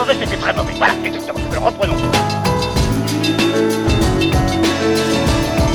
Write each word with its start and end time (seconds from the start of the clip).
mauvais, 0.00 0.14
c'était 0.18 0.36
très 0.36 0.54
mauvais. 0.54 0.72
Voilà, 0.76 0.94
exactement. 1.04 1.40
Alors 1.50 1.64
reprenons. 1.64 1.96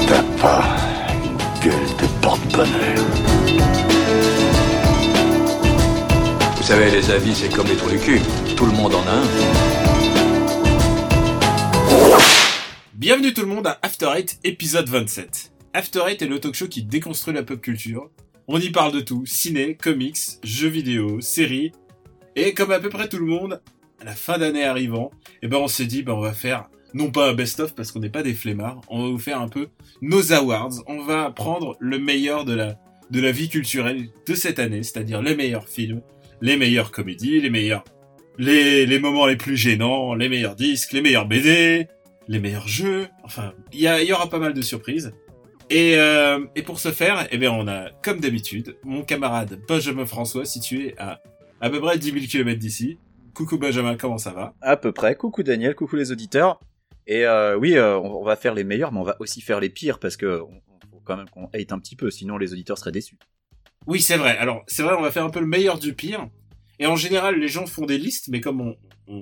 T'as 0.08 0.24
pas 0.42 0.78
une 1.14 1.38
gueule 1.64 1.90
de 2.02 2.08
porte-bonheur. 2.22 3.06
Vous 6.58 6.64
savez, 6.64 6.90
les 6.90 7.12
avis, 7.12 7.36
c'est 7.36 7.54
comme 7.54 7.68
les 7.68 7.76
trous 7.76 7.92
du 7.92 8.00
cul. 8.00 8.20
Tout 8.56 8.66
le 8.66 8.72
monde 8.72 8.96
en 8.96 9.02
a 9.02 9.12
un. 9.12 9.24
Bienvenue 12.96 13.34
tout 13.34 13.42
le 13.42 13.48
monde 13.48 13.68
à 13.68 13.78
After 13.84 14.08
Eight, 14.16 14.40
épisode 14.44 14.90
27. 14.90 15.52
After 15.74 16.02
Eight 16.08 16.24
est 16.24 16.28
le 16.28 16.40
talk 16.40 16.56
show 16.56 16.68
qui 16.68 16.82
déconstruit 16.82 17.36
la 17.36 17.44
pop 17.44 17.62
culture. 17.62 18.10
On 18.48 18.60
y 18.60 18.72
parle 18.72 18.92
de 18.92 19.02
tout, 19.02 19.26
ciné, 19.28 19.76
comics, 19.76 20.18
jeux 20.44 20.70
vidéo, 20.70 21.22
séries. 21.22 21.72
Et 22.36 22.54
comme 22.54 22.72
à 22.72 22.80
peu 22.80 22.90
près 22.90 23.08
tout 23.08 23.20
le 23.20 23.26
monde, 23.26 23.62
la 24.06 24.14
fin 24.14 24.38
d'année 24.38 24.64
arrivant, 24.64 25.10
eh 25.42 25.48
ben 25.48 25.58
on 25.58 25.68
s'est 25.68 25.88
dit, 25.88 26.04
ben 26.04 26.14
on 26.14 26.20
va 26.20 26.34
faire, 26.34 26.70
non 26.94 27.12
pas 27.12 27.30
un 27.30 27.34
best-of 27.34 27.74
parce 27.74 27.92
qu'on 27.92 28.00
n'est 28.00 28.12
pas 28.12 28.22
des 28.22 28.36
flemmards, 28.36 28.82
on 28.88 29.02
va 29.02 29.10
vous 29.10 29.18
faire 29.18 29.42
un 29.42 29.50
peu 29.50 29.70
nos 30.02 30.32
awards. 30.32 30.84
On 30.86 31.02
va 31.02 31.32
prendre 31.32 31.76
le 31.80 31.98
meilleur 31.98 32.46
de 32.46 32.54
la, 32.54 32.78
de 33.10 33.20
la 33.20 33.32
vie 33.32 33.50
culturelle 33.50 34.08
de 34.28 34.36
cette 34.36 34.60
année, 34.60 34.84
c'est-à-dire 34.84 35.24
les 35.24 35.36
meilleurs 35.36 35.68
films, 35.68 36.02
les 36.40 36.56
meilleures 36.56 36.92
comédies, 36.92 37.42
les 37.42 37.50
meilleurs, 37.50 37.84
les, 38.38 38.86
les 38.86 39.00
moments 39.00 39.26
les 39.26 39.38
plus 39.38 39.58
gênants, 39.58 40.14
les 40.14 40.30
meilleurs 40.30 40.56
disques, 40.56 40.94
les 40.94 41.02
meilleurs 41.02 41.26
BD, 41.26 41.88
les 42.28 42.40
meilleurs 42.40 42.68
jeux. 42.68 43.08
Enfin, 43.24 43.54
il 43.74 43.80
y, 43.80 44.06
y 44.06 44.14
aura 44.14 44.30
pas 44.30 44.40
mal 44.40 44.54
de 44.54 44.62
surprises. 44.62 45.14
Et, 45.72 45.98
euh, 45.98 46.46
et 46.56 46.62
pour 46.62 46.78
ce 46.78 46.92
faire, 46.92 47.28
eh 47.32 47.40
bien, 47.40 47.52
on 47.52 47.68
a, 47.68 47.90
comme 48.04 48.20
d'habitude, 48.20 48.78
mon 48.84 49.02
camarade 49.02 49.60
Benjamin 49.68 50.06
François, 50.06 50.46
situé 50.46 50.94
à 51.00 51.24
à 51.62 51.70
peu 51.70 51.80
près 51.80 51.98
10 51.98 52.12
000 52.12 52.26
km 52.28 52.60
d'ici. 52.60 53.00
Coucou 53.36 53.58
Benjamin, 53.58 53.98
comment 53.98 54.18
ça 54.18 54.32
va? 54.32 54.56
À 54.62 54.78
peu 54.78 54.94
près. 54.94 55.16
Coucou 55.16 55.44
Daniel, 55.44 55.76
coucou 55.76 55.98
les 55.98 56.12
auditeurs. 56.12 56.60
Et 57.06 57.26
euh, 57.26 57.58
oui, 57.58 57.76
euh, 57.76 58.00
on, 58.00 58.24
va 58.24 58.36
faire 58.36 58.54
les 58.54 58.64
meilleurs, 58.64 58.92
mais 58.92 59.00
on 59.00 59.04
va 59.04 59.18
aussi 59.20 59.42
faire 59.42 59.60
les 59.60 59.70
pires 59.70 60.00
parce 60.00 60.16
que 60.18 60.42
on- 60.42 60.62
faut 60.90 61.02
quand 61.04 61.18
même 61.18 61.30
qu'on 61.30 61.48
hate 61.54 61.72
un 61.72 61.80
petit 61.80 61.96
peu, 61.96 62.10
sinon 62.10 62.38
les 62.38 62.54
auditeurs 62.54 62.78
seraient 62.78 62.92
déçus. 62.94 63.18
Oui, 63.88 64.02
c'est 64.02 64.18
vrai. 64.18 64.38
Alors, 64.38 64.64
c'est 64.68 64.82
vrai, 64.84 64.96
on 64.98 65.02
va 65.02 65.12
faire 65.12 65.26
un 65.26 65.30
peu 65.30 65.42
le 65.42 65.46
meilleur 65.48 65.78
du 65.78 65.94
pire. 65.94 66.28
Et 66.80 66.88
en 66.88 66.96
général, 66.96 67.38
les 67.40 67.48
gens 67.48 67.68
font 67.68 67.86
des 67.86 67.98
listes, 67.98 68.30
mais 68.30 68.42
comme 68.42 68.62
on, 68.62 68.76
on, 69.08 69.20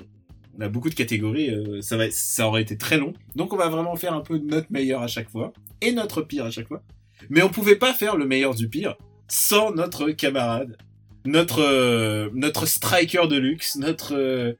on 0.57 0.61
a 0.61 0.69
beaucoup 0.69 0.89
de 0.89 0.95
catégories, 0.95 1.49
euh, 1.49 1.81
ça, 1.81 1.97
va, 1.97 2.05
ça 2.11 2.47
aurait 2.47 2.61
été 2.61 2.77
très 2.77 2.97
long. 2.97 3.13
Donc, 3.35 3.51
on 3.51 3.57
va 3.57 3.67
vraiment 3.67 3.95
faire 3.95 4.13
un 4.13 4.21
peu 4.21 4.37
notre 4.37 4.71
meilleur 4.71 5.01
à 5.01 5.07
chaque 5.07 5.29
fois 5.29 5.51
et 5.81 5.91
notre 5.91 6.21
pire 6.21 6.45
à 6.45 6.51
chaque 6.51 6.67
fois. 6.67 6.83
Mais 7.29 7.41
on 7.41 7.49
pouvait 7.49 7.75
pas 7.75 7.93
faire 7.93 8.15
le 8.15 8.25
meilleur 8.25 8.53
du 8.55 8.69
pire 8.69 8.95
sans 9.27 9.71
notre 9.73 10.11
camarade, 10.11 10.77
notre 11.25 11.61
euh, 11.61 12.29
notre 12.33 12.65
striker 12.65 13.27
de 13.27 13.37
luxe, 13.37 13.75
notre 13.75 14.13
euh, 14.15 14.53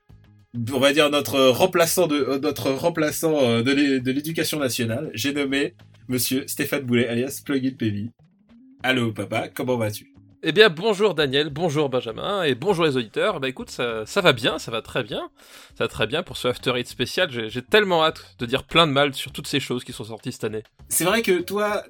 on 0.74 0.80
va 0.80 0.94
dire 0.94 1.10
notre 1.10 1.40
remplaçant 1.50 2.08
de 2.08 2.16
euh, 2.16 2.40
notre 2.40 2.72
remplaçant 2.72 3.62
de 3.62 3.72
l'é- 3.72 4.00
de 4.00 4.12
l'éducation 4.12 4.60
nationale. 4.60 5.10
J'ai 5.14 5.34
nommé 5.34 5.76
Monsieur 6.08 6.46
Stéphane 6.48 6.84
Boulet, 6.84 7.08
alias 7.08 7.42
Plugin 7.46 7.72
PV. 7.78 8.10
Allô 8.84 9.12
papa, 9.12 9.48
comment 9.48 9.78
vas-tu? 9.78 10.10
Eh 10.46 10.52
bien, 10.52 10.68
bonjour 10.70 11.16
Daniel, 11.16 11.50
bonjour 11.50 11.88
Benjamin, 11.88 12.44
et 12.44 12.54
bonjour 12.54 12.84
les 12.84 12.98
auditeurs. 12.98 13.40
Bah 13.40 13.48
écoute, 13.48 13.70
ça, 13.70 14.06
ça 14.06 14.20
va 14.20 14.34
bien, 14.34 14.60
ça 14.60 14.72
va 14.72 14.82
très 14.82 15.02
bien. 15.02 15.30
Ça 15.78 15.86
va 15.86 15.88
très 15.88 16.06
bien 16.06 16.22
pour 16.22 16.36
ce 16.36 16.50
After 16.50 16.74
Eight 16.76 16.86
spécial. 16.90 17.30
J'ai 17.32 17.62
tellement 17.62 18.04
hâte 18.04 18.36
de 18.40 18.46
dire 18.46 18.64
plein 18.66 18.86
de 18.86 18.92
mal 18.92 19.14
sur 19.14 19.32
toutes 19.32 19.48
ces 19.48 19.62
choses 19.62 19.86
qui 19.86 19.94
sont 19.94 20.04
sorties 20.04 20.34
cette 20.34 20.44
année. 20.44 20.64
C'est 20.90 21.06
vrai 21.06 21.22
que 21.22 21.40
toi, 21.40 21.84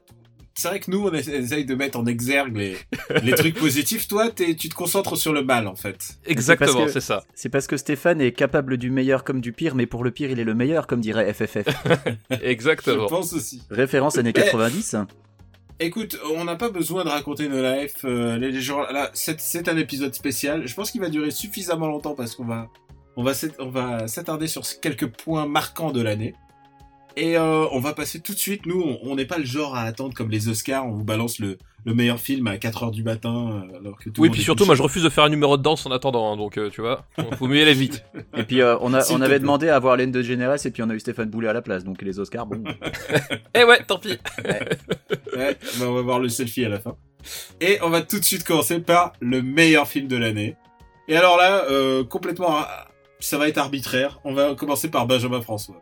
c'est 0.55 0.67
vrai 0.67 0.79
que 0.79 0.91
nous, 0.91 1.05
on 1.07 1.11
essa- 1.13 1.33
essaye 1.33 1.65
de 1.65 1.73
mettre 1.75 1.97
en 1.99 2.05
exergue 2.05 2.55
les, 2.57 2.77
les 3.23 3.33
trucs 3.33 3.55
positifs. 3.55 4.07
Toi, 4.07 4.29
tu 4.31 4.55
te 4.69 4.75
concentres 4.75 5.17
sur 5.17 5.33
le 5.33 5.43
mal, 5.43 5.67
en 5.67 5.75
fait. 5.75 6.17
Exactement, 6.25 6.87
c'est 6.87 7.01
ça. 7.01 7.23
C'est 7.33 7.49
parce 7.49 7.67
que 7.67 7.75
Stéphane 7.77 8.21
est 8.21 8.31
capable 8.33 8.77
du 8.77 8.89
meilleur 8.91 9.23
comme 9.23 9.41
du 9.41 9.51
pire, 9.51 9.75
mais 9.75 9.85
pour 9.87 10.03
le 10.03 10.11
pire, 10.11 10.29
il 10.29 10.39
est 10.39 10.43
le 10.43 10.53
meilleur, 10.53 10.85
comme 10.87 11.01
dirait 11.01 11.33
FFF. 11.33 11.65
Je 12.31 12.35
Exactement. 12.43 13.07
pense 13.07 13.33
aussi. 13.33 13.63
Référence 13.71 14.17
années 14.17 14.33
90. 14.33 14.95
Écoute, 15.79 16.19
on 16.35 16.43
n'a 16.45 16.55
pas 16.55 16.69
besoin 16.69 17.03
de 17.03 17.09
raconter 17.09 17.49
nos 17.49 17.61
lives. 17.61 17.93
euh, 18.05 18.37
les 18.37 18.61
gens, 18.61 18.81
là, 18.91 19.09
c'est 19.13 19.67
un 19.67 19.77
épisode 19.77 20.13
spécial. 20.13 20.67
Je 20.67 20.73
pense 20.75 20.91
qu'il 20.91 21.01
va 21.01 21.09
durer 21.09 21.31
suffisamment 21.31 21.87
longtemps 21.87 22.13
parce 22.13 22.35
qu'on 22.35 22.45
va, 22.45 22.69
on 23.17 23.23
va, 23.23 23.33
s'at- 23.33 23.47
on 23.59 23.69
va 23.69 24.07
s'attarder 24.07 24.47
sur 24.47 24.61
quelques 24.81 25.07
points 25.07 25.47
marquants 25.47 25.91
de 25.91 26.01
l'année. 26.01 26.35
Et 27.15 27.37
euh, 27.37 27.67
on 27.71 27.79
va 27.79 27.93
passer 27.93 28.19
tout 28.21 28.33
de 28.33 28.37
suite. 28.39 28.65
Nous, 28.65 28.81
on- 29.03 29.15
n'est 29.15 29.25
pas 29.25 29.37
le 29.37 29.45
genre 29.45 29.75
à 29.75 29.81
attendre 29.83 30.13
comme 30.15 30.31
les 30.31 30.47
Oscars. 30.49 30.85
On 30.87 30.91
vous 30.91 31.03
balance 31.03 31.37
le, 31.37 31.59
le 31.85 31.93
meilleur 31.93 32.19
film 32.19 32.47
à 32.47 32.57
4 32.57 32.83
heures 32.83 32.91
du 32.91 33.03
matin, 33.03 33.63
euh, 33.71 33.77
alors 33.77 33.99
que 33.99 34.09
tout 34.09 34.13
le 34.17 34.21
Oui, 34.23 34.27
monde 34.29 34.33
puis 34.35 34.43
surtout, 34.43 34.63
couché. 34.63 34.67
moi 34.67 34.75
je 34.75 34.81
refuse 34.81 35.03
de 35.03 35.09
faire 35.09 35.25
un 35.25 35.29
numéro 35.29 35.55
de 35.57 35.61
danse 35.61 35.85
en 35.85 35.91
attendant, 35.91 36.33
hein, 36.33 36.37
donc 36.37 36.57
euh, 36.57 36.71
tu 36.71 36.81
vois, 36.81 37.05
faut 37.37 37.45
mieux 37.47 37.57
y 37.59 37.61
aller 37.61 37.73
vite. 37.75 38.03
Et 38.37 38.43
puis 38.43 38.61
euh, 38.61 38.77
on, 38.81 38.93
a, 38.95 39.03
on 39.11 39.21
avait 39.21 39.37
demandé 39.39 39.69
à 39.69 39.77
voir 39.77 39.95
Laine 39.95 40.11
de 40.11 40.23
Généresse, 40.23 40.65
et 40.65 40.71
puis 40.71 40.81
on 40.81 40.89
a 40.89 40.95
eu 40.95 40.99
Stéphane 40.99 41.29
Boulet 41.29 41.49
à 41.49 41.53
la 41.53 41.61
place. 41.61 41.83
Donc 41.83 42.01
les 42.01 42.17
Oscars, 42.19 42.47
bon. 42.47 42.63
Eh 43.55 43.63
ouais, 43.63 43.83
tant 43.85 43.99
pis. 43.99 44.17
Ouais, 45.35 45.57
bah, 45.79 45.85
on 45.87 45.93
va 45.93 46.01
voir 46.01 46.19
le 46.19 46.29
selfie 46.29 46.63
à 46.65 46.69
la 46.69 46.79
fin. 46.79 46.95
Et 47.59 47.79
on 47.81 47.89
va 47.89 48.01
tout 48.01 48.19
de 48.19 48.23
suite 48.25 48.43
commencer 48.43 48.79
par 48.79 49.13
le 49.19 49.41
meilleur 49.41 49.87
film 49.87 50.07
de 50.07 50.15
l'année. 50.15 50.55
Et 51.07 51.15
alors 51.17 51.37
là, 51.37 51.65
euh, 51.69 52.03
complètement, 52.03 52.59
euh, 52.59 52.63
ça 53.19 53.37
va 53.39 53.47
être 53.47 53.57
arbitraire. 53.57 54.19
On 54.25 54.33
va 54.33 54.53
commencer 54.55 54.89
par 54.91 55.07
Benjamin 55.07 55.41
François. 55.41 55.81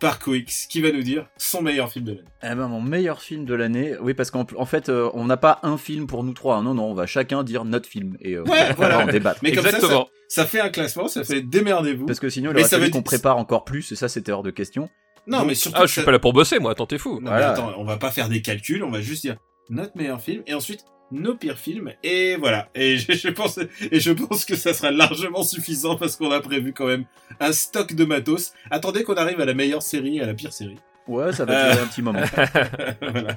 Par 0.00 0.18
Quix, 0.18 0.66
qui 0.68 0.80
va 0.80 0.90
nous 0.92 1.02
dire 1.02 1.28
son 1.36 1.62
meilleur 1.62 1.92
film 1.92 2.06
de 2.06 2.12
l'année. 2.12 2.28
Eh 2.42 2.54
ben, 2.54 2.68
mon 2.68 2.80
meilleur 2.80 3.20
film 3.20 3.44
de 3.44 3.54
l'année, 3.54 3.94
oui, 4.00 4.14
parce 4.14 4.30
qu'en 4.30 4.46
en 4.56 4.64
fait, 4.64 4.88
euh, 4.88 5.10
on 5.14 5.26
n'a 5.26 5.36
pas 5.36 5.60
un 5.62 5.76
film 5.76 6.06
pour 6.06 6.24
nous 6.24 6.32
trois. 6.32 6.56
hein. 6.56 6.62
Non, 6.62 6.74
non, 6.74 6.84
on 6.90 6.94
va 6.94 7.06
chacun 7.06 7.42
dire 7.44 7.64
notre 7.64 7.88
film 7.88 8.16
et 8.20 8.34
euh, 8.34 8.42
Ouais, 8.44 8.68
on 8.70 8.74
voilà. 8.74 8.96
va 8.98 9.04
en 9.04 9.06
débattre. 9.06 9.40
Mais 9.42 9.52
comme 9.52 9.64
ça, 9.66 9.78
ça, 9.78 10.04
ça 10.28 10.46
fait 10.46 10.60
un 10.60 10.70
classement, 10.70 11.06
ça 11.06 11.22
fait 11.22 11.42
démerdez-vous. 11.42 12.06
Parce 12.06 12.18
que 12.20 12.28
sinon, 12.30 12.50
il 12.50 12.54
aurait 12.54 12.62
ça 12.64 12.70
fallu 12.70 12.84
veut 12.84 12.90
qu'on 12.90 13.02
prépare 13.02 13.36
encore 13.36 13.64
plus, 13.64 13.92
et 13.92 13.96
ça, 13.96 14.08
c'était 14.08 14.32
hors 14.32 14.42
de 14.42 14.50
question. 14.50 14.88
Non, 15.26 15.38
Donc- 15.40 15.48
mais 15.48 15.54
surtout, 15.54 15.78
Ah, 15.82 15.86
je 15.86 15.92
suis 15.92 16.00
ça- 16.00 16.04
pas 16.06 16.12
là 16.12 16.18
pour 16.18 16.32
bosser, 16.32 16.58
moi, 16.58 16.72
attends, 16.72 16.86
t'es 16.86 16.96
fou. 16.98 17.16
Non, 17.16 17.20
mais 17.20 17.28
Voilà. 17.28 17.50
attends, 17.50 17.72
on 17.76 17.84
va 17.84 17.98
pas 17.98 18.10
faire 18.10 18.28
des 18.30 18.40
calculs, 18.40 18.82
on 18.82 18.90
va 18.90 19.00
juste 19.02 19.22
dire 19.22 19.36
notre 19.68 19.96
meilleur 19.96 20.20
film 20.20 20.42
et 20.46 20.54
ensuite 20.54 20.80
nos 21.12 21.34
pires 21.34 21.58
films 21.58 21.92
et 22.02 22.36
voilà. 22.36 22.68
Et 22.74 22.96
je, 22.98 23.12
je 23.16 23.28
pense 23.28 23.58
et 23.90 24.00
je 24.00 24.12
pense 24.12 24.44
que 24.44 24.54
ça 24.56 24.72
sera 24.74 24.90
largement 24.90 25.42
suffisant 25.42 25.96
parce 25.96 26.16
qu'on 26.16 26.30
a 26.30 26.40
prévu 26.40 26.72
quand 26.72 26.86
même 26.86 27.04
un 27.40 27.52
stock 27.52 27.94
de 27.94 28.04
matos. 28.04 28.52
Attendez 28.70 29.02
qu'on 29.04 29.14
arrive 29.14 29.40
à 29.40 29.44
la 29.44 29.54
meilleure 29.54 29.82
série 29.82 30.18
et 30.18 30.22
à 30.22 30.26
la 30.26 30.34
pire 30.34 30.52
série. 30.52 30.78
Ouais, 31.08 31.32
ça 31.32 31.44
va 31.44 31.52
Euh. 31.52 31.70
durer 31.72 31.82
un 31.82 31.86
petit 31.86 32.02
moment. 32.02 32.20
voilà. 33.00 33.36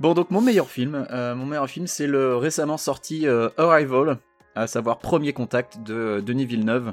Bon, 0.00 0.12
donc 0.14 0.30
mon 0.30 0.40
meilleur 0.40 0.68
film, 0.68 1.06
euh, 1.10 1.34
mon 1.34 1.46
meilleur 1.46 1.68
film, 1.68 1.86
c'est 1.86 2.06
le 2.06 2.36
récemment 2.36 2.76
sorti 2.76 3.26
euh, 3.26 3.48
Arrival, 3.56 4.18
à 4.54 4.66
savoir 4.66 4.98
Premier 4.98 5.32
Contact 5.32 5.78
de 5.82 5.94
euh, 5.94 6.20
Denis 6.20 6.46
Villeneuve, 6.46 6.92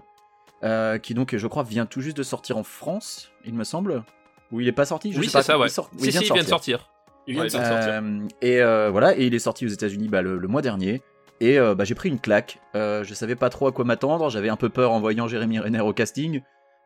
euh, 0.64 1.00
qui 1.00 1.14
donc, 1.16 1.36
je 1.36 1.48
crois, 1.48 1.64
vient 1.64 1.86
tout 1.88 2.02
juste 2.02 2.18
de 2.18 2.24
sortir 2.24 2.58
en 2.58 2.64
France, 2.64 3.32
il 3.46 3.54
me 3.56 3.64
semble. 3.64 4.04
Ou 4.52 4.62
il 4.62 4.68
est 4.68 4.72
pas 4.74 4.86
sorti 4.86 5.14
je 5.14 5.20
Oui, 5.20 5.26
sais 5.28 5.32
pas. 5.32 5.42
c'est 5.42 5.48
ça, 5.54 5.58
ouais. 5.58 5.68
Il 5.68 5.72
sort- 5.72 5.90
oui, 6.00 6.12
Si, 6.12 6.18
si, 6.20 6.26
il 6.26 6.34
vient 6.34 6.44
de 6.44 6.48
sortir. 6.48 6.92
Il 7.32 7.36
vient 7.36 7.46
de 7.46 7.46
Ouais, 7.46 7.50
sortir. 7.50 7.78
Euh, 7.90 8.28
et 8.42 8.62
euh, 8.62 8.90
voilà, 8.92 9.18
et 9.18 9.26
il 9.26 9.34
est 9.34 9.40
sorti 9.40 9.66
aux 9.66 9.70
États-Unis 9.70 10.08
bah, 10.10 10.22
le, 10.22 10.38
le 10.38 10.48
mois 10.48 10.62
dernier. 10.62 11.02
Et 11.40 11.58
euh, 11.58 11.74
bah, 11.74 11.84
j'ai 11.86 11.96
pris 11.96 12.10
une 12.10 12.20
claque. 12.20 12.60
Euh, 12.76 13.04
je 13.04 13.14
savais 13.14 13.36
pas 13.36 13.50
trop 13.50 13.68
à 13.68 13.72
quoi 13.72 13.84
m'attendre. 13.86 14.30
J'avais 14.30 14.50
un 14.50 14.56
peu 14.58 14.70
peur 14.70 14.92
en 14.92 15.00
voyant 15.00 15.28
Jérémy 15.28 15.60
Renner 15.60 15.80
au 15.82 15.94
casting. 15.94 16.42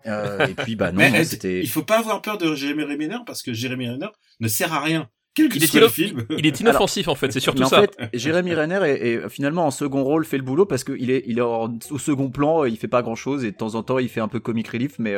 Euh, 0.08 0.46
et 0.48 0.54
puis 0.54 0.76
bah 0.76 0.92
non, 0.92 1.02
c'était. 1.24 1.60
Il 1.62 1.68
faut 1.70 1.82
pas 1.84 2.00
avoir 2.00 2.22
peur 2.22 2.38
de 2.38 2.54
Jérémy 2.56 2.84
Renner 2.84 3.18
parce 3.26 3.42
que 3.42 3.54
Jérémy 3.54 3.90
Renner 3.90 4.08
ne 4.40 4.48
sert 4.48 4.72
à 4.74 4.80
rien. 4.82 5.10
Quel 5.34 5.50
que 5.50 5.58
Il 5.58 5.64
est, 5.66 5.68
soit 5.68 5.82
le 5.82 5.88
ino- 5.88 5.92
film. 5.94 6.24
il 6.38 6.46
est 6.46 6.60
inoffensif 6.62 7.10
en 7.10 7.16
fait, 7.16 7.30
c'est 7.34 7.42
surtout 7.42 7.60
Mais 7.60 7.66
en 7.66 7.70
ça. 7.70 7.82
fait, 7.82 7.98
Jérémy 8.14 8.54
Renner 8.54 8.80
est, 8.86 9.06
est 9.26 9.30
finalement 9.30 9.66
en 9.68 9.72
second 9.72 10.02
rôle 10.06 10.24
fait 10.24 10.38
le 10.38 10.44
boulot 10.44 10.66
parce 10.66 10.86
qu'il 10.86 11.12
est, 11.12 11.24
il 11.28 11.40
est 11.40 11.42
en- 11.42 11.78
au 11.92 11.98
second 12.00 12.30
plan, 12.30 12.64
il 12.64 12.78
fait 12.78 12.88
pas 12.88 13.02
grand 13.02 13.16
chose 13.16 13.44
et 13.44 13.52
de 13.52 13.58
temps 13.58 13.76
en 13.76 13.84
temps 13.84 14.00
il 14.00 14.08
fait 14.08 14.22
un 14.22 14.30
peu 14.30 14.40
comic 14.40 14.66
relief, 14.70 14.94
mais, 14.98 15.16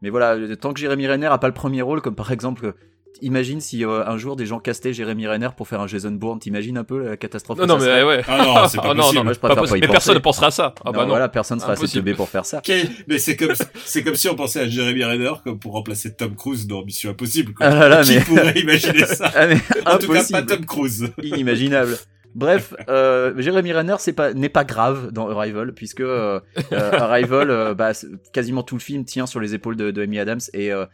mais 0.00 0.08
voilà, 0.08 0.56
tant 0.56 0.72
que 0.72 0.80
Jérémy 0.80 1.06
Renner 1.06 1.26
a 1.26 1.36
pas 1.36 1.48
le 1.48 1.52
premier 1.52 1.82
rôle, 1.82 2.00
comme 2.00 2.14
par 2.14 2.32
exemple, 2.32 2.72
imagine 3.20 3.60
si 3.60 3.84
euh, 3.84 4.06
un 4.06 4.16
jour 4.16 4.36
des 4.36 4.46
gens 4.46 4.60
castaient 4.60 4.92
Jérémy 4.92 5.26
Renner 5.26 5.48
pour 5.56 5.66
faire 5.66 5.80
un 5.80 5.86
Jason 5.86 6.12
Bourne, 6.12 6.38
t'imagines 6.38 6.78
un 6.78 6.84
peu 6.84 6.98
la 7.10 7.16
catastrophe 7.16 7.58
Non, 7.58 7.64
que 7.64 7.68
non, 7.68 7.78
ça 7.80 7.84
mais 7.86 7.90
serait 7.90 8.04
ouais. 8.04 8.22
Ah 8.28 8.38
non, 8.44 8.68
c'est 8.68 8.76
pas 8.82 8.82
Ah 8.90 8.94
non, 8.94 9.02
possible. 9.02 9.16
non, 9.18 9.24
Moi, 9.24 9.32
je 9.32 9.38
pas 9.40 9.48
préfère 9.48 9.62
possible. 9.62 9.80
pas 9.80 9.86
y 9.86 9.88
Mais 9.88 9.92
personne 9.92 10.14
ne 10.14 10.20
pensera 10.20 10.46
à 10.46 10.50
ça. 10.50 10.74
Ah 10.76 10.82
non, 10.86 10.92
bah 10.92 11.02
non. 11.02 11.08
voilà, 11.08 11.28
personne 11.28 11.58
sera 11.60 11.72
assez 11.72 11.88
teubé 11.88 12.14
pour 12.14 12.28
faire 12.28 12.46
ça. 12.46 12.60
Quel- 12.62 12.88
Mais 13.08 13.18
c'est 13.18 13.36
comme 13.36 13.52
c'est 13.84 14.02
comme 14.04 14.14
si 14.14 14.28
on 14.28 14.34
pensait 14.36 14.60
à 14.60 14.68
Jérémy 14.68 15.04
Renner 15.04 15.32
comme 15.44 15.58
pour 15.58 15.72
remplacer 15.72 16.14
Tom 16.14 16.34
Cruise 16.36 16.66
dans 16.66 16.84
Mission 16.84 17.10
Impossible. 17.10 17.54
quoi. 17.54 17.66
Ah 17.66 17.74
là 17.74 17.88
là, 17.88 18.02
Qui 18.02 18.14
mais, 18.16 18.20
pourrait 18.24 18.58
imaginer 18.60 19.04
ça? 19.06 19.30
Ah, 19.34 19.46
mais 19.46 19.56
En 19.86 19.98
tout 19.98 20.06
cas, 20.06 20.14
impossible. 20.20 20.46
pas 20.46 20.54
Tom 20.56 20.64
Cruise. 20.66 21.12
inimaginable. 21.22 21.96
Bref, 22.34 22.74
euh, 22.88 23.32
Jérémy 23.38 23.72
Renner 23.72 23.96
c'est 23.98 24.12
pas 24.12 24.32
n'est 24.34 24.50
pas 24.50 24.62
grave 24.64 25.10
dans 25.12 25.28
Arrival 25.30 25.72
puisque 25.72 26.00
euh, 26.02 26.38
euh, 26.72 26.90
Arrival, 26.92 27.50
euh, 27.50 27.74
bah, 27.74 27.92
quasiment 28.32 28.62
tout 28.62 28.74
le 28.76 28.80
film 28.80 29.04
tient 29.04 29.26
sur 29.26 29.40
les 29.40 29.54
épaules 29.54 29.76
de, 29.76 29.90
de 29.90 30.02
Amy 30.02 30.18
Adams 30.20 30.38
et 30.52 30.70
euh, 30.72 30.84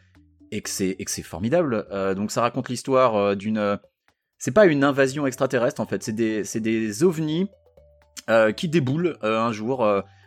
et 0.55 0.63
que 1.05 1.11
c'est 1.11 1.23
formidable. 1.23 1.87
Euh, 1.91 2.15
donc 2.15 2.31
ça 2.31 2.41
raconte 2.41 2.69
l'histoire 2.69 3.17
euh, 3.17 3.35
d'une 3.35 3.59
euh, 3.59 3.77
c'est 4.39 4.53
pas 4.53 4.67
une 4.67 4.85
invasion 4.85 5.27
extraterrestre 5.27 5.81
en 5.81 5.87
fait, 5.87 6.03
c'est 6.03 6.13
des 6.13 6.45
c'est 6.45 7.03
ovnis 7.03 7.49
qui 8.57 8.69
déboulent 8.69 9.17
un 9.23 9.53
jour. 9.53 9.87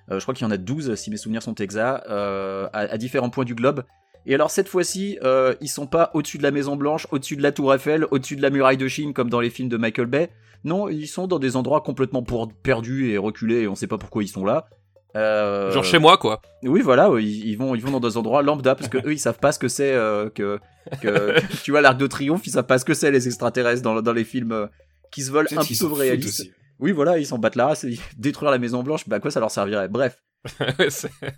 je 0.10 0.20
crois 0.20 0.34
qu'il 0.34 0.46
y 0.46 0.48
en 0.48 0.52
a 0.52 0.58
12 0.58 0.96
si 0.96 1.10
mes 1.10 1.18
souvenirs 1.18 1.44
sont 1.44 1.56
exacts 1.56 2.06
à, 2.08 2.98
différents 2.98 3.30
points 3.30 3.46
du 3.46 3.54
globe. 3.54 3.84
Et 4.26 4.34
alors 4.34 4.50
cette 4.50 4.70
fois-ci, 4.70 5.20
ils 5.62 5.68
sont 5.68 5.88
pas 5.88 6.10
au-dessus 6.16 6.40
de 6.40 6.44
la 6.44 6.52
Maison 6.52 6.76
Blanche, 6.76 7.08
au-dessus 7.12 7.38
de 7.38 7.44
la 7.44 7.52
Tour 7.52 7.74
Eiffel, 7.76 8.06
au-dessus 8.10 8.36
de 8.36 8.42
la 8.42 8.50
muraille 8.50 8.78
de 8.78 8.88
Chine 8.88 9.14
comme 9.14 9.30
dans 9.30 9.40
les 9.40 9.52
films 9.52 9.70
de 9.70 9.78
Michael 9.78 10.08
Bay. 10.08 10.30
Non, 10.64 10.90
ils 10.90 11.08
sont 11.08 11.28
dans 11.28 11.40
des 11.40 11.56
endroits 11.56 11.82
complètement 11.82 12.24
perdus 12.64 13.12
et 13.12 13.18
reculés 13.18 13.62
et 13.62 13.68
on 13.68 13.76
sait 13.76 13.88
pas 13.88 14.00
pourquoi 14.00 14.24
ils 14.24 14.30
sont 14.30 14.46
là. 14.46 14.68
Euh, 15.18 15.72
Genre 15.72 15.84
chez 15.84 16.00
moi, 16.00 16.18
quoi. 16.18 16.42
Oui, 16.64 16.82
voilà, 16.82 17.10
ils, 17.20 17.48
ils 17.48 17.58
vont, 17.58 17.74
ils 17.76 17.82
vont 17.82 17.92
dans 17.92 18.08
des 18.08 18.18
endroits 18.18 18.42
lambda 18.42 18.76
parce 18.76 18.90
que 18.90 18.98
eux, 19.06 19.14
ils 19.14 19.20
savent 19.20 19.40
pas 19.40 19.52
ce 19.52 19.60
que 19.60 19.68
c'est 19.68 19.94
euh, 19.94 20.30
que, 20.30 20.60
que, 21.02 21.36
tu 21.64 21.72
vois, 21.72 21.82
l'arc 21.82 21.98
de 21.98 22.08
triomphe, 22.08 22.46
ils 22.46 22.52
savent 22.52 22.66
pas 22.66 22.78
ce 22.78 22.86
que 22.86 22.94
c'est 22.94 23.12
les 23.12 23.28
extraterrestres 23.28 23.82
dans, 23.82 24.02
dans 24.02 24.14
les 24.14 24.24
films 24.24 24.52
euh, 24.52 24.68
qui 25.12 25.22
se 25.24 25.32
veulent 25.32 25.48
un 25.58 25.62
peu 25.80 25.86
réalistes. 25.94 26.52
Oui, 26.80 26.92
voilà, 26.92 27.18
ils 27.18 27.26
s'en 27.26 27.40
battent 27.40 27.56
là, 27.56 27.74
détruire 28.18 28.52
la 28.52 28.60
Maison 28.60 28.84
Blanche, 28.84 29.08
bah 29.10 29.20
quoi 29.20 29.32
ça 29.32 29.40
leur 29.40 29.50
servirait? 29.52 29.88
Bref, 29.88 30.22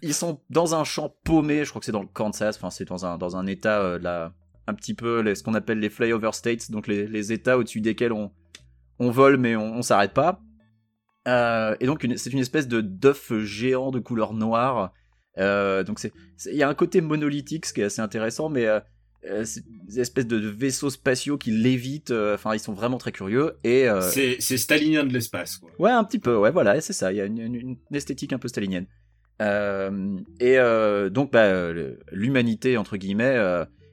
ils 0.02 0.14
sont 0.14 0.42
dans 0.50 0.76
un 0.76 0.84
champ 0.84 1.16
paumé, 1.24 1.64
je 1.64 1.70
crois 1.70 1.80
que 1.80 1.86
c'est 1.86 1.92
dans 1.94 2.02
le 2.02 2.08
Kansas, 2.12 2.58
enfin 2.58 2.70
c'est 2.70 2.86
dans 2.86 3.06
un 3.06 3.18
dans 3.18 3.38
un 3.38 3.46
état 3.48 3.98
la 4.00 4.34
un 4.68 4.74
petit 4.74 4.94
peu 4.94 5.22
les- 5.22 5.36
ce 5.36 5.42
qu'on 5.44 5.54
appelle 5.56 5.80
les 5.80 5.90
flyover 5.90 6.32
states, 6.34 6.70
donc 6.70 6.88
les, 6.88 7.08
les 7.08 7.32
états 7.32 7.58
au-dessus 7.58 7.82
desquels 7.82 8.12
on 8.12 8.32
on 9.00 9.10
vole 9.12 9.38
mais 9.38 9.56
on, 9.56 9.76
on 9.78 9.82
s'arrête 9.82 10.14
pas. 10.14 10.42
Euh, 11.28 11.76
et 11.80 11.86
donc 11.86 12.08
c'est 12.16 12.32
une 12.34 12.40
espèce 12.40 12.68
de 12.68 12.82
d'œuf 12.82 13.32
géant 13.44 13.92
de 13.92 14.00
couleur 14.00 14.34
noire. 14.34 14.94
Euh, 15.38 15.84
donc 15.84 16.00
il 16.46 16.56
y 16.56 16.64
a 16.64 16.70
un 16.70 16.74
côté 16.74 17.02
monolithique 17.02 17.66
ce 17.66 17.74
qui 17.74 17.82
est 17.82 17.86
assez 17.86 18.02
intéressant, 18.02 18.50
mais 18.50 18.66
euh, 18.66 18.80
euh, 19.30 19.44
c'est 19.46 19.64
des 19.88 20.00
espèces 20.00 20.28
de 20.28 20.38
vaisseaux 20.38 20.90
spatiaux 20.90 21.38
qui 21.38 21.52
lévitent. 21.52 22.12
euh, 22.12 22.36
Enfin 22.36 22.54
ils 22.56 22.60
sont 22.60 22.74
vraiment 22.74 22.98
très 22.98 23.12
curieux 23.12 23.58
et 23.64 23.86
C'est 24.02 24.40
stalinien 24.58 25.04
de 25.04 25.14
l'espace, 25.14 25.58
quoi. 25.58 25.70
Ouais, 25.78 25.92
un 25.92 26.04
petit 26.04 26.20
peu, 26.20 26.36
ouais, 26.38 26.52
voilà, 26.52 26.80
c'est 26.82 26.94
ça. 26.94 27.12
Il 27.12 27.18
y 27.18 27.22
a 27.22 27.26
une, 27.26 27.38
une- 27.40 27.56
une 27.56 27.78
esthétique 27.94 28.34
un 28.34 28.40
peu 28.40 28.48
stalinienne. 28.48 28.88
Et 30.40 30.58
donc, 31.12 31.32
bah, 31.32 31.72
l'humanité, 32.12 32.78
entre 32.78 32.98
guillemets, 32.98 33.38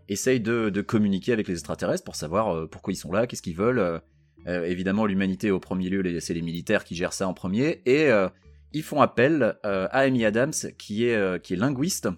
essaye 0.08 0.40
de, 0.40 0.70
de 0.70 0.80
communiquer 0.82 1.32
avec 1.32 1.48
les 1.48 1.54
extraterrestres 1.54 2.04
pour 2.04 2.16
savoir 2.16 2.68
pourquoi 2.68 2.92
ils 2.92 2.96
sont 2.96 3.12
là, 3.12 3.26
qu'est-ce 3.26 3.42
qu'ils 3.42 3.56
veulent. 3.56 4.00
Euh, 4.46 4.64
évidemment, 4.64 5.06
l'humanité, 5.06 5.50
au 5.50 5.58
premier 5.58 5.88
lieu, 5.88 6.20
c'est 6.20 6.34
les 6.34 6.42
militaires 6.42 6.84
qui 6.84 6.94
gèrent 6.94 7.12
ça 7.12 7.26
en 7.26 7.34
premier. 7.34 7.82
Et 7.84 8.08
euh, 8.10 8.28
ils 8.72 8.82
font 8.82 9.00
appel 9.00 9.56
euh, 9.64 9.88
à 9.90 10.00
Amy 10.00 10.24
Adams, 10.24 10.52
qui 10.78 11.04
est, 11.04 11.50
linguiste, 11.50 12.08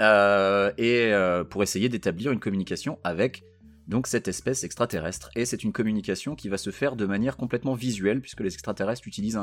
et 0.00 1.12
pour 1.50 1.62
essayer 1.62 1.88
d'établir 1.88 2.32
une 2.32 2.40
communication 2.40 2.98
avec 3.04 3.44
donc 3.86 4.06
cette 4.06 4.28
espèce 4.28 4.64
extraterrestre. 4.64 5.30
Et 5.36 5.44
c'est 5.44 5.62
une 5.62 5.72
communication 5.72 6.34
qui 6.34 6.48
va 6.48 6.58
se 6.58 6.70
faire 6.70 6.96
de 6.96 7.06
manière 7.06 7.36
complètement 7.36 7.74
visuelle, 7.74 8.20
puisque 8.20 8.40
les 8.40 8.52
extraterrestres 8.52 9.06
utilisent 9.06 9.38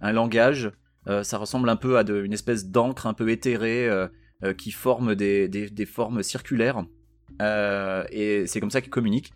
un, 0.00 0.12
langage, 0.12 0.70
ça 1.22 1.38
ressemble 1.38 1.68
un 1.68 1.76
peu 1.76 1.98
à 1.98 2.02
une 2.02 2.32
espèce 2.32 2.66
d'encre 2.66 3.06
un 3.06 3.14
peu 3.14 3.30
éthérée 3.30 3.88
qui 4.56 4.70
forme 4.70 5.14
des, 5.14 5.48
des- 5.48 5.86
formes 5.86 6.22
circulaires. 6.22 6.84
Et 7.40 8.44
c'est 8.46 8.60
comme 8.60 8.70
ça 8.70 8.80
qu'ils 8.80 8.90
communiquent. 8.90 9.32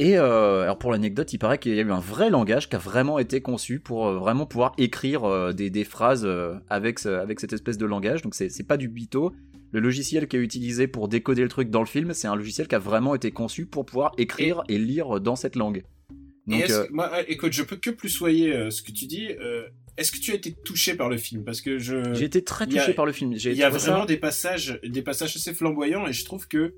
Et 0.00 0.16
euh, 0.16 0.62
alors 0.62 0.78
pour 0.78 0.92
l'anecdote, 0.92 1.32
il 1.32 1.38
paraît 1.38 1.58
qu'il 1.58 1.74
y 1.74 1.78
a 1.78 1.82
eu 1.82 1.90
un 1.90 1.98
vrai 1.98 2.30
langage 2.30 2.68
qui 2.68 2.76
a 2.76 2.78
vraiment 2.78 3.18
été 3.18 3.40
conçu 3.40 3.80
pour 3.80 4.06
euh, 4.06 4.18
vraiment 4.18 4.46
pouvoir 4.46 4.72
écrire 4.78 5.24
euh, 5.24 5.52
des, 5.52 5.70
des 5.70 5.82
phrases 5.84 6.28
avec, 6.70 7.00
ce- 7.00 7.08
avec 7.08 7.40
cette 7.40 7.52
espèce 7.52 7.78
de 7.78 7.86
langage. 7.86 8.22
Donc 8.22 8.34
c'est 8.34 8.66
pas 8.66 8.76
du 8.76 8.88
bito. 8.88 9.32
Le 9.72 9.80
logiciel 9.80 10.28
qui 10.28 10.36
est 10.36 10.40
utilisé 10.40 10.86
pour 10.86 11.08
décoder 11.08 11.42
le 11.42 11.48
truc 11.48 11.68
dans 11.68 11.80
le 11.80 11.86
film, 11.86 12.14
c'est 12.14 12.28
un 12.28 12.36
logiciel 12.36 12.68
qui 12.68 12.74
a 12.74 12.78
vraiment 12.78 13.14
été 13.14 13.32
conçu 13.32 13.66
pour 13.66 13.84
pouvoir 13.84 14.12
écrire 14.18 14.62
et, 14.68 14.78
lire 14.78 15.20
dans 15.20 15.36
cette 15.36 15.56
langue. 15.56 15.82
Donc, 16.46 16.60
est-ce 16.62 16.72
euh, 16.72 16.86
que- 16.86 16.92
moi, 16.92 17.10
écoute, 17.28 17.52
je 17.52 17.62
peux 17.64 17.76
que 17.76 17.90
plus 17.90 18.08
soyer 18.08 18.54
euh, 18.54 18.70
ce 18.70 18.80
que 18.82 18.92
tu 18.92 19.06
dis. 19.06 19.28
Est-ce 19.98 20.12
que 20.12 20.18
tu 20.18 20.30
as 20.30 20.36
été 20.36 20.54
touché 20.64 20.94
par 20.94 21.08
le 21.10 21.16
film? 21.18 21.42
Parce 21.44 21.60
que 21.60 21.78
je, 21.78 22.14
j'ai 22.14 22.24
été 22.26 22.42
très 22.44 22.64
a- 22.64 22.68
touché 22.68 22.94
par 22.94 23.04
le 23.04 23.10
film. 23.12 23.32
Il 23.32 23.52
y 23.52 23.62
a 23.64 23.70
ça- 23.72 23.90
vraiment 23.90 24.04
des 24.06 24.16
passages, 24.16 24.78
des 24.84 25.02
passages 25.02 25.34
assez 25.36 25.52
flamboyants, 25.52 26.06
et 26.06 26.12
je 26.12 26.24
trouve 26.24 26.46
que 26.46 26.72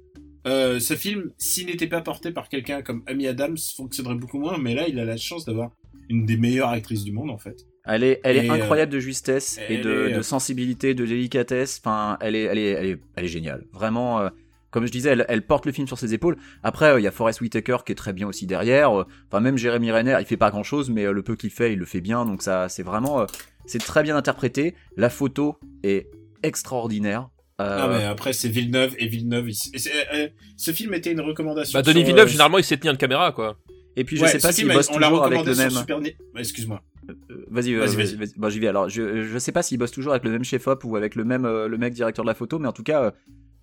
euh, 0.46 0.80
ce 0.80 0.94
film, 0.94 1.32
s'il 1.38 1.66
n'était 1.66 1.86
pas 1.86 2.00
porté 2.00 2.30
par 2.30 2.48
quelqu'un 2.48 2.82
comme 2.82 3.02
Amy 3.06 3.26
Adams, 3.26 3.58
fonctionnerait 3.76 4.14
beaucoup 4.14 4.38
moins. 4.38 4.58
Mais 4.58 4.74
là, 4.74 4.88
il 4.88 4.98
a 4.98 5.04
la 5.04 5.16
chance 5.16 5.44
d'avoir 5.44 5.72
une 6.08 6.26
des 6.26 6.36
meilleures 6.36 6.70
actrices 6.70 7.04
du 7.04 7.12
monde, 7.12 7.30
en 7.30 7.38
fait. 7.38 7.66
Elle 7.84 8.04
est, 8.04 8.20
elle 8.24 8.36
est 8.36 8.46
Et, 8.46 8.50
euh, 8.50 8.54
incroyable 8.54 8.92
de 8.92 9.00
justesse 9.00 9.58
et 9.68 9.78
de, 9.78 9.80
est, 9.80 10.12
de 10.12 10.18
euh, 10.18 10.22
sensibilité, 10.22 10.94
de 10.94 11.06
délicatesse. 11.06 11.80
Enfin, 11.82 12.18
elle 12.20 12.36
est, 12.36 12.42
elle 12.42 12.58
est, 12.58 12.70
elle 12.70 12.86
est, 12.86 13.00
elle 13.16 13.24
est 13.24 13.28
géniale. 13.28 13.64
Vraiment, 13.72 14.20
euh, 14.20 14.28
comme 14.70 14.86
je 14.86 14.92
disais, 14.92 15.10
elle, 15.10 15.24
elle 15.28 15.46
porte 15.46 15.66
le 15.66 15.72
film 15.72 15.86
sur 15.86 15.98
ses 15.98 16.12
épaules. 16.12 16.36
Après, 16.62 17.00
il 17.00 17.04
y 17.04 17.06
a 17.06 17.10
Forrest 17.10 17.40
Whitaker 17.40 17.78
qui 17.84 17.92
est 17.92 17.96
très 17.96 18.12
bien 18.12 18.28
aussi 18.28 18.46
derrière. 18.46 18.92
Enfin, 18.92 19.40
même 19.40 19.56
Jérémy 19.56 19.90
Renner, 19.90 20.16
il 20.20 20.26
fait 20.26 20.36
pas 20.36 20.50
grand 20.50 20.62
chose, 20.62 20.90
mais 20.90 21.10
le 21.10 21.22
peu 21.22 21.36
qu'il 21.36 21.50
fait, 21.50 21.72
il 21.72 21.78
le 21.78 21.86
fait 21.86 22.00
bien. 22.00 22.24
Donc 22.24 22.42
ça, 22.42 22.68
c'est 22.68 22.82
vraiment, 22.82 23.26
c'est 23.66 23.78
très 23.78 24.02
bien 24.02 24.16
interprété. 24.16 24.74
La 24.96 25.10
photo 25.10 25.58
est 25.82 26.10
extraordinaire. 26.42 27.30
Euh, 27.60 27.78
Ah, 27.80 27.88
mais 27.88 28.04
après, 28.04 28.32
c'est 28.32 28.48
Villeneuve, 28.48 28.94
et 28.98 29.06
Villeneuve, 29.06 29.50
il- 29.50 29.56
euh, 30.14 30.28
ce 30.56 30.70
film 30.72 30.94
était 30.94 31.12
une 31.12 31.20
recommandation. 31.20 31.78
Bah, 31.78 31.82
Denis 31.82 32.02
Villeneuve, 32.04 32.26
euh, 32.26 32.30
généralement, 32.30 32.58
il 32.58 32.64
sait 32.64 32.76
tenir 32.76 32.92
une 32.92 32.98
caméra, 32.98 33.32
quoi. 33.32 33.58
Et 33.96 34.04
puis 34.04 34.16
je 34.16 34.22
ouais, 34.22 34.28
sais 34.28 34.38
pas 34.38 34.52
s'il 34.52 34.68
bosse 34.68 34.86
toujours 34.88 35.24
avec 35.24 35.44
le 35.44 35.54
même. 35.54 35.70
Super 35.70 36.00
Excuse-moi. 36.36 36.80
Euh, 37.08 37.14
Vas-y, 37.50 37.74
euh, 37.74 37.84
Vas-y, 37.86 38.14
vas-y. 38.16 38.32
Bon, 38.36 38.48
j'y 38.48 38.60
vais. 38.60 38.68
Alors, 38.68 38.88
je, 38.88 39.24
je 39.24 39.38
sais 39.38 39.52
pas 39.52 39.62
s'il 39.62 39.78
bosse 39.78 39.90
toujours 39.90 40.12
avec 40.12 40.22
le 40.24 40.30
même 40.30 40.44
chef-op 40.44 40.84
ou 40.84 40.96
avec 40.96 41.16
le 41.16 41.24
même 41.24 41.44
euh, 41.44 41.66
le 41.68 41.76
mec 41.76 41.92
directeur 41.92 42.24
de 42.24 42.30
la 42.30 42.34
photo, 42.34 42.58
mais 42.58 42.68
en 42.68 42.72
tout 42.72 42.84
cas, 42.84 43.02
euh, 43.04 43.10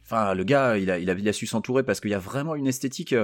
enfin, 0.06 0.34
le 0.34 0.44
gars, 0.44 0.78
il 0.78 0.92
a, 0.92 1.00
il 1.00 1.10
a, 1.10 1.14
il 1.14 1.28
a 1.30 1.34
su 1.34 1.48
s'entourer 1.48 1.84
parce 1.84 2.00
qu'il 2.02 2.12
y 2.12 2.14
a 2.16 2.20
vraiment 2.20 2.56
une 2.56 2.68
esthétique. 2.68 3.16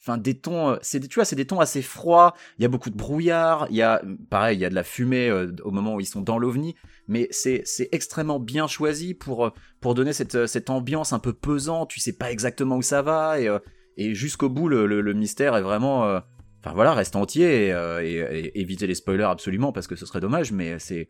Enfin, 0.00 0.16
des 0.16 0.38
tons, 0.38 0.70
euh, 0.70 0.76
c'est 0.80 1.00
tu 1.08 1.16
vois, 1.16 1.24
c'est 1.24 1.36
des 1.36 1.46
tons 1.46 1.60
assez 1.60 1.82
froids. 1.82 2.34
Il 2.58 2.62
y 2.62 2.64
a 2.64 2.68
beaucoup 2.68 2.88
de 2.90 2.96
brouillard. 2.96 3.66
Il 3.70 3.76
y 3.76 3.82
a, 3.82 4.00
pareil, 4.30 4.56
il 4.56 4.60
y 4.60 4.64
a 4.64 4.70
de 4.70 4.74
la 4.74 4.84
fumée 4.84 5.28
euh, 5.28 5.52
au 5.64 5.70
moment 5.72 5.94
où 5.96 6.00
ils 6.00 6.06
sont 6.06 6.20
dans 6.22 6.38
l'ovni, 6.38 6.76
mais 7.08 7.26
c'est 7.30 7.62
c'est 7.64 7.88
extrêmement 7.92 8.38
bien 8.38 8.68
choisi 8.68 9.12
pour 9.14 9.46
euh, 9.46 9.50
pour 9.80 9.94
donner 9.94 10.12
cette 10.12 10.46
cette 10.46 10.70
ambiance 10.70 11.12
un 11.12 11.18
peu 11.18 11.32
pesante. 11.32 11.90
Tu 11.90 11.98
sais 12.00 12.12
pas 12.16 12.30
exactement 12.30 12.76
où 12.76 12.82
ça 12.82 13.02
va 13.02 13.40
et 13.40 13.48
et 13.96 14.14
jusqu'au 14.14 14.48
bout, 14.48 14.68
le, 14.68 14.86
le, 14.86 15.00
le 15.00 15.12
mystère 15.14 15.56
est 15.56 15.62
vraiment. 15.62 16.04
euh, 16.06 16.20
Enfin 16.64 16.74
voilà, 16.74 16.92
reste 16.92 17.14
entier 17.14 17.68
et, 17.68 17.70
et, 18.02 18.16
et 18.18 18.60
éviter 18.60 18.88
les 18.88 18.96
spoilers 18.96 19.22
absolument 19.30 19.70
parce 19.72 19.86
que 19.86 19.94
ce 19.94 20.06
serait 20.06 20.20
dommage, 20.20 20.50
mais 20.50 20.78
c'est. 20.80 21.08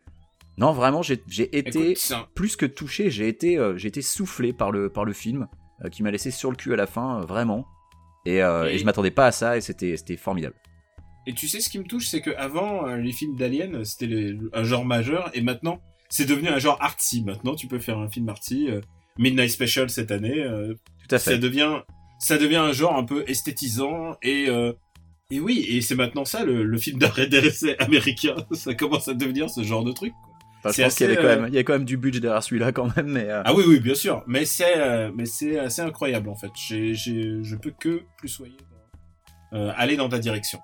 Non, 0.57 0.73
vraiment, 0.73 1.01
j'ai 1.01 1.23
été 1.57 1.91
Écoute, 1.91 2.13
plus 2.35 2.55
que 2.55 2.67
touché, 2.67 3.09
j'ai 3.09 3.27
été, 3.27 3.57
j'ai 3.75 3.87
été 3.87 4.01
soufflé 4.03 4.53
par 4.53 4.71
le, 4.71 4.89
par 4.89 5.05
le 5.05 5.13
film 5.13 5.47
qui 5.91 6.03
m'a 6.03 6.11
laissé 6.11 6.29
sur 6.31 6.51
le 6.51 6.55
cul 6.55 6.71
à 6.73 6.75
la 6.75 6.85
fin, 6.85 7.21
vraiment. 7.21 7.65
Et, 8.25 8.41
euh, 8.43 8.69
Et- 8.69 8.75
et 8.75 8.77
je 8.77 8.85
m'attendais 8.85 9.11
pas 9.11 9.27
à 9.27 9.31
ça 9.31 9.57
et 9.57 9.61
c'était 9.61 9.95
formidable. 10.17 10.55
Et 11.27 11.33
tu 11.33 11.47
sais 11.47 11.59
ce 11.61 11.69
qui 11.69 11.77
me 11.79 11.83
touche, 11.83 12.07
c'est 12.07 12.21
que 12.21 12.31
avant 12.37 12.87
euh, 12.87 12.97
les 12.97 13.11
films 13.11 13.35
d'Alien, 13.35 13.83
c'était 13.85 14.33
un 14.53 14.63
genre 14.63 14.85
majeur, 14.85 15.29
et 15.33 15.41
maintenant 15.41 15.79
c'est 16.09 16.25
devenu 16.25 16.47
un 16.49 16.57
genre 16.59 16.77
artsy. 16.81 17.23
Maintenant, 17.23 17.53
tu 17.55 17.67
peux 17.67 17.77
faire 17.79 17.99
un 17.99 18.09
film 18.09 18.27
artsy. 18.29 18.67
euh, 18.69 18.81
Midnight 19.17 19.51
Special 19.51 19.89
cette 19.89 20.11
année, 20.11 20.41
euh, 20.41 20.73
Tout 21.07 21.15
à 21.15 21.19
ça 21.19 21.31
fait. 21.31 21.37
devient, 21.37 21.81
ça 22.19 22.37
devient 22.37 22.55
un 22.55 22.71
genre 22.71 22.95
un 22.95 23.03
peu 23.03 23.23
esthétisant 23.27 24.15
et 24.23 24.47
et 25.31 25.39
oui, 25.39 25.63
et 25.69 25.81
c'est 25.81 25.93
maintenant 25.95 26.25
ça 26.25 26.43
le, 26.43 26.63
le 26.63 26.77
film 26.79 26.97
d'arrêt 26.99 27.27
d'essai 27.27 27.77
américain. 27.77 28.35
Ça 28.53 28.73
commence 28.73 29.07
à 29.09 29.13
devenir 29.13 29.47
ce 29.49 29.61
genre 29.61 29.83
de 29.83 29.91
truc. 29.91 30.13
Enfin, 30.63 30.71
je 30.75 30.81
pense 30.83 30.95
qu'il 30.95 31.07
y 31.07 31.09
avait 31.09 31.17
assez, 31.17 31.27
quand 31.27 31.33
euh, 31.33 31.41
même, 31.41 31.49
il 31.49 31.55
y 31.55 31.57
a 31.57 31.63
quand 31.63 31.73
même 31.73 31.85
du 31.85 31.97
budget 31.97 32.19
derrière 32.19 32.43
celui-là 32.43 32.71
quand 32.71 32.95
même, 32.95 33.07
mais. 33.07 33.29
euh, 33.29 33.41
Ah 33.45 33.53
oui, 33.53 33.63
oui, 33.67 33.79
bien 33.79 33.95
sûr. 33.95 34.23
Mais 34.27 34.45
c'est, 34.45 34.77
euh, 34.77 35.09
mais 35.15 35.25
c'est 35.25 35.57
assez 35.57 35.81
incroyable 35.81 36.29
en 36.29 36.35
fait. 36.35 36.51
J'ai, 36.67 36.93
j'ai, 36.93 37.43
je 37.43 37.55
peux 37.55 37.71
que 37.79 38.01
plus 38.17 38.27
soyer, 38.29 38.57
euh, 39.53 39.71
aller 39.77 39.95
dans 39.95 40.09
ta 40.09 40.19
direction. 40.19 40.59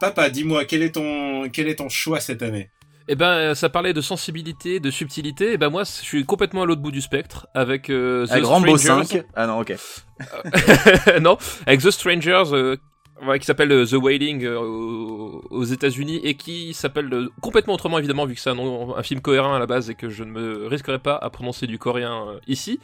Papa, 0.00 0.30
dis-moi, 0.30 0.64
quel 0.64 0.82
est 0.82 0.92
ton, 0.92 1.48
quel 1.50 1.68
est 1.68 1.76
ton 1.76 1.88
choix 1.88 2.20
cette 2.20 2.42
année? 2.42 2.70
Eh 3.08 3.14
ben, 3.14 3.54
ça 3.54 3.68
parlait 3.68 3.92
de 3.92 4.00
sensibilité, 4.00 4.80
de 4.80 4.90
subtilité. 4.90 5.52
Et 5.52 5.58
ben 5.58 5.70
moi, 5.70 5.84
je 5.84 5.90
suis 5.90 6.24
complètement 6.24 6.62
à 6.62 6.66
l'autre 6.66 6.82
bout 6.82 6.90
du 6.90 7.00
spectre 7.00 7.46
avec 7.54 7.88
euh, 7.88 8.26
The 8.26 8.32
avec 8.32 8.44
Rambo 8.44 8.76
Strangers. 8.76 9.06
5. 9.18 9.24
Ah 9.36 9.46
non, 9.46 9.60
ok. 9.60 9.76
non, 11.20 11.38
avec 11.66 11.80
The 11.82 11.90
Strangers, 11.92 12.52
euh, 12.52 12.76
ouais, 13.24 13.38
qui 13.38 13.46
s'appelle 13.46 13.72
euh, 13.72 13.86
The 13.86 13.94
Wailing 13.94 14.44
euh, 14.44 14.58
aux, 14.58 15.64
États-Unis 15.64 16.20
et 16.22 16.34
qui 16.34 16.74
s'appelle 16.74 17.12
euh, 17.12 17.28
complètement 17.40 17.74
autrement 17.74 17.98
évidemment 17.98 18.26
vu 18.26 18.34
que 18.34 18.40
c'est 18.40 18.50
un, 18.50 19.02
film 19.02 19.20
coréen 19.20 19.54
à 19.54 19.58
la 19.58 19.66
base 19.66 19.90
et 19.90 19.94
que 19.94 20.08
je 20.08 20.24
ne 20.24 20.30
me 20.30 20.66
risquerai 20.66 20.98
pas 20.98 21.16
à 21.16 21.30
prononcer 21.30 21.66
du 21.66 21.78
coréen 21.78 22.28
euh, 22.28 22.38
ici. 22.46 22.80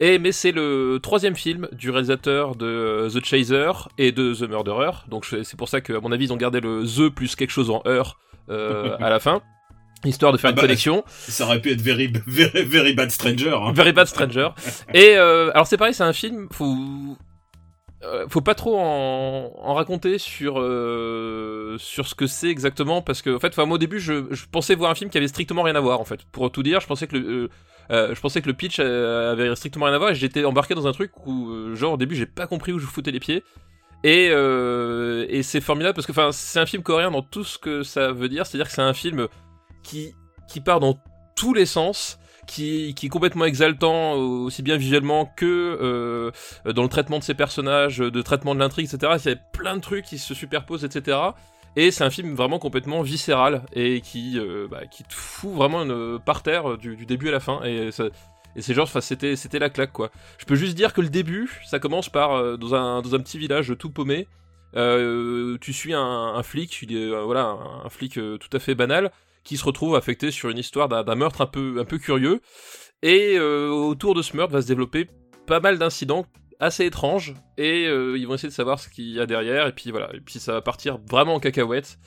Et 0.00 0.18
mais 0.18 0.32
c'est 0.32 0.52
le 0.52 0.98
troisième 1.02 1.36
film 1.36 1.68
du 1.72 1.90
réalisateur 1.90 2.56
de 2.56 3.08
The 3.12 3.24
Chaser 3.24 3.72
et 3.98 4.12
de 4.12 4.34
The 4.34 4.48
Murderer. 4.48 4.92
Donc 5.08 5.26
c'est 5.26 5.56
pour 5.56 5.68
ça 5.68 5.80
que 5.80 5.92
à 5.92 6.00
mon 6.00 6.10
avis 6.10 6.26
ils 6.26 6.32
ont 6.32 6.38
gardé 6.38 6.60
le 6.60 6.84
The 6.84 7.10
plus 7.10 7.36
quelque 7.36 7.50
chose 7.50 7.70
en 7.70 7.82
heure 7.86 8.18
à 8.48 9.10
la 9.10 9.20
fin. 9.20 9.42
Histoire 10.04 10.32
de 10.32 10.38
faire 10.38 10.48
Ah 10.48 10.52
une 10.52 10.56
bah, 10.56 10.62
connexion. 10.62 11.04
Ça 11.06 11.44
aurait 11.44 11.60
pu 11.60 11.72
être 11.72 11.82
Very, 11.82 12.10
very, 12.26 12.64
very 12.64 12.94
Bad 12.94 13.10
Stranger. 13.10 13.52
Hein. 13.54 13.72
Very 13.74 13.92
Bad 13.92 14.06
Stranger. 14.06 14.48
Et 14.94 15.16
euh, 15.16 15.50
alors 15.52 15.66
c'est 15.66 15.76
pareil, 15.76 15.92
c'est 15.92 16.04
un 16.04 16.14
film, 16.14 16.48
faut 16.50 16.74
euh, 18.02 18.26
faut 18.28 18.40
pas 18.40 18.54
trop 18.54 18.78
en, 18.78 19.74
raconter 19.74 20.16
sur 20.16 20.58
euh, 20.58 21.76
sur 21.78 22.06
ce 22.06 22.14
que 22.14 22.26
c'est 22.26 22.48
exactement 22.48 23.02
parce 23.02 23.20
que 23.20 23.36
en 23.36 23.38
fait, 23.38 23.56
moi 23.58 23.74
au 23.74 23.78
début 23.78 24.00
je, 24.00 24.24
je 24.30 24.46
pensais 24.50 24.74
voir 24.74 24.90
un 24.90 24.94
film 24.94 25.10
qui 25.10 25.18
avait 25.18 25.28
strictement 25.28 25.62
rien 25.62 25.74
à 25.74 25.80
voir 25.80 26.00
en 26.00 26.04
fait. 26.04 26.24
Pour 26.32 26.50
tout 26.50 26.62
dire, 26.62 26.80
je 26.80 26.86
pensais 26.86 27.06
que 27.06 27.16
le 27.16 27.50
euh, 27.90 28.14
je 28.14 28.20
pensais 28.20 28.40
que 28.40 28.46
le 28.46 28.54
pitch 28.54 28.78
avait 28.78 29.54
strictement 29.54 29.84
rien 29.84 29.94
à 29.94 29.98
voir 29.98 30.10
et 30.12 30.14
j'étais 30.14 30.44
embarqué 30.44 30.74
dans 30.74 30.86
un 30.86 30.92
truc 30.92 31.12
où 31.26 31.74
genre 31.74 31.94
au 31.94 31.96
début 31.98 32.14
j'ai 32.14 32.26
pas 32.26 32.46
compris 32.46 32.72
où 32.72 32.78
je 32.78 32.86
foutais 32.86 33.10
les 33.10 33.20
pieds. 33.20 33.42
Et, 34.02 34.26
et 34.28 35.42
c'est 35.42 35.60
formidable 35.60 35.94
parce 35.94 36.06
que 36.06 36.12
enfin 36.12 36.32
c'est 36.32 36.58
un 36.58 36.66
film 36.66 36.82
coréen 36.82 37.10
dans 37.10 37.22
tout 37.22 37.44
ce 37.44 37.58
que 37.58 37.82
ça 37.82 38.12
veut 38.12 38.30
dire, 38.30 38.46
c'est-à-dire 38.46 38.68
que 38.68 38.72
c'est 38.72 38.80
un 38.80 38.94
film 38.94 39.28
qui 39.82 40.14
qui 40.48 40.60
part 40.60 40.80
dans 40.80 40.98
tous 41.36 41.52
les 41.52 41.66
sens, 41.66 42.18
qui, 42.50 42.88
est 43.02 43.08
complètement 43.08 43.44
exaltant 43.44 44.14
euh, 44.14 44.44
aussi 44.44 44.62
bien 44.62 44.76
visuellement 44.76 45.32
que 45.36 45.46
euh, 45.80 46.30
dans 46.72 46.82
le 46.82 46.88
traitement 46.88 47.18
de 47.18 47.24
ses 47.24 47.34
personnages, 47.34 47.98
de 47.98 48.22
traitement 48.22 48.54
de 48.54 48.60
l'intrigue, 48.60 48.86
etc. 48.92 49.12
Il 49.24 49.28
y 49.30 49.32
a 49.32 49.36
plein 49.36 49.76
de 49.76 49.80
trucs 49.80 50.04
qui 50.04 50.18
se 50.18 50.34
superposent, 50.34 50.84
etc. 50.84 51.18
Et 51.76 51.90
c'est 51.92 52.02
un 52.02 52.10
film 52.10 52.34
vraiment 52.34 52.58
complètement 52.58 53.02
viscéral 53.02 53.62
et 53.72 54.00
qui, 54.00 54.38
euh, 54.38 54.66
bah, 54.68 54.80
te 54.86 55.14
fout 55.14 55.52
vraiment 55.52 55.82
une, 55.82 56.18
par 56.18 56.42
terre 56.42 56.76
du, 56.76 57.06
début 57.06 57.28
à 57.28 57.32
la 57.32 57.40
fin. 57.40 57.62
Et 57.62 57.90
c'est 58.60 58.74
genre, 58.74 58.88
c'était, 58.88 59.36
c'était 59.36 59.60
la 59.60 59.70
claque, 59.70 59.92
quoi. 59.92 60.10
Je 60.38 60.44
peux 60.44 60.56
juste 60.56 60.76
dire 60.76 60.92
que 60.92 61.00
le 61.00 61.08
début, 61.08 61.60
ça 61.64 61.78
commence 61.78 62.08
par 62.08 62.32
euh, 62.32 62.56
dans, 62.56 62.74
un, 62.74 63.00
dans 63.00 63.14
un 63.14 63.20
petit 63.20 63.38
village 63.38 63.74
tout 63.78 63.90
paumé. 63.90 64.26
Euh, 64.76 65.58
tu 65.60 65.72
suis 65.72 65.94
un, 65.94 66.42
flic, 66.42 66.82
il 66.82 66.96
est, 66.96 67.10
euh, 67.10 67.22
voilà, 67.24 67.56
un, 67.84 67.88
flic 67.88 68.18
euh, 68.18 68.38
tout 68.38 68.54
à 68.56 68.60
fait 68.60 68.74
banal, 68.74 69.10
qui 69.44 69.56
se 69.56 69.64
retrouve 69.64 69.96
affecté 69.96 70.30
sur 70.30 70.50
une 70.50 70.58
histoire 70.58 70.88
d'un, 70.88 71.14
meurtre 71.14 71.40
un 71.42 71.46
peu, 71.46 71.76
un 71.80 71.84
peu 71.84 71.98
curieux. 71.98 72.40
Et 73.02 73.36
euh, 73.38 73.68
autour 73.68 74.14
de 74.14 74.22
ce 74.22 74.36
meurtre 74.36 74.52
va 74.52 74.62
se 74.62 74.66
développer 74.66 75.08
pas 75.46 75.60
mal 75.60 75.78
d'incidents 75.78 76.26
assez 76.60 76.84
étranges 76.84 77.34
et 77.58 77.86
euh, 77.86 78.16
ils 78.18 78.26
vont 78.26 78.34
essayer 78.34 78.48
de 78.50 78.54
savoir 78.54 78.78
ce 78.78 78.88
qu'il 78.88 79.06
y 79.10 79.18
a 79.18 79.26
derrière 79.26 79.66
et 79.66 79.72
puis 79.72 79.90
voilà. 79.90 80.10
Et 80.14 80.20
puis 80.20 80.38
ça 80.38 80.52
va 80.52 80.60
partir 80.60 80.98
vraiment 81.10 81.34
en 81.34 81.40
cacahuète. 81.40 81.98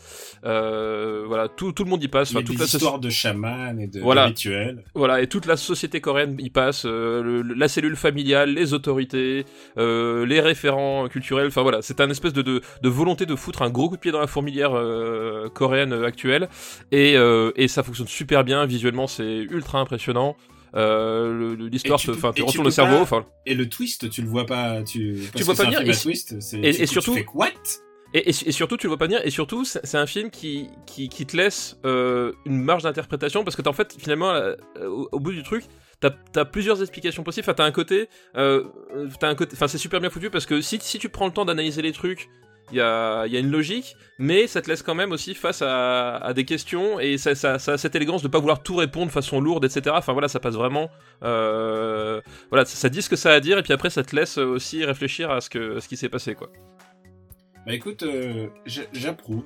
Euh, 0.46 1.24
voilà 1.28 1.48
tout, 1.48 1.72
tout 1.72 1.84
le 1.84 1.90
monde 1.90 2.04
y 2.04 2.08
passe 2.08 2.32
enfin, 2.32 2.42
toute 2.44 2.56
des 2.56 2.60
la 2.60 2.66
histoires 2.66 3.00
de 3.00 3.10
chamans 3.10 3.78
et 3.80 3.88
de, 3.88 4.00
Voilà. 4.00 4.26
rituels. 4.26 4.84
voilà 4.94 5.22
et 5.22 5.28
toute 5.28 5.46
la 5.46 5.58
société 5.58 6.02
coréenne 6.02 6.36
y 6.40 6.50
passe 6.50 6.86
euh, 6.86 7.22
le- 7.24 7.42
la 7.54 7.68
cellule 7.68 7.96
familiale 7.96 8.54
les 8.54 8.74
autorités 8.74 9.46
les 9.78 10.40
référents 10.42 11.08
culturels 11.08 11.48
enfin 11.48 11.62
voilà. 11.64 11.82
C'est 11.82 12.00
un 12.02 12.10
espèce 12.10 12.34
de, 12.34 12.42
de, 12.42 12.62
de 12.82 12.90
volonté 12.90 13.26
de 13.26 13.36
foutre 13.36 13.62
un 13.62 13.70
gros 13.70 13.90
coup 13.90 13.96
de 13.96 14.02
pied 14.02 14.12
dans 14.12 14.20
la 14.20 14.28
fourmilière 14.28 14.72
coréenne 15.54 15.94
actuelle. 16.04 16.48
Et, 16.92 17.14
et 17.56 17.68
ça 17.68 17.84
fonctionne 17.84 18.08
super 18.08 18.44
bien. 18.44 18.66
Visuellement 18.66 19.08
c'est 19.08 19.24
ultra 19.50 19.80
impressionnant 19.80 20.36
euh, 20.76 21.56
l'histoire 21.72 22.00
se- 22.00 22.12
enfin 22.12 22.32
tu 22.34 22.42
et 22.42 22.44
tu 22.46 22.50
retournes 22.50 22.66
le 22.66 22.72
cerveau 22.72 22.98
enfin 22.98 23.26
Et 23.46 23.54
le 23.54 23.70
twist, 23.70 24.10
tu 24.10 24.22
le 24.22 24.28
vois 24.28 24.46
pas. 24.46 24.82
Tu, 24.84 25.18
parce 25.32 25.46
vois 25.46 25.56
pas 25.56 25.66
venir, 25.66 25.82
et 25.82 25.92
twist. 25.96 26.36
tu 26.40 26.88
surtout- 26.88 27.14
fais 27.14 27.26
what 27.34 27.50
Et, 28.16 28.30
et, 28.30 28.30
et 28.30 28.52
surtout, 28.52 28.78
tu 28.78 28.88
le 28.88 28.90
vois 28.90 28.98
pas 28.98 29.06
venir. 29.06 29.22
Et 29.24 29.30
surtout, 29.32 29.66
c'est 29.66 29.98
un 29.98 30.06
film 30.08 30.30
qui, 30.30 30.68
qui, 30.86 31.10
qui 31.10 31.26
te 31.26 31.36
laisse 31.38 31.78
euh, 31.86 32.32
une 32.46 32.62
marge 32.62 32.84
d'interprétation 32.84 33.44
parce 33.44 33.56
que 33.56 33.62
t'as 33.62 33.70
en 33.72 33.74
fait, 33.74 33.96
finalement, 34.00 34.32
euh, 34.32 34.56
au, 34.84 35.10
au 35.12 35.20
bout 35.20 35.32
du 35.32 35.42
truc, 35.44 35.64
t'as 36.00 36.12
as 36.36 36.46
plusieurs 36.46 36.82
explications 36.82 37.24
possibles. 37.24 37.46
Enfin, 37.46 37.54
t'as 37.56 37.66
un 37.66 37.72
côté, 37.72 38.10
euh, 38.38 38.66
t'as 39.20 39.30
un 39.30 39.36
côté, 39.36 39.54
enfin, 39.56 39.68
c'est 39.68 39.78
super 39.80 40.00
bien 40.00 40.10
foutu 40.10 40.30
parce 40.30 40.46
que 40.46 40.62
si, 40.62 40.78
si 40.82 41.00
tu 41.00 41.10
prends 41.10 41.26
le 41.28 41.34
temps 41.34 41.46
d'analyser 41.46 41.82
les 41.82 41.92
trucs, 41.92 42.30
il 42.74 42.78
y 42.78 42.82
a, 42.82 43.26
il 43.28 43.34
y 43.34 43.38
a 43.38 43.40
une 43.40 43.52
logique, 43.52 43.96
mais 44.20 44.48
ça 44.48 44.62
te 44.62 44.70
laisse 44.70 44.82
quand 44.82 44.96
même 44.96 45.12
aussi 45.12 45.36
face 45.36 45.62
à, 45.62 46.18
à 46.18 46.34
des 46.34 46.44
questions 46.46 47.00
et 47.00 47.18
ça, 47.18 47.36
ça, 47.36 47.60
ça 47.60 47.74
a 47.74 47.78
cette 47.78 47.96
élégance 47.96 48.24
de 48.24 48.28
pas 48.28 48.40
vouloir 48.40 48.64
tout 48.64 48.76
répondre 48.76 49.08
de 49.08 49.12
façon 49.12 49.40
lourde, 49.40 49.64
etc. 49.66 49.96
Enfin 49.98 50.14
voilà, 50.14 50.28
ça 50.28 50.40
passe 50.40 50.56
vraiment. 50.56 50.90
Euh, 51.24 52.22
voilà, 52.50 52.66
ça, 52.66 52.76
ça 52.76 52.90
dit 52.90 53.02
ce 53.02 53.10
que 53.10 53.16
ça 53.16 53.32
a 53.32 53.36
à 53.36 53.40
dire 53.40 53.58
et 53.58 53.64
puis 53.64 53.74
après, 53.74 53.90
ça 53.90 54.04
te 54.04 54.16
laisse 54.16 54.38
aussi 54.38 54.84
réfléchir 54.86 55.30
à 55.32 55.40
ce 55.42 55.50
que 55.50 55.80
ce 55.80 55.88
qui 55.88 55.98
s'est 55.98 56.10
passé, 56.10 56.36
quoi. 56.36 56.50
Bah 57.66 57.74
écoute, 57.74 58.04
euh, 58.04 58.48
j'a- 58.66 58.82
j'approuve. 58.92 59.44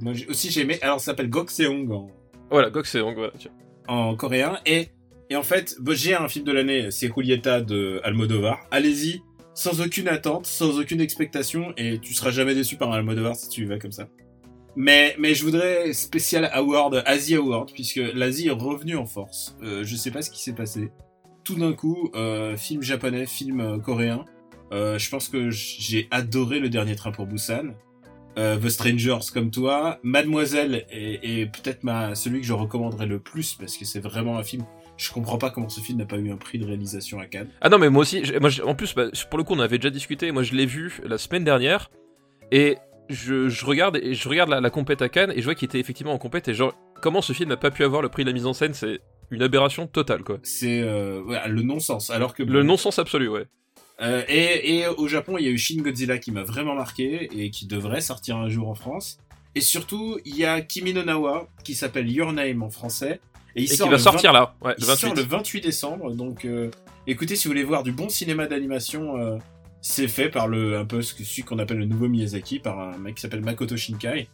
Moi 0.00 0.14
aussi 0.28 0.50
j'ai 0.50 0.62
aimé. 0.62 0.78
Alors 0.82 1.00
ça 1.00 1.06
s'appelle 1.06 1.28
Gokseong 1.28 1.90
en, 1.92 2.10
Voilà, 2.50 2.70
Goxeong, 2.70 3.14
voilà. 3.14 3.32
tiens. 3.38 3.50
en 3.88 4.14
coréen 4.16 4.58
et 4.64 4.88
et 5.28 5.36
en 5.36 5.42
fait 5.42 5.76
bah, 5.80 5.92
j'ai 5.94 6.14
un 6.14 6.28
film 6.28 6.44
de 6.46 6.52
l'année, 6.52 6.90
c'est 6.90 7.10
Julieta 7.14 7.60
de 7.60 8.00
Almodovar. 8.04 8.60
Allez-y, 8.70 9.20
sans 9.54 9.80
aucune 9.80 10.08
attente, 10.08 10.46
sans 10.46 10.78
aucune 10.78 11.00
expectation 11.00 11.72
et 11.76 11.98
tu 11.98 12.14
seras 12.14 12.30
jamais 12.30 12.54
déçu 12.54 12.76
par 12.76 12.92
un 12.92 12.98
Almodovar 12.98 13.36
si 13.36 13.48
tu 13.48 13.64
vas 13.66 13.78
comme 13.78 13.92
ça. 13.92 14.08
Mais 14.74 15.14
mais 15.18 15.34
je 15.34 15.44
voudrais 15.44 15.92
spécial 15.92 16.48
award 16.52 17.02
Asie 17.04 17.34
Award 17.34 17.72
puisque 17.72 18.00
l'Asie 18.14 18.48
est 18.48 18.52
revenue 18.52 18.96
en 18.96 19.06
force. 19.06 19.56
Euh, 19.62 19.84
je 19.84 19.96
sais 19.96 20.10
pas 20.10 20.22
ce 20.22 20.30
qui 20.30 20.40
s'est 20.42 20.54
passé. 20.54 20.90
Tout 21.44 21.56
d'un 21.56 21.72
coup, 21.72 22.10
euh, 22.14 22.56
film 22.56 22.82
japonais, 22.82 23.26
film 23.26 23.60
euh, 23.60 23.78
coréen. 23.78 24.24
Euh, 24.72 24.98
je 24.98 25.10
pense 25.10 25.28
que 25.28 25.50
j'ai 25.50 26.08
adoré 26.10 26.58
le 26.58 26.70
dernier 26.70 26.96
train 26.96 27.12
pour 27.12 27.26
Busan. 27.26 27.74
Euh, 28.38 28.56
The 28.56 28.70
Strangers 28.70 29.30
comme 29.34 29.50
toi, 29.50 29.98
Mademoiselle 30.02 30.86
est, 30.90 31.20
est 31.22 31.46
peut-être 31.46 31.84
ma 31.84 32.14
celui 32.14 32.40
que 32.40 32.46
je 32.46 32.54
recommanderais 32.54 33.04
le 33.04 33.18
plus 33.18 33.54
parce 33.54 33.76
que 33.76 33.84
c'est 33.84 34.00
vraiment 34.00 34.38
un 34.38 34.42
film. 34.42 34.64
Je 35.02 35.10
comprends 35.10 35.38
pas 35.38 35.50
comment 35.50 35.68
ce 35.68 35.80
film 35.80 35.98
n'a 35.98 36.06
pas 36.06 36.16
eu 36.16 36.30
un 36.30 36.36
prix 36.36 36.60
de 36.60 36.64
réalisation 36.64 37.18
à 37.18 37.26
Cannes. 37.26 37.48
Ah 37.60 37.68
non, 37.68 37.78
mais 37.78 37.90
moi 37.90 38.02
aussi, 38.02 38.22
moi, 38.40 38.50
en 38.64 38.76
plus, 38.76 38.94
bah, 38.94 39.06
pour 39.30 39.38
le 39.38 39.42
coup, 39.44 39.54
on 39.54 39.58
avait 39.58 39.78
déjà 39.78 39.90
discuté. 39.90 40.30
Moi, 40.30 40.44
je 40.44 40.54
l'ai 40.54 40.64
vu 40.64 41.00
la 41.04 41.18
semaine 41.18 41.42
dernière 41.42 41.90
et 42.52 42.76
je, 43.08 43.48
je 43.48 43.64
regarde 43.64 43.96
et 43.96 44.14
je 44.14 44.28
regarde 44.28 44.48
la, 44.48 44.60
la 44.60 44.70
compète 44.70 45.02
à 45.02 45.08
Cannes 45.08 45.32
et 45.34 45.40
je 45.40 45.44
vois 45.44 45.56
qu'il 45.56 45.66
était 45.66 45.80
effectivement 45.80 46.12
en 46.12 46.18
compète 46.18 46.46
et 46.46 46.54
genre 46.54 46.72
comment 47.00 47.20
ce 47.20 47.32
film 47.32 47.48
n'a 47.48 47.56
pas 47.56 47.72
pu 47.72 47.82
avoir 47.82 48.00
le 48.00 48.10
prix 48.10 48.22
de 48.22 48.28
la 48.28 48.32
mise 48.32 48.46
en 48.46 48.52
scène, 48.52 48.74
c'est 48.74 49.00
une 49.32 49.42
aberration 49.42 49.88
totale 49.88 50.22
quoi. 50.22 50.38
C'est 50.44 50.80
euh, 50.82 51.20
le 51.48 51.62
non-sens. 51.62 52.10
Alors 52.10 52.32
que 52.32 52.44
Le 52.44 52.62
non-sens 52.62 53.00
absolu, 53.00 53.28
ouais. 53.28 53.46
Euh, 54.00 54.22
et, 54.28 54.78
et 54.78 54.86
au 54.86 55.08
Japon, 55.08 55.36
il 55.36 55.44
y 55.44 55.48
a 55.48 55.50
eu 55.50 55.58
Shin 55.58 55.82
Godzilla 55.82 56.18
qui 56.18 56.30
m'a 56.30 56.44
vraiment 56.44 56.74
marqué 56.76 57.28
et 57.36 57.50
qui 57.50 57.66
devrait 57.66 58.00
sortir 58.00 58.36
un 58.36 58.48
jour 58.48 58.68
en 58.68 58.74
France. 58.74 59.18
Et 59.54 59.60
surtout, 59.60 60.18
il 60.24 60.36
y 60.36 60.44
a 60.44 60.60
Kimi 60.60 60.94
no 60.94 61.02
Nawa 61.02 61.48
qui 61.64 61.74
s'appelle 61.74 62.10
Your 62.10 62.32
Name 62.32 62.62
en 62.62 62.70
français. 62.70 63.20
Et 63.56 63.62
il 63.62 63.72
Et 63.72 63.76
sort 63.76 63.86
qui 63.86 63.92
va 63.92 63.98
sortir 63.98 64.32
20 64.32 64.38
là, 64.38 64.54
ouais, 64.62 64.74
Il 64.78 64.82
le 64.82 64.86
sort 64.94 65.10
28. 65.10 65.16
le 65.22 65.28
28 65.28 65.60
décembre. 65.60 66.12
Donc, 66.12 66.44
euh, 66.44 66.70
écoutez, 67.06 67.36
si 67.36 67.46
vous 67.48 67.50
voulez 67.52 67.64
voir 67.64 67.82
du 67.82 67.92
bon 67.92 68.08
cinéma 68.08 68.46
d'animation, 68.46 69.16
euh, 69.18 69.36
c'est 69.80 70.08
fait 70.08 70.28
par 70.28 70.48
le 70.48 70.76
un 70.78 70.84
peu 70.84 71.02
ce 71.02 71.14
que 71.14 71.24
celui 71.24 71.42
qu'on 71.42 71.58
appelle 71.58 71.78
le 71.78 71.86
nouveau 71.86 72.08
Miyazaki, 72.08 72.58
par 72.60 72.78
un 72.80 72.96
mec 72.98 73.16
qui 73.16 73.22
s'appelle 73.22 73.42
Makoto 73.42 73.76
Shinkai, 73.76 74.28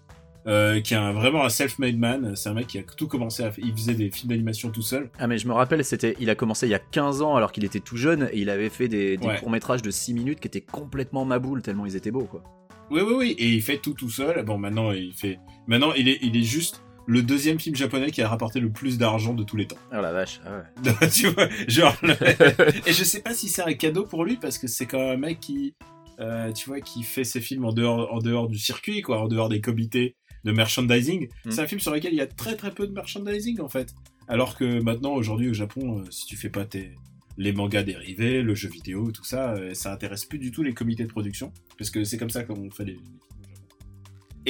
euh, 0.47 0.81
qui 0.81 0.95
est 0.95 0.97
un, 0.97 1.13
vraiment 1.13 1.45
un 1.45 1.49
self-made 1.49 1.99
man. 1.99 2.37
C'est 2.37 2.49
un 2.49 2.55
mec 2.55 2.67
qui 2.69 2.79
a 2.79 2.83
tout 2.83 3.09
commencé 3.09 3.43
à, 3.43 3.51
il 3.59 3.73
faisait 3.73 3.95
des 3.95 4.11
films 4.11 4.29
d'animation 4.31 4.71
tout 4.71 4.83
seul. 4.83 5.11
Ah 5.19 5.27
mais 5.27 5.39
je 5.39 5.49
me 5.49 5.53
rappelle, 5.53 5.85
c'était, 5.85 6.17
il 6.21 6.31
a 6.31 6.35
commencé 6.35 6.67
il 6.67 6.71
y 6.71 6.75
a 6.75 6.79
15 6.79 7.23
ans 7.23 7.35
alors 7.37 7.51
qu'il 7.53 7.65
était 7.65 7.81
tout 7.81 7.97
jeune 7.97 8.29
et 8.33 8.39
il 8.41 8.51
avait 8.51 8.69
fait 8.71 8.89
des, 8.89 9.17
des 9.17 9.27
Ouais. 9.27 9.39
courts 9.39 9.51
métrages 9.51 9.83
de 9.83 9.91
6 9.91 10.15
minutes 10.15 10.41
qui 10.41 10.47
étaient 10.49 10.61
complètement 10.61 11.25
maboules 11.25 11.61
tellement 11.63 11.87
ils 11.87 11.97
étaient 11.97 12.11
beaux 12.13 12.25
quoi. 12.25 12.43
Oui, 12.91 13.03
oui, 13.03 13.15
oui. 13.19 13.37
Et 13.39 13.49
il 13.53 13.61
fait 13.63 13.77
tout 13.79 13.93
tout 13.93 14.09
seul. 14.09 14.43
Bon, 14.47 14.57
maintenant, 14.57 14.93
il 14.93 15.13
fait, 15.13 15.39
maintenant, 15.67 15.93
il 15.95 16.09
est, 16.09 16.19
il 16.23 16.35
est 16.37 16.43
juste 16.43 16.83
le 17.09 17.23
deuxième 17.23 17.59
film 17.59 17.75
japonais 17.75 18.11
qui 18.11 18.21
a 18.21 18.29
rapporté 18.29 18.61
le 18.61 18.71
plus 18.71 18.99
d'argent 18.99 19.33
de 19.33 19.43
tous 19.43 19.57
les 19.57 19.67
temps. 19.67 19.79
Oh 19.93 19.97
la 20.03 20.13
vache. 20.13 20.41
Ah 20.45 20.63
ouais. 20.85 21.09
tu 21.15 21.29
vois, 21.29 21.49
genre. 21.67 21.97
le- 22.03 22.13
Et 22.89 22.93
je 22.93 23.03
sais 23.03 23.21
pas 23.23 23.33
si 23.35 23.49
c'est 23.49 23.63
un 23.63 23.73
cadeau 23.73 24.05
pour 24.05 24.25
lui 24.25 24.37
parce 24.37 24.59
que 24.59 24.67
c'est 24.67 24.85
quand 24.87 24.99
même 24.99 25.25
un 25.25 25.29
mec 25.29 25.41
qui, 25.41 25.75
euh, 26.21 26.53
tu 26.53 26.69
vois, 26.69 26.81
qui 26.81 27.03
fait 27.03 27.25
ses 27.25 27.41
films 27.41 27.65
en 27.65 27.73
dehors, 27.73 28.13
en 28.13 28.19
dehors 28.19 28.47
du 28.47 28.59
circuit, 28.59 29.01
quoi, 29.01 29.21
en 29.23 29.27
dehors 29.27 29.49
des 29.49 29.63
comités 29.63 30.17
de 30.45 30.53
merchandising. 30.53 31.29
Mm. 31.47 31.51
C'est 31.51 31.61
un 31.63 31.67
film 31.67 31.81
sur 31.81 31.93
lequel 31.95 32.13
il 32.13 32.17
y 32.19 32.21
a 32.21 32.27
très 32.27 32.57
très 32.57 32.71
peu 32.73 32.87
de 32.87 32.93
merchandising 32.93 33.61
en 33.63 33.69
fait. 33.69 33.95
Alors 34.29 34.59
que 34.59 34.81
maintenant, 34.83 35.15
aujourd'hui 35.15 35.49
au 35.49 35.55
Japon, 35.55 36.01
euh, 36.01 36.11
si 36.11 36.27
tu 36.27 36.37
fais 36.37 36.51
pas 36.51 36.67
tes 36.67 36.93
les 37.39 37.53
mangas 37.53 37.85
dérivés, 37.85 38.43
le 38.43 38.55
jeu 38.55 38.69
vidéo, 38.69 39.13
tout 39.13 39.25
ça, 39.25 39.53
euh, 39.55 39.73
ça 39.73 39.93
intéresse 39.93 40.25
plus 40.27 40.39
du 40.41 40.51
tout 40.51 40.63
les 40.63 40.75
comités 40.75 41.05
de 41.05 41.09
production 41.09 41.53
parce 41.79 41.89
que 41.89 42.05
c'est 42.05 42.19
comme 42.19 42.31
ça 42.31 42.45
qu'on 42.45 42.71
fait 42.71 42.85
les. 42.85 42.99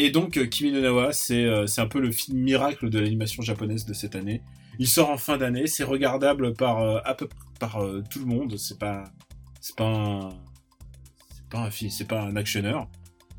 Et 0.00 0.10
donc, 0.10 0.36
euh, 0.36 0.46
Kimi 0.46 0.70
no 0.70 0.80
Nawa, 0.80 1.12
c'est 1.12 1.44
euh, 1.44 1.66
c'est 1.66 1.80
un 1.80 1.88
peu 1.88 1.98
le 1.98 2.12
film 2.12 2.38
miracle 2.38 2.88
de 2.88 3.00
l'animation 3.00 3.42
japonaise 3.42 3.84
de 3.84 3.92
cette 3.92 4.14
année. 4.14 4.42
Il 4.78 4.86
sort 4.86 5.10
en 5.10 5.16
fin 5.16 5.38
d'année, 5.38 5.66
c'est 5.66 5.82
regardable 5.82 6.54
par 6.54 6.80
euh, 6.80 7.00
à 7.04 7.14
peu 7.14 7.28
par 7.58 7.82
tout 8.08 8.20
le 8.20 8.26
monde. 8.26 8.56
C'est 8.56 8.78
pas 8.78 9.02
pas 9.76 9.86
un 9.86 10.28
pas 11.50 11.58
un 11.58 11.70
film, 11.72 11.90
c'est 11.90 12.06
pas 12.06 12.22
un 12.22 12.36
actionneur. 12.36 12.88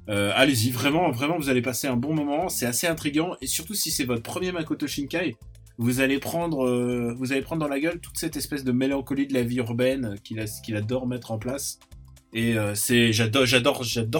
Allez-y, 0.09 0.71
vraiment, 0.71 1.11
vraiment, 1.11 1.37
vous 1.37 1.49
allez 1.49 1.61
passer 1.61 1.87
un 1.87 1.95
bon 1.95 2.15
moment. 2.15 2.49
C'est 2.49 2.65
assez 2.65 2.87
intriguant 2.87 3.35
et 3.41 3.47
surtout 3.47 3.75
si 3.75 3.91
c'est 3.91 4.05
votre 4.05 4.23
premier 4.23 4.51
Makoto 4.51 4.87
Shinkai, 4.87 5.35
vous 5.77 5.99
allez 6.01 6.17
prendre, 6.17 7.13
vous 7.13 7.31
allez 7.31 7.41
prendre 7.41 7.61
dans 7.61 7.67
la 7.67 7.79
gueule 7.79 7.99
toute 7.99 8.17
cette 8.17 8.35
espèce 8.35 8.63
de 8.63 8.71
mélancolie 8.71 9.27
de 9.27 9.35
la 9.35 9.43
vie 9.43 9.57
urbaine 9.57 10.15
qu'il 10.23 10.43
qu'il 10.65 10.75
adore 10.75 11.07
mettre 11.07 11.31
en 11.31 11.37
place. 11.37 11.79
Et 12.33 12.55
j'adore 12.73 13.45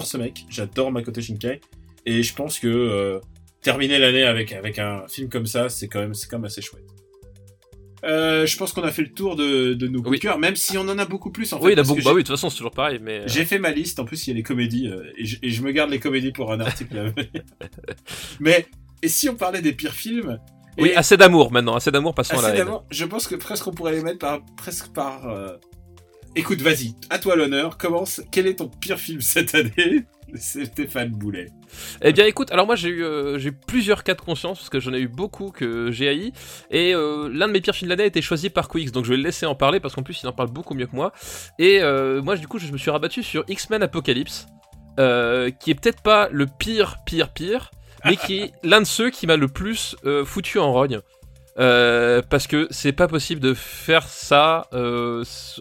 ce 0.06 0.16
mec. 0.16 0.46
J'adore 0.48 0.92
Makoto 0.92 1.20
Shinkai. 1.20 1.60
Et 2.06 2.22
je 2.22 2.34
pense 2.34 2.58
que 2.58 2.66
euh, 2.68 3.20
terminer 3.62 3.98
l'année 3.98 4.24
avec 4.24 4.52
avec 4.52 4.78
un 4.78 5.06
film 5.08 5.28
comme 5.28 5.46
ça, 5.46 5.68
c'est 5.68 5.88
quand 5.88 6.00
même, 6.00 6.14
c'est 6.14 6.28
quand 6.28 6.38
même 6.38 6.46
assez 6.46 6.62
chouette. 6.62 6.84
Euh, 8.02 8.46
je 8.46 8.56
pense 8.56 8.72
qu'on 8.72 8.82
a 8.82 8.90
fait 8.90 9.02
le 9.02 9.10
tour 9.12 9.36
de, 9.36 9.74
de 9.74 9.86
nos 9.86 9.98
coups 9.98 10.12
Oui. 10.12 10.16
de 10.16 10.22
cœur, 10.22 10.38
même 10.38 10.56
si 10.56 10.78
on 10.78 10.88
en 10.88 10.98
a 10.98 11.04
beaucoup 11.04 11.30
plus 11.30 11.52
en 11.52 11.58
fait. 11.58 11.64
Oui, 11.66 11.72
il 11.72 11.74
y 11.74 11.74
a 11.74 11.76
parce 11.76 11.88
beaucoup- 11.88 12.00
que 12.00 12.04
bah 12.06 12.12
oui, 12.14 12.22
de 12.22 12.26
toute 12.26 12.34
façon, 12.36 12.48
c'est 12.48 12.56
toujours 12.56 12.70
pareil, 12.72 12.98
mais. 13.02 13.20
euh, 13.20 13.24
j'ai 13.26 13.44
fait 13.44 13.58
ma 13.58 13.70
liste, 13.72 14.00
en 14.00 14.06
plus 14.06 14.26
il 14.26 14.30
y 14.30 14.32
a 14.32 14.36
les 14.36 14.42
comédies, 14.42 14.88
euh, 14.88 15.04
et, 15.18 15.26
je, 15.26 15.36
et 15.42 15.50
je 15.50 15.62
me 15.62 15.70
garde 15.70 15.90
les 15.90 16.00
comédies 16.00 16.32
pour 16.32 16.50
un 16.50 16.60
article 16.60 16.96
à. 16.98 17.22
Mais, 18.40 18.66
et 19.02 19.08
si 19.08 19.28
on 19.28 19.34
parlait 19.34 19.60
des 19.60 19.72
pires 19.72 19.92
films 19.92 20.38
Oui, 20.78 20.94
assez 20.94 21.18
d'amour 21.18 21.52
maintenant, 21.52 21.74
assez 21.76 21.90
d'amour, 21.90 22.14
passons 22.14 22.36
à 22.36 22.38
assez 22.38 22.46
la 22.46 22.52
haine. 22.54 22.58
d'abord, 22.64 22.86
je 22.90 23.04
pense 23.04 23.26
que 23.26 23.34
presque 23.34 23.66
on 23.66 23.72
pourrait 23.72 23.92
les 23.92 24.02
mettre 24.02 24.18
par, 24.18 24.40
presque 24.56 24.88
par... 24.94 25.28
euh, 25.28 25.56
Écoute, 26.36 26.62
vas-y, 26.62 26.94
à 27.10 27.18
toi 27.18 27.36
l'honneur, 27.36 27.76
commence. 27.76 28.22
Quel 28.30 28.46
est 28.46 28.54
ton 28.60 28.68
pire 28.68 28.98
film 28.98 29.20
cette 29.20 29.54
année? 29.54 30.04
C'est 30.36 30.66
Stéphane 30.66 31.10
Boulet. 31.10 31.46
Eh 32.02 32.12
bien, 32.12 32.26
écoute, 32.26 32.50
alors 32.52 32.66
moi 32.66 32.76
j'ai 32.76 32.88
eu, 32.88 33.04
euh, 33.04 33.38
j'ai 33.38 33.50
eu 33.50 33.52
plusieurs 33.52 34.04
cas 34.04 34.14
de 34.14 34.20
conscience 34.20 34.58
parce 34.58 34.70
que 34.70 34.80
j'en 34.80 34.92
ai 34.92 35.00
eu 35.00 35.08
beaucoup 35.08 35.50
que 35.50 35.90
j'ai 35.90 36.08
haï 36.08 36.32
et 36.70 36.94
euh, 36.94 37.28
l'un 37.32 37.48
de 37.48 37.52
mes 37.52 37.60
pires 37.60 37.74
films 37.74 37.88
de 37.88 37.92
l'année 37.94 38.04
a 38.04 38.06
été 38.06 38.22
choisi 38.22 38.50
par 38.50 38.68
Quix, 38.68 38.92
donc 38.92 39.04
je 39.04 39.10
vais 39.10 39.16
le 39.16 39.22
laisser 39.22 39.46
en 39.46 39.54
parler 39.54 39.80
parce 39.80 39.94
qu'en 39.94 40.02
plus 40.02 40.20
il 40.22 40.28
en 40.28 40.32
parle 40.32 40.50
beaucoup 40.50 40.74
mieux 40.74 40.86
que 40.86 40.96
moi. 40.96 41.12
Et 41.58 41.80
euh, 41.82 42.22
moi 42.22 42.36
du 42.36 42.46
coup 42.48 42.58
je 42.58 42.70
me 42.72 42.78
suis 42.78 42.90
rabattu 42.90 43.22
sur 43.22 43.44
X-Men 43.48 43.82
Apocalypse, 43.82 44.46
qui 44.96 45.70
est 45.70 45.80
peut-être 45.80 46.02
pas 46.02 46.28
le 46.30 46.46
pire, 46.46 46.96
pire, 47.06 47.30
pire, 47.32 47.70
mais 48.04 48.16
qui 48.16 48.38
est 48.40 48.52
l'un 48.62 48.80
de 48.80 48.86
ceux 48.86 49.10
qui 49.10 49.26
m'a 49.26 49.36
le 49.36 49.48
plus 49.48 49.96
foutu 50.24 50.58
en 50.58 50.72
rogne. 50.72 51.00
Parce 51.56 52.46
que 52.46 52.66
c'est 52.70 52.92
pas 52.92 53.08
possible 53.08 53.40
de 53.40 53.54
faire 53.54 54.06
ça 54.08 54.68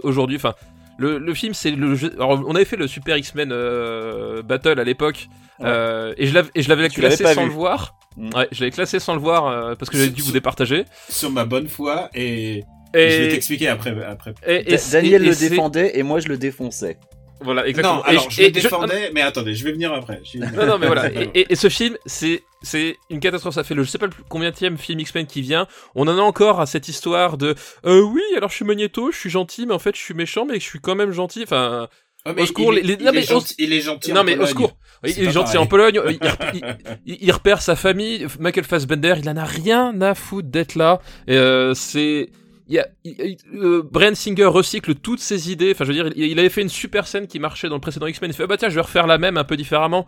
aujourd'hui. 0.03 0.35
Enfin, 0.35 0.55
le, 0.99 1.17
le 1.17 1.33
film, 1.33 1.53
c'est 1.53 1.71
le 1.71 1.95
jeu. 1.95 2.11
Alors, 2.17 2.43
on 2.45 2.53
avait 2.55 2.65
fait 2.65 2.75
le 2.77 2.87
Super 2.87 3.17
X-Men 3.17 3.49
euh, 3.51 4.41
Battle 4.43 4.79
à 4.79 4.83
l'époque, 4.83 5.27
euh, 5.61 6.13
et 6.17 6.27
je 6.27 6.33
l'avais, 6.33 6.49
et 6.55 6.61
je 6.61 6.69
l'avais 6.69 6.89
Tu 6.89 7.01
l'avais 7.01 7.15
classé 7.15 7.33
sans 7.33 7.41
vu. 7.43 7.47
le 7.47 7.53
voir. 7.53 7.95
Mm. 8.17 8.29
Ouais, 8.35 8.47
je 8.51 8.59
l'avais 8.59 8.71
classé 8.71 8.99
sans 8.99 9.13
le 9.15 9.21
voir 9.21 9.47
euh, 9.47 9.75
parce 9.75 9.89
que 9.89 9.97
j'avais 9.97 10.09
dû 10.09 10.21
vous 10.21 10.31
départager. 10.31 10.85
Sur 11.09 11.31
ma 11.31 11.45
bonne 11.45 11.67
foi 11.67 12.09
et, 12.13 12.63
je 12.93 12.99
vais 12.99 13.29
t'expliquer 13.29 13.67
après. 13.69 13.95
après. 14.03 14.33
et, 14.45 14.71
et- 14.73 14.75
Da- 14.75 14.81
Daniel 14.91 15.23
le 15.23 15.35
défendait 15.35 15.97
et 15.97 16.03
moi 16.03 16.19
je 16.19 16.27
le 16.27 16.37
défonçais. 16.37 16.97
Voilà, 17.41 17.67
exactement. 17.67 17.97
Non, 17.97 18.05
Et 18.05 18.09
alors 18.09 18.29
je 18.29 18.41
et 18.41 18.45
le 18.45 18.51
défendais, 18.51 19.11
mais 19.13 19.21
attendez, 19.21 19.55
je 19.55 19.63
vais 19.63 19.71
venir 19.71 19.93
après. 19.93 20.21
Je 20.23 20.39
vais 20.39 20.45
venir. 20.45 20.59
Non, 20.61 20.67
non, 20.73 20.77
mais 20.77 20.87
voilà. 20.87 21.09
Et, 21.35 21.55
ce 21.55 21.69
film, 21.69 21.97
c'est 22.05 22.43
c'est 22.61 22.97
une 23.09 23.19
catastrophe. 23.19 23.55
Ça 23.55 23.63
fait 23.63 23.75
le 23.75 23.83
je 23.83 23.89
sais 23.89 23.97
pas 23.97 24.07
le 24.07 24.11
combien 24.27 24.51
film 24.51 24.99
X-Men 24.99 25.25
qui 25.25 25.41
vient. 25.41 25.67
On 25.95 26.07
en 26.07 26.17
a 26.17 26.21
encore 26.21 26.59
à 26.59 26.65
cette 26.65 26.87
histoire 26.89 27.37
de 27.37 27.55
euh, 27.85 28.01
oui, 28.01 28.21
alors 28.35 28.49
je 28.49 28.55
suis 28.55 28.65
Magneto, 28.65 29.11
je 29.11 29.17
suis 29.17 29.29
gentil, 29.29 29.65
mais 29.65 29.73
en 29.73 29.79
fait 29.79 29.95
je 29.95 30.01
suis 30.01 30.13
méchant, 30.13 30.45
mais 30.45 30.55
je 30.55 30.65
suis 30.65 30.79
quand 30.79 30.95
même 30.95 31.11
gentil. 31.11 31.43
Enfin, 31.43 31.87
Oh, 32.25 32.31
Au 32.37 32.45
secours, 32.45 32.73
il, 32.73 32.81
les- 32.81 32.81
les- 32.81 32.93
il 32.99 33.05
non, 33.05 33.11
est 33.11 33.15
mais 33.15 33.23
au- 33.31 33.35
gentil, 33.39 33.55
il 33.59 33.71
est 33.71 33.79
gentil. 33.79 34.11
non 34.11 34.19
en 34.19 34.23
mais 34.25 34.33
au 34.33 34.39
Pologne. 34.39 34.49
secours. 34.49 34.77
C'est 35.05 35.11
Il 35.11 35.29
est 35.29 35.31
gentil 35.31 35.53
pareil. 35.53 35.57
en 35.59 35.65
Pologne. 35.67 36.01
Il, 37.05 37.31
repère 37.31 37.61
sa 37.61 37.77
famille. 37.77 38.27
Michael 38.39 38.65
Fassbender, 38.65 39.15
il 39.19 39.29
en 39.29 39.37
a 39.37 39.45
rien 39.45 39.99
à 40.01 40.13
foutre 40.15 40.49
d'être 40.49 40.75
là. 40.75 40.99
Et, 41.29 41.37
euh, 41.37 41.73
c'est 41.73 42.27
il 42.69 43.37
euh, 43.55 44.13
Singer 44.13 44.45
recycle 44.45 44.95
toutes 44.95 45.19
ses 45.19 45.51
idées. 45.51 45.71
Enfin, 45.71 45.85
je 45.85 45.91
veux 45.91 46.03
dire, 46.03 46.13
il, 46.15 46.25
il 46.25 46.39
avait 46.39 46.49
fait 46.49 46.61
une 46.61 46.69
super 46.69 47.07
scène 47.07 47.27
qui 47.27 47.39
marchait 47.39 47.67
dans 47.67 47.75
le 47.75 47.81
précédent 47.81 48.05
X-Men. 48.05 48.29
Il 48.31 48.33
fait, 48.33 48.43
ah 48.43 48.47
bah 48.47 48.57
tiens, 48.57 48.69
je 48.69 48.75
vais 48.75 48.81
refaire 48.81 49.07
la 49.07 49.17
même 49.17 49.37
un 49.37 49.43
peu 49.43 49.57
différemment. 49.57 50.05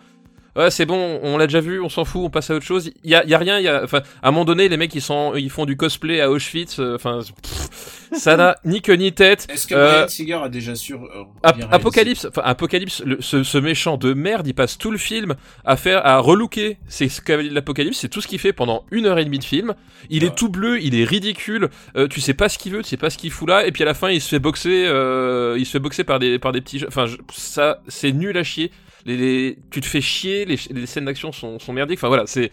Ouais, 0.55 0.69
c'est 0.69 0.85
bon, 0.85 1.19
on 1.23 1.37
l'a 1.37 1.47
déjà 1.47 1.61
vu, 1.61 1.79
on 1.79 1.87
s'en 1.87 2.03
fout, 2.03 2.21
on 2.25 2.29
passe 2.29 2.49
à 2.49 2.55
autre 2.55 2.65
chose. 2.65 2.91
Il 3.05 3.09
y 3.09 3.15
a, 3.15 3.23
il 3.23 3.29
y 3.29 3.33
a 3.33 3.37
rien, 3.37 3.57
il 3.57 3.63
y 3.63 3.69
a, 3.69 3.83
enfin, 3.83 4.01
à 4.21 4.27
un 4.27 4.31
moment 4.31 4.43
donné, 4.43 4.67
les 4.67 4.75
mecs, 4.77 4.93
ils 4.93 5.01
sont, 5.01 5.33
ils 5.35 5.49
font 5.49 5.65
du 5.65 5.77
cosplay 5.77 6.19
à 6.19 6.29
Auschwitz. 6.29 6.79
euh, 6.79 6.95
Enfin, 6.95 7.19
ça 8.11 8.35
n'a 8.35 8.57
ni 8.65 8.81
queue 8.81 8.95
ni 8.95 9.13
tête. 9.13 9.47
Est-ce 9.49 9.65
que 9.67 9.75
Euh, 9.75 9.91
Brian 9.93 10.07
Singer 10.09 10.39
a 10.43 10.49
déjà 10.49 10.75
sur 10.75 11.03
euh, 11.03 11.23
Ap- 11.43 11.61
Apocalypse, 11.71 12.25
enfin 12.29 12.41
Apocalypse, 12.43 13.01
le- 13.05 13.21
ce, 13.21 13.43
ce 13.43 13.57
méchant 13.57 13.95
de 13.97 14.13
merde, 14.13 14.45
il 14.47 14.53
passe 14.53 14.77
tout 14.77 14.91
le 14.91 14.97
film 14.97 15.35
à 15.63 15.77
faire, 15.77 16.05
à 16.05 16.17
relooker 16.19 16.77
cavaliers 17.25 17.49
de 17.49 17.55
l'Apocalypse. 17.55 17.97
C'est 17.99 18.09
tout 18.09 18.19
ce 18.21 18.27
qu'il 18.27 18.39
fait 18.39 18.51
pendant 18.53 18.83
une 18.91 19.05
heure 19.05 19.19
et 19.19 19.25
demie 19.25 19.39
de 19.39 19.43
film. 19.45 19.73
Il 20.09 20.23
Ouais. 20.23 20.29
est 20.29 20.35
tout 20.35 20.49
bleu, 20.49 20.81
il 20.81 20.99
est 20.99 21.05
ridicule. 21.05 21.69
euh, 21.95 22.07
tu 22.09 22.19
sais 22.19 22.33
pas 22.33 22.49
ce 22.49 22.57
qu'il 22.57 22.73
veut, 22.73 22.81
tu 22.83 22.89
sais 22.89 22.97
pas 22.97 23.09
ce 23.09 23.17
qu'il 23.17 23.31
fout 23.31 23.47
là. 23.47 23.65
Et 23.65 23.71
puis 23.71 23.83
à 23.83 23.85
la 23.85 23.93
fin, 23.93 24.09
il 24.09 24.19
se 24.19 24.27
fait 24.27 24.39
boxer, 24.39 24.85
euh, 24.85 25.55
il 25.57 25.65
se 25.65 25.71
fait 25.71 25.79
boxer 25.79 26.03
par 26.03 26.19
des 26.19 26.39
par 26.39 26.51
des 26.51 26.59
petits. 26.61 26.79
jeux. 26.79 26.87
Enfin, 26.89 27.05
je- 27.05 27.15
ça, 27.31 27.81
c'est 27.87 28.11
nul 28.11 28.37
à 28.37 28.43
chier. 28.43 28.71
Les, 29.05 29.17
les- 29.17 29.57
tu 29.71 29.81
te 29.81 29.85
fais 29.85 30.01
chier. 30.01 30.45
Les, 30.45 30.57
les 30.71 30.85
scènes 30.85 31.05
d'action 31.05 31.31
sont, 31.31 31.59
sont 31.59 31.73
merdiques. 31.73 31.99
Enfin 31.99 32.07
voilà, 32.07 32.25
c'est 32.27 32.51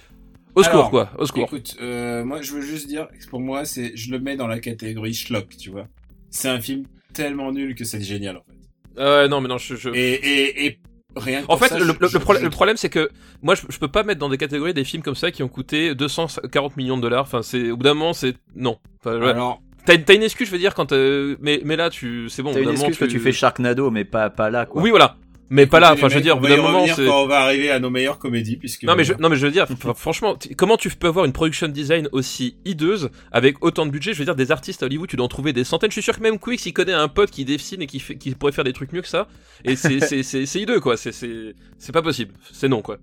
au 0.54 0.62
secours 0.62 0.78
Alors, 0.78 0.90
quoi, 0.90 1.10
au 1.18 1.26
secours. 1.26 1.44
Écoute, 1.44 1.76
euh, 1.80 2.24
moi 2.24 2.42
je 2.42 2.52
veux 2.52 2.62
juste 2.62 2.88
dire, 2.88 3.06
que 3.08 3.28
pour 3.30 3.40
moi, 3.40 3.64
c'est, 3.64 3.92
je 3.96 4.10
le 4.10 4.18
mets 4.18 4.36
dans 4.36 4.46
la 4.46 4.58
catégorie 4.60 5.14
schlock, 5.14 5.48
tu 5.56 5.70
vois. 5.70 5.86
C'est 6.30 6.48
un 6.48 6.60
film 6.60 6.84
tellement 7.12 7.52
nul 7.52 7.74
que 7.74 7.84
c'est 7.84 8.00
génial 8.00 8.36
en 8.38 8.40
fait. 8.40 9.00
Euh, 9.00 9.28
non 9.28 9.40
mais 9.40 9.48
non, 9.48 9.58
je, 9.58 9.76
je... 9.76 9.90
Et, 9.90 10.14
et, 10.14 10.66
et 10.66 10.78
rien 11.16 11.42
que 11.42 11.46
En 11.52 11.56
fait, 11.56 11.68
ça, 11.68 11.78
le, 11.78 11.84
je- 11.84 11.92
le- 12.00 12.08
je- 12.08 12.18
problème, 12.18 12.40
je- 12.40 12.44
le 12.46 12.50
problème, 12.50 12.76
c'est 12.76 12.88
que 12.88 13.08
moi, 13.42 13.54
je, 13.54 13.62
je 13.68 13.78
peux 13.78 13.88
pas 13.88 14.02
mettre 14.02 14.18
dans 14.18 14.28
des 14.28 14.38
catégories 14.38 14.74
des 14.74 14.84
films 14.84 15.02
comme 15.02 15.14
ça 15.14 15.30
qui 15.30 15.42
ont 15.42 15.48
coûté 15.48 15.94
240 15.94 16.76
millions 16.76 16.96
de 16.96 17.02
dollars. 17.02 17.22
Enfin, 17.22 17.42
c'est 17.42 17.70
au 17.70 17.76
bout 17.76 17.84
d'un 17.84 17.94
moment, 17.94 18.12
c'est 18.12 18.34
non. 18.56 18.78
Enfin, 19.00 19.18
ouais. 19.20 19.30
Alors, 19.30 19.62
T'as 19.84 19.96
t'as 19.96 20.14
une 20.16 20.22
excuse, 20.22 20.48
je 20.48 20.52
veux 20.52 20.58
dire, 20.58 20.74
quand 20.74 20.92
euh, 20.92 21.36
mais 21.40 21.60
mais 21.64 21.76
là, 21.76 21.88
tu 21.88 22.28
c'est 22.28 22.42
bon. 22.42 22.50
au 22.50 22.52
T'as 22.52 22.58
bout 22.58 22.64
une 22.64 22.70
d'un 22.70 22.76
moment, 22.76 22.88
excuse 22.88 23.06
que 23.06 23.10
tu 23.12 23.20
fais 23.20 23.32
Sharknado 23.32 23.90
mais 23.90 24.04
pas, 24.04 24.28
pas 24.28 24.50
là 24.50 24.66
quoi. 24.66 24.82
Oui, 24.82 24.90
voilà. 24.90 25.16
Mais 25.50 25.66
pas 25.66 25.80
là. 25.80 25.94
Enfin, 25.94 26.08
je 26.08 26.16
veux 26.16 26.20
dire, 26.20 26.36
au 26.36 26.40
bout 26.40 26.46
d'un 26.48 26.56
moment, 26.60 26.86
c'est. 26.86 27.08
on 27.08 27.26
va 27.26 27.40
arriver 27.40 27.70
à 27.70 27.80
nos 27.80 27.88
meilleures 27.90 28.18
comédies, 28.18 28.56
puisque. 28.56 28.82
Non 28.84 28.94
mais 28.96 29.04
je 29.04 29.14
non 29.14 29.28
mais 29.28 29.36
je 29.36 29.46
veux 29.46 29.52
dire 29.52 29.66
franchement 29.96 30.36
comment 30.56 30.76
tu 30.76 30.90
peux 30.90 31.08
avoir 31.08 31.24
une 31.24 31.32
production 31.32 31.68
design 31.68 32.08
aussi 32.12 32.56
hideuse 32.64 33.10
avec 33.32 33.64
autant 33.64 33.86
de 33.86 33.90
budget 33.90 34.12
je 34.12 34.18
veux 34.18 34.24
dire 34.24 34.36
des 34.36 34.50
artistes 34.52 34.82
à 34.82 34.86
Hollywood 34.86 35.08
tu 35.08 35.16
dois 35.16 35.24
en 35.24 35.28
trouver 35.28 35.52
des 35.52 35.64
centaines 35.64 35.90
je 35.90 35.94
suis 35.94 36.02
sûr 36.02 36.16
que 36.16 36.22
même 36.22 36.38
Quick 36.38 36.60
s'il 36.60 36.72
connaît 36.74 36.92
un 36.92 37.08
pote 37.08 37.30
qui 37.30 37.44
dessine 37.44 37.80
et 37.82 37.86
qui 37.86 37.98
fait 38.00 38.16
qui 38.16 38.34
pourrait 38.34 38.52
faire 38.52 38.64
des 38.64 38.72
trucs 38.74 38.92
mieux 38.92 39.00
que 39.02 39.08
ça 39.08 39.26
et 39.64 39.74
c'est 39.76 40.00
c'est 40.08 40.22
c'est 40.22 40.44
c'est 40.46 40.60
hideux 40.60 40.80
quoi 40.80 40.96
c'est 40.96 41.12
c'est 41.12 41.54
c'est 41.78 41.92
pas 41.92 42.02
possible 42.02 42.34
c'est 42.52 42.68
non 42.68 42.82
quoi 42.82 42.98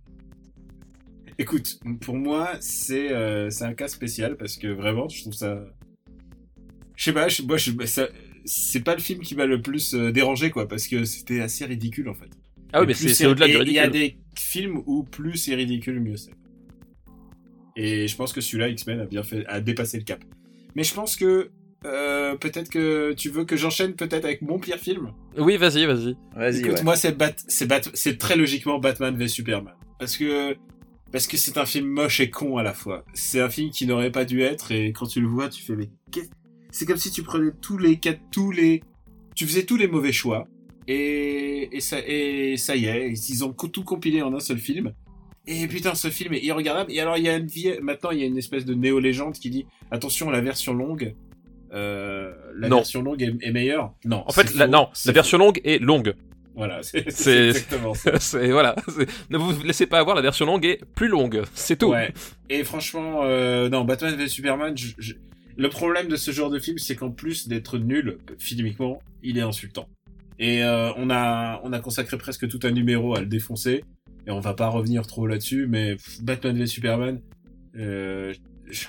Écoute, 1.37 1.79
pour 1.99 2.15
moi, 2.15 2.51
c'est 2.61 3.11
euh, 3.11 3.49
c'est 3.49 3.65
un 3.65 3.73
cas 3.73 3.89
spécial 3.89 4.37
parce 4.37 4.55
que 4.55 4.67
vraiment, 4.67 5.09
je 5.09 5.21
trouve 5.21 5.33
ça. 5.33 5.65
Je 6.95 7.03
sais 7.03 7.13
pas, 7.13 7.27
je, 7.27 7.41
moi, 7.41 7.57
je, 7.57 7.71
ça- 7.85 8.07
c'est 8.45 8.81
pas 8.83 8.95
le 8.95 9.01
film 9.01 9.19
qui 9.21 9.35
m'a 9.35 9.45
le 9.45 9.61
plus 9.61 9.95
euh, 9.95 10.11
dérangé, 10.13 10.49
quoi, 10.49 10.67
parce 10.67 10.87
que 10.87 11.03
c'était 11.03 11.41
assez 11.41 11.65
ridicule 11.65 12.07
en 12.07 12.13
fait. 12.13 12.29
Ah 12.75 12.81
oui 12.81 12.87
mais 12.87 12.93
c'est 12.93 13.13
c'est 13.13 13.25
au-delà 13.25 13.47
du 13.47 13.53
et 13.53 13.61
Il 13.61 13.71
y 13.73 13.79
a 13.79 13.83
ridicule 13.83 14.01
des 14.01 14.17
films 14.37 14.83
où 14.85 15.03
plus 15.03 15.37
c'est 15.37 15.55
ridicule, 15.55 15.99
mieux 15.99 16.17
c'est. 16.17 16.31
Et 17.77 18.07
je 18.07 18.15
pense 18.15 18.33
que 18.33 18.41
celui-là, 18.41 18.69
X-Men, 18.69 19.01
a 19.01 19.05
bien 19.05 19.23
fait, 19.23 19.45
a 19.47 19.59
dépassé 19.59 19.97
le 19.97 20.03
cap. 20.03 20.23
Mais 20.75 20.83
je 20.83 20.93
pense 20.93 21.15
que 21.15 21.51
euh, 21.85 22.35
peut-être 22.35 22.69
que 22.69 23.13
tu 23.13 23.29
veux 23.29 23.45
que 23.45 23.55
j'enchaîne 23.55 23.93
peut-être 23.93 24.25
avec 24.25 24.41
mon 24.41 24.59
pire 24.59 24.77
film? 24.77 25.11
oui 25.37 25.57
vas-y 25.57 25.85
vas-y 25.85 26.15
Vas-y, 26.35 26.59
Écoute, 26.59 26.77
ouais. 26.77 26.83
moi, 26.83 26.95
c'est 26.95 27.17
Bat, 27.17 27.35
c'est 27.47 27.67
Bat, 27.67 27.81
c'est 27.93 28.17
très 28.17 28.35
logiquement 28.35 28.79
Batman 28.79 29.15
v 29.15 29.27
Superman. 29.27 29.75
Parce 29.99 30.17
que, 30.17 30.55
parce 31.11 31.27
que 31.27 31.37
c'est 31.37 31.57
un 31.57 31.65
film 31.65 31.87
moche 31.87 32.19
et 32.19 32.29
con 32.29 32.57
à 32.57 32.63
la 32.63 32.73
fois. 32.73 33.05
C'est 33.13 33.39
un 33.39 33.49
film 33.49 33.69
qui 33.71 33.85
n'aurait 33.85 34.11
pas 34.11 34.25
dû 34.25 34.41
être, 34.41 34.71
et 34.71 34.91
quand 34.91 35.05
tu 35.05 35.21
le 35.21 35.27
vois, 35.27 35.47
tu 35.49 35.63
fais, 35.63 35.75
mais 35.75 35.89
c'est 36.71 36.85
comme 36.85 36.97
si 36.97 37.11
tu 37.11 37.23
prenais 37.23 37.51
tous 37.61 37.77
les 37.77 37.97
quatre, 37.97 38.19
tous 38.31 38.51
les, 38.51 38.81
tu 39.35 39.45
faisais 39.45 39.63
tous 39.63 39.77
les 39.77 39.87
mauvais 39.87 40.11
choix, 40.11 40.47
et, 40.87 41.75
et 41.75 41.79
ça, 41.79 41.97
et 42.05 42.57
ça 42.57 42.75
y 42.75 42.85
est, 42.85 43.09
ils 43.29 43.43
ont 43.43 43.53
tout 43.53 43.83
compilé 43.83 44.21
en 44.21 44.33
un 44.33 44.39
seul 44.39 44.57
film. 44.59 44.93
Et 45.47 45.67
putain, 45.67 45.93
ce 45.95 46.09
film 46.09 46.33
est 46.33 46.41
irregardable. 46.43 46.91
Et 46.91 46.99
alors, 46.99 47.17
il 47.17 47.23
y 47.23 47.29
a 47.29 47.37
une 47.37 47.45
vie, 47.45 47.71
maintenant, 47.81 48.09
il 48.11 48.19
y 48.19 48.23
a 48.23 48.25
une 48.25 48.37
espèce 48.37 48.65
de 48.65 48.73
néo-légende 48.73 49.33
qui 49.35 49.49
dit, 49.51 49.65
attention, 49.91 50.29
la 50.31 50.41
version 50.41 50.73
longue, 50.73 51.13
euh, 51.73 52.33
la 52.55 52.67
Non. 52.69 52.77
version 52.77 53.01
longue 53.03 53.21
est, 53.21 53.33
est 53.41 53.51
meilleure. 53.51 53.93
Non. 54.05 54.23
en 54.25 54.31
fait 54.31 54.53
la, 54.55 54.67
non 54.67 54.89
la 55.05 55.11
version 55.11 55.37
longue 55.37 55.61
est 55.63 55.79
longue. 55.79 56.15
Voilà, 56.55 56.81
c'est 56.83 56.99
exactement 57.49 57.93
ça. 57.93 58.17
c'est 58.19 58.49
voilà 58.49 58.77
ne 59.29 59.37
vous 59.37 59.61
laissez 59.63 59.87
pas 59.87 59.99
avoir 59.99 60.15
la 60.15 60.21
version 60.21 60.45
longue 60.45 60.65
est 60.65 60.79
plus 60.95 61.09
longue 61.09 61.43
c'est 61.53 61.75
tout 61.77 61.89
Ouais. 61.89 62.13
Et 62.49 62.63
franchement, 62.63 63.23
euh, 63.23 63.67
non, 63.67 63.83
Batman 63.83 64.15
v 64.15 64.29
Superman, 64.29 64.77
je- 64.77 64.93
je- 64.97 65.15
le 65.57 65.69
problème 65.69 66.07
de 66.07 66.15
ce 66.15 66.31
genre 66.31 66.49
de 66.49 66.59
film, 66.59 66.77
c'est 66.77 66.95
qu'en 66.95 67.11
plus 67.11 67.49
d'être 67.49 67.77
nul, 67.77 68.19
filmiquement, 68.39 69.01
il 69.21 69.37
est 69.37 69.41
insultant. 69.41 69.87
Et 70.39 70.63
euh, 70.63 70.91
on 70.97 71.09
a 71.09 71.61
on 71.63 71.71
a 71.73 71.79
consacré 71.79 72.17
presque 72.17 72.47
tout 72.47 72.59
un 72.63 72.71
numéro 72.71 73.15
à 73.15 73.21
le 73.21 73.25
défoncer, 73.25 73.83
et 74.27 74.31
on 74.31 74.39
va 74.39 74.53
pas 74.53 74.67
revenir 74.67 75.07
trop 75.07 75.27
là-dessus, 75.27 75.65
mais 75.67 75.95
pff, 75.95 76.21
Batman 76.21 76.57
v 76.57 76.65
Superman, 76.67 77.21
euh, 77.77 78.33
je- 78.69 78.85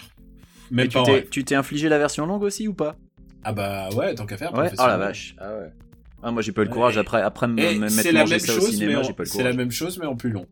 Mais 0.70 0.82
même 0.82 0.88
tu 0.88 0.94
pas 0.98 1.20
tu 1.30 1.44
t'es 1.44 1.54
infligé 1.54 1.88
la 1.88 1.98
version 1.98 2.26
longue 2.26 2.42
aussi 2.42 2.66
ou 2.66 2.74
pas? 2.74 2.96
Ah 3.44 3.52
bah 3.52 3.88
ouais, 3.96 4.14
tant 4.14 4.26
qu'à 4.26 4.36
faire. 4.36 4.52
Ouais. 4.54 4.70
Ah 4.78 4.88
la 4.88 4.96
vache. 4.96 5.36
Ah 5.38 5.56
ouais. 5.56 5.70
Ah 6.22 6.30
moi 6.32 6.42
j'ai 6.42 6.50
pas 6.50 6.62
eu 6.62 6.64
le 6.64 6.70
Ouais, 6.70 6.74
courage 6.74 6.98
après 6.98 7.22
après 7.22 7.46
me, 7.46 7.54
mettre 7.54 8.10
la 8.12 8.24
même 8.24 8.38
ça 8.40 8.52
chose, 8.52 8.70
cinéma, 8.70 9.02
j'ai 9.02 9.12
pas 9.12 9.22
le 9.22 9.28
c'est 9.28 9.38
la 9.38 9.42
courage. 9.44 9.56
même 9.56 9.70
chose, 9.70 9.98
mais 9.98 10.06
en 10.06 10.16
plus 10.16 10.30
long. 10.30 10.46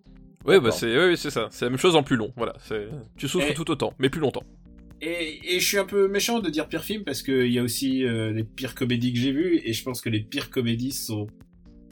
oui 0.46 0.61
bah 0.61 0.70
c'est 0.70 0.96
oui, 1.09 1.16
c'est 1.16 1.30
ça 1.30 1.48
c'est 1.50 1.64
la 1.64 1.70
même 1.70 1.78
chose 1.78 1.96
en 1.96 2.02
plus 2.04 2.16
long 2.16 2.33
voilà 2.37 2.52
c'est 2.61 2.87
tu 3.16 3.26
souffres 3.26 3.50
Et- 3.50 3.54
tout 3.54 3.68
autant 3.70 3.94
mais 3.98 4.11
plus 4.11 4.20
longtemps 4.20 4.44
Et, 5.06 5.56
et 5.56 5.60
je 5.60 5.64
suis 5.66 5.78
un 5.78 5.84
peu 5.84 6.08
méchant 6.08 6.38
de 6.40 6.48
dire 6.48 6.66
pire 6.68 6.82
film 6.84 7.04
parce 7.04 7.22
qu'il 7.22 7.52
y 7.52 7.58
a 7.58 7.62
aussi 7.62 8.04
euh, 8.04 8.32
les 8.32 8.44
pires 8.44 8.74
comédies 8.74 9.12
que 9.12 9.18
j'ai 9.18 9.32
vues 9.32 9.60
et 9.64 9.72
je 9.72 9.82
pense 9.82 10.00
que 10.00 10.08
les 10.08 10.20
pires 10.20 10.50
comédies 10.50 10.92
sont 10.92 11.26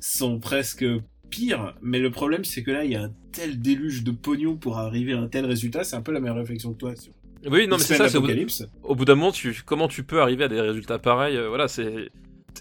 sont 0.01 0.39
presque 0.41 0.85
pires. 1.31 1.75
Mais 1.83 1.99
le 1.99 2.11
problème 2.11 2.45
c'est 2.45 2.63
que 2.63 2.71
là 2.71 2.85
il 2.85 2.93
y 2.93 2.97
a 2.97 3.03
un 3.03 3.13
tel 3.33 3.61
déluge 3.61 4.03
de 4.05 4.11
pognon 4.13 4.57
pour 4.57 4.79
arriver 4.79 5.13
à 5.13 5.19
un 5.21 5.29
tel 5.29 5.45
résultat. 5.47 5.85
C'est 5.85 5.97
un 5.97 6.03
peu 6.03 6.13
la 6.13 6.21
même 6.21 6.35
réflexion 6.35 6.73
que 6.73 6.79
toi. 6.79 6.97
Sur 6.97 7.13
oui 7.51 7.67
non 7.67 7.77
mais 7.77 7.83
c'est 7.83 7.97
ça 7.97 8.09
c'est 8.09 8.17
au 8.19 8.21
bout- 8.21 8.27
Apocalypse. 8.29 8.65
au 8.85 8.95
bout 8.95 9.05
d'un 9.05 9.17
moment, 9.17 9.33
tu, 9.33 9.63
comment 9.67 9.89
tu 9.89 10.05
peux 10.05 10.23
arriver 10.23 10.45
à 10.45 10.49
des 10.49 10.61
résultats 10.61 10.99
pareils 11.01 11.37
euh, 11.37 11.49
Voilà, 11.49 11.67
c'est 11.69 12.09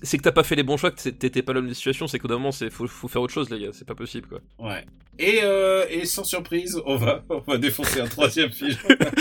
c'est 0.04 0.17
que 0.17 0.23
t'as 0.23 0.32
pas 0.32 0.43
fait 0.43 0.56
les 0.56 0.63
bons 0.63 0.77
choix, 0.77 0.91
que 0.91 1.10
t'étais 1.10 1.41
pas 1.41 1.54
l'homme 1.54 1.67
des 1.67 1.73
situations, 1.73 2.08
c'est 2.08 2.19
qu'au 2.19 2.27
bout 2.27 2.34
d'un 2.34 2.39
moment, 2.39 2.51
c'est 2.51 2.69
faut, 2.69 2.88
faut 2.88 3.08
faire 3.08 3.21
autre 3.21 3.34
chose, 3.34 3.49
les 3.49 3.60
gars, 3.60 3.69
c'est 3.73 3.88
pas 3.88 3.95
possible, 3.95 4.27
quoi. 4.27 4.39
Ouais. 4.60 4.86
Et, 5.19 5.39
euh, 5.43 5.86
et 5.89 6.06
sans 6.06 6.23
surprise, 6.23 6.82
on 6.86 6.95
va 6.95 7.23
on 7.30 7.39
va 7.39 7.58
défoncer 7.58 8.01
un 8.01 8.08
troisième 8.08 8.51
film. 8.51 8.77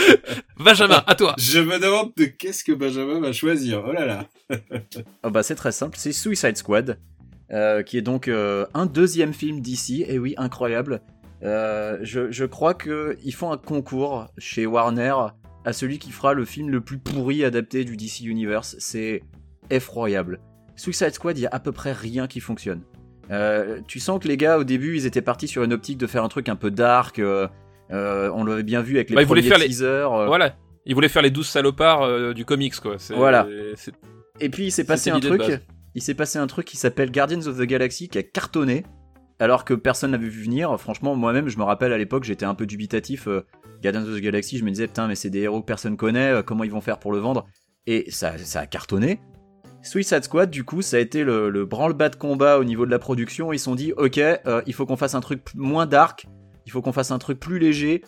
Benjamin, 0.59 1.03
à 1.07 1.15
toi 1.15 1.35
Je 1.39 1.61
me 1.61 1.79
demande 1.79 2.13
de 2.17 2.25
qu'est-ce 2.25 2.65
que 2.65 2.73
Benjamin 2.73 3.21
va 3.21 3.33
choisir. 3.33 3.83
Oh 3.87 3.93
là 3.93 4.07
là. 4.07 4.29
Ah 5.23 5.31
bah 5.31 5.43
c'est 5.43 5.55
très 5.55 5.73
simple, 5.73 5.97
c'est 5.99 6.13
Suicide 6.13 6.57
Squad, 6.57 6.99
euh, 7.53 7.83
qui 7.83 7.99
est 7.99 8.03
donc 8.03 8.29
euh, 8.29 8.67
un 8.75 8.87
deuxième 8.87 9.35
film 9.35 9.61
d'ici, 9.61 10.05
et 10.07 10.19
oui, 10.19 10.35
incroyable. 10.37 11.03
Euh, 11.43 11.99
je, 12.03 12.31
je 12.31 12.45
crois 12.45 12.75
que 12.75 13.17
ils 13.25 13.35
font 13.35 13.51
un 13.51 13.57
concours 13.57 14.29
chez 14.39 14.67
Warner 14.67 15.15
à 15.65 15.73
celui 15.73 15.99
qui 15.99 16.11
fera 16.11 16.35
le 16.35 16.45
film 16.45 16.71
le 16.71 16.81
plus 16.81 16.99
pourri 16.99 17.45
adapté 17.45 17.85
du 17.85 17.97
DC 17.97 18.21
Universe. 18.21 18.77
C'est 18.79 19.23
effroyable. 19.71 20.41
Suicide 20.81 21.13
Squad, 21.13 21.37
il 21.39 21.43
y 21.43 21.47
a 21.47 21.51
à 21.53 21.61
peu 21.61 21.73
près 21.73 21.93
rien 21.93 22.27
qui 22.27 22.41
fonctionne. 22.41 22.81
Euh, 23.31 23.81
tu 23.87 24.01
sens 24.01 24.19
que 24.19 24.27
les 24.29 24.37
gars, 24.37 24.59
au 24.59 24.65
début, 24.65 24.97
ils 24.97 25.05
étaient 25.07 25.21
partis 25.23 25.47
sur 25.47 25.63
une 25.63 25.73
optique 25.73 25.99
de 25.99 26.07
faire 26.07 26.25
un 26.25 26.29
truc 26.29 26.49
un 26.49 26.57
peu 26.57 26.71
dark. 26.71 27.19
euh, 27.19 27.47
euh, 27.93 28.31
on 28.35 28.45
l'avait 28.45 28.63
bien 28.63 28.81
vu 28.83 28.95
avec 28.97 29.11
les 29.11 29.17
Bah, 29.17 29.23
ils 29.23 29.27
voulaient 29.29 29.41
premiers 29.43 29.51
faire 29.51 29.59
les- 29.59 29.67
teasers. 29.67 30.09
Voilà, 30.27 30.57
il 30.87 30.95
voulait 30.95 31.09
faire 31.09 31.23
les 31.23 31.31
12 31.31 31.47
salopards 31.47 32.33
du 32.35 32.45
comics, 32.45 32.77
quoi. 32.81 32.97
Voilà. 33.15 33.47
Et 34.41 34.49
puis 34.49 34.65
il 34.67 34.71
s'est 34.71 34.85
passé 34.85 35.11
un 35.11 35.21
truc. 35.21 35.43
Il 35.95 36.03
s'est 36.03 36.15
passé 36.15 36.39
un 36.39 36.47
truc 36.47 36.67
qui 36.67 36.77
s'appelle 36.77 37.11
Guardians 37.11 37.47
of 37.47 37.59
the 37.59 37.63
Galaxy 37.63 38.09
qui 38.09 38.17
a 38.19 38.23
cartonné. 38.23 38.85
Alors 39.39 39.65
que 39.65 39.73
personne 39.75 40.11
n'avait 40.13 40.29
vu 40.29 40.43
venir. 40.45 40.79
Franchement, 40.79 41.15
moi-même, 41.17 41.49
je 41.49 41.57
me 41.59 41.63
rappelle 41.65 41.93
à 41.95 41.99
l'époque, 41.99 42.25
j'étais 42.25 42.45
un 42.45 42.55
peu 42.55 42.67
dubitatif. 42.67 43.27
euh, 43.27 43.41
Guardians 43.83 44.03
of 44.03 44.15
the 44.17 44.21
Galaxy, 44.21 44.59
je 44.59 44.65
me 44.65 44.71
disais, 44.71 44.87
putain, 44.87 45.09
mais 45.09 45.15
c'est 45.15 45.31
des 45.31 45.41
héros 45.41 45.61
que 45.63 45.67
personne 45.67 45.97
connaît. 45.97 46.31
euh, 46.31 46.43
comment 46.43 46.63
ils 46.65 46.71
vont 46.71 46.81
faire 46.83 46.99
pour 46.99 47.11
le 47.13 47.19
vendre? 47.19 47.47
Et 47.87 48.11
ça, 48.11 48.37
ça 48.39 48.61
a 48.61 48.67
cartonné. 48.67 49.19
Suicide 49.83 50.25
Squad, 50.25 50.51
du 50.51 50.65
coup, 50.65 50.83
ça 50.83 50.97
a 50.99 51.01
été 51.01 51.25
le, 51.25 51.49
le 51.51 51.65
branle-bas 51.65 52.11
de 52.11 52.17
combat 52.17 52.59
au 52.59 52.65
niveau 52.65 52.85
de 52.87 52.91
la 52.91 52.99
production. 52.99 53.53
Ils 53.53 53.59
se 53.59 53.65
sont 53.65 53.75
dit, 53.75 53.93
ok, 53.97 54.19
euh, 54.19 54.63
il 54.67 54.75
faut 54.75 54.85
qu'on 54.87 54.97
fasse 54.97 55.15
un 55.15 55.21
truc 55.21 55.41
moins 55.55 55.87
dark, 55.87 56.27
il 56.67 56.73
faut 56.73 56.83
qu'on 56.83 56.93
fasse 56.93 57.11
un 57.11 57.19
truc 57.19 57.41
plus 57.41 57.59
léger. 57.59 58.03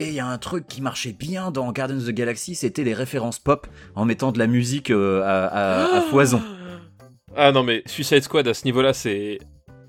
Et 0.00 0.08
il 0.08 0.14
y 0.14 0.20
a 0.20 0.26
un 0.26 0.38
truc 0.38 0.66
qui 0.66 0.82
marchait 0.82 1.12
bien 1.12 1.50
dans 1.50 1.72
Guardians 1.72 1.96
of 1.98 2.06
the 2.06 2.10
Galaxy, 2.10 2.54
c'était 2.56 2.82
les 2.84 2.94
références 2.94 3.38
pop 3.38 3.66
en 3.94 4.04
mettant 4.04 4.32
de 4.32 4.38
la 4.38 4.46
musique 4.48 4.90
euh, 4.90 5.22
à, 5.22 5.46
à- 5.46 5.96
à 5.98 6.00
foison. 6.02 6.42
Ah 7.36 7.52
non, 7.52 7.62
mais 7.62 7.82
Suicide 7.86 8.22
Squad 8.22 8.46
à 8.48 8.54
ce 8.54 8.64
niveau-là, 8.64 8.92
c'est. 8.92 9.38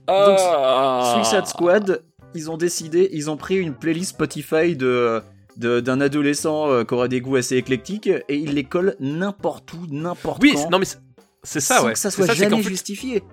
Donc, 0.08 0.38
Ah. 0.40 1.14
Suicide 1.24 1.48
Squad, 1.48 2.04
ils 2.36 2.50
ont 2.52 2.58
décidé, 2.58 3.10
ils 3.14 3.30
ont 3.32 3.38
pris 3.38 3.56
une 3.58 3.74
playlist 3.74 4.12
Spotify 4.12 4.76
de 4.76 5.22
d'un 5.58 6.02
adolescent 6.02 6.70
euh, 6.70 6.84
qui 6.84 6.94
aura 6.94 7.08
des 7.08 7.22
goûts 7.22 7.38
assez 7.38 7.56
éclectiques 7.56 8.08
et 8.08 8.36
ils 8.36 8.54
les 8.56 8.66
collent 8.66 8.98
n'importe 9.00 9.72
où, 9.72 9.88
n'importe 9.90 10.44
Oui, 10.44 10.52
quand. 10.54 10.60
c'est- 10.60 10.70
non 10.70 10.80
mais 10.80 10.86
c'est- 11.46 11.60
c'est 11.60 11.66
ça, 11.68 11.78
sans 11.80 11.86
ouais. 11.86 11.94
que 11.94 12.00
ça 12.00 12.10
C'est 12.12 12.18
soit 12.18 12.28
ça, 12.28 12.34
c'est 12.36 12.50
jamais 12.50 12.62
justifié. 12.62 13.24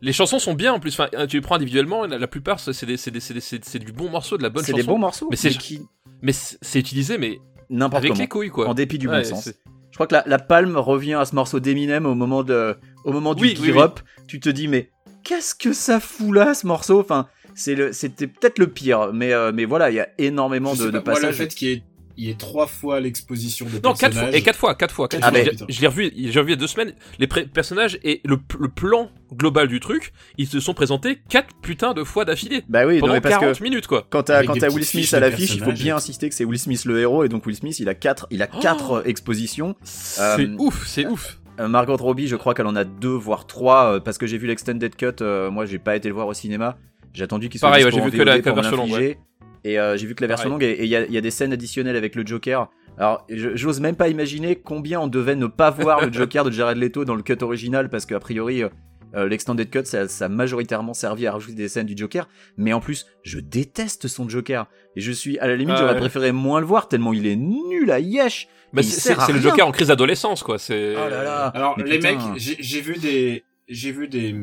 Les 0.00 0.12
chansons 0.12 0.38
sont 0.38 0.54
bien 0.54 0.72
en 0.72 0.80
plus. 0.80 0.92
Enfin, 0.98 1.08
tu 1.26 1.36
les 1.36 1.40
prends 1.40 1.54
individuellement, 1.56 2.06
la, 2.06 2.18
la 2.18 2.26
plupart 2.26 2.58
c'est 2.60 2.84
des- 2.86 2.96
c'est 2.96 3.10
des- 3.10 3.20
c'est 3.20 3.34
des- 3.34 3.40
c'est- 3.40 3.64
c'est 3.64 3.78
du 3.78 3.92
bon 3.92 4.10
morceau, 4.10 4.36
de 4.36 4.42
la 4.42 4.48
bonne 4.50 4.64
C'est 4.64 4.72
chanson. 4.72 4.82
des 4.82 4.86
bons 4.88 4.98
morceaux, 4.98 5.28
Mais 5.30 5.36
c'est- 5.36 5.50
qui 5.56 5.80
Mais 6.22 6.32
c'est 6.32 6.56
c'est 6.60 6.78
utilisé, 6.78 7.18
mais 7.18 7.38
n'importe 7.70 7.98
avec 7.98 8.10
comment. 8.12 8.20
les 8.20 8.28
couilles 8.28 8.50
quoi. 8.50 8.68
En 8.68 8.74
dépit 8.74 8.98
du 8.98 9.08
Ouais, 9.08 9.22
bon 9.22 9.28
sens. 9.28 9.44
c'est- 9.44 9.56
Je 9.90 9.96
crois 9.96 10.06
que 10.06 10.14
la, 10.14 10.24
la 10.26 10.38
palme 10.38 10.76
revient 10.78 11.14
à 11.14 11.24
ce 11.26 11.34
morceau 11.34 11.60
d'Eminem 11.60 12.06
au 12.06 12.14
moment 12.14 12.42
de, 12.42 12.76
au 13.04 13.12
moment 13.12 13.34
du 13.34 13.42
Oui, 13.42 13.56
oui, 13.60 13.66
gear 13.66 13.76
oui. 13.76 13.82
up. 13.82 14.00
Tu 14.26 14.40
te 14.40 14.48
dis 14.48 14.66
mais 14.66 14.90
qu'est-ce 15.22 15.54
que 15.54 15.72
ça 15.72 16.00
fout 16.00 16.34
là 16.34 16.54
ce 16.54 16.66
morceau? 16.66 16.98
Enfin, 17.00 17.28
c'est 17.54 17.74
le, 17.74 17.92
c'était 17.92 18.26
peut-être 18.26 18.58
le 18.58 18.68
pire, 18.68 19.12
mais 19.12 19.32
euh, 19.34 19.52
mais 19.54 19.66
voilà, 19.66 19.90
il 19.90 19.94
y 19.96 20.00
a 20.00 20.08
énormément 20.18 20.74
Je 20.74 20.80
de, 20.80 20.86
sais 20.86 20.92
de 20.92 20.98
pas, 20.98 21.10
moi, 21.12 21.20
le 21.20 21.26
passages. 21.28 21.36
fait 21.48 21.54
qu'il 21.54 21.68
y 21.68 21.72
ait, 21.72 21.82
il 22.16 22.28
ait 22.30 22.34
trois 22.34 22.66
fois 22.66 23.00
l'exposition 23.00 23.66
de 23.66 23.72
Non, 23.76 23.80
quatre 23.94 24.00
personnages. 24.00 24.28
fois. 24.30 24.36
Et 24.38 24.42
quatre 24.42 24.58
fois, 24.58 24.74
quatre 24.74 24.94
fois. 24.94 25.08
quatre 25.08 25.22
Ah, 25.24 25.30
fois. 25.30 25.38
mais- 25.44 25.50
Je- 25.68 25.80
l'ai 25.80 25.86
revu, 25.86 26.12
j'ai 26.14 26.38
revu 26.40 26.50
il 26.50 26.54
y 26.54 26.58
a 26.58 26.60
deux 26.60 26.66
semaines. 26.66 26.92
Les 27.18 27.26
personnages 27.26 27.98
et 28.02 28.20
le, 28.24 28.38
le 28.58 28.68
plan 28.68 29.10
global 29.32 29.68
du 29.68 29.80
truc, 29.80 30.12
ils 30.38 30.46
se 30.46 30.60
sont 30.60 30.74
présentés 30.74 31.20
quatre 31.28 31.54
putains 31.62 31.94
de 31.94 32.04
fois 32.04 32.24
d'affilée. 32.24 32.62
Bah 32.68 32.86
oui, 32.86 32.94
non, 32.94 33.00
Pendant 33.00 33.12
mais 33.14 33.20
parce 33.20 33.34
40 33.38 33.58
que 33.58 33.62
minutes 33.64 33.86
quoi. 33.86 34.06
quand 34.10 34.24
t'as 34.24 34.44
quand 34.44 34.52
des 34.54 34.68
Will 34.68 34.84
Smith 34.84 35.12
à 35.14 35.20
l'affiche, 35.20 35.54
il 35.54 35.62
faut 35.62 35.72
bien 35.72 35.96
insister 35.96 36.28
que 36.28 36.34
c'est 36.34 36.44
Will 36.44 36.58
Smith 36.58 36.84
le 36.84 37.00
héros 37.00 37.24
et 37.24 37.28
donc 37.28 37.46
Will 37.46 37.56
Smith 37.56 37.78
il 37.80 37.88
a 37.88 37.94
quatre, 37.94 38.26
il 38.30 38.42
a 38.42 38.46
quatre 38.46 38.92
euh, 38.92 39.02
expositions. 39.04 39.74
C'est 39.82 40.20
Euh, 40.42 40.56
ouf, 40.58 40.86
c'est 40.86 41.06
ouf. 41.06 41.38
Euh, 41.60 41.68
Margot 41.68 41.96
Robbie, 41.96 42.28
je 42.28 42.36
crois 42.36 42.54
qu'elle 42.54 42.66
en 42.66 42.76
a 42.76 42.84
deux 42.84 43.08
voire 43.14 43.46
trois 43.46 43.94
euh, 43.96 44.00
parce 44.00 44.16
que 44.18 44.26
j'ai 44.26 44.38
vu 44.38 44.46
l'extended 44.46 44.94
cut. 44.96 45.06
euh, 45.20 45.50
moi, 45.50 45.66
j'ai 45.66 45.78
pas 45.78 45.96
été 45.96 46.08
le 46.08 46.14
voir 46.14 46.26
au 46.26 46.34
cinéma. 46.34 46.76
J'ai 47.12 47.24
attendu 47.24 47.50
qu'il 47.50 47.60
soit 47.60 47.68
Pareil, 47.68 47.84
ouais, 47.84 47.90
j'ai 47.92 48.00
vu 48.00 48.10
que 48.10 48.22
la- 48.22 48.38
version 48.40 48.76
longue, 48.76 48.88
l'infliger. 48.90 49.18
Et 49.64 49.78
euh, 49.78 49.96
j'ai 49.96 50.06
vu 50.06 50.14
que 50.14 50.22
la 50.22 50.28
version 50.28 50.50
Pareil. 50.50 50.68
longue 50.70 50.80
et 50.80 50.84
il 50.84 50.88
y, 50.90 50.96
a- 50.96 51.04
il 51.06 51.12
y 51.12 51.18
a 51.18 51.20
des 51.20 51.30
scènes 51.30 51.52
additionnelles 51.52 51.96
avec 51.96 52.14
le 52.14 52.26
Joker. 52.26 52.68
Alors, 52.98 53.26
j'ose 53.30 53.80
même 53.80 53.96
pas 53.96 54.08
imaginer 54.08 54.56
combien 54.56 55.00
on 55.00 55.06
devait 55.06 55.36
ne 55.36 55.46
pas 55.46 55.70
voir 55.70 56.04
le 56.04 56.12
Joker 56.12 56.44
de 56.44 56.50
Jared 56.50 56.76
Leto 56.76 57.04
dans 57.04 57.14
le 57.14 57.22
cut 57.22 57.38
original 57.42 57.88
parce 57.88 58.04
qu'a 58.06 58.18
priori. 58.20 58.62
euh, 58.62 58.68
euh, 59.14 59.28
L'extended 59.28 59.68
cut, 59.70 59.84
ça, 59.84 60.08
ça 60.08 60.24
a 60.24 60.28
majoritairement 60.28 60.94
servi 60.94 61.26
à 61.26 61.32
rajouter 61.32 61.54
des 61.54 61.68
scènes 61.68 61.86
du 61.86 61.94
Joker, 61.96 62.28
mais 62.56 62.72
en 62.72 62.80
plus, 62.80 63.06
je 63.22 63.40
déteste 63.40 64.08
son 64.08 64.28
Joker. 64.28 64.66
Et 64.96 65.00
je 65.00 65.12
suis, 65.12 65.38
à 65.38 65.46
la 65.46 65.54
limite, 65.56 65.74
Ah 65.76 65.80
j'aurais 65.80 65.92
ouais. 65.94 65.98
préféré 66.00 66.32
moins 66.32 66.60
le 66.60 66.66
voir 66.66 66.88
tellement 66.88 67.12
il 67.12 67.26
est 67.26 67.36
nul 67.36 67.90
à 67.90 68.00
yesh. 68.00 68.48
Il 68.74 68.82
c'est 68.84 69.14
le. 69.32 69.38
Joker 69.38 69.66
en 69.66 69.70
crise 69.70 69.88
d'adolescence 69.88 70.42
quoi. 70.42 70.58
C'est. 70.58 70.94
Oh 70.96 71.08
là 71.10 71.22
là. 71.22 71.46
Alors 71.48 71.74
Mais 71.76 71.84
les 71.84 71.98
putain. 71.98 72.12
mecs, 72.12 72.38
j'ai 72.38 72.56
j'ai 72.58 72.80
vu 72.80 72.96
des, 72.96 73.44
j'ai 73.68 73.92
vu 73.92 74.08
des, 74.08 74.34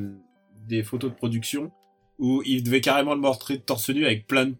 des 0.67 0.83
photos 0.83 1.09
de 1.09 1.15
production 1.15 1.71
où 2.19 2.43
ils 2.45 2.61
devaient 2.63 2.81
carrément 2.81 3.15
le 3.15 3.21
montrer 3.21 3.55
de 3.57 3.61
torse 3.61 3.89
nu 3.89 4.05
avec 4.05 4.27
plein 4.27 4.45
de 4.47 4.53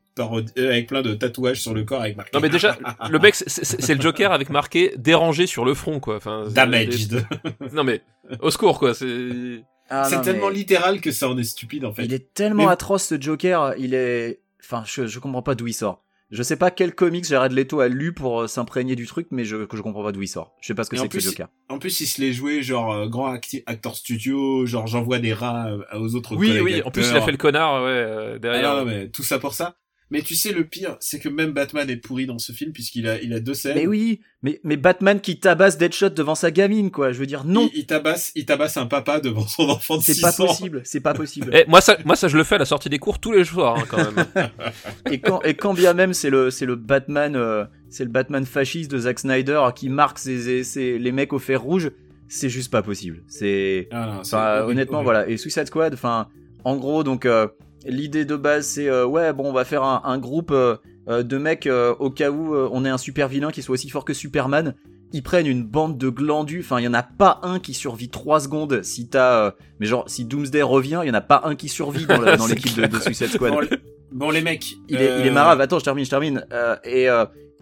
euh, 0.58 0.70
avec 0.70 0.88
plein 0.88 1.02
de 1.02 1.14
tatouages 1.14 1.62
sur 1.62 1.74
le 1.74 1.84
corps 1.84 2.02
avec 2.02 2.18
marqué. 2.18 2.32
Non 2.34 2.42
mais 2.42 2.50
déjà, 2.50 2.78
le 3.10 3.20
mec, 3.20 3.36
c'est- 3.36 3.94
le 3.96 4.02
Joker 4.02 4.32
avec 4.34 4.50
marqué 4.50 4.94
dérangé 4.98 5.48
sur 5.48 5.64
le 5.64 5.74
front 5.74 6.00
quoi. 6.02 6.18
Enfin, 6.18 6.46
damaged. 6.50 7.26
Non 7.74 7.84
mais 7.86 8.02
au 8.42 8.50
secours 8.52 8.80
quoi. 8.80 8.94
C'est. 8.94 9.64
Ah 9.90 10.10
tellement 10.24 10.50
mais- 10.50 10.56
littéral 10.56 11.00
que 11.02 11.12
ça 11.12 11.30
en 11.30 11.38
est 11.38 11.44
stupide 11.44 11.86
en 11.86 11.94
fait. 11.94 12.04
Il 12.06 12.14
est 12.14 12.34
tellement 12.34 12.66
Mais- 12.66 12.72
atroce 12.72 13.06
ce 13.06 13.20
Joker, 13.22 13.74
il 13.78 13.94
est. 13.94 14.40
Enfin, 14.62 14.84
je, 14.86 15.08
je 15.08 15.20
comprends 15.20 15.42
pas 15.42 15.56
d'où 15.56 15.68
il 15.68 15.74
sort. 15.74 16.04
Je 16.32 16.44
sais 16.44 16.56
pas 16.58 16.70
quel 16.70 16.94
comics 16.94 17.26
Jared 17.26 17.52
Leto 17.52 17.80
a 17.80 17.88
lu 17.88 18.14
pour 18.14 18.42
euh, 18.42 18.48
s'imprégner 18.48 18.96
du 18.96 19.08
truc, 19.08 19.28
mais 19.32 19.46
je, 19.46 19.66
que 19.66 19.76
je 19.76 19.82
comprends 19.82 20.04
pas 20.04 20.12
d'où 20.12 20.22
il 20.22 20.28
sort. 20.28 20.56
Je 20.62 20.68
sais 20.68 20.76
pas 20.76 20.84
ce 20.84 20.90
que 20.92 20.98
c'est 20.98 21.08
que 21.10 21.20
ce 21.20 21.30
Joker. 21.30 21.48
En 21.70 21.80
plus, 21.80 22.00
il 22.02 22.06
se 22.06 22.22
l'est 22.22 22.34
joué 22.34 22.62
genre 22.62 22.94
euh, 22.94 23.08
grand 23.08 23.34
acti- 23.34 23.64
acteur 23.66 23.96
studio, 23.96 24.66
genre 24.68 24.86
j'envoie 24.86 25.18
des 25.18 25.34
rats 25.34 25.70
euh, 25.70 26.00
aux 26.00 26.14
autres. 26.16 26.36
Oui 26.36 26.48
collègues 26.50 26.64
oui. 26.64 26.82
En 26.86 26.92
plus 26.92 27.10
il 27.10 27.18
a 27.18 27.22
fait 27.22 27.32
le 27.32 27.38
connard 27.38 27.82
ouais 27.84 27.90
euh, 27.90 28.36
Ah 28.36 28.40
derrière. 28.40 28.76
non, 28.76 28.86
mais 28.86 29.10
tout 29.10 29.24
ça 29.24 29.40
pour 29.40 29.54
ça. 29.56 29.76
Mais 30.12 30.22
tu 30.24 30.34
sais, 30.34 30.52
le 30.54 30.64
pire, 30.64 30.98
c'est 31.00 31.20
que 31.20 31.30
même 31.30 31.52
Batman 31.52 31.88
est 31.90 31.98
pourri 31.98 32.26
dans 32.26 32.40
ce 32.40 32.52
film 32.52 32.72
puisqu'il 32.72 33.08
a, 33.08 33.22
il 33.22 33.32
a 33.34 33.40
deux 33.40 33.54
scènes. 33.54 33.76
Mais 33.76 33.86
oui, 33.86 34.22
mais, 34.42 34.60
mais 34.64 34.76
Batman 34.76 35.20
qui 35.22 35.40
tabasse 35.40 35.78
Deadshot 35.78 36.10
devant 36.10 36.34
sa 36.34 36.50
gamine, 36.50 36.90
quoi. 36.90 37.12
Je 37.12 37.20
veux 37.20 37.28
dire, 37.28 37.44
non, 37.46 37.70
Il, 37.74 37.80
il 37.82 37.86
tabasse, 37.86 38.32
il 38.34 38.46
tabasse 38.46 38.78
un 38.78 38.88
papa 38.88 39.20
devant 39.20 39.46
son 39.46 39.70
enfant 39.70 39.98
de 39.98 40.02
c'est 40.02 40.16
6 40.16 40.22
pas 40.22 40.42
ans. 40.42 40.48
possible, 40.48 40.82
c'est 40.84 41.00
pas 41.02 41.14
possible. 41.14 41.52
Eh, 41.54 41.66
moi 41.68 41.80
ça, 41.82 41.98
moi 42.06 42.16
ça 42.16 42.28
je 42.28 42.38
le 42.38 42.44
fais 42.44 42.56
à 42.56 42.58
la 42.60 42.66
sortie 42.66 42.90
des 42.90 42.98
cours 43.00 43.20
tous 43.20 43.32
les 43.34 43.44
soirs 43.46 43.78
hein, 43.78 43.84
quand 43.88 43.98
même. 43.98 44.26
Et 45.12 45.20
quand, 45.20 45.42
et 45.44 45.54
quand 45.54 45.74
bien 45.76 45.94
même 45.94 46.14
c'est 46.14 46.30
le, 46.32 46.50
c'est 46.50 46.66
le 46.66 46.76
Batman, 46.76 47.36
euh, 47.36 47.66
c'est 47.90 48.04
le 48.04 48.10
Batman 48.10 48.46
fasciste 48.46 48.90
de 48.92 48.98
Zack 48.98 49.20
Snyder 49.20 49.62
qui 49.76 49.90
marque 49.90 50.18
ses, 50.20 50.64
ses- 50.64 50.98
les 50.98 51.12
mecs 51.12 51.34
au 51.34 51.40
fer 51.40 51.62
rouge, 51.62 51.92
c'est 52.28 52.50
juste 52.50 52.72
pas 52.72 52.82
possible. 52.82 53.24
C'est, 53.28 53.88
Ah 53.92 54.22
honnêtement, 54.66 54.98
horrible. 54.98 55.04
voilà. 55.04 55.30
Et 55.30 55.38
Suicide 55.38 55.68
Squad, 55.68 55.94
enfin, 55.94 56.28
en 56.64 56.78
gros, 56.78 57.04
donc, 57.04 57.26
euh, 57.26 57.48
l'idée 57.86 58.26
de 58.26 58.36
base, 58.36 58.66
c'est, 58.68 58.88
euh, 58.90 59.06
ouais, 59.06 59.34
bon, 59.34 59.50
on 59.50 59.54
va 59.54 59.66
faire 59.66 59.84
un, 59.84 60.02
un 60.04 60.18
groupe 60.18 60.52
euh, 60.52 60.78
euh, 61.08 61.24
de 61.24 61.38
mecs 61.38 61.68
au 62.00 62.10
cas 62.10 62.30
où 62.32 62.56
on 62.56 62.86
ait 62.86 62.90
un 62.90 62.98
super 62.98 63.28
vilain 63.28 63.52
qui 63.52 63.62
soit 63.62 63.74
aussi 63.74 63.90
fort 63.90 64.06
que 64.06 64.14
Superman. 64.14 64.76
Ils 65.12 65.24
prennent 65.24 65.48
une 65.48 65.64
bande 65.64 65.98
de 65.98 66.10
glandus. 66.10 66.60
Enfin, 66.60 66.80
il 66.80 66.84
y 66.84 66.88
en 66.88 66.94
a 66.94 67.02
pas 67.02 67.40
un 67.42 67.60
qui 67.60 67.74
survit 67.74 68.10
3 68.10 68.42
secondes. 68.42 68.84
Si 68.84 69.08
t'as, 69.10 69.54
mais 69.80 69.88
genre, 69.88 70.04
si 70.08 70.24
Doomsday 70.24 70.62
revient, 70.62 71.00
il 71.04 71.08
y 71.08 71.12
en 71.12 71.16
a 71.16 71.22
pas 71.22 71.42
un 71.46 71.56
qui 71.56 71.68
survit 71.68 72.06
dans, 72.06 72.22
la- 72.22 72.36
dans 72.38 72.44
C'est 72.46 72.54
l'équipe 72.54 72.76
de, 72.80 72.86
de 72.86 73.00
Suicide 73.00 73.28
Squad. 73.30 73.52
Bon, 73.54 73.60
les- 73.60 73.70
bon, 74.12 74.30
les 74.30 74.42
mecs. 74.42 74.74
Il 74.88 75.02
est, 75.02 75.20
il 75.22 75.26
est 75.26 75.32
marave. 75.32 75.60
Attends, 75.62 75.80
je 75.80 75.84
termine, 75.84 76.06
je 76.06 76.10
termine. 76.12 76.46
Et, 76.84 77.08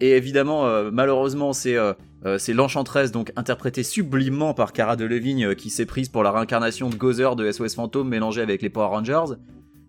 et 0.00 0.10
évidemment, 0.10 0.66
euh, 0.66 0.90
malheureusement, 0.92 1.54
c'est 1.54 1.74
euh, 1.76 1.94
euh, 2.26 2.36
c'est 2.36 2.52
l'enchantresse, 2.52 3.12
donc 3.12 3.32
interprétée 3.36 3.82
sublimement 3.82 4.52
par 4.52 4.74
Cara 4.74 4.96
Delevingne, 4.96 5.54
qui 5.54 5.70
s'est 5.70 5.86
prise 5.86 6.10
pour 6.10 6.22
la 6.22 6.32
réincarnation 6.32 6.90
de 6.90 6.96
Gozer 6.96 7.34
de 7.34 7.50
SOS 7.50 7.74
Fantôme 7.76 8.08
mélangée 8.10 8.42
avec 8.42 8.60
les 8.60 8.68
Power 8.68 8.88
Rangers. 8.88 9.34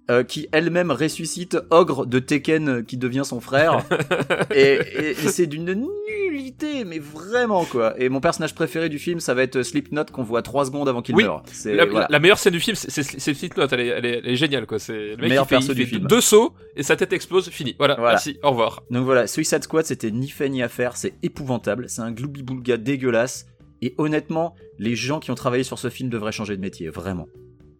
Euh, 0.10 0.24
qui 0.24 0.48
elle-même 0.52 0.92
ressuscite 0.92 1.58
Ogre 1.70 2.06
de 2.06 2.20
Tekken 2.20 2.70
euh, 2.70 2.82
qui 2.82 2.98
devient 2.98 3.22
son 3.26 3.40
frère. 3.40 3.86
et 4.54 4.80
et- 4.96 5.10
et 5.12 5.14
c'est 5.14 5.48
d'une 5.48 5.74
nullité, 5.74 6.84
mais 6.86 7.00
vraiment 7.00 7.66
quoi. 7.66 7.94
Et 8.00 8.10
mon 8.10 8.20
personnage 8.22 8.56
préféré 8.56 8.90
du 8.90 9.00
film, 9.00 9.20
ça 9.20 9.34
va 9.34 9.44
être 9.44 9.62
Slipknot 9.62 10.06
qu'on 10.12 10.24
voit 10.24 10.42
3 10.42 10.66
secondes 10.66 10.90
avant 10.90 11.02
qu'il 11.02 11.16
Oui, 11.16 11.24
meure. 11.24 11.44
La, 11.66 11.86
voilà. 11.86 12.08
la 12.10 12.20
meilleure 12.20 12.40
scène 12.40 12.54
du 12.54 12.60
film, 12.60 12.76
c'est 12.76 13.04
Slipknot, 13.04 13.68
elle 13.72 13.80
est, 13.82 13.88
elle, 13.88 14.06
est, 14.06 14.18
elle 14.20 14.28
est 14.30 14.36
géniale 14.36 14.66
quoi. 14.66 14.80
C'est 14.80 14.94
le 14.94 15.18
mec 15.18 15.30
Meilleur 15.30 15.48
qui 15.48 15.56
fait, 15.56 15.62
il 15.62 15.74
du 15.76 15.84
fait 15.86 15.88
film. 15.96 16.08
deux 16.08 16.22
sauts 16.22 16.54
et 16.76 16.84
sa 16.84 16.96
tête 16.96 17.14
explose, 17.14 17.50
fini. 17.50 17.76
Voilà, 17.78 17.96
Voilà. 17.96 18.12
merci, 18.14 18.38
au 18.44 18.50
revoir. 18.50 18.84
Donc 18.90 19.06
voilà, 19.06 19.28
Suicide 19.28 19.64
Squad, 19.64 19.86
c'était 19.86 20.12
ni 20.12 20.30
fait 20.30 20.50
ni 20.50 20.64
à 20.64 20.70
faire, 20.70 20.96
c'est 20.98 21.14
épouvantable, 21.24 21.86
c'est 21.88 22.02
un 22.02 22.12
gloubi-boulga 22.12 22.78
dégueulasse. 22.78 23.46
Et 23.82 23.94
honnêtement, 23.98 24.56
les 24.78 24.96
gens 24.96 25.20
qui 25.22 25.32
ont 25.32 25.36
travaillé 25.36 25.64
sur 25.64 25.80
ce 25.80 25.90
film 25.90 26.10
devraient 26.10 26.34
changer 26.34 26.58
de 26.58 26.62
métier, 26.62 26.90
vraiment. 26.90 27.28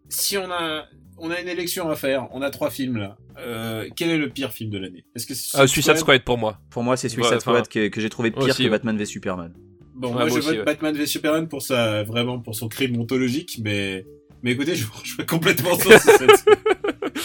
Si 0.10 0.38
on 0.38 0.52
a, 0.52 0.86
on 1.18 1.32
a 1.32 1.40
une 1.40 1.48
élection 1.48 1.90
à 1.90 1.96
faire, 1.96 2.28
on 2.34 2.42
a 2.42 2.50
trois 2.50 2.70
films 2.70 2.98
là. 2.98 3.18
Euh, 3.40 3.88
quel 3.96 4.10
est 4.10 4.18
le 4.18 4.30
pire 4.30 4.52
film 4.52 4.70
de 4.70 4.78
l'année? 4.78 5.06
Est-ce 5.16 5.26
que 5.26 5.34
c'est 5.34 5.58
Ah, 5.58 5.66
Suicide 5.68 5.96
Squad 5.98 6.24
pour 6.24 6.38
moi. 6.38 6.60
Pour 6.70 6.84
moi, 6.84 6.98
c'est 6.98 7.08
Suicide 7.10 7.34
Ouais, 7.34 7.40
Squad 7.40 7.68
que, 7.70 7.88
que 7.88 8.02
j'ai 8.02 8.10
trouvé 8.10 8.32
pire 8.32 8.44
aussi, 8.44 8.58
que 8.58 8.64
ouais. 8.64 8.70
Batman 8.70 8.98
v 8.98 9.06
Superman. 9.06 9.54
Bon, 9.96 10.10
Ouais, 10.10 10.14
moi, 10.14 10.22
moi 10.26 10.30
je 10.30 10.34
aussi, 10.40 10.48
vote 10.50 10.58
ouais. 10.58 10.64
Batman 10.66 10.96
v 10.96 11.06
Superman 11.06 11.48
pour 11.48 11.62
sa, 11.62 12.04
vraiment 12.04 12.40
pour 12.40 12.56
son 12.56 12.68
crime 12.68 13.00
ontologique, 13.00 13.60
mais, 13.64 14.06
mais 14.44 14.52
écoutez, 14.52 14.76
je, 14.76 14.86
je 15.04 15.14
suis 15.14 15.26
complètement 15.26 15.78
sur 15.80 15.92
Suicide 15.92 16.32
Squad. 16.38 16.58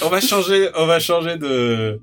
On 0.04 0.08
va 0.08 0.20
changer, 0.20 0.68
on 0.76 0.86
va 0.86 1.00
changer 1.00 1.36
de, 1.36 2.00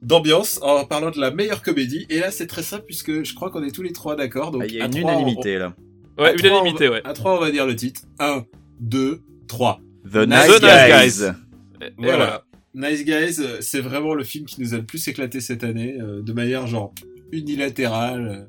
d'ambiance 0.00 0.58
en 0.62 0.84
parlant 0.84 1.10
de 1.10 1.20
la 1.20 1.30
meilleure 1.30 1.62
comédie. 1.62 2.06
Et 2.08 2.20
là, 2.20 2.30
c'est 2.30 2.46
très 2.46 2.62
simple 2.62 2.84
puisque 2.86 3.22
je 3.24 3.34
crois 3.34 3.50
qu'on 3.50 3.62
est 3.62 3.70
tous 3.72 3.82
les 3.82 3.92
trois 3.92 4.16
d'accord. 4.16 4.50
Donc, 4.50 4.62
Ah, 4.62 4.66
Il 4.66 4.74
y 4.74 4.80
a 4.80 4.86
une 4.86 4.96
unanimité 4.96 5.58
là. 5.58 5.74
Ouais, 6.18 6.28
à 6.30 6.34
unanimité, 6.34 6.88
ouais. 6.88 7.00
À 7.04 7.12
trois, 7.12 7.36
on 7.36 7.40
va 7.40 7.50
dire 7.50 7.66
le 7.66 7.74
titre. 7.76 8.02
Un, 8.18 8.44
deux, 8.80 9.22
trois. 9.48 9.80
The 10.10 10.16
Nice 10.26 10.48
Nice 10.48 10.60
Guys. 10.60 10.88
Guys. 10.88 11.32
Et 11.80 11.92
Voilà. 11.98 12.16
voilà. 12.16 12.90
Nice 12.90 13.04
Guys, 13.04 13.36
euh, 13.40 13.58
c'est 13.60 13.80
vraiment 13.80 14.14
le 14.14 14.24
film 14.24 14.46
qui 14.46 14.60
nous 14.60 14.74
a 14.74 14.78
le 14.78 14.84
plus 14.84 15.06
éclaté 15.08 15.40
cette 15.40 15.62
année, 15.64 15.96
euh, 16.00 16.22
de 16.22 16.32
manière 16.32 16.66
genre 16.66 16.94
unilatérale. 17.32 18.48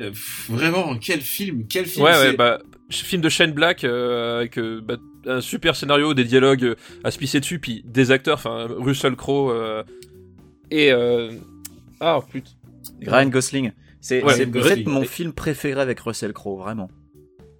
Euh, 0.00 0.10
pff, 0.10 0.50
vraiment, 0.50 0.96
quel 0.96 1.20
film, 1.20 1.66
quel 1.68 1.86
film. 1.86 2.04
Ouais, 2.04 2.12
ouais, 2.12 2.36
bah, 2.36 2.60
film 2.90 3.20
de 3.20 3.28
Shane 3.28 3.52
Black 3.52 3.84
euh, 3.84 4.38
avec 4.38 4.58
euh, 4.58 4.80
bah, 4.80 4.96
un 5.26 5.40
super 5.40 5.74
scénario, 5.76 6.14
des 6.14 6.24
dialogues 6.24 6.76
à 7.04 7.10
se 7.10 7.18
pisser 7.18 7.40
dessus, 7.40 7.58
puis 7.58 7.82
des 7.84 8.10
acteurs, 8.10 8.38
enfin 8.38 8.68
Russell 8.78 9.16
Crowe 9.16 9.50
euh, 9.50 9.82
et 10.70 10.92
euh... 10.92 11.32
ah 12.00 12.20
putain. 12.30 12.50
Ryan 13.06 13.28
Gosling. 13.28 13.72
C'est 14.00 14.22
Ouais, 14.22 14.46
mon 14.86 15.02
film 15.02 15.32
préféré 15.32 15.80
avec 15.80 16.00
Russell 16.00 16.32
Crowe, 16.32 16.58
vraiment. 16.58 16.88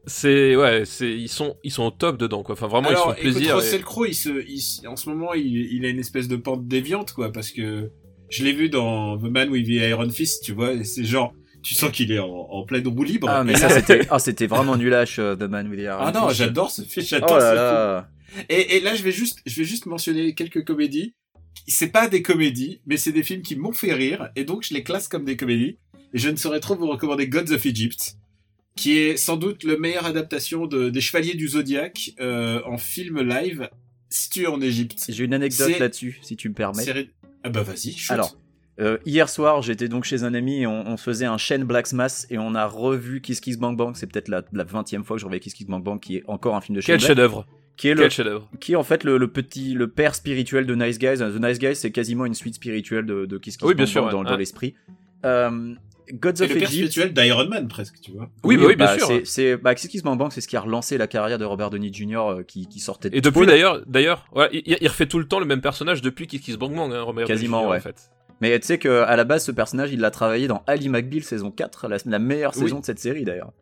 C'est 0.08 0.56
ouais, 0.56 0.84
c'est 0.84 1.10
ils 1.10 1.28
sont 1.28 1.56
ils 1.62 1.70
sont 1.70 1.84
au 1.84 1.90
top 1.90 2.18
dedans 2.18 2.42
quoi. 2.42 2.54
Enfin 2.54 2.66
vraiment 2.66 2.88
Alors, 2.88 3.14
ils 3.16 3.16
font 3.16 3.20
plaisir. 3.32 3.40
écoute, 3.42 3.50
et- 3.50 3.66
Russell 3.66 3.82
Crowe, 3.84 4.06
il 4.08 4.14
se, 4.14 4.28
il- 4.48 4.88
en 4.88 4.96
ce 4.96 5.08
moment, 5.10 5.34
il, 5.34 5.46
il 5.72 5.84
a 5.84 5.88
une 5.88 5.98
espèce 6.00 6.26
de 6.28 6.36
pente 6.36 6.66
déviante, 6.66 7.12
quoi, 7.12 7.30
parce 7.30 7.50
que 7.50 7.90
je 8.30 8.42
l'ai 8.44 8.52
vu 8.52 8.68
dans 8.68 9.16
The 9.18 9.22
Man 9.30 9.50
with 9.50 9.66
the 9.66 9.70
Iron 9.88 10.10
Fist, 10.10 10.42
tu 10.44 10.52
vois, 10.52 10.82
c'est 10.84 11.04
genre, 11.04 11.32
tu 11.62 11.74
sens 11.74 11.90
qu'il 11.92 12.10
est 12.12 12.18
en, 12.18 12.28
en 12.28 12.64
pleine 12.64 12.86
roue 12.88 13.02
libre. 13.04 13.28
Ah, 13.30 13.44
mais 13.44 13.54
ça, 13.56 13.68
c'était, 13.68 14.06
ah, 14.10 14.18
c'était 14.18 14.46
vraiment 14.46 14.76
nulache, 14.76 15.18
euh, 15.18 15.36
The 15.36 15.42
Man 15.42 15.68
with 15.68 15.78
the 15.80 15.84
Iron 15.84 15.98
Ah 16.00 16.12
non, 16.12 16.28
Fist. 16.28 16.38
j'adore 16.38 16.70
ce 16.70 16.82
film, 16.82 17.04
j'adore 17.06 17.28
Oh 17.32 17.38
là 17.38 17.40
ce 17.40 17.54
film. 17.54 17.64
là. 17.64 18.08
Et, 18.48 18.76
et 18.76 18.80
là, 18.80 18.94
je 18.94 19.02
vais 19.02 19.12
juste, 19.12 19.40
je 19.46 19.56
vais 19.56 19.64
juste 19.64 19.86
mentionner 19.86 20.34
quelques 20.34 20.64
comédies. 20.64 21.14
C'est 21.66 21.88
pas 21.88 22.08
des 22.08 22.22
comédies, 22.22 22.80
mais 22.86 22.96
c'est 22.96 23.12
des 23.12 23.22
films 23.22 23.42
qui 23.42 23.56
m'ont 23.56 23.72
fait 23.72 23.92
rire, 23.92 24.28
et 24.36 24.44
donc 24.44 24.62
je 24.62 24.72
les 24.72 24.82
classe 24.82 25.08
comme 25.08 25.24
des 25.24 25.36
comédies. 25.36 25.78
Et 26.14 26.18
je 26.18 26.30
ne 26.30 26.36
saurais 26.36 26.60
trop 26.60 26.74
vous 26.76 26.86
recommander 26.86 27.28
Gods 27.28 27.52
of 27.52 27.66
Egypt, 27.66 28.14
qui 28.78 28.96
est 28.98 29.16
sans 29.16 29.36
doute 29.36 29.64
le 29.64 29.76
meilleure 29.76 30.06
adaptation 30.06 30.66
de, 30.66 30.88
des 30.88 31.00
Chevaliers 31.00 31.34
du 31.34 31.48
Zodiaque 31.48 32.12
euh, 32.20 32.60
en 32.64 32.78
film 32.78 33.20
live 33.20 33.68
situé 34.08 34.46
en 34.46 34.60
Égypte. 34.60 35.04
J'ai 35.08 35.24
une 35.24 35.34
anecdote 35.34 35.78
là-dessus, 35.78 36.18
si 36.22 36.36
tu 36.36 36.48
me 36.48 36.54
permets. 36.54 36.84
Ah 37.44 37.48
bah 37.50 37.62
vas-y. 37.62 37.96
Alors, 38.08 38.36
euh, 38.80 38.96
hier 39.04 39.28
soir, 39.28 39.62
j'étais 39.62 39.88
donc 39.88 40.04
chez 40.04 40.22
un 40.22 40.32
ami 40.32 40.62
et 40.62 40.66
on, 40.66 40.96
faisait 40.96 41.26
un 41.26 41.38
chaîne 41.38 41.64
Black 41.64 41.92
Mass 41.92 42.26
et 42.30 42.38
on 42.38 42.54
a 42.54 42.66
revu 42.66 43.20
Kiss 43.20 43.40
Kiss 43.40 43.58
Bang 43.58 43.76
Bang. 43.76 43.96
C'est 43.96 44.06
peut-être 44.06 44.28
la, 44.28 44.42
la 44.52 44.64
20 44.64 45.02
fois 45.04 45.16
que 45.16 45.20
je 45.20 45.24
revois 45.26 45.40
Kiss 45.40 45.54
Kiss 45.54 45.66
Bang 45.66 45.82
Bang, 45.82 45.98
qui 46.00 46.16
est 46.18 46.24
encore 46.28 46.54
un 46.54 46.60
film 46.60 46.76
de 46.76 46.82
Quel 46.82 47.00
chef-d'œuvre. 47.00 47.46
qui 47.76 47.88
est 47.88 47.94
le, 47.94 48.02
Quel 48.02 48.10
chef-d'œuvre. 48.12 48.48
qui 48.60 48.72
est 48.72 48.76
en 48.76 48.84
fait 48.84 49.02
le, 49.04 49.18
le 49.18 49.28
petit, 49.28 49.74
le 49.74 49.88
père 49.88 50.14
spirituel 50.14 50.66
de 50.66 50.74
Nice 50.76 50.98
Guys. 50.98 51.18
The 51.18 51.40
Nice 51.42 51.58
Guys, 51.58 51.74
c'est 51.76 51.90
quasiment 51.90 52.24
une 52.26 52.34
suite 52.34 52.54
spirituelle 52.54 53.06
de, 53.06 53.26
de 53.26 53.38
Kiss 53.38 53.56
Kiss 53.56 53.66
Oui, 53.66 53.74
bien 53.74 53.84
Bang 53.84 53.92
sûr, 53.92 54.02
Bang 54.02 54.12
ouais. 54.12 54.18
dans, 54.18 54.24
dans 54.24 54.30
Ouais. 54.30 54.38
l'esprit. 54.38 54.74
Euh, 55.24 55.74
Gods 56.14 56.42
of 56.42 56.48
le 56.52 56.58
père 56.60 56.68
spirituel 56.68 57.12
d'Iron 57.12 57.48
Man, 57.48 57.68
presque, 57.68 58.00
tu 58.00 58.12
vois. 58.12 58.28
Oui, 58.44 58.56
bah 58.56 58.64
oui, 58.66 58.76
bien 58.76 58.96
sûr. 58.96 59.06
C'est, 59.06 59.24
c'est, 59.24 59.56
bah, 59.56 59.74
Kiss 59.74 59.88
Kiss 59.88 60.02
Bang 60.02 60.18
Bang, 60.18 60.30
c'est 60.32 60.40
ce 60.40 60.48
qui 60.48 60.56
a 60.56 60.60
relancé 60.60 60.98
la 60.98 61.06
carrière 61.06 61.38
de 61.38 61.44
Robert 61.44 61.70
Downey 61.70 61.92
Jr. 61.92 62.16
euh, 62.18 62.42
qui, 62.42 62.66
qui 62.68 62.80
sortait 62.80 63.10
de 63.10 63.16
Et 63.16 63.20
depuis 63.20 63.46
d'ailleurs, 63.46 63.82
d'ailleurs, 63.86 64.26
ouais, 64.34 64.48
il, 64.52 64.76
il 64.80 64.88
refait 64.88 65.06
tout 65.06 65.18
le 65.18 65.26
temps 65.26 65.40
le 65.40 65.46
même 65.46 65.60
personnage 65.60 66.02
depuis 66.02 66.26
Kiss 66.26 66.40
Kiss 66.40 66.56
Bang 66.56 66.74
Bang, 66.74 66.92
hein, 66.92 67.02
Robert 67.02 67.26
Quasiment, 67.26 67.62
Downey 67.62 67.66
Jr., 67.66 67.70
ouais. 67.72 67.78
En 67.78 67.94
fait. 67.94 68.10
Mais 68.40 68.60
tu 68.60 68.66
sais 68.66 68.78
qu'à 68.78 69.16
la 69.16 69.24
base, 69.24 69.44
ce 69.44 69.50
personnage, 69.52 69.92
il 69.92 70.00
l'a 70.00 70.10
travaillé 70.12 70.46
dans 70.46 70.62
Ali 70.66 70.88
McBeal 70.88 71.22
saison 71.24 71.50
4, 71.50 71.88
la, 71.88 71.96
la 72.06 72.18
meilleure 72.20 72.52
Oui. 72.56 72.62
saison 72.62 72.80
de 72.80 72.84
cette 72.84 73.00
série 73.00 73.24
d'ailleurs. 73.24 73.52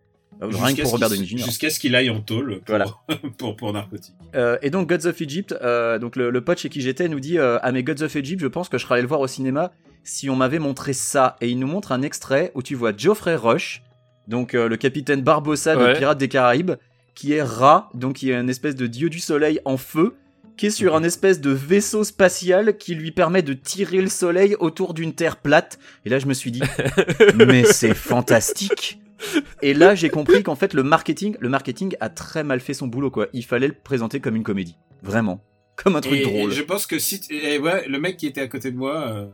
Euh, 0.42 0.46
Rien 0.48 0.66
Jusqu'à 0.68 0.74
que 0.76 0.82
pour 0.82 0.86
ce 0.90 0.92
Robert 0.92 1.08
qu'il- 1.08 1.16
Downey 1.18 1.28
Jr. 1.38 1.44
Jusqu'à 1.44 1.70
ce 1.70 1.78
qu'il 1.80 1.94
aille 1.94 2.10
en 2.10 2.20
tôle 2.20 2.56
pour, 2.60 2.76
Voilà. 2.76 2.86
pour, 3.38 3.56
pour 3.56 3.72
narcotique. 3.72 4.14
Euh, 4.34 4.58
et 4.62 4.70
donc 4.70 4.88
Gods 4.88 5.06
of 5.08 5.20
Egypt, 5.20 5.54
euh, 5.62 5.98
donc 5.98 6.16
le, 6.16 6.30
le 6.30 6.40
pote 6.42 6.58
chez 6.58 6.68
qui 6.68 6.80
j'étais 6.82 7.08
nous 7.08 7.20
dit 7.20 7.38
euh, 7.38 7.58
ah 7.62 7.72
mais 7.72 7.82
Gods 7.82 8.02
of 8.04 8.14
Egypt, 8.16 8.40
je 8.40 8.46
pense 8.46 8.68
que 8.68 8.76
je 8.78 8.82
serais 8.84 8.94
allé 8.96 9.02
le 9.02 9.08
voir 9.08 9.20
au 9.20 9.26
cinéma 9.26 9.72
si 10.04 10.28
on 10.30 10.36
m'avait 10.36 10.58
montré 10.58 10.92
ça. 10.92 11.36
Et 11.40 11.48
il 11.48 11.58
nous 11.58 11.66
montre 11.66 11.92
un 11.92 12.02
extrait 12.02 12.52
où 12.54 12.62
tu 12.62 12.74
vois 12.74 12.92
Geoffrey 12.96 13.34
Rush, 13.34 13.82
donc 14.28 14.54
euh, 14.54 14.68
le 14.68 14.76
capitaine 14.76 15.22
Barbossa 15.22 15.74
de 15.74 15.80
Ouais. 15.82 15.94
Pirates 15.96 16.18
des 16.18 16.28
Caraïbes, 16.28 16.72
qui 17.14 17.32
est 17.32 17.42
Ra, 17.42 17.88
donc 17.94 18.16
qui 18.16 18.30
est 18.30 18.34
une 18.34 18.50
espèce 18.50 18.76
de 18.76 18.86
dieu 18.86 19.08
du 19.08 19.20
soleil 19.20 19.58
en 19.64 19.76
feu, 19.78 20.14
qui 20.56 20.66
est 20.66 20.70
sur 20.70 20.96
un 20.96 21.02
espèce 21.02 21.40
de 21.40 21.50
vaisseau 21.50 22.04
spatial 22.04 22.76
qui 22.78 22.94
lui 22.94 23.10
permet 23.10 23.42
de 23.42 23.52
tirer 23.52 24.00
le 24.00 24.08
soleil 24.08 24.56
autour 24.58 24.94
d'une 24.94 25.14
terre 25.14 25.36
plate. 25.36 25.78
Et 26.04 26.08
là 26.08 26.18
je 26.18 26.26
me 26.26 26.34
suis 26.34 26.50
dit 26.50 26.62
mais 27.36 27.64
c'est 27.64 27.94
fantastique. 27.94 29.00
Et 29.62 29.72
là, 29.72 29.94
j'ai 29.94 30.10
compris 30.10 30.42
qu'en 30.42 30.56
fait, 30.56 30.74
le 30.74 30.82
marketing, 30.82 31.36
le 31.40 31.48
marketing 31.48 31.96
a 32.00 32.10
très 32.10 32.44
mal 32.44 32.60
fait 32.60 32.74
son 32.74 32.86
boulot, 32.86 33.10
quoi. 33.10 33.28
Il 33.32 33.44
fallait 33.46 33.68
le 33.68 33.74
présenter 33.74 34.20
comme 34.20 34.36
une 34.36 34.42
comédie. 34.42 34.76
Vraiment. 35.02 35.42
Comme 35.76 35.96
un 35.96 36.02
truc 36.02 36.20
Et, 36.20 36.22
drôle. 36.22 36.52
et 36.52 36.54
je 36.54 36.62
pense 36.62 36.86
que 36.86 36.98
si, 36.98 37.20
et 37.30 37.58
ouais, 37.58 37.88
le 37.88 37.98
mec 37.98 38.18
qui 38.18 38.26
était 38.26 38.42
à 38.42 38.46
côté 38.46 38.70
de 38.70 38.76
moi, 38.76 39.08
euh, 39.08 39.26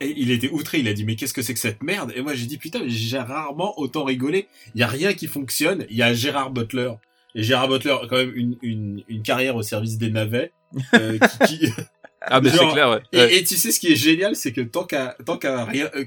et 0.00 0.12
il 0.16 0.30
était 0.30 0.50
outré, 0.50 0.78
il 0.80 0.88
a 0.88 0.92
dit 0.92 1.04
mais 1.04 1.16
qu'est-ce 1.16 1.34
que 1.34 1.42
c'est 1.42 1.54
que 1.54 1.60
cette 1.60 1.82
merde? 1.82 2.12
Et 2.14 2.22
moi 2.22 2.34
j'ai 2.34 2.46
dit 2.46 2.56
putain, 2.58 2.80
mais 2.80 2.90
j'ai 2.90 3.18
rarement 3.18 3.78
autant 3.78 4.04
rigolé. 4.04 4.46
Il 4.74 4.80
y 4.80 4.84
a 4.84 4.86
rien 4.86 5.12
qui 5.12 5.26
fonctionne. 5.26 5.86
Il 5.90 5.96
y 5.96 6.02
a 6.02 6.12
Gérard 6.14 6.50
Butler. 6.50 6.92
Et 7.38 7.42
Gérard 7.44 7.68
Butler 7.68 7.92
a 7.92 8.06
quand 8.08 8.16
même 8.16 8.32
une, 8.34 8.58
une, 8.62 9.04
une 9.08 9.22
carrière 9.22 9.54
au 9.56 9.62
service 9.62 9.96
des 9.96 10.10
navets. 10.10 10.52
euh, 10.94 11.18
qui, 11.46 11.58
qui- 11.60 11.72
Ah, 12.20 12.40
mais 12.40 12.50
c'est 12.50 12.58
clair, 12.72 12.90
ouais. 12.90 13.00
Et, 13.12 13.18
Ouais. 13.18 13.36
et 13.38 13.44
tu 13.44 13.54
sais 13.56 13.70
ce 13.72 13.80
qui 13.80 13.92
est 13.92 13.96
génial, 13.96 14.34
c'est 14.36 14.52
que 14.52 14.60
tant 14.60 14.84
qu'à 14.84 15.16
tant 15.24 15.38
qu'à 15.38 15.64
rien, 15.64 15.88
euh, 15.94 16.04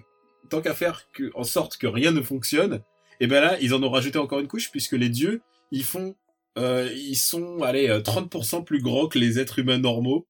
tant 0.49 0.61
qu'à 0.61 0.73
faire 0.73 1.07
que, 1.13 1.31
en 1.33 1.43
sorte 1.43 1.77
que 1.77 1.87
rien 1.87 2.11
ne 2.11 2.21
fonctionne, 2.21 2.81
et 3.21 3.27
ben 3.27 3.41
là 3.41 3.57
ils 3.61 3.73
en 3.73 3.81
ont 3.81 3.89
rajouté 3.89 4.19
encore 4.19 4.39
une 4.39 4.47
couche 4.47 4.69
puisque 4.71 4.91
les 4.91 5.09
dieux 5.09 5.41
ils 5.71 5.83
font, 5.85 6.15
euh, 6.59 6.89
ils 6.93 7.15
sont 7.15 7.63
allez 7.63 7.87
euh, 7.89 8.01
30% 8.01 8.63
plus 8.65 8.81
grands 8.81 9.07
que 9.07 9.17
les 9.17 9.39
êtres 9.39 9.59
humains 9.59 9.77
normaux. 9.79 10.27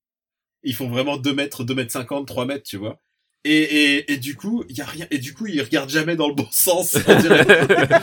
Ils 0.63 0.75
font 0.75 0.87
vraiment 0.87 1.17
2 1.17 1.33
mètres, 1.33 1.63
2 1.63 1.73
mètres 1.73 1.91
50, 1.91 2.27
3 2.27 2.45
mètres, 2.45 2.63
tu 2.63 2.77
vois. 2.77 2.99
Et, 3.43 3.61
et, 3.61 4.13
et 4.13 4.17
du 4.17 4.35
coup, 4.35 4.63
il 4.69 4.77
y 4.77 4.81
a 4.81 4.85
rien. 4.85 5.07
Et 5.09 5.17
du 5.17 5.33
coup, 5.33 5.47
ils 5.47 5.61
regardent 5.61 5.89
jamais 5.89 6.15
dans 6.15 6.27
le 6.27 6.35
bon 6.35 6.47
sens. 6.51 6.95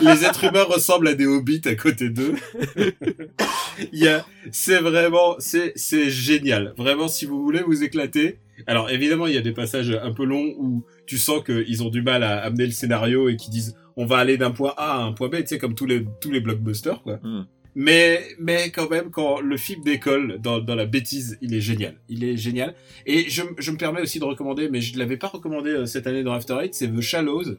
Les 0.01 0.25
êtres 0.25 0.43
humains 0.43 0.63
ressemblent 0.63 1.07
à 1.07 1.15
des 1.15 1.25
hobbits 1.25 1.61
à 1.65 1.75
côté 1.75 2.09
d'eux. 2.09 2.35
Il 3.93 3.99
y 3.99 4.09
a, 4.09 4.25
c'est 4.51 4.79
vraiment, 4.79 5.35
c'est, 5.39 5.71
c'est 5.75 6.09
génial. 6.09 6.73
Vraiment, 6.77 7.07
si 7.07 7.25
vous 7.25 7.41
voulez 7.41 7.61
vous 7.61 7.83
éclater. 7.83 8.39
Alors, 8.67 8.89
évidemment, 8.89 9.25
il 9.25 9.33
y 9.33 9.37
a 9.37 9.41
des 9.41 9.53
passages 9.53 9.97
un 10.03 10.11
peu 10.11 10.25
longs 10.25 10.53
où 10.57 10.83
tu 11.05 11.17
sens 11.17 11.41
qu'ils 11.45 11.81
ont 11.81 11.89
du 11.89 12.01
mal 12.01 12.23
à 12.23 12.39
amener 12.39 12.65
le 12.65 12.71
scénario 12.71 13.29
et 13.29 13.37
qu'ils 13.37 13.53
disent, 13.53 13.77
on 13.95 14.05
va 14.05 14.17
aller 14.17 14.35
d'un 14.35 14.51
point 14.51 14.73
A 14.75 14.97
à 14.97 15.03
un 15.03 15.13
point 15.13 15.29
B, 15.29 15.37
tu 15.37 15.47
sais, 15.47 15.57
comme 15.57 15.75
tous 15.75 15.85
les, 15.85 16.05
tous 16.19 16.29
les 16.29 16.41
blockbusters, 16.41 17.01
quoi. 17.01 17.19
Hmm. 17.23 17.45
Mais, 17.81 18.35
mais 18.39 18.71
quand 18.71 18.89
même, 18.89 19.09
quand 19.09 19.39
le 19.39 19.55
film 19.55 19.81
décolle 19.85 20.37
dans, 20.41 20.59
dans 20.59 20.75
la 20.75 20.85
bêtise, 20.85 21.37
il 21.41 21.53
est 21.55 21.61
génial. 21.61 21.95
Il 22.09 22.25
est 22.25 22.35
génial. 22.35 22.75
Et 23.05 23.29
je, 23.29 23.41
je 23.57 23.71
me 23.71 23.77
permets 23.77 24.01
aussi 24.01 24.19
de 24.19 24.25
recommander, 24.25 24.67
mais 24.69 24.81
je 24.81 24.93
ne 24.95 24.99
l'avais 24.99 25.15
pas 25.15 25.27
recommandé 25.27 25.69
euh, 25.69 25.85
cette 25.85 26.05
année 26.05 26.21
dans 26.23 26.33
After 26.33 26.57
Eight, 26.61 26.73
c'est 26.73 26.89
The 26.93 26.99
Shallows. 26.99 27.55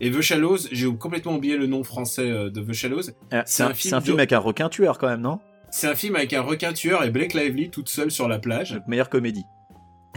Et 0.00 0.12
The 0.12 0.20
Shallows, 0.20 0.58
j'ai 0.70 0.86
complètement 0.94 1.34
oublié 1.34 1.56
le 1.56 1.66
nom 1.66 1.82
français 1.82 2.30
euh, 2.30 2.50
de 2.50 2.60
The 2.60 2.72
Shallows. 2.72 3.10
Euh, 3.32 3.42
c'est 3.46 3.64
un 3.64 3.70
un, 3.70 3.74
film 3.74 3.90
c'est 3.90 3.94
un 3.96 4.00
film 4.00 4.14
de- 4.14 4.20
avec 4.20 4.32
un 4.32 4.38
requin 4.38 4.68
tueur 4.68 4.96
quand 4.96 5.08
même, 5.08 5.22
non? 5.22 5.40
C'est 5.72 5.88
un 5.88 5.96
film 5.96 6.14
avec 6.14 6.32
un 6.34 6.42
requin 6.42 6.72
tueur 6.72 7.02
et 7.02 7.10
Blake 7.10 7.34
Lively 7.34 7.68
toute 7.70 7.88
seule 7.88 8.12
sur 8.12 8.28
la 8.28 8.38
plage. 8.38 8.74
Donc, 8.74 8.86
Meilleure 8.86 9.10
comédie. 9.10 9.42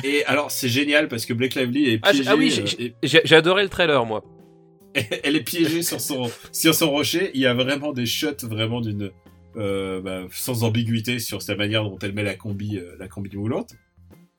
Et 0.04 0.24
alors, 0.26 0.52
c'est 0.52 0.70
génial 0.70 1.08
parce 1.08 1.26
que 1.26 1.34
Blake 1.34 1.56
Lively 1.56 1.90
est 1.96 2.00
Ah, 2.04 2.12
piégée. 2.12 2.24
j'ai- 2.24 2.30
ah 2.30 2.36
oui, 2.36 2.56
euh, 2.80 2.90
j'ai- 3.02 3.22
j'ai 3.26 3.36
adoré 3.36 3.64
le 3.64 3.70
trailer, 3.70 4.06
moi. 4.06 4.24
elle 5.24 5.36
est 5.36 5.44
piégée 5.44 5.82
sur 5.82 6.00
son 6.00 6.30
sur 6.52 6.76
son 6.76 6.92
rocher. 6.92 7.32
Il 7.34 7.42
y 7.42 7.46
a 7.48 7.54
vraiment 7.56 7.92
des 7.94 8.06
shots 8.06 8.44
vraiment 8.44 8.82
d'une 8.82 9.04
euh, 9.04 9.12
bah, 9.56 10.24
sans 10.32 10.64
ambiguïté 10.64 11.20
sur 11.20 11.42
sa 11.42 11.56
manière 11.56 11.84
dont 11.84 11.98
elle 12.00 12.14
met 12.14 12.24
la 12.24 12.36
combi 12.36 12.78
euh, 12.78 12.96
la 13.00 13.08
combi 13.08 13.36
moulante. 13.36 13.76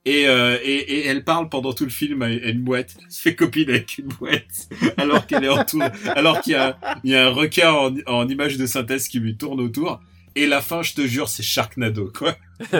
Et, 0.04 0.26
euh, 0.26 0.58
et, 0.64 0.74
et 0.74 1.06
elle 1.06 1.22
parle 1.22 1.48
pendant 1.48 1.72
tout 1.72 1.84
le 1.84 1.90
film 1.90 2.22
à 2.22 2.30
une 2.30 2.62
boîte. 2.62 2.96
Elle 3.00 3.10
se 3.10 3.20
fait 3.20 3.34
copine 3.36 3.70
avec 3.70 3.98
une 3.98 4.08
boîte 4.08 4.68
alors 4.96 5.26
qu'elle 5.26 5.44
est 5.44 5.48
entourée, 5.48 5.90
alors 6.16 6.40
qu'il 6.40 6.54
y 6.54 6.56
a 6.56 6.76
il 7.04 7.10
y 7.10 7.14
a 7.14 7.26
un 7.26 7.30
requin 7.30 7.70
en, 7.70 7.94
en 8.06 8.28
image 8.28 8.56
de 8.56 8.66
synthèse 8.66 9.06
qui 9.08 9.20
lui 9.20 9.36
tourne 9.36 9.60
autour. 9.60 10.00
Et 10.34 10.46
la 10.46 10.62
fin, 10.62 10.80
je 10.82 10.94
te 10.94 11.02
jure, 11.02 11.28
c'est 11.28 11.42
Sharknado, 11.42 12.10
quoi. 12.16 12.36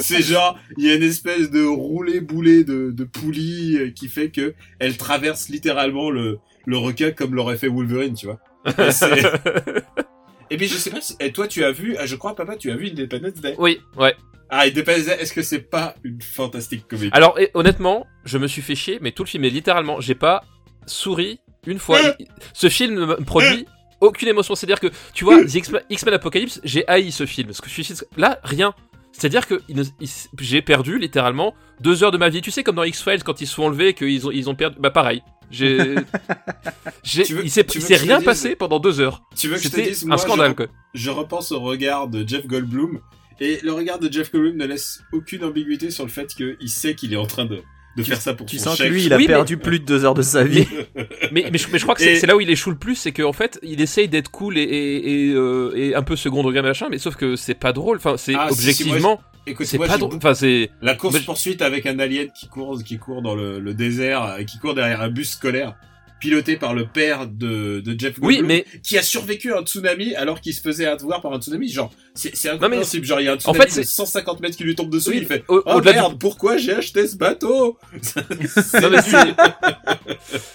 c'est 0.00 0.22
genre, 0.22 0.56
il 0.78 0.84
y 0.84 0.90
a 0.90 0.94
une 0.94 1.02
espèce 1.02 1.50
de 1.50 1.64
roulé 1.64 2.20
boulet 2.20 2.62
de, 2.62 2.92
de 2.92 3.04
poulie 3.04 3.76
euh, 3.76 3.90
qui 3.90 4.08
fait 4.08 4.30
que 4.30 4.54
elle 4.78 4.96
traverse 4.96 5.48
littéralement 5.48 6.10
le, 6.10 6.38
le 6.64 6.76
requin 6.76 7.10
comme 7.10 7.34
l'aurait 7.34 7.56
fait 7.56 7.68
Wolverine, 7.68 8.14
tu 8.14 8.26
vois. 8.26 8.38
Et, 10.54 10.56
puis 10.56 10.68
je 10.68 10.76
sais 10.76 10.90
pas 10.90 11.00
si, 11.00 11.14
et 11.20 11.32
toi 11.32 11.46
tu 11.48 11.64
as 11.64 11.72
vu, 11.72 11.96
ah, 11.98 12.06
je 12.06 12.16
crois 12.16 12.34
papa, 12.34 12.56
tu 12.56 12.70
as 12.70 12.76
vu 12.76 12.88
Independence 12.90 13.34
Day. 13.40 13.54
Oui, 13.58 13.80
ouais. 13.98 14.14
Ah, 14.50 14.62
Independence 14.66 15.06
Day, 15.06 15.16
est-ce 15.20 15.32
que 15.32 15.42
c'est 15.42 15.58
pas 15.58 15.94
une 16.04 16.20
fantastique 16.22 16.86
comédie? 16.88 17.10
Alors, 17.12 17.38
et, 17.40 17.50
honnêtement, 17.54 18.06
je 18.24 18.38
me 18.38 18.46
suis 18.46 18.62
fait 18.62 18.74
chier, 18.74 18.98
mais 19.00 19.12
tout 19.12 19.24
le 19.24 19.28
film 19.28 19.44
est 19.44 19.50
littéralement, 19.50 20.00
j'ai 20.00 20.14
pas 20.14 20.44
souri 20.86 21.40
une 21.66 21.78
fois. 21.78 21.98
Il- 22.18 22.26
Ce 22.52 22.68
film 22.68 22.94
ne 22.94 23.06
me 23.06 23.16
produit 23.24 23.66
aucune 24.00 24.28
émotion. 24.28 24.54
C'est-à-dire 24.54 24.80
que, 24.80 24.88
tu 25.14 25.24
vois, 25.24 25.40
X- 25.40 25.70
X-Men 25.90 26.14
Apocalypse, 26.14 26.60
j'ai 26.62 26.86
haï 26.88 27.10
ce 27.10 27.24
film. 27.26 27.48
Parce 27.48 27.60
que 27.60 27.68
je 27.70 27.82
suis 27.82 27.94
là, 28.16 28.38
rien. 28.44 28.74
C'est-à-dire 29.12 29.46
que 29.46 29.62
j'ai 30.40 30.60
perdu 30.62 30.98
littéralement 30.98 31.54
deux 31.80 32.02
heures 32.04 32.10
de 32.10 32.18
ma 32.18 32.28
vie. 32.28 32.42
Tu 32.42 32.50
sais, 32.50 32.62
comme 32.62 32.76
dans 32.76 32.82
X-Files, 32.84 33.22
quand 33.24 33.40
ils 33.40 33.46
se 33.46 33.54
sont 33.54 33.62
enlevés, 33.62 33.94
qu'ils 33.94 34.26
ont, 34.26 34.30
ils 34.30 34.50
ont 34.50 34.54
perdu. 34.54 34.76
Bah, 34.78 34.90
pareil. 34.90 35.22
J'ai. 35.50 35.94
il 37.04 37.50
s'est 37.50 37.64
que 37.64 37.94
rien 38.02 38.18
dise- 38.18 38.24
passé 38.24 38.56
pendant 38.56 38.78
deux 38.80 39.00
heures. 39.00 39.22
Tu 39.36 39.48
veux 39.48 39.56
que 39.56 39.62
je 39.62 39.68
te 39.68 39.80
dise, 39.80 40.04
moi, 40.04 40.14
un 40.14 40.18
scandale, 40.18 40.50
je, 40.50 40.54
quoi. 40.54 40.66
je 40.94 41.10
repense 41.10 41.52
au 41.52 41.60
regard 41.60 42.08
de 42.08 42.26
Jeff 42.26 42.46
Goldblum, 42.46 43.00
et 43.40 43.60
le 43.62 43.72
regard 43.72 43.98
de 43.98 44.10
Jeff 44.12 44.30
Goldblum 44.32 44.56
ne 44.56 44.66
laisse 44.66 45.00
aucune 45.12 45.44
ambiguïté 45.44 45.90
sur 45.90 46.04
le 46.04 46.10
fait 46.10 46.26
qu'il 46.34 46.68
sait 46.68 46.94
qu'il 46.94 47.12
est 47.12 47.16
en 47.16 47.26
train 47.26 47.44
de, 47.44 47.60
de 47.96 48.02
faire 48.02 48.20
ça 48.20 48.34
pour 48.34 48.46
Tu 48.46 48.58
son 48.58 48.64
sens 48.70 48.78
que 48.78 48.84
chèque. 48.84 48.92
lui, 48.92 49.04
il 49.04 49.12
a 49.12 49.16
Oui, 49.16 49.24
mais- 49.26 49.34
perdu 49.34 49.56
plus 49.56 49.80
de 49.80 49.84
deux 49.84 50.04
heures 50.04 50.14
de 50.14 50.22
sa 50.22 50.44
vie. 50.44 50.66
Mais, 51.32 51.48
mais, 51.50 51.58
je, 51.58 51.66
mais 51.72 51.78
je 51.78 51.82
crois 51.82 51.94
que 51.96 52.02
c'est 52.02 52.22
Et- 52.22 52.26
là 52.26 52.36
où 52.36 52.40
il 52.40 52.48
échoue 52.50 52.70
le 52.70 52.76
plus, 52.76 52.94
c'est 52.94 53.10
qu'en 53.12 53.32
fait, 53.32 53.58
il 53.62 53.80
essaye 53.80 54.08
d'être 54.08 54.30
cool 54.30 54.56
et, 54.56 54.62
et, 54.62 55.28
et, 55.30 55.32
euh, 55.34 55.72
et 55.74 55.94
un 55.96 56.02
peu 56.02 56.14
second 56.16 56.44
degré 56.44 56.62
machin, 56.62 56.86
mais 56.90 56.98
sauf 56.98 57.16
que 57.16 57.34
c'est 57.34 57.54
pas 57.54 57.72
drôle. 57.72 57.96
Enfin, 57.96 58.16
c'est 58.16 58.34
Ah, 58.36 58.48
si, 58.50 58.54
si, 58.56 58.60
objectivement, 58.60 59.20
Écoute, 59.46 59.66
c'est 59.66 59.76
moi, 59.76 59.86
pas. 59.86 59.98
Enfin, 60.02 60.34
c'est. 60.34 60.70
La 60.80 60.94
course 60.94 61.20
poursuite 61.20 61.62
avec 61.62 61.86
un 61.86 61.98
alien 61.98 62.30
qui 62.30 62.48
court, 62.48 62.82
qui 62.82 62.98
court 62.98 63.22
dans 63.22 63.34
le, 63.34 63.58
le 63.58 63.74
désert, 63.74 64.36
et 64.38 64.46
qui 64.46 64.58
court 64.58 64.74
derrière 64.74 65.02
un 65.02 65.10
bus 65.10 65.30
scolaire, 65.32 65.76
piloté 66.24 66.56
par 66.56 66.72
le 66.72 66.86
père 66.86 67.26
de, 67.26 67.80
de 67.80 68.00
Jeff 68.00 68.14
Oui, 68.22 68.36
Goldblum, 68.36 68.46
mais 68.46 68.64
qui 68.82 68.96
a 68.96 69.02
survécu 69.02 69.52
à 69.52 69.58
un 69.58 69.62
tsunami 69.62 70.14
alors 70.14 70.40
qu'il 70.40 70.54
se 70.54 70.62
faisait 70.62 70.86
avoir 70.86 71.20
par 71.20 71.34
un 71.34 71.38
tsunami. 71.40 71.68
Genre, 71.70 71.92
c'est, 72.14 72.30
Non, 72.30 72.40
mais- 72.44 72.50
incompréhensible. 72.56 73.04
Genre, 73.04 73.20
il 73.20 73.24
y 73.24 73.28
a 73.28 73.32
un 73.32 73.34
En 73.34 73.38
tsunami 73.38 73.58
fait, 73.60 73.66
de 73.66 73.70
c'est- 73.72 73.84
150 73.84 74.40
mètres 74.40 74.56
qui 74.56 74.64
lui 74.64 74.74
tombe 74.74 74.88
dessus, 74.88 75.10
Oui, 75.10 75.18
il 75.20 75.26
fait, 75.26 75.44
au- 75.48 75.62
oh 75.66 75.80
du- 75.82 75.88
merde, 75.90 76.18
pourquoi 76.18 76.56
j'ai 76.56 76.72
acheté 76.74 77.06
ce 77.06 77.16
bateau? 77.16 77.76
Non, 78.16 78.90
mais 78.90 79.02
c'est- 79.02 79.34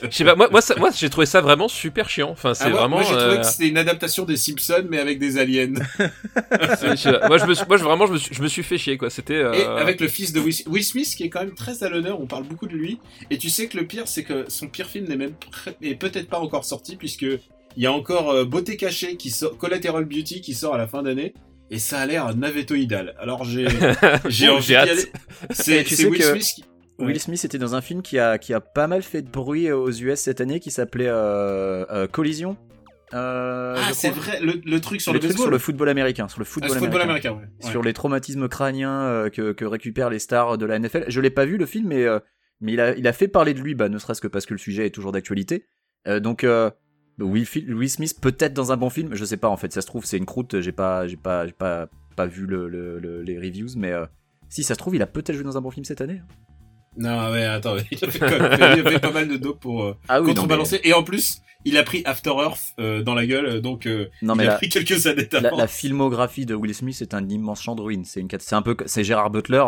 Je 0.03 0.15
sais 0.15 0.23
pas, 0.25 0.35
moi, 0.35 0.47
moi, 0.49 0.61
ça- 0.61 0.75
moi 0.77 0.89
j'ai 0.95 1.09
trouvé 1.09 1.25
ça 1.27 1.41
vraiment 1.41 1.67
super 1.67 2.09
chiant. 2.09 2.29
Enfin, 2.31 2.53
c'est 2.55 2.63
Ah, 2.65 2.69
moi, 2.69 2.79
vraiment. 2.79 2.95
moi, 2.97 3.05
j'ai 3.07 3.15
trouvé 3.15 3.35
euh, 3.35 3.41
que 3.41 3.45
c'était 3.45 3.67
une 3.67 3.77
adaptation 3.77 4.25
des 4.25 4.37
Simpsons, 4.37 4.85
mais 4.89 4.97
avec 4.99 5.19
des 5.19 5.37
aliens. 5.37 5.73
pas. 5.97 7.27
moi, 7.27 7.37
je 7.37 7.45
me 7.45 7.53
suis, 7.53 7.65
moi, 7.67 7.77
je- 7.77 7.83
vraiment, 7.83 8.07
je 8.07 8.13
me 8.13 8.17
suis, 8.17 8.33
je 8.33 8.41
me 8.41 8.47
suis 8.47 8.63
fait 8.63 8.77
chier, 8.77 8.97
quoi. 8.97 9.09
C'était. 9.09 9.35
euh, 9.35 9.53
Et 9.53 9.63
avec 9.63 10.01
le 10.01 10.07
fils 10.07 10.33
de 10.33 10.39
Will, 10.39 10.55
Will 10.67 10.83
Smith, 10.83 11.13
qui 11.15 11.23
est 11.23 11.29
quand 11.29 11.41
même 11.41 11.53
très 11.53 11.83
à 11.83 11.89
l'honneur, 11.89 12.19
on 12.19 12.25
parle 12.25 12.43
beaucoup 12.43 12.67
de 12.67 12.73
lui. 12.75 12.99
Et 13.29 13.37
tu 13.37 13.49
sais 13.49 13.67
que 13.67 13.77
le 13.77 13.85
pire, 13.85 14.07
c'est 14.07 14.23
que 14.23 14.45
son 14.47 14.67
pire 14.67 14.87
film 14.87 15.05
n'est 15.07 15.17
même 15.17 15.33
est 15.81 15.95
peut-être 15.95 16.29
pas 16.29 16.39
encore 16.39 16.65
sorti, 16.65 16.95
puisque 16.95 17.23
il 17.23 17.83
y 17.83 17.85
a 17.85 17.91
encore 17.93 18.31
euh, 18.31 18.45
Beauté 18.45 18.77
cachée 18.77 19.15
qui 19.17 19.29
sort, 19.29 19.57
Collateral 19.57 20.05
Beauty 20.05 20.41
qui 20.41 20.53
sort 20.53 20.75
à 20.75 20.77
la 20.77 20.87
fin 20.87 21.03
d'année. 21.03 21.33
Et 21.71 21.77
ça 21.77 21.99
a 21.99 22.05
l'air 22.07 22.35
navétoïdal. 22.35 23.15
Alors 23.19 23.43
j'ai, 23.43 23.67
envie 24.49 24.75
hâte. 24.75 24.89
aller. 24.89 25.03
C'est, 25.51 25.81
Et 25.81 25.83
tu 25.83 25.95
c'est 25.95 26.03
sais 26.03 26.09
Will 26.09 26.19
que- 26.19 26.25
Smith 26.25 26.45
qui... 26.55 26.63
Will 26.97 27.19
Smith 27.19 27.45
était 27.45 27.57
dans 27.59 27.75
un 27.75 27.81
film 27.81 28.01
qui 28.01 28.19
a, 28.19 28.37
qui 28.37 28.53
a 28.53 28.59
pas 28.59 28.87
mal 28.87 29.03
fait 29.03 29.21
de 29.21 29.29
bruit 29.29 29.71
aux 29.71 29.89
US 29.91 30.19
cette 30.19 30.41
année 30.41 30.59
qui 30.59 30.69
s'appelait 30.71 31.07
euh, 31.07 31.85
euh, 31.91 32.07
Collision. 32.07 32.57
Euh, 33.13 33.75
Ah, 33.77 33.91
c'est 33.93 34.09
vrai, 34.09 34.39
le, 34.41 34.61
le 34.65 34.81
truc 34.81 34.99
sur 34.99 35.13
le 35.13 35.17
le, 35.17 35.19
truc 35.21 35.29
baseball. 35.31 35.45
sur 35.45 35.51
le 35.51 35.57
football 35.59 35.89
américain, 35.89 36.27
sur 36.27 36.39
le 36.39 36.45
Ah, 36.45 36.49
football, 36.51 36.71
américain. 36.77 37.01
américain, 37.03 37.31
ouais. 37.33 37.65
Ouais. 37.65 37.71
sur 37.71 37.81
les 37.83 37.93
traumatismes 37.93 38.47
crâniens 38.49 39.01
euh, 39.03 39.29
que, 39.29 39.51
que 39.53 39.63
récupèrent 39.65 40.09
les 40.09 40.19
stars 40.19 40.57
de 40.57 40.65
la 40.65 40.77
NFL. 40.77 41.05
Je 41.07 41.21
l'ai 41.21 41.29
pas 41.29 41.45
vu 41.45 41.57
le 41.57 41.65
film, 41.65 41.87
mais, 41.87 42.03
euh, 42.03 42.19
mais 42.61 42.73
il, 42.73 42.79
a, 42.79 42.95
il 42.95 43.07
a 43.07 43.13
fait 43.13 43.27
parler 43.27 43.53
de 43.53 43.59
lui, 43.61 43.75
bah, 43.75 43.89
ne 43.89 43.97
serait-ce 43.97 44.21
que 44.21 44.27
parce 44.27 44.45
que 44.45 44.53
le 44.53 44.57
sujet 44.59 44.85
est 44.85 44.89
toujours 44.91 45.11
d'actualité. 45.11 45.65
Euh, 46.07 46.19
donc 46.19 46.43
euh, 46.43 46.69
Will, 47.19 47.45
Smith 47.89 48.15
peut-être 48.21 48.53
dans 48.53 48.71
un 48.71 48.77
bon 48.77 48.89
film, 48.89 49.13
je 49.13 49.25
sais 49.25 49.37
pas 49.37 49.49
en 49.49 49.57
fait. 49.57 49.71
Ça 49.73 49.81
se 49.81 49.87
trouve 49.87 50.05
c'est 50.05 50.17
une 50.17 50.25
croûte, 50.25 50.61
j'ai 50.61 50.71
pas 50.71 51.07
j'ai 51.07 51.17
pas 51.17 51.45
j'ai 51.45 51.53
pas 51.53 51.87
pas 52.15 52.25
vu 52.25 52.45
le, 52.45 52.67
le- 52.69 52.99
le- 52.99 53.21
les 53.21 53.37
reviews, 53.37 53.69
mais 53.75 53.91
euh, 53.91 54.05
si 54.49 54.63
ça 54.63 54.73
se 54.73 54.79
trouve 54.79 54.95
il 54.95 55.01
a 55.01 55.07
peut-être 55.07 55.35
joué 55.35 55.43
dans 55.43 55.57
un 55.57 55.61
bon 55.61 55.71
film 55.71 55.83
cette 55.85 56.01
année. 56.01 56.21
Non, 56.97 57.31
ouais, 57.31 57.43
attends, 57.45 57.75
il 57.91 58.03
a 58.03 58.09
fait, 58.09 58.19
quand 58.19 58.29
même- 58.31 58.57
il 58.77 58.87
a 58.87 58.91
fait 58.91 58.99
pas 58.99 59.11
mal 59.11 59.27
de 59.27 59.37
dope 59.37 59.59
pour 59.59 59.95
Ah 60.07 60.21
contrebalancer. 60.21 60.79
Et 60.83 60.93
en 60.93 61.03
plus, 61.03 61.39
il 61.65 61.77
a 61.77 61.83
pris 61.83 62.01
After 62.05 62.31
Earth 62.31 62.73
dans 63.03 63.13
la 63.13 63.25
gueule, 63.25 63.61
donc 63.61 63.85
non 63.85 64.33
il 64.33 64.37
mais 64.37 64.43
a 64.43 64.51
la, 64.51 64.55
pris 64.55 64.69
quelques 64.69 65.05
années 65.07 65.27
la, 65.33 65.51
la 65.51 65.67
filmographie 65.67 66.45
de 66.45 66.55
Will 66.55 66.73
Smith 66.73 66.95
c'est 66.97 67.13
un 67.13 67.27
immense 67.27 67.61
champ 67.61 67.75
de 67.75 67.81
ruines. 67.81 68.05
C'est 68.05 68.21
une 68.21 68.27
c'est 68.39 68.55
un 68.55 68.61
peu 68.61 68.75
c'est 68.85 69.03
Gérard 69.03 69.29
Butler. 69.29 69.63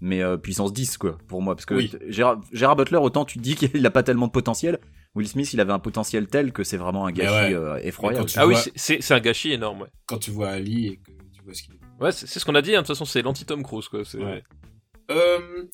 Mais 0.00 0.22
euh, 0.22 0.36
puissance 0.36 0.72
10 0.72 0.96
quoi 0.98 1.18
pour 1.28 1.42
moi 1.42 1.54
parce 1.54 1.66
que 1.66 1.74
Oui. 1.74 1.92
Gérard, 2.08 2.40
Gérard 2.52 2.76
Butler 2.76 2.98
autant 2.98 3.24
tu 3.24 3.38
te 3.38 3.42
dis 3.42 3.54
qu'il 3.56 3.84
a 3.86 3.90
pas 3.90 4.02
tellement 4.02 4.26
de 4.26 4.32
potentiel 4.32 4.78
Will 5.14 5.26
Smith 5.28 5.52
il 5.52 5.60
avait 5.60 5.72
un 5.72 5.78
potentiel 5.78 6.26
tel 6.28 6.52
que 6.52 6.62
c'est 6.64 6.76
vraiment 6.76 7.06
un 7.06 7.12
gâchis 7.12 7.52
ouais. 7.52 7.54
euh, 7.54 7.80
effroyable 7.82 8.28
Ah 8.36 8.46
oui, 8.46 8.54
vois- 8.54 8.62
c'est- 8.76 9.00
un 9.12 9.20
gâchis 9.20 9.52
énorme, 9.52 9.80
ouais. 9.82 9.88
Quand 10.06 10.18
tu 10.18 10.30
vois 10.30 10.50
Ali 10.50 10.86
et 10.88 10.96
que 10.98 11.10
tu 11.34 11.42
vois 11.44 11.54
ce 11.54 11.62
qu'il. 11.62 11.74
Ouais, 12.00 12.12
c'est 12.12 12.26
ce 12.38 12.44
qu'on 12.44 12.54
a 12.54 12.62
dit, 12.62 12.70
hein, 12.76 12.82
de 12.82 12.86
toute 12.86 12.88
façon, 12.94 13.04
c'est 13.04 13.22
l'anti-Tom 13.22 13.62
Cruise, 13.64 13.88
quoi. 13.88 14.04
c'est- 14.04 14.18
Ouais. 14.18 14.44
Euh, 15.10 15.64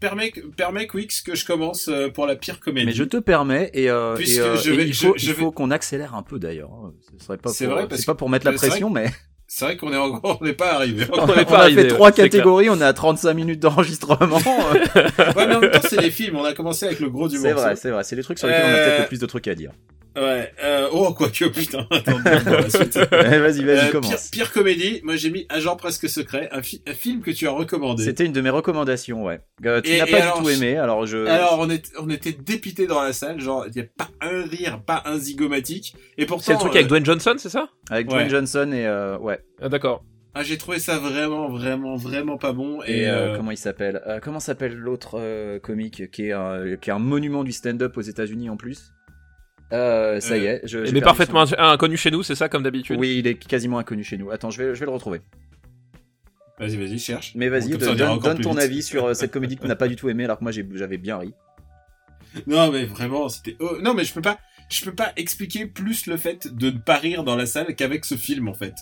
permets, 0.00 0.32
permets 0.56 0.86
Quix 0.86 1.22
que 1.22 1.34
je 1.34 1.46
commence 1.46 1.88
euh, 1.88 2.08
pour 2.10 2.26
la 2.26 2.34
pire 2.36 2.58
comédie. 2.60 2.86
mais 2.86 2.92
je 2.92 3.04
te 3.04 3.16
permets 3.18 3.70
et, 3.72 3.88
euh, 3.88 4.14
Puisque 4.16 4.38
et, 4.38 4.40
euh, 4.40 4.56
je 4.56 4.72
et 4.72 4.76
vais- 4.76 4.86
il 4.88 4.92
je- 4.94 5.06
faut, 5.06 5.14
je 5.16 5.24
il 5.26 5.32
vais- 5.32 5.40
faut 5.40 5.52
qu'on 5.52 5.70
accélère 5.70 6.14
un 6.14 6.22
peu 6.22 6.38
d'ailleurs 6.38 6.72
hein. 6.72 6.92
ce 7.18 7.24
serait 7.24 7.38
pas 7.38 7.50
C'est 7.50 7.66
pour, 7.66 7.74
vrai, 7.74 7.86
parce 7.88 8.00
c'est 8.00 8.06
pas 8.06 8.14
pour 8.14 8.28
mettre 8.28 8.46
la 8.46 8.52
pression 8.52 8.90
mais 8.90 9.06
C'est 9.52 9.64
vrai 9.64 9.76
qu'on 9.76 9.92
est 9.92 9.96
encore, 9.96 10.38
on 10.40 10.44
n'est 10.44 10.52
pas 10.52 10.74
arrivé. 10.74 11.06
On 11.12 11.22
on 11.22 11.26
est 11.34 11.52
a 11.52 11.58
arrivé, 11.58 11.82
fait 11.82 11.88
trois 11.88 12.10
ouais, 12.10 12.12
c'est 12.14 12.22
catégories 12.22 12.70
on 12.70 12.80
est 12.80 12.84
à 12.84 12.92
35 12.92 13.34
minutes 13.34 13.58
d'enregistrement 13.58 14.36
ouais, 14.36 15.46
mais 15.48 15.56
en 15.56 15.60
même 15.60 15.70
temps, 15.72 15.80
c'est 15.82 16.00
les 16.00 16.12
films. 16.12 16.36
On 16.36 16.44
a 16.44 16.52
commencé 16.52 16.86
avec 16.86 17.00
le 17.00 17.10
gros 17.10 17.28
du 17.28 17.36
c'est 17.36 17.48
morceau. 17.52 17.64
vrai 17.64 17.74
c'est 17.74 17.90
vrai 17.90 18.04
c'est 18.04 18.14
les 18.14 18.22
trucs 18.22 18.38
sur 18.38 18.46
lesquels 18.46 18.62
on 18.64 18.68
a 18.68 18.70
Euh, 18.70 18.86
peut-être 18.86 19.00
le 19.00 19.08
plus 19.08 19.18
de 19.18 19.26
trucs 19.26 19.48
à 19.48 19.56
dire 19.56 19.72
Ouais. 20.20 20.52
Euh, 20.62 20.88
oh, 20.92 21.14
quoique, 21.14 21.44
putain. 21.48 21.86
Attends, 21.90 22.16
on 22.16 22.18
va 22.18 22.60
la 22.60 22.68
suite. 22.70 22.96
Vas-y 23.10 23.64
vas-y 23.64 23.68
Euh, 23.68 23.80
pire, 23.82 23.90
commence 23.92 24.28
pire 24.28 24.52
comédie, 24.52 25.00
moi 25.02 25.16
j'ai 25.16 25.30
mis 25.30 25.46
Agent 25.48 25.76
presque 25.76 26.08
secret, 26.08 26.48
un, 26.52 26.62
fi- 26.62 26.82
un 26.86 26.92
film 26.94 27.22
que 27.22 27.30
tu 27.30 27.46
as 27.46 27.50
recommandé. 27.52 28.04
c'était 28.04 28.26
une 28.26 28.32
de 28.32 28.40
mes 28.40 28.50
recommandations 28.50 29.24
ouais 29.24 29.40
Euh, 29.64 29.80
tu 29.80 29.96
n'as 29.96 30.06
pas 30.06 30.16
alors, 30.22 30.38
du 30.38 30.44
tout 30.44 30.50
aimé 30.50 30.76
alors 30.76 31.06
je 31.06 31.24
Alors 31.26 31.56
on, 31.60 31.70
est, 31.70 31.90
on 31.98 32.10
était 32.10 32.32
dépités 32.32 32.86
dans 32.86 33.00
la 33.02 33.12
salle, 33.12 33.40
genre 33.40 33.64
il 33.68 33.76
y 33.76 33.80
a 33.80 33.84
pas 33.96 34.08
un 34.20 34.42
rire, 34.42 34.82
pas 34.84 35.02
un 35.06 35.18
zigomatique. 35.18 35.94
Et 36.18 36.26
pourtant, 36.26 36.44
C'est 36.44 36.52
le 36.52 36.58
truc 36.58 36.72
euh, 36.72 36.76
avec 36.76 36.86
Dwayne 36.88 37.04
Johnson, 37.06 37.34
c'est 37.38 37.48
ça? 37.48 37.68
Avec 37.90 38.08
Ouais. 38.08 38.14
Dwayne 38.14 38.30
Johnson 38.30 38.70
et 38.72 38.86
euh, 38.86 39.16
ouais 39.18 39.40
Ah, 39.62 39.68
d'accord. 39.68 40.04
ah, 40.34 40.42
j'ai 40.42 40.58
trouvé 40.58 40.78
ça 40.78 40.98
vraiment, 40.98 41.48
vraiment, 41.48 41.96
vraiment 41.96 42.36
pas 42.36 42.52
bon. 42.52 42.80
Et 42.86 43.02
Et, 43.02 43.08
euh, 43.08 43.32
euh, 43.32 43.36
comment 43.36 43.50
il 43.52 43.56
s'appelle? 43.56 44.02
Euh, 44.06 44.20
Comment 44.22 44.40
s'appelle 44.40 44.74
l'autre 44.74 45.12
euh, 45.18 45.58
comique 45.58 46.10
qui 46.10 46.26
est, 46.26 46.32
un, 46.32 46.76
qui 46.80 46.90
est 46.90 46.92
un 46.92 46.98
monument 46.98 47.42
du 47.44 47.52
stand-up 47.52 47.96
aux 47.96 48.00
États-Unis 48.02 48.50
en 48.50 48.56
plus? 48.56 48.92
Euh, 49.72 50.20
Ça 50.20 50.36
y 50.36 50.46
Euh, 50.46 50.50
est, 50.56 50.60
je, 50.66 50.78
Mais 50.92 51.00
parfaitement 51.00 51.46
son- 51.46 51.54
inconnu 51.58 51.96
chez 51.96 52.10
nous, 52.10 52.22
c'est 52.22 52.34
ça, 52.34 52.48
comme 52.48 52.62
d'habitude? 52.62 52.98
Oui, 52.98 53.16
il 53.18 53.26
est 53.26 53.34
quasiment 53.34 53.78
inconnu 53.78 54.02
chez 54.04 54.16
nous. 54.18 54.30
Attends, 54.30 54.50
je 54.50 54.62
vais, 54.62 54.74
je 54.74 54.80
vais 54.80 54.86
le 54.86 54.92
retrouver. 54.92 55.20
Vas-y, 56.58 56.76
vas-y, 56.76 56.98
cherche. 56.98 57.32
Mais 57.36 57.48
vas-y, 57.48 57.70
donne, 57.78 58.18
ton 58.40 58.50
vite. 58.50 58.58
avis 58.60 58.82
sur 58.82 59.06
euh, 59.06 59.14
cette 59.14 59.30
comédie 59.30 59.56
que 59.56 59.62
tu 59.62 59.68
n'as 59.68 59.76
pas 59.76 59.88
du 59.88 59.96
tout 59.96 60.08
aimé, 60.10 60.24
alors 60.24 60.38
que 60.38 60.42
moi 60.44 60.52
j'ai- 60.52 60.66
j'avais 60.74 60.98
bien 60.98 61.16
ri. 61.18 61.32
Non, 62.46 62.70
mais 62.70 62.84
vraiment, 62.84 63.28
c'était. 63.28 63.56
oh, 63.60 63.78
non, 63.82 63.94
mais 63.94 64.04
je 64.04 64.12
peux 64.12 64.20
pas, 64.20 64.38
je 64.70 64.84
peux 64.84 64.94
pas 64.94 65.12
expliquer 65.16 65.66
plus 65.66 66.06
le 66.06 66.16
fait 66.16 66.54
de 66.54 66.70
ne 66.70 66.78
pas 66.78 66.96
rire 66.96 67.24
dans 67.24 67.34
la 67.36 67.46
salle 67.46 67.74
qu'avec 67.74 68.04
ce 68.04 68.14
film 68.14 68.46
en 68.48 68.54
fait. 68.54 68.74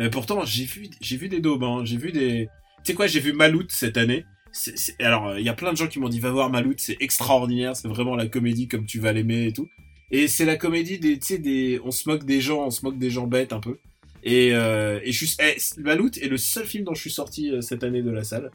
Euh, 0.00 0.10
pourtant, 0.10 0.44
j'ai 0.44 0.64
vu, 0.64 0.88
j'ai 1.00 1.16
vu 1.16 1.28
des 1.28 1.40
daubes, 1.40 1.62
hein, 1.64 1.82
j'ai 1.84 1.96
vu 1.96 2.10
des. 2.12 2.48
Tu 2.84 2.92
sais 2.92 2.94
quoi, 2.94 3.06
j'ai 3.06 3.20
vu 3.20 3.32
Malout 3.32 3.66
cette 3.68 3.96
année. 3.96 4.24
C'est- 4.52 4.76
c'est- 4.76 5.00
Alors, 5.02 5.28
euh, 5.28 5.38
il 5.38 5.46
y 5.46 5.48
a 5.48 5.52
plein 5.54 5.70
de 5.72 5.76
gens 5.76 5.86
qui 5.86 6.00
m'ont 6.00 6.08
dit 6.08 6.18
va 6.18 6.30
voir 6.32 6.50
Malout, 6.50 6.74
c'est 6.78 6.96
extraordinaire, 7.00 7.76
c'est 7.76 7.86
vraiment 7.88 8.16
la 8.16 8.26
comédie 8.26 8.66
comme 8.66 8.84
tu 8.86 8.98
vas 8.98 9.12
l'aimer 9.12 9.46
et 9.46 9.52
tout. 9.52 9.68
Et 10.10 10.28
c'est 10.28 10.44
la 10.44 10.56
comédie 10.56 10.98
des, 10.98 11.18
tu 11.18 11.26
sais, 11.26 11.38
des, 11.38 11.80
on 11.84 11.90
se 11.90 12.08
moque 12.08 12.24
des 12.24 12.40
gens, 12.40 12.66
on 12.66 12.70
se 12.70 12.84
moque 12.84 12.98
des 12.98 13.10
gens 13.10 13.26
bêtes 13.26 13.52
un 13.52 13.60
peu. 13.60 13.78
Et, 14.22 14.50
euh, 14.54 15.00
et 15.02 15.12
je 15.12 15.24
suis, 15.24 15.36
eh, 15.40 15.56
est 15.56 16.28
le 16.28 16.36
seul 16.36 16.66
film 16.66 16.84
dont 16.84 16.94
je 16.94 17.00
suis 17.00 17.10
sorti 17.12 17.50
euh, 17.50 17.60
cette 17.60 17.84
année 17.84 18.02
de 18.02 18.10
la 18.10 18.24
salle. 18.24 18.50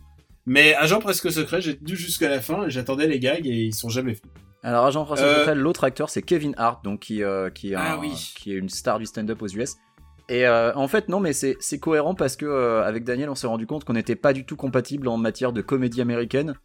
Mais 0.45 0.75
Agent 0.75 0.99
presque 0.99 1.31
secret, 1.31 1.61
j'ai 1.61 1.77
tenu 1.77 1.95
jusqu'à 1.95 2.29
la 2.29 2.39
fin, 2.41 2.67
et 2.67 2.69
j'attendais 2.69 3.07
les 3.07 3.19
gags 3.19 3.47
et 3.47 3.63
ils 3.65 3.73
sont 3.73 3.89
jamais 3.89 4.13
faits. 4.13 4.25
Alors, 4.61 4.85
Agent 4.85 5.05
François 5.05 5.25
Euh, 5.25 5.39
Secret, 5.39 5.55
l'autre 5.55 5.83
acteur, 5.83 6.09
c'est 6.09 6.21
Kevin 6.21 6.53
Hart, 6.57 6.83
donc 6.83 6.99
qui, 7.01 7.21
qui, 7.53 7.71
est 7.71 7.75
Ah 7.75 7.97
oui. 7.99 8.11
qui 8.35 8.51
est 8.51 8.57
une 8.57 8.69
star 8.69 8.99
du 8.99 9.05
stand-up 9.05 9.41
aux 9.41 9.47
US. 9.47 9.75
Et 10.27 10.47
euh, 10.47 10.73
en 10.75 10.87
fait, 10.87 11.07
non, 11.09 11.19
mais 11.19 11.33
c'est 11.33 11.55
c'est 11.59 11.79
cohérent 11.79 12.15
parce 12.15 12.35
que 12.35 12.45
euh, 12.45 12.83
avec 12.83 13.03
Daniel, 13.03 13.29
on 13.29 13.35
s'est 13.35 13.45
rendu 13.47 13.67
compte 13.67 13.83
qu'on 13.83 13.93
n'était 13.93 14.15
pas 14.15 14.33
du 14.33 14.43
tout 14.43 14.55
compatible 14.55 15.07
en 15.07 15.17
matière 15.17 15.53
de 15.53 15.61
comédie 15.61 16.01
américaine. 16.01 16.55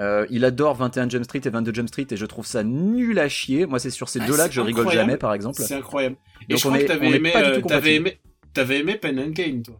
Euh, 0.00 0.26
il 0.30 0.44
adore 0.46 0.74
21 0.76 1.08
Jump 1.10 1.24
Street 1.24 1.40
et 1.44 1.50
22 1.50 1.74
Jump 1.74 1.88
Street 1.88 2.06
et 2.10 2.16
je 2.16 2.24
trouve 2.26 2.46
ça 2.46 2.62
nul 2.64 3.18
à 3.18 3.28
chier. 3.28 3.66
Moi, 3.66 3.78
c'est 3.78 3.90
sur 3.90 4.08
ces 4.08 4.20
Ah, 4.22 4.26
deux-là 4.26 4.48
que 4.48 4.54
je 4.54 4.60
rigole 4.60 4.90
jamais, 4.90 5.16
par 5.18 5.34
exemple. 5.34 5.60
C'est 5.62 5.74
incroyable. 5.74 6.16
Et 6.48 6.54
Donc 6.54 6.58
je 6.58 6.66
crois 6.66 6.78
est- 6.78 6.82
que 6.84 6.88
t'avais 6.88 7.06
aimé, 7.10 7.32
euh, 7.36 8.68
aimé 8.80 8.96
Pen 8.96 9.18
and 9.20 9.30
Game, 9.30 9.62
toi. 9.62 9.76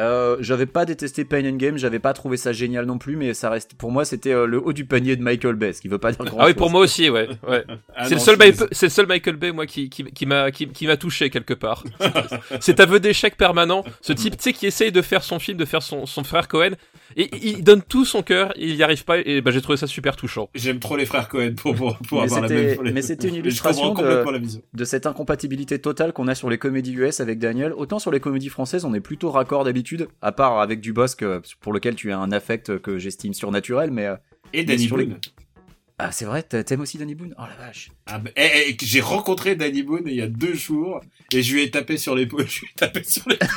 Euh, 0.00 0.36
j'avais 0.40 0.66
pas 0.66 0.84
détesté 0.84 1.24
Pain 1.24 1.44
and 1.48 1.56
Game, 1.56 1.76
j'avais 1.78 2.00
pas 2.00 2.12
trouvé 2.14 2.36
ça 2.36 2.52
génial 2.52 2.84
non 2.84 2.98
plus, 2.98 3.14
mais 3.16 3.32
ça 3.32 3.48
reste 3.50 3.74
pour 3.74 3.92
moi 3.92 4.04
c'était 4.04 4.32
euh, 4.32 4.44
le 4.46 4.58
haut 4.60 4.72
du 4.72 4.84
panier 4.84 5.14
de 5.14 5.22
Michael 5.22 5.54
Bay, 5.54 5.72
ce 5.72 5.80
qui 5.80 5.86
veut 5.88 5.98
pas 5.98 6.10
dire 6.10 6.24
grand 6.24 6.38
Ah 6.40 6.46
oui, 6.46 6.54
pour 6.54 6.70
moi 6.70 6.80
aussi, 6.80 7.08
ouais. 7.10 7.28
ouais. 7.48 7.64
Ah 7.96 8.06
c'est 8.08 8.14
le 8.14 8.20
seul, 8.20 8.36
c'est 8.72 8.86
le 8.86 8.90
seul 8.90 9.06
Michael 9.06 9.36
Bay, 9.36 9.52
moi, 9.52 9.66
qui, 9.66 9.88
qui, 9.88 10.02
qui 10.04 10.26
m'a, 10.26 10.50
qui, 10.50 10.66
qui 10.68 10.86
m'a 10.88 10.96
touché 10.96 11.30
quelque 11.30 11.54
part. 11.54 11.84
Cet 12.60 12.80
aveu 12.80 12.98
d'échec 12.98 13.36
permanent, 13.36 13.84
ce 14.00 14.12
type, 14.12 14.36
tu 14.36 14.42
sais, 14.42 14.52
qui 14.52 14.66
essaye 14.66 14.90
de 14.90 15.00
faire 15.02 15.22
son 15.22 15.38
film, 15.38 15.56
de 15.58 15.64
faire 15.64 15.82
son, 15.82 16.06
son 16.06 16.24
frère 16.24 16.48
Cohen, 16.48 16.70
et 17.16 17.30
il 17.42 17.62
donne 17.62 17.82
tout 17.82 18.04
son 18.04 18.22
cœur, 18.22 18.52
il 18.56 18.74
y 18.74 18.82
arrive 18.82 19.04
pas, 19.04 19.18
et 19.18 19.40
bah, 19.40 19.52
j'ai 19.52 19.60
trouvé 19.62 19.76
ça 19.78 19.86
super 19.86 20.16
touchant. 20.16 20.48
J'aime 20.56 20.80
trop 20.80 20.96
les 20.96 21.06
frères 21.06 21.28
Cohen 21.28 21.54
pour, 21.56 21.74
pour, 21.76 21.96
pour 21.98 22.18
Mais 22.18 22.24
avoir 22.24 22.40
la 22.42 22.48
même. 22.48 22.74
pour 22.74 22.82
les- 22.82 22.92
mais 22.92 23.02
c'était 23.02 23.28
une 23.28 23.34
illustration 23.36 23.94
de- 23.94 24.02
la 24.04 24.24
de 24.72 24.84
cette 24.84 25.06
incompatibilité 25.06 25.78
totale 25.78 26.12
qu'on 26.12 26.26
a 26.26 26.34
sur 26.34 26.50
les 26.50 26.58
comédies 26.58 26.94
US 26.94 27.20
avec 27.20 27.38
Daniel. 27.38 27.72
Autant 27.76 28.00
sur 28.00 28.10
les 28.10 28.18
comédies 28.20 28.48
françaises, 28.48 28.84
on 28.84 28.94
est 28.94 29.00
plutôt 29.00 29.30
raccord 29.30 29.62
d'habitude, 29.64 29.83
à 30.22 30.32
part 30.32 30.60
avec 30.60 30.80
Dubosc 30.80 31.22
euh, 31.22 31.40
pour 31.60 31.72
lequel 31.72 31.94
tu 31.94 32.10
as 32.12 32.18
un 32.18 32.32
affect 32.32 32.78
que 32.78 32.98
j'estime 32.98 33.34
surnaturel, 33.34 33.90
mais 33.90 34.06
euh, 34.06 34.16
Et 34.52 34.64
Danny 34.64 34.82
les- 34.84 34.88
Boone. 34.88 35.18
ah 35.98 36.10
c'est 36.12 36.24
vrai, 36.24 36.42
t'a- 36.42 36.64
t'aimes 36.64 36.80
aussi 36.80 36.98
Danny 36.98 37.14
Boone? 37.14 37.34
Oh 37.38 37.42
la 37.48 37.66
vache. 37.66 37.90
Ah, 38.06 38.18
bah, 38.18 38.30
eh, 38.36 38.70
eh, 38.70 38.76
j'ai 38.82 39.00
rencontré 39.00 39.54
Danny 39.56 39.82
Boone 39.82 40.02
il 40.06 40.14
y 40.16 40.22
a 40.22 40.26
deux 40.28 40.54
jours 40.54 41.00
et 41.32 41.42
je 41.42 41.54
lui 41.54 41.62
ai 41.62 41.70
tapé 41.70 41.96
sur 41.96 42.14
l'épaule. 42.14 42.46
Je 42.48 42.60
lui 42.60 42.68
ai 42.68 42.74
tapé 42.76 43.02
sur 43.04 43.22
l'épaule. 43.28 43.48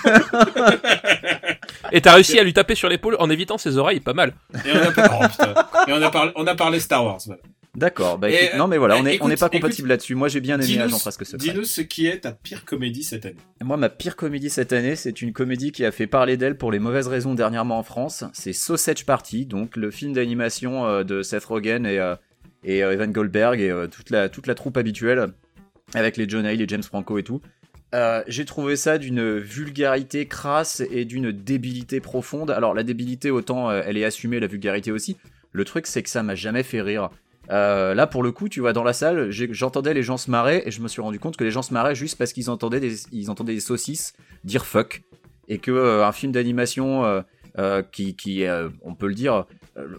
Et 1.91 2.01
t'as 2.01 2.13
réussi 2.13 2.37
à 2.39 2.43
lui 2.43 2.53
taper 2.53 2.75
sur 2.75 2.89
l'épaule 2.89 3.15
en 3.19 3.29
évitant 3.29 3.57
ses 3.57 3.77
oreilles, 3.77 3.99
pas 3.99 4.13
mal. 4.13 4.33
Et 4.65 4.71
on 4.71 4.81
a, 4.81 4.91
par- 4.91 5.19
oh, 5.21 5.27
putain. 5.29 5.53
Et 5.87 5.93
on 5.93 6.01
a 6.01 6.09
parlé, 6.11 6.31
on 6.35 6.47
a 6.47 6.55
parlé 6.55 6.79
Star 6.79 7.03
Wars. 7.05 7.19
Voilà. 7.25 7.41
D'accord, 7.77 8.17
bah 8.17 8.31
Et, 8.31 8.33
écoute, 8.45 8.57
non 8.57 8.67
mais 8.67 8.77
voilà, 8.79 8.95
euh, 8.95 9.17
on 9.21 9.27
n'est 9.27 9.35
pas 9.37 9.49
compatible 9.49 9.87
là-dessus. 9.87 10.15
Moi 10.15 10.27
j'ai 10.29 10.41
bien 10.41 10.59
aimé 10.59 10.79
Agent 10.79 10.97
Presque 10.97 11.25
Secret. 11.25 11.37
dis-nous 11.37 11.63
ce 11.63 11.81
qui 11.81 12.07
est 12.07 12.21
ta 12.21 12.31
pire 12.31 12.65
comédie 12.65 13.03
cette 13.03 13.25
année. 13.27 13.35
Moi, 13.63 13.77
ma 13.77 13.89
pire 13.89 14.15
comédie 14.15 14.49
cette 14.49 14.73
année, 14.73 14.95
c'est 14.95 15.21
une 15.21 15.31
comédie 15.31 15.71
qui 15.71 15.85
a 15.85 15.91
fait 15.91 16.07
parler 16.07 16.37
d'elle 16.37 16.57
pour 16.57 16.71
les 16.71 16.79
mauvaises 16.79 17.07
raisons 17.07 17.35
dernièrement 17.35 17.77
en 17.77 17.83
France. 17.83 18.23
C'est 18.33 18.51
Sausage 18.51 19.05
Party, 19.05 19.45
donc 19.45 19.75
le 19.75 19.91
film 19.91 20.13
d'animation 20.13 20.87
euh, 20.87 21.03
de 21.03 21.21
Seth 21.21 21.45
Rogen 21.45 21.85
et, 21.85 21.99
euh, 21.99 22.15
et 22.63 22.83
euh, 22.83 22.93
Evan 22.93 23.11
Goldberg 23.11 23.61
et 23.61 23.69
euh, 23.69 23.85
toute, 23.87 24.09
la, 24.09 24.27
toute 24.27 24.47
la 24.47 24.55
troupe 24.55 24.77
habituelle, 24.77 25.27
avec 25.93 26.17
les 26.17 26.27
John 26.27 26.45
Hale, 26.47 26.57
les 26.57 26.67
James 26.67 26.81
Franco 26.83 27.19
et 27.19 27.23
tout. 27.23 27.41
Euh, 27.93 28.23
J'ai 28.27 28.45
trouvé 28.45 28.75
ça 28.75 28.97
d'une 28.97 29.37
vulgarité 29.37 30.25
crasse 30.25 30.81
et 30.91 31.05
d'une 31.05 31.31
débilité 31.31 31.99
profonde. 32.01 32.49
Alors 32.49 32.73
la 32.73 32.81
débilité, 32.83 33.29
autant 33.29 33.69
euh, 33.69 33.81
elle 33.85 33.97
est 33.97 34.03
assumée, 34.03 34.39
la 34.39 34.47
vulgarité 34.47 34.91
aussi. 34.91 35.15
Le 35.51 35.63
truc, 35.63 35.87
c'est 35.87 36.03
que 36.03 36.09
ça 36.09 36.23
m'a 36.23 36.35
jamais 36.35 36.63
fait 36.63 36.81
rire. 36.81 37.09
Euh, 37.49 37.93
là, 37.93 38.07
pour 38.07 38.23
le 38.23 38.31
coup, 38.31 38.49
tu 38.49 38.59
vois, 38.59 38.73
dans 38.73 38.83
la 38.83 38.93
salle, 38.93 39.29
j'entendais 39.31 39.93
les 39.93 40.03
gens 40.03 40.17
se 40.17 40.29
marrer 40.29 40.63
et 40.65 40.71
je 40.71 40.81
me 40.81 40.87
suis 40.87 41.01
rendu 41.01 41.19
compte 41.19 41.37
que 41.37 41.43
les 41.43 41.51
gens 41.51 41.61
se 41.61 41.73
marraient 41.73 41.95
juste 41.95 42.17
parce 42.17 42.33
qu'ils 42.33 42.49
entendaient 42.49 42.79
des, 42.79 42.95
ils 43.11 43.31
entendaient 43.31 43.53
des 43.53 43.59
saucisses 43.59 44.13
dire 44.43 44.65
fuck 44.65 45.03
et 45.47 45.59
que 45.59 45.71
euh, 45.71 46.05
un 46.05 46.11
film 46.11 46.31
d'animation 46.31 47.05
euh, 47.57 47.81
qui, 47.91 48.15
qui 48.15 48.45
on 48.83 48.93
peut 48.95 49.07
le 49.07 49.15
dire, 49.15 49.45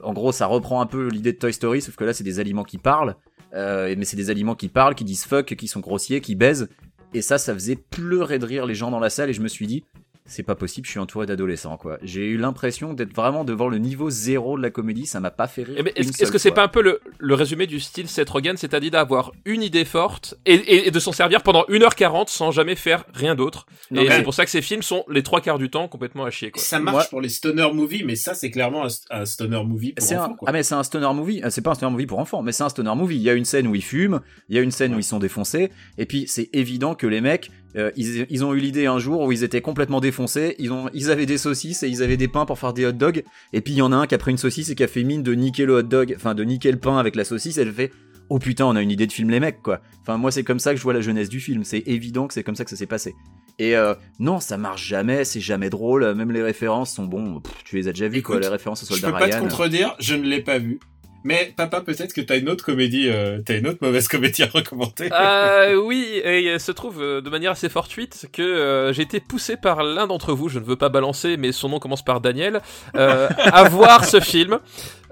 en 0.03 0.13
gros, 0.13 0.33
ça 0.33 0.47
reprend 0.47 0.81
un 0.81 0.87
peu 0.87 1.09
l'idée 1.09 1.33
de 1.33 1.39
Toy 1.39 1.53
Story, 1.53 1.81
sauf 1.81 1.97
que 1.97 2.05
là, 2.05 2.13
c'est 2.13 2.25
des 2.25 2.39
aliments 2.39 2.65
qui 2.65 2.79
parlent. 2.79 3.17
mais 3.53 4.05
c'est 4.05 4.17
des 4.17 4.31
aliments 4.31 4.55
qui 4.55 4.69
parlent, 4.69 4.95
qui 4.95 5.05
disent 5.05 5.25
fuck, 5.25 5.55
qui 5.55 5.67
sont 5.69 5.81
grossiers, 5.81 6.21
qui 6.21 6.35
baisent. 6.35 6.69
Et 7.15 7.23
ça, 7.23 7.39
ça 7.39 7.55
faisait 7.55 7.77
pleurer 7.77 8.39
de 8.39 8.45
rire 8.45 8.67
les 8.67 8.75
gens 8.75 8.91
dans 8.91 9.01
la 9.01 9.11
salle 9.11 9.31
et 9.31 9.33
je 9.33 9.41
me 9.41 9.49
suis 9.49 9.67
dit, 9.67 9.85
c'est 10.29 10.43
pas 10.45 10.55
possible, 10.55 10.87
je 10.87 10.93
suis 10.93 11.01
entouré 11.01 11.27
d'adolescents 11.27 11.77
quoi. 11.77 11.99
J'ai 12.03 12.27
eu 12.27 12.37
l'impression 12.37 12.93
d'être 12.93 13.13
vraiment 13.15 13.45
devant 13.45 13.69
le 13.69 13.79
niveau 13.79 14.11
zéro 14.11 14.57
de 14.57 14.63
la 14.63 14.71
comédie, 14.71 15.07
ça 15.07 15.19
m'a 15.21 15.31
pas 15.31 15.49
fait 15.49 15.65
rire. 15.65 15.75
Eh 15.79 15.83
ben, 15.83 15.93
Est-ce 15.97 16.31
que 16.31 16.39
c'est 16.39 16.51
pas 16.53 16.63
un 16.63 16.69
peu 16.69 16.83
le, 16.83 17.01
le 17.19 17.35
résumé 17.35 17.67
du 17.67 17.81
style 17.81 18.09
Seth 18.09 18.29
Rogen, 18.31 18.57
c'est-à-dire 18.57 18.91
d'avoir 18.93 19.33
une 19.45 19.63
idée 19.63 19.85
forte 19.85 20.35
et, 20.47 20.55
et- 20.55 20.89
et 20.89 20.91
de 20.91 21.01
s'en 21.01 21.13
servir 21.13 21.43
pendant 21.43 21.65
1h40 21.69 22.29
sans 22.29 22.51
jamais 22.53 22.77
faire 22.77 23.05
rien 23.15 23.35
d'autre? 23.35 23.67
Non, 23.91 24.03
Et 24.03 24.09
mais- 24.09 24.17
c'est 24.19 24.23
pour 24.23 24.35
ça 24.35 24.45
que 24.45 24.51
ces 24.51 24.63
films 24.63 24.83
sont 24.83 25.05
les 25.09 25.23
trois 25.23 25.41
quarts 25.41 25.59
du 25.59 25.71
temps 25.71 25.89
complètement 25.89 26.25
à 26.25 26.31
chier 26.31 26.51
quoi. 26.51 26.63
Ça 26.63 26.79
marche 26.79 26.95
Moi- 26.95 27.05
pour 27.11 27.21
les 27.21 27.29
stoner 27.31 27.71
movies, 27.73 28.05
mais 28.05 28.17
ça, 28.17 28.35
c'est 28.35 28.51
clairement 28.51 28.85
un, 28.85 28.89
un 29.11 29.25
stoner 29.25 29.63
movie 29.65 29.93
pour 29.95 30.07
C'est 30.07 30.15
un... 30.15 30.25
enfants, 30.25 30.35
quoi. 30.35 30.49
Ah 30.49 30.53
mais 30.53 30.63
c'est 30.63 30.75
un 30.75 30.83
stoner 30.83 31.13
movie, 31.15 31.41
Euh, 31.43 31.51
c'est 31.51 31.63
pas 31.63 31.71
un 31.71 31.75
stoner 31.75 31.93
movie 31.93 32.07
pour 32.07 32.19
enfants, 32.19 32.43
mais 32.43 32.53
c'est 32.53 32.63
un 32.65 32.69
stoner 32.69 32.95
movie. 32.95 33.17
Il 33.17 33.23
y 33.23 33.31
a 33.31 33.35
une 33.35 33.45
scène 33.45 33.67
où 33.67 33.75
ils 33.75 33.83
fument, 33.83 34.21
il 34.49 34.57
y 34.57 34.59
a 34.59 34.63
une 34.63 34.71
scène 34.71 34.95
où 34.95 34.99
ils 34.99 35.05
sont 35.05 35.19
défoncés, 35.19 35.71
et 35.97 36.05
puis 36.07 36.25
c'est 36.29 36.51
évident 36.53 36.95
que 36.95 37.07
les 37.07 37.21
mecs, 37.21 37.51
euh, 37.79 37.91
ils, 37.97 38.27
ils 38.29 38.45
ont 38.45 38.53
eu 38.55 38.59
l'idée 38.59 38.87
un 38.87 38.99
jour 38.99 39.23
où 39.23 39.33
ils 39.33 39.45
étaient 39.45 39.61
complètement 39.61 40.01
défoncés, 40.01 40.57
ils, 40.59 40.73
ont, 40.73 40.91
ils 40.93 41.11
avaient 41.11 41.27
des 41.27 41.39
saucisses 41.39 41.83
et 41.83 41.89
ils 41.89 42.03
avaient 42.03 42.17
des 42.17 42.29
pains 42.29 42.45
pour 42.45 42.59
faire 42.59 42.73
des 42.73 42.85
hot 42.87 42.93
dogs, 42.93 43.23
et 43.53 43.61
puis 43.61 43.75
il 43.75 43.77
y 43.77 43.83
en 43.83 43.93
a 43.93 43.97
un 43.97 44.07
qui 44.07 44.15
a 44.15 44.19
pris 44.19 44.31
une 44.33 44.39
saucisse 44.39 44.69
et 44.71 44.75
qui 44.75 44.83
a 44.85 44.89
fait 44.89 45.05
mine 45.05 45.23
de 45.23 45.33
niquer 45.35 45.65
le 45.65 45.75
hot 45.77 45.83
dog, 45.83 46.13
enfin 46.17 46.35
de 46.35 46.45
niquer 46.45 46.71
le 46.73 46.79
pain 46.79 46.99
avec 46.99 47.15
la 47.17 47.25
saucisse, 47.25 47.57
elle 47.59 47.73
fait 47.73 47.91
oh 48.31 48.39
putain 48.39 48.67
on 48.67 48.77
a 48.77 48.83
une 48.83 48.91
idée 48.91 49.07
de 49.07 49.13
film 49.13 49.31
les 49.31 49.41
mecs 49.41 49.63
quoi. 49.63 49.81
Enfin 50.03 50.19
moi 50.19 50.31
c'est 50.31 50.45
comme 50.45 50.59
ça 50.59 50.73
que 50.73 50.77
je 50.77 50.83
vois 50.83 50.93
la 50.93 51.01
jeunesse 51.01 51.29
du 51.29 51.41
film, 51.41 51.65
c'est 51.65 51.83
évident 51.87 52.27
que 52.27 52.35
c'est 52.35 52.43
comme 52.43 52.57
ça 52.57 52.65
que 52.65 52.71
ça 52.71 52.77
s'est 52.77 52.87
passé. 52.87 53.15
Et 53.59 53.77
euh, 53.77 53.95
non 54.19 54.39
ça 54.41 54.59
marche 54.59 54.87
jamais, 54.87 55.25
c'est 55.25 55.41
jamais 55.41 55.71
drôle, 55.71 56.15
même 56.15 56.31
les 56.33 56.43
références 56.43 56.95
sont 56.95 57.09
pff, 57.09 57.55
tu 57.65 57.77
les 57.77 57.89
as 57.89 57.93
déjà 57.93 58.09
vues 58.09 58.23
quoi, 58.23 58.39
les 58.39 58.49
références 58.49 58.83
au 58.83 58.87
Je 58.95 59.01
soldat 59.01 59.13
peux 59.13 59.19
pas 59.19 59.29
te 59.29 59.35
Ryan. 59.35 59.43
contredire, 59.45 59.97
je 59.99 60.15
ne 60.15 60.25
l'ai 60.25 60.43
pas 60.43 60.59
vu. 60.59 60.79
Mais 61.25 61.53
papa, 61.57 61.81
peut-être 61.81 62.13
que 62.13 62.21
t'as 62.21 62.39
une 62.39 62.49
autre 62.49 62.65
comédie, 62.65 63.09
euh, 63.09 63.41
t'as 63.45 63.59
une 63.59 63.67
autre 63.67 63.79
mauvaise 63.83 64.09
comédie 64.09 64.45
à 64.45 64.47
recommander. 64.47 65.11
Euh, 65.13 65.75
oui, 65.85 66.21
et 66.25 66.53
il 66.53 66.61
se 66.61 66.71
trouve 66.73 67.03
euh, 67.03 67.21
de 67.21 67.29
manière 67.29 67.53
assez 67.53 67.69
fortuite 67.69 68.27
que 68.33 68.43
euh, 68.43 68.93
j'ai 68.93 69.03
été 69.03 69.21
poussé 69.21 69.57
par 69.57 69.83
l'un 69.83 70.07
d'entre 70.07 70.33
vous, 70.33 70.49
je 70.49 70.59
ne 70.59 70.65
veux 70.65 70.77
pas 70.77 70.89
balancer, 70.89 71.37
mais 71.37 71.53
son 71.53 71.71
nom 71.71 71.79
commence 71.81 72.05
par 72.05 72.21
Daniel, 72.21 72.61
euh, 72.95 73.29
à 73.39 73.65
voir 73.69 74.05
ce 74.05 74.21
film. 74.21 74.59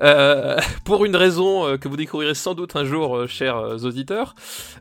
Euh, 0.03 0.59
pour 0.85 1.07
une 1.07 1.17
raison 1.17 1.67
euh, 1.67 1.77
que 1.79 1.89
vous 1.89 1.97
découvrirez 1.97 2.35
sans 2.35 2.55
doute 2.55 2.77
un 2.77 2.85
jour, 2.85 3.17
euh, 3.17 3.27
chers 3.27 3.57
euh, 3.57 3.79
auditeurs. 3.79 4.35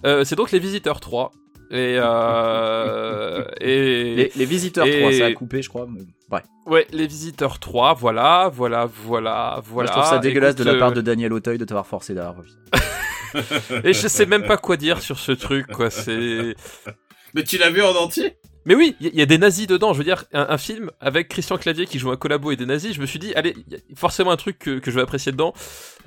Euh, 0.05 0.25
c'est 0.25 0.35
donc 0.35 0.51
Les 0.51 0.59
Visiteurs 0.59 0.99
3. 0.99 1.31
Et, 1.71 1.97
euh, 1.99 3.43
et 3.61 4.15
Les, 4.15 4.31
les 4.35 4.45
visiteurs 4.45 4.85
Et- 4.85 4.99
3, 4.99 5.11
ça 5.13 5.25
a 5.27 5.31
coupé, 5.33 5.61
je 5.61 5.69
crois. 5.69 5.87
mais- 5.89 6.01
Ouais. 6.31 6.41
ouais, 6.65 6.87
Les 6.91 7.05
Visiteurs 7.07 7.59
3, 7.59 7.93
voilà, 7.93 8.49
voilà, 8.53 8.89
voilà, 9.03 9.61
voilà. 9.63 9.87
je 9.87 9.93
trouve 9.93 10.05
ça 10.09 10.17
dégueulasse 10.17 10.53
Écoute, 10.55 10.65
de 10.65 10.71
la 10.71 10.79
part 10.79 10.89
euh, 10.89 10.93
de 10.95 11.01
Daniel 11.01 11.31
Auteuil 11.33 11.57
de 11.59 11.65
t'avoir 11.65 11.85
forcé 11.87 12.13
d'avoir. 12.15 12.43
Et 13.83 13.93
je 13.93 14.07
sais 14.07 14.25
même 14.25 14.45
pas 14.45 14.57
quoi 14.57 14.77
dire 14.77 15.01
sur 15.01 15.19
ce 15.19 15.31
truc, 15.33 15.67
quoi. 15.67 15.89
C'est. 15.89 16.55
Mais 17.35 17.43
tu 17.43 17.57
l'as 17.57 17.69
vu 17.69 17.81
en 17.83 17.93
entier? 17.95 18.37
Mais 18.67 18.73
oui, 18.73 18.95
il 18.99 19.13
y, 19.13 19.17
y 19.17 19.21
a 19.21 19.25
des 19.27 19.37
nazis 19.37 19.67
dedans. 19.67 19.93
Je 19.93 19.99
veux 19.99 20.03
dire, 20.03 20.23
un, 20.33 20.47
un 20.49 20.57
film 20.57 20.89
avec 20.99 21.27
Christian 21.27 21.57
Clavier 21.57 21.85
qui 21.85 21.99
joue 21.99 22.09
un 22.11 22.15
collabo 22.17 22.51
et 22.51 22.55
des 22.55 22.65
nazis. 22.65 22.93
Je 22.95 23.01
me 23.01 23.05
suis 23.05 23.19
dit, 23.19 23.33
allez, 23.35 23.53
il 23.67 23.73
y 23.73 23.75
a 23.75 23.79
forcément 23.95 24.31
un 24.31 24.37
truc 24.37 24.57
que, 24.57 24.79
que 24.79 24.89
je 24.89 24.95
vais 24.95 25.01
apprécier 25.03 25.31
dedans. 25.31 25.53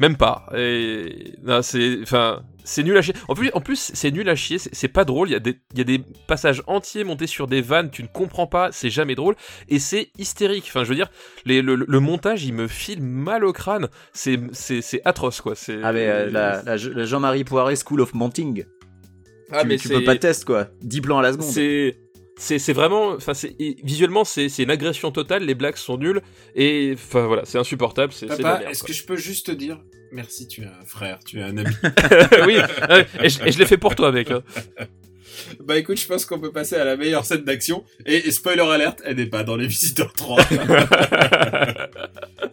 Même 0.01 0.17
pas. 0.17 0.47
Et 0.57 1.35
non, 1.45 1.63
c'est, 1.63 1.99
enfin, 2.03 2.43
c'est 2.69 2.83
nul 2.83 2.97
à 2.99 3.03
chier. 3.03 3.15
En 3.29 3.35
plus, 3.35 3.51
en 3.55 3.61
plus, 3.61 3.91
c'est 3.95 4.11
nul 4.11 4.29
à 4.29 4.35
chier. 4.37 4.59
C'est 4.59 4.89
pas 4.89 5.05
drôle. 5.05 5.29
Il 5.29 5.33
y 5.33 5.37
a 5.37 5.41
des, 5.41 5.59
il 5.73 5.79
y 5.79 5.81
a 5.81 5.85
des 5.85 6.01
passages 6.27 6.63
entiers 6.67 7.03
montés 7.03 7.27
sur 7.27 7.47
des 7.47 7.63
vannes. 7.63 7.91
Tu 7.91 8.03
ne 8.03 8.09
comprends 8.09 8.47
pas. 8.47 8.71
C'est 8.73 8.91
jamais 8.91 9.15
drôle. 9.15 9.35
Et 9.69 9.79
c'est 9.79 10.11
hystérique. 10.19 10.65
Enfin, 10.69 10.85
je 10.85 10.91
veux 10.91 10.95
dire, 10.95 11.11
les, 11.47 11.63
le, 11.63 11.75
le 11.77 12.01
montage, 12.01 12.45
il 12.45 12.53
me 12.53 12.69
file 12.69 13.03
mal 13.03 13.45
au 13.45 13.53
crâne. 13.53 13.89
C'est, 14.13 14.39
atroce, 15.07 15.41
quoi. 15.41 15.55
Ah, 15.83 15.93
mais 15.93 16.07
euh, 16.09 16.31
la, 16.31 16.63
la- 16.63 16.77
la 16.77 17.05
Jean-Marie 17.05 17.45
Poiré 17.45 17.75
School 17.77 18.01
of 18.03 18.13
Monting. 18.15 18.65
Ah, 19.51 19.63
tu, 19.63 19.69
mais 19.69 19.77
tu 19.79 19.89
peux 19.89 20.05
pas 20.05 20.17
tester, 20.17 20.45
quoi. 20.45 20.69
10 20.83 21.01
plans 21.01 21.19
à 21.19 21.23
la 21.23 21.33
seconde. 21.33 21.49
C'est 22.41 22.73
vraiment 22.73 23.09
enfin 23.13 23.35
c'est 23.35 23.57
visuellement 23.83 24.25
c'est 24.25 24.47
une 24.59 24.71
agression 24.71 25.11
totale 25.11 25.43
les 25.43 25.57
blagues 25.57 25.75
sont 25.75 25.97
nulles 25.99 26.21
et 26.55 26.93
enfin 26.95 27.27
voilà 27.27 27.45
c'est 27.45 27.59
insupportable 27.59 28.13
c'est 28.13 28.27
est-ce 28.27 28.85
que 28.85 28.93
je 28.93 29.05
peux 29.05 29.17
juste 29.17 29.47
te 29.47 29.51
dire 29.51 29.81
merci, 30.13 30.49
tu 30.49 30.63
es 30.63 30.67
un 30.67 30.85
frère, 30.85 31.19
tu 31.25 31.41
es 31.41 31.43
un 31.43 31.57
ami. 31.57 31.75
oui 32.47 32.57
ouais, 32.89 33.07
et 33.23 33.29
je, 33.29 33.59
l'ai 33.59 33.67
fait 33.67 33.79
pour 33.79 33.95
toi 33.95 34.13
mec 34.13 34.31
hein. 34.31 34.43
bah 35.65 35.77
écoute, 35.77 35.99
je 35.99 36.07
pense 36.07 36.25
qu'on 36.25 36.39
peut 36.39 36.53
passer 36.53 36.77
à 36.77 36.85
la 36.85 36.97
meilleure 36.97 37.25
scène 37.25 37.43
d'action. 37.45 37.85
Et, 38.07 38.29
et 38.29 38.31
spoiler 38.31 38.63
alerte, 38.63 39.03
elle 39.05 39.17
n'est 39.17 39.27
pas 39.27 39.43
dans 39.45 39.57
les 39.57 39.67
Visiteurs 39.67 40.13
3. 40.13 40.43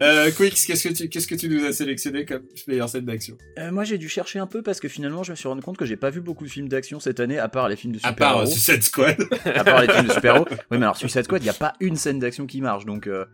euh, 0.02 0.32
Quicks, 0.32 0.66
qu'est-ce 0.68 0.88
que 0.88 0.94
tu, 0.94 1.10
qu'est-ce 1.10 1.28
que 1.28 1.36
tu 1.36 1.50
nous 1.50 1.66
as 1.66 1.74
sélectionné 1.74 2.26
comme 2.26 2.44
meilleure 2.68 2.90
scène 2.90 3.06
d'action? 3.06 3.38
Euh, 3.60 3.72
moi, 3.72 3.84
j'ai 3.84 3.98
dû 3.98 4.10
chercher 4.10 4.40
un 4.40 4.48
peu 4.48 4.62
parce 4.62 4.80
que 4.80 4.88
finalement, 4.88 5.24
je 5.24 5.32
me 5.32 5.36
suis 5.36 5.48
rendu 5.48 5.62
compte 5.62 5.78
que 5.78 5.86
j'ai 5.86 5.98
pas 5.98 6.10
vu 6.10 6.22
beaucoup 6.22 6.46
de 6.46 6.50
films 6.50 6.70
d'action 6.70 7.00
cette 7.00 7.20
année, 7.20 7.40
à 7.40 7.48
part 7.48 7.70
les 7.70 7.76
films 7.76 7.94
de 7.94 8.00
À 8.04 8.14
part 8.14 8.40
euh, 8.40 8.46
super-héros. 8.46 8.52
Suicide 8.52 8.84
Squad. 8.84 9.18
à 9.46 9.64
part 9.64 9.82
les 9.82 9.90
films 9.90 10.08
de 10.08 10.14
super-héros. 10.14 10.48
Oui, 10.50 10.78
mais 10.78 10.78
alors 10.78 10.98
Suicide 10.98 11.24
Squad, 11.24 11.44
il 11.44 11.48
y 11.48 11.50
a 11.50 11.54
pas 11.54 11.74
une 11.80 11.96
scène 11.96 12.20
d'action 12.20 12.46
qui 12.46 12.62
marche, 12.62 12.86
donc. 12.86 13.08
euh, 13.08 13.26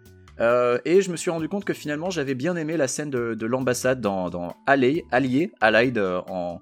euh, 0.41 0.79
et 0.85 1.01
je 1.01 1.11
me 1.11 1.15
suis 1.17 1.29
rendu 1.31 1.47
compte 1.47 1.63
que 1.63 1.73
finalement, 1.73 2.09
j'avais 2.09 2.35
bien 2.35 2.55
aimé 2.55 2.75
la 2.75 2.87
scène 2.87 3.09
de, 3.09 3.35
de 3.35 3.45
l'ambassade 3.45 4.01
dans, 4.01 4.29
dans 4.29 4.55
Allied, 4.65 5.03
Allied, 5.11 5.51
Allied 5.61 5.97
euh, 5.97 6.19
en, 6.27 6.59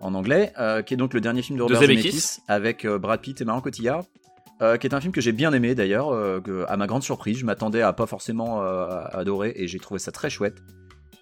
en 0.00 0.14
anglais, 0.14 0.52
euh, 0.58 0.82
qui 0.82 0.94
est 0.94 0.96
donc 0.96 1.12
le 1.12 1.20
dernier 1.20 1.42
film 1.42 1.58
de 1.58 1.62
Robert 1.64 1.80
Zemeckis. 1.80 2.10
Zemeckis 2.10 2.38
avec 2.48 2.84
euh, 2.84 2.98
Brad 2.98 3.20
Pitt 3.20 3.40
et 3.40 3.44
Marion 3.44 3.60
Cotillard. 3.60 4.04
qui 4.80 4.86
est 4.86 4.94
un 4.94 5.00
film 5.00 5.12
que 5.12 5.20
j'ai 5.20 5.32
bien 5.32 5.52
aimé 5.52 5.74
d'ailleurs, 5.74 6.12
à 6.68 6.76
ma 6.76 6.86
grande 6.86 7.02
surprise, 7.02 7.38
je 7.38 7.44
m'attendais 7.44 7.82
à 7.82 7.92
pas 7.92 8.06
forcément 8.06 8.62
adorer 9.12 9.52
et 9.56 9.68
j'ai 9.68 9.78
trouvé 9.78 9.98
ça 9.98 10.12
très 10.12 10.30
chouette. 10.30 10.62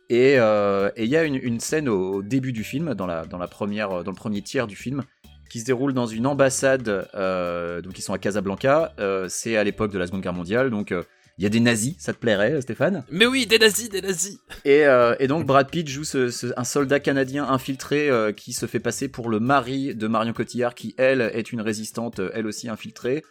Et 0.08 0.34
il 0.34 1.08
y 1.08 1.16
a 1.16 1.24
une, 1.24 1.34
une 1.34 1.58
scène 1.58 1.88
au, 1.88 2.16
au 2.16 2.22
début 2.22 2.52
du 2.52 2.62
film, 2.62 2.94
dans 2.94 3.06
la, 3.06 3.24
dans 3.24 3.38
la 3.38 3.48
première, 3.48 4.04
dans 4.04 4.10
le 4.12 4.16
premier 4.16 4.40
tiers 4.42 4.68
du 4.68 4.76
film, 4.76 5.02
qui 5.50 5.58
se 5.58 5.64
déroule 5.64 5.94
dans 5.94 6.06
une 6.06 6.26
ambassade, 6.28 6.84
donc 7.82 7.98
ils 7.98 8.02
sont 8.02 8.12
à 8.12 8.18
Casablanca. 8.18 8.92
c'est 9.28 9.56
à 9.56 9.64
l'époque 9.64 9.90
de 9.90 9.98
la 9.98 10.06
Seconde 10.06 10.20
Guerre 10.20 10.32
mondiale, 10.34 10.70
donc 10.70 10.94
il 11.38 11.44
y 11.44 11.46
a 11.46 11.50
des 11.50 11.60
nazis, 11.60 11.96
ça 11.98 12.12
te 12.12 12.18
plairait, 12.18 12.60
Stéphane? 12.60 13.04
Mais 13.10 13.26
oui 13.26 13.46
des 13.46 13.58
nazis 13.58 13.88
des 13.88 14.00
nazis 14.02 14.38
et, 14.64 14.86
euh, 14.86 15.14
et 15.18 15.26
donc 15.26 15.46
Brad 15.46 15.68
Pitt 15.70 15.88
joue 15.88 16.04
ce- 16.04 16.30
ce- 16.30 16.52
un 16.56 16.64
soldat 16.64 17.00
canadien 17.00 17.44
infiltré 17.48 18.08
euh, 18.08 18.32
qui 18.32 18.52
se 18.52 18.66
fait 18.66 18.80
passer 18.80 19.08
pour 19.08 19.28
le 19.28 19.40
mari 19.40 19.94
de 19.94 20.06
Marion 20.06 20.32
Cotillard, 20.32 20.74
qui 20.74 20.94
elle 20.98 21.20
est 21.20 21.52
une 21.52 21.60
résistante, 21.60 22.20
euh, 22.20 22.30
elle 22.34 22.46
aussi 22.46 22.68
infiltrée. 22.68 23.22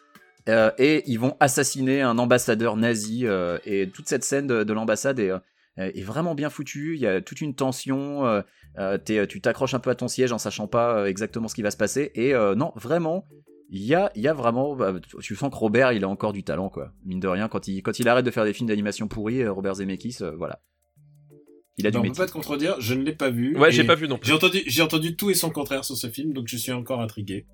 Euh, 0.49 0.71
et 0.77 1.03
ils 1.09 1.17
vont 1.19 1.37
assassiner 1.39 2.01
un 2.01 2.17
ambassadeur 2.17 2.75
nazi. 2.75 3.21
euh, 3.25 3.57
et 3.65 3.89
toute 3.89 4.09
cette 4.09 4.25
scène 4.25 4.45
de, 4.47 4.63
de 4.65 4.73
l'ambassade 4.73 5.19
est, 5.19 5.29
euh, 5.31 5.39
est 5.77 6.03
vraiment 6.03 6.35
bien 6.35 6.49
foutue. 6.49 6.95
Il 6.95 7.01
y 7.01 7.07
a 7.07 7.21
toute 7.21 7.39
une 7.39 7.55
tension. 7.55 8.25
euh, 8.27 8.41
euh, 8.77 8.97
tu 9.25 9.39
t'accroches 9.39 9.73
un 9.73 9.79
peu 9.79 9.89
à 9.91 9.95
ton 9.95 10.09
siège 10.09 10.33
en 10.33 10.37
sachant 10.37 10.67
pas 10.67 10.97
euh, 10.97 11.05
exactement 11.05 11.47
ce 11.47 11.55
qui 11.55 11.61
va 11.61 11.71
se 11.71 11.77
passer. 11.77 12.11
Et 12.15 12.33
euh, 12.33 12.55
non, 12.55 12.73
vraiment, 12.75 13.25
il 13.69 13.83
y 13.83 13.95
a, 13.95 14.11
il 14.15 14.21
y 14.21 14.27
a 14.27 14.33
vraiment. 14.33 14.75
bah, 14.75 14.93
tu 15.21 15.35
sens 15.35 15.49
que 15.51 15.55
Robert, 15.55 15.93
il 15.93 16.03
a 16.03 16.09
encore 16.09 16.33
du 16.33 16.43
talent, 16.43 16.69
quoi. 16.69 16.91
Mine 17.05 17.19
de 17.19 17.27
rien, 17.27 17.47
quand 17.47 17.67
il, 17.67 17.81
quand 17.81 17.97
il 17.99 18.07
arrête 18.07 18.25
de 18.25 18.31
faire 18.31 18.45
des 18.45 18.53
films 18.53 18.67
d'animation 18.69 19.07
pourris, 19.07 19.41
euh, 19.41 19.51
Robert 19.51 19.75
Zemeckis, 19.75 20.17
euh, 20.21 20.35
voilà. 20.37 20.61
Il 21.77 21.87
a 21.87 21.91
du 21.91 21.95
Non, 21.97 22.01
on 22.01 22.03
peut 22.03 22.09
métier. 22.09 22.21
pas 22.23 22.27
te 22.27 22.33
contredire, 22.33 22.75
je 22.79 22.93
ne 22.93 23.03
l'ai 23.03 23.13
pas 23.15 23.31
vu. 23.31 23.57
ouais 23.57 23.71
j'ai 23.71 23.83
pas 23.83 23.95
vu 23.95 24.07
non 24.07 24.17
plus 24.19 24.27
J'ai 24.27 24.33
entendu, 24.35 24.61
j'ai 24.67 24.81
entendu 24.83 25.15
tout 25.15 25.31
et 25.31 25.33
son 25.33 25.49
contraire 25.49 25.83
sur 25.83 25.97
ce 25.97 26.07
film, 26.07 26.31
donc 26.33 26.47
je 26.47 26.55
suis 26.57 26.71
encore 26.71 27.01
intrigué. 27.01 27.47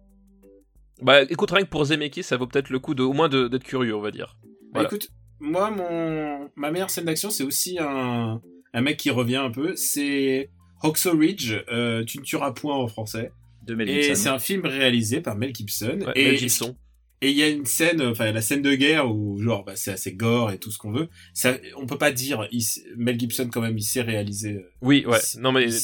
bah 1.01 1.22
écoute 1.24 1.51
rien 1.51 1.64
que 1.64 1.70
pour 1.70 1.86
Zemeckis 1.86 2.24
ça 2.24 2.36
vaut 2.36 2.45
peut-être 2.47 2.70
le 2.70 2.80
coup 2.80 2.95
de 2.95 3.03
au 3.03 3.14
moins 3.14 3.30
de- 3.30 3.47
d'être 3.47 3.64
curieux 3.64 3.95
on 3.95 4.01
va 4.01 4.12
dire 4.12 4.36
Bah, 4.74 4.84
écoute, 4.84 5.07
moi, 5.39 5.72
mon, 5.72 6.49
ma 6.57 6.70
meilleure 6.70 6.89
scène 6.89 7.05
d'action, 7.05 7.30
c'est 7.30 7.45
aussi 7.45 7.78
un, 7.80 8.41
un 8.74 8.82
mec 8.82 8.97
qui 8.97 9.10
revient 9.10 9.38
un 9.38 9.51
peu. 9.51 9.74
C'est 9.78 10.49
Hacksaw 10.84 11.18
Ridge, 11.18 11.53
euh, 11.72 12.03
Tu 12.03 12.18
ne 12.20 12.24
tueras 12.24 12.51
point 12.51 12.76
en 12.76 12.88
français. 12.89 13.32
De 13.70 13.76
Mel 13.76 13.89
Et 13.89 14.15
c'est 14.15 14.30
un 14.30 14.39
film 14.39 14.65
réalisé 14.65 15.22
par 15.22 15.36
Mel 15.36 15.55
Gibson. 15.55 15.99
Ouais, 16.05 16.11
et 16.15 16.26
Mel 16.26 16.38
Gibson. 16.38 16.76
Et 17.22 17.32
il 17.32 17.38
y 17.38 17.43
a 17.43 17.49
une 17.49 17.65
scène, 17.65 18.01
enfin 18.01 18.32
la 18.32 18.41
scène 18.41 18.61
de 18.61 18.74
guerre 18.76 19.09
où 19.13 19.41
genre 19.41 19.63
bah, 19.65 19.74
c'est 19.76 19.91
assez 19.91 20.13
gore 20.13 20.51
et 20.51 20.57
tout 20.57 20.72
ce 20.72 20.78
qu'on 20.78 20.91
veut. 20.91 21.09
Ça, 21.34 21.57
on 21.78 21.86
peut 21.86 21.97
pas 21.97 22.11
dire. 22.11 22.47
il 22.51 22.63
Mel 22.97 23.20
Gibson 23.20 23.49
quand 23.51 23.61
même, 23.61 23.78
il 23.78 23.84
sait 23.84 24.01
réaliser. 24.01 24.53
euh, 24.53 24.72
oui 24.82 25.05
ouais 25.07 25.20
il- 25.36 25.41
non 25.41 25.51
mais 25.51 25.65
il 25.70 25.80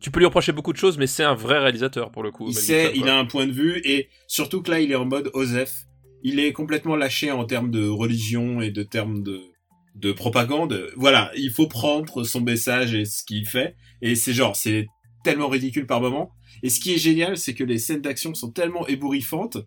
tu 0.00 0.10
peux 0.10 0.18
lui 0.20 0.24
reprocher 0.26 0.52
beaucoup 0.52 0.72
de 0.72 0.78
choses 0.78 0.96
mais 0.96 1.06
c'est 1.06 1.24
un 1.24 1.34
vrai 1.34 1.58
réalisateur 1.58 2.10
pour 2.10 2.22
le 2.22 2.30
coup 2.30 2.44
il 2.48 2.54
Mel 2.54 2.62
sait, 2.62 2.84
Gibson, 2.86 3.00
il 3.02 3.08
a 3.10 3.18
un 3.18 3.26
point 3.26 3.46
de 3.46 3.52
vue 3.52 3.82
et 3.84 4.08
surtout 4.26 4.62
que 4.62 4.70
là 4.70 4.80
il 4.80 4.90
est 4.90 4.94
en 4.96 5.04
mode 5.04 5.30
Osef. 5.34 5.84
Il 6.22 6.40
est 6.40 6.52
complètement 6.52 6.96
lâché 6.96 7.30
en 7.30 7.44
termes 7.44 7.70
de 7.70 7.86
religion 7.86 8.60
et 8.62 8.70
de 8.70 8.82
termes 8.82 9.22
de 9.22 9.40
de 9.96 10.12
propagande. 10.12 10.86
Voilà, 10.96 11.30
il 11.36 11.50
faut 11.50 11.66
prendre 11.66 12.24
son 12.24 12.40
message 12.40 12.94
et 12.94 13.04
ce 13.04 13.22
qu'il 13.24 13.46
fait 13.46 13.74
et 14.00 14.14
c'est 14.14 14.32
genre 14.32 14.56
c'est 14.56 14.86
tellement 15.24 15.48
ridicule 15.48 15.86
par 15.86 16.00
moment. 16.00 16.30
Et 16.62 16.68
ce 16.70 16.80
qui 16.80 16.94
est 16.94 16.98
génial, 16.98 17.36
c'est 17.38 17.54
que 17.54 17.64
les 17.64 17.78
scènes 17.78 18.00
d'action 18.02 18.34
sont 18.34 18.50
tellement 18.50 18.86
ébouriffantes 18.86 19.58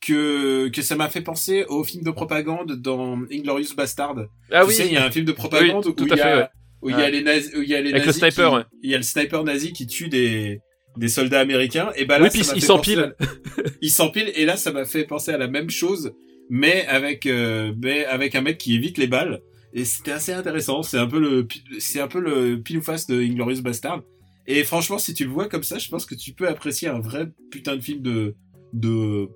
que 0.00 0.68
que 0.68 0.82
ça 0.82 0.96
m'a 0.96 1.08
fait 1.08 1.22
penser 1.22 1.64
au 1.68 1.82
film 1.84 2.02
de 2.04 2.10
propagande 2.10 2.72
dans 2.80 3.18
Inglorious 3.32 3.74
Bastard. 3.76 4.16
ah 4.52 4.60
tu 4.62 4.68
oui 4.68 4.74
sais, 4.74 4.86
il 4.86 4.92
y 4.92 4.96
a 4.96 5.04
un 5.04 5.10
film 5.10 5.24
de 5.24 5.32
propagande 5.32 5.84
Oui, 5.86 5.92
où 5.92 5.94
tout 5.94 6.06
il 6.06 6.12
à 6.12 6.16
y 6.16 6.20
a, 6.20 6.24
fait, 6.24 6.36
ouais. 6.42 6.48
où 6.82 6.90
il 6.90 6.96
y 6.98 7.02
a 7.02 7.08
les 7.10 7.22
nazis, 7.22 7.52
où 7.56 7.62
il 7.62 7.68
y 7.68 7.74
a 7.74 7.80
les 7.80 7.92
Avec 7.92 8.04
le 8.06 8.12
sniper, 8.12 8.50
qui- 8.50 8.56
ouais. 8.56 8.62
il 8.82 8.90
y 8.90 8.94
a 8.94 8.98
le 8.98 9.02
sniper 9.02 9.44
nazi 9.44 9.72
qui 9.72 9.86
tue 9.86 10.08
des 10.08 10.60
des 10.96 11.08
soldats 11.08 11.40
américains 11.40 11.90
et 11.96 12.04
bah 12.04 12.18
là 12.18 12.24
Oui, 12.26 12.30
puis 12.32 12.44
ça 12.44 12.52
m'a 12.52 12.56
il 12.58 12.60
fait 12.60 12.66
s'empile. 12.68 13.14
penser 13.18 13.30
à- 13.66 13.70
il 13.82 13.90
s'empile 13.90 14.30
et 14.36 14.44
là 14.44 14.56
ça 14.56 14.70
m'a 14.72 14.84
fait 14.84 15.04
penser 15.04 15.32
à 15.32 15.38
la 15.38 15.48
même 15.48 15.68
chose 15.70 16.12
mais 16.50 16.86
avec 16.86 17.26
euh, 17.26 17.72
mais 17.82 18.04
avec 18.04 18.34
un 18.36 18.42
mec 18.42 18.58
qui 18.58 18.74
évite 18.76 18.96
les 18.98 19.06
balles 19.08 19.40
et 19.72 19.84
c'était 19.84 20.12
assez 20.12 20.32
intéressant 20.32 20.82
c'est 20.84 20.98
un 20.98 21.08
peu 21.08 21.18
le 21.18 21.48
c'est 21.80 22.00
un 22.00 22.06
peu 22.06 22.20
le 22.20 22.60
pile 22.60 22.78
ou 22.78 22.82
face 22.82 23.06
de 23.08 23.20
Inglorious 23.20 23.60
Bastard 23.62 24.02
Et 24.46 24.64
franchement, 24.64 24.98
si 24.98 25.14
tu 25.14 25.24
le 25.24 25.30
vois 25.30 25.48
comme 25.48 25.62
ça, 25.62 25.78
je 25.78 25.88
pense 25.88 26.06
que 26.06 26.14
tu 26.14 26.32
peux 26.32 26.48
apprécier 26.48 26.88
un 26.88 27.00
vrai 27.00 27.32
putain 27.50 27.76
de 27.76 27.80
film 27.80 28.02
de 28.02 28.36
de 28.72 29.28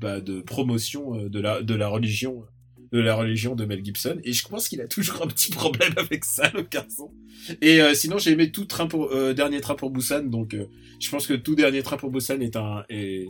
bah, 0.00 0.20
de 0.20 0.40
promotion 0.40 1.14
euh, 1.14 1.28
de 1.28 1.40
la 1.40 1.62
de 1.62 1.74
la 1.74 1.88
religion 1.88 2.44
de 2.92 3.00
la 3.00 3.14
religion 3.14 3.54
de 3.54 3.64
Mel 3.64 3.84
Gibson. 3.84 4.18
Et 4.24 4.32
je 4.32 4.46
pense 4.46 4.68
qu'il 4.68 4.80
a 4.80 4.86
toujours 4.86 5.22
un 5.22 5.26
petit 5.26 5.50
problème 5.50 5.92
avec 5.96 6.24
ça, 6.24 6.50
le 6.54 6.62
garçon. 6.62 7.12
Et 7.60 7.80
euh, 7.80 7.94
sinon, 7.94 8.18
j'ai 8.18 8.32
aimé 8.32 8.50
tout 8.52 8.64
train 8.64 8.86
pour 8.86 9.12
euh, 9.12 9.34
dernier 9.34 9.60
train 9.60 9.74
pour 9.74 9.90
Busan, 9.90 10.24
donc 10.24 10.54
euh, 10.54 10.66
je 11.00 11.10
pense 11.10 11.26
que 11.26 11.34
tout 11.34 11.54
dernier 11.54 11.82
train 11.82 11.96
pour 11.96 12.10
Busan 12.10 12.40
est 12.40 12.56
un 12.56 12.84
est 12.88 13.26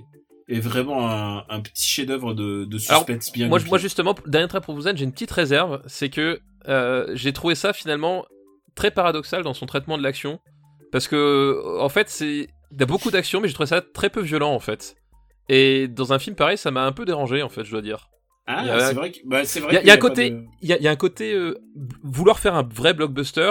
est 0.49 0.61
vraiment 0.61 1.11
un, 1.11 1.45
un 1.49 1.61
petit 1.61 1.89
chef-d'œuvre 1.89 2.33
de, 2.33 2.65
de 2.67 2.79
suspense 2.79 3.33
bien. 3.33 3.49
Moi, 3.49 3.59
moi 3.67 3.79
justement, 3.79 4.15
dernier 4.27 4.47
trait 4.47 4.61
pour 4.61 4.77
Busan, 4.77 4.93
j'ai 4.95 5.05
une 5.05 5.11
petite 5.11 5.33
réserve, 5.33 5.83
c'est 5.87 6.09
que 6.09 6.41
j'ai 7.15 7.33
trouvé 7.33 7.57
ça 7.57 7.73
finalement 7.73 8.25
très 8.77 8.93
paradoxal 8.93 9.43
dans 9.43 9.55
son 9.55 9.67
traitement 9.67 9.99
de 9.99 10.05
l'action, 10.05 10.39
parce 10.93 11.09
que 11.09 11.79
en 11.81 11.89
fait, 11.89 12.09
c'est 12.09 12.49
il 12.73 12.81
y 12.81 12.83
a 12.83 12.87
beaucoup 12.87 13.11
d'action, 13.11 13.41
mais 13.41 13.49
j'ai 13.49 13.55
trouvé 13.55 13.67
ça 13.69 13.81
très 13.81 14.11
peu 14.11 14.21
violent 14.21 14.53
en 14.53 14.61
fait. 14.61 14.97
Et 15.49 15.87
dans 15.89 16.13
un 16.13 16.19
film 16.19 16.35
pareil, 16.37 16.59
ça 16.59 16.71
m'a 16.71 16.85
un 16.85 16.93
peu 16.93 17.05
dérangé 17.05 17.43
en 17.43 17.49
fait, 17.49 17.65
je 17.65 17.71
dois 17.71 17.83
dire. 17.83 18.09
Ah, 18.49 18.61
a- 18.61 18.81
c'est 18.81 18.95
vrai 18.95 19.13
que 19.13 19.19
bah, 19.25 19.45
c'est 19.45 19.61
vrai 19.61 19.73
Il 19.73 19.75
y 19.75 19.79
a, 19.79 19.85
y 19.87 19.91
un 19.91 19.97
côté, 19.99 20.31
de- 20.31 20.45
il 20.63 20.69
y 20.69 20.73
a, 20.73 20.77
il 20.77 20.83
y 20.83 20.89
a 20.89 20.91
un 20.91 20.97
côté 20.97 21.33
euh, 21.35 21.55
vouloir 22.03 22.39
faire 22.39 22.55
un 22.55 22.63
vrai 22.63 22.95
blockbuster 22.95 23.51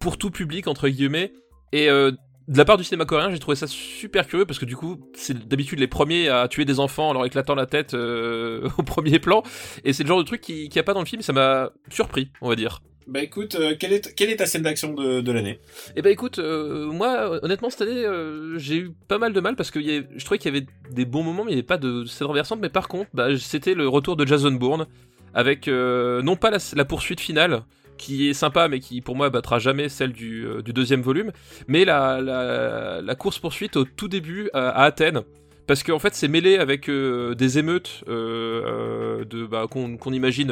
pour 0.00 0.18
tout 0.18 0.30
public 0.30 0.66
entre 0.68 0.88
guillemets. 0.88 1.32
Et 1.72 1.88
euh, 1.90 2.10
de 2.48 2.56
la 2.56 2.64
part 2.64 2.76
du 2.78 2.84
cinéma 2.84 3.04
coréen, 3.04 3.30
j'ai 3.30 3.38
trouvé 3.38 3.56
ça 3.56 3.66
super 3.66 4.26
curieux 4.26 4.46
parce 4.46 4.58
que 4.58 4.64
du 4.64 4.74
coup, 4.76 4.98
c'est 5.14 5.46
d'habitude 5.48 5.78
les 5.80 5.86
premiers 5.86 6.28
à 6.28 6.48
tuer 6.48 6.64
des 6.64 6.80
enfants 6.80 7.10
en 7.10 7.12
leur 7.12 7.26
éclatant 7.26 7.54
la 7.54 7.66
tête 7.66 7.94
euh, 7.94 8.68
au 8.78 8.82
premier 8.82 9.18
plan. 9.18 9.42
Et 9.84 9.92
c'est 9.92 10.02
le 10.04 10.08
genre 10.08 10.18
de 10.18 10.24
truc 10.24 10.40
qui, 10.40 10.68
qui 10.68 10.78
a 10.78 10.82
pas 10.82 10.94
dans 10.94 11.00
le 11.00 11.06
film. 11.06 11.22
Ça 11.22 11.32
m'a 11.32 11.70
surpris, 11.90 12.30
on 12.40 12.48
va 12.48 12.56
dire. 12.56 12.80
Bah 13.08 13.22
écoute, 13.22 13.54
euh, 13.54 13.74
quelle 13.74 13.92
est 13.94 14.36
ta 14.36 14.44
scène 14.44 14.60
d'action 14.60 14.92
de, 14.92 15.32
l'année? 15.32 15.60
Et 15.96 16.02
ben 16.02 16.12
écoute, 16.12 16.38
euh, 16.38 16.92
moi 16.92 17.42
honnêtement 17.42 17.70
cette 17.70 17.80
année, 17.80 18.04
euh, 18.04 18.58
j'ai 18.58 18.76
eu 18.76 18.90
pas 19.08 19.16
mal 19.16 19.32
de 19.32 19.40
mal 19.40 19.56
parce 19.56 19.70
que 19.70 19.78
y 19.78 20.06
je 20.14 20.24
trouvais 20.26 20.36
qu'il 20.36 20.54
y 20.54 20.56
avait 20.56 20.66
des 20.90 21.06
bons 21.06 21.22
moments, 21.22 21.44
mais 21.44 21.52
il 21.52 21.54
n'y 21.54 21.60
avait 21.60 21.66
pas 21.66 21.78
de 21.78 22.04
scène 22.04 22.26
renversante. 22.26 22.60
Mais 22.60 22.68
par 22.68 22.86
contre, 22.86 23.08
bah, 23.14 23.28
c'était 23.38 23.72
le 23.72 23.88
retour 23.88 24.14
de 24.14 24.26
Jason 24.26 24.52
Bourne 24.52 24.86
avec 25.32 25.68
non 25.68 26.36
pas 26.36 26.50
la, 26.50 26.84
poursuite 26.84 27.20
finale 27.20 27.62
qui 27.96 28.28
est 28.28 28.34
sympa, 28.34 28.68
mais 28.68 28.78
qui 28.78 29.00
pour 29.00 29.16
moi 29.16 29.30
battra 29.30 29.58
jamais 29.58 29.88
celle 29.88 30.12
du, 30.12 30.46
deuxième 30.66 31.00
volume, 31.00 31.32
mais 31.66 31.86
la, 31.86 33.14
course 33.18 33.38
poursuite 33.38 33.78
au 33.78 33.84
tout 33.84 34.08
début 34.08 34.50
à 34.52 34.84
Athènes. 34.84 35.22
Parce 35.68 35.82
qu'en 35.82 35.98
fait, 35.98 36.14
c'est 36.14 36.28
mêlé 36.28 36.56
avec 36.56 36.88
euh, 36.88 37.34
des 37.34 37.58
émeutes 37.58 38.02
euh, 38.08 39.22
euh, 39.30 39.46
bah, 39.46 39.66
qu'on 39.70 40.12
imagine 40.12 40.50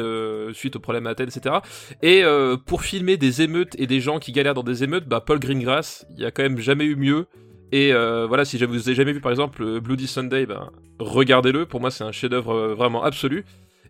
suite 0.53 0.75
au 0.75 0.79
problème 0.79 1.07
à 1.07 1.09
Athènes, 1.09 1.29
etc. 1.35 1.55
Et 2.03 2.23
pour 2.67 2.83
filmer 2.83 3.17
des 3.17 3.41
émeutes 3.41 3.75
et 3.79 3.87
des 3.87 3.99
gens 3.99 4.19
qui 4.19 4.31
galèrent 4.31 4.53
dans 4.53 4.63
des 4.63 4.83
émeutes, 4.83 5.07
bah, 5.07 5.19
Paul 5.19 5.39
Greengrass, 5.39 6.05
il 6.15 6.21
y 6.21 6.25
a 6.25 6.31
quand 6.31 6.43
même 6.43 6.59
jamais 6.59 6.85
eu 6.85 6.95
mieux. 6.95 7.25
Et 7.71 7.91
voilà, 7.91 8.45
si 8.45 8.63
vous 8.63 8.87
avez 8.87 8.95
jamais 8.95 9.11
vu 9.11 9.19
par 9.19 9.31
exemple 9.31 9.81
Bloody 9.81 10.05
Sunday, 10.07 10.45
ben, 10.45 10.69
regardez-le. 10.99 11.65
Pour 11.65 11.81
moi, 11.81 11.89
c'est 11.89 12.03
un 12.03 12.11
chef-d'œuvre 12.11 12.75
vraiment 12.75 13.03
absolu. 13.03 13.43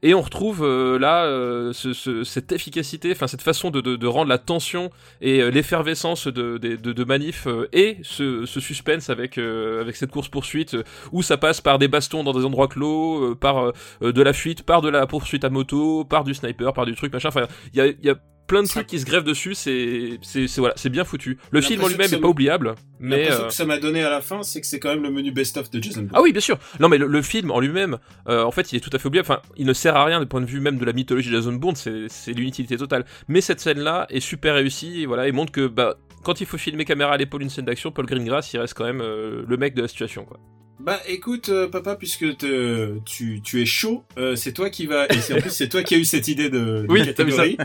Et 0.03 0.13
on 0.13 0.21
retrouve 0.21 0.63
euh, 0.63 0.97
là 0.99 1.25
euh, 1.25 1.73
ce- 1.73 1.93
ce- 1.93 2.23
cette 2.23 2.51
efficacité, 2.51 3.11
enfin 3.11 3.27
cette 3.27 3.41
façon 3.41 3.71
de, 3.71 3.81
de- 3.81 3.95
de 3.95 4.07
rendre 4.07 4.29
la 4.29 4.37
tension 4.37 4.89
et 5.21 5.41
euh, 5.41 5.49
l'effervescence 5.49 6.27
de, 6.27 6.57
de, 6.57 7.03
manif 7.03 7.47
euh, 7.47 7.67
et 7.73 7.97
ce, 8.03 8.45
ce 8.45 8.59
suspense 8.59 9.09
avec, 9.09 9.37
euh, 9.37 9.81
avec 9.81 9.95
cette 9.95 10.11
course 10.11 10.29
poursuite 10.29 10.75
où 11.11 11.21
ça 11.21 11.37
passe 11.37 11.61
par 11.61 11.79
des 11.79 11.87
bastons 11.87 12.23
dans 12.23 12.33
des 12.33 12.45
endroits 12.45 12.67
clos, 12.67 13.35
par 13.35 13.73
de 14.01 14.21
la 14.21 14.33
fuite, 14.33 14.63
par 14.63 14.81
de 14.81 14.89
la 14.89 15.07
poursuite 15.07 15.43
à 15.43 15.49
moto, 15.49 16.05
par 16.05 16.23
du 16.23 16.33
sniper, 16.33 16.73
par 16.73 16.85
du 16.85 16.95
truc 16.95 17.13
machin. 17.13 17.29
Enfin, 17.29 17.47
il 17.73 17.77
y 17.77 17.81
a, 17.81 17.87
y 17.87 18.09
a 18.09 18.15
plein 18.47 18.61
de 18.63 18.67
Ça- 18.67 18.75
trucs 18.75 18.87
qui 18.87 18.99
se 18.99 19.05
grèvent 19.05 19.23
dessus. 19.23 19.53
C'est 19.53 20.19
voilà, 20.57 20.73
c'est 20.77 20.89
bien 20.89 21.03
foutu. 21.03 21.37
Le 21.51 21.61
film 21.61 21.83
en 21.83 21.87
lui-même 21.87 22.13
est 22.13 22.17
pas 22.19 22.27
oubliable, 22.27 22.75
mais 22.99 23.19
L'impression 23.23 23.43
euh, 23.43 23.47
que 23.47 23.53
ça 23.53 23.65
m'a 23.65 23.77
donné 23.77 24.03
à 24.03 24.09
la 24.09 24.21
fin, 24.21 24.41
c'est 24.43 24.61
que 24.61 24.67
c'est 24.67 24.79
quand 24.79 24.89
même 24.89 25.03
le 25.03 25.11
menu 25.11 25.31
best-of 25.31 25.69
de 25.69 25.81
Jason 25.83 26.01
Bourne. 26.01 26.11
ah 26.15 26.21
oui, 26.21 26.31
bien 26.31 26.41
sûr. 26.41 26.57
Non, 26.79 26.89
mais 26.89 26.97
le, 26.97 27.07
le 27.07 27.21
film 27.21 27.51
en 27.51 27.59
lui-même, 27.59 27.97
euh, 28.29 28.43
en 28.43 28.51
fait, 28.51 28.71
il 28.71 28.77
est 28.77 28.79
tout 28.79 28.89
à 28.93 28.97
fait 28.99 29.07
oubliable. 29.07 29.27
Enfin, 29.29 29.41
il 29.57 29.65
ne 29.65 29.73
sert 29.73 29.95
à 29.95 30.05
rien 30.05 30.19
du 30.19 30.25
point 30.25 30.41
de 30.41 30.45
vue 30.45 30.59
même 30.59 30.77
de 30.77 30.85
la 30.85 30.93
mythologie 30.93 31.29
de 31.29 31.35
Jason 31.35 31.53
Bourne. 31.53 31.75
C'est 31.75 32.07
c'est 32.09 32.31
l'inutilité 32.31 32.77
totale. 32.77 33.05
Mais 33.27 33.41
cette 33.41 33.59
scène-là 33.59 34.07
est 34.09 34.19
super 34.21 34.55
réussie. 34.55 35.01
Et 35.01 35.05
voilà, 35.05 35.27
et 35.27 35.31
montre 35.31 35.51
que 35.51 35.67
bah, 35.67 35.95
quand 36.23 36.41
il 36.41 36.47
faut 36.47 36.57
filmer 36.57 36.85
caméra 36.85 37.11
à 37.13 37.17
l'épaule 37.17 37.41
une 37.43 37.49
scène 37.49 37.65
d'action, 37.65 37.91
Paul 37.91 38.05
Greengrass, 38.05 38.53
il 38.53 38.59
reste 38.59 38.73
quand 38.73 38.85
même 38.85 39.01
euh, 39.01 39.43
le 39.47 39.57
mec 39.57 39.73
de 39.75 39.81
la 39.81 39.87
situation, 39.87 40.23
quoi. 40.25 40.39
Bah 40.79 40.99
écoute 41.07 41.49
euh, 41.49 41.67
papa 41.67 41.95
puisque 41.95 42.37
te- 42.37 42.99
tu, 43.03 43.41
tu 43.41 43.61
es 43.61 43.65
chaud, 43.65 44.03
euh, 44.19 44.35
c'est 44.35 44.53
toi 44.53 44.69
qui 44.69 44.85
va 44.85 45.05
et 45.07 45.33
en 45.33 45.37
plus 45.41 45.49
c'est 45.49 45.69
toi 45.69 45.81
qui 45.81 45.95
as 45.95 45.97
eu 45.97 46.05
cette 46.05 46.27
idée 46.27 46.51
de, 46.51 46.59
de 46.59 46.85
Oui, 46.87 47.03
catégorie. 47.03 47.57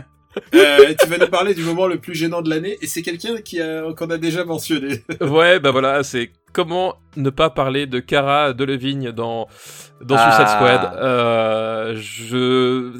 Euh, 0.55 0.93
tu 0.99 1.07
vas 1.07 1.17
nous 1.17 1.27
parler 1.27 1.53
du 1.53 1.61
moment 1.63 1.87
le 1.87 1.99
plus 1.99 2.15
gênant 2.15 2.41
de 2.41 2.49
l'année 2.49 2.77
et 2.81 2.87
c'est 2.87 3.01
quelqu'un 3.01 3.37
qui 3.41 3.59
qu'on 3.97 4.09
a 4.09 4.17
déjà 4.17 4.45
mentionné. 4.45 5.03
ouais, 5.21 5.59
bah 5.59 5.71
voilà, 5.71 6.03
c'est 6.03 6.31
comment 6.53 6.95
ne 7.15 7.29
pas 7.29 7.49
parler 7.49 7.85
de 7.87 7.99
Cara 7.99 8.53
Delevingne 8.53 9.11
dans 9.11 9.47
dans 10.01 10.15
Ah. 10.17 10.31
Suicide 10.31 10.55
Squad. 10.55 10.97
Euh, 11.01 11.95
je 11.97 12.91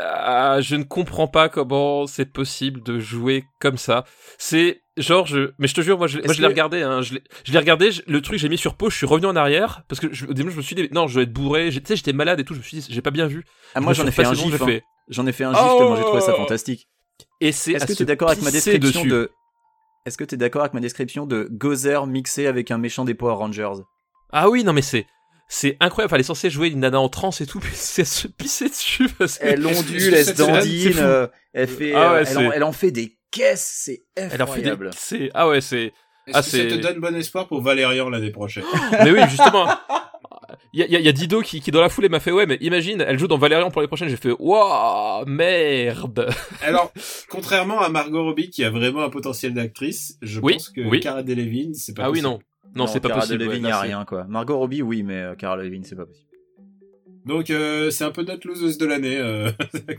ah, 0.00 0.60
je 0.60 0.76
ne 0.76 0.84
comprends 0.84 1.28
pas 1.28 1.48
comment 1.48 2.06
c'est 2.06 2.30
possible 2.32 2.82
de 2.82 2.98
jouer 2.98 3.44
comme 3.60 3.76
ça. 3.78 4.04
C'est 4.38 4.82
genre 4.96 5.26
je 5.26 5.50
mais 5.58 5.66
je 5.66 5.74
te 5.74 5.80
jure 5.80 5.98
moi 5.98 6.06
je, 6.06 6.18
moi, 6.18 6.24
Est-ce 6.26 6.34
je 6.34 6.38
l'ai 6.40 6.44
que- 6.46 6.52
regardé 6.52 6.82
hein, 6.82 7.02
je 7.02 7.14
l'ai 7.14 7.58
regardé, 7.58 7.90
je- 7.90 8.02
le 8.06 8.20
truc 8.20 8.38
j'ai 8.38 8.48
mis 8.48 8.58
sur 8.58 8.74
pause, 8.76 8.92
je 8.92 8.98
suis 8.98 9.06
revenu 9.06 9.26
en 9.26 9.34
arrière 9.36 9.82
parce 9.88 10.00
que 10.00 10.06
je, 10.12 10.26
au 10.26 10.32
début 10.32 10.50
je 10.52 10.56
me 10.56 10.62
suis 10.62 10.76
dit 10.76 10.88
non, 10.92 11.08
je 11.08 11.14
dois 11.14 11.22
être 11.24 11.32
bourré, 11.32 11.68
tu 11.70 11.80
sais 11.84 11.96
j'étais 11.96 12.12
malade 12.12 12.38
et 12.40 12.44
tout, 12.44 12.54
je 12.54 12.60
me 12.60 12.64
suis 12.64 12.78
dit 12.78 12.86
j'ai 12.88 13.02
pas 13.02 13.10
bien 13.10 13.26
vu. 13.26 13.44
Ah, 13.74 13.80
moi 13.80 13.92
Je 13.92 14.02
j'en 14.02 14.06
ai 14.08 14.12
fait 14.12 14.24
un 14.24 14.34
gif. 14.34 14.60
hein. 14.62 14.66
fait. 14.66 14.84
J'en 15.08 15.26
ai 15.26 15.32
fait 15.32 15.44
un 15.44 15.52
gif 15.52 15.62
Oh 15.62 15.78
tellement 15.78 15.96
j'ai 15.96 16.04
trouvé 16.04 16.20
ça 16.20 16.34
fantastique. 16.34 16.88
Et 17.40 17.52
c'est 17.52 17.72
Est-ce 17.72 17.84
à 17.84 17.86
que 17.86 17.92
tu 17.92 18.02
es 18.02 18.06
d'accord 18.06 18.28
avec 18.30 18.42
ma 18.42 18.50
description 18.50 19.00
dessus. 19.02 19.08
de 19.10 19.32
Est-ce 20.06 20.16
que 20.18 20.24
tu 20.24 20.34
es 20.34 20.38
d'accord 20.38 20.62
avec 20.62 20.74
ma 20.74 20.80
description 20.80 21.26
de 21.26 21.48
Gozer 21.50 22.06
mixé 22.06 22.46
avec 22.46 22.70
un 22.70 22.78
méchant 22.78 23.04
des 23.04 23.14
Power 23.14 23.34
Rangers? 23.34 23.82
Ah 24.32 24.48
oui, 24.48 24.64
non 24.64 24.72
mais 24.72 24.82
c'est 24.82 25.06
c'est 25.46 25.76
incroyable, 25.78 26.08
Enfin, 26.08 26.16
elle 26.16 26.20
est 26.22 26.24
censée 26.24 26.48
jouer 26.48 26.68
une 26.68 26.80
nana 26.80 26.98
en 26.98 27.08
transe 27.10 27.40
et 27.42 27.46
tout, 27.46 27.60
mais 27.62 27.68
c'est 27.74 28.02
à 28.02 28.06
se 28.06 28.26
pisser 28.28 28.68
dessus 28.68 29.08
parce 29.18 29.38
que 29.38 29.44
Elle 29.46 29.66
Est-ce 29.66 29.78
ondule, 29.80 30.14
elle 30.14 30.24
se 30.24 30.32
dandine, 30.32 30.98
euh, 30.98 31.26
elle 31.52 31.68
fait, 31.68 31.92
Ah 31.94 32.12
ouais, 32.12 32.16
euh, 32.16 32.18
elle, 32.20 32.26
c'est- 32.26 32.36
en, 32.46 32.52
elle 32.52 32.64
en 32.64 32.72
fait 32.72 32.90
des 32.90 33.18
caisses, 33.30 33.80
c'est 33.84 34.04
elle 34.16 34.24
en 34.42 34.46
fait 34.46 34.62
des... 34.62 34.68
incroyable. 34.70 34.90
c'est 34.96 35.30
ah 35.34 35.46
ouais, 35.48 35.60
c'est 35.60 35.92
Est-ce 36.26 36.32
Ah, 36.38 36.42
que 36.42 36.48
ça 36.48 36.58
te 36.64 36.74
donne 36.76 36.98
bon 37.00 37.14
espoir 37.14 37.46
pour 37.46 37.60
Valérian 37.60 38.08
l'année 38.08 38.30
prochaine? 38.30 38.64
Mais 39.04 39.10
oui, 39.10 39.20
justement. 39.28 39.68
Il 40.76 40.80
y 40.90 40.96
a, 41.06 41.08
a- 41.08 41.12
Dido 41.12 41.40
qui, 41.40 41.60
qui 41.60 41.70
dans 41.70 41.80
la 41.80 41.88
foulée 41.88 42.08
m'a 42.08 42.18
fait 42.18 42.32
ouais 42.32 42.46
mais 42.46 42.58
imagine 42.60 43.00
elle 43.06 43.16
joue 43.18 43.28
dans 43.28 43.38
Valérian 43.38 43.70
pour 43.70 43.80
les 43.80 43.86
prochaines 43.86 44.08
j'ai 44.08 44.16
fait 44.16 44.32
waouh 44.38 45.24
merde 45.24 46.28
Alors, 46.62 46.92
contrairement 47.28 47.80
à 47.80 47.88
Margot 47.88 48.24
Robbie 48.24 48.50
qui 48.50 48.64
a 48.64 48.70
vraiment 48.70 49.02
un 49.04 49.08
potentiel 49.10 49.54
d'actrice, 49.54 50.18
je 50.20 50.40
Oui, 50.40 50.54
pense 50.54 50.70
que 50.70 50.80
oui. 50.80 50.98
Cara 51.00 51.22
Delevingne, 51.22 51.74
c'est 51.74 51.94
pas 51.96 52.04
ah 52.06 52.10
oui 52.10 52.20
non 52.22 52.40
non, 52.74 52.88
c'est 52.88 52.98
pas 52.98 53.08
Cara 53.08 53.20
possible 53.20 53.38
Delevingne, 53.38 53.66
ouais, 53.66 53.70
a 53.70 53.80
rien 53.80 54.04
quoi. 54.04 54.24
Margot 54.24 54.58
Robbie, 54.58 54.82
oui, 54.82 55.04
mais 55.04 55.18
euh, 55.20 55.34
Cara 55.36 55.56
Delevingne, 55.58 55.84
c'est 55.84 55.94
pas 55.94 56.06
possible. 56.06 56.26
Donc 57.24 57.50
euh, 57.50 57.90
c'est 57.90 58.02
un 58.04 58.10
peu 58.10 58.22
notre 58.24 58.46
loseuse 58.48 58.76
de 58.76 58.84
l'année. 58.86 59.16
euh. 59.16 59.52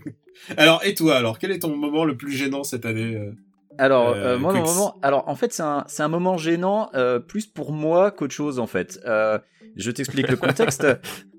alors 0.58 0.82
et 0.84 0.94
toi 0.94 1.16
alors 1.16 1.40
quel 1.40 1.52
est 1.52 1.60
ton 1.60 1.76
moment 1.76 2.04
le 2.06 2.18
plus 2.18 2.32
gênant 2.34 2.64
cette 2.66 2.86
année 2.86 3.16
euh? 3.16 3.32
Alors, 3.78 4.10
Euh, 4.10 4.36
euh, 4.36 4.38
moi, 4.40 4.54
mon 4.54 4.60
Quicks. 4.64 4.74
moment, 4.76 4.96
alors 5.02 5.24
en 5.28 5.36
fait, 5.36 5.52
c'est 5.54 5.64
un, 5.64 5.84
c'est 5.88 6.04
un 6.04 6.08
moment 6.08 6.38
gênant, 6.38 6.90
euh, 6.94 7.20
plus 7.20 7.46
pour 7.46 7.72
moi 7.72 8.12
qu'autre 8.12 8.34
chose 8.34 8.60
en 8.60 8.68
fait. 8.68 9.00
Euh, 9.06 9.38
je 9.76 9.92
t'explique 9.92 10.30
le 10.30 10.38
contexte. 10.38 10.86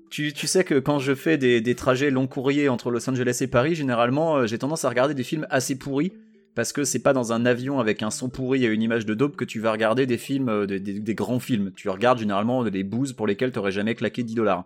Tu, 0.09 0.31
tu 0.31 0.47
sais 0.47 0.63
que 0.63 0.79
quand 0.79 0.99
je 0.99 1.13
fais 1.13 1.37
des, 1.37 1.59
des 1.59 1.75
trajets 1.75 2.09
long 2.11 2.27
courrier 2.27 2.69
entre 2.69 2.91
Los 2.91 3.09
Angeles 3.09 3.39
et 3.41 3.47
Paris, 3.47 3.75
généralement, 3.75 4.47
j'ai 4.47 4.57
tendance 4.57 4.85
à 4.85 4.89
regarder 4.89 5.13
des 5.13 5.23
films 5.23 5.45
assez 5.49 5.77
pourris. 5.77 6.13
Parce 6.55 6.71
que 6.71 6.85
c'est 6.85 6.99
pas 6.99 7.11
dans 7.11 7.33
un 7.33 7.45
avion 7.45 7.77
avec 7.81 8.01
un 8.01 8.09
son 8.09 8.29
pourri 8.29 8.63
et 8.63 8.67
une 8.69 8.81
image 8.81 9.05
de 9.05 9.13
dope 9.13 9.35
que 9.35 9.43
tu 9.43 9.59
vas 9.59 9.73
regarder 9.73 10.05
des 10.05 10.17
films, 10.17 10.65
des, 10.65 10.79
des- 10.79 11.01
des 11.01 11.13
grands 11.13 11.39
films. 11.39 11.71
Tu 11.75 11.89
regardes 11.89 12.19
généralement 12.19 12.63
des 12.63 12.83
bouses 12.85 13.11
pour 13.11 13.27
lesquelles 13.27 13.51
t'aurais 13.51 13.73
jamais 13.73 13.95
claqué 13.95 14.23
10 14.23 14.33
dollars. 14.35 14.63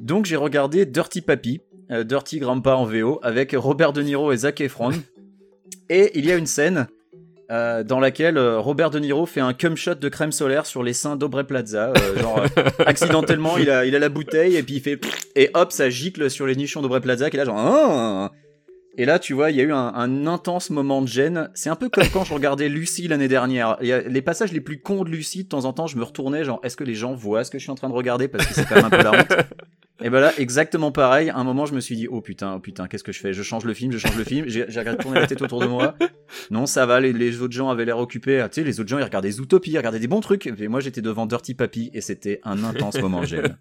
Donc 0.00 0.26
j'ai 0.26 0.36
regardé 0.36 0.86
Dirty 0.86 1.24
euh, 1.90 2.04
Dirty 2.04 2.38
Grandpa 2.38 2.74
en 2.76 2.84
VO, 2.84 3.18
avec 3.24 3.56
Robert 3.58 3.92
De 3.92 4.00
Niro 4.02 4.30
et 4.30 4.36
Zac 4.36 4.60
Efron. 4.60 4.90
Et 5.88 6.18
il 6.18 6.24
y 6.24 6.32
a 6.32 6.36
une 6.36 6.46
scène 6.46 6.86
euh, 7.50 7.82
dans 7.84 8.00
laquelle 8.00 8.38
euh, 8.38 8.58
Robert 8.58 8.90
De 8.90 8.98
Niro 8.98 9.26
fait 9.26 9.40
un 9.40 9.52
cum 9.52 9.76
shot 9.76 9.96
de 9.96 10.08
crème 10.08 10.32
solaire 10.32 10.64
sur 10.64 10.82
les 10.82 10.94
seins 10.94 11.16
d'Aubrey 11.16 11.44
Plaza. 11.44 11.92
euh, 11.96 12.18
genre, 12.18 12.42
accidentellement, 12.86 13.58
il 13.58 13.68
a, 13.70 13.84
il 13.84 13.94
a 13.94 13.98
la 13.98 14.08
bouteille 14.08 14.56
et 14.56 14.62
puis 14.62 14.76
il 14.76 14.80
fait. 14.80 14.98
Et 15.36 15.50
hop, 15.54 15.70
ça 15.72 15.90
gicle 15.90 16.30
sur 16.30 16.46
les 16.46 16.56
nichons 16.56 16.80
d'Aubrey 16.80 17.00
Plaza 17.00 17.28
qui 17.28 17.36
est 17.36 17.38
là, 17.38 17.44
genre. 17.44 17.58
Ah 17.58 18.30
et 18.98 19.06
là, 19.06 19.18
tu 19.18 19.32
vois, 19.32 19.50
il 19.50 19.56
y 19.56 19.60
a 19.60 19.64
eu 19.64 19.72
un, 19.72 19.92
un 19.94 20.26
intense 20.26 20.68
moment 20.68 21.00
de 21.00 21.08
gêne. 21.08 21.50
C'est 21.54 21.70
un 21.70 21.76
peu 21.76 21.88
comme 21.88 22.06
quand 22.12 22.24
je 22.24 22.34
regardais 22.34 22.68
Lucie 22.68 23.08
l'année 23.08 23.28
dernière. 23.28 23.78
Il 23.80 23.86
y 23.88 23.92
a 23.92 24.00
les 24.00 24.20
passages 24.20 24.52
les 24.52 24.60
plus 24.60 24.80
cons 24.82 25.04
de 25.04 25.08
Lucie, 25.08 25.44
de 25.44 25.48
temps 25.48 25.64
en 25.64 25.72
temps, 25.72 25.86
je 25.86 25.96
me 25.96 26.04
retournais, 26.04 26.44
genre, 26.44 26.60
est-ce 26.62 26.76
que 26.76 26.84
les 26.84 26.94
gens 26.94 27.14
voient 27.14 27.42
ce 27.42 27.50
que 27.50 27.58
je 27.58 27.62
suis 27.62 27.72
en 27.72 27.74
train 27.74 27.88
de 27.88 27.94
regarder 27.94 28.28
Parce 28.28 28.46
que 28.46 28.52
c'est 28.52 28.66
quand 28.66 28.76
même 28.76 28.84
un 28.84 28.90
peu 28.90 29.02
la 29.02 29.12
honte. 29.12 29.32
Et 30.04 30.10
ben 30.10 30.20
là, 30.20 30.32
exactement 30.38 30.90
pareil. 30.90 31.30
Un 31.30 31.44
moment, 31.44 31.66
je 31.66 31.74
me 31.74 31.80
suis 31.80 31.94
dit, 31.94 32.08
oh 32.08 32.20
putain, 32.20 32.54
oh 32.56 32.60
putain, 32.60 32.88
qu'est-ce 32.88 33.04
que 33.04 33.12
je 33.12 33.20
fais? 33.20 33.32
Je 33.32 33.42
change 33.42 33.64
le 33.64 33.74
film, 33.74 33.92
je 33.92 33.98
change 33.98 34.16
le 34.16 34.24
film. 34.24 34.46
J'ai 34.48 34.64
regardé 34.64 35.02
tourner 35.02 35.20
la 35.20 35.26
tête 35.26 35.42
autour 35.42 35.60
de 35.60 35.66
moi. 35.66 35.94
Non, 36.50 36.66
ça 36.66 36.86
va, 36.86 37.00
les, 37.00 37.40
autres 37.40 37.52
gens 37.52 37.68
avaient 37.68 37.84
l'air 37.84 37.98
occupés. 37.98 38.40
Ah, 38.40 38.48
tu 38.48 38.60
sais, 38.60 38.64
les 38.64 38.80
autres 38.80 38.88
gens, 38.88 38.98
ils 38.98 39.04
regardaient 39.04 39.30
Zootopie, 39.30 39.70
ils 39.70 39.76
regardaient 39.76 40.00
des 40.00 40.08
bons 40.08 40.20
trucs. 40.20 40.46
Et 40.46 40.68
moi, 40.68 40.80
j'étais 40.80 41.02
devant 41.02 41.26
Dirty 41.26 41.54
Pappy 41.54 41.90
et 41.94 42.00
c'était 42.00 42.40
un 42.44 42.64
intense 42.64 43.00
moment 43.00 43.22
gêne. 43.24 43.58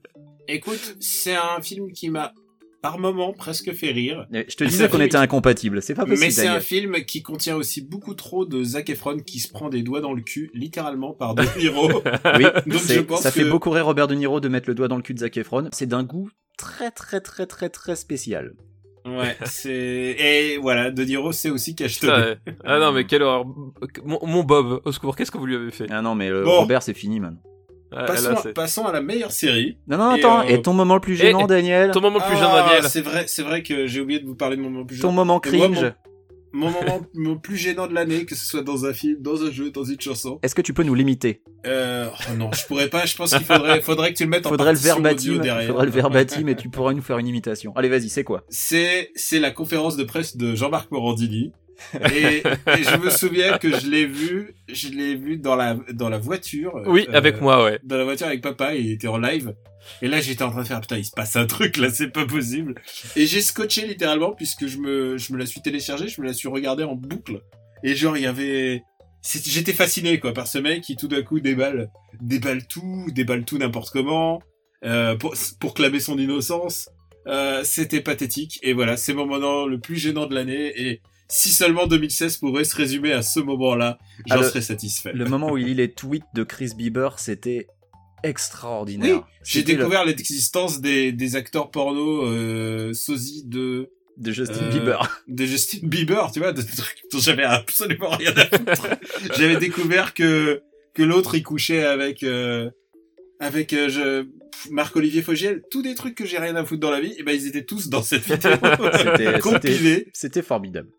Écoute, 0.47 0.95
c'est 0.99 1.35
un 1.35 1.61
film 1.61 1.91
qui 1.91 2.09
m'a 2.09 2.33
par 2.82 2.97
moments 2.99 3.32
presque 3.34 3.73
fait 3.73 3.91
rire. 3.91 4.25
Je 4.32 4.55
te 4.55 4.63
disais 4.63 4.86
qu'on 4.88 4.93
film 4.97 5.03
était 5.03 5.17
incompatibles, 5.17 5.82
c'est 5.82 5.93
pas 5.93 6.03
possible. 6.05 6.19
Mais 6.25 6.32
c'est 6.32 6.47
un 6.47 6.59
film 6.59 6.95
qui 7.05 7.21
contient 7.21 7.55
aussi 7.55 7.82
beaucoup 7.82 8.13
trop 8.15 8.45
de 8.45 8.63
Zac 8.63 8.89
Efron 8.89 9.17
qui 9.19 9.39
se 9.39 9.49
prend 9.51 9.69
des 9.69 9.84
doigts 9.84 10.01
dans 10.01 10.13
le 10.13 10.21
cul, 10.21 10.49
littéralement 10.53 11.13
par 11.13 11.36
De 11.36 11.43
Niro. 11.59 11.89
Oui, 12.38 12.45
Donc 12.65 12.82
c'est- 12.82 12.95
je 12.95 12.99
pense 13.01 13.21
ça 13.21 13.32
fait 13.32 13.45
beaucoup 13.45 13.69
rire 13.69 13.86
Robert 13.86 14.07
De 14.07 14.15
Niro 14.15 14.39
de 14.39 14.47
mettre 14.49 14.67
le 14.67 14.75
doigt 14.75 14.88
dans 14.88 14.97
le 14.97 15.03
cul 15.03 15.13
de 15.13 15.19
Zac 15.19 15.38
Efron. 15.38 15.69
C'est 15.71 15.86
d'un 15.88 16.03
goût 16.03 16.29
très 16.57 16.91
très 16.91 17.21
très 17.21 17.45
très 17.45 17.69
très 17.69 17.95
spécial. 17.95 18.53
ouais, 19.05 19.36
c'est 19.45 19.71
et 20.19 20.57
voilà, 20.57 20.91
De 20.91 21.03
Niro 21.03 21.32
c'est 21.32 21.49
aussi 21.49 21.75
cachetonné. 21.75 22.13
ouais. 22.13 22.38
Ah 22.65 22.79
non, 22.79 22.91
mais 22.91 23.05
quelle 23.05 23.23
horreur. 23.23 23.45
Mon, 24.05 24.19
mon 24.25 24.43
Bob, 24.43 24.82
au 24.86 24.91
secours, 24.91 25.15
qu'est-ce 25.15 25.32
que 25.32 25.38
vous 25.38 25.45
lui 25.47 25.55
avez 25.55 25.71
fait? 25.71 25.86
Ah 25.89 26.01
non, 26.01 26.15
mais 26.15 26.29
euh, 26.29 26.43
Bon. 26.43 26.59
Robert, 26.61 26.84
c'est 26.84 26.93
fini, 26.93 27.19
man. 27.19 27.38
Ah, 27.93 28.05
Passons, 28.05 28.29
là, 28.29 28.53
passons 28.55 28.85
à 28.85 28.91
la 28.93 29.01
meilleure 29.01 29.31
série. 29.31 29.77
Non, 29.87 29.97
non, 29.97 30.15
Et, 30.15 30.19
attends, 30.19 30.39
euh, 30.41 30.43
et 30.47 30.61
ton 30.61 30.73
moment 30.73 30.95
le 30.95 31.01
plus 31.01 31.15
gênant, 31.15 31.43
et- 31.43 31.47
Daniel 31.47 31.91
Ton 31.91 31.99
moment 32.01 32.19
le 32.19 32.25
plus 32.25 32.37
Ah, 32.41 32.65
Daniel. 32.69 32.89
C'est 32.89 33.01
vrai, 33.01 33.25
c'est 33.27 33.43
vrai 33.43 33.63
que 33.63 33.85
j'ai 33.87 33.99
oublié 33.99 34.19
de 34.19 34.25
vous 34.25 34.35
parler 34.35 34.55
de 34.55 34.61
mon 34.61 34.69
moment 34.69 34.85
plus 34.85 34.97
Ton 34.99 35.09
gênant. 35.09 35.13
moment 35.13 35.41
Et 35.45 35.57
moi, 35.57 35.67
cringe. 35.69 35.93
Mon 36.53 36.69
moment 36.69 37.01
mon 37.15 37.37
plus 37.37 37.55
gênant 37.57 37.87
de 37.87 37.93
l'année, 37.93 38.25
que 38.25 38.35
ce 38.35 38.45
soit 38.45 38.61
dans 38.61 38.85
un 38.85 38.93
film, 38.93 39.17
dans 39.21 39.41
un 39.43 39.51
jeu, 39.51 39.71
dans 39.71 39.83
une 39.85 39.99
chanson. 39.99 40.39
Est-ce 40.43 40.53
que 40.55 40.61
tu 40.61 40.73
peux 40.73 40.83
nous 40.83 40.93
limiter 40.95 41.41
Euh, 41.65 42.07
oh 42.11 42.33
non, 42.37 42.49
je 42.53 42.65
pourrais 42.65 42.89
pas. 42.89 43.05
Je 43.05 43.15
pense 43.15 43.33
qu'il 43.35 43.45
faudrait, 43.45 43.81
faudrait 43.81 44.11
que 44.13 44.17
tu 44.17 44.23
le 44.23 44.29
mettes 44.29 44.45
en 44.45 44.49
Faudrait 44.49 44.73
le 44.73 44.77
partition 44.77 44.95
audio 44.95 45.03
verbatim, 45.03 45.41
derrière. 45.41 45.67
faudrait 45.67 45.85
le 45.85 45.91
verbatim 45.91 46.47
et 46.47 46.55
tu 46.55 46.69
pourrais 46.69 46.93
nous 46.93 47.01
faire 47.01 47.17
une 47.19 47.27
imitation. 47.27 47.71
Allez, 47.75 47.87
vas-y, 47.89 48.09
c'est 48.09 48.23
quoi 48.25 48.43
c'est 48.49 49.11
c'est 49.15 49.39
la 49.39 49.51
conférence 49.51 49.95
de 49.97 50.03
presse 50.03 50.35
de 50.37 50.55
Jean-Marc 50.55 50.91
Morandini 50.91 51.51
et, 52.13 52.38
et 52.38 52.84
je 52.84 52.97
me 52.97 53.09
souviens 53.09 53.57
que 53.57 53.77
je 53.77 53.88
l'ai 53.88 54.05
vu 54.05 54.55
je 54.69 54.89
l'ai 54.89 55.15
vu 55.15 55.38
dans 55.38 55.55
la 55.55 55.75
dans 55.93 56.09
la 56.09 56.17
voiture 56.17 56.82
Oui, 56.86 57.05
euh, 57.09 57.17
avec 57.17 57.41
moi, 57.41 57.63
ouais. 57.63 57.79
dans 57.84 57.97
la 57.97 58.03
voiture 58.03 58.27
avec 58.27 58.41
papa 58.41 58.75
il 58.75 58.91
était 58.91 59.07
en 59.07 59.17
live. 59.17 59.53
Et 60.01 60.07
là 60.07 60.21
j'étais 60.21 60.43
en 60.43 60.51
train 60.51 60.61
de 60.61 60.67
faire 60.67 60.79
putain 60.82 60.97
il 60.97 61.05
se 61.05 61.11
passe 61.11 61.36
un 61.36 61.45
truc 61.45 61.77
là 61.77 61.89
c'est 61.89 62.09
pas 62.09 62.25
possible. 62.25 62.75
Et 63.15 63.25
j'ai 63.25 63.41
scotché 63.41 63.88
littéralement 63.88 64.32
puisque 64.34 64.67
je 64.67 64.77
me 64.77 65.17
je 65.17 65.34
me 65.34 65.38
la 65.39 65.45
suis 65.45 65.61
téléchargée 65.61 66.07
je 66.07 66.21
me 66.21 66.27
la 66.27 66.34
suis 66.34 66.47
regardée 66.47 66.84
en 66.84 66.95
boucle. 66.95 67.41
Et 67.84 67.95
genre 67.95 68.15
il 68.17 68.23
y 68.23 68.27
avait 68.27 68.84
j'étais 69.23 69.73
fasciné 69.73 70.19
quoi 70.19 70.34
par 70.34 70.47
ce 70.47 70.57
mec 70.59 70.82
qui 70.82 70.95
tout 70.95 71.07
d'un 71.07 71.21
coup 71.23 71.39
déballe 71.39 71.89
déballe 72.21 72.65
tout 72.67 73.07
déballe 73.11 73.43
tout 73.43 73.57
n'importe 73.57 73.89
comment 73.91 74.41
euh, 74.84 75.15
pour 75.15 75.36
pour 75.59 75.73
clamer 75.73 75.99
son 75.99 76.17
innocence. 76.17 76.89
Euh, 77.27 77.63
c'était 77.63 78.01
pathétique. 78.01 78.59
Et 78.63 78.73
voilà 78.73 78.97
c'est 78.97 79.13
mon 79.13 79.25
moment 79.25 79.65
le 79.65 79.79
plus 79.79 79.97
gênant 79.97 80.25
de 80.27 80.34
l'année. 80.36 80.73
Et 80.79 81.01
si 81.32 81.49
seulement 81.49 81.88
2016 81.88 82.38
pourrait 82.38 82.65
se 82.65 82.75
résumer 82.75 83.13
à 83.13 83.21
ce 83.21 83.39
moment-là 83.39 83.97
j'en 84.27 84.41
Ah, 84.41 84.43
serais 84.43 84.61
satisfait 84.61 85.13
Le 85.13 85.25
moment 85.25 85.51
où 85.51 85.57
il 85.57 85.65
lit 85.67 85.73
les 85.75 85.91
tweets 85.91 86.23
de 86.36 86.43
Chris 86.43 86.71
Bieber, 86.75 87.17
c'était 87.19 87.67
extraordinaire. 88.23 89.15
Oui, 89.15 89.21
j'ai 89.43 89.63
découvert 89.63 90.05
l'existence 90.05 90.82
des, 90.82 91.11
des 91.11 91.36
acteurs 91.36 91.71
porno 91.71 92.25
euh, 92.25 92.93
sosies 92.93 93.43
de, 93.45 93.89
de 94.17 94.32
Justin 94.32 94.65
euh, 94.65 94.69
Bieber. 94.71 95.23
de 95.27 95.45
Justin 95.45 95.79
Bieber, 95.88 96.32
tu 96.32 96.39
vois, 96.39 96.51
de 96.53 96.61
trucs 96.61 97.03
dont 97.11 97.19
j'avais 97.19 97.43
absolument 97.43 98.09
rien 98.09 98.34
à 98.36 98.45
foutre. 98.45 98.88
J'avais 99.38 99.57
découvert 99.57 100.13
que 100.13 100.61
que 100.93 101.03
l'autre 101.03 101.36
il 101.36 101.43
couchait 101.43 101.84
avec 101.84 102.23
euh, 102.23 102.69
avec 103.39 103.73
euh, 103.73 103.89
je, 103.89 104.23
pff, 104.23 104.69
Marc-Olivier 104.69 105.21
Fogiel, 105.21 105.63
tous 105.71 105.82
des 105.82 105.95
trucs 105.95 106.15
que 106.15 106.25
j'ai 106.25 106.38
rien 106.38 106.55
à 106.55 106.65
foutre 106.65 106.82
dans 106.82 106.91
la 106.91 106.99
vie, 106.99 107.15
et 107.17 107.23
ben 107.23 107.32
ils 107.32 107.47
étaient 107.47 107.63
tous 107.65 107.89
dans 107.89 108.03
cette 108.03 108.23
vidéo 108.23 108.51
compilée. 109.41 110.07
C'était 110.13 110.43
formidable. 110.43 110.89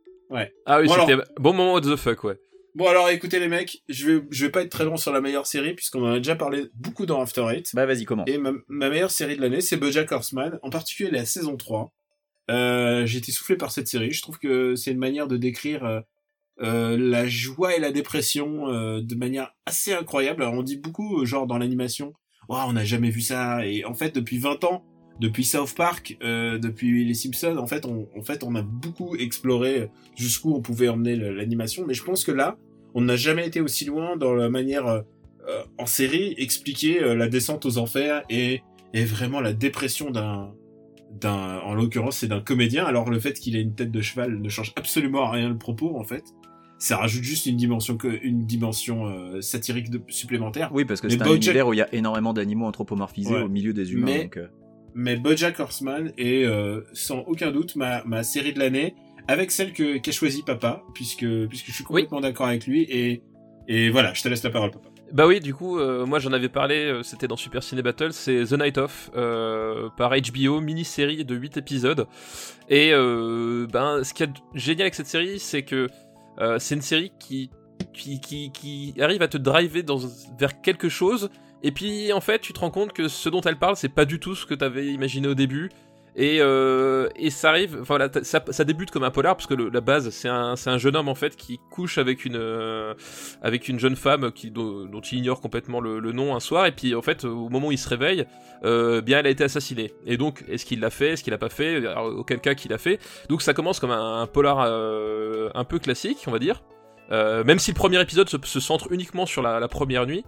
Ah 0.66 0.80
oui, 0.80 0.86
Bon, 0.86 0.94
c'était 0.94 1.22
bon 1.38 1.52
moment 1.52 1.74
what 1.74 1.82
the 1.82 1.96
fuck, 1.96 2.24
ouais. 2.24 2.38
Bon 2.74 2.86
alors 2.86 3.10
écoutez 3.10 3.38
les 3.38 3.48
mecs, 3.48 3.82
je 3.88 4.06
vais 4.06 4.22
je 4.30 4.46
vais 4.46 4.50
pas 4.50 4.62
être 4.62 4.70
très 4.70 4.84
long 4.84 4.96
sur 4.96 5.12
la 5.12 5.20
meilleure 5.20 5.46
série 5.46 5.74
puisqu'on 5.74 6.04
en 6.04 6.12
a 6.12 6.16
déjà 6.16 6.36
parlé 6.36 6.68
beaucoup 6.74 7.04
dans 7.04 7.20
After 7.20 7.44
Eight. 7.50 7.70
Bah 7.74 7.84
vas-y, 7.84 8.04
commence. 8.04 8.28
Et 8.28 8.38
ma, 8.38 8.52
ma 8.68 8.88
meilleure 8.88 9.10
série 9.10 9.36
de 9.36 9.42
l'année, 9.42 9.60
c'est 9.60 9.76
BoJack 9.76 10.10
Horseman, 10.10 10.58
en 10.62 10.70
particulier 10.70 11.10
la 11.10 11.26
saison 11.26 11.56
3. 11.56 11.92
Euh, 12.50 13.06
j'ai 13.06 13.18
été 13.18 13.30
soufflé 13.30 13.56
par 13.56 13.70
cette 13.72 13.88
série. 13.88 14.12
Je 14.12 14.22
trouve 14.22 14.38
que 14.38 14.74
c'est 14.74 14.90
une 14.90 14.98
manière 14.98 15.28
de 15.28 15.36
décrire 15.36 15.84
euh, 15.84 16.00
euh, 16.60 16.96
la 16.98 17.26
joie 17.28 17.76
et 17.76 17.80
la 17.80 17.92
dépression 17.92 18.68
euh, 18.68 19.00
de 19.00 19.14
manière 19.14 19.54
assez 19.66 19.92
incroyable. 19.92 20.42
Alors, 20.42 20.54
on 20.54 20.62
dit 20.62 20.76
beaucoup, 20.76 21.24
genre 21.24 21.46
dans 21.46 21.58
l'animation, 21.58 22.12
Ouah, 22.48 22.66
on 22.68 22.72
n'a 22.72 22.84
jamais 22.84 23.10
vu 23.10 23.20
ça. 23.20 23.64
Et 23.66 23.84
en 23.84 23.94
fait, 23.94 24.14
depuis 24.14 24.38
20 24.38 24.64
ans, 24.64 24.84
depuis 25.20 25.44
South 25.44 25.74
Park, 25.74 26.16
euh, 26.22 26.58
depuis 26.58 27.04
les 27.04 27.14
Simpsons, 27.14 27.56
en 27.58 27.66
fait, 27.66 27.84
on, 27.86 28.08
en 28.18 28.22
fait, 28.22 28.42
on 28.44 28.54
a 28.54 28.62
beaucoup 28.62 29.14
exploré 29.16 29.90
jusqu'où 30.16 30.54
on 30.54 30.60
pouvait 30.60 30.88
emmener 30.88 31.16
l'animation. 31.16 31.84
Mais 31.86 31.94
je 31.94 32.02
pense 32.02 32.24
que 32.24 32.32
là, 32.32 32.56
on 32.94 33.02
n'a 33.02 33.16
jamais 33.16 33.46
été 33.46 33.60
aussi 33.60 33.84
loin 33.84 34.16
dans 34.16 34.34
la 34.34 34.50
manière 34.50 34.86
euh, 34.86 35.00
euh, 35.48 35.62
en 35.78 35.86
série 35.86 36.34
expliquer 36.38 37.02
euh, 37.02 37.14
la 37.14 37.28
descente 37.28 37.66
aux 37.66 37.78
enfers 37.78 38.22
et, 38.30 38.62
et 38.94 39.04
vraiment 39.04 39.40
la 39.40 39.52
dépression 39.52 40.10
d'un 40.10 40.52
d'un 41.20 41.58
en 41.60 41.74
l'occurrence 41.74 42.18
c'est 42.18 42.26
d'un 42.28 42.40
comédien 42.40 42.86
alors 42.86 43.10
le 43.10 43.20
fait 43.20 43.34
qu'il 43.34 43.54
ait 43.56 43.60
une 43.60 43.74
tête 43.74 43.90
de 43.90 44.00
cheval 44.00 44.40
ne 44.40 44.48
change 44.48 44.72
absolument 44.76 45.28
rien 45.28 45.50
le 45.50 45.58
propos 45.58 45.98
en 45.98 46.04
fait 46.04 46.24
ça 46.78 46.96
rajoute 46.96 47.22
juste 47.22 47.46
une 47.46 47.56
dimension 47.56 47.96
que 47.96 48.08
une 48.24 48.46
dimension 48.46 49.06
euh, 49.06 49.40
satirique 49.40 49.88
de, 49.90 50.00
supplémentaire 50.08 50.70
Oui, 50.72 50.84
parce 50.84 51.00
que 51.00 51.08
c'est 51.08 51.20
un 51.22 51.34
univers 51.34 51.68
où 51.68 51.74
il 51.74 51.76
y 51.76 51.82
a 51.82 51.94
énormément 51.94 52.32
d'animaux 52.32 52.66
anthropomorphisés 52.66 53.34
Ouais. 53.34 53.42
au 53.42 53.48
milieu 53.48 53.72
des 53.72 53.92
humains. 53.92 54.06
Mais- 54.06 54.22
donc, 54.24 54.36
euh, 54.38 54.48
mais 54.94 55.16
BoJack 55.16 55.58
Horseman 55.60 56.12
est 56.18 56.44
euh, 56.44 56.82
sans 56.92 57.20
aucun 57.20 57.50
doute 57.50 57.76
ma, 57.76 58.02
ma 58.04 58.22
série 58.22 58.52
de 58.52 58.58
l'année 58.58 58.94
avec 59.28 59.50
celle 59.50 59.72
que 59.72 59.98
qu'a 59.98 60.12
choisi 60.12 60.42
papa 60.42 60.82
puisque 60.94 61.26
puisque 61.48 61.66
je 61.66 61.72
suis 61.72 61.84
complètement 61.84 62.20
d'accord 62.20 62.46
avec 62.46 62.66
lui 62.66 62.82
et 62.82 63.22
et 63.68 63.90
voilà 63.90 64.12
je 64.14 64.22
te 64.22 64.28
laisse 64.28 64.42
la 64.42 64.50
parole 64.50 64.70
papa 64.70 64.88
Bah 65.12 65.26
oui, 65.26 65.40
du 65.40 65.54
coup, 65.54 65.78
euh, 65.78 66.06
moi 66.06 66.18
j'en 66.18 66.32
avais 66.32 66.48
parlé, 66.48 66.76
euh, 66.86 67.02
c'était 67.02 67.28
dans 67.28 67.36
Super 67.36 67.62
Ciné 67.62 67.82
Battle, 67.82 68.12
c'est 68.12 68.44
The 68.44 68.52
Night 68.54 68.78
Of, 68.78 69.10
euh, 69.14 69.88
par 69.96 70.10
HBO, 70.12 70.60
mini-série 70.60 71.24
de 71.24 71.34
8 71.34 71.58
épisodes. 71.58 72.06
Et 72.68 72.92
euh, 72.92 73.66
ben, 73.70 74.02
ce 74.02 74.14
qui 74.14 74.22
est 74.22 74.30
génial 74.54 74.82
avec 74.82 74.94
cette 74.94 75.06
série, 75.06 75.38
c'est 75.38 75.62
que 75.62 75.88
euh, 76.40 76.58
c'est 76.58 76.74
une 76.74 76.82
série 76.82 77.12
qui, 77.20 77.50
qui, 77.92 78.20
qui, 78.20 78.50
qui 78.52 78.94
arrive 79.00 79.20
à 79.22 79.28
te 79.28 79.36
driver 79.36 79.82
dans, 79.82 79.98
vers 80.38 80.60
quelque 80.62 80.88
chose, 80.88 81.28
et 81.62 81.72
puis 81.72 82.12
en 82.12 82.20
fait, 82.20 82.40
tu 82.40 82.52
te 82.52 82.60
rends 82.60 82.70
compte 82.70 82.92
que 82.92 83.08
ce 83.08 83.28
dont 83.28 83.40
elle 83.40 83.58
parle, 83.58 83.76
c'est 83.76 83.88
pas 83.88 84.04
du 84.04 84.18
tout 84.18 84.34
ce 84.34 84.46
que 84.46 84.54
t'avais 84.54 84.86
imaginé 84.86 85.28
au 85.28 85.34
début. 85.34 85.70
Et, 86.14 86.38
euh, 86.40 87.08
ça 87.30 87.48
arrive, 87.48 87.78
enfin 87.80 87.98
ça, 88.22 88.64
débute 88.64 88.90
comme 88.90 89.02
un 89.04 89.10
polar 89.10 89.34
parce 89.34 89.46
que 89.46 89.54
la 89.54 89.80
base 89.80 90.10
c'est 90.10 90.28
un, 90.28 90.78
jeune 90.78 90.94
homme 90.94 91.08
en 91.08 91.14
fait 91.14 91.36
qui 91.36 91.58
couche 91.70 91.96
avec 91.96 92.26
une 92.26 92.36
euh, 92.36 92.92
jeune 93.78 93.96
femme 93.96 94.30
dont, 94.50 95.00
il 95.00 95.18
ignore 95.18 95.40
complètement 95.40 95.80
le, 95.80 96.00
nom 96.12 96.36
un 96.36 96.40
soir 96.40 96.66
et 96.66 96.72
puis 96.72 96.94
en 96.94 97.00
fait 97.00 97.24
au 97.24 97.48
moment 97.48 97.68
où 97.68 97.72
il 97.72 97.78
se 97.78 97.88
réveille, 97.88 98.26
euh, 98.64 99.00
bien 99.00 99.20
elle 99.20 99.26
a 99.26 99.30
été 99.30 99.44
assassinée. 99.44 99.94
Et 100.04 100.18
donc 100.18 100.44
est-ce 100.48 100.66
qu'il 100.66 100.80
l'a 100.80 100.90
fait, 100.90 101.12
est-ce 101.12 101.24
qu'il 101.24 101.30
l'a 101.30 101.38
pas 101.38 101.48
fait, 101.48 101.76
Alors, 101.78 102.14
auquel 102.14 102.40
cas 102.40 102.54
qu'il 102.54 102.74
a 102.74 102.78
fait. 102.78 102.98
Donc 103.30 103.40
ça 103.40 103.54
commence 103.54 103.80
comme 103.80 103.90
un, 103.90 104.26
polar 104.26 104.60
un 104.60 105.64
peu 105.64 105.78
classique 105.78 106.18
on 106.26 106.30
va 106.30 106.38
dire. 106.38 106.62
Euh, 107.10 107.44
même 107.44 107.58
si 107.58 107.70
le 107.72 107.76
premier 107.76 108.00
épisode 108.00 108.28
se, 108.28 108.36
se 108.42 108.60
centre 108.60 108.90
uniquement 108.90 109.26
sur 109.26 109.42
la, 109.42 109.60
la 109.60 109.68
première 109.68 110.06
nuit. 110.06 110.24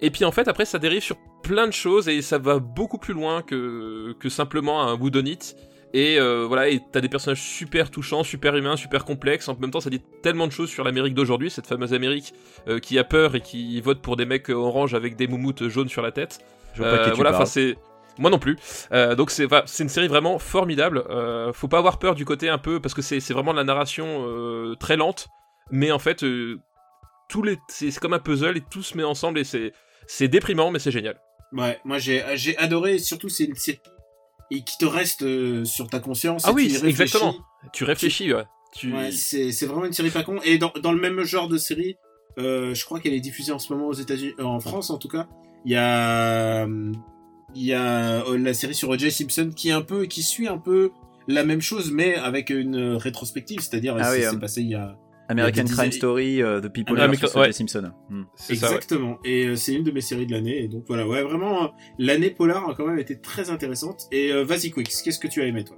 Et 0.00 0.10
puis 0.10 0.24
en 0.24 0.32
fait 0.32 0.48
après 0.48 0.64
ça 0.64 0.78
dérive 0.78 1.02
sur 1.02 1.16
plein 1.42 1.66
de 1.66 1.72
choses 1.72 2.08
et 2.08 2.20
ça 2.20 2.38
va 2.38 2.58
beaucoup 2.58 2.98
plus 2.98 3.14
loin 3.14 3.42
que, 3.42 4.14
que 4.18 4.28
simplement 4.28 4.82
un 4.82 4.94
Whodunit. 4.96 5.54
Et 5.94 6.18
euh, 6.18 6.44
voilà, 6.46 6.68
et 6.68 6.82
t'as 6.92 7.00
des 7.00 7.08
personnages 7.08 7.40
super 7.40 7.90
touchants, 7.90 8.22
super 8.22 8.54
humains, 8.54 8.76
super 8.76 9.04
complexes. 9.04 9.48
En 9.48 9.56
même 9.56 9.70
temps, 9.70 9.80
ça 9.80 9.88
dit 9.88 10.02
tellement 10.22 10.46
de 10.46 10.52
choses 10.52 10.68
sur 10.68 10.84
l'Amérique 10.84 11.14
d'aujourd'hui, 11.14 11.48
cette 11.48 11.66
fameuse 11.66 11.94
Amérique 11.94 12.34
euh, 12.68 12.80
qui 12.80 12.98
a 12.98 13.04
peur 13.04 13.34
et 13.34 13.40
qui 13.40 13.80
vote 13.80 14.02
pour 14.02 14.16
des 14.16 14.26
mecs 14.26 14.50
orange 14.50 14.94
avec 14.94 15.16
des 15.16 15.26
moumoutes 15.26 15.68
jaunes 15.68 15.88
sur 15.88 16.02
la 16.02 16.12
tête. 16.12 16.40
je 16.74 16.82
vois 16.82 16.90
pas 16.90 16.98
de 16.98 17.04
qui 17.04 17.10
tu 17.10 17.16
voilà, 17.16 17.34
enfin 17.34 17.46
c'est 17.46 17.78
moi 18.18 18.30
non 18.30 18.38
plus. 18.38 18.56
Euh, 18.92 19.14
donc 19.14 19.30
c'est 19.30 19.46
une 19.80 19.88
série 19.88 20.08
vraiment 20.08 20.38
formidable. 20.38 21.04
Euh, 21.10 21.52
faut 21.52 21.68
pas 21.68 21.78
avoir 21.78 21.98
peur 21.98 22.14
du 22.14 22.24
côté 22.24 22.48
un 22.48 22.58
peu 22.58 22.80
parce 22.80 22.94
que 22.94 23.02
c'est 23.02 23.20
c'est 23.20 23.34
vraiment 23.34 23.52
de 23.52 23.58
la 23.58 23.64
narration 23.64 24.24
euh, 24.26 24.74
très 24.78 24.96
lente, 24.96 25.28
mais 25.70 25.90
en 25.90 25.98
fait 25.98 26.22
euh, 26.22 26.60
tous 27.28 27.42
les 27.42 27.58
c'est 27.68 27.90
c'est 27.90 28.00
comme 28.00 28.12
un 28.14 28.18
puzzle 28.18 28.56
et 28.56 28.62
tout 28.70 28.82
se 28.82 28.96
met 28.96 29.04
ensemble 29.04 29.38
et 29.38 29.44
c'est 29.44 29.72
c'est 30.06 30.28
déprimant 30.28 30.70
mais 30.70 30.78
c'est 30.78 30.90
génial. 30.92 31.18
ouais 31.52 31.78
moi 31.84 31.98
j'ai 31.98 32.22
j'ai 32.34 32.56
adoré 32.58 32.98
surtout 32.98 33.28
c'est 33.28 33.44
une 33.44 33.54
série 33.56 33.80
et 34.52 34.62
qui 34.62 34.78
te 34.78 34.84
reste 34.84 35.22
euh, 35.22 35.64
sur 35.64 35.88
ta 35.88 35.98
conscience 35.98 36.42
Ah 36.46 36.50
et 36.50 36.54
oui, 36.54 36.62
tu 36.68 36.68
y 36.68 36.74
c'est- 36.74 36.86
réfléchis. 36.86 37.02
exactement. 37.02 37.34
Tu 37.72 37.82
réfléchis, 37.82 38.32
ouais. 38.32 38.44
Tu... 38.72 38.92
Ouais, 38.92 39.10
c'est 39.10 39.50
c'est 39.50 39.66
vraiment 39.66 39.86
une 39.86 39.92
série 39.92 40.10
pas 40.10 40.22
con. 40.22 40.38
Et 40.44 40.56
dans, 40.58 40.72
dans 40.80 40.92
le 40.92 41.00
même 41.00 41.20
genre 41.24 41.48
de 41.48 41.56
série, 41.58 41.96
euh, 42.38 42.72
je 42.72 42.84
crois 42.84 43.00
qu'elle 43.00 43.14
est 43.14 43.18
diffusée 43.20 43.50
en 43.50 43.58
ce 43.58 43.72
moment 43.72 43.88
aux 43.88 43.92
États-Unis, 43.94 44.34
euh, 44.38 44.44
en 44.44 44.60
France 44.60 44.90
en 44.90 44.98
tout 44.98 45.08
cas. 45.08 45.26
Il 45.64 45.72
y 45.72 45.76
a 45.76 46.64
il 47.56 47.62
y 47.64 47.72
a 47.74 48.22
la 48.36 48.54
série 48.54 48.74
sur 48.76 48.88
O.J. 48.90 49.10
Simpson 49.10 49.50
qui 49.56 49.70
est 49.70 49.72
un 49.72 49.82
peu 49.82 50.04
qui 50.06 50.22
suit 50.22 50.46
un 50.46 50.58
peu 50.58 50.92
la 51.26 51.42
même 51.42 51.60
chose 51.60 51.90
mais 51.90 52.14
avec 52.14 52.50
une 52.50 52.76
rétrospective, 52.94 53.58
c'est-à-dire 53.60 53.96
Ah 53.98 54.04
c'est 54.12 54.18
oui, 54.18 54.22
c'est 54.30 54.36
euh, 54.36 54.38
passé 54.38 54.62
il 54.62 54.68
y 54.68 54.74
a 54.76 54.96
American 55.28 55.62
il 55.62 55.64
Crime 55.64 55.88
dizaines- 55.88 55.92
Story, 55.92 56.42
euh, 56.42 56.60
The 56.60 56.68
People 56.68 57.00
American- 57.00 57.20
versus 57.20 57.34
ouais. 57.36 57.52
Simpson. 57.52 57.90
Hmm. 58.10 58.22
C'est 58.36 58.54
ça, 58.54 58.66
ouais. 58.68 58.74
Exactement. 58.76 59.18
Et 59.24 59.46
euh, 59.46 59.56
c'est 59.56 59.74
une 59.74 59.82
de 59.84 59.90
mes 59.90 60.00
séries 60.00 60.26
de 60.26 60.32
l'année. 60.32 60.62
Et 60.62 60.68
donc 60.68 60.84
voilà, 60.86 61.06
ouais, 61.06 61.22
vraiment, 61.22 61.64
euh, 61.64 61.68
l'année 61.98 62.30
polar 62.30 62.68
a 62.70 62.74
quand 62.74 62.86
même 62.86 62.98
été 62.98 63.18
très 63.20 63.50
intéressante. 63.50 64.06
Et 64.12 64.32
euh, 64.32 64.44
vas-y, 64.44 64.70
Quicks, 64.70 64.88
qu'est-ce 65.04 65.18
que 65.18 65.28
tu 65.28 65.42
as 65.42 65.46
aimé, 65.46 65.64
toi? 65.64 65.76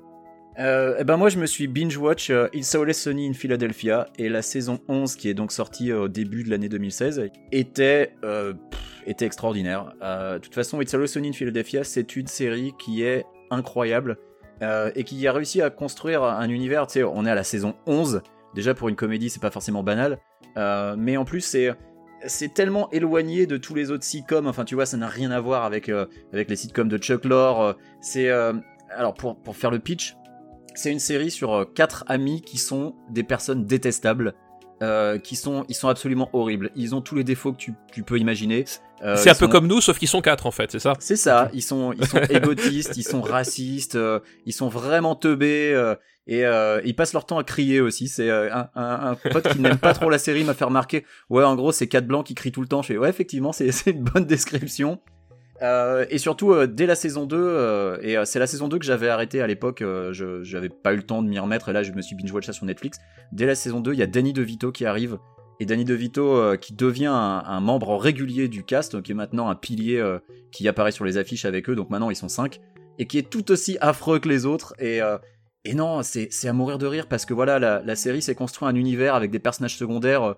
Euh, 0.59 0.97
eh 0.99 1.05
ben 1.05 1.17
moi 1.17 1.29
je 1.29 1.39
me 1.39 1.47
suis 1.47 1.69
binge 1.69 1.97
watch 1.99 2.31
euh, 2.31 2.49
It's 2.53 2.75
Always 2.75 2.95
Sunny 2.95 3.29
in 3.29 3.33
Philadelphia 3.33 4.09
et 4.19 4.29
la 4.29 4.43
saison 4.43 4.81
11 4.89 5.15
qui 5.15 5.29
est 5.29 5.35
donc 5.35 5.53
sortie 5.53 5.93
euh, 5.93 6.01
au 6.01 6.09
début 6.09 6.43
de 6.43 6.51
l'année 6.51 6.69
2016 6.69 7.31
était 7.53 8.11
euh, 8.25 8.55
pff, 8.55 8.81
était 9.07 9.25
extraordinaire. 9.25 9.93
Euh, 10.03 10.35
de 10.35 10.39
toute 10.41 10.57
façon 10.57 10.81
It's 10.83 10.93
Always 10.93 11.07
Sunny 11.07 11.29
in 11.29 11.33
Philadelphia 11.33 11.85
c'est 11.85 12.17
une 12.17 12.27
série 12.27 12.73
qui 12.77 13.05
est 13.05 13.25
incroyable 13.53 14.17
euh, 14.63 14.91
et 14.97 15.05
qui 15.05 15.25
a 15.29 15.33
réussi 15.33 15.63
à 15.63 15.71
construire 15.71 16.25
un 16.25 16.49
univers. 16.49 16.89
Tu 16.89 16.95
sais, 16.95 17.05
on 17.05 17.25
est 17.25 17.31
à 17.31 17.37
la 17.37 17.45
saison 17.45 17.77
11. 17.87 18.21
Déjà 18.55 18.75
pour 18.75 18.89
une 18.89 18.97
comédie, 18.97 19.31
c'est 19.31 19.43
pas 19.43 19.51
forcément 19.51 19.83
banal, 19.83 20.19
euh, 20.57 20.97
mais 20.99 21.17
en 21.17 21.25
plus 21.25 21.43
c'est 21.43 21.75
c'est 22.27 22.53
tellement 22.53 22.91
éloigné 22.91 23.47
de 23.47 23.57
tous 23.57 23.75
les 23.75 23.91
autres 23.93 24.03
sitcoms. 24.03 24.49
Enfin, 24.49 24.65
tu 24.65 24.75
vois, 24.75 24.87
ça 24.87 24.97
n'a 24.97 25.07
rien 25.07 25.31
à 25.31 25.41
voir 25.41 25.65
avec 25.65 25.89
euh, 25.89 26.07
les 26.33 26.57
sitcoms 26.57 26.89
de 26.89 26.99
Chuck 26.99 27.25
Lorre. 27.25 27.61
euh, 27.61 27.73
C'est 28.01 28.29
alors 28.91 29.15
pour 29.15 29.41
pour 29.41 29.57
faire 29.57 29.71
le 29.71 29.79
pitch, 29.79 30.17
c'est 30.75 30.91
une 30.91 30.99
série 30.99 31.31
sur 31.31 31.73
quatre 31.75 32.05
amis 32.09 32.41
qui 32.43 32.59
sont 32.59 32.95
des 33.11 33.23
personnes 33.23 33.65
détestables. 33.67 34.35
Euh, 34.83 35.18
qui 35.18 35.37
sont 35.37 35.64
ils 35.68 35.74
sont 35.74 35.89
absolument 35.89 36.31
horribles. 36.33 36.70
Ils 36.76 36.95
ont 36.95 37.01
tous 37.01 37.14
les 37.14 37.24
défauts 37.24 37.53
que 37.53 37.59
tu, 37.59 37.74
tu 37.93 38.03
peux 38.03 38.18
imaginer. 38.18 38.64
Euh, 39.03 39.16
c'est 39.16 39.31
un 39.31 39.35
peu 39.35 39.47
sont- 39.47 39.51
comme 39.53 39.66
nous, 39.68 39.81
sauf 39.81 39.99
qu'ils 39.99 40.09
sont 40.09 40.20
quatre 40.20 40.47
en 40.47 40.51
fait, 40.51 40.72
c'est 40.72 40.79
ça? 40.81 40.95
C'est 40.99 41.16
ça, 41.16 41.51
ils 41.53 41.62
sont, 41.62 41.93
ils 41.93 42.07
sont 42.07 42.18
égotistes, 42.31 42.97
ils 42.97 43.05
sont 43.05 43.20
racistes, 43.22 43.95
euh, 43.95 44.18
ils 44.47 44.53
sont 44.53 44.68
vraiment 44.68 45.14
teubés 45.14 45.72
euh, 45.72 45.95
et 46.26 46.45
euh, 46.45 46.81
ils 46.85 46.97
passent 46.97 47.12
leur 47.12 47.24
temps 47.24 47.39
à 47.39 47.45
crier 47.45 47.81
aussi. 47.81 48.09
C'est 48.09 48.29
euh, 48.29 48.53
un, 48.53 48.68
un, 48.74 49.11
un 49.11 49.14
pote 49.14 49.49
qui 49.53 49.61
n'aime 49.61 49.79
pas 49.79 49.95
trop 49.95 50.11
la 50.11 50.18
série 50.18 50.43
m'a 50.45 50.55
fait 50.55 50.64
remarquer. 50.64 51.05
Ouais, 51.31 51.45
en 51.45 51.55
gros, 51.55 51.70
c'est 51.72 51.87
quatre 51.87 52.07
blancs 52.07 52.26
qui 52.26 52.35
crient 52.35 52.53
tout 52.53 52.61
le 52.61 52.66
temps. 52.68 52.83
Je 52.83 52.89
fais 52.89 52.99
ouais, 52.99 53.09
effectivement, 53.09 53.53
c'est 53.53 53.70
c'est 53.72 53.91
une 53.93 54.03
bonne 54.05 54.24
description. 54.26 54.99
Euh, 55.61 56.07
et 56.09 56.19
surtout 56.19 56.53
euh, 56.53 56.69
dès 56.69 56.87
la 56.87 56.95
saison 56.95 57.27
2 57.27 57.37
euh, 57.37 57.99
et 58.01 58.17
c'est 58.25 58.39
la 58.39 58.47
saison 58.47 58.69
2 58.69 58.79
que 58.79 58.85
j'avais 58.85 59.09
arrêté 59.09 59.41
à 59.41 59.47
l'époque 59.49 59.81
je 59.81 60.41
j'avais 60.45 60.69
pas 60.69 60.93
eu 60.93 60.97
le 60.97 61.03
temps 61.03 61.21
de 61.21 61.29
m'y 61.29 61.39
remettre 61.41 61.69
et 61.69 61.73
là 61.73 61.83
je 61.83 61.91
me 61.91 62.01
suis 62.01 62.15
binge 62.15 62.31
watch 62.31 62.47
ça 62.47 62.53
sur 62.53 62.65
Netflix 62.65 63.01
dès 63.33 63.45
la 63.45 63.57
saison 63.57 63.81
2 63.81 63.93
il 63.93 63.99
y 63.99 64.03
a 64.03 64.07
Danny 64.07 64.33
DeVito 64.33 64.71
qui 64.71 64.87
arrive 64.87 65.19
et 65.59 65.67
Danny 65.67 65.85
DeVito 65.85 66.57
qui 66.59 66.75
devient 66.75 67.11
un, 67.11 67.61
membre 67.61 67.97
régulier 67.97 68.47
du 68.47 68.63
cast 68.63 69.03
qui 69.03 69.11
est 69.11 69.17
maintenant 69.17 69.49
un 69.49 69.57
pilier 69.57 70.01
qui 70.53 70.69
apparaît 70.69 70.93
sur 70.93 71.05
les 71.05 71.17
affiches 71.17 71.45
avec 71.45 71.69
eux, 71.69 71.75
donc 71.75 71.91
maintenant 71.91 72.11
ils 72.11 72.17
sont 72.17 72.29
5, 72.29 72.61
et 73.01 73.07
qui 73.07 73.19
est 73.19 73.29
tout 73.29 73.51
aussi 73.51 73.77
affreux 73.81 74.21
que 74.21 74.29
les 74.29 74.47
autres. 74.47 74.75
Et, 74.79 75.01
et 75.65 75.75
non, 75.75 76.05
c'est 76.05 76.31
à 76.47 76.53
mourir 76.53 76.79
de 76.79 76.87
rire 76.87 77.09
parce 77.09 77.27
que 77.27 77.35
voilà, 77.35 77.59
la, 77.59 77.83
la 77.85 77.97
série 77.97 78.23
s'est 78.23 78.37
construit 78.37 78.69
un 78.69 78.77
univers 78.77 79.17
avec 79.17 79.33
des 79.33 79.41
personnages 79.41 79.77
secondaires 79.77 80.37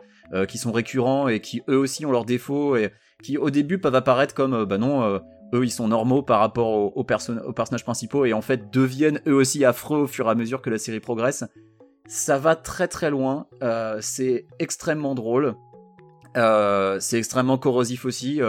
qui 0.49 0.57
sont 0.57 0.73
récurrents 0.73 1.29
et 1.29 1.41
qui 1.41 1.61
eux 1.69 1.77
aussi 1.77 2.07
ont 2.07 2.13
leurs 2.13 2.25
défauts 2.25 2.77
et 2.77 2.91
qui 3.23 3.39
au 3.39 3.51
début 3.51 3.79
peuvent 3.79 3.95
apparaître 3.95 4.35
comme 4.35 4.55
euh, 4.55 4.67
bah 4.67 4.79
non, 4.79 5.03
euh, 5.03 5.19
eux 5.55 5.65
ils 5.65 5.71
sont 5.71 5.89
normaux 5.89 6.23
par 6.23 6.41
rapport 6.41 6.69
aux, 6.69 6.89
aux, 6.95 7.05
perso- 7.05 7.39
aux 7.45 7.53
personnages 7.53 7.85
principaux 7.85 8.25
et 8.25 8.33
en 8.33 8.41
fait 8.43 8.71
deviennent 8.73 9.21
eux 9.27 9.35
aussi 9.35 9.65
affreux 9.65 9.99
au 9.99 10.07
fur 10.07 10.27
et 10.27 10.31
à 10.31 10.35
mesure 10.35 10.63
que 10.63 10.71
la 10.71 10.79
série 10.79 11.01
progresse. 11.01 11.45
Ça 12.07 12.39
va 12.39 12.57
très 12.57 12.89
très 12.89 13.11
loin, 13.11 13.47
euh, 13.63 13.99
c'est 14.01 14.47
extrêmement 14.59 15.15
drôle, 15.15 15.55
c'est 16.35 17.19
extrêmement 17.19 17.59
corrosif 17.59 18.05
aussi. 18.05 18.41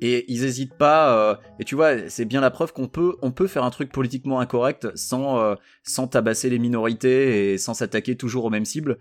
et 0.00 0.24
ils 0.32 0.44
hésitent 0.44 0.76
pas 0.76 1.38
et 1.60 1.64
tu 1.64 1.76
vois 1.76 2.08
c'est 2.08 2.24
bien 2.24 2.40
la 2.40 2.50
preuve 2.50 2.72
qu'on 2.72 2.88
peut 2.88 3.14
on 3.22 3.30
peut 3.30 3.46
faire 3.46 3.62
un 3.62 3.70
truc 3.70 3.92
politiquement 3.92 4.40
incorrect 4.40 4.88
sans 4.96 5.54
sans 5.84 6.08
tabasser 6.08 6.50
les 6.50 6.58
minorités 6.58 7.52
et 7.52 7.58
sans 7.58 7.74
s'attaquer 7.74 8.16
toujours 8.16 8.44
aux 8.46 8.50
mêmes 8.50 8.64
cibles 8.64 8.98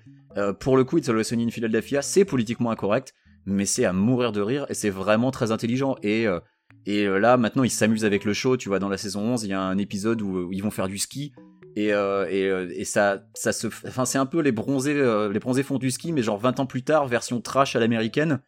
pour 0.59 0.78
le 0.78 0.84
coup 0.84 0.99
It's 0.99 1.09
Always 1.09 1.24
Sunny 1.24 1.45
in 1.45 1.49
Philadelphia 1.49 2.03
c'est 2.03 2.26
politiquement 2.26 2.69
incorrect 2.69 3.15
mais 3.45 3.65
c'est 3.65 3.85
à 3.85 3.93
mourir 3.93 4.31
de 4.31 4.41
rire 4.41 4.65
et 4.69 4.73
c'est 4.73 4.89
vraiment 4.89 5.31
très 5.31 5.51
intelligent 5.51 5.95
et 6.01 6.27
euh, 6.27 6.39
et 6.85 7.05
euh, 7.05 7.17
là 7.17 7.37
maintenant 7.37 7.63
ils 7.63 7.69
s'amusent 7.69 8.05
avec 8.05 8.25
le 8.25 8.33
show 8.33 8.57
tu 8.57 8.69
vois 8.69 8.79
dans 8.79 8.89
la 8.89 8.97
saison 8.97 9.21
11 9.21 9.43
il 9.43 9.49
y 9.49 9.53
a 9.53 9.61
un 9.61 9.77
épisode 9.77 10.21
où, 10.21 10.47
où 10.47 10.53
ils 10.53 10.63
vont 10.63 10.71
faire 10.71 10.87
du 10.87 10.97
ski 10.97 11.33
et 11.75 11.93
euh, 11.93 12.27
et, 12.29 12.45
euh, 12.45 12.71
et 12.75 12.85
ça 12.85 13.23
ça 13.33 13.51
se 13.51 13.67
enfin 13.67 14.05
c'est 14.05 14.17
un 14.17 14.25
peu 14.25 14.41
les 14.41 14.51
bronzés 14.51 14.93
euh, 14.95 15.31
les 15.31 15.39
bronzés 15.39 15.63
font 15.63 15.77
du 15.77 15.91
ski 15.91 16.11
mais 16.11 16.21
genre 16.21 16.37
20 16.37 16.59
ans 16.59 16.65
plus 16.65 16.83
tard 16.83 17.07
version 17.07 17.41
trash 17.41 17.75
à 17.75 17.79
l'américaine 17.79 18.41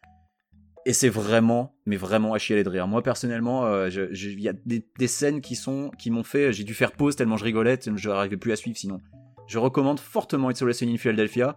et 0.86 0.92
c'est 0.92 1.08
vraiment, 1.08 1.74
mais 1.84 1.96
vraiment 1.96 2.32
à 2.32 2.38
chialer 2.38 2.62
de 2.62 2.68
rire. 2.68 2.86
Moi 2.86 3.02
personnellement, 3.02 3.66
euh, 3.66 3.88
il 3.90 4.40
y 4.40 4.48
a 4.48 4.52
des, 4.52 4.86
des 4.96 5.08
scènes 5.08 5.40
qui 5.40 5.56
sont, 5.56 5.90
qui 5.98 6.12
m'ont 6.12 6.22
fait, 6.22 6.52
j'ai 6.52 6.62
dû 6.62 6.74
faire 6.74 6.92
pause 6.92 7.16
tellement 7.16 7.36
je 7.36 7.44
rigolais, 7.44 7.76
je 7.84 8.08
n'arrivais 8.08 8.36
plus 8.36 8.52
à 8.52 8.56
suivre 8.56 8.76
sinon. 8.76 9.00
Je 9.48 9.58
recommande 9.58 9.98
fortement 9.98 10.48
It's 10.48 10.62
Always 10.62 10.76
in 10.82 10.96
Philadelphia. 10.96 11.56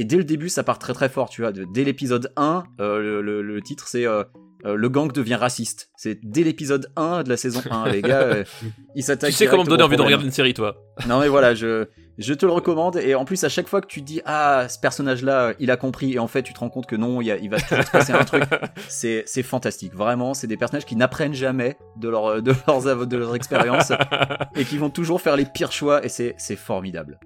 Et 0.00 0.04
dès 0.04 0.16
le 0.16 0.24
début, 0.24 0.48
ça 0.48 0.62
part 0.64 0.78
très 0.78 0.94
très 0.94 1.08
fort, 1.10 1.28
tu 1.28 1.42
vois. 1.42 1.52
Dès 1.52 1.84
l'épisode 1.84 2.32
1, 2.36 2.64
euh, 2.80 2.98
le, 3.00 3.20
le- 3.22 3.42
le 3.42 3.60
titre 3.60 3.86
c'est 3.86 4.06
euh, 4.06 4.24
euh, 4.64 4.74
Le 4.74 4.88
gang 4.88 5.12
devient 5.12 5.34
raciste. 5.34 5.90
C'est 5.96 6.18
dès 6.22 6.42
l'épisode 6.42 6.90
1 6.96 7.22
de 7.22 7.28
la 7.28 7.36
saison 7.36 7.60
1, 7.70 7.88
les 7.90 8.00
gars. 8.02 8.20
euh, 8.20 8.44
ils 8.96 9.02
s'attaquent. 9.04 9.30
Tu 9.30 9.36
sais 9.36 9.46
comment 9.46 9.64
me 9.64 9.68
donner 9.68 9.82
envie 9.82 9.96
de 9.96 10.02
regarder 10.02 10.24
une 10.24 10.30
série, 10.30 10.54
toi 10.54 10.76
Non 11.06 11.20
mais 11.20 11.28
voilà, 11.28 11.54
je, 11.54 11.86
je 12.18 12.32
te 12.34 12.46
le 12.46 12.52
recommande. 12.52 12.96
Et 12.96 13.14
en 13.14 13.24
plus, 13.26 13.44
à 13.44 13.48
chaque 13.50 13.68
fois 13.68 13.80
que 13.82 13.86
tu 13.88 14.00
dis 14.00 14.20
ah 14.24 14.66
ce 14.70 14.78
personnage-là, 14.78 15.52
il 15.60 15.70
a 15.70 15.76
compris, 15.76 16.14
et 16.14 16.18
en 16.18 16.28
fait 16.28 16.42
tu 16.42 16.52
te 16.54 16.60
rends 16.60 16.70
compte 16.70 16.86
que 16.86 16.96
non, 16.96 17.20
il, 17.20 17.26
y 17.26 17.30
a- 17.30 17.36
il 17.36 17.50
va 17.50 17.58
se 17.58 17.90
passer 17.90 18.12
un 18.12 18.24
truc. 18.24 18.44
C'est 18.88 19.22
c'est 19.26 19.42
fantastique, 19.42 19.94
vraiment. 19.94 20.32
C'est 20.34 20.46
des 20.46 20.56
personnages 20.56 20.86
qui 20.86 20.96
n'apprennent 20.96 21.34
jamais 21.34 21.76
de 21.98 22.08
leur 22.08 22.42
de 22.42 22.52
leurs 22.66 23.06
de 23.06 23.16
leur 23.18 23.34
expérience 23.34 23.92
et 24.56 24.64
qui 24.64 24.78
vont 24.78 24.90
toujours 24.90 25.20
faire 25.20 25.36
les 25.36 25.44
pires 25.46 25.72
choix. 25.72 26.04
Et 26.04 26.08
c'est 26.08 26.34
c'est 26.38 26.56
formidable. 26.56 27.18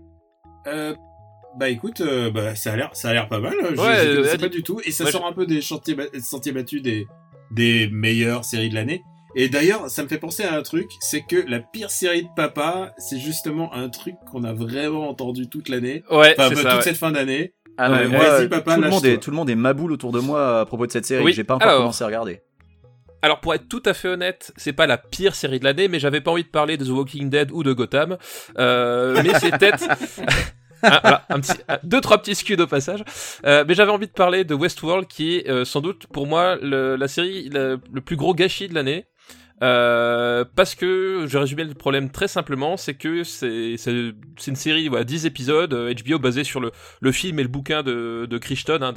Euh, 0.66 0.94
bah 1.58 1.68
écoute, 1.68 2.00
euh, 2.00 2.30
bah, 2.30 2.54
ça 2.54 2.72
a 2.72 2.76
l'air, 2.76 2.90
ça 2.94 3.10
a 3.10 3.12
l'air 3.12 3.28
pas 3.28 3.40
mal. 3.40 3.54
Je, 3.60 3.80
Ouais, 3.80 4.04
je 4.04 4.34
euh, 4.34 4.38
pas 4.38 4.48
du 4.48 4.62
tout, 4.62 4.80
et 4.84 4.90
ça 4.92 5.06
sort 5.10 5.26
un 5.26 5.32
peu 5.32 5.46
des 5.46 5.60
chantiers, 5.62 5.94
ba- 5.94 6.04
sentiers 6.22 6.52
battus 6.52 6.82
des 6.82 7.06
des 7.50 7.88
meilleures 7.92 8.44
séries 8.44 8.68
de 8.70 8.74
l'année. 8.74 9.02
Et 9.36 9.48
d'ailleurs, 9.48 9.90
ça 9.90 10.02
me 10.04 10.08
fait 10.08 10.18
penser 10.18 10.44
à 10.44 10.54
un 10.54 10.62
truc, 10.62 10.86
c'est 11.00 11.22
que 11.22 11.36
la 11.48 11.58
pire 11.60 11.90
série 11.90 12.22
de 12.22 12.28
papa, 12.36 12.92
c'est 12.98 13.18
justement 13.18 13.74
un 13.74 13.88
truc 13.88 14.14
qu'on 14.30 14.44
a 14.44 14.52
vraiment 14.52 15.08
entendu 15.08 15.48
toute 15.48 15.68
l'année, 15.68 16.04
Ouais, 16.10 16.34
enfin 16.38 16.48
c'est 16.50 16.54
bah, 16.54 16.62
ça. 16.62 16.68
toute 16.68 16.76
ouais. 16.78 16.82
cette 16.82 16.96
fin 16.96 17.10
d'année. 17.10 17.52
Ah 17.76 17.88
mais 17.90 18.06
moi, 18.06 18.20
vas-y, 18.38 18.48
papa, 18.48 18.76
tout 18.76 18.80
le 18.82 18.88
monde 18.88 19.04
est 19.06 19.18
tout 19.18 19.30
le 19.30 19.36
monde 19.36 19.50
est 19.50 19.56
maboule 19.56 19.90
autour 19.90 20.12
de 20.12 20.20
moi 20.20 20.60
à 20.60 20.64
propos 20.66 20.86
de 20.86 20.92
cette 20.92 21.06
série. 21.06 21.24
Oui, 21.24 21.32
J'ai 21.32 21.42
pas 21.42 21.56
encore 21.56 21.66
alors- 21.68 21.80
commencé 21.80 22.04
à 22.04 22.06
regarder. 22.06 22.40
Alors 23.22 23.40
pour 23.40 23.54
être 23.54 23.66
tout 23.68 23.82
à 23.86 23.94
fait 23.94 24.08
honnête, 24.08 24.52
c'est 24.56 24.74
pas 24.74 24.86
la 24.86 24.98
pire 24.98 25.34
série 25.34 25.58
de 25.58 25.64
l'année, 25.64 25.88
mais 25.88 25.98
j'avais 25.98 26.20
pas 26.20 26.30
envie 26.30 26.44
de 26.44 26.48
parler 26.48 26.76
de 26.76 26.84
The 26.84 26.90
Walking 26.90 27.30
Dead 27.30 27.50
ou 27.52 27.62
de 27.64 27.72
Gotham. 27.72 28.18
Euh, 28.58 29.20
mais 29.24 29.30
c'est 29.40 29.50
peut-être 29.50 29.82
Ah, 30.84 31.00
voilà, 31.02 31.24
un 31.30 31.40
petit, 31.40 31.52
deux 31.82 32.00
trois 32.00 32.18
petits 32.18 32.34
scuds 32.34 32.60
au 32.60 32.66
passage. 32.66 33.02
Euh, 33.46 33.64
mais 33.66 33.74
j'avais 33.74 33.90
envie 33.90 34.06
de 34.06 34.12
parler 34.12 34.44
de 34.44 34.54
Westworld, 34.54 35.06
qui 35.06 35.36
est 35.38 35.48
euh, 35.48 35.64
sans 35.64 35.80
doute 35.80 36.06
pour 36.08 36.26
moi 36.26 36.56
le- 36.60 36.96
la 36.96 37.08
série 37.08 37.48
le 37.50 37.78
plus 38.00 38.16
gros 38.16 38.34
gâchis 38.34 38.68
de 38.68 38.74
l'année. 38.74 39.06
Euh, 39.62 40.44
parce 40.56 40.74
que 40.74 41.26
je 41.28 41.38
résumé 41.38 41.64
le 41.64 41.74
problème 41.74 42.10
très 42.10 42.26
simplement, 42.26 42.76
c'est 42.76 42.94
que 42.94 43.22
c'est 43.22 43.76
une 44.46 44.56
série 44.56 44.88
voilà 44.88 45.04
10 45.04 45.26
épisodes 45.26 45.72
euh, 45.72 45.94
HBO 45.94 46.18
basée 46.18 46.42
sur 46.42 46.60
le 46.60 47.12
film 47.12 47.38
et 47.38 47.42
le 47.42 47.48
bouquin 47.48 47.82
de 47.82 48.26
de 48.28 48.38
Crichton 48.38 48.80
hein, 48.82 48.92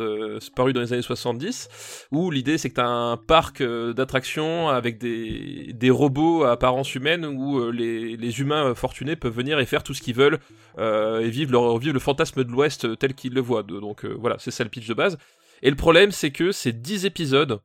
paru 0.55 0.74
dans 0.74 0.82
les 0.82 0.93
années 0.93 1.01
70 1.01 2.08
où 2.12 2.32
l'idée 2.32 2.58
c'est 2.58 2.70
que 2.70 2.76
t'as 2.76 2.88
un 2.88 3.18
parc 3.18 3.62
euh, 3.62 3.93
d'attractions 3.93 4.70
avec 4.70 4.97
des 4.97 5.89
robots 5.89 6.43
à 6.43 6.51
apparence 6.51 6.95
humaine 6.95 7.26
où 7.26 7.60
euh, 7.60 7.72
les 7.72 8.39
humains 8.39 8.68
euh, 8.68 8.76
fortunés 8.76 9.16
peuvent 9.16 9.36
venir 9.36 9.60
et 9.60 9.66
faire 9.66 9.84
tout 9.84 9.93
ce 9.93 10.01
qu'ils 10.01 10.16
veulent 10.16 10.39
euh, 10.80 11.22
et 11.22 11.30
vivre 11.30 11.51
leur 11.51 11.78
vivre 11.78 11.93
le 11.93 11.99
fantasme 11.99 12.43
de 12.43 12.51
l'Ouest 12.51 12.86
euh, 12.86 12.95
tel 12.95 13.14
qu'ils 13.14 13.34
le 13.34 13.41
voient. 13.41 13.64
Donc 13.64 14.05
euh, 14.05 14.16
voilà, 14.20 14.38
c'est 14.39 14.51
ça 14.51 14.64
le 14.64 14.70
pitch 14.70 14.88
de 14.88 14.93
base. 14.93 15.18
Et 15.62 15.70
le 15.70 15.76
problème 15.76 16.12
c'est 16.12 16.32
que 16.32 16.51
c'est 16.51 16.74
10 16.74 17.05
épisodes 17.05 17.60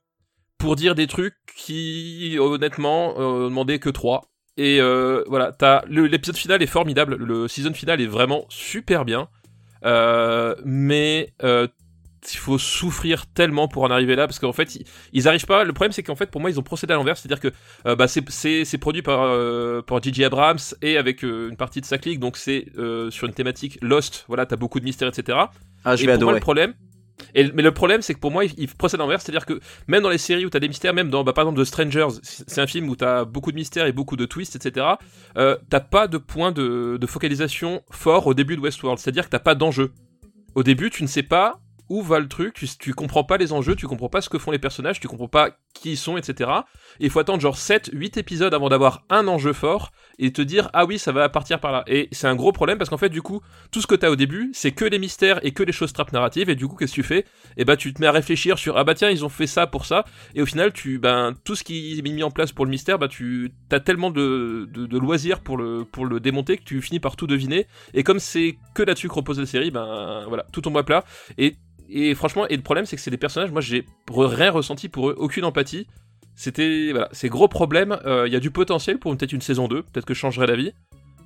pour 0.62 0.76
dire 0.76 0.94
des 0.94 1.08
trucs 1.08 1.34
qui 1.56 2.36
honnêtement 2.38 3.14
euh, 3.18 3.48
demandaient 3.48 3.80
que 3.80 3.90
3 3.90 4.22
et 4.56 4.80
euh, 4.80 5.24
voilà 5.26 5.50
t'as 5.50 5.82
l'épisode 5.88 6.36
final 6.36 6.62
est 6.62 6.66
formidable. 6.66 7.16
Le 7.16 7.48
season 7.48 7.72
final 7.74 8.00
est 8.00 8.06
vraiment 8.06 8.46
super 8.48 9.04
bien. 9.04 9.28
Euh, 9.84 10.54
mais 10.64 11.32
euh, 11.42 11.66
il 12.32 12.36
faut 12.38 12.58
souffrir 12.58 13.26
tellement 13.26 13.66
pour 13.66 13.82
en 13.82 13.90
arriver 13.90 14.14
là 14.14 14.28
parce 14.28 14.38
qu'en 14.38 14.52
fait 14.52 14.76
ils, 14.76 14.84
ils 15.12 15.26
arrivent 15.26 15.46
pas. 15.46 15.64
Le 15.64 15.72
problème 15.72 15.90
c'est 15.90 16.04
qu'en 16.04 16.14
fait 16.14 16.30
pour 16.30 16.40
moi 16.40 16.48
ils 16.50 16.60
ont 16.60 16.62
procédé 16.62 16.92
à 16.92 16.96
l'envers. 16.96 17.16
C'est 17.16 17.26
à 17.26 17.34
dire 17.34 17.40
que 17.40 17.50
euh, 17.86 17.96
bah, 17.96 18.06
c'est- 18.06 18.78
produit 18.78 19.02
par 19.02 19.22
euh, 19.22 19.82
par 19.82 20.00
J.J. 20.00 20.24
Abrams 20.24 20.58
et 20.80 20.96
avec 20.96 21.24
euh, 21.24 21.48
une 21.50 21.56
partie 21.56 21.80
de 21.80 21.86
sa 21.86 21.98
clique 21.98 22.20
donc 22.20 22.36
c'est 22.36 22.66
sur 23.10 23.26
une 23.26 23.34
thématique 23.34 23.78
Lost. 23.82 24.24
Voilà 24.28 24.46
t'as 24.46 24.56
beaucoup 24.56 24.78
de 24.78 24.84
mystères 24.84 25.08
etc 25.08 25.38
Ah, 25.84 25.96
je 25.96 26.04
et 26.04 26.06
vais 26.06 26.12
pour 26.14 26.22
moi, 26.22 26.34
le 26.34 26.40
problème. 26.40 26.74
Mais 27.34 27.62
le 27.62 27.72
problème, 27.72 28.02
c'est 28.02 28.14
que 28.14 28.20
pour 28.20 28.30
moi, 28.30 28.44
il, 28.44 28.68
procède 28.68 29.00
à 29.00 29.02
l'envers. 29.02 29.20
C'est-à-dire 29.20 29.46
que 29.46 29.60
même 29.88 30.02
dans 30.02 30.10
les 30.10 30.18
séries 30.18 30.44
où 30.44 30.50
t'as 30.50 30.60
des 30.60 30.68
mystères, 30.68 30.94
même 30.94 31.10
dans, 31.10 31.24
bah, 31.24 31.32
par 31.32 31.44
exemple, 31.44 31.60
The 31.60 31.64
Strangers, 31.64 32.20
c'est 32.22 32.60
un 32.60 32.66
film 32.66 32.88
où 32.88 32.96
t'as 32.96 33.24
beaucoup 33.24 33.50
de 33.50 33.56
mystères 33.56 33.86
et 33.86 33.92
beaucoup 33.92 34.16
de 34.16 34.26
twists, 34.26 34.56
etc. 34.56 34.86
Euh, 35.36 35.56
t'as 35.70 35.80
pas 35.80 36.08
de 36.08 36.18
point 36.18 36.52
de, 36.52 36.98
de 37.00 37.06
focalisation 37.06 37.82
fort 37.90 38.26
au 38.26 38.34
début 38.34 38.56
de 38.56 38.60
Westworld. 38.60 38.98
C'est-à-dire 38.98 39.24
que 39.24 39.30
t'as 39.30 39.38
pas 39.38 39.54
d'enjeu. 39.54 39.92
Au 40.54 40.62
début, 40.62 40.90
tu 40.90 41.02
ne 41.02 41.08
sais 41.08 41.22
pas 41.22 41.60
où 41.88 42.02
va 42.02 42.20
le 42.20 42.28
truc, 42.28 42.54
tu, 42.54 42.66
tu 42.78 42.94
comprends 42.94 43.24
pas 43.24 43.36
les 43.36 43.52
enjeux, 43.52 43.76
tu 43.76 43.86
comprends 43.86 44.08
pas 44.08 44.22
ce 44.22 44.30
que 44.30 44.38
font 44.38 44.50
les 44.50 44.58
personnages, 44.58 44.98
tu 44.98 45.08
comprends 45.08 45.28
pas 45.28 45.58
qui 45.72 45.96
sont, 45.96 46.16
etc. 46.16 46.50
Et 47.00 47.06
il 47.06 47.10
faut 47.10 47.20
attendre 47.20 47.40
genre 47.40 47.56
7, 47.56 47.90
8 47.92 48.16
épisodes 48.16 48.54
avant 48.54 48.68
d'avoir 48.68 49.04
un 49.10 49.26
enjeu 49.28 49.52
fort 49.52 49.90
et 50.18 50.32
te 50.32 50.42
dire 50.42 50.70
ah 50.72 50.84
oui 50.84 50.98
ça 50.98 51.12
va 51.12 51.28
partir 51.28 51.60
par 51.60 51.72
là. 51.72 51.84
Et 51.86 52.08
c'est 52.12 52.26
un 52.26 52.34
gros 52.34 52.52
problème 52.52 52.78
parce 52.78 52.90
qu'en 52.90 52.98
fait 52.98 53.08
du 53.08 53.22
coup 53.22 53.40
tout 53.70 53.80
ce 53.80 53.86
que 53.86 53.94
t'as 53.94 54.10
au 54.10 54.16
début 54.16 54.50
c'est 54.52 54.72
que 54.72 54.84
les 54.84 54.98
mystères 54.98 55.44
et 55.44 55.52
que 55.52 55.62
les 55.62 55.72
choses 55.72 55.92
trap 55.92 56.12
narratives. 56.12 56.50
Et 56.50 56.54
du 56.54 56.66
coup 56.66 56.76
qu'est-ce 56.76 56.92
que 56.92 56.96
tu 56.96 57.02
fais? 57.02 57.24
Et 57.56 57.64
bah 57.64 57.76
tu 57.76 57.92
te 57.92 58.00
mets 58.00 58.06
à 58.06 58.12
réfléchir 58.12 58.58
sur 58.58 58.76
ah 58.76 58.84
bah 58.84 58.94
tiens 58.94 59.10
ils 59.10 59.24
ont 59.24 59.30
fait 59.30 59.46
ça 59.46 59.66
pour 59.66 59.86
ça. 59.86 60.04
Et 60.34 60.42
au 60.42 60.46
final 60.46 60.72
tu 60.72 60.98
ben 60.98 61.34
tout 61.44 61.54
ce 61.54 61.64
qui 61.64 61.98
est 61.98 62.02
mis 62.02 62.22
en 62.22 62.30
place 62.30 62.52
pour 62.52 62.64
le 62.64 62.70
mystère 62.70 62.98
bah 62.98 63.08
tu 63.08 63.52
t'as 63.68 63.80
tellement 63.80 64.10
de 64.10 64.98
loisirs 64.98 65.40
pour 65.40 65.56
le 65.56 65.84
pour 65.84 66.06
le 66.06 66.20
démonter 66.20 66.58
que 66.58 66.64
tu 66.64 66.80
finis 66.82 67.00
par 67.00 67.16
tout 67.16 67.26
deviner. 67.26 67.66
Et 67.94 68.02
comme 68.02 68.18
c'est 68.18 68.58
que 68.74 68.82
là-dessus 68.82 69.08
que 69.08 69.14
repose 69.14 69.40
la 69.40 69.46
série 69.46 69.70
ben 69.70 70.26
voilà 70.28 70.44
tout 70.52 70.60
tombe 70.60 70.76
à 70.76 70.82
plat. 70.82 71.04
Et 71.38 71.56
et 71.92 72.14
franchement, 72.14 72.46
et 72.48 72.56
le 72.56 72.62
problème, 72.62 72.86
c'est 72.86 72.96
que 72.96 73.02
c'est 73.02 73.10
des 73.10 73.16
personnages, 73.16 73.50
moi 73.50 73.60
j'ai 73.60 73.84
rien 74.08 74.50
ressenti 74.50 74.88
pour 74.88 75.10
eux, 75.10 75.14
aucune 75.18 75.44
empathie. 75.44 75.86
C'était, 76.34 76.88
voilà, 76.92 77.08
c'est 77.12 77.28
gros 77.28 77.48
problème. 77.48 77.98
Euh, 78.06 78.26
Il 78.26 78.32
y 78.32 78.36
a 78.36 78.40
du 78.40 78.50
potentiel 78.50 78.98
pour 78.98 79.14
peut-être 79.16 79.32
une 79.32 79.42
saison 79.42 79.68
2, 79.68 79.82
peut-être 79.82 80.06
que 80.06 80.14
je 80.14 80.18
changerai 80.18 80.46
d'avis. 80.46 80.72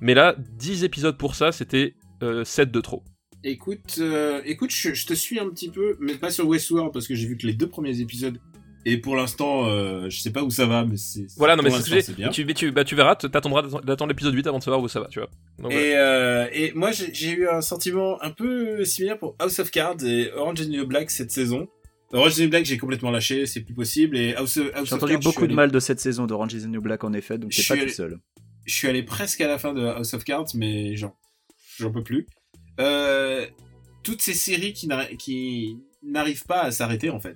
Mais 0.01 0.13
là, 0.13 0.35
10 0.37 0.83
épisodes 0.83 1.17
pour 1.17 1.35
ça, 1.35 1.51
c'était 1.51 1.95
7 2.43 2.71
de 2.71 2.81
trop. 2.81 3.03
Écoute, 3.43 3.97
euh, 3.99 4.41
écoute, 4.45 4.71
je, 4.71 4.93
je 4.93 5.05
te 5.05 5.13
suis 5.13 5.39
un 5.39 5.47
petit 5.49 5.69
peu, 5.69 5.95
mais 5.99 6.15
pas 6.15 6.31
sur 6.31 6.47
Westworld 6.47 6.91
parce 6.91 7.07
que 7.07 7.15
j'ai 7.15 7.27
vu 7.27 7.37
que 7.37 7.45
les 7.45 7.53
deux 7.53 7.67
premiers 7.67 8.01
épisodes. 8.01 8.39
Et 8.89 8.97
pour 8.97 9.15
l'instant, 9.17 9.65
euh, 9.67 10.09
je 10.09 10.19
sais 10.19 10.31
pas 10.31 10.43
où 10.43 10.49
ça 10.49 10.65
va, 10.65 10.85
mais 10.85 10.95
c'est. 10.95 11.25
Voilà, 11.35 11.55
non, 11.57 11.63
mais 11.63 11.71
c'est 11.71 12.15
bien. 12.15 12.29
Tu, 12.29 12.45
tu, 12.53 12.71
bah, 12.71 12.85
tu 12.85 12.95
verras, 12.95 13.15
t'attendras 13.15 13.63
d'attendre 13.81 14.09
l'épisode 14.09 14.33
8 14.33 14.47
avant 14.47 14.59
de 14.59 14.63
savoir 14.63 14.81
où 14.81 14.87
ça 14.87 15.01
va, 15.01 15.07
tu 15.07 15.19
vois. 15.19 15.29
Donc, 15.59 15.71
voilà. 15.73 15.81
Et, 15.81 15.95
euh, 15.95 16.47
et 16.53 16.71
moi, 16.73 16.91
j'ai 16.91 17.29
eu 17.31 17.49
un 17.49 17.59
sentiment 17.61 18.21
un 18.23 18.31
peu 18.31 18.85
similaire 18.85 19.17
pour 19.19 19.35
House 19.39 19.59
of 19.59 19.71
Cards 19.71 20.03
et 20.05 20.31
Orange 20.31 20.61
is 20.61 20.67
the 20.67 20.71
New 20.71 20.85
Black 20.87 21.11
cette 21.11 21.31
saison. 21.31 21.67
Orange 22.13 22.33
is 22.33 22.35
the 22.37 22.39
New 22.43 22.49
Black, 22.49 22.63
j'ai 22.65 22.77
complètement 22.77 23.11
lâché, 23.11 23.45
c'est 23.45 23.59
plus 23.59 23.73
possible. 23.73 24.17
Et 24.17 24.33
House, 24.35 24.55
of- 24.55 24.71
House 24.73 24.87
J'ai 24.87 24.93
of 24.93 25.03
entendu 25.03 25.13
Cards, 25.13 25.21
beaucoup 25.23 25.41
de 25.41 25.45
allé- 25.47 25.55
mal 25.55 25.71
de 25.71 25.79
cette 25.81 25.99
saison 25.99 26.25
d'Orange 26.25 26.53
is 26.53 26.61
the 26.61 26.67
New 26.67 26.79
Black 26.81 27.03
en 27.03 27.11
effet, 27.11 27.37
donc 27.37 27.51
Je 27.51 27.57
t'es 27.57 27.67
pas 27.67 27.73
suis 27.73 27.79
tout 27.79 28.01
allé- 28.03 28.11
seul. 28.13 28.19
je 28.65 28.73
suis 28.73 28.87
allé 28.87 29.03
presque 29.03 29.41
à 29.41 29.47
la 29.49 29.57
fin 29.57 29.73
de 29.73 29.85
House 29.85 30.13
of 30.13 30.23
Cards, 30.23 30.45
mais 30.55 30.95
j'en, 30.95 31.13
j'en 31.77 31.91
peux 31.91 32.03
plus. 32.03 32.25
Euh, 32.79 33.45
toutes 34.03 34.21
ces 34.21 34.33
séries 34.33 34.71
qui 34.71 34.87
n'arrivent 36.03 36.45
pas 36.45 36.61
à 36.61 36.71
s'arrêter, 36.71 37.09
en 37.09 37.19
fait. 37.19 37.35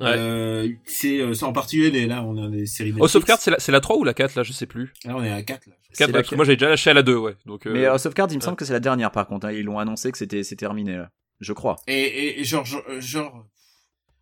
Ouais. 0.00 0.06
Euh, 0.16 0.68
c'est, 0.86 1.20
euh, 1.20 1.32
en 1.42 1.52
particulier, 1.52 1.90
les, 1.90 2.06
là, 2.06 2.24
on 2.24 2.36
a 2.42 2.48
des 2.48 2.66
séries 2.66 2.90
House 2.90 3.14
Netflix. 3.14 3.14
of 3.16 3.24
Cards, 3.24 3.38
c'est 3.40 3.50
la, 3.52 3.58
c'est 3.60 3.70
la 3.72 3.80
3 3.80 3.96
ou 3.96 4.04
la 4.04 4.12
4 4.14 4.34
là, 4.34 4.42
je 4.42 4.52
sais 4.52 4.66
plus. 4.66 4.92
Là, 5.04 5.16
on 5.16 5.22
est 5.22 5.30
à 5.30 5.42
4, 5.42 5.66
là. 5.66 5.74
4, 5.96 6.08
la 6.08 6.12
parce 6.18 6.28
que 6.30 6.34
moi 6.34 6.44
j'ai 6.44 6.56
déjà 6.56 6.68
lâché 6.68 6.90
à 6.90 6.94
la 6.94 7.02
2, 7.04 7.14
ouais. 7.16 7.36
Donc, 7.46 7.66
euh, 7.66 7.72
Mais 7.72 7.86
House 7.86 8.04
of 8.06 8.14
Cards, 8.14 8.26
il 8.30 8.34
me 8.34 8.40
ouais. 8.40 8.44
semble 8.44 8.56
que 8.56 8.64
c'est 8.64 8.72
la 8.72 8.80
dernière 8.80 9.12
par 9.12 9.26
contre. 9.28 9.46
hein. 9.46 9.52
Ils 9.52 9.62
l'ont 9.64 9.78
annoncé 9.78 10.10
que 10.10 10.18
c'était 10.18 10.42
c'est 10.42 10.56
terminé 10.56 10.96
là. 10.96 11.10
Je 11.40 11.52
crois. 11.52 11.76
Et, 11.86 11.94
et, 12.00 12.40
et 12.40 12.44
genre, 12.44 12.64
genre, 12.64 12.82
euh, 12.88 13.00
genre, 13.00 13.46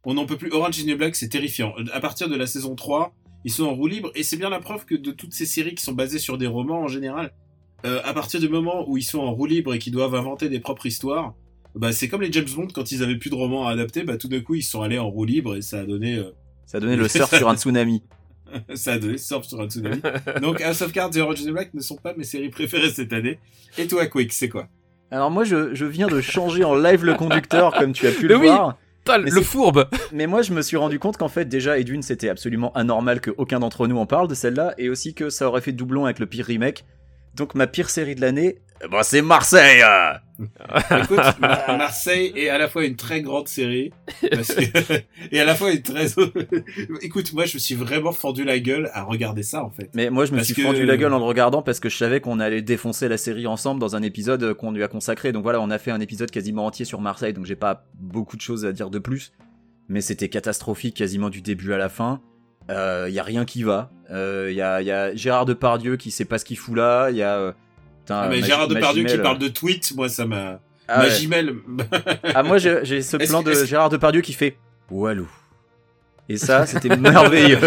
on 0.05 0.15
n'en 0.15 0.27
peut 0.27 0.37
plus. 0.37 0.51
Orange 0.53 0.79
is 0.79 0.85
the 0.85 0.89
New 0.89 0.97
Black, 0.99 1.15
c'est 1.17 1.29
terrifiant. 1.29 1.75
À 1.93 2.01
partir 2.01 2.29
de 2.29 2.37
la 2.37 2.47
saison 2.47 2.75
3, 2.75 3.15
ils 3.45 3.53
sont 3.53 3.65
en 3.65 3.75
roue 3.75 3.87
libre, 3.87 4.11
et 4.15 4.23
c'est 4.23 4.37
bien 4.37 4.51
la 4.51 4.61
preuve 4.61 4.85
que 4.85 4.95
de 4.95 5.11
toutes 5.11 5.33
ces 5.33 5.47
séries 5.47 5.75
qui 5.75 5.83
sont 5.85 5.93
basées 5.93 6.19
sur 6.19 6.37
des 6.39 6.47
romans 6.47 6.81
en 6.83 6.89
général, 6.89 7.33
euh, 7.87 8.01
à 8.05 8.13
partir 8.15 8.41
du 8.41 8.49
moment 8.49 8.85
où 8.89 8.97
ils 8.99 9.03
sont 9.03 9.21
en 9.21 9.33
roue 9.33 9.47
libre 9.47 9.73
et 9.75 9.79
qu'ils 9.79 9.93
doivent 9.93 10.15
inventer 10.15 10.49
des 10.49 10.61
propres 10.61 10.87
histoires, 10.87 11.35
bah 11.75 11.93
c'est 11.93 12.09
comme 12.09 12.23
les 12.23 12.33
James 12.33 12.49
Bond 12.55 12.69
quand 12.75 12.93
ils 12.93 13.03
avaient 13.03 13.17
plus 13.17 13.31
de 13.31 13.35
romans 13.35 13.67
à 13.67 13.73
adapter, 13.73 14.03
bah 14.03 14.17
tout 14.17 14.29
d'un 14.29 14.41
coup 14.41 14.55
ils 14.55 14.63
sont 14.63 14.83
allés 14.83 14.99
en 14.99 15.09
roue 15.09 15.25
libre 15.25 15.57
et 15.57 15.63
ça 15.63 15.81
a 15.81 15.85
donné, 15.85 16.17
euh, 16.17 16.31
Ça 16.67 16.79
a 16.79 16.81
donné 16.81 16.97
le 16.97 17.09
surf 17.09 17.35
sur 17.35 17.49
un 17.49 17.57
tsunami. 17.57 18.03
ça 18.75 18.93
a 18.93 18.99
donné 18.99 19.19
surf 19.19 19.47
sur 19.47 19.61
un 19.61 19.69
tsunami. 19.69 20.01
Donc 20.43 20.61
House 20.61 20.83
of 20.83 20.93
Cards 20.93 21.17
et 21.17 21.21
Orange 21.21 21.41
is 21.41 21.47
the 21.47 21.51
Black 21.51 21.73
ne 21.75 21.81
sont 21.81 21.97
pas 21.97 22.15
mes 22.15 22.25
séries 22.25 22.51
préférées 22.51 22.91
cette 22.91 23.13
année. 23.13 23.39
Et 23.79 23.87
toi, 23.87 24.07
Quick, 24.07 24.33
c'est 24.33 24.49
quoi? 24.49 24.69
Alors 25.11 25.31
moi, 25.31 25.45
je, 25.45 25.75
je 25.75 25.85
viens 25.85 26.09
de 26.09 26.21
changer 26.21 26.65
en 26.65 26.75
live 26.75 27.05
le 27.05 27.15
conducteur, 27.15 27.75
comme 27.75 27.93
tu 27.93 28.07
as 28.07 28.13
pu 28.13 28.29
le 28.29 28.37
oui. 28.37 28.47
voir. 28.47 28.79
Mais 29.09 29.31
le 29.31 29.43
fourbe 29.43 29.89
Mais 30.13 30.27
moi, 30.27 30.43
je 30.43 30.53
me 30.53 30.63
suis 30.63 30.77
rendu 30.77 30.99
compte 30.99 31.17
qu'en 31.17 31.29
fait, 31.29 31.45
déjà, 31.45 31.79
Edwin, 31.79 32.03
c'était 32.03 32.29
absolument 32.29 32.73
anormal 32.75 33.21
que 33.21 33.31
aucun 33.37 33.61
d'entre 33.61 33.87
nous 33.89 33.99
en 33.99 34.07
parle 34.07 34.29
de 34.29 34.35
celle-là, 34.35 34.75
et 34.79 34.89
aussi 34.89 35.13
que 35.15 35.29
ça 35.29 35.49
aurait 35.49 35.61
fait 35.61 35.73
doublon 35.73 36.05
avec 36.05 36.19
le 36.19 36.27
pire 36.27 36.47
remake. 36.47 36.85
Donc 37.35 37.55
ma 37.55 37.67
pire 37.67 37.91
série 37.91 38.15
de 38.15 38.21
l'année, 38.21 38.59
eh 38.85 38.89
ben, 38.89 39.03
c'est 39.03 39.23
Marseille. 39.23 39.83
euh. 39.83 40.13
Écoute, 41.03 41.19
Mar- 41.41 41.77
Marseille 41.79 42.33
est 42.35 42.49
à 42.49 42.59
la 42.59 42.69
fois 42.69 42.85
une 42.85 42.97
très 42.97 43.23
grande 43.23 43.47
série 43.47 43.93
parce 44.31 44.55
que- 44.55 44.95
et 45.31 45.39
à 45.41 45.45
la 45.45 45.55
fois 45.55 45.71
une 45.73 45.83
très. 45.83 46.07
Écoute, 47.03 47.33
moi, 47.33 47.45
je 47.45 47.55
me 47.55 47.59
suis 47.61 47.75
vraiment 47.77 48.13
fendu 48.13 48.43
la 48.45 48.59
gueule 48.59 48.91
à 48.93 49.03
regarder 49.03 49.43
ça 49.43 49.63
en 49.63 49.71
fait. 49.71 49.91
Mais 49.95 50.11
moi, 50.11 50.25
je 50.25 50.33
me 50.33 50.37
Parce 50.39 50.47
suis 50.47 50.55
que- 50.57 50.63
fendu 50.63 50.85
la 50.85 50.97
gueule 50.97 51.13
en 51.13 51.19
le 51.19 51.25
regardant 51.25 51.63
parce 51.63 51.79
que 51.81 51.89
je 51.89 51.97
savais 51.97 52.21
qu'on 52.21 52.41
allait 52.41 52.63
défoncer 52.63 53.09
la 53.09 53.19
série 53.19 53.47
ensemble 53.47 53.81
dans 53.81 53.95
un 53.95 54.03
épisode 54.03 54.55
qu'on 54.55 54.73
lui 54.73 54.83
a 54.83 54.89
consacré. 54.89 55.33
Donc 55.33 55.43
voilà, 55.45 55.61
on 55.61 55.71
a 55.71 55.79
fait 55.79 55.91
un 55.93 56.01
épisode 56.01 56.31
quasiment 56.31 56.67
entier 56.67 56.85
sur 56.85 57.01
Marseille, 57.01 57.33
donc 57.35 57.47
j'ai 57.47 57.57
pas 57.57 57.85
beaucoup 57.95 58.37
de 58.37 58.43
choses 58.43 58.65
à 58.65 58.73
dire 58.73 58.91
de 58.91 58.99
plus. 58.99 59.33
Mais 59.89 60.01
c'était 60.01 60.29
catastrophique 60.29 60.97
quasiment 60.97 61.29
du 61.31 61.41
début 61.43 61.73
à 61.73 61.79
la 61.79 61.89
fin. 61.89 62.21
Il 62.69 62.75
euh, 62.75 63.09
y 63.11 63.19
a 63.19 63.23
rien 63.23 63.45
qui 63.45 63.63
va. 63.63 63.91
Il 64.11 64.53
y, 64.55 64.61
a, 64.63 64.81
y 64.83 64.91
a 64.91 65.15
Gérard 65.15 65.47
Depardieu 65.47 65.97
qui 65.97 66.11
sait 66.11 66.25
pas 66.25 66.39
ce 66.39 66.45
qu'il 66.45 66.57
fout 66.59 66.77
là. 66.77 67.11
Il 67.11 67.17
y 67.17 67.23
a 67.23 67.37
euh, 67.37 67.53
putain, 68.03 68.21
Ah, 68.25 68.29
mais 68.29 68.43
Gérard 68.43 68.69
Depardieu 68.69 69.05
qui 69.05 69.19
parle 69.19 69.39
de 69.39 69.49
tweets, 69.49 69.93
moi, 69.97 70.09
ça 70.09 70.27
m'a. 70.27 70.61
Ah, 70.89 71.01
ouais. 71.01 71.09
Magimel. 71.09 71.55
Ah, 72.35 72.43
moi 72.43 72.59
j'ai 72.59 73.03
ce 73.03 73.17
plan 73.29 73.43
de 73.43 73.53
Gérard 73.65 73.89
Depardieu 73.89 74.21
qui 74.21 74.33
fait 74.33 74.57
Walou. 74.91 75.29
Et 76.29 76.37
ça, 76.37 76.67
c'était 76.67 76.97
merveilleux. 76.97 77.59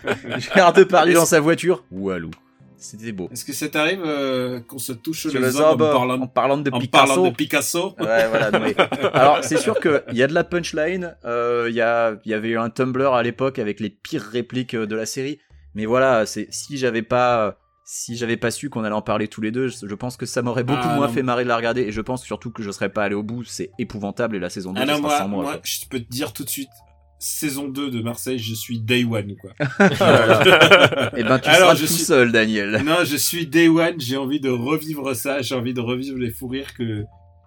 Gérard 0.38 0.72
Depardieu 0.72 1.14
dans 1.14 1.24
sa 1.24 1.40
voiture, 1.40 1.84
Walou. 1.90 2.30
C'était 2.76 3.12
beau. 3.12 3.30
Est-ce 3.32 3.46
que 3.46 3.54
ça 3.54 3.68
t'arrive 3.68 4.02
euh, 4.04 4.60
qu'on 4.60 4.78
se 4.78 4.92
touche 4.92 5.24
les 5.26 5.40
le 5.40 5.46
os 5.46 5.56
en 5.58 5.74
parlant, 5.76 6.20
en 6.20 6.26
parlant 6.26 6.58
de 6.58 6.70
en 6.70 6.78
Picasso. 6.78 7.06
parlant 7.06 7.30
de 7.30 7.34
Picasso? 7.34 7.94
Ouais, 7.98 8.28
voilà. 8.28 8.50
non, 8.50 8.60
mais- 8.60 8.74
Alors, 9.14 9.42
c'est 9.42 9.56
sûr 9.56 9.80
qu'il 9.80 10.02
y 10.12 10.22
a 10.22 10.26
de 10.26 10.34
la 10.34 10.44
punchline. 10.44 11.16
euh, 11.24 11.66
Il 11.70 11.74
y, 11.74 11.80
a, 11.80 12.16
il 12.26 12.30
y 12.30 12.34
avait 12.34 12.48
eu 12.50 12.58
un 12.58 12.68
Tumblr 12.68 13.14
à 13.14 13.22
l'époque 13.22 13.58
avec 13.58 13.80
les 13.80 13.88
pires 13.88 14.20
répliques 14.22 14.74
euh, 14.74 14.86
de 14.86 14.94
la 14.96 15.06
série. 15.06 15.38
Mais 15.74 15.86
voilà, 15.86 16.26
c'est 16.26 16.46
si 16.50 16.76
j'avais 16.76 17.00
pas, 17.02 17.56
si 17.84 18.16
j'avais 18.16 18.36
pas 18.38 18.50
su 18.50 18.70
qu'on 18.70 18.82
allait 18.84 18.94
en 18.94 19.02
parler 19.02 19.28
tous 19.28 19.40
les 19.42 19.50
deux, 19.50 19.68
je, 19.68 19.94
pense 19.94 20.16
que 20.16 20.24
ça 20.26 20.40
m'aurait 20.42 20.64
beaucoup 20.64 20.80
Ah, 20.84 20.96
moins 20.96 21.06
non. 21.06 21.12
fait 21.12 21.22
marrer 21.22 21.44
de 21.44 21.48
la 21.48 21.56
regarder. 21.56 21.82
Et 21.82 21.92
je 21.92 22.00
pense 22.00 22.24
surtout 22.24 22.50
que 22.50 22.62
je 22.62 22.70
serais 22.70 22.88
pas 22.88 23.04
allé 23.04 23.14
au 23.14 23.22
bout. 23.22 23.44
C'est 23.44 23.70
épouvantable 23.78 24.36
et 24.36 24.38
la 24.40 24.48
saison 24.50 24.72
2 24.72 24.80
Ah 24.82 24.86
non, 24.86 25.00
moi, 25.00 25.18
sans 25.18 25.28
moi. 25.28 25.42
moi, 25.42 25.60
je 25.62 25.86
peux 25.90 26.00
te 26.00 26.08
dire 26.08 26.32
tout 26.32 26.44
de 26.44 26.48
suite, 26.48 26.70
saison 27.18 27.68
2 27.68 27.90
de 27.90 28.00
Marseille, 28.00 28.38
je 28.38 28.54
suis 28.54 28.80
day 28.80 29.04
one, 29.04 29.34
quoi. 29.36 29.50
Et 31.16 31.22
ben 31.24 31.38
tu 31.38 31.48
Alors, 31.48 31.68
seras 31.70 31.74
je 31.74 31.80
tout 31.86 31.92
suis- 31.92 32.04
seul, 32.04 32.32
Daniel. 32.32 32.82
non, 32.84 33.04
je 33.04 33.16
suis 33.16 33.46
day 33.46 33.68
one, 33.68 34.00
j'ai 34.00 34.16
envie 34.16 34.40
de 34.40 34.48
revivre 34.50 35.14
ça, 35.14 35.42
j'ai 35.42 35.54
envie 35.54 35.74
de 35.74 35.80
revivre 35.80 36.18
les 36.18 36.30
fous 36.30 36.48
rires 36.48 36.74
que, 36.74 37.04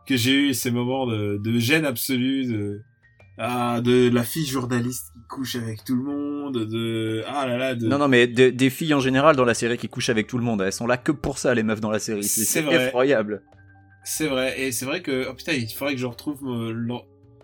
que 0.07 0.15
j'ai 0.17 0.33
eu, 0.33 0.53
ces 0.53 0.69
moments 0.71 1.07
de, 1.07 1.39
de 1.43 1.59
gêne 1.59 1.85
absolue, 1.85 2.45
de, 2.45 2.81
ah, 3.37 3.81
de 3.81 4.09
la 4.09 4.23
fille 4.23 4.45
journaliste 4.45 5.11
qui 5.13 5.21
couche 5.29 5.55
avec 5.55 5.83
tout 5.83 5.95
le 5.95 6.03
monde, 6.03 6.65
de, 6.65 7.23
ah 7.27 7.45
là 7.45 7.57
là, 7.57 7.75
de, 7.75 7.87
Non, 7.87 7.99
non, 7.99 8.07
mais 8.07 8.27
des, 8.27 8.51
des 8.51 8.69
filles 8.69 8.93
en 8.93 8.99
général 8.99 9.35
dans 9.35 9.45
la 9.45 9.53
série 9.53 9.77
qui 9.77 9.89
couchent 9.89 10.09
avec 10.09 10.27
tout 10.27 10.37
le 10.37 10.43
monde, 10.43 10.61
elles 10.61 10.73
sont 10.73 10.87
là 10.87 10.97
que 10.97 11.11
pour 11.11 11.37
ça, 11.37 11.53
les 11.53 11.63
meufs 11.63 11.81
dans 11.81 11.91
la 11.91 11.99
série. 11.99 12.23
C'est 12.23 12.65
effroyable. 12.65 13.43
C'est 14.03 14.27
vrai, 14.27 14.59
et 14.61 14.71
c'est 14.71 14.85
vrai 14.85 15.01
que, 15.01 15.27
oh 15.29 15.33
putain, 15.33 15.53
il 15.53 15.67
faudrait 15.69 15.93
que 15.93 15.99
je 15.99 16.05
retrouve 16.05 16.39
euh, 16.45 16.71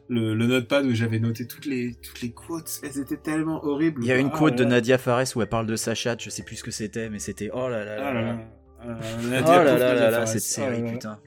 le, 0.07 0.33
le, 0.33 0.47
notepad 0.47 0.85
où 0.85 0.93
j'avais 0.93 1.19
noté 1.19 1.45
toutes 1.45 1.65
les, 1.65 1.93
toutes 2.01 2.21
les 2.21 2.31
quotes, 2.31 2.79
elles 2.83 2.99
étaient 2.99 3.17
tellement 3.17 3.63
horribles. 3.65 4.01
Il 4.01 4.07
y 4.07 4.11
a 4.13 4.17
une 4.17 4.29
Ah 4.33 4.37
quote 4.37 4.51
là 4.51 4.57
de 4.57 4.63
là. 4.63 4.69
Nadia 4.69 4.97
Fares 4.97 5.25
où 5.35 5.41
elle 5.41 5.49
parle 5.49 5.67
de 5.67 5.75
sa 5.75 5.93
chatte, 5.93 6.23
je 6.23 6.29
sais 6.29 6.43
plus 6.43 6.55
ce 6.55 6.63
que 6.63 6.71
c'était, 6.71 7.09
mais 7.09 7.19
c'était 7.19 7.49
oh 7.53 7.67
là 7.67 7.83
là 7.83 7.97
là. 7.97 8.03
Ah 8.07 8.13
là. 8.13 8.37
Ah 8.81 8.87
là, 8.87 8.97
Oh 9.21 9.27
Nadia, 9.29 9.63
là 9.63 9.77
là 9.77 9.93
Nadia 9.93 10.11
là 10.11 10.25
cette 10.25 10.37
Ah 10.37 10.39
série, 10.39 10.91
putain. 10.93 11.19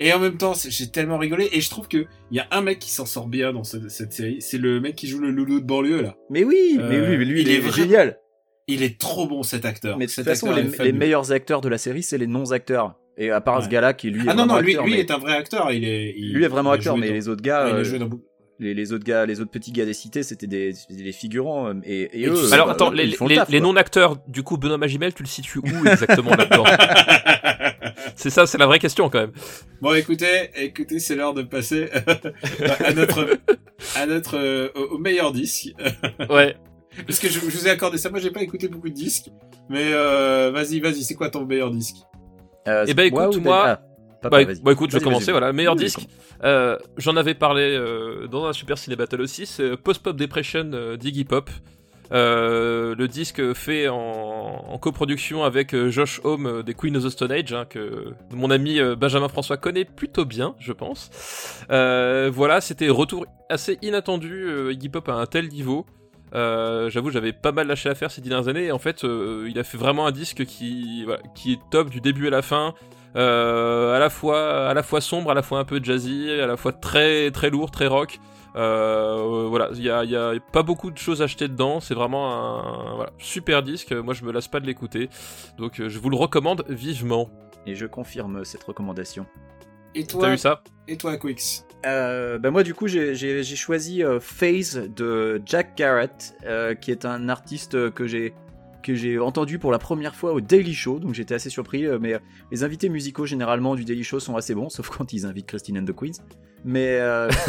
Et 0.00 0.12
en 0.12 0.18
même 0.20 0.36
temps, 0.36 0.52
j'ai 0.54 0.88
tellement 0.90 1.18
rigolé, 1.18 1.48
et 1.52 1.60
je 1.60 1.70
trouve 1.70 1.88
que 1.88 2.06
il 2.30 2.36
y 2.36 2.40
a 2.40 2.46
un 2.52 2.60
mec 2.60 2.78
qui 2.78 2.90
s'en 2.90 3.04
sort 3.06 3.26
bien 3.26 3.52
dans 3.52 3.64
cette, 3.64 3.90
cette 3.90 4.12
série, 4.12 4.40
c'est 4.40 4.58
le 4.58 4.80
mec 4.80 4.94
qui 4.94 5.08
joue 5.08 5.18
le 5.18 5.30
loulou 5.30 5.60
de 5.60 5.64
banlieue, 5.66 6.02
là. 6.02 6.16
Mais 6.30 6.44
oui, 6.44 6.76
mais 6.76 6.82
Euh, 6.96 7.10
oui, 7.10 7.16
mais 7.18 7.24
lui, 7.24 7.40
il, 7.40 7.48
il 7.48 7.52
est, 7.52 7.56
est 7.56 7.60
vraiment- 7.60 7.72
génial. 7.74 8.18
Il 8.68 8.82
est 8.82 8.98
trop 9.00 9.26
bon, 9.26 9.42
cet 9.42 9.64
acteur. 9.64 9.96
Mais 9.98 10.04
de 10.04 10.10
toute 10.10 10.16
Cet 10.16 10.26
façon, 10.26 10.52
les, 10.52 10.92
meilleurs 10.92 11.32
acteurs 11.32 11.60
de 11.62 11.68
la 11.68 11.78
série, 11.78 12.02
c'est 12.02 12.18
les 12.18 12.26
non-acteurs. 12.26 12.94
Et 13.16 13.30
à 13.30 13.40
part 13.40 13.64
ce 13.64 13.68
gars-là 13.68 13.94
qui 13.94 14.10
lui 14.10 14.26
est 14.26 14.30
Ah 14.30 14.34
non, 14.34 14.46
non, 14.46 14.60
lui, 14.60 14.72
acteur, 14.72 14.84
lui 14.86 14.92
mais- 14.92 15.00
est 15.00 15.10
un 15.10 15.18
vrai 15.18 15.32
acteur, 15.32 15.72
il 15.72 15.84
est, 15.84 16.14
il- 16.16 16.32
lui 16.34 16.44
est 16.44 16.48
vraiment 16.48 16.70
acteur, 16.72 16.96
mais 16.96 17.08
dans- 17.08 17.14
les 17.14 17.28
autres 17.28 17.42
gars, 17.42 17.64
Ouais, 17.64 17.70
il 17.70 17.74
a 17.74 17.94
euh, 17.94 17.98
dans 17.98 18.10
les, 18.60 18.74
les 18.74 18.92
autres 18.92 19.04
gars, 19.04 19.24
les 19.26 19.40
autres 19.40 19.50
petits 19.50 19.72
gars 19.72 19.84
des 19.86 19.92
cités, 19.94 20.22
c'était 20.22 20.46
des, 20.46 20.72
c'était 20.74 21.02
des 21.02 21.12
figurants, 21.12 21.68
euh, 21.68 21.74
et, 21.84 22.02
et 22.02 22.22
Et 22.22 22.26
eux. 22.26 22.34
tu 22.34 22.36
sais 22.42 22.50
euh, 22.50 22.54
Alors 22.54 22.66
bah, 22.66 22.72
attends, 22.74 22.90
les, 22.90 23.06
le 23.06 23.16
les- 23.28 23.36
taf, 23.36 23.48
les 23.48 23.58
quoi. 23.58 23.66
non-acteurs, 23.68 24.16
du 24.28 24.42
coup, 24.42 24.56
Benoît 24.58 24.78
Magimel, 24.78 25.14
tu 25.14 25.22
le 25.24 25.28
situes 25.28 25.58
où 25.60 25.86
exactement 25.86 26.34
là-dedans? 26.36 26.64
C'est 28.18 28.30
ça, 28.30 28.46
c'est 28.46 28.58
la 28.58 28.66
vraie 28.66 28.80
question 28.80 29.08
quand 29.08 29.20
même. 29.20 29.32
Bon, 29.80 29.94
écoutez, 29.94 30.50
écoutez, 30.56 30.98
c'est 30.98 31.14
l'heure 31.14 31.34
de 31.34 31.42
passer 31.42 31.88
à 32.84 32.92
notre, 32.92 33.38
à 33.94 34.06
notre, 34.06 34.36
euh, 34.36 34.68
au, 34.74 34.94
au 34.96 34.98
meilleur 34.98 35.32
disque. 35.32 35.68
Ouais. 36.28 36.56
Parce 37.06 37.20
que 37.20 37.28
je, 37.28 37.34
je 37.38 37.44
vous 37.44 37.68
ai 37.68 37.70
accordé 37.70 37.96
ça, 37.96 38.10
moi 38.10 38.18
j'ai 38.18 38.32
pas 38.32 38.42
écouté 38.42 38.66
beaucoup 38.66 38.88
de 38.88 38.94
disques, 38.94 39.28
mais 39.68 39.92
euh, 39.92 40.50
vas-y, 40.52 40.80
vas-y, 40.80 41.04
c'est 41.04 41.14
quoi 41.14 41.30
ton 41.30 41.44
meilleur 41.46 41.70
disque? 41.70 41.96
Euh, 42.66 42.84
Eh 42.88 42.94
ben, 42.94 43.04
écoute, 43.04 43.36
moi- 43.40 43.64
ah, 43.68 43.80
papa, 44.20 44.44
Bah, 44.44 44.52
bah, 44.64 44.72
écoute, 44.72 44.90
je 44.90 44.98
vais 44.98 45.04
commencer. 45.04 45.30
Voilà, 45.30 45.52
meilleur 45.52 45.74
Oui, 45.74 45.84
disque. 45.84 46.00
Euh, 46.42 46.76
J'en 46.96 47.14
avais 47.16 47.34
parlé 47.34 47.62
euh, 47.76 48.26
dans 48.26 48.46
un 48.46 48.52
Super 48.52 48.76
Ciné 48.78 48.96
Battle 48.96 49.20
aussi. 49.20 49.46
C'est 49.46 49.76
Post 49.76 50.02
Pop 50.02 50.16
Depression 50.16 50.68
euh, 50.74 50.96
d'Iggy 50.96 51.24
Pop. 51.24 51.50
Euh, 52.10 52.94
le 52.94 53.08
disque 53.08 53.52
fait 53.52 53.88
en, 53.88 54.78
coproduction 54.80 55.42
avec 55.42 55.74
euh, 55.74 55.90
Josh 55.90 56.20
Homme 56.24 56.46
euh, 56.46 56.62
des 56.62 56.72
Queen 56.72 56.96
of 56.96 57.04
the 57.04 57.10
Stone 57.10 57.32
Age, 57.32 57.52
hein, 57.52 57.66
que 57.68 58.14
mon 58.32 58.50
ami 58.50 58.78
Benjamin 58.96 59.28
François 59.28 59.56
connaît 59.56 59.84
plutôt 59.84 60.24
bien, 60.24 60.54
je 60.58 60.72
pense. 60.72 61.10
Voilà, 61.68 62.60
c'était 62.60 62.88
retour 62.88 63.26
assez 63.50 63.78
inattendu. 63.82 64.44
euh, 64.46 64.72
Iggy 64.72 64.88
Pop 64.88 65.08
à 65.08 65.14
un 65.14 65.26
tel 65.26 65.48
niveau. 65.48 65.86
J'avoue, 66.32 67.10
j'avais 67.10 67.32
pas 67.32 67.52
mal 67.52 67.66
lâché 67.66 67.88
à 67.88 67.94
faire 67.94 68.10
ces 68.10 68.20
dernières 68.20 68.48
années. 68.48 68.66
Et 68.66 68.72
en 68.72 68.78
fait, 68.78 69.02
il 69.02 69.58
a 69.58 69.64
fait 69.64 69.78
vraiment 69.78 70.06
un 70.06 70.12
disque 70.12 70.44
qui, 70.44 71.06
qui 71.34 71.54
est 71.54 71.60
top 71.70 71.90
du 71.90 72.00
début 72.00 72.28
à 72.28 72.30
la 72.30 72.42
fin. 72.42 72.74
À 73.14 73.98
la 73.98 74.10
fois, 74.10 74.68
à 74.68 74.74
la 74.74 74.82
fois 74.82 75.00
sombre, 75.00 75.30
à 75.30 75.34
la 75.34 75.42
fois 75.42 75.58
un 75.58 75.64
peu 75.64 75.80
jazzy, 75.82 76.30
à 76.30 76.46
la 76.46 76.56
fois 76.56 76.72
très, 76.72 77.30
très 77.30 77.50
lourd, 77.50 77.70
très 77.70 77.86
rock. 77.86 78.20
Euh, 78.58 79.46
voilà, 79.48 79.70
il 79.74 79.82
y 79.82 79.90
a, 79.90 80.04
y 80.04 80.16
a 80.16 80.34
pas 80.52 80.62
beaucoup 80.62 80.90
de 80.90 80.98
choses 80.98 81.22
achetées 81.22 81.48
dedans. 81.48 81.80
C'est 81.80 81.94
vraiment 81.94 82.32
un 82.90 82.94
voilà, 82.96 83.12
super 83.18 83.62
disque. 83.62 83.92
Moi, 83.92 84.14
je 84.14 84.24
me 84.24 84.32
lasse 84.32 84.48
pas 84.48 84.60
de 84.60 84.66
l'écouter. 84.66 85.08
Donc, 85.56 85.80
euh, 85.80 85.88
je 85.88 85.98
vous 85.98 86.10
le 86.10 86.16
recommande 86.16 86.64
vivement. 86.68 87.30
Et 87.66 87.74
je 87.74 87.86
confirme 87.86 88.44
cette 88.44 88.64
recommandation. 88.64 89.26
Et 89.94 90.04
T'as 90.04 90.18
toi, 90.18 90.30
vu 90.30 90.38
ça? 90.38 90.62
et 90.86 90.96
toi, 90.96 91.16
Quix? 91.16 91.64
Euh, 91.86 92.38
bah 92.38 92.50
moi 92.50 92.64
du 92.64 92.74
coup 92.74 92.88
j'ai- 92.88 93.14
j'ai 93.14 93.44
j'ai 93.44 93.54
choisi 93.56 94.02
euh, 94.02 94.18
Phase 94.18 94.88
de 94.96 95.40
Jack 95.46 95.76
Garrett, 95.76 96.34
euh, 96.44 96.74
qui 96.74 96.90
est 96.90 97.04
un 97.04 97.28
artiste 97.28 97.90
que 97.92 98.06
j'ai 98.08 98.34
que 98.82 98.94
j'ai 98.94 99.18
entendu 99.18 99.58
pour 99.58 99.72
la 99.72 99.78
première 99.78 100.14
fois 100.14 100.32
au 100.32 100.40
Daily 100.40 100.74
Show, 100.74 100.98
donc 100.98 101.14
j'étais 101.14 101.34
assez 101.34 101.50
surpris. 101.50 101.86
euh, 101.86 101.98
Mais 102.00 102.14
euh, 102.14 102.18
les 102.52 102.64
invités 102.64 102.88
musicaux 102.88 103.26
généralement 103.26 103.74
du 103.74 103.84
Daily 103.84 104.04
Show 104.04 104.20
sont 104.20 104.36
assez 104.36 104.54
bons, 104.54 104.68
sauf 104.70 104.88
quand 104.90 105.12
ils 105.12 105.26
invitent 105.26 105.46
Christine 105.46 105.78
and 105.78 105.84
the 105.84 105.94
Queens. 105.94 106.22
Mais 106.64 106.98
euh, 107.00 107.28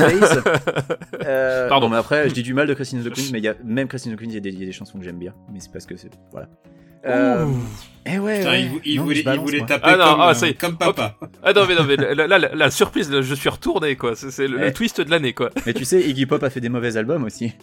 euh, 1.25 1.67
Pardon. 1.69 1.89
mais 1.89 1.97
après, 1.97 2.29
je 2.29 2.33
dis 2.33 2.43
du 2.43 2.53
mal 2.53 2.67
de 2.67 2.73
Christine 2.73 2.99
and 2.99 3.03
the 3.09 3.13
Queens, 3.13 3.29
mais 3.31 3.39
il 3.39 3.43
y 3.43 3.47
a 3.47 3.55
même 3.63 3.87
Christine 3.87 4.13
and 4.13 4.15
the 4.15 4.19
Queens, 4.19 4.29
il 4.29 4.33
y, 4.35 4.37
a 4.37 4.41
des- 4.41 4.49
il 4.49 4.59
y 4.59 4.63
a 4.63 4.65
des 4.65 4.71
chansons 4.71 4.97
que 4.99 5.03
j'aime 5.03 5.17
bien, 5.19 5.33
mais 5.53 5.59
c'est 5.59 5.71
parce 5.71 5.85
que 5.85 5.95
c'est 5.97 6.11
voilà. 6.31 6.47
Euh, 7.05 7.45
et 8.05 8.19
ouais, 8.19 8.39
Putain, 8.39 8.51
ouais. 8.51 8.61
il, 8.63 8.69
vou- 8.69 8.79
il 8.83 8.97
Non, 8.97 9.03
voulait, 9.03 9.19
il 9.19 9.23
balance, 9.23 9.45
voulait 9.45 9.65
taper 9.65 9.81
Ah 9.85 9.95
non, 9.95 10.03
comme, 10.05 10.19
ah, 10.21 10.29
euh, 10.29 10.33
ça 10.33 10.47
y 10.47 10.49
est. 10.49 10.53
comme 10.53 10.77
papa. 10.77 11.15
Ah 11.41 11.53
non 11.53 11.61
mais 11.65 11.75
non 11.75 11.85
mais 11.85 11.95
la, 11.95 12.37
la 12.37 12.71
surprise, 12.71 13.09
là, 13.09 13.21
je 13.21 13.33
suis 13.35 13.47
retourné 13.47 13.95
quoi. 13.95 14.15
C'est 14.17 14.47
le, 14.47 14.57
le 14.57 14.63
Ouais. 14.65 14.73
twist 14.73 14.99
de 14.99 15.09
l'année 15.09 15.31
quoi. 15.33 15.49
Mais 15.65 15.73
tu 15.73 15.85
sais, 15.85 16.01
Iggy 16.01 16.25
Pop 16.25 16.43
a 16.43 16.49
fait 16.49 16.59
des 16.59 16.67
mauvais 16.67 16.97
albums 16.97 17.23
aussi. 17.23 17.53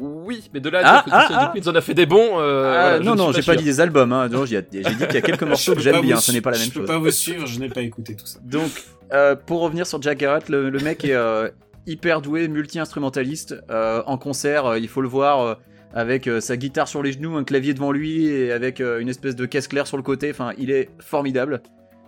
Oui, 0.00 0.48
mais 0.54 0.60
de 0.60 0.68
là 0.70 0.78
à 0.78 0.82
Ah, 0.84 0.92
dire 0.92 1.04
que 1.04 1.10
Christian 1.10 1.36
ah, 1.40 1.52
Queens 1.54 1.70
en 1.72 1.74
a 1.74 1.80
fait 1.80 1.94
des 1.94 2.06
bons. 2.06 2.38
euh, 2.38 2.64
Ah, 2.64 2.88
voilà, 2.90 2.98
non, 3.00 3.14
non, 3.16 3.32
j'ai 3.32 3.38
pas 3.38 3.52
sûr. 3.52 3.56
dit 3.56 3.64
des 3.64 3.80
albums. 3.80 4.12
Hein. 4.12 4.28
Non, 4.28 4.46
j'ai 4.46 4.62
dit 4.62 4.80
qu'il 4.80 5.14
y 5.14 5.16
a 5.16 5.20
quelques 5.20 5.42
morceaux 5.44 5.74
que 5.74 5.80
j'aime 5.80 5.96
pas 5.96 6.02
bien. 6.02 6.16
Ce 6.18 6.30
n'est 6.32 6.40
pas 6.40 6.52
la 6.52 6.58
même 6.58 6.68
Je 6.68 6.72
peux 6.72 6.80
chose. 6.80 6.88
pas 6.88 6.98
vous 6.98 7.10
suivre, 7.10 7.46
je 7.46 7.58
n'ai 7.58 7.68
pas 7.68 7.80
écouté 7.82 8.14
tout 8.14 8.26
ça. 8.26 8.38
Donc, 8.44 8.70
euh, 9.12 9.34
pour 9.34 9.60
revenir 9.60 9.86
sur 9.86 10.00
Jack 10.00 10.18
Garrett, 10.18 10.48
le, 10.48 10.70
le 10.70 10.78
mec 10.78 11.04
est 11.04 11.14
euh, 11.14 11.48
hyper 11.86 12.20
doué, 12.22 12.46
multi-instrumentaliste. 12.48 13.56
Euh, 13.70 14.02
en 14.06 14.18
concert, 14.18 14.66
euh, 14.66 14.78
il 14.78 14.88
faut 14.88 15.00
le 15.02 15.08
voir 15.08 15.40
euh, 15.40 15.54
avec 15.94 16.28
euh, 16.28 16.40
sa 16.40 16.56
guitare 16.56 16.86
sur 16.86 17.02
les 17.02 17.12
genoux, 17.12 17.36
un 17.36 17.44
clavier 17.44 17.74
devant 17.74 17.90
lui 17.90 18.26
et 18.26 18.52
avec 18.52 18.80
euh, 18.80 19.00
une 19.00 19.08
espèce 19.08 19.34
de 19.34 19.46
caisse 19.46 19.66
claire 19.68 19.86
sur 19.86 19.96
le 19.96 20.02
côté. 20.04 20.30
Enfin, 20.30 20.52
il 20.58 20.70
est 20.70 20.90
formidable. 21.00 21.60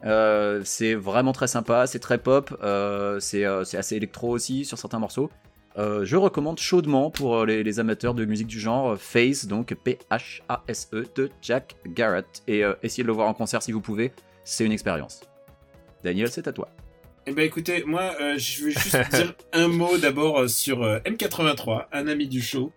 Euh, 0.07 0.61
c'est 0.65 0.95
vraiment 0.95 1.33
très 1.33 1.47
sympa, 1.49 1.87
c'est 1.87 1.99
très 1.99 2.17
pop, 2.17 2.57
euh, 2.63 3.21
c'est 3.21 3.45
euh, 3.45 3.65
c'est 3.65 3.77
assez 3.77 3.97
électro 3.97 4.31
aussi 4.31 4.65
sur 4.65 4.79
certains 4.79 4.99
morceaux. 4.99 5.31
Euh, 5.79 6.05
je 6.05 6.17
recommande 6.17 6.59
chaudement 6.59 7.11
pour 7.11 7.39
euh, 7.39 7.47
les, 7.47 7.79
amateurs 7.81 8.15
de 8.15 8.25
musique 8.25 8.49
du 8.49 8.59
genre 8.59 8.93
euh, 8.93 8.97
Phase, 8.97 9.47
donc 9.47 9.75
P-H-A-S-E 9.85 11.07
de 11.15 11.31
Jack 11.43 11.77
Garrett. 11.87 12.43
Et 12.49 12.63
essayez 12.83 13.05
de 13.05 13.09
le 13.09 13.15
voir 13.15 13.29
en 13.29 13.35
concert 13.35 13.63
si 13.63 13.73
vous 13.73 13.81
pouvez, 13.81 14.13
c'est 14.45 14.65
une 14.65 14.73
expérience. 14.73 15.21
Daniel, 16.03 16.29
c'est 16.29 16.49
à 16.49 16.53
toi. 16.53 16.69
Eh 17.27 17.33
ben 17.33 17.45
écoutez, 17.45 17.85
moi 17.85 18.13
je 18.37 18.65
vais 18.65 18.71
juste 18.73 18.97
dire 19.15 19.35
un 19.53 19.69
mot 19.69 19.97
d'abord 19.99 20.49
sur 20.49 20.83
euh, 20.83 20.99
M83, 21.01 21.87
un 21.93 22.09
ami 22.09 22.27
du 22.27 22.41
show, 22.43 22.73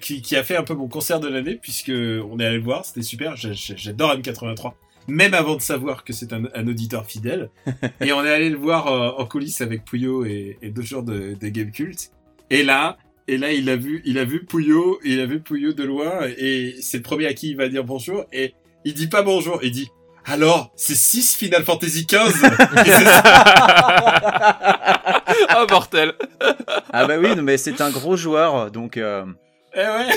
qui, 0.00 0.36
a 0.36 0.42
fait 0.42 0.56
un 0.56 0.62
peu 0.62 0.74
mon 0.74 0.88
concert 0.88 1.20
de 1.20 1.28
l'année 1.28 1.56
puisque 1.56 1.90
on 1.90 2.38
est 2.38 2.46
allé 2.46 2.56
le 2.56 2.62
voir, 2.62 2.84
c'était 2.84 3.02
super, 3.02 3.36
j'a- 3.36 3.52
j'a- 3.52 3.76
j'adore 3.76 4.14
M83, 4.14 4.72
même 5.08 5.34
avant 5.34 5.56
de 5.56 5.60
savoir 5.62 6.04
que 6.04 6.12
c'est 6.12 6.32
un, 6.32 6.44
un 6.54 6.66
auditeur 6.68 7.04
fidèle. 7.06 7.50
et 8.00 8.12
on 8.12 8.24
est 8.24 8.30
allé 8.30 8.50
le 8.50 8.56
voir 8.58 8.86
euh, 8.86 9.10
en 9.22 9.26
coulisses 9.26 9.60
avec 9.60 9.84
Pouillot 9.84 10.24
et, 10.24 10.58
et 10.62 10.70
d'autres 10.70 10.88
joueurs 10.88 11.02
de, 11.02 11.34
de 11.40 11.48
Game 11.48 11.70
Cult. 11.72 12.10
Et 12.50 12.62
là, 12.62 12.96
et 13.28 13.36
là 13.38 13.52
il 13.52 13.68
a 13.70 13.76
vu, 13.76 14.02
il 14.04 14.18
a 14.18 14.24
vu 14.24 14.44
Pouillot, 14.44 14.98
il 15.04 15.20
a 15.20 15.26
vu 15.26 15.40
Pouillot 15.40 15.72
de 15.72 15.84
loin 15.84 16.20
et 16.38 16.74
c'est 16.80 16.98
le 16.98 17.02
premier 17.02 17.26
à 17.26 17.34
qui 17.34 17.50
il 17.50 17.56
va 17.56 17.68
dire 17.68 17.84
bonjour 17.84 18.24
et 18.32 18.54
il 18.84 18.94
dit 18.94 19.06
pas 19.08 19.22
bonjour, 19.22 19.60
il 19.62 19.70
dit 19.72 19.88
alors, 20.26 20.70
c'est 20.76 20.94
6 20.94 21.36
Final 21.36 21.64
Fantasy 21.64 22.06
XV 22.06 22.18
c'est 22.84 23.04
Ah 25.48 25.66
mortel. 25.68 26.12
Ah 26.92 27.06
bah 27.06 27.14
oui, 27.18 27.28
mais 27.42 27.56
c'est 27.56 27.80
un 27.80 27.90
gros 27.90 28.16
joueur, 28.16 28.70
donc... 28.70 28.96
euh, 28.98 29.24
Eh 29.74 29.78
ouais 29.78 30.14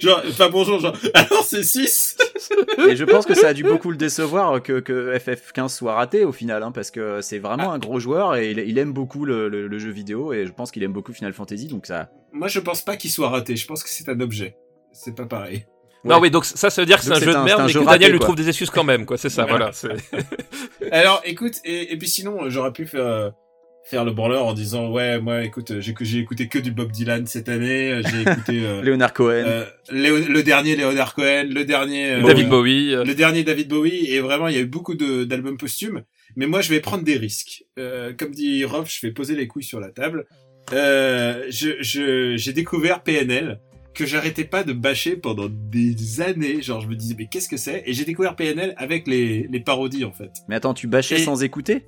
Genre, 0.00 0.22
pas 0.38 0.48
bonjour, 0.48 0.80
genre, 0.80 0.96
alors 1.14 1.44
c'est 1.44 1.62
6 1.62 2.16
Et 2.88 2.96
je 2.96 3.04
pense 3.04 3.26
que 3.26 3.34
ça 3.34 3.48
a 3.48 3.54
dû 3.54 3.62
beaucoup 3.62 3.90
le 3.90 3.96
décevoir 3.96 4.62
que, 4.62 4.80
que 4.80 5.16
FF15 5.16 5.68
soit 5.68 5.94
raté 5.94 6.24
au 6.24 6.32
final, 6.32 6.62
hein, 6.62 6.72
parce 6.72 6.90
que 6.90 7.20
c'est 7.20 7.38
vraiment 7.38 7.72
un 7.72 7.78
gros 7.78 7.98
joueur 8.00 8.36
et 8.36 8.50
il, 8.50 8.58
il 8.58 8.78
aime 8.78 8.92
beaucoup 8.92 9.24
le, 9.24 9.48
le- 9.48 9.66
le 9.68 9.78
jeu 9.78 9.90
vidéo 9.90 10.32
et 10.32 10.46
je 10.46 10.52
pense 10.52 10.70
qu'il 10.70 10.82
aime 10.82 10.92
beaucoup 10.92 11.12
Final 11.12 11.32
Fantasy, 11.32 11.66
donc 11.68 11.86
ça... 11.86 12.10
Moi, 12.32 12.48
je 12.48 12.60
pense 12.60 12.82
pas 12.82 12.96
qu'il 12.96 13.10
soit 13.10 13.28
raté, 13.28 13.56
je 13.56 13.66
pense 13.66 13.82
que 13.82 13.88
c'est 13.90 14.08
un 14.08 14.20
objet. 14.20 14.56
C'est 14.92 15.14
pas 15.14 15.26
pareil. 15.26 15.66
Non 16.04 16.18
oui 16.18 16.32
donc 16.32 16.44
ça, 16.44 16.68
ça 16.68 16.82
veut 16.82 16.86
dire 16.86 16.96
que 16.98 17.04
c'est 17.04 17.12
un 17.12 17.20
jeu 17.20 17.26
de 17.32 17.38
merde 17.38 17.62
mais 17.64 17.72
raté, 17.72 17.84
Daniel 17.84 18.10
lui 18.12 18.18
trouve 18.18 18.34
des 18.34 18.48
excuses 18.48 18.70
quand 18.70 18.82
même 18.82 19.06
quoi. 19.06 19.16
C'est 19.18 19.28
ça 19.30 19.44
Voilà. 19.44 19.70
Alors, 20.90 21.20
écoute, 21.24 21.54
et, 21.64 21.92
et 21.92 21.96
puis 21.96 22.08
sinon, 22.08 22.48
j'aurais 22.50 22.72
pu 22.72 22.86
faire, 22.86 23.06
euh, 23.06 23.30
faire 23.84 24.04
le 24.04 24.12
branleur 24.12 24.46
en 24.46 24.54
disant, 24.54 24.90
ouais, 24.90 25.20
moi, 25.20 25.42
écoute, 25.44 25.80
j'ai 25.80 25.94
j'ai 26.00 26.18
écouté 26.18 26.48
que 26.48 26.58
du 26.58 26.70
Bob 26.70 26.90
Dylan 26.92 27.26
cette 27.26 27.48
année, 27.48 28.00
j'ai 28.10 28.22
écouté 28.30 28.62
euh, 28.64 28.80
Leonard 28.82 29.12
Cohen. 29.12 29.44
euh, 29.46 29.64
Léo- 29.90 30.26
le 30.28 30.42
dernier 30.42 30.76
Leonard 30.76 31.14
Cohen, 31.14 31.46
le 31.50 31.64
dernier... 31.64 32.12
euh, 32.12 32.22
David 32.22 32.48
Bowie. 32.48 32.94
euh, 32.94 33.04
le 33.04 33.14
dernier 33.14 33.42
David 33.44 33.68
Bowie 33.68 34.06
et 34.06 34.20
vraiment 34.20 34.48
il 34.48 34.54
y 34.54 34.58
a 34.58 34.60
eu 34.62 34.66
beaucoup 34.66 34.94
de- 34.94 35.24
d'albums 35.24 35.56
posthumes 35.58 36.02
mais 36.36 36.46
moi 36.46 36.62
je 36.62 36.70
vais 36.70 36.80
prendre 36.80 37.04
des 37.04 37.16
risques. 37.16 37.64
Euh, 37.78 38.12
comme 38.16 38.30
dit 38.30 38.64
Rob 38.64 38.86
je 38.88 39.06
vais 39.06 39.12
poser 39.12 39.34
les 39.36 39.46
couilles 39.46 39.62
sur 39.64 39.80
la 39.80 39.90
table. 39.90 40.24
Euh, 40.72 41.44
je 41.50 41.70
je- 41.80 42.36
j'ai 42.36 42.52
découvert 42.52 43.02
PNL 43.02 43.58
que 43.94 44.06
j'arrêtais 44.06 44.44
pas 44.44 44.62
de 44.64 44.72
bâcher 44.72 45.16
pendant 45.16 45.48
des 45.50 46.20
années. 46.22 46.62
Genre 46.62 46.80
je 46.80 46.88
me 46.88 46.94
disais 46.94 47.14
mais 47.18 47.26
qu'est-ce 47.30 47.48
que 47.48 47.58
c'est? 47.58 47.82
Et 47.84 47.92
j'ai 47.92 48.04
découvert 48.06 48.36
PNL 48.36 48.72
avec 48.78 49.06
les, 49.06 49.46
les 49.50 49.60
parodies 49.60 50.04
en 50.06 50.12
fait. 50.12 50.30
Mais 50.48 50.54
attends, 50.54 50.72
tu 50.72 50.86
bâchais 50.86 51.20
et- 51.20 51.24
sans 51.24 51.42
écouter? 51.42 51.84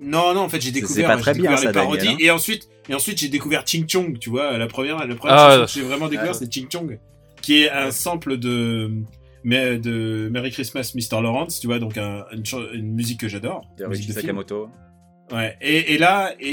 Non 0.00 0.34
non 0.34 0.42
en 0.42 0.48
fait 0.48 0.60
j'ai 0.60 0.70
découvert 0.72 1.06
pas 1.08 1.16
très 1.16 1.34
j'ai 1.34 1.40
bien, 1.40 1.50
découvert 1.52 1.58
ça, 1.58 1.66
les 1.68 1.72
parodies 1.72 1.98
Daniel, 2.06 2.16
hein. 2.20 2.24
et 2.26 2.30
ensuite 2.30 2.68
et 2.88 2.94
ensuite 2.94 3.18
j'ai 3.18 3.28
découvert 3.28 3.64
Ching 3.66 3.86
Chong 3.88 4.18
tu 4.18 4.30
vois 4.30 4.58
la 4.58 4.66
première 4.66 4.98
la 5.06 5.14
première 5.14 5.36
Ah, 5.38 5.58
ouais. 5.60 5.64
que 5.66 5.70
j'ai 5.72 5.82
vraiment 5.82 6.08
découvert 6.08 6.32
Ah, 6.34 6.38
c'est 6.38 6.52
Ching 6.52 6.68
Chong 6.70 6.98
qui 7.42 7.62
est 7.62 7.70
un 7.70 7.90
sample 7.90 8.36
de 8.38 8.90
mais 9.44 9.78
de 9.78 10.28
Merry 10.30 10.50
Christmas 10.50 10.92
Mr 10.94 11.22
Lawrence 11.22 11.60
tu 11.60 11.66
vois 11.66 11.78
donc 11.78 11.96
un- 11.96 12.24
une, 12.32 12.92
musique 12.94 13.20
que 13.20 13.28
j'adore 13.28 13.64
de 13.78 13.86
musique 13.86 14.08
de 14.08 14.12
film. 14.12 14.22
Sakamoto. 14.22 14.68
ouais 15.32 15.56
et, 15.60 15.94
et 15.94 15.98
là 15.98 16.34
et, 16.40 16.48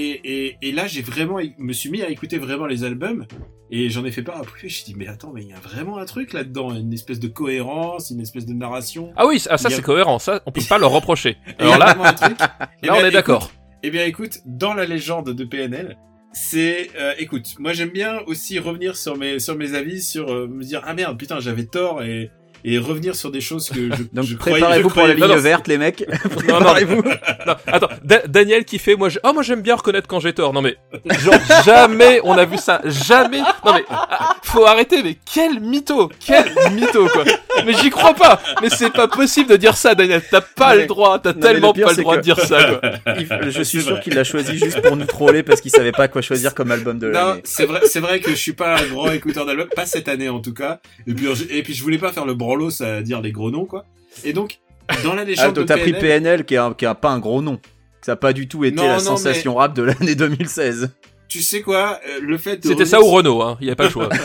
et, 0.47 0.57
et 0.61 0.71
là 0.71 0.87
j'ai 0.87 1.01
vraiment 1.01 1.39
me 1.57 1.73
suis 1.73 1.89
mis 1.89 2.01
à 2.01 2.09
écouter 2.09 2.37
vraiment 2.37 2.65
les 2.65 2.83
albums 2.83 3.25
et 3.71 3.89
j'en 3.89 4.03
ai 4.05 4.11
fait 4.11 4.21
part 4.23 4.37
après 4.37 4.67
je 4.69 4.83
dit 4.83 4.93
mais 4.95 5.07
attends 5.07 5.31
mais 5.33 5.41
il 5.43 5.49
y 5.49 5.53
a 5.53 5.59
vraiment 5.59 5.97
un 5.97 6.05
truc 6.05 6.33
là 6.33 6.43
dedans 6.43 6.73
une 6.75 6.93
espèce 6.93 7.19
de 7.19 7.27
cohérence 7.27 8.09
une 8.09 8.19
espèce 8.19 8.45
de 8.45 8.53
narration 8.53 9.11
Ah 9.15 9.25
oui 9.25 9.41
ah, 9.49 9.57
ça 9.57 9.67
a- 9.69 9.71
c'est 9.71 9.81
cohérent 9.81 10.19
ça 10.19 10.41
on 10.45 10.51
peut 10.51 10.61
pas 10.67 10.77
leur 10.77 10.91
reprocher. 10.91 11.37
Alors 11.59 11.77
là 11.77 11.85
vraiment 11.87 12.05
un 12.05 12.13
truc. 12.13 12.37
Eh 12.83 12.87
là 12.87 12.95
on 12.97 13.05
est 13.05 13.11
d'accord. 13.11 13.51
Eh 13.85 13.89
bien, 13.91 14.05
écoute, 14.05 14.39
dans 14.45 14.73
la 14.73 14.85
légende 14.85 15.29
de 15.33 15.43
PNL, 15.43 15.97
c'est, 16.31 16.89
euh, 16.97 17.13
écoute, 17.17 17.55
moi 17.59 17.73
j'aime 17.73 17.89
bien 17.89 18.19
aussi 18.27 18.57
revenir 18.57 18.95
sur 18.95 19.17
mes 19.17 19.39
sur 19.39 19.57
mes 19.57 19.73
avis, 19.75 20.01
sur 20.01 20.31
euh, 20.31 20.47
me 20.47 20.63
dire 20.63 20.81
ah 20.85 20.93
merde, 20.93 21.17
putain, 21.17 21.39
j'avais 21.41 21.65
tort 21.65 22.01
et 22.01 22.31
et 22.65 22.77
revenir 22.77 23.15
sur 23.15 23.31
des 23.31 23.41
choses 23.41 23.69
que 23.69 23.75
je, 23.95 24.03
Donc 24.13 24.25
je 24.25 24.35
croyais. 24.35 24.59
préparez-vous 24.59 24.89
pour 24.89 25.03
la 25.07 25.13
ligne 25.13 25.23
Non, 25.27 25.35
non, 25.35 25.41
verte, 25.41 25.67
les 25.67 25.77
mecs. 25.77 26.05
Non, 26.47 26.59
non, 26.59 26.65
Préparez-vous. 26.65 27.03
Non, 27.45 27.55
attends, 27.67 27.89
Da- 28.03 28.27
Daniel 28.27 28.65
qui 28.65 28.79
fait, 28.79 28.95
moi, 28.95 29.09
je... 29.09 29.19
oh, 29.23 29.33
moi 29.33 29.43
j'aime 29.43 29.61
bien 29.61 29.75
reconnaître 29.75 30.07
quand 30.07 30.19
j'ai 30.19 30.33
tort. 30.33 30.53
Non 30.53 30.61
mais, 30.61 30.77
genre 31.19 31.35
jamais 31.65 32.19
on 32.23 32.33
a 32.33 32.45
vu 32.45 32.57
ça, 32.57 32.81
jamais. 32.85 33.39
Non 33.65 33.73
mais, 33.73 33.83
ah, 33.89 34.35
faut 34.43 34.65
arrêter. 34.65 35.01
Mais 35.03 35.17
quel 35.33 35.59
mytho, 35.59 36.09
quel 36.25 36.45
mytho 36.73 37.07
quoi. 37.09 37.23
Mais 37.65 37.73
j'y 37.73 37.89
crois 37.89 38.13
pas. 38.13 38.41
Mais 38.61 38.69
c'est 38.69 38.91
pas 38.91 39.07
possible 39.07 39.49
de 39.49 39.55
dire 39.57 39.75
ça, 39.77 39.95
Daniel. 39.95 40.21
T'as 40.29 40.41
pas 40.41 40.69
Non, 40.71 40.75
mais- 40.75 40.81
le 40.81 40.87
droit. 40.87 41.19
T'as 41.19 41.33
non, 41.33 41.39
tellement 41.39 41.67
le 41.69 41.73
pire, 41.73 41.85
pas 41.87 41.93
le 41.93 42.01
droit 42.01 42.13
que- 42.15 42.19
de 42.19 42.23
dire 42.23 42.39
ça 42.39 42.63
quoi. 42.63 42.91
Il- 43.19 43.51
Je 43.51 43.61
suis 43.63 43.81
sûr 43.81 43.99
qu'il 43.99 44.13
l'a 44.15 44.23
choisi 44.23 44.57
juste 44.57 44.81
pour 44.81 44.95
nous 44.97 45.05
troller 45.05 45.43
parce 45.43 45.61
qu'il 45.61 45.71
savait 45.71 45.91
pas 45.91 46.07
quoi 46.07 46.21
choisir 46.21 46.53
comme 46.55 46.71
album 46.71 46.99
de 46.99 47.07
Non, 47.07 47.13
l'année. 47.29 47.41
c'est 47.43 47.65
vrai, 47.65 47.81
c'est 47.85 47.99
vrai 47.99 48.19
que 48.19 48.31
je 48.31 48.35
suis 48.35 48.53
pas 48.53 48.75
un 48.77 48.85
grand 48.85 49.11
écouteur 49.11 49.45
d'albums, 49.45 49.67
pas 49.75 49.85
cette 49.85 50.07
année 50.07 50.29
en 50.29 50.39
tout 50.39 50.53
cas. 50.53 50.79
Et 51.07 51.13
puis 51.13 51.27
je- 51.35 51.53
et 51.55 51.63
puis 51.63 51.73
je 51.73 51.83
voulais 51.83 51.97
pas 51.97 52.11
faire 52.11 52.25
le 52.25 52.33
branlos 52.55 52.81
à 52.81 53.01
dire 53.01 53.21
les 53.21 53.31
gros 53.31 53.51
noms 53.51 53.65
quoi. 53.65 53.85
Et 54.23 54.33
donc 54.33 54.59
dans 55.03 55.13
la 55.15 55.21
Ah, 55.23 55.25
légende 55.25 55.53
donc 55.55 55.63
de 55.63 55.67
t'as 55.67 55.77
pris 55.77 55.93
PNL, 55.93 56.45
qui 56.45 56.57
a, 56.57 56.73
qui 56.77 56.85
a 56.85 56.95
pas 56.95 57.09
un 57.09 57.19
gros 57.19 57.41
nom. 57.41 57.59
Ça 58.01 58.13
a 58.13 58.15
pas 58.15 58.33
du 58.33 58.47
tout 58.47 58.65
été 58.65 58.75
Non, 58.75 58.83
la 58.87 58.97
non, 58.97 58.99
sensation 58.99 59.55
rap 59.55 59.73
de 59.75 59.81
l'année 59.83 60.15
2016. 60.15 60.91
tu 61.29 61.41
sais 61.41 61.61
quoi, 61.61 61.99
euh, 62.07 62.19
le 62.21 62.37
fait 62.37 62.57
de 62.57 62.63
C'était 62.63 62.73
revenir 62.83 62.87
ça 62.87 63.01
ou 63.01 63.05
Renault, 63.05 63.41
hein. 63.41 63.57
Il 63.61 63.67
y 63.67 63.71
a 63.71 63.75
pas 63.75 63.85
le 63.85 63.89
choix. 63.89 64.09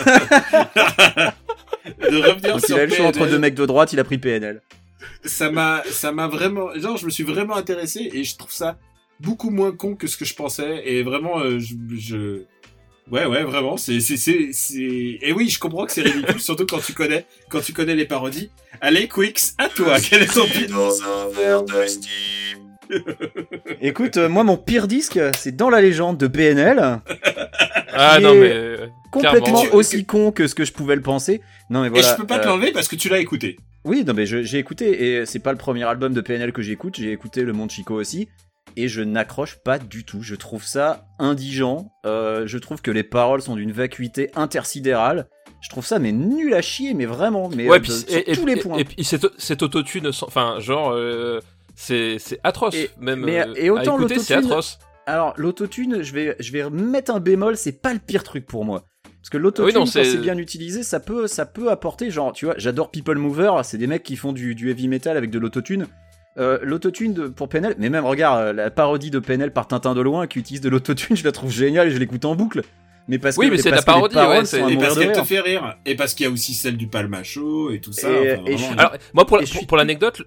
de 2.11 2.17
revenir 2.17 2.53
Donc 2.55 2.65
sur 2.67 2.77
il 2.77 2.81
a 2.81 2.87
le 2.87 2.93
choix 2.95 3.07
entre 3.07 3.27
deux 3.27 3.39
mecs 3.39 3.55
de 3.55 3.67
droite, 3.67 3.93
il 3.93 4.01
a 4.01 4.05
pris 4.05 4.19
PNL. 4.19 4.63
ça 5.25 5.51
m'a 5.51 5.83
ça 5.91 6.13
m'a 6.13 6.27
vraiment 6.29 6.69
genre 6.77 6.97
je 6.97 7.05
me 7.07 7.11
suis 7.11 7.25
vraiment 7.25 7.57
intéressé 7.57 8.11
et 8.13 8.25
je 8.25 8.37
trouve 8.37 8.53
ça 8.53 8.79
beaucoup 9.21 9.51
moins 9.51 9.73
con 9.73 9.95
que 9.95 10.07
ce 10.07 10.17
que 10.17 10.25
je 10.25 10.35
pensais 10.35 10.83
et 10.85 11.03
vraiment 11.03 11.41
euh, 11.41 11.59
je, 11.59 11.75
je 11.97 12.43
ouais 13.11 13.25
ouais 13.27 13.43
vraiment 13.45 13.77
c'est 13.77 14.01
c'est 14.01 14.17
c'est 14.17 14.51
c'est 14.53 15.19
et 15.23 15.33
oui 15.33 15.49
je 15.49 15.59
comprends 15.59 15.87
que 15.87 15.93
c'est 15.93 16.03
ridicule 16.03 16.41
surtout 16.49 16.67
quand 16.67 16.79
tu 16.85 16.93
connais 16.93 17.25
quand 17.49 17.61
tu 17.61 17.73
connais 17.73 17.95
les 17.95 18.05
parodies 18.07 18.51
allez 18.81 19.09
Quicks 19.09 19.41
à 19.59 19.69
toi 19.69 19.97
quel 20.01 20.23
est 20.23 20.27
ton 20.35 20.47
pire 20.47 21.65
Écoute, 23.83 24.17
euh, 24.17 24.29
moi 24.31 24.45
mon 24.45 24.57
pire 24.57 24.89
disque, 24.89 25.21
c'est 25.37 25.55
dans 25.55 25.69
la 25.69 25.83
légende 25.83 26.17
de 26.17 26.27
PNL, 26.27 27.01
Ah 27.93 28.19
non 28.19 28.33
mais. 28.35 28.51
euh, 28.51 28.87
complètement 29.11 29.41
clairement. 29.61 29.75
aussi 29.75 30.07
con 30.07 30.33
que 30.33 30.47
ce 30.47 30.55
que 30.55 30.65
je 30.65 30.73
pouvais 30.73 30.97
le 30.97 31.03
penser. 31.03 31.43
Non 31.69 31.83
mais 31.83 31.89
et 31.89 31.91
voilà. 31.91 32.13
je 32.13 32.17
peux 32.17 32.27
pas 32.27 32.39
te 32.39 32.47
euh, 32.47 32.51
l'enlever 32.53 32.73
parce 32.73 32.89
que 32.89 32.97
tu 32.97 33.11
l'as 33.11 33.19
écouté 33.19 33.59
Oui, 33.85 34.05
non 34.07 34.15
mais 34.15 34.25
je- 34.25 34.43
j'ai 34.43 34.57
écouté 34.59 35.19
et 35.21 35.27
c'est 35.27 35.39
pas 35.39 35.53
le 35.53 35.59
premier 35.59 35.85
album 35.85 36.15
de 36.15 36.21
PNL 36.23 36.53
que 36.53 36.63
j'écoute, 36.63 36.97
j'ai 36.99 37.13
écouté 37.13 37.43
Le 37.43 37.53
Monde 37.53 37.71
Chico 37.71 37.95
aussi 37.95 38.29
et 38.77 38.89
je 38.89 39.01
n'accroche 39.03 39.57
pas 39.65 39.79
du 39.79 40.05
tout. 40.05 40.23
Je 40.23 40.35
trouve 40.35 40.65
ça 40.65 41.07
indigent. 41.19 41.91
Euh, 42.07 42.47
je 42.47 42.59
trouve 42.59 42.81
que 42.83 42.91
les 42.91 43.03
paroles 43.03 43.43
sont 43.43 43.57
d'une 43.57 43.73
vacuité 43.73 44.31
intersidérale. 44.37 45.27
Je 45.61 45.69
trouve 45.71 45.85
ça 45.87 45.99
mais 45.99 46.13
nul 46.13 46.55
à 46.55 46.63
chier, 46.63 46.95
mais 46.95 47.07
vraiment, 47.07 47.49
mais 47.49 47.69
Ouais, 47.69 47.79
euh, 47.79 47.81
de- 47.81 47.87
et, 47.87 47.91
sur 47.91 48.23
et- 48.27 48.33
tous 48.37 48.47
les 48.47 48.57
points. 48.57 48.79
et 48.79 48.85
puis 48.85 49.03
cet, 49.05 49.63
autotune, 49.63 50.11
enfin, 50.23 50.57
genre, 50.61 50.93
euh, 50.93 51.41
c'est, 51.75 52.19
atroce, 52.45 52.77
même. 53.01 53.21
mais- 53.25 53.45
et 53.57 53.71
autant 53.71 53.99
écouter, 53.99 54.19
c'est 54.21 54.35
l'autotune- 54.37 54.51
atroce. 54.53 54.79
Alors 55.07 55.33
l'autotune, 55.37 56.03
je 56.03 56.13
vais 56.13 56.37
je 56.39 56.53
vais 56.53 56.69
mettre 56.71 57.13
un 57.15 57.19
bémol, 57.21 57.57
c'est 57.57 57.81
pas 57.81 57.93
le 57.95 57.99
pire 57.99 58.23
truc 58.23 58.47
pour 58.47 58.65
moi. 58.65 58.85
Parce 59.05 59.31
que 59.31 59.39
l'autotune, 59.39 59.67
Oui, 59.67 59.73
quand 59.75 59.87
c'est- 59.87 60.05
c'est 60.05 60.19
bien 60.19 60.37
utilisé, 60.39 60.83
ça 60.83 61.01
peut, 61.01 61.27
ça 61.27 61.45
peut 61.47 61.71
apporter, 61.71 62.11
genre, 62.11 62.33
tu 62.33 62.45
vois, 62.45 62.55
j'adore 62.59 62.91
People 62.91 63.17
Mover, 63.19 63.53
c'est 63.65 63.79
des 63.79 63.87
mecs 63.87 64.03
qui 64.03 64.17
font 64.17 64.33
du, 64.33 64.55
du 64.55 64.71
heavy 64.71 64.87
metal 64.87 65.17
avec 65.17 65.31
de 65.31 65.39
l'autotune. 65.39 65.87
Euh, 66.39 66.59
l'autotune 66.63 67.31
pour 67.31 67.49
PNL, 67.49 67.75
mais 67.79 67.89
même 67.91 68.05
regarde 68.05 68.41
euh, 68.41 68.53
la 68.53 68.71
parodie 68.71 69.11
de 69.11 69.19
PNL 69.19 69.53
par 69.53 69.67
Tintin 69.67 69.95
de 69.95 70.01
loin 70.01 70.27
qui 70.29 70.39
utilise 70.39 70.61
de 70.61 70.69
l'autotune, 70.69 71.17
je 71.17 71.25
la 71.25 71.33
trouve 71.33 71.51
géniale 71.51 71.89
et 71.89 71.91
je 71.91 71.99
l'écoute 71.99 72.25
en 72.25 72.37
boucle. 72.37 72.63
Mais 73.09 73.19
parce 73.19 73.37
Oui, 73.39 73.47
que, 73.47 73.53
mais 73.53 73.59
et 73.59 73.63
c'est 73.63 73.71
la 73.71 73.79
les 73.79 73.83
parodie, 73.83 74.15
ouais, 74.17 74.23
Et 74.73 74.77
parce 74.77 74.97
qu'elle 74.99 75.13
te 75.13 75.25
fait 75.25 75.41
rire. 75.41 75.77
Et 75.87 75.97
parce 75.97 76.15
qu'il 76.15 76.27
y 76.27 76.29
a 76.29 76.33
aussi 76.33 76.55
celle 76.55 76.77
du 76.77 76.87
Palmacho 76.89 77.71
et 77.73 77.81
tout 77.81 77.93
ça. 77.93 78.09
Et- 78.11 78.35
enfin, 78.35 78.43
et 78.47 78.53
je 78.53 78.57
vraiment, 78.59 78.59
suis- 78.59 78.79
Alors, 78.79 78.93
moi, 79.15 79.27
pour, 79.27 79.39
pour, 79.39 79.47
suis- 79.49 79.67
pour 79.67 79.77
l'anecdote, 79.79 80.23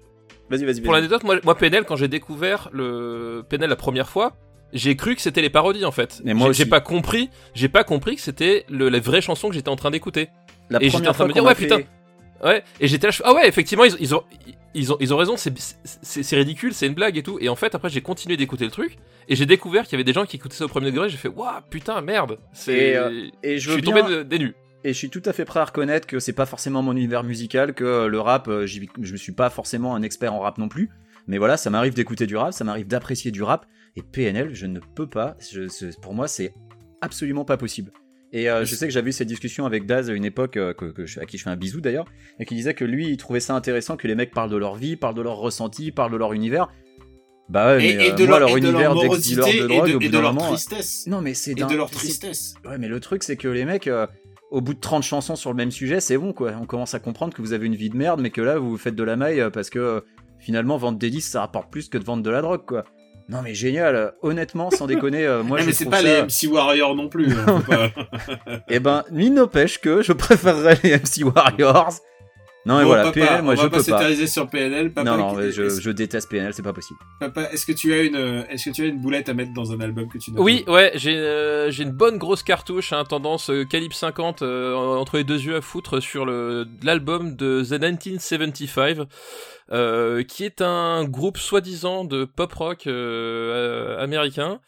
Vas-y, 0.50 0.64
vas-y, 0.64 0.80
pour 0.82 0.90
vas-y. 0.92 1.00
l'anecdote, 1.00 1.24
moi, 1.24 1.36
moi, 1.44 1.56
PNL, 1.56 1.84
quand 1.84 1.96
j'ai 1.96 2.08
découvert 2.08 2.68
le 2.72 3.42
PNL 3.48 3.70
la 3.70 3.76
première 3.76 4.08
fois, 4.08 4.34
j'ai 4.74 4.96
cru 4.96 5.14
que 5.14 5.22
c'était 5.22 5.40
les 5.42 5.48
parodies 5.50 5.84
en 5.86 5.92
fait. 5.92 6.20
Mais 6.24 6.34
moi 6.34 6.52
J'ai- 6.52 6.66
pas 6.66 6.80
compris, 6.80 7.30
j'ai 7.54 7.68
pas 7.68 7.84
compris 7.84 8.16
que 8.16 8.22
c'était 8.22 8.64
le- 8.68 8.88
la 8.90 9.00
vraie 9.00 9.20
chanson 9.22 9.48
que 9.48 9.54
j'étais 9.54 9.68
en 9.70 9.76
train 9.76 9.90
d'écouter. 9.90 10.28
La 10.68 10.78
et 10.82 10.86
j'étais 10.86 10.96
en 10.96 10.98
première 10.98 11.12
train 11.12 11.16
fois 11.18 11.24
de 11.24 11.28
me 11.30 11.34
dire, 11.34 11.44
ouais, 11.44 11.54
fait- 11.54 11.66
putain. 11.68 11.80
Ouais, 12.44 12.64
et 12.80 12.88
j'étais 12.88 13.06
là, 13.06 13.12
ah 13.24 13.32
ouais, 13.34 13.46
effectivement, 13.48 13.84
ils, 13.84 13.94
ils 14.00 14.14
ont, 14.14 14.24
ils 14.74 14.92
ont, 14.92 14.96
ils 15.00 15.12
ont 15.12 15.16
raison, 15.16 15.34
c'est, 15.36 16.36
ridicule, 16.36 16.72
c'est 16.74 16.86
une 16.86 16.94
blague 16.94 17.16
et 17.18 17.22
tout. 17.22 17.38
Et 17.40 17.48
en 17.48 17.56
fait, 17.56 17.74
après, 17.74 17.88
j'ai 17.90 18.00
continué 18.00 18.36
d'écouter 18.36 18.64
le 18.64 18.70
truc, 18.70 18.96
et 19.28 19.36
j'ai 19.36 19.46
découvert 19.46 19.84
qu'il 19.84 19.92
y 19.92 19.96
avait 19.96 20.04
des 20.04 20.12
gens 20.12 20.24
qui 20.26 20.36
écoutaient 20.36 20.56
ça 20.56 20.64
au 20.64 20.68
premier 20.68 20.90
degré, 20.90 21.08
j'ai 21.08 21.16
fait, 21.16 21.28
waouh, 21.28 21.60
putain, 21.70 22.00
merde. 22.00 22.38
Et, 22.68 22.96
euh, 22.96 23.28
Et 23.42 23.58
je 23.58 23.70
suis 23.72 23.82
bien- 23.82 23.94
tombé 24.02 24.14
de- 24.16 24.22
des 24.22 24.38
nues. 24.38 24.54
Et 24.84 24.92
je 24.92 24.98
suis 24.98 25.10
tout 25.10 25.22
à 25.26 25.32
fait 25.32 25.44
prêt 25.44 25.60
à 25.60 25.64
reconnaître 25.64 26.06
que 26.08 26.18
c'est 26.18 26.32
pas 26.32 26.46
forcément 26.46 26.82
mon 26.82 26.96
univers 26.96 27.22
musical, 27.22 27.72
que 27.74 27.84
euh, 27.84 28.08
le 28.08 28.18
rap, 28.20 28.48
euh, 28.48 28.66
je 28.66 28.80
ne 28.98 29.16
suis 29.16 29.32
pas 29.32 29.48
forcément 29.50 29.94
un 29.94 30.02
expert 30.02 30.34
en 30.34 30.40
rap 30.40 30.58
non 30.58 30.68
plus. 30.68 30.90
Mais 31.28 31.38
voilà, 31.38 31.56
ça 31.56 31.70
m'arrive 31.70 31.94
d'écouter 31.94 32.26
du 32.26 32.36
rap, 32.36 32.52
ça 32.52 32.64
m'arrive 32.64 32.88
d'apprécier 32.88 33.30
du 33.30 33.42
rap. 33.44 33.66
Et 33.94 34.02
PNL, 34.02 34.54
je 34.54 34.66
ne 34.66 34.80
peux 34.80 35.06
pas. 35.06 35.36
Je- 35.52 35.94
pour 36.00 36.14
moi, 36.14 36.26
c'est 36.26 36.52
absolument 37.00 37.44
pas 37.44 37.56
possible. 37.56 37.92
Et 38.34 38.48
euh, 38.48 38.64
je 38.64 38.74
sais 38.74 38.86
que 38.86 38.92
j'avais 38.92 39.10
eu 39.10 39.12
cette 39.12 39.28
discussion 39.28 39.66
avec 39.66 39.84
Daz 39.84 40.08
à 40.08 40.14
une 40.14 40.24
époque, 40.24 40.56
euh, 40.56 40.72
que, 40.72 40.86
que 40.86 41.04
je- 41.04 41.20
à 41.20 41.26
qui 41.26 41.36
je 41.36 41.42
fais 41.42 41.50
un 41.50 41.56
bisou 41.56 41.80
d'ailleurs, 41.82 42.06
et 42.38 42.46
qui 42.46 42.54
disait 42.54 42.72
que 42.74 42.84
lui, 42.84 43.08
il 43.08 43.16
trouvait 43.18 43.40
ça 43.40 43.54
intéressant 43.54 43.96
que 43.96 44.08
les 44.08 44.14
mecs 44.14 44.32
parlent 44.32 44.50
de 44.50 44.56
leur 44.56 44.74
vie, 44.74 44.96
parlent 44.96 45.14
de 45.14 45.20
leur 45.22 45.36
ressenti, 45.36 45.92
parlent 45.92 46.12
de 46.12 46.16
leur 46.16 46.32
univers. 46.32 46.68
Bah 47.50 47.76
ouais, 47.76 47.84
Et, 47.90 47.96
mais 47.96 48.06
et 48.06 48.12
euh, 48.12 48.14
de 48.14 48.24
moi, 48.24 48.38
leur, 48.38 48.48
leur 48.48 48.56
et 48.56 48.60
de 48.60 48.66
leur 48.70 48.80
univers 48.80 48.94
morosité 48.94 49.36
d'ex-dealer 49.42 49.60
de 49.60 49.72
et 49.72 49.76
drogue, 49.76 49.88
de, 49.90 49.94
au 49.94 49.98
bout 49.98 50.04
et 50.04 50.08
de 50.08 50.12
d'un 50.12 50.20
leur 50.22 50.32
moment, 50.34 50.48
tristesse. 50.48 51.06
Non, 51.06 51.20
mais 51.20 51.34
c'est 51.34 51.50
Et 51.50 51.54
de 51.56 51.74
leur 51.74 51.90
tristesse. 51.90 52.54
Ouais, 52.64 52.78
mais 52.78 52.88
le 52.88 53.00
truc, 53.00 53.22
c'est 53.22 53.36
que 53.36 53.48
les 53.48 53.66
mecs, 53.66 53.90
au 54.50 54.60
bout 54.62 54.72
de 54.72 54.80
30 54.80 55.02
chansons 55.02 55.36
sur 55.36 55.50
le 55.50 55.56
même 55.56 55.70
sujet, 55.70 56.00
c'est 56.00 56.16
bon, 56.16 56.32
quoi. 56.32 56.52
On 56.58 56.64
commence 56.64 56.94
à 56.94 57.00
comprendre 57.00 57.34
que 57.34 57.42
vous 57.42 57.52
avez 57.52 57.66
une 57.66 57.74
vie 57.76 57.90
de 57.90 57.96
merde, 57.96 58.20
mais 58.22 58.30
que 58.30 58.40
là, 58.40 58.58
vous 58.58 58.78
faites 58.78 58.94
de 58.96 59.02
la 59.04 59.16
maille 59.16 59.44
parce 59.52 59.68
que 59.68 60.04
finalement, 60.38 60.78
vendre 60.78 60.98
des 60.98 61.10
disques, 61.10 61.30
ça 61.32 61.40
rapporte 61.40 61.70
plus 61.70 61.88
que 61.90 61.98
de 61.98 62.04
vendre 62.04 62.22
de 62.22 62.30
la 62.30 62.40
drogue, 62.40 62.64
quoi. 62.66 62.84
Non, 63.28 63.40
mais 63.42 63.54
génial. 63.54 64.12
Honnêtement, 64.22 64.70
sans 64.70 64.86
déconner, 64.86 65.24
euh, 65.26 65.42
moi, 65.42 65.56
Ouais, 65.58 65.62
je 65.62 65.66
mais 65.68 65.72
c'est 65.72 65.86
pas 65.86 66.00
ça... 66.02 66.02
les 66.02 66.22
MC 66.22 66.52
Warriors 66.52 66.94
non 66.94 67.08
plus. 67.08 67.32
hein, 67.32 67.62
pas- 67.66 67.90
Eh 68.68 68.78
ben, 68.80 69.04
ni 69.10 69.30
n'empêche 69.30 69.78
que 69.78 70.02
je 70.02 70.12
préférerais 70.12 70.78
les 70.82 70.96
MC 70.96 71.24
Warriors. 71.24 71.94
Non, 72.64 72.76
mais 72.76 72.82
Bon, 72.82 72.88
voilà, 72.88 73.02
papa, 73.04 73.12
PNL, 73.14 73.42
moi, 73.42 73.54
on 73.54 73.56
je 73.56 73.62
va 73.62 73.70
peux 73.70 73.82
pas. 73.82 74.26
sur 74.26 74.48
PNL. 74.48 74.92
Papa, 74.92 75.10
Non, 75.10 75.16
non, 75.16 75.40
je, 75.50 75.68
je 75.68 75.90
déteste 75.90 76.30
PNL, 76.30 76.54
c'est 76.54 76.62
pas 76.62 76.72
possible. 76.72 77.00
Papa, 77.18 77.48
est-ce 77.52 77.66
que 77.66 77.72
tu 77.72 77.92
as 77.92 78.02
une, 78.02 78.14
euh, 78.14 78.44
est-ce 78.50 78.70
que 78.70 78.74
tu 78.74 78.82
as 78.82 78.86
une 78.86 79.00
boulette 79.00 79.28
à 79.28 79.34
mettre 79.34 79.52
dans 79.52 79.72
un 79.72 79.80
album 79.80 80.08
que 80.08 80.18
tu 80.18 80.30
n'as 80.30 80.40
Oui, 80.40 80.62
pas 80.64 80.72
ouais, 80.72 80.92
j'ai 80.94 81.16
euh, 81.16 81.70
j'ai 81.72 81.82
une 81.82 81.90
bonne 81.90 82.18
grosse 82.18 82.42
cartouche, 82.44 82.92
hein, 82.92 83.04
tendance 83.04 83.50
euh, 83.50 83.64
calibre 83.64 83.94
50 83.94 84.42
euh, 84.42 84.74
entre 84.74 85.16
les 85.16 85.24
deux 85.24 85.40
yeux 85.40 85.56
à 85.56 85.60
foutre 85.60 86.00
sur 86.00 86.24
le 86.24 86.66
l'album 86.84 87.34
de 87.34 87.62
The 87.68 87.80
1975, 87.82 89.06
euh, 89.72 90.22
qui 90.22 90.44
est 90.44 90.60
un 90.62 91.04
groupe 91.04 91.38
soi-disant 91.38 92.04
de 92.04 92.24
pop 92.24 92.52
rock 92.52 92.86
euh, 92.86 92.92
euh, 93.96 94.02
américain. 94.02 94.60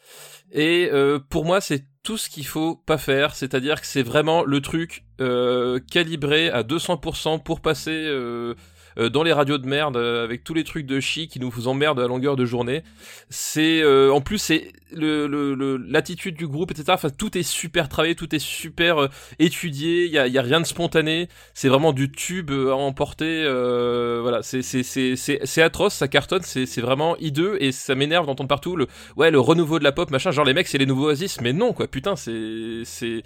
Et 0.53 0.89
euh, 0.93 1.19
pour 1.31 1.45
moi, 1.45 1.61
c'est 1.61 1.85
tout 2.05 2.19
ce 2.19 2.29
qu'il 2.29 2.47
faut 2.47 2.77
pas 2.77 2.99
faire, 2.99 3.35
c'est-à-dire 3.35 3.81
que 3.81 3.87
c'est 3.87 4.03
vraiment 4.03 4.45
le 4.45 4.61
truc 4.61 5.05
euh, 5.21 5.81
calibré 5.91 6.51
à 6.51 6.63
200% 6.63 7.43
pour 7.43 7.61
passer 7.61 8.05
euh, 8.07 8.55
euh, 8.99 9.09
dans 9.09 9.23
les 9.23 9.33
radios 9.33 9.59
de 9.59 9.67
merde 9.67 9.97
euh, 9.97 10.25
avec 10.25 10.45
tous 10.45 10.55
les 10.55 10.65
trucs 10.65 10.87
de 10.87 11.01
chi 11.01 11.29
qui 11.29 11.41
nous 11.41 11.69
emmerdent 11.69 12.01
à 12.01 12.07
longueur 12.07 12.37
de 12.37 12.45
journée. 12.45 12.83
C'est 13.31 13.83
euh, 13.83 14.13
en 14.13 14.21
plus 14.21 14.39
c'est 14.39 14.73
l'attitude 14.93 16.37
du 16.37 16.47
groupe 16.47 16.71
etc. 16.71 16.93
Enfin 16.93 17.11
tout 17.11 17.37
est 17.37 17.43
super 17.43 17.89
travaillé, 17.89 18.15
tout 18.15 18.33
est 18.35 18.39
super 18.41 19.09
étudié. 19.39 20.05
Il 20.07 20.13
y 20.13 20.19
a, 20.19 20.29
y 20.29 20.39
a 20.39 20.43
rien 20.43 20.61
de 20.61 20.67
spontané. 20.67 21.29
C'est 21.53 21.69
vraiment 21.69 21.93
du 21.93 22.13
tube 22.13 22.51
à 22.51 22.75
emporter. 22.75 23.45
voilà, 24.23 24.43
c'est 24.43 24.63
c'est 24.63 25.63
atroce, 25.63 25.95
ça 25.95 26.09
cartonne. 26.09 26.43
C'est 26.43 26.67
c'est 26.67 26.81
vraiment 26.81 27.17
hideux 27.19 27.57
et 27.61 27.73
ça 27.73 27.95
m'énerve 27.95 28.27
d'entendre 28.27 28.49
partout 28.49 28.77
le 28.77 28.87
ouais 29.17 29.31
le 29.31 29.41
renouveau 29.41 29.79
de 29.79 29.85
la 29.85 29.93
pop 29.93 30.11
machin. 30.11 30.31
Genre 30.31 30.45
les 30.45 30.55
mecs 30.55 30.69
c'est 30.69 30.79
les 30.79 30.87
nouveaux 30.87 31.09
Oasis, 31.09 31.41
mais 31.41 31.53
non 31.53 31.73
quoi. 31.73 31.89
Putain 31.89 32.17
c'est 32.17 32.83
c'est 32.85 33.23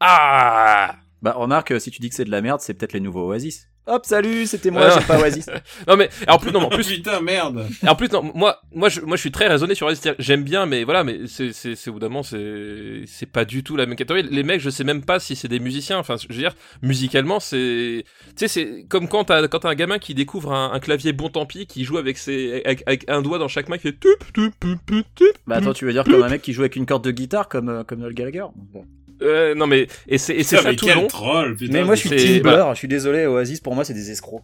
ah 0.00 0.96
Bah, 1.22 1.32
remarque, 1.32 1.80
si 1.80 1.90
tu 1.90 2.00
dis 2.00 2.08
que 2.10 2.14
c'est 2.14 2.24
de 2.24 2.30
la 2.30 2.42
merde, 2.42 2.60
c'est 2.60 2.74
peut-être 2.74 2.92
les 2.92 3.00
nouveaux 3.00 3.28
Oasis. 3.30 3.68
Hop, 3.88 4.04
salut, 4.04 4.46
c'était 4.46 4.70
moi, 4.70 4.90
j'ai 4.90 5.04
pas 5.06 5.20
Oasis. 5.20 5.46
non 5.86 5.96
mais 5.96 6.08
en 6.26 6.38
plus 6.38 6.50
non 6.50 6.60
mais 6.60 6.66
en 6.66 6.70
plus 6.70 6.86
Putain, 6.96 7.20
merde. 7.20 7.66
Et 7.84 7.88
en 7.88 7.94
plus, 7.94 8.10
non, 8.10 8.32
moi, 8.34 8.60
moi, 8.72 8.88
je, 8.88 9.00
moi, 9.00 9.16
je 9.16 9.20
suis 9.20 9.30
très 9.30 9.46
raisonné 9.48 9.74
sur 9.74 9.86
Oasis. 9.86 10.14
J'aime 10.18 10.42
bien, 10.42 10.66
mais 10.66 10.82
voilà, 10.84 11.04
mais 11.04 11.26
c'est, 11.26 11.52
c'est, 11.52 11.74
c'est 11.74 11.90
moment, 11.90 12.22
c'est, 12.22 13.04
c'est 13.06 13.30
pas 13.30 13.44
du 13.44 13.62
tout 13.62 13.76
la 13.76 13.86
même 13.86 13.96
catégorie. 13.96 14.26
Les 14.30 14.42
mecs, 14.42 14.60
je 14.60 14.70
sais 14.70 14.84
même 14.84 15.04
pas 15.04 15.20
si 15.20 15.36
c'est 15.36 15.48
des 15.48 15.60
musiciens. 15.60 15.98
Enfin, 15.98 16.16
je 16.16 16.26
veux 16.26 16.34
dire, 16.34 16.54
musicalement, 16.82 17.38
c'est, 17.38 18.04
tu 18.30 18.32
sais, 18.36 18.48
c'est 18.48 18.86
comme 18.88 19.08
quand 19.08 19.24
t'as, 19.24 19.46
quand 19.48 19.60
t'as 19.60 19.70
un 19.70 19.74
gamin 19.74 19.98
qui 19.98 20.14
découvre 20.14 20.52
un, 20.52 20.72
un 20.72 20.80
clavier 20.80 21.12
bon 21.12 21.28
tant 21.28 21.46
pis, 21.46 21.66
qui 21.66 21.84
joue 21.84 21.98
avec 21.98 22.18
ses, 22.18 22.62
avec, 22.64 22.82
avec 22.86 23.08
un 23.08 23.22
doigt 23.22 23.38
dans 23.38 23.48
chaque 23.48 23.68
main, 23.68 23.76
qui 23.76 23.82
fait 23.82 23.98
tup, 23.98 24.32
tup, 24.32 24.54
tup, 24.58 25.06
tup. 25.14 25.26
Bah, 25.46 25.56
attends, 25.56 25.74
tu 25.74 25.84
veux 25.84 25.92
dire 25.92 26.04
comme 26.04 26.22
un 26.22 26.28
mec 26.28 26.42
qui 26.42 26.52
joue 26.52 26.62
avec 26.62 26.76
une 26.76 26.86
corde 26.86 27.04
de 27.04 27.10
guitare, 27.10 27.48
comme, 27.48 27.68
euh, 27.68 27.84
comme 27.84 28.00
Noel 28.00 28.14
Gallagher? 28.14 28.46
Bon. 28.54 28.84
Euh, 29.22 29.54
non 29.54 29.66
mais, 29.66 29.86
et 30.08 30.18
c'est, 30.18 30.34
et 30.34 30.42
c'est 30.42 30.56
Putain, 30.56 30.62
ça 30.62 30.70
mais 30.70 30.76
tout 30.76 30.86
quel 30.86 30.94
long. 30.96 31.06
troll, 31.06 31.56
putain. 31.56 31.72
Mais 31.72 31.84
moi, 31.84 31.94
je 31.94 32.00
suis 32.00 32.10
Team 32.16 32.42
bah- 32.42 32.54
Blur, 32.54 32.74
je 32.74 32.78
suis 32.78 32.88
désolé, 32.88 33.26
Oasis, 33.26 33.60
pour 33.60 33.74
moi, 33.74 33.84
c'est 33.84 33.94
des 33.94 34.10
escrocs. 34.10 34.42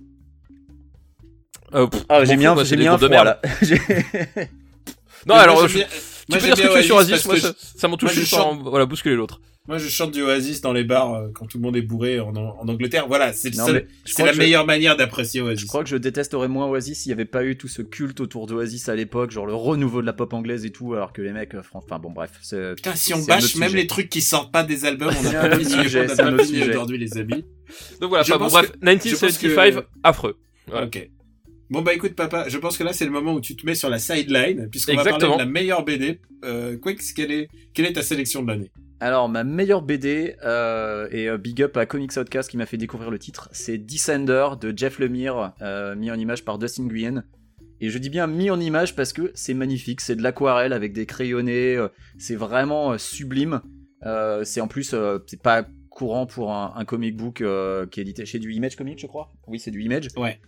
Euh, 1.74 1.86
pff, 1.86 2.02
Ah, 2.08 2.24
j'ai 2.24 2.36
mis 2.36 2.46
un, 2.46 2.62
j'ai 2.64 2.76
mis 2.76 2.86
un 2.86 2.96
froid, 2.98 3.24
là. 3.24 3.40
Non, 5.26 5.34
Mais 5.36 5.40
alors, 5.40 5.54
moi, 5.56 5.68
je- 5.68 5.78
j'aime 5.78 5.86
bien- 5.88 5.96
tu 5.96 6.30
moi, 6.30 6.38
peux 6.38 6.44
dire 6.46 6.56
ce 6.56 6.62
que 6.62 6.68
tu 6.68 6.74
veux 6.76 6.82
sur 6.82 6.96
Oasis 6.96 7.24
moi, 7.26 7.36
ça, 7.76 7.88
m'en 7.88 7.96
touche 7.96 8.12
je 8.14 8.20
juste 8.20 8.34
en, 8.34 8.56
voilà, 8.56 8.86
bousculer 8.86 9.14
l'autre. 9.14 9.40
Moi, 9.68 9.78
je 9.78 9.88
chante 9.88 10.10
du 10.10 10.22
Oasis 10.22 10.60
dans 10.60 10.72
les 10.72 10.82
bars 10.82 11.14
euh, 11.14 11.28
quand 11.32 11.46
tout 11.46 11.56
le 11.58 11.62
monde 11.62 11.76
est 11.76 11.82
bourré 11.82 12.18
en, 12.18 12.34
en 12.34 12.66
Angleterre. 12.68 13.06
Voilà, 13.06 13.32
c'est 13.32 13.52
je 13.54 13.58
la 13.58 13.80
que 14.30 14.34
je- 14.34 14.38
meilleure 14.38 14.66
manière 14.66 14.96
d'apprécier 14.96 15.40
Je 15.40 15.44
Oasis. 15.46 15.68
crois 15.68 15.84
que 15.84 15.88
je 15.88 15.96
détesterais 15.96 16.48
moins 16.48 16.66
Oasis 16.66 16.98
s'il 16.98 17.10
n'y 17.10 17.12
avait 17.14 17.26
pas 17.26 17.44
eu 17.44 17.56
tout 17.56 17.68
ce 17.68 17.80
culte 17.80 18.18
autour 18.20 18.48
d'Oasis 18.48 18.88
à 18.88 18.96
l'époque, 18.96 19.30
genre 19.30 19.46
le 19.46 19.54
renouveau 19.54 20.00
de 20.00 20.06
la 20.06 20.12
pop 20.14 20.32
anglaise 20.32 20.64
et 20.66 20.70
tout, 20.70 20.94
alors 20.94 21.12
que 21.12 21.22
les 21.22 21.30
mecs, 21.32 21.54
euh, 21.54 21.62
enfin 21.74 22.00
bon 22.00 22.10
bref. 22.10 22.32
Putain, 22.74 22.96
si 22.96 23.14
on 23.14 23.22
bâche 23.22 23.54
même 23.54 23.68
sujet. 23.68 23.82
les 23.82 23.86
trucs 23.86 24.08
qui 24.08 24.20
sortent 24.20 24.50
pas 24.52 24.64
des 24.64 24.84
albums, 24.84 25.14
on 25.22 25.26
a 25.26 25.38
un 25.44 25.48
pas 25.50 25.58
fini, 25.60 25.70
sujet, 25.84 26.06
pas 26.06 26.44
sujet. 26.44 26.68
aujourd'hui, 26.70 26.98
les 26.98 27.16
amis. 27.18 27.44
Donc 28.00 28.08
voilà, 28.08 28.24
Je 28.24 28.32
enfin, 28.32 28.44
bon, 28.44 28.50
bref, 28.50 28.66
que- 28.72 28.78
je 28.78 28.80
pense 28.80 29.04
1975, 29.12 29.74
que- 29.76 29.80
affreux. 30.02 30.40
Voilà. 30.66 30.86
Ok. 30.86 31.08
Bon 31.70 31.80
bah 31.82 31.94
écoute 31.94 32.14
papa, 32.14 32.48
je 32.48 32.58
pense 32.58 32.76
que 32.76 32.84
là 32.84 32.92
c'est 32.92 33.06
le 33.06 33.10
moment 33.12 33.32
où 33.32 33.40
tu 33.40 33.56
te 33.56 33.64
mets 33.64 33.74
sur 33.76 33.88
la 33.88 33.98
sideline 33.98 34.68
puisqu'on 34.70 34.94
va 34.96 35.04
parler 35.04 35.26
de 35.26 35.38
la 35.38 35.46
meilleure 35.46 35.84
BD. 35.84 36.20
Euh, 36.44 36.76
Quix, 36.76 37.14
quelle 37.14 37.30
est 37.32 37.48
quelle 37.72 37.86
est 37.86 37.94
ta 37.94 38.02
sélection 38.02 38.42
de 38.42 38.48
l'année? 38.48 38.70
Alors, 39.02 39.28
ma 39.28 39.42
meilleure 39.42 39.82
BD, 39.82 40.36
euh, 40.44 41.08
et 41.10 41.28
euh, 41.28 41.36
big 41.36 41.60
up 41.60 41.76
à 41.76 41.86
Comics 41.86 42.16
Outcast 42.16 42.48
qui 42.48 42.56
m'a 42.56 42.66
fait 42.66 42.76
découvrir 42.76 43.10
le 43.10 43.18
titre, 43.18 43.48
c'est 43.50 43.76
Descender 43.76 44.50
de 44.60 44.72
Jeff 44.76 45.00
Lemire, 45.00 45.54
euh, 45.60 45.96
mis 45.96 46.08
en 46.12 46.14
image 46.14 46.44
par 46.44 46.56
Dustin 46.56 46.84
Nguyen. 46.84 47.24
Et 47.80 47.90
je 47.90 47.98
dis 47.98 48.10
bien 48.10 48.28
mis 48.28 48.48
en 48.48 48.60
image 48.60 48.94
parce 48.94 49.12
que 49.12 49.32
c'est 49.34 49.54
magnifique, 49.54 50.00
c'est 50.00 50.14
de 50.14 50.22
l'aquarelle 50.22 50.72
avec 50.72 50.92
des 50.92 51.04
crayonnés, 51.04 51.74
euh, 51.74 51.88
c'est 52.16 52.36
vraiment 52.36 52.96
sublime. 52.96 53.60
C'est 54.44 54.60
en 54.60 54.68
plus, 54.68 54.94
c'est 55.26 55.42
pas 55.42 55.66
courant 55.90 56.26
pour 56.26 56.52
un, 56.52 56.72
un 56.76 56.84
comic 56.84 57.16
book 57.16 57.38
qui 57.38 58.00
est 58.00 58.02
édité 58.02 58.24
chez 58.24 58.38
du 58.38 58.52
Image 58.52 58.76
Comics, 58.76 59.00
je 59.00 59.08
crois. 59.08 59.32
Oui, 59.48 59.58
c'est 59.58 59.72
du 59.72 59.82
Image. 59.82 60.10
Ouais. 60.16 60.38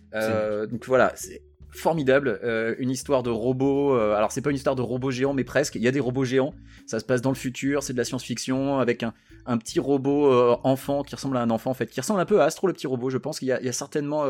Donc 0.71 0.85
voilà, 0.85 1.11
c'est 1.15 1.41
formidable. 1.75 2.39
Euh, 2.43 2.75
une 2.79 2.89
histoire 2.89 3.23
de 3.23 3.29
robots. 3.29 3.95
euh, 3.95 4.15
alors 4.15 4.31
c'est 4.31 4.41
pas 4.41 4.49
une 4.49 4.55
histoire 4.55 4.75
de 4.75 4.81
robots 4.81 5.11
géants, 5.11 5.33
mais 5.33 5.43
presque. 5.43 5.75
Il 5.75 5.81
y 5.81 5.87
a 5.87 5.91
des 5.91 5.99
robots 5.99 6.25
géants. 6.25 6.53
Ça 6.87 6.99
se 6.99 7.05
passe 7.05 7.21
dans 7.21 7.29
le 7.29 7.35
futur. 7.35 7.83
C'est 7.83 7.93
de 7.93 7.97
la 7.97 8.05
science-fiction 8.05 8.79
avec 8.79 9.03
un, 9.03 9.13
petit 9.57 9.79
robot 9.79 10.31
euh, 10.31 10.57
enfant 10.63 11.03
qui 11.03 11.15
ressemble 11.15 11.37
à 11.37 11.41
un 11.41 11.49
enfant 11.49 11.71
en 11.71 11.73
fait, 11.73 11.87
qui 11.87 11.99
ressemble 11.99 12.19
un 12.19 12.25
peu 12.25 12.41
à 12.41 12.45
Astro 12.45 12.67
le 12.67 12.73
petit 12.73 12.87
robot. 12.87 13.09
Je 13.09 13.17
pense 13.17 13.39
qu'il 13.39 13.47
y 13.47 13.51
a, 13.51 13.71
certainement 13.71 14.25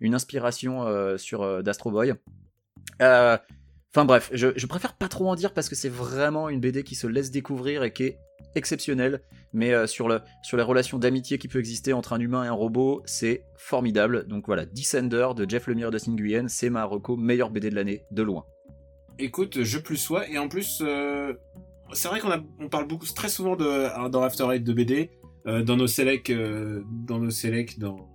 une 0.00 0.14
inspiration 0.14 1.16
sur 1.16 1.62
d'Astro 1.62 1.90
Boy. 1.90 2.14
Enfin 3.94 4.06
bref, 4.06 4.30
je, 4.32 4.66
préfère 4.66 4.94
pas 4.94 5.08
trop 5.08 5.28
en 5.28 5.34
dire 5.34 5.52
parce 5.52 5.68
que 5.68 5.74
c'est 5.74 5.90
vraiment 5.90 6.48
une 6.48 6.60
BD 6.60 6.82
qui 6.82 6.94
se 6.94 7.06
laisse 7.06 7.30
découvrir 7.30 7.82
et 7.82 7.92
qui 7.92 8.04
est 8.04 8.18
exceptionnelle. 8.54 9.20
Mais 9.52 9.74
euh, 9.74 9.86
sur, 9.86 10.08
le, 10.08 10.20
sur 10.42 10.56
les 10.56 10.62
relations 10.62 10.98
d'amitié 10.98 11.36
qui 11.36 11.46
peut 11.46 11.58
exister 11.58 11.92
entre 11.92 12.14
un 12.14 12.20
humain 12.20 12.42
et 12.44 12.48
un 12.48 12.54
robot, 12.54 13.02
c'est 13.04 13.44
formidable. 13.58 14.26
Donc 14.26 14.46
voilà, 14.46 14.64
Descender 14.64 15.28
de 15.36 15.48
Jeff 15.48 15.66
Lemire 15.66 15.90
de 15.90 15.98
Nguyen, 16.08 16.48
c'est 16.48 16.70
ma 16.70 16.84
reco 16.84 17.18
meilleure 17.18 17.50
BD 17.50 17.68
de 17.68 17.74
l'année, 17.74 18.04
de 18.10 18.22
loin. 18.22 18.46
Écoute, 19.18 19.62
je 19.62 19.78
plus 19.78 19.98
sois 19.98 20.26
et 20.26 20.38
en 20.38 20.48
plus 20.48 20.80
euh, 20.80 21.34
c'est 21.92 22.08
vrai 22.08 22.20
qu'on 22.20 22.68
parle 22.70 22.88
beaucoup 22.88 23.06
très 23.14 23.28
souvent 23.28 23.56
de 23.56 24.08
dans 24.08 24.22
After 24.22 24.46
Eight 24.50 24.64
de 24.64 24.72
BD, 24.72 25.10
euh, 25.46 25.62
dans 25.62 25.76
nos 25.76 25.86
sélects 25.86 26.32
dans 26.32 27.18
nos 27.18 27.30
sélects 27.30 27.78
dans 27.78 28.08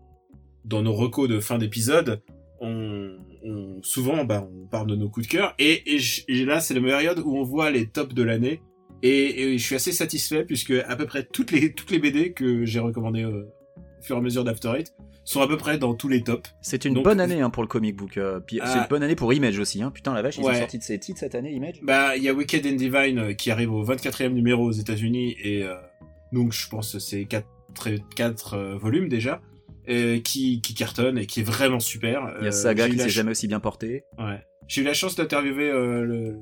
dans 0.65 0.81
nos 0.81 0.93
recos 0.93 1.29
de 1.29 1.39
fin 1.39 1.59
d'épisode, 1.59 2.23
on, 2.59 3.15
on 3.47 3.81
souvent 3.83 4.25
bah 4.25 4.47
on 4.51 4.67
parle 4.67 4.87
de 4.87 4.95
nos 4.95 5.09
coups 5.09 5.27
de 5.27 5.31
cœur 5.31 5.53
et, 5.59 5.95
et, 5.95 5.99
et 6.27 6.45
là 6.45 6.59
c'est 6.59 6.73
la 6.73 6.81
période 6.81 7.19
où 7.25 7.37
on 7.37 7.43
voit 7.43 7.71
les 7.71 7.87
tops 7.87 8.13
de 8.13 8.23
l'année 8.23 8.61
Et, 9.03 9.53
et 9.53 9.57
je 9.57 9.63
suis 9.63 9.75
assez 9.75 9.91
satisfait 9.91 10.43
puisque 10.45 10.71
à 10.71 10.95
peu 10.95 11.05
près 11.05 11.23
toutes 11.23 11.51
les 11.51 11.73
toutes 11.73 11.91
les 11.91 11.99
BD 11.99 12.33
que 12.33 12.65
j'ai 12.65 12.79
recommandées 12.79 13.23
euh, 13.23 13.47
au 13.99 14.03
fur 14.03 14.15
et 14.15 14.19
à 14.19 14.21
mesure 14.21 14.43
d'After 14.43 14.71
Eight 14.77 14.93
sont 15.23 15.41
à 15.41 15.47
peu 15.47 15.57
près 15.57 15.77
dans 15.77 15.93
tous 15.93 16.07
les 16.07 16.23
tops. 16.23 16.49
C'est 16.61 16.85
une 16.85 16.93
Donc- 16.93 17.03
bonne 17.03 17.19
année 17.19 17.41
hein, 17.41 17.49
pour 17.49 17.61
le 17.61 17.67
comic 17.67 17.95
book. 17.97 18.17
euh, 18.17 18.39
puis 18.39 18.59
Ah. 18.61 18.67
C'est 18.71 18.79
une 18.79 18.87
bonne 18.89 19.03
année 19.03 19.15
pour 19.15 19.33
Image 19.33 19.59
aussi. 19.59 19.83
Hein. 19.83 19.91
Putain, 19.91 20.13
la 20.13 20.21
vache, 20.21 20.37
ils 20.37 20.45
ont 20.45 20.53
sorti 20.53 20.77
de 20.77 20.83
ces 20.83 20.97
titres 20.99 21.19
cette 21.19 21.35
année, 21.35 21.51
Image? 21.51 21.81
Bah, 21.83 22.15
il 22.15 22.23
y 22.23 22.29
a 22.29 22.33
Wicked 22.33 22.65
and 22.65 22.75
Divine 22.77 23.19
euh, 23.19 23.33
qui 23.33 23.51
arrive 23.51 23.73
au 23.73 23.83
24e 23.85 24.29
numéro 24.29 24.63
aux 24.63 24.71
États-Unis 24.71 25.35
et 25.43 25.63
euh, 25.63 25.75
donc 26.31 26.53
je 26.53 26.69
pense 26.69 26.93
que 26.93 26.99
c'est 26.99 27.25
4 27.25 27.45
quatre 28.15 28.53
euh, 28.55 28.77
volumes 28.77 29.09
déjà 29.09 29.41
euh, 29.89 30.19
qui 30.19 30.61
qui 30.61 30.73
cartonne 30.73 31.17
et 31.17 31.25
qui 31.25 31.39
est 31.41 31.43
vraiment 31.43 31.79
super. 31.79 32.33
Il 32.39 32.43
y 32.43 32.45
a 32.45 32.49
Euh, 32.49 32.51
Saga 32.51 32.89
qui 32.89 32.97
s'est 32.99 33.09
jamais 33.09 33.31
aussi 33.31 33.47
bien 33.47 33.59
porté. 33.59 34.03
Ouais. 34.17 34.41
J'ai 34.67 34.81
eu 34.81 34.83
la 34.83 34.93
chance 34.93 35.15
d'interviewer 35.15 35.69
euh, 35.69 36.03
le 36.03 36.37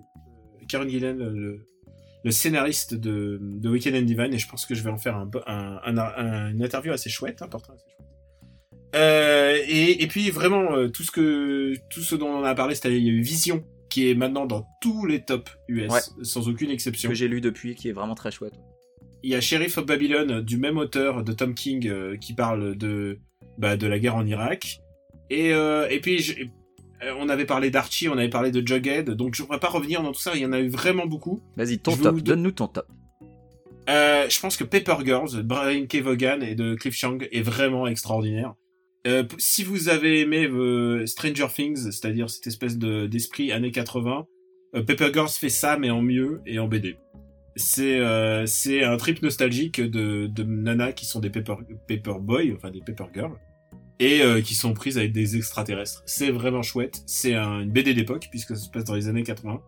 Karen 0.68 0.90
Gillen, 0.90 1.18
le, 1.20 1.60
le 2.24 2.32
scénariste 2.32 2.96
de, 2.96 3.40
de 3.42 3.70
Weekend 3.70 3.96
and 3.96 4.02
Divine, 4.02 4.34
et 4.34 4.40
je 4.40 4.48
pense 4.50 4.66
que 4.66 4.74
je 4.74 4.82
vais 4.82 4.90
en 4.90 4.98
faire 4.98 5.16
un, 5.16 5.30
un, 5.46 5.80
un, 5.86 5.98
un- 5.98 6.50
une 6.52 6.64
interview 6.64 6.92
assez 6.92 7.10
chouette, 7.10 7.42
important, 7.44 7.74
assez 7.74 7.84
chouette. 7.86 8.08
Euh, 8.96 9.58
et, 9.68 10.02
et 10.04 10.08
puis 10.08 10.32
vraiment 10.32 10.74
euh, 10.76 10.88
tout 10.88 11.04
ce 11.04 11.12
que 11.12 11.74
tout 11.90 12.02
ce 12.02 12.16
dont 12.16 12.30
on 12.30 12.44
a 12.44 12.56
parlé, 12.56 12.76
c'est-à-dire 12.76 12.98
il 13.00 13.06
y 13.06 13.10
a 13.10 13.14
eu 13.14 13.22
Vision 13.22 13.64
qui 13.90 14.10
est 14.10 14.16
maintenant 14.16 14.46
dans 14.46 14.66
tous 14.82 15.06
les 15.06 15.24
tops 15.24 15.52
US 15.68 15.92
Ouais. 15.92 16.00
sans 16.24 16.48
aucune 16.50 16.72
exception. 16.72 17.10
Que 17.10 17.16
j'ai 17.16 17.28
lu 17.28 17.42
depuis, 17.42 17.76
qui 17.76 17.90
est 17.90 17.94
vraiment 17.94 18.16
très 18.16 18.32
chouette. 18.32 18.54
Il 19.22 19.30
y 19.32 19.36
a 19.36 19.42
Sheriff 19.42 19.78
of 19.78 19.86
Babylon 19.86 20.42
du 20.42 20.58
même 20.58 20.78
auteur 20.78 21.24
de 21.24 21.34
Tom 21.34 21.54
King 21.56 21.88
euh, 21.88 22.16
qui 22.18 22.34
parle 22.34 22.76
de 22.76 23.20
bah, 23.58 23.78
de 23.78 23.88
la 23.88 24.00
guerre 24.00 24.16
en 24.16 24.26
Irak. 24.26 24.80
Et 25.30 25.54
euh, 25.54 25.88
et 25.90 26.00
puis 26.00 26.20
je- 26.20 26.44
euh, 27.04 27.14
on 27.20 27.30
avait 27.30 27.46
parlé 27.46 27.70
d'Archie, 27.72 28.08
on 28.10 28.18
avait 28.18 28.30
parlé 28.30 28.52
de 28.52 28.66
Jughead, 28.66 29.10
donc 29.12 29.36
je 29.36 29.42
ne 29.42 29.48
pourrais 29.48 29.60
pas 29.60 29.70
revenir 29.70 30.02
dans 30.04 30.12
tout 30.12 30.20
ça. 30.20 30.32
Il 30.36 30.42
y 30.42 30.46
en 30.46 30.54
a 30.54 30.60
eu 30.60 30.70
vraiment 30.70 31.06
beaucoup. 31.06 31.42
Vas-y, 31.58 31.80
ton 31.80 31.92
vais 31.92 32.04
top. 32.04 32.14
vous 32.16 32.22
Donne-nous 32.22 32.52
ton 32.52 32.68
top. 32.68 32.88
Euh, 33.90 34.28
je 34.30 34.40
pense 34.40 34.58
que 34.58 34.64
Paper 34.64 34.96
Girls, 35.06 35.32
de 35.36 35.42
Brian 35.44 35.86
K. 35.86 35.98
Vaughan 35.98 36.42
et 36.42 36.56
de 36.56 36.74
Cliff 36.76 36.96
Chang 36.96 37.20
est 37.32 37.42
vraiment 37.44 37.86
extraordinaire. 37.88 38.54
Euh, 39.06 39.24
si 39.38 39.64
vous 39.64 39.90
avez 39.90 40.22
aimé 40.22 40.48
euh, 40.48 41.06
Stranger 41.06 41.46
Things, 41.54 41.92
c'est-à-dire 41.92 42.30
cette 42.30 42.48
espèce 42.48 42.78
de 42.80 43.06
d'esprit 43.06 43.52
années 43.52 43.72
80, 43.72 44.26
euh, 44.76 44.82
Paper 44.84 45.10
Girls 45.14 45.30
fait 45.30 45.50
ça 45.50 45.78
mais 45.78 45.92
en 45.92 46.02
mieux 46.02 46.42
et 46.48 46.58
en 46.58 46.68
BD. 46.68 46.98
C'est 47.56 48.00
euh, 48.00 48.46
c'est 48.46 48.84
un 48.84 48.98
trip 48.98 49.22
nostalgique 49.22 49.80
de 49.82 50.28
de 50.28 50.44
nanas 50.44 50.92
qui 50.92 51.06
sont 51.06 51.20
des 51.20 51.30
paper 51.30 51.56
paper 51.88 52.20
boys, 52.20 52.42
enfin 52.56 52.70
des 52.70 52.82
paper 52.82 53.06
girls 53.14 53.32
et 54.00 54.22
euh, 54.22 54.42
qui 54.42 54.56
sont 54.56 54.74
prises 54.74 54.98
avec 54.98 55.14
des 55.14 55.38
extraterrestres. 55.38 56.04
C'est 56.06 56.32
vraiment 56.32 56.62
chouette. 56.62 57.02
C'est 57.08 57.34
un- 57.34 57.62
une 57.62 57.72
BD 57.72 57.94
d'époque 57.94 58.28
puisque 58.30 58.50
ça 58.50 58.62
se 58.64 58.70
passe 58.70 58.84
dans 58.84 58.96
les 58.96 59.08
années 59.08 59.24
80 59.24 59.62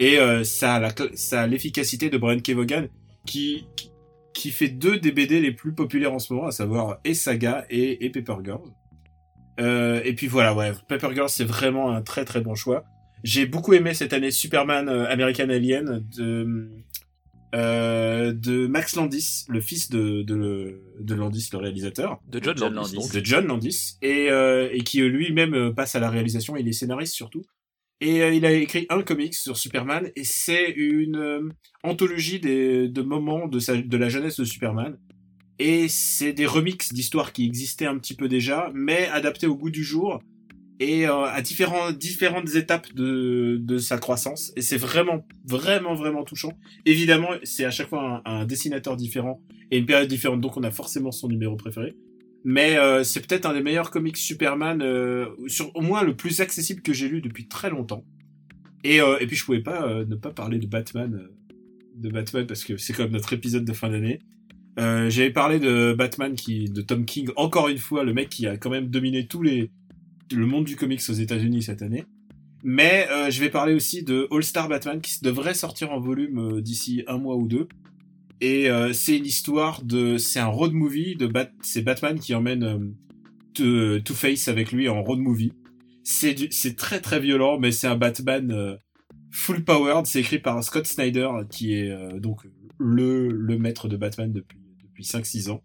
et 0.00 0.18
euh, 0.18 0.42
ça 0.42 0.76
a 0.76 0.80
la 0.80 0.90
ça 1.14 1.46
l'efficacité 1.46 2.08
de 2.08 2.16
Brian 2.16 2.38
K. 2.40 2.52
Vaughan 2.52 2.86
qui, 3.26 3.66
qui- 3.76 3.90
qui 4.32 4.50
fait 4.50 4.68
deux 4.68 4.98
des 4.98 5.12
BD 5.12 5.40
les 5.40 5.52
plus 5.52 5.74
populaires 5.74 6.14
en 6.14 6.18
ce 6.20 6.32
moment, 6.32 6.46
à 6.46 6.50
savoir 6.52 6.98
et 7.04 7.12
Saga 7.12 7.66
et, 7.68 8.06
et 8.06 8.10
Paper 8.10 8.36
Girls. 8.42 8.70
Euh, 9.60 10.00
et 10.04 10.14
puis 10.14 10.28
voilà, 10.28 10.54
ouais, 10.54 10.72
Paper 10.88 11.08
Girls 11.12 11.28
c'est 11.28 11.44
vraiment 11.44 11.90
un 11.92 12.00
très 12.00 12.24
très 12.24 12.40
bon 12.40 12.54
choix. 12.54 12.84
J'ai 13.24 13.46
beaucoup 13.46 13.72
aimé 13.74 13.94
cette 13.94 14.12
année 14.12 14.30
Superman 14.30 14.88
euh, 14.88 15.10
American 15.10 15.48
Alien 15.50 16.04
de 16.16 16.70
euh, 17.54 18.32
de 18.32 18.66
Max 18.66 18.96
Landis, 18.96 19.44
le 19.48 19.60
fils 19.60 19.90
de 19.90 20.22
de, 20.22 20.82
de 21.00 21.14
Landis, 21.14 21.48
le 21.52 21.58
réalisateur, 21.58 22.18
De 22.28 22.40
John, 22.42 22.56
John 22.56 22.74
Landis, 22.74 22.94
donc. 22.94 23.12
de 23.12 23.24
John 23.24 23.46
Landis, 23.46 23.96
et 24.02 24.30
euh, 24.30 24.68
et 24.72 24.82
qui 24.82 25.00
lui-même 25.00 25.54
euh, 25.54 25.72
passe 25.72 25.94
à 25.94 26.00
la 26.00 26.10
réalisation. 26.10 26.56
Il 26.56 26.68
est 26.68 26.72
scénariste 26.72 27.14
surtout. 27.14 27.44
Et 28.00 28.22
euh, 28.22 28.32
il 28.32 28.46
a 28.46 28.52
écrit 28.52 28.86
un 28.90 29.02
comics 29.02 29.34
sur 29.34 29.56
Superman, 29.56 30.10
et 30.14 30.24
c'est 30.24 30.70
une 30.70 31.16
euh, 31.16 31.48
anthologie 31.82 32.38
des, 32.38 32.88
de 32.88 33.02
moments 33.02 33.48
de, 33.48 33.58
sa, 33.58 33.76
de 33.76 33.96
la 33.96 34.08
jeunesse 34.08 34.38
de 34.38 34.44
Superman. 34.44 34.98
Et 35.58 35.88
c'est 35.88 36.32
des 36.32 36.46
remixes 36.46 36.92
d'histoires 36.92 37.32
qui 37.32 37.44
existaient 37.44 37.86
un 37.86 37.98
petit 37.98 38.14
peu 38.14 38.28
déjà, 38.28 38.70
mais 38.72 39.08
adaptés 39.08 39.48
au 39.48 39.56
goût 39.56 39.70
du 39.70 39.82
jour 39.82 40.22
et 40.80 41.08
euh, 41.08 41.24
à 41.24 41.42
différents, 41.42 41.92
différentes 41.92 42.54
étapes 42.54 42.92
de, 42.94 43.58
de 43.60 43.78
sa 43.78 43.98
croissance. 43.98 44.52
Et 44.56 44.62
c'est 44.62 44.76
vraiment, 44.76 45.26
vraiment, 45.44 45.94
vraiment 45.94 46.24
touchant. 46.24 46.52
Évidemment, 46.86 47.30
c'est 47.42 47.64
à 47.64 47.70
chaque 47.70 47.88
fois 47.88 48.22
un, 48.24 48.40
un 48.40 48.44
dessinateur 48.44 48.96
différent 48.96 49.40
et 49.70 49.78
une 49.78 49.86
période 49.86 50.08
différente, 50.08 50.40
donc 50.40 50.56
on 50.56 50.62
a 50.62 50.70
forcément 50.70 51.12
son 51.12 51.28
numéro 51.28 51.56
préféré. 51.56 51.96
Mais 52.44 52.78
euh, 52.78 53.02
c'est 53.02 53.26
peut-être 53.26 53.46
un 53.46 53.52
des 53.52 53.62
meilleurs 53.62 53.90
comics 53.90 54.16
Superman, 54.16 54.80
euh, 54.80 55.26
sur 55.48 55.74
au 55.74 55.80
moins 55.80 56.02
le 56.02 56.14
plus 56.16 56.40
accessible 56.40 56.82
que 56.82 56.92
j'ai 56.92 57.08
lu 57.08 57.20
depuis 57.20 57.48
très 57.48 57.68
longtemps. 57.68 58.04
Et, 58.84 59.00
euh, 59.00 59.18
et 59.18 59.26
puis 59.26 59.36
je 59.36 59.44
pouvais 59.44 59.60
pas 59.60 59.82
euh, 59.82 60.06
ne 60.06 60.14
pas 60.14 60.30
parler 60.30 60.58
de 60.58 60.66
Batman, 60.66 61.12
euh, 61.14 61.34
de 61.96 62.08
Batman 62.10 62.46
parce 62.46 62.64
que 62.64 62.76
c'est 62.76 62.92
comme 62.92 63.10
notre 63.10 63.32
épisode 63.32 63.64
de 63.64 63.72
fin 63.72 63.90
d'année. 63.90 64.20
Euh, 64.78 65.10
J'avais 65.10 65.32
parlé 65.32 65.58
de 65.58 65.92
Batman 65.92 66.36
qui, 66.36 66.70
de 66.70 66.80
Tom 66.80 67.04
King, 67.04 67.28
encore 67.34 67.66
une 67.68 67.78
fois, 67.78 68.04
le 68.04 68.14
mec 68.14 68.28
qui 68.28 68.46
a 68.46 68.56
quand 68.56 68.70
même 68.70 68.86
dominé 68.86 69.26
tous 69.26 69.42
les, 69.42 69.72
le 70.32 70.46
monde 70.46 70.64
du 70.64 70.76
comics 70.76 71.00
aux 71.08 71.12
États-Unis 71.12 71.62
cette 71.62 71.82
année. 71.82 72.04
Mais 72.64 73.06
euh, 73.10 73.30
je 73.30 73.40
vais 73.40 73.50
parler 73.50 73.74
aussi 73.74 74.02
de 74.02 74.26
All 74.32 74.42
Star 74.42 74.68
Batman 74.68 75.00
qui 75.00 75.20
devrait 75.22 75.54
sortir 75.54 75.92
en 75.92 76.00
volume 76.00 76.38
euh, 76.56 76.60
d'ici 76.60 77.04
un 77.06 77.18
mois 77.18 77.36
ou 77.36 77.46
deux. 77.46 77.68
Et 78.40 78.70
euh, 78.70 78.92
c'est 78.92 79.16
une 79.16 79.26
histoire 79.26 79.82
de, 79.84 80.16
c'est 80.18 80.38
un 80.40 80.46
road 80.46 80.72
movie 80.72 81.16
de 81.16 81.26
Bat, 81.26 81.50
c'est 81.62 81.82
Batman 81.82 82.18
qui 82.18 82.34
emmène 82.34 82.64
euh, 82.64 82.78
Two- 83.54 84.00
Two-Face 84.00 84.48
avec 84.48 84.72
lui 84.72 84.88
en 84.88 85.02
road 85.02 85.18
movie. 85.20 85.52
C'est 86.04 86.34
du, 86.34 86.48
c'est 86.50 86.76
très 86.76 87.00
très 87.00 87.20
violent, 87.20 87.58
mais 87.58 87.70
c'est 87.72 87.86
un 87.86 87.96
Batman 87.96 88.50
euh, 88.52 88.76
full 89.32 89.64
powered. 89.64 90.06
C'est 90.06 90.20
écrit 90.20 90.38
par 90.38 90.62
Scott 90.64 90.86
Snyder 90.86 91.28
qui 91.50 91.74
est 91.74 91.90
euh, 91.90 92.18
donc 92.18 92.42
le 92.78 93.28
le 93.28 93.58
maître 93.58 93.88
de 93.88 93.96
Batman 93.96 94.32
depuis 94.32 94.58
depuis 94.84 95.04
5-6 95.04 95.50
ans. 95.50 95.62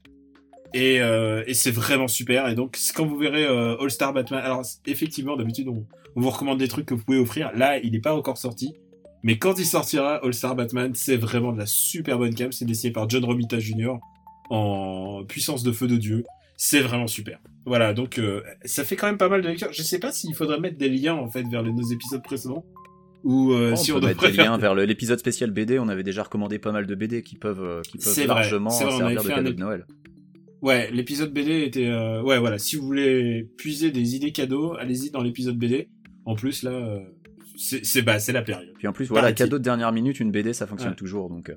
Et, 0.73 1.01
euh, 1.01 1.43
et 1.45 1.53
c'est 1.53 1.71
vraiment 1.71 2.07
super. 2.07 2.47
Et 2.47 2.55
donc, 2.55 2.77
quand 2.95 3.05
vous 3.05 3.17
verrez 3.17 3.45
euh, 3.45 3.77
All 3.79 3.91
Star 3.91 4.13
Batman, 4.13 4.41
alors 4.43 4.63
effectivement, 4.85 5.35
d'habitude, 5.35 5.67
on, 5.67 5.85
on 6.15 6.21
vous 6.21 6.29
recommande 6.29 6.59
des 6.59 6.67
trucs 6.67 6.85
que 6.85 6.93
vous 6.93 7.03
pouvez 7.03 7.19
offrir. 7.19 7.51
Là, 7.55 7.77
il 7.77 7.91
n'est 7.91 7.99
pas 7.99 8.15
encore 8.15 8.37
sorti. 8.37 8.75
Mais 9.23 9.37
quand 9.37 9.57
il 9.57 9.65
sortira, 9.65 10.15
All 10.23 10.33
Star 10.33 10.55
Batman, 10.55 10.91
c'est 10.95 11.17
vraiment 11.17 11.53
de 11.53 11.59
la 11.59 11.65
super 11.65 12.17
bonne 12.17 12.35
cam. 12.35 12.51
C'est 12.51 12.65
dessiné 12.65 12.91
par 12.91 13.09
John 13.09 13.23
Romita 13.23 13.59
Jr. 13.59 13.95
en 14.49 15.23
puissance 15.27 15.63
de 15.63 15.71
feu 15.71 15.87
de 15.87 15.97
dieu. 15.97 16.23
C'est 16.57 16.81
vraiment 16.81 17.07
super. 17.07 17.39
Voilà, 17.65 17.93
donc 17.93 18.19
euh, 18.19 18.41
ça 18.65 18.83
fait 18.83 18.95
quand 18.95 19.07
même 19.07 19.17
pas 19.17 19.29
mal 19.29 19.41
de 19.41 19.47
lectures. 19.47 19.71
Je 19.71 19.81
sais 19.81 19.99
pas 19.99 20.11
s'il 20.11 20.35
faudrait 20.35 20.59
mettre 20.59 20.77
des 20.77 20.89
liens 20.89 21.15
en 21.15 21.29
fait 21.29 21.43
vers 21.43 21.61
les, 21.61 21.71
nos 21.71 21.89
épisodes 21.89 22.21
précédents 22.21 22.65
ou 23.23 23.53
euh, 23.53 23.71
on 23.71 23.75
si 23.77 23.91
peut 23.91 23.97
on 23.97 23.99
devrait 24.01 24.13
mettre 24.13 24.27
des 24.29 24.43
liens 24.43 24.57
vers 24.57 24.75
l'épisode 24.75 25.19
spécial 25.19 25.51
BD. 25.51 25.79
On 25.79 25.87
avait 25.87 26.03
déjà 26.03 26.23
recommandé 26.23 26.59
pas 26.59 26.73
mal 26.73 26.85
de 26.85 26.95
BD 26.95 27.23
qui 27.23 27.35
peuvent, 27.35 27.63
euh, 27.63 27.81
qui 27.81 27.97
peuvent 27.97 28.27
largement 28.27 28.69
vrai, 28.69 28.85
on 28.85 28.97
servir 28.97 29.23
de 29.23 29.27
cadeau 29.29 29.51
de 29.51 29.59
Noël. 29.59 29.85
Ouais, 30.64 30.90
l'épisode 30.91 31.31
BD 31.34 31.61
était... 31.64 31.88
euh, 31.88 32.22
Ouais, 32.23 32.40
voilà, 32.40 32.57
si 32.57 32.76
vous 32.77 32.85
voulez 32.85 33.48
puiser 33.57 33.91
des 33.91 34.15
idées 34.15 34.31
cadeaux, 34.31 34.73
allez-y 34.80 35.11
dans 35.11 35.22
l'épisode 35.22 35.57
BD. 35.57 35.90
En 36.26 36.35
plus, 36.35 36.64
là, 36.64 36.72
euh, 36.72 36.99
c'est 37.57 38.02
bah, 38.02 38.18
c'est 38.19 38.31
la 38.31 38.41
période. 38.41 38.73
Puis 38.80 38.88
en 38.88 38.94
plus, 38.94 39.06
voilà, 39.10 39.34
cadeau 39.34 39.57
de 39.60 39.64
dernière 39.64 39.91
minute, 39.91 40.19
une 40.19 40.31
BD, 40.31 40.53
ça 40.53 40.65
fonctionne 40.65 40.91
Ouais. 40.91 40.95
toujours. 40.95 41.30
Donc, 41.30 41.49
euh, 41.49 41.56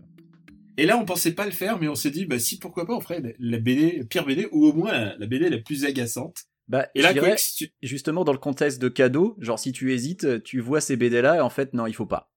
Et 0.77 0.85
là, 0.87 0.99
on 0.99 1.05
pensait 1.05 1.33
pas 1.33 1.45
le 1.47 1.53
faire, 1.53 1.79
mais 1.81 1.89
on 1.89 1.95
s'est 1.95 2.11
dit, 2.11 2.27
bah 2.27 2.39
si, 2.39 2.59
pourquoi 2.59 2.85
pas, 2.87 2.95
on 2.95 3.01
ferait 3.01 3.23
la- 3.39 3.59
BD, 3.59 4.03
pire 4.11 4.27
BD, 4.27 4.49
ou 4.53 4.67
au 4.67 4.73
moins 4.75 4.93
la, 4.93 5.17
la 5.17 5.27
BD 5.27 5.49
la 5.49 5.59
plus 5.59 5.85
agaçante. 5.85 6.39
bah, 6.69 6.89
Et 6.97 7.01
là, 7.01 7.13
dirais, 7.13 7.37
tu- 7.57 7.71
justement, 7.83 8.25
dans 8.25 8.33
le 8.33 8.39
contexte 8.39 8.83
de 8.83 8.89
cadeau, 8.89 9.37
genre 9.41 9.59
si 9.61 9.71
tu 9.73 9.93
hésites, 9.93 10.43
tu 10.43 10.59
vois 10.61 10.81
ces 10.81 10.97
BD 10.97 11.23
là, 11.23 11.37
et 11.37 11.41
en 11.41 11.49
fait, 11.49 11.73
non, 11.75 11.87
il 11.87 11.95
faut 11.95 12.07
pas. 12.07 12.31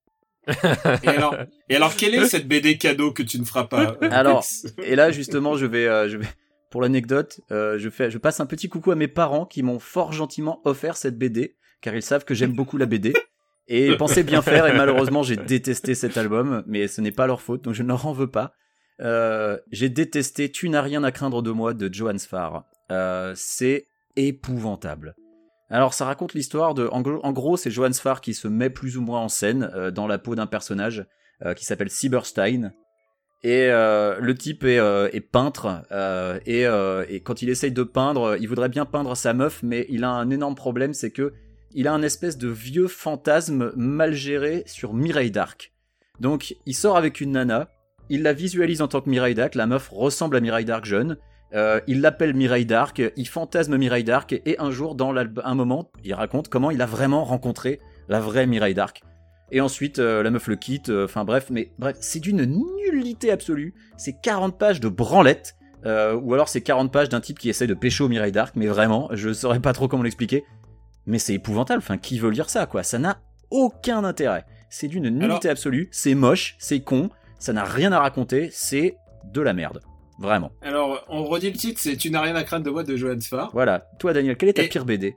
et 1.03 1.07
alors, 1.07 1.35
et 1.69 1.75
alors, 1.75 1.95
quelle 1.95 2.13
est 2.15 2.25
cette 2.29 2.47
BD 2.47 2.77
cadeau 2.77 3.11
que 3.11 3.23
tu 3.23 3.39
ne 3.39 3.43
feras 3.45 3.65
pas 3.65 3.97
euh, 4.03 4.09
Alors, 4.11 4.45
Et 4.83 4.95
là, 4.95 5.11
justement, 5.11 5.55
je 5.57 5.65
vais, 5.65 5.85
euh, 5.87 6.07
je 6.07 6.17
vais, 6.17 6.25
pour 6.69 6.81
l'anecdote, 6.81 7.41
euh, 7.51 7.77
je 7.77 7.89
fais, 7.89 8.11
je 8.11 8.17
passe 8.17 8.39
un 8.39 8.45
petit 8.45 8.69
coucou 8.69 8.91
à 8.91 8.95
mes 8.95 9.07
parents 9.07 9.45
qui 9.45 9.63
m'ont 9.63 9.79
fort 9.79 10.11
gentiment 10.11 10.61
offert 10.65 10.97
cette 10.97 11.17
BD, 11.17 11.55
car 11.81 11.95
ils 11.95 12.01
savent 12.01 12.25
que 12.25 12.33
j'aime 12.33 12.53
beaucoup 12.53 12.77
la 12.77 12.85
BD. 12.85 13.13
Et 13.71 13.95
pensaient 13.97 14.23
bien 14.23 14.41
faire, 14.41 14.65
et 14.65 14.75
malheureusement, 14.75 15.21
j'ai 15.21 15.35
détesté 15.35 15.93
cet 15.93 16.17
album, 16.17 16.63
mais 16.65 16.87
ce 16.87 17.01
n'est 17.01 17.11
pas 17.11 17.27
leur 17.27 17.39
faute, 17.39 17.63
donc 17.63 17.75
je 17.75 17.83
ne 17.83 17.89
leur 17.89 18.07
en 18.07 18.13
veux 18.13 18.31
pas. 18.31 18.55
Euh, 19.01 19.57
j'ai 19.71 19.89
détesté 19.89 20.51
Tu 20.51 20.69
n'as 20.69 20.81
rien 20.81 21.03
à 21.03 21.11
craindre 21.11 21.41
de 21.41 21.51
moi 21.51 21.73
de 21.73 21.93
Johan 21.93 22.17
Sfar. 22.17 22.65
Euh, 22.91 23.33
c'est 23.35 23.87
épouvantable. 24.15 25.15
Alors 25.69 25.93
ça 25.93 26.05
raconte 26.05 26.33
l'histoire 26.33 26.73
de... 26.73 26.87
En 26.87 27.31
gros, 27.31 27.57
c'est 27.57 27.69
Johan 27.69 27.93
Sfar 27.93 28.21
qui 28.21 28.33
se 28.33 28.47
met 28.47 28.71
plus 28.71 28.97
ou 28.97 29.01
moins 29.01 29.21
en 29.21 29.29
scène 29.29 29.69
euh, 29.75 29.91
dans 29.91 30.07
la 30.07 30.17
peau 30.17 30.35
d'un 30.35 30.47
personnage 30.47 31.05
qui 31.55 31.63
s'appelle 31.63 31.89
Cyberstein. 31.89 32.73
Et 33.41 33.69
euh, 33.69 34.19
le 34.19 34.35
type 34.35 34.65
est, 34.65 34.79
euh, 34.79 35.09
peintre 35.31 35.83
euh, 35.91 36.39
et, 36.45 37.19
quand 37.21 37.41
il 37.41 37.49
essaye 37.49 37.71
de 37.71 37.83
peindre, 37.83 38.35
il 38.39 38.47
voudrait 38.49 38.69
bien 38.69 38.85
peindre 38.85 39.15
sa 39.15 39.33
meuf, 39.33 39.61
mais 39.63 39.85
il 39.89 40.03
a 40.03 40.09
un 40.09 40.29
énorme 40.29 40.55
problème, 40.55 40.93
c'est 40.93 41.11
que 41.11 41.33
il 41.73 41.87
a 41.87 41.93
un 41.93 42.01
espèce 42.01 42.37
de 42.37 42.49
vieux 42.49 42.87
fantasme 42.87 43.71
mal 43.75 44.13
géré 44.13 44.63
sur 44.65 44.93
Mireille 44.93 45.31
Dark. 45.31 45.71
Donc 46.19 46.55
il 46.65 46.73
sort 46.73 46.97
avec 46.97 47.21
une 47.21 47.31
nana, 47.31 47.69
il 48.09 48.23
la 48.23 48.33
visualise 48.33 48.81
en 48.81 48.87
tant 48.87 49.01
que 49.01 49.09
Mireille 49.09 49.35
Dark, 49.35 49.55
la 49.55 49.67
meuf 49.67 49.87
ressemble 49.89 50.35
à 50.35 50.41
Mireille 50.41 50.65
Dark 50.65 50.83
jeune, 50.83 51.17
il 51.53 52.01
l'appelle 52.01 52.33
Mireille 52.33 52.65
Dark, 52.65 53.01
il 53.15 53.27
fantasme 53.27 53.77
Mireille 53.77 54.03
Dark 54.03 54.33
et 54.33 54.55
un 54.59 54.71
jour 54.71 54.95
dans 54.95 55.13
un 55.15 55.55
moment, 55.55 55.91
il 56.03 56.13
raconte 56.15 56.49
comment 56.49 56.71
il 56.71 56.81
a 56.81 56.87
vraiment 56.87 57.23
rencontré 57.23 57.79
la 58.09 58.19
vraie 58.19 58.47
Mireille 58.47 58.73
Dark. 58.73 59.03
Et 59.51 59.61
ensuite, 59.61 59.99
euh, 59.99 60.21
la 60.23 60.29
meuf 60.31 60.47
le 60.47 60.55
quitte. 60.55 60.89
euh, 60.89 61.05
Enfin 61.05 61.23
bref, 61.25 61.47
mais 61.49 61.71
bref, 61.79 61.97
c'est 61.99 62.19
d'une 62.19 62.45
nullité 62.45 63.31
absolue. 63.31 63.73
C'est 63.97 64.19
40 64.21 64.57
pages 64.57 64.79
de 64.79 64.87
branlette. 64.89 65.55
euh, 65.85 66.13
ou 66.15 66.33
alors 66.33 66.49
c'est 66.49 66.61
40 66.61 66.91
pages 66.91 67.07
d'un 67.09 67.21
type 67.21 67.39
qui 67.39 67.49
essaie 67.49 67.65
de 67.67 67.73
pécho 67.73 68.07
Mireille 68.09 68.31
Dark. 68.33 68.55
Mais 68.55 68.67
vraiment, 68.67 69.09
je 69.13 69.31
saurais 69.33 69.59
pas 69.61 69.73
trop 69.73 69.87
comment 69.87 70.03
l'expliquer. 70.03 70.43
Mais 71.05 71.19
c'est 71.19 71.33
épouvantable. 71.33 71.79
Enfin, 71.79 71.97
qui 71.97 72.19
veut 72.19 72.29
lire 72.29 72.49
ça, 72.49 72.65
quoi? 72.65 72.83
Ça 72.83 72.99
n'a 72.99 73.19
aucun 73.49 74.03
intérêt. 74.03 74.45
C'est 74.69 74.87
d'une 74.87 75.09
nullité 75.09 75.47
Alors- 75.47 75.51
absolue. 75.51 75.87
C'est 75.91 76.13
moche, 76.15 76.55
c'est 76.59 76.81
con. 76.81 77.09
Ça 77.39 77.53
n'a 77.53 77.63
rien 77.63 77.91
à 77.93 77.99
raconter. 77.99 78.49
C'est 78.51 78.97
de 79.33 79.41
la 79.41 79.53
merde. 79.53 79.81
Vraiment. 80.19 80.51
Alors, 80.61 81.03
on 81.07 81.23
redit 81.23 81.49
le 81.49 81.57
titre, 81.57 81.79
c'est 81.81 81.95
Tu 81.95 82.11
n'as 82.11 82.21
rien 82.21 82.35
à 82.35 82.43
craindre 82.43 82.65
de 82.65 82.69
moi 82.69 82.83
de 82.83 82.95
Johan 82.97 83.19
Sfar. 83.21 83.49
Voilà. 83.53 83.87
Toi, 83.99 84.11
Daniel, 84.13 84.35
quelle 84.35 84.49
est 84.49 84.53
ta 84.53 84.63
Et- 84.63 84.67
pire 84.67 84.83
BD 84.85 85.15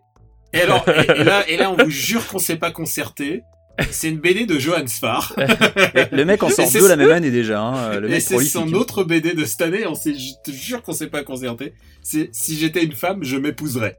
Et 0.53 0.61
alors, 0.61 0.85
et, 0.89 1.21
et 1.21 1.25
là, 1.25 1.43
et 1.49 1.57
là, 1.57 1.71
on 1.73 1.77
vous 1.85 1.91
jure 1.91 2.27
qu'on 2.29 2.39
s'est 2.39 2.57
pas 2.57 2.71
concerté. 2.71 3.43
C'est 3.91 4.09
une 4.11 4.19
BD 4.19 4.47
de 4.47 4.59
Johan 4.59 4.87
Sfar. 4.87 5.35
Et 5.39 6.15
Le 6.15 6.25
mec 6.25 6.43
en 6.43 6.51
sort 6.51 6.67
Et 6.67 6.69
c'est 6.69 6.79
deux 6.81 6.89
la 6.89 6.97
même 6.97 7.11
année 7.11 7.31
déjà. 7.31 7.61
hein. 7.61 7.99
Le 8.01 8.09
Et 8.09 8.13
mec 8.13 8.21
c'est 8.23 8.35
prolifique. 8.35 8.53
son 8.53 8.73
autre 8.75 9.05
BD 9.05 9.33
de 9.35 9.45
cette 9.45 9.63
année. 9.63 9.87
On 9.87 9.95
s'est, 9.95 10.15
je 10.15 10.33
te 10.45 10.55
jure 10.55 10.83
qu'on 10.83 10.93
s'est 10.93 11.07
pas 11.09 11.23
concerté. 11.25 11.73
C'est 12.03 12.29
Si 12.33 12.57
j'étais 12.59 12.85
une 12.85 12.93
femme, 12.93 13.25
je 13.25 13.37
m'épouserais. 13.37 13.99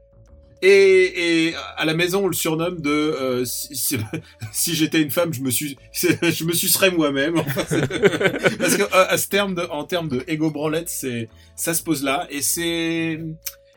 Et, 0.62 1.48
et 1.48 1.54
à 1.76 1.84
la 1.84 1.92
maison, 1.92 2.24
on 2.24 2.28
le 2.28 2.32
surnomme 2.34 2.80
de 2.80 2.88
euh, 2.90 3.44
si, 3.44 3.74
si- 3.76 3.98
si 4.52 4.74
j'étais 4.74 5.02
une 5.02 5.10
femme, 5.10 5.34
je 5.34 5.42
me 5.42 5.50
suis, 5.50 5.76
je 5.92 6.44
me 6.44 6.52
sucerais 6.54 6.90
moi-même. 6.90 7.36
Enfin, 7.38 7.64
c'est- 7.68 8.56
Parce 8.58 8.76
que 8.76 8.82
euh, 8.84 9.06
à 9.08 9.18
ce 9.18 9.28
terme 9.28 9.54
de, 9.56 9.62
en 9.70 9.84
termes 9.84 10.08
de 10.08 10.22
ego 10.26 10.50
branlette, 10.50 10.88
c'est 10.88 11.28
ça 11.56 11.74
se 11.74 11.82
pose 11.82 12.02
là. 12.02 12.26
Et 12.30 12.40
c'est, 12.40 13.18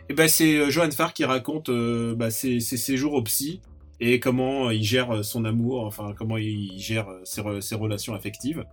et 0.10 0.14
ben 0.16 0.30
c'est 0.30 0.56
euh, 0.60 0.70
Johan 0.70 0.90
Farr 0.92 1.12
qui 1.14 1.26
raconte 1.26 1.68
euh, 1.70 2.16
bah, 2.16 2.30
ses, 2.32 2.62
ses 2.62 2.78
séjours 2.78 3.14
au 3.16 3.24
psy 3.24 3.62
et 4.00 4.20
comment 4.20 4.70
il 4.72 4.84
gère 4.84 5.12
euh, 5.18 5.24
son 5.24 5.46
amour, 5.46 5.86
enfin 5.86 6.14
comment 6.18 6.38
il 6.38 6.80
gère 6.80 7.08
euh, 7.10 7.22
ses, 7.24 7.42
re- 7.42 7.62
ses 7.62 7.76
relations 7.76 8.14
affectives. 8.14 8.64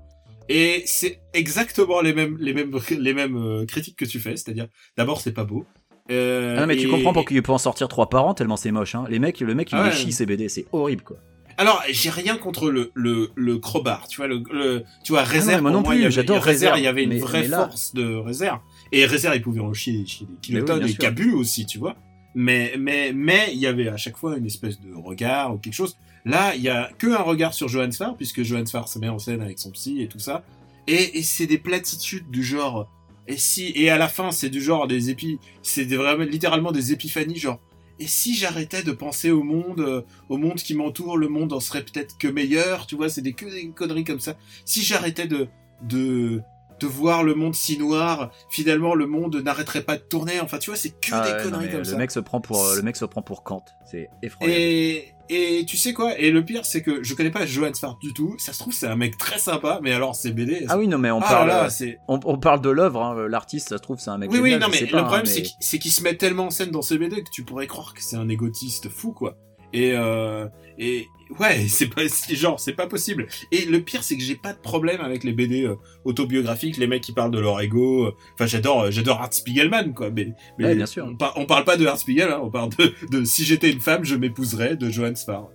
Et 0.49 0.83
c'est 0.87 1.21
exactement 1.33 2.01
les 2.03 2.13
mêmes 2.13 2.37
les 2.39 2.53
mêmes 2.53 2.71
les 2.99 3.15
mêmes 3.15 3.37
euh, 3.37 3.65
critiques 3.67 3.97
que 3.97 4.05
tu 4.05 4.21
fais, 4.21 4.37
c'est-à-dire 4.37 4.67
d'abord 4.97 5.21
c'est 5.21 5.33
pas 5.33 5.45
beau. 5.45 5.65
Euh, 6.11 6.57
Ah 6.59 6.61
non, 6.63 6.67
mais 6.67 6.77
tu 6.77 6.87
comprends 6.89 7.15
pourquoi 7.15 7.35
il 7.35 7.43
peut 7.43 7.53
en 7.53 7.59
sortir 7.59 7.89
trois 7.89 8.11
par 8.11 8.27
an 8.27 8.35
tellement 8.35 8.57
c'est 8.59 8.71
moche. 8.71 8.95
Hein. 8.95 9.07
Les 9.09 9.19
mecs, 9.19 9.41
le 9.41 9.55
mec 9.55 9.73
il 9.73 9.77
Ah 9.79 9.85
ouais. 9.85 9.93
chie 9.93 10.13
ses 10.13 10.27
BD, 10.27 10.49
c'est 10.51 10.67
horrible 10.73 11.03
quoi. 11.03 11.17
Alors, 11.57 11.81
j'ai 11.89 12.11
rien 12.11 12.37
contre 12.37 12.69
le 12.69 12.91
le 12.95 13.31
le 13.37 13.59
crowbar, 13.59 14.09
tu 14.09 14.17
vois 14.17 14.27
le, 14.27 14.43
le 14.53 14.83
tu 15.05 15.13
vois 15.13 15.23
réserve. 15.23 15.59
Ah 15.59 15.63
moi 15.63 15.71
pour 15.71 15.81
non 15.83 15.89
plus, 15.89 16.11
j'adore 16.11 16.43
réserve. 16.43 16.75
Réserve, 16.75 16.79
Il 16.79 16.83
y 16.85 16.87
avait 16.89 17.05
une 17.05 17.11
mais- 17.11 17.19
vraie 17.19 17.43
mais 17.43 17.49
là- 17.49 17.69
force 17.69 17.95
de 17.95 18.17
réserve. 18.17 18.59
Et 18.93 19.07
réserve, 19.07 19.37
il 19.37 19.41
pouvait 19.43 19.61
en 19.61 19.73
chier, 19.73 20.05
chier 20.05 20.27
des 20.27 20.35
kilotonnes 20.43 20.81
bien 20.81 20.89
et. 20.89 20.95
Cabu 20.95 21.33
aussi, 21.33 21.65
tu 21.65 21.79
vois. 21.79 21.95
Mais 22.35 22.75
mais 22.79 23.13
mais 23.13 23.51
il 23.53 23.59
y 23.59 23.67
avait 23.67 23.89
à 23.89 23.97
chaque 23.97 24.17
fois 24.17 24.37
une 24.37 24.47
espèce 24.47 24.81
de 24.81 24.93
regard 24.93 25.55
ou 25.55 25.59
quelque 25.59 25.75
chose. 25.75 25.97
Là, 26.25 26.55
il 26.57 26.63
y 26.63 26.69
a 26.69 26.91
que 26.99 27.07
un 27.07 27.23
regard 27.23 27.55
sur 27.55 27.69
Johan 27.69 27.91
Sfar 27.91 28.17
puisque 28.17 28.43
Johan 28.43 28.67
Sfar 28.67 28.89
se 28.89 28.99
met 28.99 29.09
en 29.09 29.19
scène 29.19 29.41
avec 29.41 29.59
son 29.59 29.71
psy 29.71 30.03
et 30.03 30.09
tout 30.09 30.19
ça. 30.19 30.45
Et, 30.87 31.19
et 31.19 31.23
c'est 31.23 31.47
des 31.47 31.59
platitudes 31.59 32.31
du 32.31 32.43
genre. 32.43 32.89
Et 33.27 33.37
si 33.37 33.73
et 33.75 33.91
à 33.91 33.99
la 33.99 34.09
fin 34.09 34.31
c'est 34.31 34.51
du 34.51 34.61
genre 34.61 34.87
des 34.87 35.11
épis, 35.11 35.39
c'est 35.63 35.85
vraiment 35.85 36.25
littéralement 36.25 36.73
des 36.73 36.93
épiphanies 36.93 37.37
genre. 37.39 37.61
Et 38.01 38.09
si 38.09 38.35
j'arrêtais 38.35 38.83
de 38.83 38.91
penser 38.91 39.31
au 39.31 39.45
monde, 39.45 39.81
euh, 39.81 40.03
au 40.29 40.37
monde 40.37 40.57
qui 40.57 40.75
m'entoure, 40.75 41.17
le 41.17 41.29
monde 41.29 41.53
en 41.53 41.61
serait 41.61 41.85
peut-être 41.85 42.19
que 42.19 42.27
meilleur, 42.27 42.87
tu 42.87 42.97
vois, 42.97 43.09
c'est 43.09 43.23
des 43.23 43.33
des 43.33 43.69
conneries 43.69 44.05
comme 44.05 44.19
ça. 44.19 44.37
Si 44.65 44.83
j'arrêtais 44.83 45.29
de 45.29 45.47
de 45.83 46.43
de 46.85 46.89
voir 46.89 47.25
le 47.25 47.35
monde 47.35 47.55
si 47.55 47.79
noir, 47.79 48.31
finalement 48.51 48.95
le 48.95 49.07
monde 49.07 49.37
n'arrêterait 49.37 49.83
pas 49.83 49.97
de 49.97 50.03
tourner. 50.03 50.41
Enfin, 50.41 50.59
tu 50.59 50.71
vois, 50.71 50.77
c'est 50.77 50.91
que 50.91 51.09
Ah 51.13 51.25
des 51.27 51.33
non, 51.39 51.43
conneries 51.51 51.65
mais 51.67 51.71
comme 51.71 51.79
le 51.81 51.85
ça. 51.85 51.97
mec 51.97 52.11
se 52.11 52.21
prend 52.21 52.41
pour 52.41 52.65
euh, 52.65 52.77
le 52.77 52.83
mec 52.83 52.97
se 52.97 53.05
prend 53.05 53.23
pour 53.23 53.43
Kant, 53.43 53.65
c'est 53.91 54.09
effroyable. 54.23 54.61
Et, 54.61 55.09
et 55.31 55.65
tu 55.65 55.77
sais 55.79 55.93
quoi? 55.95 56.19
Et 56.19 56.31
le 56.31 56.45
pire, 56.45 56.67
c'est 56.67 56.83
que 56.83 57.03
je 57.03 57.15
connais 57.15 57.31
pas 57.31 57.47
Johan 57.47 57.73
Sfar 57.73 57.97
du 57.99 58.13
tout. 58.13 58.35
Ça 58.39 58.53
se 58.53 58.59
trouve, 58.59 58.75
c'est 58.75 58.87
un 58.87 58.97
mec 58.97 59.17
très 59.19 59.39
sympa, 59.39 59.81
mais 59.83 59.93
alors 59.93 60.15
c'est 60.15 60.33
BD. 60.33 60.67
Ah 60.69 60.77
oui 60.79 60.87
non 60.89 60.99
mais 60.99 61.11
on 61.11 61.21
sont- 61.21 61.27
parle 61.27 61.49
là 61.49 61.69
euh, 61.81 61.93
on, 62.09 62.21
on 62.25 62.39
parle 62.39 62.61
de 62.61 62.71
l'œuvre, 62.71 63.03
hein, 63.03 63.27
l'artiste 63.29 63.71
ça 63.71 63.79
se 63.79 63.83
trouve 63.83 63.99
c'est 63.99 64.11
un 64.11 64.19
mec 64.19 64.31
Oui, 64.31 64.39
oui, 64.41 64.51
génial, 64.51 64.69
non, 64.69 64.75
je 64.75 64.81
mais 64.81 64.87
le 64.87 64.93
pas, 64.93 64.99
hein, 65.01 65.05
problème, 65.05 65.25
mais- 65.35 65.43
c'est 65.61 65.79
qu'il 65.79 65.93
se 65.93 66.03
met 66.03 66.15
tellement 66.17 66.47
en 66.47 66.51
scène 66.51 66.71
dans 66.71 66.83
ses 66.83 66.99
BD 66.99 67.23
que 67.25 67.31
tu 67.31 67.43
pourrais 67.45 67.67
croire 67.67 67.95
que 67.95 68.03
c'est 68.03 68.17
un 68.17 68.29
égotiste 68.29 68.89
fou, 68.91 69.13
quoi. 69.13 69.37
Et, 69.75 69.93
euh, 69.95 70.47
et, 70.79 71.07
ouais, 71.41 71.65
c'est 71.69 71.89
pas, 71.89 72.03
genre, 72.31 72.59
c'est 72.61 72.73
pas 72.73 72.87
possible. 72.87 73.27
Et 73.53 73.65
le 73.67 73.81
pire, 73.81 74.03
c'est 74.05 74.17
que 74.17 74.23
j'ai 74.23 74.37
pas 74.37 74.53
de 74.53 74.59
problème 74.59 75.01
avec 75.01 75.25
les 75.25 75.33
BD 75.33 75.65
euh, 75.65 75.75
autobiographiques, 76.05 76.77
les 76.77 76.87
mecs 76.87 77.03
qui 77.03 77.13
parlent 77.13 77.31
de 77.33 77.41
leur 77.41 77.61
ego. 77.61 78.13
Enfin, 78.35 78.47
j'adore, 78.47 78.83
euh, 78.85 78.91
j'adore 78.91 79.21
Art 79.21 79.33
Spiegelman, 79.35 79.93
quoi. 79.93 80.11
Mais, 80.11 80.29
mais 80.59 80.67
Ouais, 80.67 80.75
bien 80.77 80.87
sûr. 80.87 81.05
On, 81.11 81.17
par- 81.17 81.35
on 81.37 81.45
parle 81.47 81.65
pas 81.65 81.77
de 81.77 81.85
Art 81.87 81.99
Spiegel, 81.99 82.31
hein, 82.31 82.41
on 82.43 82.51
parle 82.51 82.71
de, 82.79 82.95
de 83.11 83.25
Si 83.25 83.45
j'étais 83.45 83.71
une 83.71 83.81
femme, 83.81 84.05
je 84.05 84.15
m'épouserais 84.15 84.77
de 84.77 84.89
Johan 84.91 85.15
Sfar. 85.17 85.49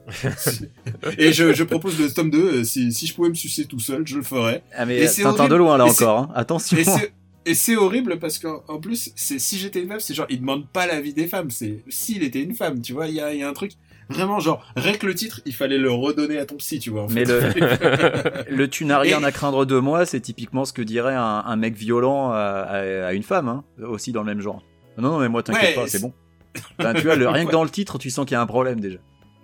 et 1.18 1.32
je, 1.34 1.54
je 1.54 1.64
propose 1.64 2.00
le 2.00 2.12
tome 2.12 2.30
2, 2.30 2.38
euh, 2.40 2.64
si, 2.64 2.92
si 2.92 3.08
je 3.08 3.14
pouvais 3.16 3.30
me 3.30 3.34
sucer 3.36 3.66
tout 3.66 3.80
seul, 3.80 4.06
je 4.06 4.18
le 4.18 4.24
ferais. 4.24 4.64
Ah 4.76 4.86
mais 4.86 5.06
t'entends 5.08 5.30
horrible. 5.40 5.50
de 5.52 5.56
loin 5.56 5.78
là 5.78 5.86
Et 5.88 5.90
encore, 5.90 6.18
hein. 6.20 6.30
attention. 6.36 6.78
Et 6.78 6.84
c'est, 6.84 7.14
et 7.46 7.54
c'est 7.54 7.76
horrible 7.78 8.20
parce 8.20 8.38
qu'en 8.38 8.64
en 8.68 8.80
plus, 8.80 9.12
c'est 9.16 9.40
si 9.40 9.58
j'étais 9.58 9.82
une 9.82 9.88
femme, 9.88 10.00
c'est 10.00 10.14
genre, 10.14 10.28
il 10.30 10.42
demande 10.42 10.68
pas 10.68 10.86
l'avis 10.88 11.14
des 11.14 11.28
femmes, 11.28 11.50
c'est 11.50 11.84
s'il 11.88 12.22
était 12.24 12.42
une 12.44 12.54
femme, 12.54 12.82
tu 12.82 12.94
vois, 12.94 13.08
il 13.08 13.16
y 13.16 13.22
a, 13.22 13.34
il 13.34 13.40
y 13.40 13.44
a 13.44 13.50
un 13.50 13.54
truc, 13.54 13.72
vraiment 14.10 14.40
genre, 14.40 14.66
rien 14.76 14.94
que 14.94 15.06
le 15.06 15.16
titre, 15.16 15.42
il 15.46 15.54
fallait 15.54 15.78
le 15.78 15.92
redonner 15.92 16.38
à 16.38 16.46
ton 16.46 16.56
psy, 16.56 16.80
tu 16.80 16.90
vois. 16.90 17.04
En 17.04 17.08
Mais 17.10 17.26
fait. 17.26 18.46
Le 18.50 18.68
tu 18.68 18.86
n'as 18.86 19.00
rien 19.00 19.22
Et- 19.22 19.26
à 19.26 19.32
craindre 19.32 19.66
de 19.66 19.78
moi, 19.78 20.06
c'est 20.06 20.20
typiquement 20.20 20.66
ce 20.66 20.74
que 20.74 20.82
dirait 20.82 21.16
un, 21.16 21.44
un 21.46 21.56
mec 21.56 21.76
violent 21.76 22.32
à, 22.32 22.38
à- 22.38 23.06
à 23.08 23.14
une 23.14 23.24
femme, 23.24 23.48
hein, 23.48 23.64
aussi 23.84 24.12
dans 24.12 24.22
le 24.22 24.28
même 24.28 24.42
genre. 24.42 24.62
Non, 24.98 25.12
non, 25.12 25.20
mais 25.20 25.30
moi 25.30 25.44
t'inquiète 25.44 25.76
Ouais, 25.78 25.84
pas, 25.84 25.88
c'est 25.88 26.02
bon. 26.02 26.14
Tu 26.96 27.02
vois, 27.04 27.16
le, 27.16 27.30
rien 27.30 27.46
que 27.46 27.52
dans 27.52 27.64
le 27.64 27.70
titre, 27.70 27.98
tu 28.00 28.10
sens 28.10 28.26
qu'il 28.26 28.34
y 28.34 28.38
a 28.38 28.42
un 28.42 28.46
problème 28.48 28.80
déjà. 28.80 28.98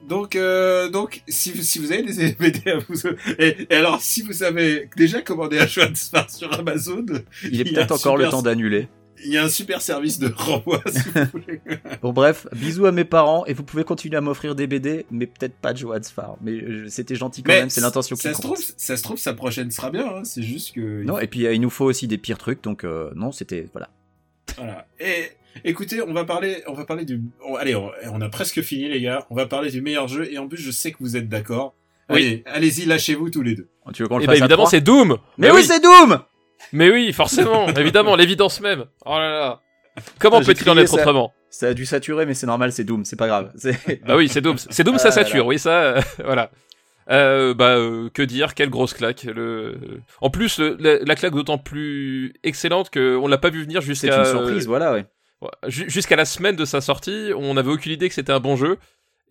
Donc, 0.08 0.36
euh, 0.36 0.90
donc, 0.90 1.24
si, 1.28 1.52
vous- 1.52 1.64
si 1.64 1.80
vous 1.80 1.92
avez 1.92 2.04
des 2.04 2.32
BD 2.40 2.70
à 2.72 2.78
vous, 2.78 2.96
et, 3.40 3.68
et 3.70 3.76
alors, 3.76 4.02
si 4.02 4.22
vous 4.22 4.44
avez 4.44 4.90
déjà 4.98 5.22
commandé 5.22 5.58
un 5.60 5.68
Sfar 5.68 6.30
sur 6.30 6.54
Amazon, 6.54 7.06
Il 7.44 7.60
est 7.62 7.64
peut-être 7.64 7.92
encore 7.94 8.18
le 8.18 8.28
temps 8.30 8.42
d'annuler. 8.44 8.88
Il 9.24 9.32
y 9.32 9.38
a 9.38 9.44
un 9.44 9.50
super 9.50 9.82
service 9.82 10.20
de 10.20 10.28
renvoi, 10.36 10.82
si 10.88 11.00
vous 11.10 11.22
voulez. 11.34 11.62
Bon 12.02 12.12
bref, 12.14 12.48
bisous 12.56 12.86
à 12.86 12.92
mes 12.92 13.06
parents 13.06 13.46
et 13.46 13.54
vous 13.54 13.64
pouvez 13.64 13.84
continuer 13.84 14.18
à 14.18 14.22
m'offrir 14.22 14.56
des 14.56 14.68
BD, 14.68 15.06
mais 15.12 15.26
peut-être 15.28 15.56
pas 15.56 15.74
de 15.74 15.78
Johan 15.78 16.02
Sfar. 16.04 16.38
Mais 16.42 16.52
euh, 16.54 16.86
c'était 16.90 17.16
gentil 17.16 17.44
quand 17.44 17.54
même, 17.54 17.70
c'est 17.70 17.82
l'intention 17.82 18.16
qui 18.16 18.24
ça 18.24 18.34
se 18.34 18.42
trouve, 18.42 18.58
ça 18.78 18.98
se 18.98 19.04
trouve, 19.04 19.18
sa 19.18 19.34
prochaine 19.34 19.72
sera 19.72 19.90
bien, 19.92 20.08
hein, 20.08 20.24
c'est 20.24 20.44
juste 20.44 20.74
que. 20.76 21.04
Non, 21.04 21.20
et 21.20 21.28
puis 21.28 21.46
euh, 21.46 21.54
il 21.54 21.62
nous 21.62 21.70
faut 21.70 21.86
aussi 21.86 22.08
des 22.08 22.18
pires 22.18 22.38
trucs, 22.38 22.64
donc 22.64 22.84
euh, 22.84 23.12
non, 23.16 23.32
c'était 23.32 23.68
voilà. 23.74 23.90
Voilà. 24.58 24.88
Et 25.00 25.32
écoutez, 25.64 26.02
on 26.02 26.14
va 26.14 26.24
parler, 26.26 26.64
on 26.68 26.74
va 26.74 26.86
parler 26.86 27.06
du. 27.06 27.22
on- 27.46 27.56
allez, 27.56 27.76
on, 27.76 27.90
on 28.12 28.22
a 28.22 28.30
presque 28.30 28.62
fini 28.62 28.88
les 28.90 29.02
gars. 29.02 29.26
On 29.30 29.36
va 29.36 29.46
parler 29.46 29.70
du 29.72 29.82
meilleur 29.82 30.08
jeu 30.08 30.32
et 30.32 30.38
en 30.38 30.48
plus 30.48 30.58
je 30.58 30.72
sais 30.72 30.92
que 30.92 30.98
vous 31.00 31.18
êtes 31.18 31.28
d'accord. 31.30 31.74
Oui. 32.10 32.18
Allez, 32.18 32.44
allez-y, 32.46 32.86
lâchez-vous 32.86 33.32
tous 33.32 33.42
les 33.42 33.56
deux. 33.56 33.68
Tu 33.94 34.04
veux 34.04 34.08
qu'on 34.08 34.18
le 34.18 34.24
Et 34.24 34.26
fasse 34.28 34.40
bah 34.40 34.46
évidemment 34.46 34.66
c'est 34.68 34.82
Doom. 34.82 35.18
Mais 35.38 35.52
oui, 35.52 35.64
c'est 35.64 35.82
Doom. 35.82 36.20
Mais 36.74 36.90
oui, 36.90 37.14
forcément, 37.14 37.68
évidemment, 37.78 38.16
l'évidence 38.16 38.62
même. 38.62 38.86
Oh 39.06 39.18
là 39.18 39.30
là. 39.32 39.62
Comment 40.20 40.42
peut-il 40.42 40.70
en 40.70 40.78
être 40.78 40.90
ça. 40.90 40.96
autrement 40.98 41.34
Ça 41.50 41.68
a 41.68 41.74
dû 41.74 41.86
saturer, 41.86 42.26
mais 42.26 42.34
c'est 42.34 42.48
normal, 42.48 42.72
c'est 42.74 42.84
Doom, 42.84 43.06
c'est 43.06 43.16
pas 43.16 43.28
grave. 43.28 43.52
C'est- 43.56 44.06
Bah 44.06 44.18
oui, 44.18 44.28
c'est 44.28 44.42
Doom. 44.42 44.58
C'est 44.58 44.84
Doom, 44.84 44.96
Ah 44.96 45.00
ça 45.00 45.06
là 45.10 45.12
sature, 45.12 45.44
là. 45.44 45.50
oui, 45.50 45.60
ça, 45.60 45.82
euh, 45.84 46.02
voilà. 46.24 46.52
Euh, 47.12 47.54
bah, 47.54 47.76
euh, 47.78 48.10
que 48.10 48.22
dire, 48.24 48.56
quelle 48.56 48.70
grosse 48.72 48.94
claque. 48.94 49.24
Le... 49.24 49.78
En 50.22 50.30
plus, 50.30 50.58
le- 50.60 50.76
la, 50.80 50.98
la 51.00 51.16
claque 51.16 51.34
d'autant 51.36 51.58
plus 51.60 52.34
excellente 52.44 52.90
qu'on 52.92 53.28
l'a 53.28 53.38
pas 53.38 53.52
vu 53.52 53.62
venir 53.64 53.82
C'est 53.82 53.88
jusqu'à 53.88 54.18
une 54.20 54.26
surprise, 54.26 54.66
voilà, 54.68 54.92
ouais. 54.92 55.06
Ouais, 55.42 55.50
ju- 55.68 55.90
jusqu'à 55.90 56.16
la 56.16 56.26
semaine 56.26 56.56
de 56.56 56.66
sa 56.66 56.82
sortie. 56.82 57.32
On 57.38 57.54
n'avait 57.54 57.72
aucune 57.72 57.92
idée 57.92 58.10
que 58.10 58.16
c'était 58.16 58.34
un 58.34 58.40
bon 58.40 58.56
jeu. 58.56 58.78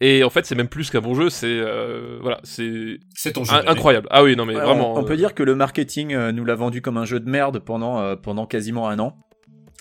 Et 0.00 0.24
en 0.24 0.30
fait, 0.30 0.44
c'est 0.44 0.54
même 0.56 0.68
plus 0.68 0.90
qu'un 0.90 1.00
bon 1.00 1.14
jeu. 1.14 1.30
C'est 1.30 1.46
euh, 1.48 2.18
voilà, 2.20 2.40
c'est 2.42 2.98
C'est 3.14 3.32
ton 3.32 3.44
jeu. 3.44 3.52
in- 3.52 3.58
d'année. 3.58 3.68
incroyable. 3.70 4.08
Ah 4.10 4.22
oui, 4.24 4.34
non 4.36 4.44
mais 4.44 4.54
Ouais, 4.56 4.62
vraiment. 4.62 4.94
on, 4.94 4.98
on 4.98 5.02
euh, 5.02 5.06
peut 5.06 5.16
dire 5.16 5.34
que 5.34 5.42
le 5.42 5.54
marketing 5.54 6.14
euh, 6.14 6.32
nous 6.32 6.44
l'a 6.44 6.54
vendu 6.56 6.82
comme 6.82 6.96
un 6.96 7.04
jeu 7.04 7.20
de 7.20 7.28
merde 7.30 7.60
pendant, 7.60 8.00
euh, 8.00 8.16
pendant 8.16 8.46
quasiment 8.46 8.88
un 8.88 8.98
an. 8.98 9.16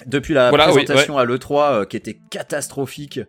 Depuis 0.06 0.34
la 0.34 0.49
Voilà, 0.49 0.68
oui, 0.69 0.84
présentation 0.84 1.18
à 1.18 1.26
l'E3 1.26 1.72
euh, 1.73 1.85
qui 1.85 1.98
était 1.98 2.19
catastrophique, 2.30 3.19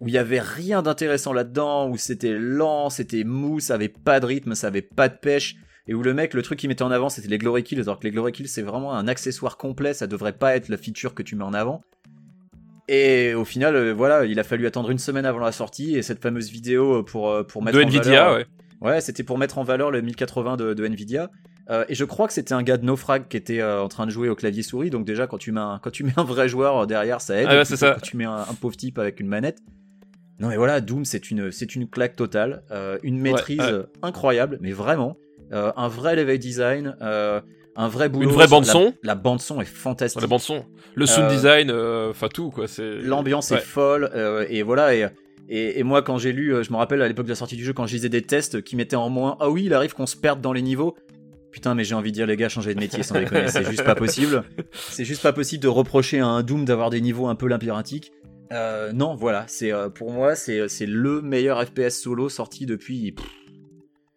où 0.00 0.08
il 0.08 0.14
y 0.14 0.18
avait 0.18 0.40
rien 0.40 0.82
d'intéressant 0.82 1.32
là-dedans, 1.32 1.88
où 1.88 1.96
c'était 1.96 2.36
lent, 2.38 2.90
c'était 2.90 3.24
mou, 3.24 3.60
ça 3.60 3.74
avait 3.74 3.88
pas 3.88 4.20
de 4.20 4.26
rythme, 4.26 4.54
ça 4.54 4.66
avait 4.66 4.82
pas 4.82 5.08
de 5.08 5.16
pêche, 5.16 5.56
et 5.88 5.94
où 5.94 6.02
le 6.02 6.12
mec, 6.14 6.34
le 6.34 6.42
truc 6.42 6.58
qu'il 6.58 6.68
mettait 6.68 6.82
en 6.82 6.90
avant, 6.90 7.08
c'était 7.08 7.28
les 7.28 7.38
Glory 7.38 7.62
Kills, 7.62 7.80
alors 7.80 7.98
que 7.98 8.04
les 8.04 8.10
Glory 8.10 8.32
Kills, 8.32 8.48
c'est 8.48 8.62
vraiment 8.62 8.92
un 8.94 9.08
accessoire 9.08 9.56
complet, 9.56 9.94
ça 9.94 10.06
devrait 10.06 10.32
pas 10.36 10.54
être 10.56 10.68
la 10.68 10.76
feature 10.76 11.14
que 11.14 11.22
tu 11.22 11.34
mets 11.36 11.44
en 11.44 11.54
avant. 11.54 11.82
Et 12.88 13.34
au 13.34 13.44
final, 13.44 13.74
euh, 13.74 13.92
voilà, 13.92 14.24
il 14.24 14.38
a 14.38 14.44
fallu 14.44 14.66
attendre 14.66 14.90
une 14.90 14.98
semaine 14.98 15.26
avant 15.26 15.40
la 15.40 15.52
sortie, 15.52 15.96
et 15.96 16.02
cette 16.02 16.22
fameuse 16.22 16.50
vidéo 16.50 16.98
euh, 16.98 17.02
pour, 17.02 17.30
euh, 17.30 17.42
pour 17.42 17.62
mettre 17.62 17.78
de 17.78 17.82
en 17.82 17.86
Nvidia, 17.86 18.24
valeur, 18.24 18.36
ouais. 18.36 18.46
Ouais, 18.80 19.00
c'était 19.00 19.22
pour 19.22 19.38
mettre 19.38 19.58
en 19.58 19.64
valeur 19.64 19.90
le 19.90 20.02
1080 20.02 20.56
de, 20.56 20.74
de 20.74 20.86
Nvidia. 20.86 21.30
Euh, 21.68 21.84
et 21.88 21.94
je 21.94 22.04
crois 22.04 22.28
que 22.28 22.32
c'était 22.32 22.52
un 22.52 22.62
gars 22.62 22.76
de 22.76 22.84
Naufrag 22.84 23.26
qui 23.28 23.36
était 23.36 23.60
euh, 23.60 23.82
en 23.82 23.88
train 23.88 24.06
de 24.06 24.10
jouer 24.10 24.28
au 24.28 24.36
clavier 24.36 24.62
souris. 24.62 24.90
Donc 24.90 25.04
déjà, 25.04 25.26
quand 25.26 25.38
tu 25.38 25.50
mets 25.50 25.60
un, 25.60 25.80
quand 25.82 25.90
tu 25.90 26.04
mets 26.04 26.12
un 26.16 26.24
vrai 26.24 26.48
joueur 26.48 26.86
derrière, 26.86 27.20
ça 27.20 27.36
aide. 27.36 27.48
Ah 27.50 27.56
ouais, 27.56 27.64
c'est 27.64 27.76
ça. 27.76 27.94
Quand 27.94 28.02
tu 28.02 28.16
mets 28.16 28.24
un, 28.24 28.36
un 28.36 28.54
pauvre 28.60 28.76
type 28.76 28.98
avec 28.98 29.18
une 29.20 29.26
manette. 29.26 29.58
Non 30.38 30.48
mais 30.48 30.56
voilà, 30.58 30.82
Doom, 30.82 31.06
c'est 31.06 31.30
une, 31.30 31.50
c'est 31.50 31.74
une 31.74 31.88
claque 31.88 32.14
totale, 32.14 32.62
euh, 32.70 32.98
une 33.02 33.18
maîtrise 33.18 33.58
ouais. 33.58 33.86
incroyable, 34.02 34.58
mais 34.60 34.72
vraiment, 34.72 35.16
un 35.50 35.88
vrai 35.88 36.14
level 36.14 36.38
design, 36.38 36.94
un 37.76 37.88
vrai 37.88 38.08
boulot. 38.08 38.30
vraie 38.30 38.46
sur- 38.46 38.56
bande 38.56 38.64
son. 38.66 38.94
La, 39.02 39.14
bande 39.14 39.40
son 39.40 39.60
est 39.60 39.64
fantastique. 39.66 40.20
La 40.20 40.26
bande 40.26 40.40
son, 40.40 40.64
le 40.94 41.06
sound 41.06 41.26
Euh, 41.26 41.34
design, 41.34 41.70
euh, 41.70 42.10
enfin 42.10 42.28
tout 42.28 42.50
quoi. 42.50 42.66
C'est 42.68 42.96
L'ambiance 43.02 43.50
Ouais. 43.50 43.58
est 43.58 43.60
folle, 43.60 44.10
euh, 44.14 44.46
et 44.48 44.62
voilà. 44.62 44.94
Et, 44.94 45.06
Et, 45.48 45.78
et 45.78 45.82
moi, 45.84 46.02
quand 46.02 46.18
j'ai 46.18 46.32
lu, 46.32 46.52
je 46.64 46.72
me 46.72 46.76
rappelle 46.76 47.00
à 47.02 47.06
l'époque 47.06 47.26
de 47.26 47.30
la 47.30 47.36
sortie 47.36 47.54
du 47.54 47.64
jeu, 47.64 47.72
quand 47.72 47.86
je 47.86 47.94
lisais 47.94 48.08
des 48.08 48.22
tests 48.22 48.62
qui 48.62 48.74
mettaient 48.74 48.96
en 48.96 49.08
moins, 49.10 49.36
ah 49.38 49.48
oui, 49.48 49.66
il 49.66 49.74
arrive 49.74 49.92
qu'on 49.94 50.06
se 50.06 50.16
perde 50.16 50.40
dans 50.40 50.52
les 50.52 50.60
niveaux. 50.60 50.96
Putain, 51.52 51.76
mais 51.76 51.84
j'ai 51.84 51.94
envie 51.94 52.10
de 52.10 52.16
dire, 52.16 52.26
les 52.26 52.36
gars, 52.36 52.48
changez 52.48 52.74
de 52.74 52.80
métier 52.80 53.04
sans 53.04 53.14
déconner, 53.14 53.46
c'est 53.46 53.62
juste 53.64 53.84
pas 53.84 53.94
possible. 53.94 54.42
C'est 54.72 55.04
juste 55.04 55.22
pas 55.22 55.32
possible 55.32 55.62
de 55.62 55.68
reprocher 55.68 56.18
à 56.18 56.26
un 56.26 56.42
Doom 56.42 56.64
d'avoir 56.64 56.90
des 56.90 57.00
niveaux 57.00 57.28
un 57.28 57.36
peu 57.36 57.46
labyrinthiques. 57.46 58.10
Non, 58.92 59.14
voilà, 59.14 59.44
c'est 59.46 59.70
pour 59.94 60.10
moi, 60.10 60.34
c'est 60.34 60.66
le 60.80 61.22
meilleur 61.22 61.64
FPS 61.64 61.90
solo 62.02 62.28
sorti 62.28 62.66
depuis 62.66 63.12
pff, 63.12 63.24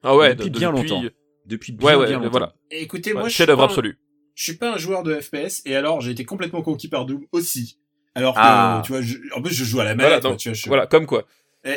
Ah 0.02 0.16
ouais, 0.18 0.34
depuis 0.34 0.50
de- 0.50 0.58
bien 0.58 0.74
depuis- 0.74 0.90
longtemps. 0.90 1.08
Depuis 1.50 1.74
bien, 1.74 1.88
Ouais, 1.88 1.96
ouais, 1.96 2.06
bien 2.08 2.18
longtemps. 2.20 2.30
voilà. 2.32 2.54
Et 2.72 2.82
écoutez, 2.84 3.12
Ouais, 3.12 3.20
moi, 3.20 3.28
je 3.30 3.34
suis, 3.34 3.38
Chef-d'œuvre 3.40 3.60
pas 3.60 3.64
un, 3.66 3.68
absolu. 3.68 3.98
je 4.36 4.44
suis 4.44 4.56
pas 4.56 4.74
un 4.74 4.78
joueur 4.78 5.04
de 5.04 5.20
FPS, 5.20 5.62
et 5.66 5.76
alors 5.76 6.00
j'ai 6.02 6.12
été 6.12 6.24
complètement 6.24 6.62
conquis 6.62 6.88
par 6.88 7.06
Doom 7.06 7.26
aussi. 7.34 7.78
Alors 8.16 8.36
que, 8.36 8.40
Ah. 8.42 8.82
tu 8.86 8.92
vois, 8.92 9.02
je- 9.02 9.18
en 9.36 9.42
plus, 9.42 9.54
je 9.54 9.64
joue 9.66 9.80
à 9.82 9.84
la 9.84 9.94
Voilà, 9.96 10.10
manette, 10.10 10.24
donc, 10.24 10.32
quoi, 10.34 10.38
tu 10.38 10.50
vois, 10.50 10.54
je- 10.56 10.68
Voilà, 10.68 10.88
comme 10.88 11.06
quoi. 11.06 11.26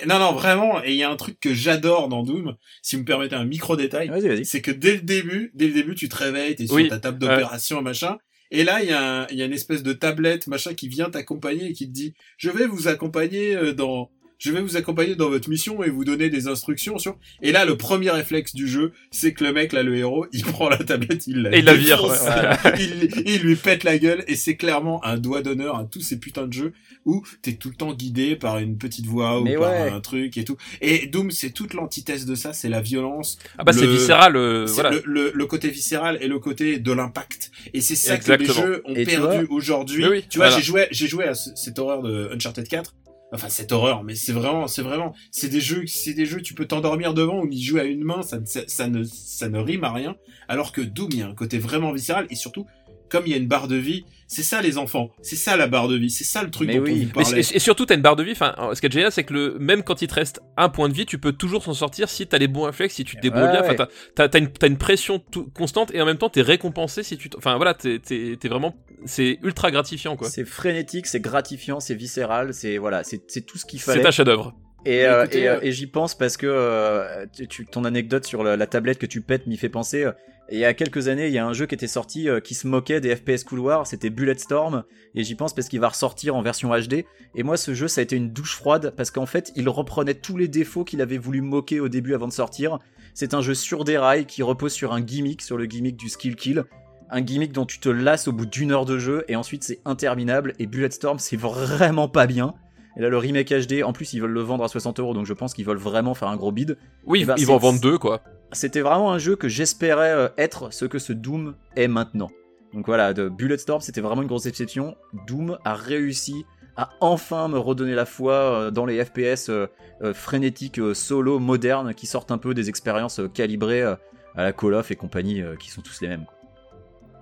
Non, 0.06 0.18
non, 0.20 0.32
vraiment, 0.32 0.82
et 0.84 0.90
il 0.90 0.96
y 0.96 1.02
a 1.02 1.10
un 1.10 1.16
truc 1.16 1.40
que 1.40 1.52
j'adore 1.52 2.08
dans 2.08 2.22
Doom, 2.22 2.56
si 2.82 2.94
vous 2.96 3.02
me 3.02 3.06
permettez 3.06 3.34
un 3.34 3.44
micro-détail, 3.44 4.08
Vas-y, 4.08 4.28
vas-y. 4.28 4.44
c'est 4.44 4.62
que 4.62 4.70
dès 4.70 4.92
le 4.94 5.00
début, 5.02 5.50
dès 5.54 5.66
le 5.66 5.72
début, 5.74 5.94
tu 5.96 6.08
te 6.08 6.14
réveilles, 6.16 6.54
t'es 6.54 6.66
sur 6.66 6.76
Oui, 6.76 6.88
ta 6.88 6.98
table 7.00 7.18
d'opération, 7.18 7.82
machin, 7.82 8.16
et 8.52 8.62
là, 8.64 8.80
il 8.82 8.88
y, 8.88 8.92
a 8.92 9.22
un- 9.22 9.26
il 9.28 9.36
y 9.36 9.42
a 9.42 9.44
une 9.44 9.52
espèce 9.52 9.82
de 9.82 9.92
tablette, 9.92 10.46
machin, 10.46 10.74
qui 10.74 10.86
vient 10.88 11.10
t'accompagner 11.10 11.66
et 11.70 11.72
qui 11.72 11.88
te 11.88 11.92
dit, 11.92 12.14
je 12.38 12.48
vais 12.50 12.66
vous 12.66 12.86
accompagner 12.86 13.56
euh, 13.56 13.72
dans, 13.74 14.10
je 14.44 14.50
vais 14.50 14.60
vous 14.60 14.76
accompagner 14.76 15.14
dans 15.14 15.28
votre 15.30 15.48
mission 15.48 15.84
et 15.84 15.88
vous 15.90 16.04
donner 16.04 16.28
des 16.30 16.48
instructions 16.48 16.98
sur. 16.98 17.16
Et 17.42 17.52
là, 17.52 17.64
le 17.64 17.76
premier 17.76 18.10
réflexe 18.10 18.54
du 18.56 18.66
jeu, 18.66 18.92
c'est 19.12 19.32
que 19.32 19.44
le 19.44 19.52
mec, 19.52 19.72
là, 19.72 19.84
le 19.84 19.96
héros, 19.96 20.26
il 20.32 20.42
prend 20.54 20.68
la 20.68 20.78
tablette, 20.78 21.26
il 21.28 21.42
la, 21.42 21.54
Et 21.54 21.60
il 21.60 21.64
la 21.64 21.74
vire, 21.74 22.02
ouais. 22.04 22.16
il, 22.80 23.22
il 23.26 23.40
lui 23.42 23.54
pète 23.54 23.84
la 23.84 23.98
gueule 23.98 24.24
et 24.26 24.34
c'est 24.34 24.56
clairement 24.56 25.04
un 25.04 25.16
doigt 25.16 25.42
d'honneur 25.42 25.76
à 25.76 25.84
tous 25.84 26.00
ces 26.00 26.18
putains 26.18 26.46
de 26.48 26.52
jeux 26.52 26.72
où 27.04 27.22
t'es 27.42 27.52
tout 27.54 27.68
le 27.68 27.74
temps 27.76 27.92
guidé 27.94 28.34
par 28.36 28.58
une 28.58 28.78
petite 28.78 29.06
voix 29.06 29.40
ou 29.40 29.44
Mais 29.44 29.54
par 29.56 29.70
ouais. 29.70 29.90
un 29.90 30.00
truc 30.00 30.36
et 30.36 30.44
tout. 30.44 30.56
Et 30.80 31.06
Doom, 31.06 31.30
c'est 31.30 31.50
toute 31.50 31.74
l'antithèse 31.74 32.26
de 32.26 32.34
ça, 32.34 32.52
c'est 32.52 32.68
la 32.68 32.80
violence, 32.80 33.38
Ah 33.58 33.64
bah 33.64 33.72
c'est 33.72 33.86
Le- 33.86 33.92
viscéral, 33.92 34.36
euh, 34.36 34.66
voilà. 34.68 34.90
le, 34.90 35.02
le, 35.04 35.32
le 35.34 35.46
côté 35.46 35.68
viscéral 35.70 36.18
et 36.20 36.26
le 36.28 36.38
côté 36.40 36.78
de 36.78 36.92
l'impact. 36.92 37.50
Et 37.74 37.80
c'est 37.80 37.94
ça 37.96 38.16
que 38.18 38.32
les 38.32 38.44
jeux 38.46 38.82
ont 38.86 38.94
Et 38.94 39.04
perdu 39.04 39.46
aujourd'hui. 39.50 40.06
Oui, 40.06 40.24
tu 40.28 40.38
vois, 40.38 40.46
voilà. 40.48 40.60
j'ai 40.60 40.66
joué, 40.66 40.86
j'ai 40.90 41.06
joué 41.08 41.24
à 41.26 41.34
ce- 41.34 41.50
cette 41.54 41.78
horreur 41.78 42.02
de 42.02 42.30
Uncharted 42.34 42.66
4. 42.68 42.94
Enfin, 43.32 43.48
cette 43.48 43.72
horreur, 43.72 44.04
mais 44.04 44.14
c'est 44.14 44.32
vraiment, 44.32 44.66
c'est 44.68 44.82
vraiment, 44.82 45.14
c'est 45.30 45.48
des 45.48 45.60
jeux, 45.60 45.84
c'est 45.86 46.12
des 46.12 46.26
jeux, 46.26 46.42
tu 46.42 46.52
peux 46.54 46.66
t'endormir 46.66 47.14
devant 47.14 47.40
ou 47.42 47.48
y 47.50 47.62
jouer 47.62 47.80
à 47.80 47.84
une 47.84 48.04
main, 48.04 48.22
ça, 48.22 48.38
ne- 48.38 48.44
ça, 48.44 48.88
ne, 48.88 49.02
ça 49.04 49.48
ne 49.48 49.58
rime 49.58 49.84
à 49.84 49.92
rien. 49.92 50.16
Alors 50.48 50.70
que 50.72 50.82
Doom, 50.82 51.08
il 51.12 51.18
y 51.18 51.22
a 51.22 51.28
un 51.28 51.34
côté 51.34 51.58
vraiment 51.58 51.92
viscéral 51.92 52.26
et 52.28 52.34
surtout, 52.34 52.66
comme 53.12 53.24
il 53.26 53.30
y 53.30 53.34
a 53.34 53.36
une 53.36 53.46
barre 53.46 53.68
de 53.68 53.76
vie, 53.76 54.04
c'est 54.26 54.42
ça 54.42 54.62
les 54.62 54.78
enfants, 54.78 55.10
c'est 55.20 55.36
ça 55.36 55.56
la 55.58 55.66
barre 55.66 55.88
de 55.88 55.96
vie, 55.96 56.08
c'est 56.08 56.24
ça 56.24 56.42
le 56.42 56.50
truc 56.50 56.66
Mais 56.68 56.76
dont 56.78 56.84
oui. 56.84 57.08
on 57.14 57.20
vous 57.22 57.30
Mais 57.32 57.38
et, 57.40 57.56
et 57.56 57.58
surtout, 57.58 57.84
t'as 57.84 57.94
une 57.94 58.00
barre 58.00 58.16
de 58.16 58.22
vie. 58.22 58.32
Enfin, 58.32 58.54
ce 58.74 58.80
qui 58.80 58.86
est 58.86 58.90
génial, 58.92 59.12
c'est 59.12 59.24
que 59.24 59.34
le, 59.34 59.58
même 59.60 59.82
quand 59.82 60.00
il 60.00 60.08
te 60.08 60.14
reste 60.14 60.40
un 60.56 60.70
point 60.70 60.88
de 60.88 60.94
vie, 60.94 61.04
tu 61.04 61.18
peux 61.18 61.32
toujours 61.32 61.62
s'en 61.62 61.74
sortir 61.74 62.08
si 62.08 62.26
t'as 62.26 62.38
les 62.38 62.48
bons 62.48 62.62
réflexes, 62.62 62.94
si 62.94 63.04
tu 63.04 63.16
te 63.16 63.20
débrouilles 63.20 63.44
Ouais, 63.44 63.52
bien. 63.52 63.60
Enfin, 63.60 63.86
t'as, 64.14 64.28
t'as 64.28 64.38
une, 64.38 64.50
t'as 64.50 64.66
une 64.68 64.78
pression 64.78 65.18
tout- 65.18 65.50
constante 65.54 65.94
et 65.94 66.00
en 66.00 66.06
même 66.06 66.16
temps, 66.18 66.30
t'es 66.30 66.42
récompensé 66.42 67.02
si 67.02 67.18
tu. 67.18 67.28
Enfin, 67.36 67.56
voilà, 67.56 67.74
t'es, 67.74 67.98
t'es, 67.98 68.36
t'es 68.40 68.48
vraiment. 68.48 68.74
C'est 69.04 69.38
ultra 69.42 69.70
gratifiant, 69.70 70.16
quoi. 70.16 70.30
C'est 70.30 70.46
frénétique, 70.46 71.06
c'est 71.06 71.20
gratifiant, 71.20 71.78
c'est 71.80 71.94
viscéral, 71.94 72.54
c'est 72.54 72.78
voilà, 72.78 73.04
c'est 73.04 73.22
c'est 73.28 73.44
tout 73.44 73.58
ce 73.58 73.66
qu'il 73.66 73.80
C'est 73.80 73.92
fallait. 73.92 74.06
un 74.06 74.10
chef-d'œuvre. 74.10 74.54
Et, 74.84 75.04
euh, 75.06 75.26
et, 75.30 75.46
euh, 75.48 75.56
euh, 75.56 75.60
et 75.62 75.70
j'y 75.72 75.86
pense 75.86 76.16
parce 76.16 76.36
que 76.36 76.46
euh, 76.48 77.26
tu, 77.36 77.46
tu- 77.46 77.66
ton 77.66 77.84
anecdote 77.84 78.24
sur 78.26 78.42
la, 78.42 78.56
la 78.56 78.66
tablette 78.66 78.98
que 78.98 79.06
tu 79.06 79.20
pètes 79.20 79.46
m'y 79.46 79.56
fait 79.56 79.68
penser. 79.68 80.08
Euh, 80.52 80.56
il 80.56 80.60
y 80.60 80.64
a 80.64 80.74
quelques 80.74 81.08
années, 81.08 81.26
il 81.26 81.32
y 81.32 81.38
a 81.38 81.46
un 81.46 81.52
jeu 81.52 81.66
qui 81.66 81.74
était 81.74 81.86
sorti 81.86 82.28
euh, 82.28 82.40
qui 82.40 82.54
se 82.54 82.66
moquait 82.66 83.00
des 83.00 83.16
FPS 83.16 83.44
couloirs, 83.44 83.86
c'était 83.86 84.10
Bulletstorm, 84.10 84.84
et 85.14 85.24
j'y 85.24 85.34
pense 85.34 85.54
parce 85.54 85.68
qu'il 85.68 85.80
va 85.80 85.88
ressortir 85.88 86.36
en 86.36 86.42
version 86.42 86.70
HD. 86.70 87.04
Et 87.34 87.42
moi, 87.42 87.56
ce 87.56 87.74
jeu, 87.74 87.88
ça 87.88 88.00
a 88.00 88.04
été 88.04 88.16
une 88.16 88.32
douche 88.32 88.56
froide 88.56 88.92
parce 88.96 89.10
qu'en 89.10 89.26
fait, 89.26 89.52
il 89.56 89.68
reprenait 89.68 90.14
tous 90.14 90.36
les 90.36 90.48
défauts 90.48 90.84
qu'il 90.84 91.00
avait 91.00 91.18
voulu 91.18 91.40
moquer 91.40 91.80
au 91.80 91.88
début 91.88 92.14
avant 92.14 92.28
de 92.28 92.32
sortir. 92.32 92.78
C'est 93.14 93.34
un 93.34 93.42
jeu 93.42 93.54
sur 93.54 93.84
des 93.84 93.98
rails 93.98 94.26
qui 94.26 94.42
repose 94.42 94.72
sur 94.72 94.92
un 94.92 95.00
gimmick, 95.00 95.42
sur 95.42 95.56
le 95.56 95.66
gimmick 95.66 95.96
du 95.96 96.08
skill 96.08 96.36
kill. 96.36 96.64
Un 97.10 97.20
gimmick 97.20 97.52
dont 97.52 97.66
tu 97.66 97.78
te 97.78 97.90
lasses 97.90 98.26
au 98.28 98.32
bout 98.32 98.46
d'une 98.46 98.72
heure 98.72 98.86
de 98.86 98.98
jeu 98.98 99.24
et 99.28 99.36
ensuite 99.36 99.64
c'est 99.64 99.80
interminable. 99.84 100.54
Et 100.58 100.66
Bulletstorm, 100.66 101.18
c'est 101.18 101.36
vraiment 101.36 102.08
pas 102.08 102.26
bien. 102.26 102.54
Et 102.96 103.00
là, 103.00 103.08
le 103.08 103.18
remake 103.18 103.48
HD, 103.48 103.82
en 103.82 103.92
plus, 103.92 104.12
ils 104.12 104.20
veulent 104.20 104.30
le 104.30 104.40
vendre 104.42 104.64
à 104.64 104.68
60 104.68 105.00
euros, 105.00 105.14
donc 105.14 105.24
je 105.26 105.32
pense 105.32 105.54
qu'ils 105.54 105.64
veulent 105.64 105.78
vraiment 105.78 106.14
faire 106.14 106.28
un 106.28 106.36
gros 106.36 106.52
bid. 106.52 106.76
Oui, 107.06 107.20
Eh 107.22 107.24
ben, 107.24 107.34
ils 107.38 107.46
vont 107.46 107.56
vendre 107.56 107.80
deux, 107.80 107.98
quoi. 107.98 108.22
C'était 108.52 108.82
vraiment 108.82 109.12
un 109.12 109.18
jeu 109.18 109.34
que 109.34 109.48
j'espérais 109.48 110.12
euh, 110.12 110.28
être 110.36 110.72
ce 110.72 110.84
que 110.84 110.98
ce 110.98 111.12
Doom 111.12 111.54
est 111.74 111.88
maintenant. 111.88 112.30
Donc 112.74 112.86
voilà, 112.86 113.14
de 113.14 113.28
Bulletstorm, 113.28 113.80
c'était 113.80 114.02
vraiment 114.02 114.22
une 114.22 114.28
grosse 114.28 114.46
exception. 114.46 114.96
Doom 115.26 115.58
a 115.64 115.74
réussi 115.74 116.44
à 116.76 116.90
enfin 117.00 117.48
me 117.48 117.58
redonner 117.58 117.94
la 117.94 118.04
foi 118.04 118.32
euh, 118.32 118.70
dans 118.70 118.84
les 118.84 119.02
FPS 119.02 119.48
euh, 119.48 119.66
frénétiques 120.14 120.80
solo 120.94 121.38
modernes 121.38 121.94
qui 121.94 122.06
sortent 122.06 122.30
un 122.30 122.38
peu 122.38 122.54
des 122.54 122.68
expériences 122.68 123.20
calibrées 123.32 123.82
à 123.82 123.98
la 124.36 124.52
Call 124.52 124.74
of 124.74 124.90
et 124.90 124.96
compagnie 124.96 125.42
qui 125.60 125.70
sont 125.70 125.80
tous 125.80 126.00
les 126.00 126.08
mêmes. 126.08 126.26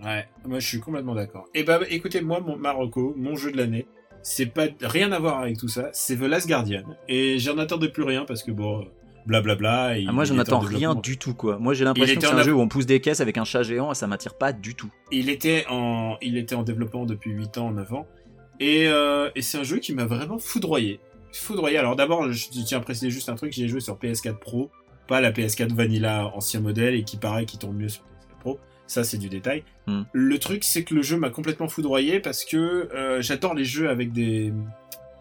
Ouais, 0.03 0.27
moi 0.47 0.61
je 0.61 0.67
suis 0.67 0.81
complètement 0.81 1.15
d'accord. 1.15 1.47
Et 1.53 1.63
bah 1.63 1.81
écoutez, 1.91 2.23
moi 2.23 2.41
mon 2.41 2.57
Marocco, 2.57 3.13
mon 3.19 3.37
jeu 3.37 3.53
de 3.53 3.59
l'année, 3.59 3.87
c'est 4.23 4.47
pas 4.47 4.67
rien 4.81 5.13
à 5.13 5.19
voir 5.19 5.41
avec 5.41 5.59
tout 5.59 5.69
ça, 5.69 5.91
c'est 5.93 6.17
The 6.17 6.23
Last 6.23 6.49
Guardian. 6.49 6.85
Et 7.07 7.39
j'en 7.39 7.59
attendais 7.59 7.91
plus 7.91 8.05
rien 8.05 8.25
parce 8.25 8.43
que 8.43 8.51
bon, 8.51 8.89
blablabla. 9.27 9.95
Ah, 10.09 10.13
moi, 10.13 10.25
il 10.25 10.27
j'en 10.29 10.35
était 10.41 10.53
en 10.53 10.59
attends 10.59 10.61
rien 10.61 10.95
du 10.95 11.19
tout, 11.19 11.35
quoi. 11.35 11.59
Moi, 11.59 11.75
j'ai 11.75 11.85
l'impression 11.85 12.15
que 12.21 12.27
c'est 12.27 12.33
un 12.33 12.39
av- 12.39 12.45
jeu 12.45 12.53
où 12.53 12.61
on 12.61 12.69
pousse 12.69 12.87
des 12.87 13.01
caisses 13.01 13.21
avec 13.21 13.39
un 13.39 13.45
chat 13.45 13.63
géant 13.63 13.93
et 13.93 13.95
ça 13.95 14.07
m'attire 14.07 14.35
pas 14.35 14.53
du 14.53 14.75
tout. 14.75 14.91
Il 15.13 15.29
était 15.29 15.65
en, 15.69 16.17
il 16.23 16.37
était 16.37 16.55
en 16.55 16.63
développement 16.63 17.07
depuis 17.07 17.31
8 17.31 17.59
ans, 17.59 17.71
9 17.71 17.93
ans. 17.93 18.07
Et, 18.61 18.89
euh, 18.89 19.31
et 19.35 19.43
c'est 19.43 19.59
un 19.59 19.63
jeu 19.63 19.79
qui 19.79 19.95
m'a 19.95 20.05
vraiment 20.05 20.39
foudroyé. 20.39 21.01
Foudroyé. 21.33 21.79
Alors 21.79 21.97
d'abord, 21.97 22.31
je 22.33 22.49
tiens 22.65 22.79
à 22.79 22.81
préciser 22.81 23.11
juste 23.11 23.29
un 23.29 23.35
truc, 23.37 23.53
j'ai 23.53 23.69
joué 23.69 23.81
sur 23.81 23.97
PS4 23.97 24.39
Pro, 24.39 24.71
pas 25.07 25.21
la 25.21 25.33
PS4 25.33 25.73
Vanilla 25.75 26.31
ancien 26.35 26.61
modèle 26.61 26.95
et 26.95 27.05
qui 27.05 27.17
paraît 27.17 27.47
qui 27.47 27.57
tourne 27.57 27.77
mieux 27.77 27.89
sur 27.89 28.03
PS4 28.03 28.39
Pro. 28.41 28.59
Ça, 28.87 29.05
c'est 29.05 29.19
du 29.19 29.29
détail. 29.29 29.63
Hmm. 29.87 30.03
Le 30.13 30.39
truc, 30.39 30.65
c'est 30.65 30.83
que 30.83 30.95
le 30.95 31.03
jeu 31.03 31.17
m'a 31.17 31.31
complètement 31.31 31.69
foudroyé 31.69 32.19
parce 32.21 32.45
que 32.45 32.57
euh, 32.93 33.23
j'adore 33.23 33.55
les 33.55 33.65
jeux 33.65 33.89
avec 33.89 34.11
des, 34.13 34.53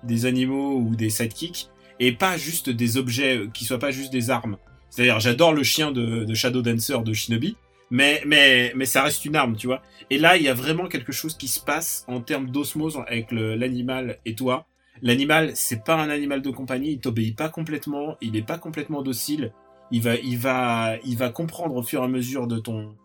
des 0.03 0.25
animaux 0.25 0.77
ou 0.77 0.95
des 0.95 1.09
sidekicks 1.11 1.69
et 1.99 2.11
pas 2.11 2.37
juste 2.37 2.69
des 2.69 2.97
objets 2.97 3.37
euh, 3.37 3.47
qui 3.53 3.65
soient 3.65 3.79
pas 3.79 3.91
juste 3.91 4.11
des 4.11 4.29
armes. 4.29 4.57
C'est-à-dire, 4.89 5.19
j'adore 5.19 5.53
le 5.53 5.63
chien 5.63 5.91
de, 5.91 6.33
Shadow 6.33 6.61
Dancer 6.61 7.01
de 7.03 7.13
Shinobi, 7.13 7.55
mais, 7.91 8.21
mais, 8.25 8.71
mais 8.75 8.85
ça 8.85 9.03
reste 9.03 9.25
une 9.25 9.35
arme, 9.35 9.55
tu 9.55 9.67
vois. 9.67 9.81
Et 10.09 10.17
là, 10.17 10.37
il 10.37 10.43
y 10.43 10.47
a 10.47 10.53
vraiment 10.53 10.87
quelque 10.87 11.11
chose 11.11 11.37
qui 11.37 11.47
se 11.47 11.59
passe 11.59 12.05
en 12.07 12.21
termes 12.21 12.49
d'osmose 12.49 12.99
avec 13.07 13.31
l'animal 13.31 14.17
et 14.25 14.35
toi. 14.35 14.65
L'animal, 15.01 15.51
c'est 15.55 15.83
pas 15.83 15.95
un 15.95 16.09
animal 16.09 16.41
de 16.41 16.49
compagnie, 16.49 16.93
il 16.93 16.99
t'obéit 16.99 17.37
pas 17.37 17.49
complètement, 17.49 18.17
il 18.21 18.35
est 18.35 18.45
pas 18.45 18.57
complètement 18.57 19.01
docile. 19.01 19.53
Il 19.91 20.01
va, 20.01 20.15
il 20.15 20.37
va, 20.37 20.97
il 21.03 21.17
va 21.17 21.29
comprendre 21.29 21.75
au 21.75 21.83
fur 21.83 22.01
et 22.01 22.05
à 22.05 22.07
mesure 22.07 22.47
de 22.47 22.59
ton, 22.59 22.95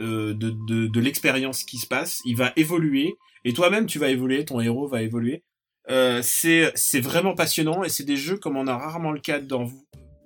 euh, 0.00 0.34
de, 0.34 0.50
de, 0.50 0.86
de 0.86 1.00
l'expérience 1.00 1.64
qui 1.64 1.78
se 1.78 1.86
passe. 1.86 2.20
Il 2.24 2.36
va 2.36 2.52
évoluer 2.56 3.16
et 3.46 3.52
toi-même 3.52 3.86
tu 3.86 3.98
vas 3.98 4.08
évoluer, 4.08 4.44
ton 4.44 4.60
héros 4.60 4.88
va 4.88 5.02
évoluer. 5.02 5.44
Euh, 5.88 6.20
c'est, 6.22 6.72
c'est 6.74 7.00
vraiment 7.00 7.34
passionnant 7.34 7.84
et 7.84 7.88
c'est 7.88 8.04
des 8.04 8.16
jeux 8.16 8.38
comme 8.38 8.56
on 8.56 8.66
a 8.66 8.76
rarement 8.76 9.12
le 9.12 9.20
cas 9.20 9.38
d'en, 9.38 9.70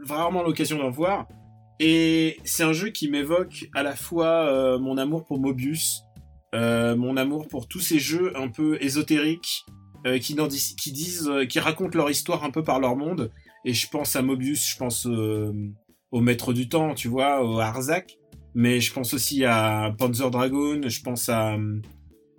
rarement 0.01 0.43
l'occasion 0.43 0.79
d'en 0.79 0.91
voir. 0.91 1.27
Et 1.79 2.39
c'est 2.45 2.63
un 2.63 2.73
jeu 2.73 2.91
qui 2.91 3.09
m'évoque 3.09 3.69
à 3.75 3.83
la 3.83 3.97
fois 3.97 4.27
euh, 4.27 4.79
mon 4.79 4.99
amour 4.99 5.25
pour 5.25 5.39
Mobius, 5.39 6.03
euh, 6.55 6.97
mon 6.97 7.17
amour 7.17 7.49
pour 7.49 7.69
tous 7.69 7.81
ces 7.81 7.99
jeux 7.99 8.37
un 8.37 8.49
peu 8.49 8.77
ésotériques 8.83 9.65
euh, 10.07 10.19
qui, 10.19 10.37
qui 10.77 10.93
disent, 10.93 11.29
euh, 11.29 11.47
qui 11.47 11.61
racontent 11.61 11.97
leur 11.97 12.11
histoire 12.11 12.45
un 12.45 12.51
peu 12.51 12.63
par 12.65 12.81
leur 12.81 12.97
monde. 12.97 13.31
Et 13.65 13.73
je 13.73 13.89
pense 13.89 14.17
à 14.17 14.23
Mobius, 14.23 14.71
je 14.71 14.77
pense 14.77 15.07
au 15.07 16.21
Maître 16.21 16.53
du 16.53 16.69
Temps, 16.69 16.95
tu 16.95 17.09
vois, 17.09 17.45
au 17.45 17.59
Arzak. 17.59 18.19
Mais 18.55 18.81
je 18.81 18.93
pense 18.93 19.15
aussi 19.15 19.45
à 19.45 19.95
Panzer 19.97 20.31
Dragoon, 20.31 20.81
je 20.89 21.03
pense 21.03 21.29
à, 21.29 21.57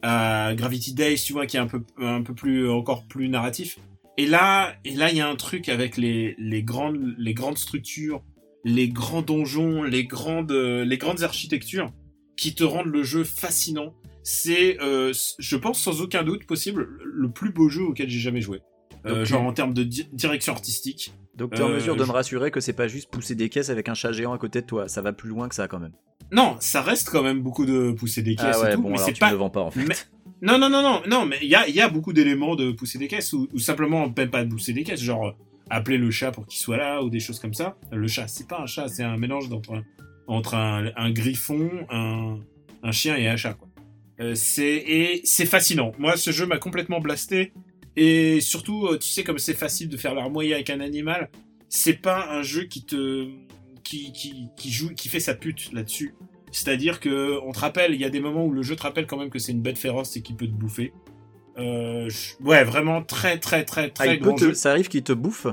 à 0.01 0.53
Gravity 0.55 0.93
Days, 0.93 1.21
tu 1.25 1.33
vois, 1.33 1.45
qui 1.45 1.57
est 1.57 1.59
un 1.59 1.67
peu, 1.67 1.83
un 1.97 2.21
peu 2.21 2.33
plus, 2.33 2.69
encore 2.69 3.05
plus 3.05 3.29
narratif. 3.29 3.77
Et 4.17 4.25
là, 4.25 4.75
et 4.83 4.91
là, 4.91 5.09
il 5.11 5.17
y 5.17 5.21
a 5.21 5.29
un 5.29 5.35
truc 5.35 5.69
avec 5.69 5.97
les, 5.97 6.35
les 6.37 6.63
grandes, 6.63 7.15
les 7.17 7.33
grandes 7.33 7.57
structures, 7.57 8.23
les 8.63 8.89
grands 8.89 9.21
donjons, 9.21 9.83
les 9.83 10.05
grandes, 10.05 10.51
euh, 10.51 10.85
les 10.85 10.97
grandes 10.97 11.23
architectures 11.23 11.91
qui 12.37 12.53
te 12.53 12.63
rendent 12.63 12.87
le 12.87 13.03
jeu 13.03 13.23
fascinant. 13.23 13.93
C'est, 14.23 14.79
euh, 14.81 15.13
je 15.39 15.55
pense 15.55 15.81
sans 15.81 16.01
aucun 16.01 16.23
doute 16.23 16.45
possible, 16.45 16.87
le 17.03 17.31
plus 17.31 17.51
beau 17.51 17.69
jeu 17.69 17.83
auquel 17.83 18.09
j'ai 18.09 18.19
jamais 18.19 18.41
joué. 18.41 18.61
Euh, 19.05 19.25
genre 19.25 19.41
tu- 19.41 19.47
en 19.47 19.53
termes 19.53 19.73
de 19.73 19.83
di- 19.83 20.07
direction 20.13 20.53
artistique. 20.53 21.13
Donc, 21.35 21.53
t'es 21.55 21.61
en 21.61 21.69
Euh, 21.69 21.75
mesure 21.75 21.95
de 21.95 22.03
je- 22.03 22.07
me 22.07 22.13
rassurer 22.13 22.51
que 22.51 22.59
c'est 22.59 22.73
pas 22.73 22.87
juste 22.87 23.09
pousser 23.09 23.35
des 23.35 23.49
caisses 23.49 23.69
avec 23.69 23.87
un 23.89 23.93
chat 23.93 24.11
géant 24.11 24.33
à 24.33 24.37
côté 24.37 24.61
de 24.61 24.65
toi. 24.67 24.87
Ça 24.87 25.01
va 25.01 25.13
plus 25.13 25.29
loin 25.29 25.47
que 25.49 25.55
ça, 25.55 25.67
quand 25.67 25.79
même. 25.79 25.93
Non, 26.31 26.57
ça 26.59 26.81
reste 26.81 27.09
quand 27.09 27.23
même 27.23 27.41
beaucoup 27.41 27.65
de 27.65 27.91
pousser 27.91 28.21
des 28.21 28.35
caisses 28.35 28.47
ah 28.53 28.61
ouais, 28.61 28.71
et 28.73 28.75
tout, 28.75 28.81
bon, 28.81 28.91
mais 28.91 28.97
c'est 28.97 29.13
tu 29.13 29.19
pas. 29.19 29.31
pas, 29.49 29.61
en 29.61 29.71
fait. 29.71 29.83
Mais- 29.85 29.95
Non, 30.41 30.57
non, 30.57 30.69
non, 30.69 30.81
non, 30.81 31.01
non, 31.07 31.25
mais 31.25 31.37
il 31.41 31.47
y 31.49 31.55
a, 31.55 31.67
y 31.69 31.79
a 31.81 31.87
beaucoup 31.89 32.13
d'éléments 32.13 32.55
de 32.55 32.71
pousser 32.71 32.97
des 32.97 33.07
caisses 33.07 33.31
ou, 33.33 33.47
ou 33.53 33.59
simplement 33.59 34.11
même 34.15 34.29
pas 34.29 34.43
de 34.43 34.49
pousser 34.49 34.73
des 34.73 34.83
caisses, 34.83 35.01
genre 35.01 35.27
euh, 35.27 35.31
appeler 35.69 35.97
le 35.97 36.09
chat 36.11 36.31
pour 36.31 36.45
qu'il 36.47 36.59
soit 36.59 36.77
là 36.77 37.01
ou 37.03 37.09
des 37.09 37.19
choses 37.19 37.39
comme 37.39 37.53
ça. 37.53 37.77
Le 37.91 38.07
chat, 38.07 38.27
c'est 38.27 38.47
pas 38.47 38.59
un 38.61 38.65
chat, 38.65 38.87
c'est 38.87 39.03
un 39.03 39.17
mélange 39.17 39.49
d'entre 39.49 39.73
un, 39.73 39.83
entre 40.27 40.55
un, 40.55 40.91
un 40.95 41.11
griffon, 41.11 41.69
un, 41.89 42.37
un 42.83 42.91
chien 42.91 43.15
et 43.17 43.27
un 43.27 43.35
chat, 43.37 43.53
quoi. 43.53 43.67
Euh, 44.19 44.35
c'est 44.35 45.21
fascinant. 45.45 45.93
Moi, 45.97 46.15
ce 46.17 46.31
jeu 46.31 46.45
m'a 46.45 46.57
complètement 46.59 46.99
blasté 47.01 47.53
Et 47.97 48.39
surtout, 48.41 48.87
euh, 48.87 48.97
tu 48.97 49.09
sais, 49.09 49.23
comme 49.23 49.37
c'est 49.37 49.53
facile 49.53 49.89
de 49.89 49.97
faire 49.97 50.13
l'armoyer 50.15 50.53
avec 50.53 50.69
un 50.69 50.79
animal, 50.79 51.29
c'est 51.69 51.93
pas 52.01 52.27
un 52.31 52.41
jeu 52.43 52.63
qui 52.63 52.85
te, 52.85 53.27
qui, 53.83 54.11
qui, 54.13 54.47
qui 54.57 54.71
joue, 54.71 54.93
qui 54.93 55.09
fait 55.09 55.19
sa 55.19 55.33
pute 55.33 55.71
là-dessus. 55.73 56.13
C'est-à-dire 56.51 56.99
que, 56.99 57.39
on 57.45 57.51
te 57.51 57.59
rappelle, 57.59 57.93
il 57.93 57.99
y 58.01 58.05
a 58.05 58.09
des 58.09 58.19
moments 58.19 58.45
où 58.45 58.51
le 58.51 58.61
jeu 58.63 58.75
te 58.75 58.83
rappelle 58.83 59.07
quand 59.07 59.17
même 59.17 59.29
que 59.29 59.39
c'est 59.39 59.51
une 59.53 59.61
bête 59.61 59.77
féroce 59.77 60.15
et 60.17 60.21
qui 60.21 60.33
peut 60.33 60.47
te 60.47 60.51
bouffer. 60.51 60.93
Euh, 61.57 62.09
je- 62.09 62.41
ouais, 62.45 62.63
vraiment 62.63 63.01
très, 63.03 63.37
très, 63.37 63.63
très, 63.65 63.85
Ah, 63.85 63.89
très 63.89 64.13
il 64.15 64.19
peut 64.19 64.25
grand 64.27 64.35
te- 64.35 64.43
jeu. 64.45 64.53
ça 64.53 64.71
arrive 64.71 64.87
qu'il 64.87 65.03
te 65.03 65.13
bouffe 65.13 65.47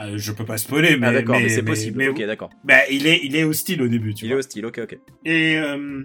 Euh, 0.00 0.16
je 0.16 0.30
peux 0.30 0.44
pas 0.44 0.58
spoiler, 0.58 0.96
mais, 0.96 1.08
Ah 1.08 1.12
d'accord, 1.12 1.36
mais, 1.36 1.42
mais- 1.44 1.48
c'est 1.48 1.62
possible. 1.64 1.98
mais- 1.98 2.08
ok, 2.08 2.22
d'accord. 2.24 2.50
bah, 2.62 2.88
il 2.88 3.06
est, 3.08 3.20
il 3.24 3.34
est 3.34 3.42
hostile 3.42 3.82
au 3.82 3.88
début, 3.88 4.14
tu 4.14 4.24
Il 4.26 4.28
vois. 4.28 4.36
est 4.36 4.38
hostile, 4.38 4.66
ok, 4.66 4.80
ok. 4.84 4.98
Et, 5.24 5.56
euh, 5.56 6.04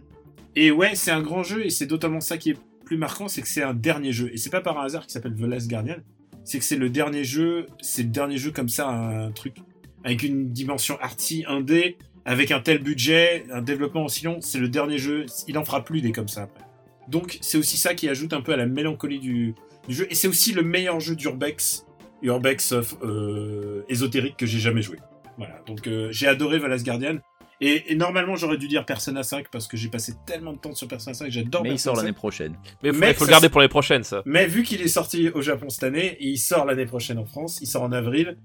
et 0.55 0.71
ouais, 0.71 0.95
c'est 0.95 1.11
un 1.11 1.21
grand 1.21 1.43
jeu 1.43 1.63
et 1.65 1.69
c'est 1.69 1.89
notamment 1.91 2.19
ça 2.19 2.37
qui 2.37 2.51
est 2.51 2.57
marquant, 2.97 3.27
c'est 3.27 3.41
que 3.41 3.47
c'est 3.47 3.63
un 3.63 3.73
dernier 3.73 4.11
jeu. 4.11 4.29
Et 4.33 4.37
c'est 4.37 4.49
pas 4.49 4.61
par 4.61 4.79
hasard 4.79 5.03
qu'il 5.03 5.11
s'appelle 5.11 5.35
The 5.35 5.41
Last 5.41 5.69
Guardian. 5.69 5.97
C'est 6.43 6.59
que 6.59 6.65
c'est 6.65 6.75
le 6.75 6.89
dernier 6.89 7.23
jeu, 7.23 7.67
c'est 7.81 8.03
le 8.03 8.09
dernier 8.09 8.37
jeu 8.37 8.51
comme 8.51 8.69
ça, 8.69 8.89
un 8.89 9.31
truc 9.31 9.55
avec 10.03 10.23
une 10.23 10.51
dimension 10.51 10.97
arty 10.99 11.45
1D, 11.47 11.95
avec 12.25 12.51
un 12.51 12.59
tel 12.59 12.79
budget, 12.79 13.45
un 13.51 13.61
développement 13.61 14.05
aussi 14.05 14.25
long. 14.25 14.39
C'est 14.41 14.59
le 14.59 14.67
dernier 14.67 14.97
jeu, 14.97 15.25
il 15.47 15.57
en 15.57 15.63
fera 15.63 15.83
plus 15.83 16.01
des 16.01 16.11
comme 16.11 16.27
ça 16.27 16.43
après. 16.43 16.65
Donc 17.07 17.37
c'est 17.41 17.57
aussi 17.57 17.77
ça 17.77 17.93
qui 17.95 18.09
ajoute 18.09 18.33
un 18.33 18.41
peu 18.41 18.53
à 18.53 18.57
la 18.57 18.65
mélancolie 18.65 19.19
du, 19.19 19.55
jeu. 19.87 20.07
Et 20.09 20.15
c'est 20.15 20.27
aussi 20.27 20.53
le 20.53 20.63
meilleur 20.63 20.99
jeu 20.99 21.15
d'Urbex, 21.15 21.85
Urbex 22.21 22.73
euh, 23.03 23.83
ésotérique 23.89 24.37
que 24.37 24.45
j'ai 24.45 24.59
jamais 24.59 24.81
joué. 24.81 24.97
Voilà, 25.37 25.61
donc 25.65 25.87
euh, 25.87 26.09
j'ai 26.11 26.27
adoré 26.27 26.59
The 26.59 26.65
Last 26.65 26.85
Guardian. 26.85 27.17
Et, 27.65 27.93
et 27.93 27.95
normalement, 27.95 28.35
j'aurais 28.35 28.57
dû 28.57 28.67
dire 28.67 28.85
Persona 28.85 29.23
5 29.23 29.47
parce 29.49 29.67
que 29.69 29.77
j'ai 29.77 29.87
passé 29.87 30.13
tellement 30.25 30.51
de 30.51 30.57
temps 30.57 30.75
sur 30.75 30.85
Persona 30.89 31.13
5, 31.13 31.29
j'adore 31.31 31.63
Mais 31.63 31.69
il 31.69 31.71
Persona 31.73 31.83
sort 31.93 31.95
5. 31.95 32.01
l'année 32.01 32.13
prochaine. 32.13 32.55
Mais 32.81 32.89
il 32.89 32.93
faut, 32.93 33.23
il 33.23 33.27
le 33.27 33.31
garder 33.31 33.47
pour 33.47 33.61
les 33.61 33.69
prochaines, 33.69 34.03
ça. 34.03 34.21
Mais 34.25 34.47
vu 34.47 34.63
qu'il 34.63 34.81
est 34.81 34.89
sorti 34.89 35.29
au 35.29 35.41
Japon 35.41 35.69
cette 35.69 35.83
année, 35.83 36.17
il 36.19 36.37
sort 36.37 36.65
l'année 36.65 36.85
prochaine 36.85 37.17
en 37.19 37.25
France, 37.25 37.59
il 37.61 37.67
sort 37.67 37.83
en 37.83 37.93
avril. 37.93 38.35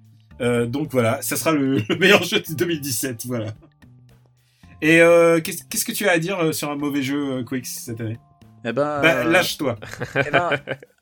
euh, 0.41 0.67
donc 0.67 0.93
voilà, 0.93 1.21
ça 1.21 1.35
sera 1.37 1.51
le, 1.51 1.79
le 1.89 1.97
meilleur 1.99 2.23
jeu 2.23 2.39
de 2.39 2.55
2017, 2.55 3.27
voilà. 3.27 3.55
Et 4.81 5.01
euh, 5.01 5.41
qu'est-ce 5.41 5.85
que 5.85 5.91
tu 5.91 6.09
as 6.09 6.13
à 6.13 6.19
dire 6.19 6.39
euh, 6.39 6.53
sur 6.53 6.71
un 6.71 6.77
mauvais 6.77 7.03
jeu, 7.03 7.43
Quicks, 7.43 7.67
cette 7.67 8.01
année? 8.01 8.19
Eh 8.65 8.73
ben, 8.73 9.01
Bah, 9.03 9.15
euh, 9.17 9.25
lâche-toi. 9.25 9.77
eh 10.15 10.31
ben, 10.31 10.51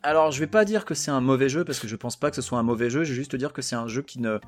alors, 0.03 0.31
je 0.31 0.41
vais 0.41 0.47
pas 0.47 0.65
dire 0.65 0.87
que 0.87 0.95
c'est 0.95 1.11
un 1.11 1.21
mauvais 1.21 1.51
jeu 1.51 1.65
parce 1.65 1.79
que 1.81 1.89
je 1.89 1.97
pense 1.97 2.17
pas 2.17 2.31
que 2.31 2.37
ce 2.37 2.43
soit 2.43 2.59
un 2.59 2.63
mauvais 2.63 2.89
jeu. 2.89 3.05
Je 3.05 3.11
vais 3.11 3.17
juste 3.17 3.37
dire 3.37 3.53
que 3.53 3.61
c'est 3.61 3.77
un 3.77 3.89
jeu 3.89 4.01
qui 4.03 4.21
ne 4.21 4.39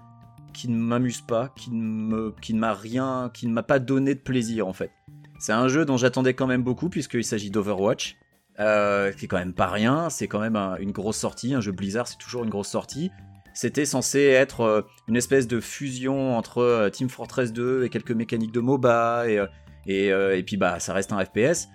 qui 0.52 0.68
ne 0.68 0.76
m'amuse 0.76 1.20
pas, 1.20 1.48
qui 1.56 1.70
ne 1.70 1.82
me 1.82 2.34
qui 2.40 2.54
ne 2.54 2.58
m'a 2.60 2.72
rien, 2.74 3.30
qui 3.34 3.46
ne 3.46 3.52
m'a 3.52 3.62
pas 3.62 3.78
donné 3.78 4.14
de 4.14 4.20
plaisir 4.20 4.66
en 4.66 4.72
fait. 4.72 4.90
C'est 5.38 5.52
un 5.52 5.68
jeu 5.68 5.84
dont 5.84 5.96
j'attendais 5.96 6.34
quand 6.34 6.46
même 6.46 6.62
beaucoup 6.62 6.88
puisqu'il 6.88 7.24
s'agit 7.24 7.50
d'Overwatch, 7.50 8.16
euh, 8.58 9.12
qui 9.12 9.26
est 9.26 9.28
quand 9.28 9.38
même 9.38 9.52
pas 9.54 9.68
rien. 9.68 10.10
C'est 10.10 10.26
quand 10.28 10.40
même 10.40 10.56
un- 10.56 10.76
une 10.78 10.90
grosse 10.92 11.16
sortie. 11.18 11.54
Un 11.54 11.60
jeu 11.60 11.72
Blizzard, 11.72 12.08
c'est 12.08 12.18
toujours 12.18 12.42
une 12.44 12.50
grosse 12.50 12.68
sortie. 12.68 13.10
C'était 13.54 13.84
censé 13.84 14.20
être 14.20 14.60
euh, 14.62 14.82
une 15.08 15.16
espèce 15.16 15.46
de 15.48 15.60
fusion 15.60 16.36
entre 16.36 16.58
euh, 16.58 16.90
Team 16.90 17.08
Fortress 17.08 17.52
2 17.52 17.84
et 17.84 17.88
quelques 17.88 18.10
mécaniques 18.12 18.52
de 18.52 18.60
MOBA 18.60 19.28
et, 19.28 19.44
et, 19.86 20.06
et 20.08 20.42
puis 20.42 20.56
bah 20.56 20.80
ça 20.80 20.92
reste 20.92 21.12
un 21.12 21.24
FPS. 21.24 21.68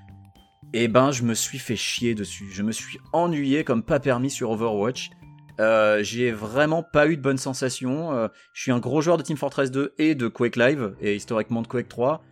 Et 0.74 0.88
ben 0.88 1.12
je 1.12 1.24
me 1.24 1.34
suis 1.34 1.60
fait 1.60 1.76
chier 1.76 2.16
dessus. 2.16 2.50
Je 2.52 2.64
me 2.64 2.72
suis 2.72 3.00
ennuyé 3.14 3.64
comme 3.64 3.84
pas 3.84 4.00
permis 4.00 4.30
sur 4.30 4.50
Overwatch. 4.52 5.12
Euh, 5.60 6.00
j'ai 6.04 6.32
vraiment 6.32 6.82
pas 6.84 7.08
eu 7.08 7.16
de 7.18 7.22
bonnes 7.22 7.38
sensations. 7.38 8.12
Euh, 8.14 8.28
je 8.54 8.62
suis 8.64 8.72
un 8.72 8.80
gros 8.80 9.02
joueur 9.02 9.18
de 9.18 9.24
Team 9.24 9.38
Fortress 9.38 9.70
2 9.72 9.94
et 10.00 10.16
de 10.16 10.28
Quake 10.28 10.56
Live 10.56 10.94
et 11.02 11.16
historiquement 11.16 11.62
de 11.62 11.68
Quake 11.68 11.88
3. 11.90 12.24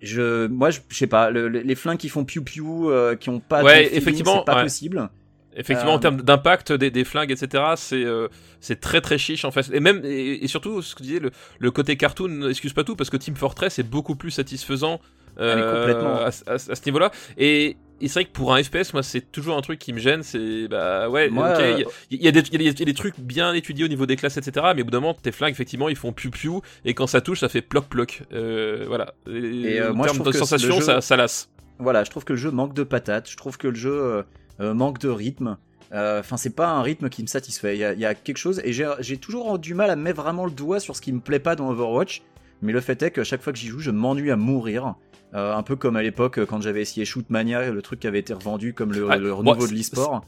Je, 0.00 0.46
moi, 0.46 0.70
je, 0.70 0.80
je 0.88 0.96
sais 0.96 1.06
pas, 1.06 1.30
le- 1.30 1.48
le- 1.48 1.60
les 1.60 1.74
flingues 1.74 1.98
qui 1.98 2.08
font 2.08 2.24
piou 2.24 2.42
piou, 2.42 2.90
euh, 2.90 3.16
qui 3.16 3.28
ont 3.28 3.40
pas 3.40 3.62
Ouais, 3.62 3.90
de 3.90 3.94
effectivement, 3.96 4.38
c'est 4.38 4.44
pas 4.44 4.56
ouais. 4.56 4.62
possible. 4.62 5.10
Effectivement, 5.56 5.94
en 5.94 5.98
termes 5.98 6.22
d'impact 6.22 6.72
des, 6.72 6.92
des 6.92 7.02
flingues, 7.04 7.32
etc., 7.32 7.64
c'est 7.76 8.04
euh, 8.04 8.28
c'est 8.60 8.78
très 8.80 9.00
très 9.00 9.18
chiche 9.18 9.44
en 9.44 9.50
fait. 9.50 9.68
Et 9.74 9.80
même 9.80 10.00
et, 10.04 10.44
et 10.44 10.46
surtout, 10.46 10.80
ce 10.80 10.94
que 10.94 11.00
tu 11.02 11.08
disais, 11.08 11.18
le, 11.18 11.32
le 11.58 11.70
côté 11.72 11.96
cartoon 11.96 12.28
n'excuse 12.28 12.72
pas 12.72 12.84
tout 12.84 12.94
parce 12.94 13.10
que 13.10 13.16
Team 13.16 13.34
Fortress 13.34 13.80
est 13.80 13.82
beaucoup 13.82 14.14
plus 14.14 14.30
satisfaisant 14.30 15.00
euh, 15.40 15.56
Ah, 15.58 15.76
complètement. 15.76 16.14
à, 16.14 16.28
à- 16.46 16.54
à 16.54 16.58
ce 16.76 16.84
niveau-là. 16.86 17.10
Et, 17.36 17.76
et 18.00 18.08
c'est 18.08 18.20
vrai 18.20 18.24
que 18.24 18.32
pour 18.32 18.54
un 18.54 18.62
FPS, 18.62 18.92
moi, 18.92 19.02
c'est 19.02 19.20
toujours 19.32 19.56
un 19.56 19.60
truc 19.60 19.78
qui 19.78 19.92
me 19.92 19.98
gêne. 19.98 20.22
C'est 20.22 20.68
bah 20.68 21.08
ouais, 21.08 21.28
Moi, 21.30 21.50
ok, 21.52 21.58
il 21.58 21.62
euh, 21.64 21.78
y, 21.78 21.82
a- 21.82 21.86
il 22.10 22.22
y 22.24 22.28
a 22.28 22.32
des- 22.32 22.40
il 22.40 22.52
y, 22.62 22.68
a 22.68 22.72
des- 22.72 22.76
il 22.76 22.78
y 22.80 22.82
a 22.82 22.84
des 22.86 22.94
trucs 22.94 23.18
bien 23.20 23.52
étudiés 23.54 23.84
au 23.84 23.88
niveau 23.88 24.06
des 24.06 24.16
classes, 24.16 24.36
etc. 24.36 24.66
Mais 24.74 24.82
au 24.82 24.84
bout 24.84 24.90
d'un 24.90 25.00
moment, 25.00 25.14
tes 25.14 25.32
flingues, 25.32 25.52
effectivement, 25.52 25.88
ils 25.88 25.96
font 25.96 26.12
piou 26.12 26.30
piou 26.30 26.62
et 26.84 26.94
quand 26.94 27.06
ça 27.06 27.20
touche, 27.20 27.40
ça 27.40 27.48
fait 27.48 27.62
ploc 27.62 27.86
ploc. 27.86 28.22
Euh, 28.32 28.84
voilà. 28.88 29.14
Et, 29.28 29.74
Et, 29.74 29.80
euh, 29.80 29.90
en 29.90 29.94
moi, 29.94 30.06
je 30.06 30.12
termes 30.12 30.22
trouve 30.22 30.26
de 30.28 30.32
que 30.32 30.38
sensation, 30.38 30.76
jeu- 30.76 30.84
ça, 30.84 31.00
ça 31.00 31.16
lasse. 31.16 31.50
Voilà, 31.78 32.04
je 32.04 32.10
trouve 32.10 32.24
que 32.24 32.32
le 32.32 32.38
jeu 32.38 32.50
manque 32.50 32.74
de 32.74 32.82
patates. 32.82 33.28
Je 33.30 33.36
trouve 33.36 33.56
que 33.58 33.68
le 33.68 33.74
jeu 33.76 34.24
manque 34.58 34.98
de 34.98 35.08
rythme. 35.08 35.56
Enfin, 35.92 36.36
c'est 36.36 36.54
pas 36.54 36.68
un 36.68 36.82
rythme 36.82 37.08
qui 37.08 37.22
me 37.22 37.26
satisfait. 37.26 37.76
Il 37.76 37.78
y 37.98 38.00
y 38.00 38.04
a 38.04 38.14
quelque 38.14 38.36
chose 38.36 38.60
et 38.64 38.72
j'ai 38.72 38.88
j'ai 39.00 39.16
toujours 39.16 39.58
du 39.58 39.74
mal 39.74 39.90
à 39.90 39.96
mettre 39.96 40.22
vraiment 40.22 40.44
le 40.44 40.52
doigt 40.52 40.78
sur 40.78 40.94
ce 40.94 41.00
qui 41.00 41.12
me 41.12 41.20
plaît 41.20 41.38
pas 41.40 41.56
dans 41.56 41.68
Overwatch. 41.70 42.22
Mais 42.62 42.72
le 42.72 42.80
fait 42.80 43.02
est 43.02 43.10
que 43.10 43.24
chaque 43.24 43.40
fois 43.42 43.52
que 43.54 43.58
j'y 43.58 43.68
joue, 43.68 43.78
je 43.80 43.90
m'ennuie 43.90 44.30
à 44.30 44.36
mourir. 44.36 44.94
Euh, 45.34 45.54
un 45.54 45.62
peu 45.62 45.76
comme 45.76 45.94
à 45.96 46.02
l'époque 46.02 46.38
euh, 46.38 46.46
quand 46.46 46.60
j'avais 46.60 46.80
essayé 46.82 47.04
Shootmania, 47.06 47.70
le 47.70 47.82
truc 47.82 48.00
qui 48.00 48.06
avait 48.08 48.18
été 48.18 48.32
revendu 48.34 48.74
comme 48.74 48.92
le, 48.92 49.06
Ah, 49.08 49.16
le 49.16 49.30
bon, 49.30 49.36
renouveau 49.36 49.62
de 49.62 49.68
c'est- 49.68 49.74
l'e-sport. 49.74 50.24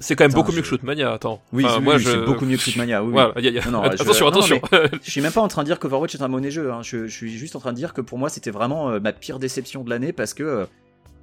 C'est 0.00 0.14
quand 0.14 0.22
même 0.24 0.30
Putain, 0.30 0.40
beaucoup 0.42 0.52
mieux 0.52 0.60
que 0.62 0.66
Shootmania. 0.68 1.12
Attends. 1.12 1.42
Oui, 1.52 1.64
Enfin, 1.66 1.78
oui, 1.78 1.84
moi, 1.84 1.94
oui, 1.96 2.00
je... 2.02 2.10
c'est 2.10 2.24
beaucoup 2.24 2.46
mieux 2.46 2.56
que 2.56 2.62
Shootmania. 2.62 3.02
Oui, 3.02 3.08
oui. 3.08 3.12
Voilà, 3.14 3.32
y 3.40 3.48
a- 3.48 3.50
y 3.50 3.58
a- 3.58 3.64
Non, 3.66 3.82
non, 3.82 3.90
je- 3.96 4.02
attention, 4.02 4.26
non, 4.26 4.30
non, 4.30 4.38
attention. 4.38 4.60
Je 5.02 5.10
suis 5.10 5.20
même 5.20 5.32
pas 5.32 5.40
en 5.40 5.48
train 5.48 5.62
de 5.62 5.66
dire 5.66 5.78
qu'Overwatch 5.80 6.14
est 6.14 6.22
un 6.22 6.28
mauvais 6.28 6.50
jeu. 6.52 6.70
hein. 6.72 6.80
Je, 6.82 7.08
je 7.08 7.14
suis 7.14 7.36
juste 7.36 7.56
en 7.56 7.58
train 7.58 7.72
de 7.72 7.76
dire 7.76 7.92
que 7.94 8.00
pour 8.00 8.16
moi, 8.16 8.28
c'était 8.30 8.52
vraiment 8.52 8.90
euh, 8.90 9.00
ma 9.00 9.12
pire 9.12 9.38
déception 9.40 9.82
de 9.82 9.90
l'année 9.90 10.12
parce 10.12 10.34
que 10.34 10.44
euh, 10.44 10.66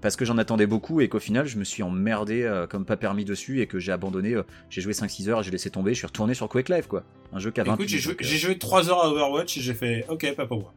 parce 0.02 0.18
que 0.18 0.26
j'en 0.26 0.38
attendais 0.38 0.68
beaucoup 0.68 1.00
et 1.02 1.08
qu'au 1.08 1.20
final, 1.20 1.48
je 1.48 1.58
me 1.58 1.64
suis 1.64 1.82
emmerdé 1.84 2.44
euh, 2.44 2.68
comme 2.68 2.86
pas 2.86 2.98
permis 2.98 3.24
dessus 3.26 3.62
et 3.62 3.66
que 3.66 3.80
j'ai 3.80 3.94
abandonné. 3.94 4.34
euh, 4.36 4.44
j'ai 4.70 4.82
joué 4.82 4.92
5-6 4.94 5.30
heures, 5.30 5.42
j'ai 5.42 5.52
laissé 5.52 5.70
tomber, 5.72 5.94
je 5.94 6.00
suis 6.00 6.06
retourné 6.08 6.34
sur 6.36 6.48
Quake 6.50 6.68
Live 6.70 6.88
quoi. 6.88 7.04
Un 7.34 7.40
jeu 7.40 7.50
qui 7.52 7.62
a 7.62 7.64
20 7.64 7.74
Écoute, 7.76 7.88
j'ai 7.88 7.98
joué, 7.98 8.14
euh, 8.22 8.24
joué 8.24 8.58
3 8.60 8.90
heures 8.90 9.04
à 9.04 9.10
Overwatch 9.10 9.58
et 9.58 9.62
j'ai 9.62 9.74
fait, 9.74 10.06
ok, 10.10 10.36
pas 10.36 10.46
pour 10.46 10.60
moi. 10.60 10.74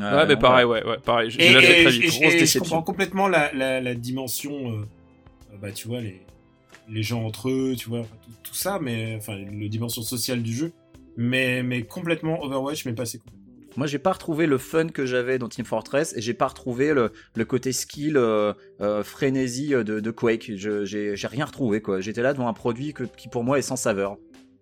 Euh, 0.00 0.16
ouais, 0.18 0.26
mais 0.26 0.36
pareil, 0.36 0.64
voilà. 0.64 0.84
ouais, 0.86 0.90
ouais, 0.92 0.98
pareil. 0.98 1.30
J'ai 1.30 1.42
Et, 1.46 1.50
et- 1.50 1.52
très 1.54 1.82
et- 1.84 1.88
vite. 1.90 2.20
grosse 2.20 2.34
et 2.34 2.46
je 2.46 2.58
comprends 2.58 2.82
complètement 2.82 3.28
la, 3.28 3.52
la, 3.52 3.80
la 3.80 3.94
dimension, 3.94 4.52
euh, 4.52 4.74
euh, 5.52 5.56
bah 5.60 5.70
tu 5.72 5.88
vois, 5.88 6.00
les, 6.00 6.20
les 6.88 7.02
gens 7.02 7.24
entre 7.24 7.48
eux, 7.50 7.74
tu 7.76 7.88
vois, 7.88 8.00
tout, 8.02 8.30
tout 8.50 8.54
ça, 8.54 8.78
mais 8.80 9.14
enfin, 9.16 9.36
la 9.36 9.68
dimension 9.68 10.02
sociale 10.02 10.42
du 10.42 10.52
jeu. 10.54 10.72
Mais, 11.16 11.62
mais 11.62 11.82
complètement 11.82 12.42
Overwatch, 12.42 12.86
mais 12.86 12.92
passé 12.92 13.18
complètement. 13.18 13.40
Moi, 13.76 13.86
j'ai 13.88 13.98
pas 13.98 14.12
retrouvé 14.12 14.46
le 14.46 14.58
fun 14.58 14.88
que 14.88 15.04
j'avais 15.06 15.38
dans 15.38 15.48
Team 15.48 15.64
Fortress 15.64 16.12
et 16.16 16.20
j'ai 16.20 16.34
pas 16.34 16.46
retrouvé 16.48 16.92
le, 16.94 17.12
le 17.34 17.44
côté 17.44 17.72
skill, 17.72 18.16
euh, 18.16 18.52
euh, 18.80 19.02
frénésie 19.04 19.70
de, 19.70 19.82
de 20.00 20.10
Quake. 20.12 20.52
Je- 20.56 20.84
J'ai 20.84 21.16
j'ai 21.16 21.26
rien 21.26 21.44
retrouvé 21.44 21.80
quoi. 21.82 22.00
J'étais 22.00 22.22
là 22.22 22.32
devant 22.32 22.46
un 22.48 22.52
produit 22.52 22.92
que, 22.94 23.02
qui 23.04 23.28
pour 23.28 23.42
moi 23.44 23.58
est 23.58 23.62
sans 23.62 23.74
saveur. 23.76 24.16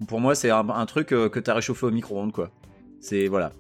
Pour 0.08 0.20
moi, 0.20 0.34
c'est 0.34 0.50
un, 0.50 0.66
un 0.68 0.86
truc 0.86 1.12
euh, 1.12 1.28
que 1.28 1.40
t'as 1.40 1.52
réchauffé 1.54 1.86
au 1.86 1.90
micro-ondes 1.90 2.32
quoi. 2.32 2.50
C'est 3.00 3.28
voilà. 3.28 3.52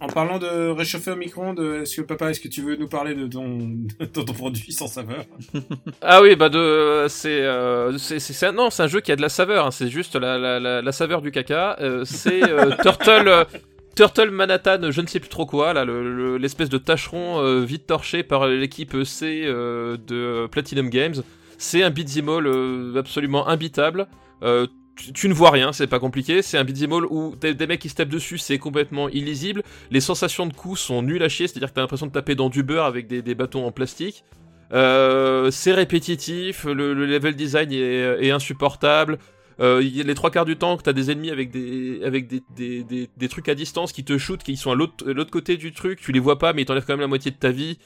En 0.00 0.06
parlant 0.06 0.38
de 0.38 0.68
réchauffer 0.70 1.10
au 1.10 1.16
micro-ondes, 1.16 1.58
est-ce 1.82 1.96
que 1.96 2.02
papa, 2.02 2.30
est-ce 2.30 2.38
que 2.40 2.46
tu 2.46 2.62
veux 2.62 2.76
nous 2.76 2.86
parler 2.86 3.14
de 3.16 3.26
ton, 3.26 3.58
de 4.00 4.06
ton 4.06 4.24
produit 4.32 4.72
sans 4.72 4.86
saveur? 4.86 5.24
Ah 6.00 6.22
oui, 6.22 6.36
bah 6.36 6.48
de, 6.48 7.06
c'est, 7.08 7.42
euh, 7.42 7.98
c'est, 7.98 8.52
non, 8.52 8.70
c'est 8.70 8.84
un 8.84 8.86
jeu 8.86 9.00
qui 9.00 9.10
a 9.10 9.16
de 9.16 9.22
la 9.22 9.28
saveur. 9.28 9.66
hein, 9.66 9.70
c'est 9.72 9.88
juste 9.88 10.14
la, 10.14 10.38
la, 10.38 10.60
la, 10.60 10.82
la 10.82 10.92
saveur 10.92 11.20
du 11.20 11.32
caca. 11.32 11.76
Euh, 11.80 12.04
c'est 12.04 12.44
euh, 12.48 12.70
Turtle, 12.82 13.26
euh, 13.26 13.44
Turtle 13.96 14.30
Manhattan, 14.30 14.90
je 14.92 15.00
ne 15.00 15.06
sais 15.08 15.18
plus 15.18 15.28
trop 15.30 15.46
quoi, 15.46 15.72
là, 15.72 15.84
le- 15.84 16.14
le- 16.14 16.36
l'espèce 16.38 16.68
de 16.68 16.78
tâcheron 16.78 17.60
vite 17.64 17.88
torché 17.88 18.22
par 18.22 18.46
l'équipe 18.46 18.96
C 19.04 19.42
euh, 19.46 19.96
de 20.06 20.46
Platinum 20.46 20.90
Games. 20.90 21.16
C'est 21.58 21.82
un 21.82 21.90
beat'em 21.90 22.28
all 22.28 22.96
absolument 22.96 23.48
imbitable. 23.48 24.06
Tu, 25.14 25.28
ne 25.28 25.34
vois 25.34 25.50
rien, 25.50 25.72
c'est 25.72 25.86
pas 25.86 26.00
compliqué. 26.00 26.42
C'est 26.42 26.58
un 26.58 26.64
beat'em 26.64 26.92
où 26.92 27.34
des 27.36 27.66
mecs 27.66 27.80
qui 27.80 27.88
se 27.88 27.94
tapent 27.94 28.08
dessus, 28.08 28.38
c'est 28.38 28.58
complètement 28.58 29.08
illisible. 29.08 29.62
Les 29.90 30.00
sensations 30.00 30.46
de 30.46 30.52
coups 30.52 30.80
sont 30.80 31.02
nulles 31.02 31.22
à 31.22 31.28
chier, 31.28 31.46
c'est-à-dire 31.46 31.70
que 31.70 31.74
t'as 31.74 31.82
l'impression 31.82 32.06
de 32.06 32.12
taper 32.12 32.34
dans 32.34 32.48
du 32.48 32.62
beurre 32.62 32.84
avec 32.84 33.06
des, 33.06 33.34
bâtons 33.34 33.66
en 33.66 33.72
plastique. 33.72 34.24
Euh, 34.72 35.50
c'est 35.50 35.72
répétitif, 35.72 36.64
le, 36.64 36.92
le 36.92 37.06
level 37.06 37.36
design 37.36 37.72
est, 37.72 38.30
insupportable. 38.30 39.18
Euh, 39.60 39.80
les 39.80 40.14
trois 40.14 40.30
quarts 40.30 40.44
du 40.44 40.56
temps 40.56 40.76
que 40.76 40.82
t'as 40.82 40.92
des 40.92 41.10
ennemis 41.10 41.30
avec 41.30 41.50
des 41.50 43.28
trucs 43.28 43.48
à 43.48 43.54
distance 43.54 43.92
qui 43.92 44.04
te 44.04 44.16
shootent, 44.16 44.42
qui 44.42 44.56
sont 44.56 44.70
à 44.70 44.74
l'autre 44.76 45.10
l'autre 45.10 45.32
côté 45.32 45.56
du 45.56 45.72
truc, 45.72 46.00
tu 46.00 46.12
les 46.12 46.20
vois 46.20 46.38
pas 46.38 46.52
mais 46.52 46.62
ils 46.62 46.64
t'enlèvent 46.64 46.84
quand 46.84 46.92
même 46.92 47.00
la 47.00 47.08
moitié 47.08 47.30
de 47.30 47.36
ta 47.36 47.50
vie. 47.50 47.78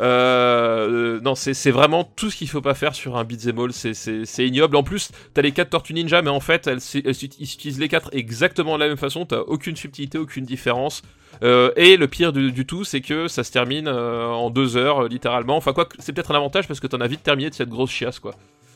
Euh, 0.00 1.20
non, 1.20 1.34
c'est 1.34 1.70
vraiment 1.70 2.04
tout 2.04 2.30
ce 2.30 2.36
qu'il 2.36 2.48
faut 2.48 2.60
pas 2.60 2.74
faire 2.74 2.94
sur 2.94 3.16
un 3.16 3.24
beat'em 3.24 3.58
all, 3.58 3.72
c'est- 3.72 4.46
ignoble. 4.46 4.76
En 4.76 4.82
plus, 4.82 5.10
t'as 5.32 5.42
les 5.42 5.52
quatre 5.52 5.70
tortues 5.70 5.94
ninja, 5.94 6.20
mais 6.22 6.30
en 6.30 6.40
fait, 6.40 6.66
elles, 6.66 6.80
ils 6.94 7.08
utilisent 7.42 7.78
les 7.78 7.88
quatre 7.88 8.10
exactement 8.12 8.74
de 8.74 8.80
la 8.80 8.88
même 8.88 8.96
façon, 8.96 9.24
t'as 9.24 9.40
aucune 9.40 9.76
subtilité, 9.76 10.18
aucune 10.18 10.44
différence. 10.44 11.02
Euh, 11.42 11.72
et 11.76 11.96
le 11.96 12.06
pire 12.08 12.32
du, 12.32 12.66
tout, 12.66 12.84
c'est 12.84 13.00
que 13.00 13.28
ça 13.28 13.42
se 13.44 13.50
termine 13.52 13.88
euh, 13.88 14.26
en 14.26 14.50
deux 14.50 14.76
heures, 14.76 15.04
euh, 15.04 15.08
littéralement. 15.08 15.56
Enfin, 15.56 15.72
quoi, 15.72 15.88
c'est 15.98 16.12
peut-être 16.12 16.30
un 16.30 16.36
avantage 16.36 16.68
parce 16.68 16.80
que 16.80 16.86
t'en 16.86 17.00
as 17.00 17.06
vite 17.08 17.22
terminé 17.22 17.50
de 17.50 17.54
cette 17.54 17.68
grosse 17.70 17.90
chiasse, 17.90 18.18
quoi. 18.18 18.34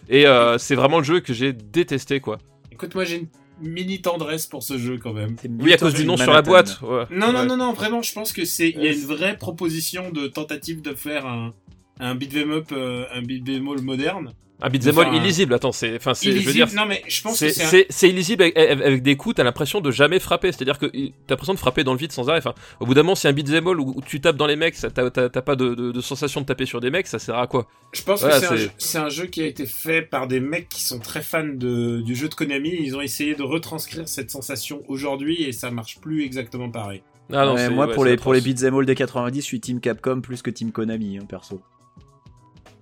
Et 0.08 0.26
euh, 0.26 0.58
c'est 0.58 0.74
vraiment 0.74 0.98
le 0.98 1.04
jeu 1.04 1.20
que 1.20 1.32
j'ai 1.32 1.52
détesté, 1.52 2.20
quoi. 2.20 2.38
Écoute, 2.72 2.94
moi 2.94 3.04
j'ai 3.04 3.16
une 3.16 3.28
mini 3.60 4.00
tendresse 4.00 4.46
pour 4.46 4.62
ce 4.62 4.78
jeu 4.78 4.98
quand 4.98 5.12
même. 5.12 5.36
Oui, 5.60 5.72
à 5.72 5.76
cause 5.76 5.94
du 5.94 6.04
nom 6.04 6.16
sur 6.16 6.32
la 6.32 6.42
boîte. 6.42 6.80
ouais. 6.82 7.04
Non, 7.10 7.32
non, 7.32 7.40
Ouais. 7.40 7.46
non, 7.46 7.56
non, 7.56 7.72
vraiment, 7.72 8.02
je 8.02 8.12
pense 8.12 8.32
que 8.32 8.44
c'est, 8.44 8.70
il 8.70 8.82
y 8.82 8.88
a 8.88 8.92
une 8.92 9.00
vraie 9.06 9.36
proposition 9.36 10.10
de 10.10 10.26
tentative 10.28 10.82
de 10.82 10.94
faire 10.94 11.26
un, 11.26 11.54
un 12.00 12.14
beat'em 12.14 12.50
up, 12.52 12.66
euh, 12.72 13.04
un 13.12 13.22
beat'em 13.22 13.68
all 13.68 13.80
moderne. 13.82 14.32
Un 14.60 14.70
beat'em 14.70 14.98
all 14.98 15.06
Enfin, 15.08 15.16
illisible, 15.16 15.54
attends, 15.54 15.70
c'est, 15.70 15.94
enfin, 15.96 16.14
c'est, 16.14 16.26
je 16.26 16.30
veux 16.30 16.36
illisible. 16.42 16.66
dire, 16.66 16.74
non 16.76 16.84
mais 16.86 17.02
je 17.06 17.22
pense 17.22 17.36
c'est, 17.38 17.46
que 17.46 17.52
c'est 17.52 17.62
un- 17.62 17.68
c'est, 17.68 17.86
c'est 17.90 18.08
illisible 18.08 18.42
avec, 18.42 18.56
avec- 18.58 19.02
des 19.04 19.16
coups, 19.16 19.36
t'as 19.36 19.44
l'impression 19.44 19.80
de 19.80 19.92
jamais 19.92 20.18
frapper. 20.18 20.50
C'est-à-dire 20.50 20.78
que 20.80 20.86
t'as 20.86 21.10
l'impression 21.34 21.54
de 21.54 21.58
frapper 21.60 21.84
dans 21.84 21.92
le 21.92 21.98
vide 21.98 22.10
sans 22.10 22.28
arrêt. 22.28 22.38
Enfin, 22.38 22.54
au 22.80 22.86
bout 22.86 22.94
d'un 22.94 23.04
moment, 23.04 23.14
si 23.14 23.28
un 23.28 23.32
beat'em 23.32 23.68
all 23.68 23.78
où, 23.78 23.94
où 23.96 24.02
tu 24.02 24.20
tapes 24.20 24.36
dans 24.36 24.48
les 24.48 24.56
mecs, 24.56 24.74
ça- 24.74 24.90
t'as, 24.90 25.10
t'as, 25.10 25.28
t'as 25.28 25.42
pas 25.42 25.54
de, 25.54 25.74
de, 25.76 25.92
de 25.92 26.00
sensation 26.00 26.40
de 26.40 26.46
taper 26.46 26.66
sur 26.66 26.80
des 26.80 26.90
mecs, 26.90 27.06
ça 27.06 27.20
sert 27.20 27.36
à 27.38 27.46
quoi? 27.46 27.68
Je 27.92 28.02
pense 28.02 28.20
Voilà, 28.20 28.40
que 28.40 28.46
c'est 28.46 28.52
un, 28.52 28.56
c'est- 28.56 28.62
jeu- 28.64 28.70
c'est 28.78 28.98
un 28.98 29.08
jeu 29.08 29.26
qui 29.26 29.42
a 29.42 29.46
été 29.46 29.64
fait 29.64 30.02
par 30.02 30.26
des 30.26 30.40
mecs 30.40 30.68
qui 30.68 30.82
sont 30.82 30.98
très 30.98 31.22
fans 31.22 31.44
de, 31.44 32.00
du 32.00 32.16
jeu 32.16 32.28
de 32.28 32.34
Konami. 32.34 32.74
Ils 32.80 32.96
ont 32.96 33.00
essayé 33.00 33.36
de 33.36 33.44
retranscrire 33.44 34.08
cette 34.08 34.32
sensation 34.32 34.82
aujourd'hui 34.88 35.44
et 35.44 35.52
ça 35.52 35.70
marche 35.70 36.00
plus 36.00 36.24
exactement 36.24 36.68
pareil. 36.68 37.02
Ah 37.32 37.44
non, 37.46 37.52
Ouais, 37.54 37.58
c'est- 37.60 37.70
moi, 37.70 37.86
ouais, 37.86 37.94
pour, 37.94 38.04
c'est 38.04 38.10
les, 38.10 38.16
pour 38.16 38.32
les 38.34 38.40
beat'em 38.40 38.74
all 38.76 38.86
des 38.86 38.94
90, 38.96 39.40
je 39.40 39.46
suis 39.46 39.60
team 39.60 39.78
Capcom 39.80 40.20
plus 40.20 40.42
que 40.42 40.50
team 40.50 40.72
Konami, 40.72 41.18
hein, 41.18 41.26
perso. 41.28 41.60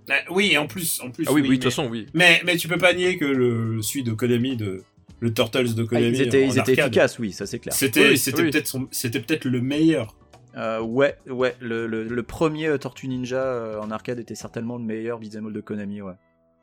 Ah, 0.08 0.14
oui, 0.30 0.50
et 0.52 0.58
en 0.58 0.66
plus, 0.66 1.00
en 1.00 1.10
plus. 1.10 1.24
Ah 1.28 1.32
oui, 1.32 1.40
oui, 1.42 1.48
de 1.50 1.54
toute 1.54 1.64
façon, 1.64 1.88
oui. 1.88 2.06
mais, 2.14 2.40
mais 2.44 2.56
tu 2.56 2.68
peux 2.68 2.78
pas 2.78 2.92
nier 2.92 3.18
que 3.18 3.24
le 3.24 3.82
celui 3.82 4.04
de 4.04 4.12
Konami, 4.12 4.56
de, 4.56 4.82
le 5.20 5.32
Turtles 5.34 5.74
de 5.74 5.82
Ah, 5.82 5.86
Konami, 5.86 6.08
ils 6.18 6.22
étaient, 6.22 6.44
en 6.44 6.46
ils 6.48 6.50
étaient 6.52 6.60
arcade, 6.60 6.78
efficaces, 6.78 7.18
oui, 7.18 7.32
ça 7.32 7.46
c'est 7.46 7.58
clair. 7.58 7.74
C'était, 7.74 8.10
Oui, 8.10 8.18
c'était 8.18 8.42
oui. 8.42 8.50
peut-être 8.50 8.66
son- 8.68 8.88
c'était 8.92 9.20
peut-être 9.20 9.44
le 9.46 9.60
meilleur. 9.60 10.16
Euh, 10.56 10.80
ouais, 10.80 11.16
ouais, 11.28 11.54
le, 11.60 11.86
le, 11.86 12.04
le 12.04 12.22
premier 12.22 12.68
euh, 12.68 12.78
Tortue 12.78 13.08
Ninja 13.08 13.36
euh, 13.42 13.80
en 13.80 13.90
arcade 13.90 14.18
était 14.18 14.34
certainement 14.34 14.76
le 14.78 14.84
meilleur 14.84 15.18
beat'em 15.18 15.52
de 15.52 15.60
Konami, 15.60 16.00
ouais. 16.02 16.14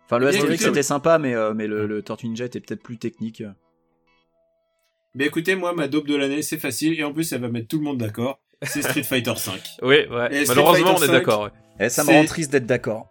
Enfin, 0.06 0.20
le 0.20 0.34
écoutez, 0.36 0.58
c'était 0.58 0.84
sympa, 0.84 1.18
mais, 1.20 1.36
euh, 1.36 1.54
mais 1.54 1.68
le, 1.68 1.86
le 1.86 2.02
Tortue 2.02 2.28
Ninja 2.28 2.46
était 2.46 2.60
peut-être 2.60 2.82
plus 2.82 2.98
technique. 2.98 3.44
Mais 5.16 5.26
écoutez, 5.26 5.56
moi, 5.56 5.74
ma 5.74 5.88
dope 5.88 6.08
de 6.08 6.16
l'année, 6.16 6.42
c'est 6.42 6.58
facile 6.58 7.00
et 7.00 7.04
en 7.04 7.14
plus, 7.14 7.32
elle 7.34 7.42
va 7.42 7.50
mettre 7.50 7.68
tout 7.68 7.78
le 7.78 7.84
monde 7.84 7.98
d'accord. 8.00 8.40
C'est 8.64 8.82
Street 8.82 9.04
Fighter 9.04 9.34
5. 9.36 9.62
Oui, 9.84 9.96
Et 9.96 10.08
ouais. 10.08 10.44
Malheureusement, 10.48 10.96
Fighter 10.96 11.00
on 11.00 11.04
est 11.04 11.08
5, 11.08 11.12
d'accord. 11.12 11.50
Eh, 11.80 11.90
ça 11.90 12.04
me 12.04 12.10
rend 12.10 12.26
triste 12.26 12.52
d'être 12.52 12.66
d'accord. 12.66 13.10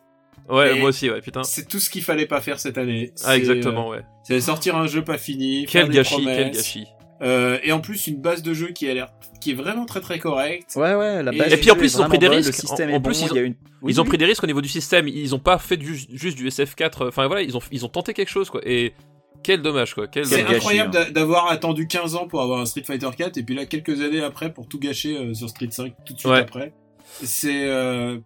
Ouais, 0.48 0.56
ouais 0.56 0.76
Et- 0.76 0.80
moi 0.80 0.88
aussi, 0.90 1.08
ouais, 1.10 1.20
putain. 1.20 1.42
C'est 1.44 1.66
tout 1.68 1.78
ce 1.80 1.88
qu'il 1.90 2.02
fallait 2.02 2.26
pas 2.26 2.40
faire 2.40 2.58
cette 2.60 2.78
année. 2.78 3.12
Ah, 3.24 3.36
exactement, 3.36 3.88
ouais. 3.88 3.98
euh, 3.98 4.00
C'est 4.24 4.40
sortir 4.40 4.76
un 4.76 4.86
jeu 4.86 5.02
pas 5.04 5.18
fini. 5.18 5.66
Quel 5.68 5.88
gâchis, 5.88 6.24
quel 6.24 6.50
gâchis. 6.50 6.86
euh, 7.22 7.58
et 7.62 7.72
en 7.72 7.80
plus, 7.80 8.06
une 8.08 8.20
base 8.20 8.42
de 8.42 8.52
jeu 8.52 8.68
qui 8.68 8.88
a 8.88 8.94
l'air, 8.94 9.08
qui 9.40 9.52
est 9.52 9.54
vraiment 9.54 9.86
très 9.86 10.00
très 10.00 10.18
correcte. 10.18 10.72
Ouais, 10.76 10.94
ouais, 10.94 11.22
la 11.22 11.32
base 11.32 11.52
et 11.52 11.56
puis 11.56 11.70
en 11.70 11.76
plus, 11.76 11.94
ils 11.94 12.00
ont 12.02 12.08
pris 12.08 12.18
des 12.18 12.28
risques. 12.28 12.64
En- 12.70 12.74
en 12.74 12.86
bon, 12.98 13.00
plus, 13.00 13.22
ils 13.22 13.28
il 13.30 13.36
y 13.36 13.38
a 13.38 13.42
une... 13.42 13.54
Oui, 13.82 13.92
ils 13.92 14.00
ont 14.00 14.04
oui. 14.04 14.08
pris 14.10 14.18
des 14.18 14.24
risques 14.26 14.42
au 14.44 14.46
niveau 14.46 14.60
du 14.60 14.68
système. 14.68 15.08
Ils 15.08 15.34
ont 15.34 15.38
pas 15.40 15.58
fait 15.58 15.76
du, 15.76 15.96
juste 16.12 16.36
du 16.36 16.46
SF4. 16.48 17.08
Enfin 17.08 17.26
voilà, 17.26 17.42
ils 17.42 17.56
ont, 17.56 17.60
ils 17.72 17.84
ont 17.84 17.88
tenté 17.88 18.12
quelque 18.14 18.28
chose, 18.30 18.48
quoi. 18.50 18.60
Et 18.64 18.92
quel 19.42 19.60
dommage, 19.60 19.94
quoi. 19.94 20.06
Quel 20.06 20.24
C'est 20.26 20.44
incroyable 20.46 20.96
hein. 20.96 21.04
d'a- 21.06 21.10
d'avoir 21.10 21.50
attendu 21.50 21.88
15 21.88 22.14
ans 22.14 22.28
pour 22.28 22.42
avoir 22.42 22.60
un 22.60 22.64
Street 22.66 22.84
Fighter 22.86 23.08
4 23.16 23.38
et 23.38 23.42
puis 23.42 23.56
là 23.56 23.66
quelques 23.66 24.00
années 24.00 24.22
après 24.22 24.52
pour 24.52 24.68
tout 24.68 24.78
gâcher 24.78 25.16
euh, 25.16 25.34
sur 25.34 25.48
Street 25.48 25.68
5 25.70 25.94
tout 26.04 26.14
de 26.14 26.18
suite 26.20 26.30
Ouais. 26.30 26.38
après. 26.38 26.72
C'est 27.24 27.64
euh, 27.66 28.18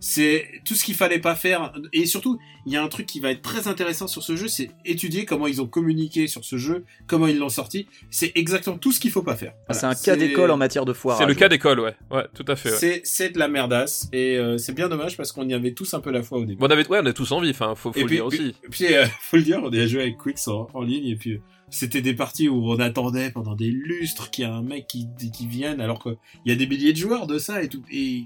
c'est 0.00 0.46
tout 0.64 0.74
ce 0.74 0.84
qu'il 0.84 0.94
fallait 0.94 1.20
pas 1.20 1.34
faire 1.34 1.72
et 1.92 2.04
surtout 2.06 2.38
il 2.66 2.72
y 2.72 2.76
a 2.76 2.82
un 2.82 2.88
truc 2.88 3.06
qui 3.06 3.20
va 3.20 3.30
être 3.30 3.42
très 3.42 3.68
intéressant 3.68 4.06
sur 4.08 4.22
ce 4.22 4.36
jeu, 4.36 4.48
c'est 4.48 4.70
étudier 4.84 5.24
comment 5.24 5.46
ils 5.46 5.60
ont 5.62 5.66
communiqué 5.66 6.26
sur 6.26 6.44
ce 6.44 6.56
jeu, 6.56 6.84
comment 7.06 7.26
ils 7.26 7.38
l'ont 7.38 7.48
sorti. 7.48 7.86
C'est 8.10 8.32
exactement 8.34 8.76
tout 8.78 8.90
ce 8.92 8.98
qu'il 9.00 9.10
faut 9.10 9.22
pas 9.22 9.36
faire. 9.36 9.52
Ah, 9.68 9.74
Voilà. 9.74 9.94
c'est 9.94 10.10
un 10.10 10.14
cas 10.14 10.18
d'école 10.18 10.50
en 10.50 10.56
matière 10.56 10.84
de 10.84 10.92
foire. 10.92 11.18
C'est 11.18 11.26
le 11.26 11.34
cas 11.34 11.48
d'école, 11.48 11.80
ouais. 11.80 11.94
Ouais, 12.10 12.26
tout 12.34 12.44
à 12.48 12.56
fait. 12.56 12.70
Ouais. 12.70 12.76
C'est 12.78 13.00
c'est 13.04 13.30
de 13.30 13.38
la 13.38 13.48
merdasse 13.48 14.08
et 14.12 14.36
euh, 14.36 14.58
c'est 14.58 14.72
bien 14.74 14.88
dommage 14.88 15.16
parce 15.16 15.30
qu'on 15.32 15.48
y 15.48 15.54
avait 15.54 15.72
tous 15.74 15.94
un 15.94 16.00
peu 16.00 16.10
la 16.10 16.22
foi 16.22 16.38
au 16.38 16.44
début. 16.44 16.58
Bon, 16.58 16.66
on 16.66 16.70
avait, 16.70 16.86
ouais, 16.88 17.00
on 17.02 17.06
a 17.06 17.12
tous 17.12 17.30
envie. 17.32 17.50
Enfin, 17.50 17.74
faut, 17.74 17.92
faut 17.92 17.98
Et 17.98 18.02
le 18.02 18.06
puis, 18.06 18.16
dire 18.16 18.26
aussi. 18.26 18.54
puis, 18.62 18.86
puis, 18.86 18.94
euh, 18.94 19.06
faut 19.20 19.36
le 19.36 19.42
dire, 19.42 19.60
on 19.62 19.72
a 19.72 19.86
joué 19.86 20.02
avec 20.02 20.16
Quicks 20.18 20.48
en, 20.48 20.66
en 20.74 20.82
ligne 20.82 21.06
et 21.08 21.16
puis 21.16 21.32
euh, 21.32 21.40
c'était 21.70 22.02
des 22.02 22.14
parties 22.14 22.48
où 22.48 22.70
on 22.70 22.78
attendait 22.78 23.30
pendant 23.30 23.54
des 23.54 23.68
lustres 23.70 24.30
qu'il 24.30 24.44
y 24.44 24.46
a 24.46 24.54
un 24.54 24.62
mec 24.62 24.86
qui, 24.86 25.08
qui 25.32 25.46
vienne 25.46 25.80
alors 25.80 26.02
qu'il 26.02 26.16
y 26.46 26.52
a 26.52 26.54
des 26.56 26.66
milliers 26.66 26.92
de 26.92 26.98
joueurs 26.98 27.26
de 27.26 27.38
ça 27.38 27.62
et 27.62 27.68
tout. 27.68 27.82
Et 27.92 28.24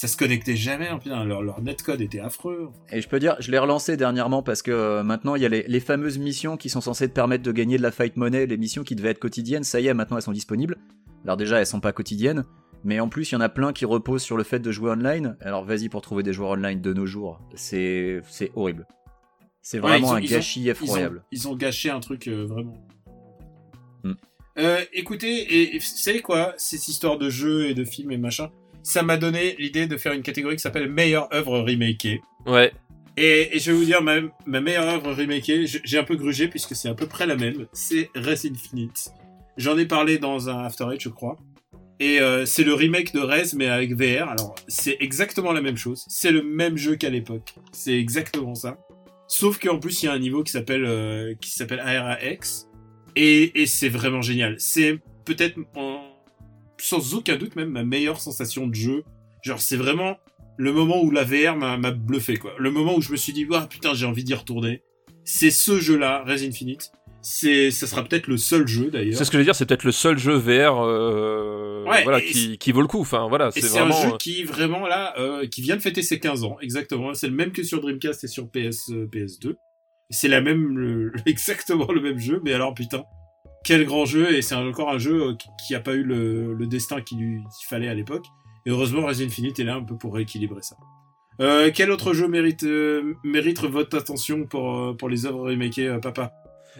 ça 0.00 0.08
se 0.08 0.16
connectait 0.16 0.56
jamais, 0.56 0.88
hein, 0.88 0.96
putain, 0.98 1.26
leur, 1.26 1.42
leur 1.42 1.60
netcode 1.60 2.00
était 2.00 2.20
affreux. 2.20 2.70
Et 2.90 3.02
je 3.02 3.08
peux 3.08 3.18
dire, 3.20 3.36
je 3.38 3.50
l'ai 3.50 3.58
relancé 3.58 3.98
dernièrement 3.98 4.42
parce 4.42 4.62
que 4.62 4.70
euh, 4.70 5.02
maintenant 5.02 5.34
il 5.34 5.42
y 5.42 5.44
a 5.44 5.50
les, 5.50 5.62
les 5.68 5.80
fameuses 5.80 6.16
missions 6.16 6.56
qui 6.56 6.70
sont 6.70 6.80
censées 6.80 7.06
te 7.06 7.12
permettre 7.12 7.42
de 7.42 7.52
gagner 7.52 7.76
de 7.76 7.82
la 7.82 7.90
fight 7.90 8.16
money, 8.16 8.46
les 8.46 8.56
missions 8.56 8.82
qui 8.82 8.94
devaient 8.96 9.10
être 9.10 9.18
quotidiennes, 9.18 9.62
ça 9.62 9.78
y 9.78 9.88
est, 9.88 9.92
maintenant 9.92 10.16
elles 10.16 10.22
sont 10.22 10.32
disponibles. 10.32 10.78
Alors 11.24 11.36
déjà, 11.36 11.58
elles 11.60 11.66
sont 11.66 11.80
pas 11.80 11.92
quotidiennes, 11.92 12.44
mais 12.82 12.98
en 12.98 13.10
plus 13.10 13.30
il 13.30 13.34
y 13.34 13.36
en 13.36 13.42
a 13.42 13.50
plein 13.50 13.74
qui 13.74 13.84
reposent 13.84 14.22
sur 14.22 14.38
le 14.38 14.42
fait 14.42 14.58
de 14.60 14.72
jouer 14.72 14.90
online. 14.90 15.36
Alors 15.42 15.66
vas-y 15.66 15.90
pour 15.90 16.00
trouver 16.00 16.22
des 16.22 16.32
joueurs 16.32 16.52
online 16.52 16.80
de 16.80 16.94
nos 16.94 17.04
jours, 17.04 17.38
c'est 17.54 18.22
horrible. 18.54 18.86
C'est 19.60 19.80
vraiment 19.80 20.08
ont- 20.08 20.12
un 20.14 20.20
ils 20.20 20.32
ont- 20.32 20.36
gâchis 20.36 20.60
Ils 20.62 20.68
ont, 20.68 20.72
effroyable. 20.72 21.24
ils 21.30 21.46
ont 21.46 21.56
gâché 21.56 21.90
un 21.90 22.00
truc 22.00 22.26
euh, 22.26 22.46
vraiment. 22.46 22.72
Hmm. 24.02 24.14
Euh, 24.58 24.80
écoutez, 24.94 25.28
et, 25.28 25.76
et 25.76 25.78
vous 25.78 25.84
savez 25.84 26.22
quoi, 26.22 26.54
cette 26.56 26.88
histoire 26.88 27.18
de 27.18 27.28
jeux 27.28 27.66
et 27.66 27.74
de 27.74 27.84
films 27.84 28.12
et 28.12 28.16
machin, 28.16 28.50
ça 28.82 29.02
m'a 29.02 29.16
donné 29.16 29.56
l'idée 29.58 29.86
de 29.86 29.96
faire 29.96 30.12
une 30.12 30.22
catégorie 30.22 30.56
qui 30.56 30.62
s'appelle 30.62 30.88
meilleure 30.90 31.32
œuvre 31.32 31.60
remakée. 31.60 32.20
Ouais. 32.46 32.72
Et, 33.16 33.56
et 33.56 33.58
je 33.58 33.70
vais 33.72 33.76
vous 33.76 33.84
dire, 33.84 34.02
ma, 34.02 34.16
ma 34.46 34.60
meilleure 34.60 34.88
œuvre 34.88 35.12
remakée, 35.12 35.66
j'ai 35.66 35.98
un 35.98 36.04
peu 36.04 36.16
grugé 36.16 36.48
puisque 36.48 36.74
c'est 36.74 36.88
à 36.88 36.94
peu 36.94 37.06
près 37.06 37.26
la 37.26 37.36
même, 37.36 37.66
c'est 37.72 38.08
Res 38.14 38.46
Infinite. 38.50 39.10
J'en 39.56 39.76
ai 39.76 39.84
parlé 39.86 40.18
dans 40.18 40.48
un 40.48 40.64
After 40.64 40.86
Eight, 40.92 41.00
je 41.02 41.08
crois. 41.10 41.36
Et 41.98 42.18
euh, 42.20 42.46
c'est 42.46 42.64
le 42.64 42.72
remake 42.72 43.12
de 43.12 43.20
Res, 43.20 43.52
mais 43.54 43.66
avec 43.66 43.94
VR. 43.94 44.30
Alors, 44.30 44.54
c'est 44.68 44.96
exactement 45.00 45.52
la 45.52 45.60
même 45.60 45.76
chose. 45.76 46.04
C'est 46.08 46.30
le 46.30 46.42
même 46.42 46.78
jeu 46.78 46.96
qu'à 46.96 47.10
l'époque. 47.10 47.52
C'est 47.72 47.98
exactement 47.98 48.54
ça. 48.54 48.78
Sauf 49.28 49.58
qu'en 49.58 49.78
plus, 49.78 50.02
il 50.02 50.06
y 50.06 50.08
a 50.08 50.12
un 50.12 50.18
niveau 50.18 50.42
qui 50.42 50.50
s'appelle 50.52 50.84
euh, 50.86 51.34
qui 51.40 51.50
s'appelle 51.50 51.80
ARAX. 51.80 52.68
Et, 53.16 53.60
et 53.60 53.66
c'est 53.66 53.90
vraiment 53.90 54.22
génial. 54.22 54.54
C'est 54.58 54.98
peut-être, 55.26 55.58
en- 55.76 56.04
sans 56.82 57.14
aucun 57.14 57.36
doute, 57.36 57.56
même 57.56 57.70
ma 57.70 57.84
meilleure 57.84 58.20
sensation 58.20 58.66
de 58.66 58.74
jeu. 58.74 59.04
Genre, 59.42 59.60
c'est 59.60 59.76
vraiment 59.76 60.18
le 60.56 60.72
moment 60.72 61.02
où 61.02 61.10
la 61.10 61.24
VR 61.24 61.56
m'a 61.56 61.90
bluffé, 61.90 62.36
quoi. 62.36 62.52
Le 62.58 62.70
moment 62.70 62.96
où 62.96 63.00
je 63.00 63.10
me 63.12 63.16
suis 63.16 63.32
dit, 63.32 63.46
ah 63.52 63.66
putain, 63.68 63.94
j'ai 63.94 64.06
envie 64.06 64.24
d'y 64.24 64.34
retourner. 64.34 64.82
C'est 65.24 65.50
ce 65.50 65.78
jeu-là, 65.80 66.22
Res 66.26 66.42
Infinite. 66.42 66.92
C'est, 67.22 67.70
ça 67.70 67.86
sera 67.86 68.02
peut-être 68.02 68.26
le 68.28 68.38
seul 68.38 68.66
jeu, 68.66 68.90
d'ailleurs. 68.90 69.16
C'est 69.18 69.24
ce 69.24 69.30
que 69.30 69.34
je 69.36 69.40
veux 69.40 69.44
dire. 69.44 69.54
C'est 69.54 69.66
peut-être 69.66 69.84
le 69.84 69.92
seul 69.92 70.18
jeu 70.18 70.34
VR, 70.34 70.80
euh, 70.82 71.84
Ouais, 71.86 72.02
voilà, 72.02 72.20
qui, 72.20 72.56
qui 72.58 72.72
vaut 72.72 72.80
le 72.80 72.86
coup. 72.86 73.00
Enfin, 73.00 73.26
voilà, 73.28 73.50
c'est 73.50 73.60
vraiment. 73.66 73.96
un 73.98 74.02
jeu 74.08 74.14
euh, 74.14 74.16
qui 74.18 74.44
vraiment 74.44 74.86
là, 74.86 75.14
euh, 75.18 75.46
qui 75.46 75.60
vient 75.60 75.76
de 75.76 75.82
fêter 75.82 76.02
ses 76.02 76.18
15 76.18 76.44
ans, 76.44 76.56
exactement. 76.62 77.12
C'est 77.14 77.26
le 77.28 77.34
même 77.34 77.52
que 77.52 77.62
sur 77.62 77.80
Dreamcast 77.80 78.24
et 78.24 78.28
sur 78.28 78.48
PS, 78.50 78.90
euh, 78.90 79.06
PS2. 79.12 79.54
C'est 80.08 80.28
la 80.28 80.40
même, 80.40 80.76
le- 80.78 81.12
exactement 81.26 81.90
le 81.92 82.00
même 82.00 82.18
jeu, 82.18 82.40
mais 82.44 82.52
alors 82.54 82.74
putain, 82.74 83.04
quel 83.64 83.84
grand 83.84 84.04
jeu 84.04 84.34
Et 84.34 84.42
c'est 84.42 84.54
encore 84.54 84.90
un 84.90 84.98
jeu 84.98 85.22
euh, 85.28 85.34
qui- 85.34 85.48
qui 85.66 85.74
a 85.74 85.80
pas 85.80 85.94
eu 85.94 86.02
le, 86.02 86.54
le 86.54 86.66
destin 86.66 87.00
qu'il 87.00 87.18
lui- 87.18 87.42
fallait 87.68 87.88
à 87.88 87.94
l'époque. 87.94 88.26
Et 88.66 88.70
heureusement, 88.70 89.06
Resident 89.06 89.28
Infinite 89.28 89.58
est 89.58 89.64
là 89.64 89.74
un 89.76 89.82
peu 89.84 89.96
pour 89.96 90.14
rééquilibrer 90.14 90.62
ça. 90.62 90.76
Euh, 91.40 91.70
quel 91.74 91.90
autre 91.90 92.12
jeu 92.12 92.28
mérite 92.28 92.64
euh, 92.64 93.14
mérite 93.24 93.60
votre 93.64 93.96
attention 93.96 94.44
pour 94.44 94.76
euh, 94.76 94.92
pour 94.92 95.08
les 95.08 95.24
œuvres 95.24 95.48
remakées, 95.48 95.88
euh, 95.88 95.98
papa? 95.98 96.32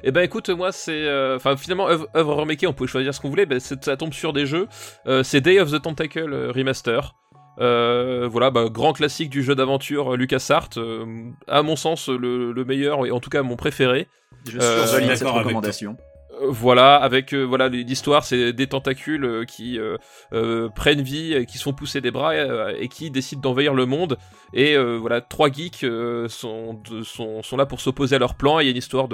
Eh 0.05 0.13
ben 0.13 0.21
écoute, 0.23 0.51
moi 0.51 0.71
c'est, 0.73 0.93
euh, 1.05 1.37
enfin 1.37 1.57
finalement 1.57 1.89
œuvre, 1.89 2.07
remakée, 2.15 2.67
on 2.67 2.73
pouvait 2.75 2.87
choisir 2.89 3.15
ce 3.15 3.21
qu'on 3.21 3.31
voulait, 3.31 3.47
ben, 3.47 3.59
c'est- 3.59 3.83
ça 3.85 3.97
tombe 3.97 4.13
sur 4.13 4.33
des 4.35 4.45
jeux. 4.47 4.69
Euh, 5.07 5.23
c'est 5.23 5.41
Day 5.41 5.59
of 5.61 5.71
the 5.73 5.81
Tentacle 5.81 6.33
euh, 6.33 6.53
remaster. 6.53 7.15
Euh, 7.59 8.29
voilà, 8.31 8.51
bah, 8.51 8.69
grand 8.71 8.93
classique 8.93 9.31
du 9.31 9.43
jeu 9.43 9.55
d'aventure 9.55 10.13
euh, 10.15 10.17
LucasArts, 10.17 10.69
euh, 10.77 11.05
à 11.49 11.63
mon 11.63 11.77
sens 11.77 12.09
le, 12.09 12.53
le 12.53 12.65
meilleur 12.65 13.05
et 13.07 13.11
en 13.11 13.21
tout 13.21 13.31
cas 13.31 13.43
mon 13.43 13.57
préféré. 13.57 14.07
Je 14.49 14.59
Euh, 14.59 14.87
suis 14.87 14.99
cette 15.07 15.19
d'accord 15.21 15.35
avec 15.37 15.47
recommandation. 15.47 15.97
Euh, 15.99 16.10
voilà, 16.49 16.97
avec 16.97 17.35
euh, 17.35 17.43
voilà 17.43 17.69
l'histoire, 17.69 18.25
c'est 18.25 18.53
des 18.53 18.67
tentacules 18.67 19.25
euh, 19.25 19.45
qui 19.45 19.79
euh, 19.79 20.69
prennent 20.71 21.03
vie, 21.03 21.45
qui 21.47 21.59
se 21.59 21.65
font 21.65 21.73
pousser 21.73 22.01
des 22.01 22.11
bras 22.11 22.35
et 22.75 22.89
qui 22.89 23.11
décident 23.11 23.41
d'envahir 23.41 23.75
le 23.75 23.87
monde. 23.87 24.17
Et 24.53 24.77
voilà, 24.77 25.21
trois 25.21 25.51
geeks 25.51 25.87
sont, 26.29 26.83
sont 27.05 27.43
sont 27.43 27.57
là 27.57 27.67
pour 27.67 27.81
s'opposer 27.81 28.17
à 28.17 28.19
leur 28.19 28.35
plan. 28.35 28.59
Il 28.61 28.65
y 28.65 28.69
a 28.69 28.71
une 28.71 28.77
histoire 28.77 29.09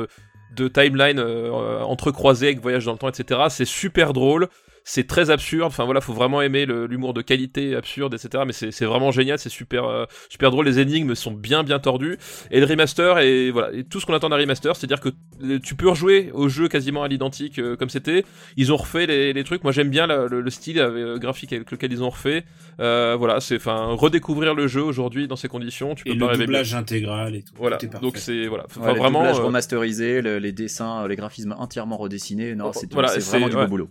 de 0.56 0.68
timeline 0.68 1.18
euh, 1.18 1.50
euh, 1.52 1.82
entrecroisée 1.82 2.46
avec 2.48 2.60
voyage 2.60 2.84
dans 2.84 2.92
le 2.92 2.98
temps, 2.98 3.08
etc. 3.08 3.40
C'est 3.48 3.64
super 3.64 4.12
drôle. 4.12 4.48
C'est 4.88 5.08
très 5.08 5.30
absurde. 5.30 5.66
Enfin 5.66 5.84
voilà, 5.84 6.00
faut 6.00 6.12
vraiment 6.12 6.40
aimer 6.42 6.64
le- 6.64 6.86
l'humour 6.86 7.12
de 7.12 7.20
qualité 7.20 7.74
absurde, 7.74 8.14
etc. 8.14 8.44
Mais 8.46 8.52
c'est 8.52 8.70
c'est 8.70 8.84
vraiment 8.84 9.10
génial. 9.10 9.36
C'est 9.40 9.48
super 9.48 9.84
euh, 9.84 10.04
super 10.28 10.52
drôle. 10.52 10.64
Les 10.66 10.78
énigmes 10.78 11.16
sont 11.16 11.32
bien 11.32 11.64
bien 11.64 11.80
tordues. 11.80 12.18
Et 12.52 12.60
le 12.60 12.66
remaster 12.66 13.18
et 13.18 13.50
voilà 13.50 13.72
et 13.72 13.82
tout 13.82 13.98
ce 13.98 14.06
qu'on 14.06 14.14
attend 14.14 14.28
d'un 14.28 14.36
remaster, 14.36 14.76
c'est-à-dire 14.76 15.00
que 15.00 15.08
euh, 15.42 15.58
tu 15.58 15.74
peux 15.74 15.88
rejouer 15.88 16.30
au 16.32 16.48
jeu 16.48 16.68
quasiment 16.68 17.02
à 17.02 17.08
l'identique 17.08 17.58
euh, 17.58 17.74
comme 17.74 17.88
c'était. 17.90 18.24
Ils 18.56 18.72
ont 18.72 18.76
refait 18.76 19.06
les, 19.06 19.32
les 19.32 19.42
trucs. 19.42 19.64
Moi 19.64 19.72
j'aime 19.72 19.90
bien 19.90 20.06
la- 20.06 20.26
le, 20.28 20.40
le 20.40 20.50
style 20.50 20.78
euh, 20.78 21.18
graphique 21.18 21.52
avec 21.52 21.68
lequel 21.72 21.90
ils 21.92 22.04
ont 22.04 22.10
refait. 22.10 22.44
Euh, 22.78 23.16
voilà, 23.18 23.40
c'est 23.40 23.56
enfin 23.56 23.86
redécouvrir 23.86 24.54
le 24.54 24.68
jeu 24.68 24.82
aujourd'hui 24.84 25.26
dans 25.26 25.34
ces 25.34 25.48
conditions. 25.48 25.96
Tu 25.96 26.04
peux 26.04 26.10
Et 26.12 26.16
pas 26.16 26.32
le 26.34 26.38
doublage 26.38 26.74
intégral 26.76 27.34
et 27.34 27.42
tout. 27.42 27.54
Voilà. 27.56 27.78
Tout. 27.78 27.88
Donc 28.00 28.18
c'est 28.18 28.46
voilà. 28.46 28.66
Enfin, 28.70 28.82
Ouais, 28.82 28.92
les 28.92 28.98
vraiment. 29.00 29.18
doublages 29.18 29.40
euh, 29.40 29.44
remasterisés, 29.46 30.22
le- 30.22 30.38
les 30.38 30.52
dessins, 30.52 31.08
les 31.08 31.16
graphismes 31.16 31.56
entièrement 31.58 31.96
redessinés. 31.96 32.54
Non, 32.54 32.66
Oh, 32.68 32.72
c'est 32.72 32.92
voilà, 32.92 33.08
vraiment 33.18 33.48
du 33.48 33.56
ouais. 33.56 33.62
beau 33.64 33.68
boulot. 33.70 33.88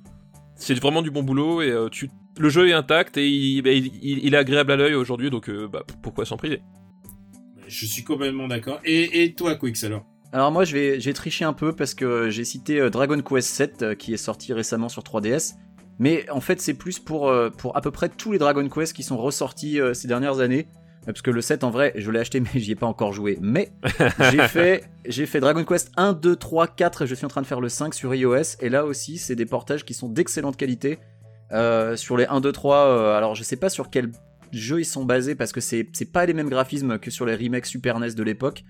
C'est 0.56 0.74
vraiment 0.80 1.02
du 1.02 1.12
bon 1.12 1.24
boulot 1.24 1.62
et 1.62 1.70
euh, 1.70 1.90
tu 1.90 2.10
le 2.38 2.50
jeu 2.50 2.68
est 2.68 2.74
intact 2.74 3.18
et 3.18 3.30
il, 3.30 3.62
bah, 3.62 3.72
il, 3.72 3.88
il- 4.02 4.26
il 4.26 4.34
est 4.34 4.38
agréable 4.38 4.72
à 4.72 4.76
l'œil 4.76 4.94
aujourd'hui 4.96 5.30
donc 5.30 5.50
euh, 5.50 5.68
bah, 5.68 5.84
pourquoi 6.02 6.26
s'en 6.26 6.38
priver? 6.38 6.62
Je 7.68 7.86
suis 7.86 8.04
complètement 8.04 8.48
d'accord. 8.48 8.80
Et, 8.86 9.24
et 9.24 9.34
toi, 9.34 9.56
Quix, 9.56 9.84
alors? 9.86 10.06
Alors 10.32 10.52
moi, 10.52 10.66
je 10.66 10.74
vais, 10.74 11.00
j'ai 11.00 11.14
triché 11.14 11.46
un 11.46 11.54
peu 11.54 11.74
parce 11.74 11.94
que 11.94 12.30
j'ai 12.30 12.44
cité 12.44 12.80
euh, 12.80 12.90
Dragon 12.90 13.20
Quest 13.22 13.48
7 13.50 13.96
qui 13.98 14.14
est 14.14 14.18
sorti 14.18 14.54
récemment 14.54 14.90
sur 14.90 15.02
3DS. 15.02 15.54
Mais 15.98 16.30
en 16.30 16.42
fait, 16.42 16.60
c'est 16.62 16.74
plus 16.74 17.00
pour, 17.00 17.34
pour 17.58 17.78
à 17.78 17.82
peu 17.82 17.90
près 17.90 18.10
tous 18.10 18.34
les 18.34 18.38
Dragon 18.38 18.68
Quest 18.68 18.94
qui 18.94 19.02
sont 19.02 19.16
ressortis 19.18 19.80
ces 19.94 20.10
dernières 20.10 20.42
années. 20.42 20.68
Parce 21.06 21.22
que 21.22 21.32
le 21.32 21.42
7 21.42 21.64
en 21.64 21.70
vrai, 21.70 21.94
je 21.96 22.10
l'ai 22.12 22.20
acheté 22.20 22.40
mais 22.42 22.50
j'y 22.56 22.72
ai 22.72 22.76
pas 22.76 22.88
encore 22.88 23.14
joué. 23.14 23.38
Mais 23.42 23.72
j'ai 24.32 24.48
fait, 24.48 24.84
j'ai 25.06 25.26
fait 25.26 25.40
Dragon 25.40 25.64
Quest 25.64 25.92
1, 25.98 26.14
2, 26.14 26.36
3, 26.36 26.68
4 26.68 27.04
et 27.04 27.08
je 27.08 27.16
suis 27.16 27.26
en 27.26 27.30
train 27.30 27.42
de 27.42 27.48
faire 27.48 27.62
le 27.62 27.70
5 27.70 27.94
sur 27.94 28.14
iOS. 28.14 28.58
Et 28.62 28.70
là 28.70 28.86
aussi, 28.86 29.18
c'est 29.18 29.36
des 29.36 29.46
portages 29.46 29.86
qui 29.86 29.94
sont 29.94 30.10
d'excellente 30.10 30.58
qualité. 30.58 31.00
Euh, 31.52 31.96
sur 31.96 32.18
les 32.18 32.26
1, 32.26 32.42
2, 32.42 32.52
3, 32.52 32.76
euh, 32.78 33.16
alors 33.18 33.36
je 33.36 33.44
sais 33.44 33.56
pas 33.56 33.70
sur 33.70 33.90
quel 33.92 34.12
jeu 34.52 34.80
ils 34.82 34.86
sont 34.86 35.06
basés 35.06 35.36
parce 35.36 35.52
que 35.52 35.62
c'est 35.62 35.88
c'est 35.94 36.12
pas 36.12 36.26
les 36.26 36.34
mêmes 36.34 36.50
graphismes 36.50 36.98
que 36.98 37.12
sur 37.12 37.26
les 37.26 37.36
remakes 37.36 37.66
Super 37.68 38.00
NES 38.00 38.14
de 38.16 38.24
l'époque. 38.24 38.64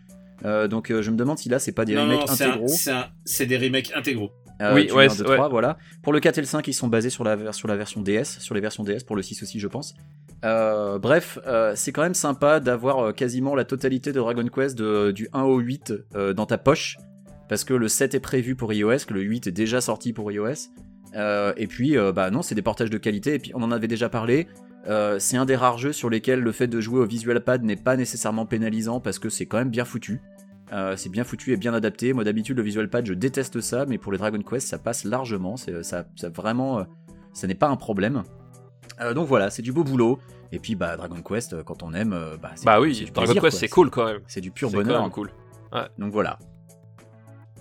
Euh, 0.44 0.68
donc 0.68 0.92
euh, 0.92 1.02
je 1.02 1.10
me 1.12 1.16
demande 1.16 1.38
si 1.38 1.48
là 1.48 1.60
c'est 1.60 1.72
pas 1.72 1.86
des 1.86 1.96
Non, 1.96 2.04
remakes 2.04 2.28
non, 2.28 2.36
c'est 2.36 2.44
un- 2.44 2.50
intégraux. 2.50 2.68
c'est 2.68 2.92
un- 2.92 3.08
c'est 3.24 3.46
des 3.46 3.58
remakes 3.58 3.92
intégraux. 3.96 4.32
Euh, 4.62 4.74
Oui, 4.74 4.84
ouais, 4.84 5.08
vois, 5.08 5.14
un, 5.14 5.16
deux, 5.18 5.26
ouais. 5.30 5.36
trois, 5.36 5.48
voilà. 5.50 5.78
Pour 6.02 6.12
le 6.14 6.20
4 6.20 6.38
et 6.38 6.42
le 6.42 6.48
5, 6.48 6.68
ils 6.68 6.74
sont 6.74 6.88
basés 6.88 7.10
sur 7.10 7.24
la, 7.26 7.52
sur 7.54 7.68
la 7.68 7.76
version 7.76 8.02
DS, 8.02 8.40
sur 8.40 8.56
les 8.56 8.62
versions 8.62 8.84
DS, 8.84 9.04
pour 9.06 9.16
le 9.18 9.22
6 9.22 9.44
aussi, 9.44 9.60
je 9.60 9.68
pense. 9.68 9.96
Euh, 10.46 11.00
bref, 11.00 11.40
euh, 11.48 11.74
c'est 11.76 11.92
quand 11.92 12.04
même 12.04 12.14
sympa 12.14 12.60
d'avoir 12.60 13.00
euh, 13.00 13.12
quasiment 13.12 13.56
la 13.56 13.66
totalité 13.66 14.12
de 14.12 14.20
Dragon 14.20 14.46
Quest 14.48 14.78
du 14.78 15.28
1 15.34 15.42
au 15.42 15.58
8 15.58 15.94
euh, 16.14 16.34
dans 16.34 16.46
ta 16.46 16.60
poche, 16.60 16.98
parce 17.50 17.64
que 17.64 17.74
le 17.74 17.88
7 17.88 18.14
est 18.14 18.20
prévu 18.20 18.56
pour 18.56 18.72
iOS, 18.72 19.06
que 19.08 19.14
le 19.14 19.22
8 19.22 19.48
est 19.48 19.52
déjà 19.52 19.82
sorti 19.82 20.14
pour 20.14 20.32
iOS. 20.32 20.70
Et 21.58 21.68
puis, 21.68 21.96
bah 22.14 22.30
non, 22.30 22.42
c'est 22.42 22.56
des 22.56 22.62
portages 22.62 22.90
de 22.90 22.98
qualité, 22.98 23.36
et 23.36 23.40
puis 23.40 23.52
on 23.56 23.64
en 23.64 23.72
avait 23.72 23.88
déjà 23.88 24.10
parlé. 24.10 24.48
C'est 25.18 25.38
un 25.38 25.46
des 25.46 25.56
rares 25.56 25.78
jeux 25.78 25.94
sur 25.94 26.10
lesquels 26.10 26.42
le 26.42 26.52
fait 26.52 26.68
de 26.68 26.82
jouer 26.82 27.00
au 27.00 27.06
visual 27.06 27.42
pad 27.42 27.64
n'est 27.64 27.78
pas 27.78 27.96
nécessairement 27.96 28.46
pénalisant 28.46 29.00
parce 29.00 29.18
que 29.18 29.30
c'est 29.30 29.46
quand 29.46 29.58
même 29.58 29.70
bien 29.70 29.86
foutu. 29.86 30.20
C'est 30.98 31.10
bien 31.10 31.24
foutu 31.24 31.54
et 31.54 31.58
bien 31.58 31.74
adapté. 31.74 32.12
Moi 32.12 32.26
d'habitude 32.26 32.58
le 32.58 32.64
visual 32.64 32.90
pad 32.90 33.06
je 33.06 33.14
déteste 33.14 33.62
ça, 33.62 33.86
mais 33.86 33.98
pour 33.98 34.12
les 34.12 34.18
Dragon 34.18 34.42
Quest 34.42 34.68
ça 34.68 34.78
passe 34.78 35.06
largement. 35.06 35.56
Ça, 35.56 36.06
vraiment, 36.34 36.86
ça 37.32 37.48
n'est 37.48 37.56
pas 37.56 37.70
un 37.70 37.78
problème. 37.78 38.24
Donc 39.14 39.30
voilà, 39.30 39.50
c'est 39.50 39.62
du 39.62 39.72
beau 39.72 39.86
boulot. 39.86 40.20
Et 40.52 40.60
puis 40.60 40.76
bah 40.76 40.96
Dragon 40.98 41.22
Quest 41.22 41.54
euh, 41.54 41.64
quand 41.64 41.84
on 41.84 41.94
aime, 41.94 42.14
euh, 42.14 42.38
bah, 42.38 42.52
c'est 42.56 42.66
Bah 42.66 42.76
c'est 42.76 42.82
oui, 42.82 42.94
du 42.94 43.06
Dragon 43.06 43.26
plaisir, 43.26 43.42
Quest 43.42 43.58
c'est 43.58 43.68
cool 43.68 43.90
quand 43.90 44.06
même. 44.06 44.20
C'est 44.28 44.42
du 44.42 44.52
pur 44.52 44.70
C'est 44.70 44.76
bonheur. 44.78 45.02
même 45.02 45.12
cool. 45.12 45.32
Donc 45.98 46.12
voilà. 46.14 46.40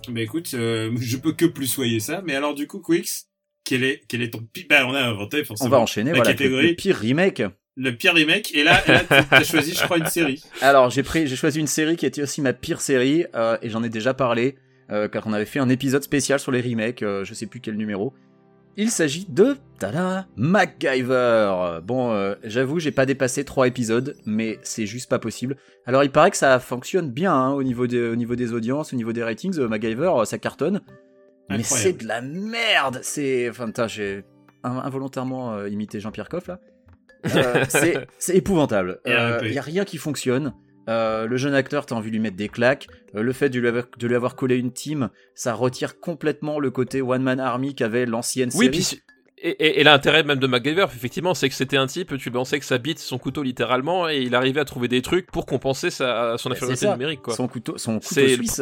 Mais 0.09 0.23
écoute, 0.23 0.51
euh, 0.53 0.91
je 0.99 1.17
peux 1.17 1.33
que 1.33 1.45
plus 1.45 1.67
soyer 1.67 1.99
ça. 1.99 2.21
Mais 2.23 2.35
alors 2.35 2.53
du 2.53 2.67
coup, 2.67 2.79
Quix, 2.79 3.25
quel 3.63 3.83
est, 3.83 4.01
quel 4.07 4.21
est 4.21 4.29
ton 4.29 4.39
pi- 4.53 4.65
Bah, 4.69 4.85
on 4.87 4.93
a 4.93 5.01
inventé 5.01 5.41
On 5.41 5.45
forcément. 5.45 5.69
va 5.71 5.79
enchaîner 5.79 6.11
la 6.11 6.17
voilà 6.17 6.31
catégorie. 6.31 6.69
le 6.69 6.75
pire 6.75 6.95
remake. 6.95 7.41
Le 7.75 7.91
pire 7.97 8.13
remake. 8.13 8.53
Et 8.55 8.63
là, 8.63 8.81
là 8.87 9.01
tu 9.03 9.13
as 9.35 9.43
choisi, 9.43 9.73
je 9.73 9.83
crois, 9.83 9.97
une 9.97 10.05
série. 10.05 10.41
Alors 10.61 10.89
j'ai 10.91 11.03
pris, 11.03 11.27
j'ai 11.27 11.35
choisi 11.35 11.59
une 11.59 11.67
série 11.67 11.97
qui 11.97 12.05
était 12.05 12.21
aussi 12.21 12.41
ma 12.41 12.53
pire 12.53 12.79
série 12.81 13.25
euh, 13.35 13.57
et 13.61 13.69
j'en 13.69 13.83
ai 13.83 13.89
déjà 13.89 14.13
parlé 14.13 14.55
euh, 14.91 15.07
car 15.09 15.25
on 15.27 15.33
avait 15.33 15.45
fait 15.45 15.59
un 15.59 15.67
épisode 15.69 16.03
spécial 16.03 16.39
sur 16.39 16.51
les 16.51 16.61
remakes. 16.61 17.01
euh, 17.01 17.25
je 17.25 17.33
sais 17.33 17.47
plus 17.47 17.59
quel 17.59 17.75
numéro. 17.75 18.13
Il 18.77 18.89
s'agit 18.91 19.25
de 19.29 19.55
tada 19.79 20.27
MacGyver. 20.35 21.79
Bon, 21.83 22.11
euh, 22.11 22.35
j'avoue, 22.43 22.79
j'ai 22.79 22.91
pas 22.91 23.05
dépassé 23.05 23.45
trois 23.45 23.67
épisodes, 23.67 24.15
mais 24.25 24.59
c'est 24.63 24.85
juste 24.85 25.09
pas 25.09 25.19
possible. 25.19 25.55
Alors 25.85 26.03
il 26.03 26.11
paraît 26.11 26.31
que 26.31 26.37
ça 26.37 26.59
fonctionne 26.59 27.09
bien 27.11 27.33
hein, 27.33 27.51
au 27.53 27.63
niveau 27.63 27.87
des, 27.87 28.09
au 28.09 28.15
niveau 28.15 28.35
des 28.35 28.53
audiences, 28.53 28.93
au 28.93 28.95
niveau 28.95 29.13
des 29.13 29.23
ratings. 29.23 29.57
euh, 29.59 29.67
MacGyver, 29.67 30.11
euh, 30.17 30.25
ça 30.25 30.37
cartonne. 30.37 30.81
Mais 31.49 31.63
c'est 31.63 31.93
de 31.93 32.07
la 32.07 32.21
merde. 32.21 32.99
C'est, 33.03 33.49
enfin, 33.49 33.67
putain, 33.67 33.87
j'ai 33.87 34.23
in- 34.63 34.79
involontairement 34.79 35.65
imité 35.65 35.99
Jean-Pierre 35.99 36.27
Coff 36.29 36.47
là. 36.47 36.59
C'est, 37.69 38.35
épouvantable. 38.35 38.99
Il 39.05 39.13
RIP. 39.13 39.53
y 39.53 39.57
a 39.57 39.61
rien 39.61 39.83
qui 39.85 39.97
fonctionne. 39.97 40.53
Euh, 40.87 41.25
le 41.25 41.37
jeune 41.37 41.53
acteur, 41.53 41.85
t'as 41.85 41.95
envie 41.95 42.09
de 42.09 42.15
lui 42.15 42.21
mettre 42.21 42.37
des 42.37 42.49
claques. 42.49 42.87
Euh, 43.15 43.21
le 43.23 43.33
fait 43.33 43.49
de 43.49 43.59
lui, 43.59 43.67
avoir, 43.67 43.85
de 43.97 44.07
lui 44.07 44.15
avoir 44.15 44.35
collé 44.35 44.57
une 44.57 44.71
team, 44.71 45.09
ça 45.33 45.53
retire 45.53 45.99
complètement 45.99 46.59
le 46.59 46.69
côté 46.71 47.01
one 47.01 47.23
man 47.23 47.39
army 47.39 47.73
qu'avait 47.75 48.05
l'ancienne 48.05 48.49
Oui, 48.55 48.65
série. 48.65 48.69
puis 48.71 49.01
et, 49.37 49.49
et- 49.49 49.81
et 49.81 49.83
l'intérêt 49.83 50.23
même 50.23 50.39
de 50.39 50.47
MacGyver, 50.47 50.85
effectivement, 50.95 51.33
c'est 51.33 51.49
que 51.49 51.55
c'était 51.55 51.75
un 51.77 51.87
type, 51.87 52.17
tu 52.17 52.31
pensais 52.31 52.57
que 52.57 52.65
sa 52.65 52.77
bite, 52.77 52.99
son 52.99 53.17
couteau 53.17 53.43
littéralement, 53.43 54.07
et 54.09 54.21
il 54.21 54.33
arrivait 54.33 54.61
à 54.61 54.65
trouver 54.65 54.87
des 54.87 55.01
trucs 55.01 55.29
pour 55.29 55.45
compenser 55.45 55.89
sa, 55.89 56.37
son 56.37 56.49
Bah, 56.49 56.55
infériorité 56.55 56.85
ça. 56.85 56.93
numérique, 56.93 57.21
quoi. 57.21 57.35
Son 57.35 57.47
couteau, 57.47 57.77
son 57.77 57.99
couteau 57.99 58.27
suisse. 58.27 58.61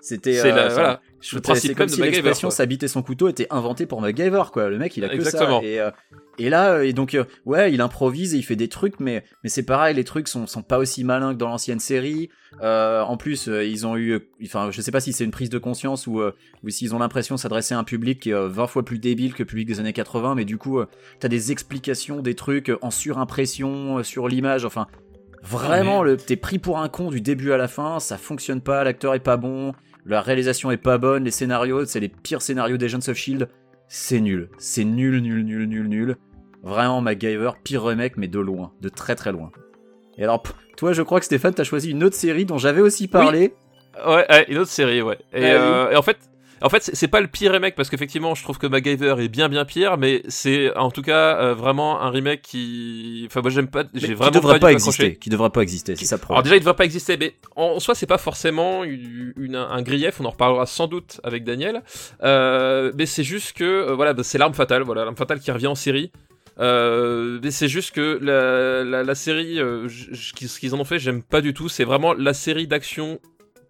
C'était, 0.00 0.38
euh, 0.38 0.42
ça- 0.42 0.68
voilà. 0.68 1.00
Je- 1.20 1.36
le 1.36 1.38
c'est 1.38 1.40
principe 1.42 1.76
comme 1.76 1.86
même 1.86 1.94
si 1.94 2.00
l'expression 2.00 2.50
s'habiter 2.50 2.88
son 2.88 3.02
couteau 3.02 3.28
était 3.28 3.46
inventée 3.50 3.86
pour 3.86 4.00
MacGyver, 4.00 4.44
quoi. 4.52 4.68
Le 4.70 4.78
mec, 4.78 4.96
il 4.96 5.04
a 5.04 5.08
que 5.08 5.14
Exactement. 5.14 5.60
ça. 5.60 5.66
Et, 5.66 5.80
euh, 5.80 5.90
et 6.38 6.48
là, 6.48 6.72
euh, 6.74 6.82
et 6.82 6.92
donc, 6.92 7.14
euh, 7.14 7.24
ouais, 7.44 7.72
il 7.72 7.80
improvise 7.80 8.34
et 8.34 8.38
il 8.38 8.42
fait 8.42 8.56
des 8.56 8.68
trucs, 8.68 8.98
mais, 9.00 9.24
mais 9.44 9.50
c'est 9.50 9.62
pareil, 9.62 9.94
les 9.94 10.04
trucs 10.04 10.28
sont, 10.28 10.46
sont 10.46 10.62
pas 10.62 10.78
aussi 10.78 11.04
malins 11.04 11.34
que 11.34 11.38
dans 11.38 11.48
l'ancienne 11.48 11.80
série. 11.80 12.30
Euh, 12.62 13.02
en 13.02 13.16
plus, 13.16 13.46
ils 13.48 13.86
ont 13.86 13.96
eu, 13.96 14.18
enfin, 14.44 14.70
je 14.70 14.80
sais 14.80 14.90
pas 14.90 15.00
si 15.00 15.12
c'est 15.12 15.24
une 15.24 15.30
prise 15.30 15.50
de 15.50 15.58
conscience 15.58 16.06
ou, 16.06 16.20
ou 16.22 16.68
s'ils 16.70 16.94
ont 16.94 16.98
l'impression 16.98 17.34
de 17.36 17.40
s'adresser 17.40 17.74
à 17.74 17.78
un 17.78 17.84
public 17.84 18.20
qui 18.20 18.30
est 18.30 18.34
euh, 18.34 18.48
20 18.48 18.66
fois 18.66 18.84
plus 18.84 18.98
débile 18.98 19.34
que 19.34 19.42
le 19.42 19.46
public 19.46 19.68
des 19.68 19.78
années 19.80 19.92
80, 19.92 20.34
mais 20.34 20.44
du 20.44 20.56
coup, 20.58 20.80
t'as 21.20 21.28
des 21.28 21.52
explications, 21.52 22.20
des 22.22 22.34
trucs 22.34 22.72
en 22.82 22.90
surimpression 22.90 24.02
sur 24.02 24.26
l'image, 24.28 24.64
enfin, 24.64 24.86
vraiment, 25.42 26.00
Ah, 26.00 26.04
le, 26.04 26.16
t'es 26.16 26.36
pris 26.36 26.58
pour 26.58 26.78
un 26.78 26.88
con 26.88 27.10
du 27.10 27.20
début 27.20 27.52
à 27.52 27.56
la 27.56 27.68
fin, 27.68 28.00
ça 28.00 28.16
fonctionne 28.18 28.60
pas, 28.60 28.82
l'acteur 28.84 29.14
est 29.14 29.20
pas 29.20 29.36
bon, 29.36 29.72
la 30.06 30.20
réalisation 30.20 30.70
est 30.70 30.76
pas 30.76 30.98
bonne, 30.98 31.24
les 31.24 31.30
scénarios, 31.30 31.84
c'est 31.84 32.00
les 32.00 32.08
pires 32.08 32.42
scénarios 32.42 32.76
d'Agents 32.76 33.08
of 33.08 33.16
Shield, 33.16 33.48
c'est 33.88 34.20
nul, 34.20 34.48
c'est 34.58 34.84
nul, 34.84 35.20
nul, 35.20 35.44
nul, 35.44 35.66
nul, 35.68 35.88
nul. 35.88 36.16
Vraiment, 36.62 37.00
MacGyver, 37.00 37.52
pire 37.64 37.82
remake, 37.84 38.16
mais 38.16 38.28
de 38.28 38.38
loin, 38.38 38.72
de 38.80 38.88
très 38.88 39.14
très 39.14 39.32
loin. 39.32 39.50
Et 40.18 40.24
alors, 40.24 40.42
toi, 40.76 40.92
je 40.92 41.02
crois 41.02 41.18
que 41.20 41.26
Stéphane, 41.26 41.54
t'as 41.54 41.64
choisi 41.64 41.90
une 41.90 42.04
autre 42.04 42.16
série 42.16 42.44
dont 42.44 42.58
j'avais 42.58 42.82
aussi 42.82 43.08
parlé. 43.08 43.54
Ouais, 44.06 44.26
ouais, 44.28 44.44
une 44.48 44.58
autre 44.58 44.70
série, 44.70 45.00
ouais. 45.02 45.18
Et, 45.32 45.36
Ah 45.36 45.40
oui. 45.40 45.46
euh, 45.48 45.90
et 45.90 45.96
en 45.96 46.02
fait, 46.02 46.18
en 46.62 46.68
fait, 46.68 46.90
c'est 46.92 47.08
pas 47.08 47.20
le 47.20 47.26
pire 47.26 47.52
remake 47.52 47.74
parce 47.74 47.88
qu'effectivement, 47.90 48.34
je 48.34 48.42
trouve 48.42 48.58
que 48.58 48.66
MacGyver 48.66 49.14
est 49.18 49.28
bien 49.28 49.48
bien 49.48 49.64
pire, 49.64 49.96
mais 49.98 50.22
c'est 50.28 50.76
en 50.76 50.90
tout 50.90 51.02
cas 51.02 51.38
euh, 51.40 51.54
vraiment 51.54 52.00
un 52.00 52.10
remake 52.10 52.42
qui, 52.42 53.24
enfin, 53.26 53.40
moi 53.40 53.50
j'aime 53.50 53.68
pas, 53.68 53.84
j'ai 53.94 54.08
qui 54.08 54.14
vraiment 54.14 54.30
devrait 54.32 54.54
pas, 54.60 54.66
pas, 54.66 54.72
exister, 54.72 55.16
qui 55.16 55.30
devrait 55.30 55.50
pas 55.50 55.62
exister, 55.62 55.96
c'est 55.96 56.04
ça 56.04 56.18
Alors 56.28 56.42
déjà, 56.42 56.56
il 56.56 56.60
devrait 56.60 56.74
pas 56.76 56.84
exister, 56.84 57.16
mais 57.16 57.34
en 57.56 57.80
soi, 57.80 57.94
c'est 57.94 58.06
pas 58.06 58.18
forcément 58.18 58.84
une, 58.84 59.32
une- 59.36 59.56
un 59.56 59.82
grief. 59.82 60.20
On 60.20 60.24
en 60.24 60.30
reparlera 60.30 60.66
sans 60.66 60.86
doute 60.86 61.20
avec 61.24 61.44
Daniel. 61.44 61.82
Euh, 62.22 62.92
mais 62.96 63.06
c'est 63.06 63.24
juste 63.24 63.56
que 63.56 63.64
euh, 63.64 63.94
voilà, 63.94 64.12
bah, 64.12 64.22
c'est 64.22 64.38
l'arme 64.38 64.54
fatale. 64.54 64.82
Voilà, 64.82 65.04
l'arme 65.04 65.16
fatale 65.16 65.40
qui 65.40 65.50
revient 65.50 65.66
en 65.66 65.74
série. 65.74 66.10
Euh, 66.58 67.38
mais 67.42 67.50
c'est 67.50 67.68
juste 67.68 67.92
que 67.92 68.18
la, 68.20 68.84
la, 68.84 69.02
la 69.02 69.14
série, 69.14 69.58
euh, 69.60 69.88
ce 69.88 70.58
qu'ils 70.60 70.74
en 70.74 70.80
ont 70.80 70.84
fait, 70.84 70.98
j'aime 70.98 71.22
pas 71.22 71.40
du 71.40 71.54
tout. 71.54 71.68
C'est 71.68 71.84
vraiment 71.84 72.12
la 72.12 72.34
série 72.34 72.66
d'action 72.66 73.18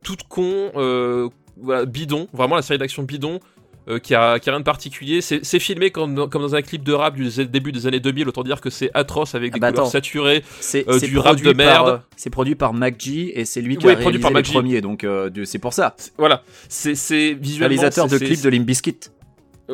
toute 0.02 0.24
con, 0.24 0.72
euh, 0.76 1.28
voilà, 1.62 1.84
bidon. 1.84 2.28
Vraiment 2.32 2.56
la 2.56 2.62
série 2.62 2.78
d'action 2.78 3.02
bidon. 3.02 3.40
euh, 3.88 3.98
qui, 3.98 4.14
a, 4.14 4.38
qui 4.38 4.48
a 4.50 4.52
rien 4.52 4.60
de 4.60 4.64
particulier, 4.64 5.20
c'est 5.22 5.58
filmé 5.58 5.90
comme 5.90 6.14
dans, 6.14 6.28
comme 6.28 6.42
dans 6.42 6.54
un 6.54 6.60
clip 6.60 6.84
de 6.84 6.92
rap 6.92 7.16
du 7.16 7.28
début 7.46 7.72
des 7.72 7.86
années 7.86 7.98
2000, 7.98 8.28
autant 8.28 8.42
dire 8.42 8.60
que 8.60 8.68
c'est 8.68 8.90
atroce 8.94 9.34
avec 9.34 9.52
Ah 9.52 9.54
des 9.54 9.60
bah 9.60 9.70
couleurs 9.70 9.84
attends. 9.86 9.90
saturées, 9.90 10.44
C'est 10.60 10.86
euh, 10.86 11.00
du 11.00 11.16
rap 11.18 11.40
de 11.40 11.52
merde. 11.54 11.88
euh, 11.88 11.96
C'est 12.14 12.28
produit 12.30 12.54
par 12.56 12.74
MacG 12.74 13.32
et 13.34 13.44
c'est 13.46 13.62
lui 13.62 13.78
qui 13.78 13.86
Ouais, 13.86 13.92
a 13.92 13.96
produit 13.96 14.18
réalisé 14.18 14.22
par 14.22 14.30
les 14.30 14.34
MacG. 14.34 14.52
premiers, 14.52 14.80
donc 14.82 15.06
c'est 15.46 15.58
pour 15.58 15.72
ça. 15.72 15.96
Voilà, 16.18 16.42
c'est 16.68 16.92
visuellement. 17.32 17.68
Réalisateur 17.68 18.06
de 18.06 18.18
clips 18.18 18.42
de 18.42 18.50
Limp 18.50 18.66
Bizkit. 18.66 18.96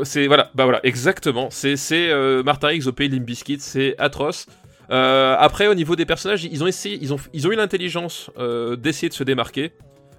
c'est- 0.04 0.28
voilà, 0.28 0.50
bah 0.54 0.64
voilà, 0.64 0.80
exactement. 0.84 1.48
C'est 1.50 1.76
c'est 1.76 2.08
Martin 2.44 2.70
Higgs 2.72 2.86
au 2.86 2.92
pays 2.92 3.08
Bizkit, 3.08 3.58
c'est 3.58 3.96
atroce. 3.98 4.46
Après, 4.88 5.66
au 5.66 5.74
niveau 5.74 5.96
des 5.96 6.06
personnages, 6.06 6.44
ils 6.44 6.62
ont 6.62 6.68
essayé, 6.68 6.96
ils 7.02 7.12
ont, 7.12 7.18
ils 7.34 7.46
ont 7.48 7.50
eu 7.52 7.56
l'intelligence 7.56 8.30
d'essayer 8.78 9.08
de 9.08 9.14
se 9.14 9.24
démarquer. 9.24 9.72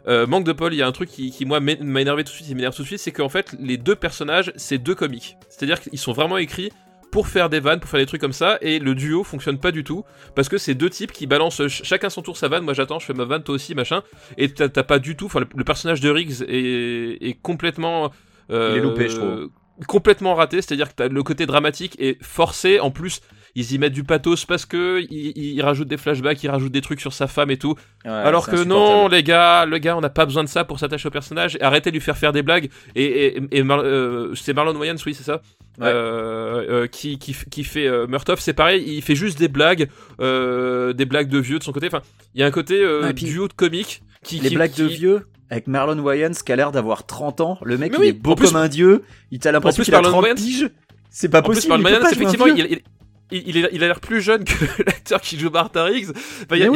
Euh, 0.08 0.26
manque 0.26 0.46
de 0.46 0.54
Paul, 0.54 0.74
il 0.74 0.78
y 0.78 0.82
a 0.82 0.88
un 0.88 0.92
truc 0.92 1.10
qui, 1.10 1.32
qui 1.32 1.46
moi 1.46 1.60
m'a 1.60 1.74
énervé 2.02 2.24
tout 2.24 2.32
de 2.32 2.36
suite, 2.36 2.48
il 2.50 2.56
m'énerve 2.56 2.76
tout 2.76 2.82
de 2.84 2.88
suite, 2.88 3.00
c'est 3.00 3.12
qu'en 3.12 3.30
fait 3.30 3.54
les 3.60 3.78
deux 3.78 3.96
personnages, 3.96 4.54
c'est 4.56 4.78
deux 4.78 4.96
comiques. 4.96 5.36
C'est-à-dire 5.50 5.82
qu'ils 5.82 6.00
sont 6.00 6.14
vraiment 6.14 6.38
écrits 6.38 6.72
pour 7.12 7.28
faire 7.28 7.50
des 7.50 7.60
vannes, 7.60 7.80
pour 7.80 7.90
faire 7.90 8.00
des 8.00 8.06
trucs 8.06 8.22
comme 8.22 8.34
ça, 8.34 8.58
et 8.62 8.80
le 8.80 8.94
duo 8.96 9.24
fonctionne 9.24 9.60
pas 9.60 9.72
du 9.72 9.84
tout 9.84 10.04
parce 10.36 10.48
que 10.50 10.58
c'est 10.58 10.76
deux 10.76 10.90
types 10.90 11.12
qui 11.12 11.26
balancent 11.28 11.58
ch- 11.58 11.82
chacun 11.84 12.10
son 12.10 12.22
tour 12.22 12.38
sa 12.38 12.48
vanne. 12.48 12.64
Moi 12.64 12.74
j'attends, 12.74 13.00
je 13.00 13.06
fais 13.06 13.14
ma 13.14 13.26
vanne, 13.26 13.44
toi 13.44 13.56
aussi, 13.56 13.76
machin. 13.76 14.02
Et 14.38 14.50
t'as 14.54 14.70
pas 14.84 15.00
du 15.00 15.16
tout, 15.16 15.26
enfin 15.26 15.40
le, 15.42 15.48
le 15.56 15.64
personnage 15.64 16.00
de 16.00 16.10
Riggs 16.10 16.42
est, 16.48 17.18
est 17.22 17.38
complètement, 17.42 18.12
euh, 18.52 18.72
Il 18.74 18.78
est 18.78 18.82
loupé, 18.82 19.10
je 19.10 19.16
trouve. 19.18 19.50
complètement 19.88 20.36
raté. 20.36 20.62
C'est-à-dire 20.62 20.90
que 20.90 20.96
t'as 20.96 21.08
le 21.10 21.24
côté 21.24 21.46
dramatique 21.46 21.96
est 22.00 22.22
forcé. 22.24 22.80
En 22.80 22.92
plus, 22.92 23.22
ils 23.60 23.72
y 23.74 23.78
mettent 23.80 23.94
du 23.94 24.04
pathos 24.04 24.46
parce 24.46 24.66
que 24.66 25.02
ils, 25.10 25.34
ils 25.36 25.62
rajoutent 25.62 25.88
des 25.88 25.98
flashbacks, 25.98 26.42
ils 26.44 26.50
rajoutent 26.50 26.72
des 26.72 26.82
trucs 26.82 27.02
sur 27.02 27.12
sa 27.12 27.26
femme 27.28 27.50
et 27.52 27.58
tout. 27.58 27.76
Ouais, 28.06 28.12
Alors 28.12 28.48
que 28.48 28.64
non, 28.64 29.08
les 29.08 29.24
gars, 29.24 29.66
le 29.66 29.78
gars, 29.80 29.98
on 29.98 30.02
n'a 30.02 30.10
pas 30.10 30.26
besoin 30.26 30.44
de 30.44 30.50
ça 30.50 30.64
pour 30.64 30.80
s'attacher 30.80 31.08
au 31.08 31.12
personnage. 31.12 31.58
Arrêtez 31.60 31.90
de 31.90 31.96
lui 31.96 32.02
faire 32.02 32.18
faire 32.18 32.32
des 32.34 32.44
blagues. 32.44 32.70
Et, 32.96 33.04
et, 33.38 33.42
et 33.52 33.64
Mar- 33.64 33.82
euh, 33.84 34.34
c'est 34.36 34.54
Marlon 34.54 34.76
Wayans, 34.80 34.96
oui, 35.06 35.14
c'est 35.14 35.24
ça, 35.24 35.42
Ouais. 35.80 35.88
euh, 35.88 36.66
euh, 36.84 36.88
qui, 36.88 37.18
qui, 37.20 37.32
f- 37.34 37.50
qui 37.50 37.64
fait 37.64 37.88
euh, 37.88 38.08
Murtoff. 38.08 38.40
C'est 38.40 38.54
pareil, 38.54 38.84
il 38.88 39.02
fait 39.02 39.16
juste 39.16 39.38
des 39.40 39.48
blagues, 39.48 39.90
euh, 40.22 40.94
des 40.94 41.06
blagues 41.06 41.30
de 41.30 41.40
vieux 41.40 41.60
de 41.60 41.64
son 41.64 41.72
côté. 41.72 41.88
Enfin, 41.88 42.02
il 42.36 42.42
y 42.42 42.44
a 42.44 42.48
un 42.48 42.52
côté 42.52 42.76
euh, 42.82 43.02
Ouais, 43.04 43.10
et 43.12 43.14
puis- 43.14 43.26
duo 43.26 43.48
de 43.48 43.54
comique 43.54 44.02
qui, 44.24 44.40
les 44.40 44.50
qui- 44.50 44.56
blagues 44.56 44.76
de 44.76 44.86
vieux 44.86 45.28
avec 45.50 45.68
Marlon 45.68 45.98
Wayans 46.00 46.32
qui 46.46 46.52
a 46.52 46.56
l'air 46.56 46.72
d'avoir 46.72 47.06
30 47.06 47.42
ans. 47.42 47.58
Le 47.64 47.78
mec, 47.78 47.94
il 47.96 48.00
oui, 48.00 48.08
est 48.10 48.14
beau 48.14 48.36
plus- 48.36 48.48
comme 48.48 48.58
un 48.58 48.68
dieu. 48.68 49.04
Il 49.32 49.40
t'a 49.40 49.52
l'impression 49.52 49.78
plus, 49.82 49.86
qu'il 49.86 49.96
a 49.96 50.02
Marlon 50.02 50.18
30 50.22 50.26
Wayans- 50.26 50.36
piges. 50.36 50.70
C'est 51.10 51.30
pas 51.30 51.40
En 51.40 51.44
plus, 51.44 51.56
possible. 51.56 51.70
Marlon 51.78 51.84
il 51.84 51.94
peut 51.94 52.04
Wayans, 52.04 52.12
effectivement, 52.12 52.46
il, 52.48 52.82
il, 53.32 53.56
il 53.56 53.66
a- 53.66 53.70
il 53.72 53.84
a 53.84 53.88
l'air 53.88 54.00
plus 54.00 54.22
jeune 54.22 54.44
que 54.44 54.54
l'acteur 54.86 55.22
qui 55.22 55.38
joue 55.40 55.50
Martin 55.50 55.84
Riggs. 55.84 56.10
Enfin, 56.12 56.56
y 56.58 56.64
a- 56.64 56.68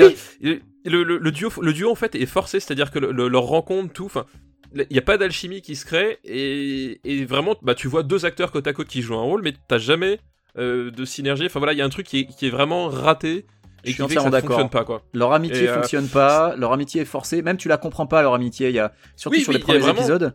y 0.41 0.49
a- 0.53 0.56
le, 0.86 1.03
le- 1.03 1.18
le 1.19 1.32
duo, 1.32 1.49
le 1.61 1.73
duo 1.73 1.91
en 1.91 1.95
fait 1.95 2.15
est 2.15 2.26
forcé, 2.26 2.60
c'est-à-dire 2.60 2.91
que 2.91 2.99
le- 2.99 3.11
le- 3.11 3.28
leur 3.28 3.44
rencontre, 3.44 3.94
tout, 3.94 4.06
enfin, 4.06 4.26
il 4.73 4.86
n'y 4.90 4.98
a 4.98 5.02
pas 5.03 5.18
d'alchimie 5.18 5.61
qui 5.61 5.76
se 5.76 5.86
crée 5.86 6.19
et, 6.23 6.99
et 7.03 7.26
vraiment, 7.26 7.56
bah, 7.61 7.76
tu 7.76 7.88
vois 7.88 8.03
deux 8.03 8.26
acteurs 8.26 8.52
côte 8.52 8.68
à 8.68 8.73
côte 8.73 8.88
qui 8.88 9.02
jouent 9.02 9.15
un 9.18 9.22
rôle, 9.22 9.41
mais 9.44 9.53
t'as 9.68 9.78
jamais 9.78 10.19
euh, 10.57 10.90
de 10.91 11.06
synergie. 11.06 11.45
Enfin 11.45 11.60
voilà, 11.60 11.73
il 11.73 11.80
y 11.80 11.82
a 11.82 11.86
un 11.86 11.90
truc 11.90 12.07
qui 12.07 12.19
est, 12.19 12.26
qui 12.26 12.48
est 12.48 12.49
vraiment 12.49 12.88
raté 12.88 13.45
et 13.84 13.91
suis 13.91 13.91
qui 13.91 13.91
fait 13.94 13.98
que 13.98 14.03
entièrement 14.03 14.30
d'accord. 14.30 14.49
fonctionne 14.52 14.69
pas 14.69 14.84
quoi. 14.86 15.03
Leur 15.14 15.34
amitié 15.34 15.64
Et, 15.64 15.68
euh, 15.69 15.76
fonctionne 15.76 16.07
pas, 16.07 16.56
leur 16.57 16.72
amitié 16.73 17.02
est 17.02 17.06
forcée. 17.06 17.41
Même 17.41 17.57
tu 17.57 17.68
la 17.68 17.78
comprends 17.78 18.06
pas, 18.07 18.22
leur 18.22 18.34
amitié. 18.34 18.69
Il 18.69 18.76
y 18.76 18.80
a 18.80 18.91
surtout 19.15 19.38
Oui, 19.38 19.44
sur 19.44 19.49
oui, 19.52 19.57
les 19.57 19.64
premiers 19.64 19.80
vraiment- 19.80 19.99
épisodes. 19.99 20.34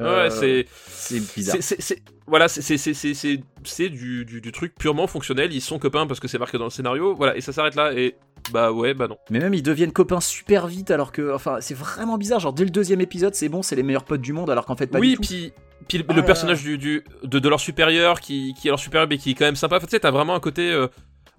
Euh, 0.00 0.24
Ouais, 0.24 0.30
c'est 0.30 0.66
c'est 0.88 1.34
bizarre. 1.34 1.56
c'est 1.60 2.02
voilà, 2.26 2.48
c'est 2.48 3.88
du, 3.90 4.24
du 4.24 4.40
du 4.40 4.52
truc 4.52 4.74
purement 4.78 5.06
fonctionnel. 5.06 5.52
Ils 5.52 5.60
sont 5.60 5.78
copains 5.78 6.06
parce 6.06 6.20
que 6.20 6.28
c'est 6.28 6.38
marqué 6.38 6.56
dans 6.58 6.64
le 6.64 6.70
scénario. 6.70 7.14
Voilà, 7.14 7.36
et 7.36 7.40
ça 7.40 7.52
s'arrête 7.52 7.74
là. 7.74 7.92
Et 7.92 8.14
bah 8.52 8.72
ouais, 8.72 8.94
bah 8.94 9.08
non. 9.08 9.16
Mais 9.30 9.38
même 9.40 9.54
ils 9.54 9.62
deviennent 9.62 9.92
copains 9.92 10.20
super 10.20 10.66
vite 10.66 10.90
alors 10.90 11.12
que, 11.12 11.32
enfin, 11.34 11.58
c'est 11.60 11.74
vraiment 11.74 12.16
bizarre. 12.18 12.40
Genre 12.40 12.52
dès 12.52 12.64
le 12.64 12.70
deuxième 12.70 13.00
épisode, 13.00 13.34
c'est 13.34 13.48
bon, 13.48 13.62
c'est 13.62 13.76
les 13.76 13.82
meilleurs 13.82 14.04
potes 14.04 14.20
du 14.22 14.32
monde 14.32 14.50
alors 14.50 14.64
qu'en 14.66 14.76
fait 14.76 14.86
pas 14.86 14.98
oui, 14.98 15.10
du 15.10 15.16
tout. 15.16 15.22
puis 15.22 15.52
puis 15.88 15.98
le, 15.98 16.04
Ah 16.08 16.12
le 16.14 16.24
personnage 16.24 16.62
du, 16.62 16.78
du 16.78 17.04
de, 17.22 17.38
de 17.38 17.48
leur 17.48 17.60
supérieur 17.60 18.20
qui 18.20 18.54
qui 18.54 18.68
est 18.68 18.70
leur 18.70 18.78
supérieur 18.80 19.06
mais 19.08 19.18
qui 19.18 19.30
est 19.30 19.34
quand 19.34 19.44
même 19.44 19.56
sympa. 19.56 19.76
Enfin, 19.76 19.86
tu 19.86 19.90
sais, 19.90 20.00
t'as 20.00 20.10
vraiment 20.10 20.34
un 20.34 20.40
côté 20.40 20.72
euh, 20.72 20.88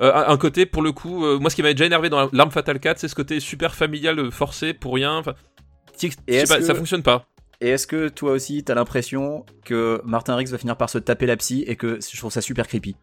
euh, 0.02 0.12
un 0.14 0.38
côté 0.38 0.66
pour 0.68 0.82
le 0.84 0.92
coup. 0.92 1.26
euh, 1.26 1.40
moi, 1.40 1.50
ce 1.50 1.56
qui 1.56 1.62
m'avait 1.64 1.74
déjà 1.74 1.86
énervé 1.86 2.10
dans 2.10 2.30
l'arme 2.32 2.52
fatale 2.52 2.80
4, 2.80 3.00
c'est 3.00 3.08
ce 3.08 3.16
côté 3.16 3.40
super 3.40 3.74
familial 3.74 4.20
euh, 4.20 4.30
forcé 4.32 4.74
pour 4.74 4.94
rien. 4.96 5.18
Enfin, 5.18 5.34
Et 6.28 6.44
pas, 6.44 6.58
que- 6.58 6.64
ça 6.64 6.76
fonctionne 6.76 7.02
pas. 7.04 7.26
Et 7.66 7.70
est-ce 7.70 7.88
que 7.88 8.10
toi 8.10 8.32
aussi 8.34 8.64
t'as 8.64 8.76
l'impression 8.76 9.44
que 9.66 10.00
Martin 10.06 10.36
Riggs 10.36 10.50
va 10.50 10.60
finir 10.60 10.78
par 10.78 10.88
se 10.90 11.00
taper 11.00 11.26
la 11.26 11.36
psy 11.36 11.64
et 11.66 11.76
que 11.76 11.98
je 12.00 12.18
trouve 12.20 12.32
ça 12.32 12.42
super 12.42 12.68
creepy? 12.68 12.96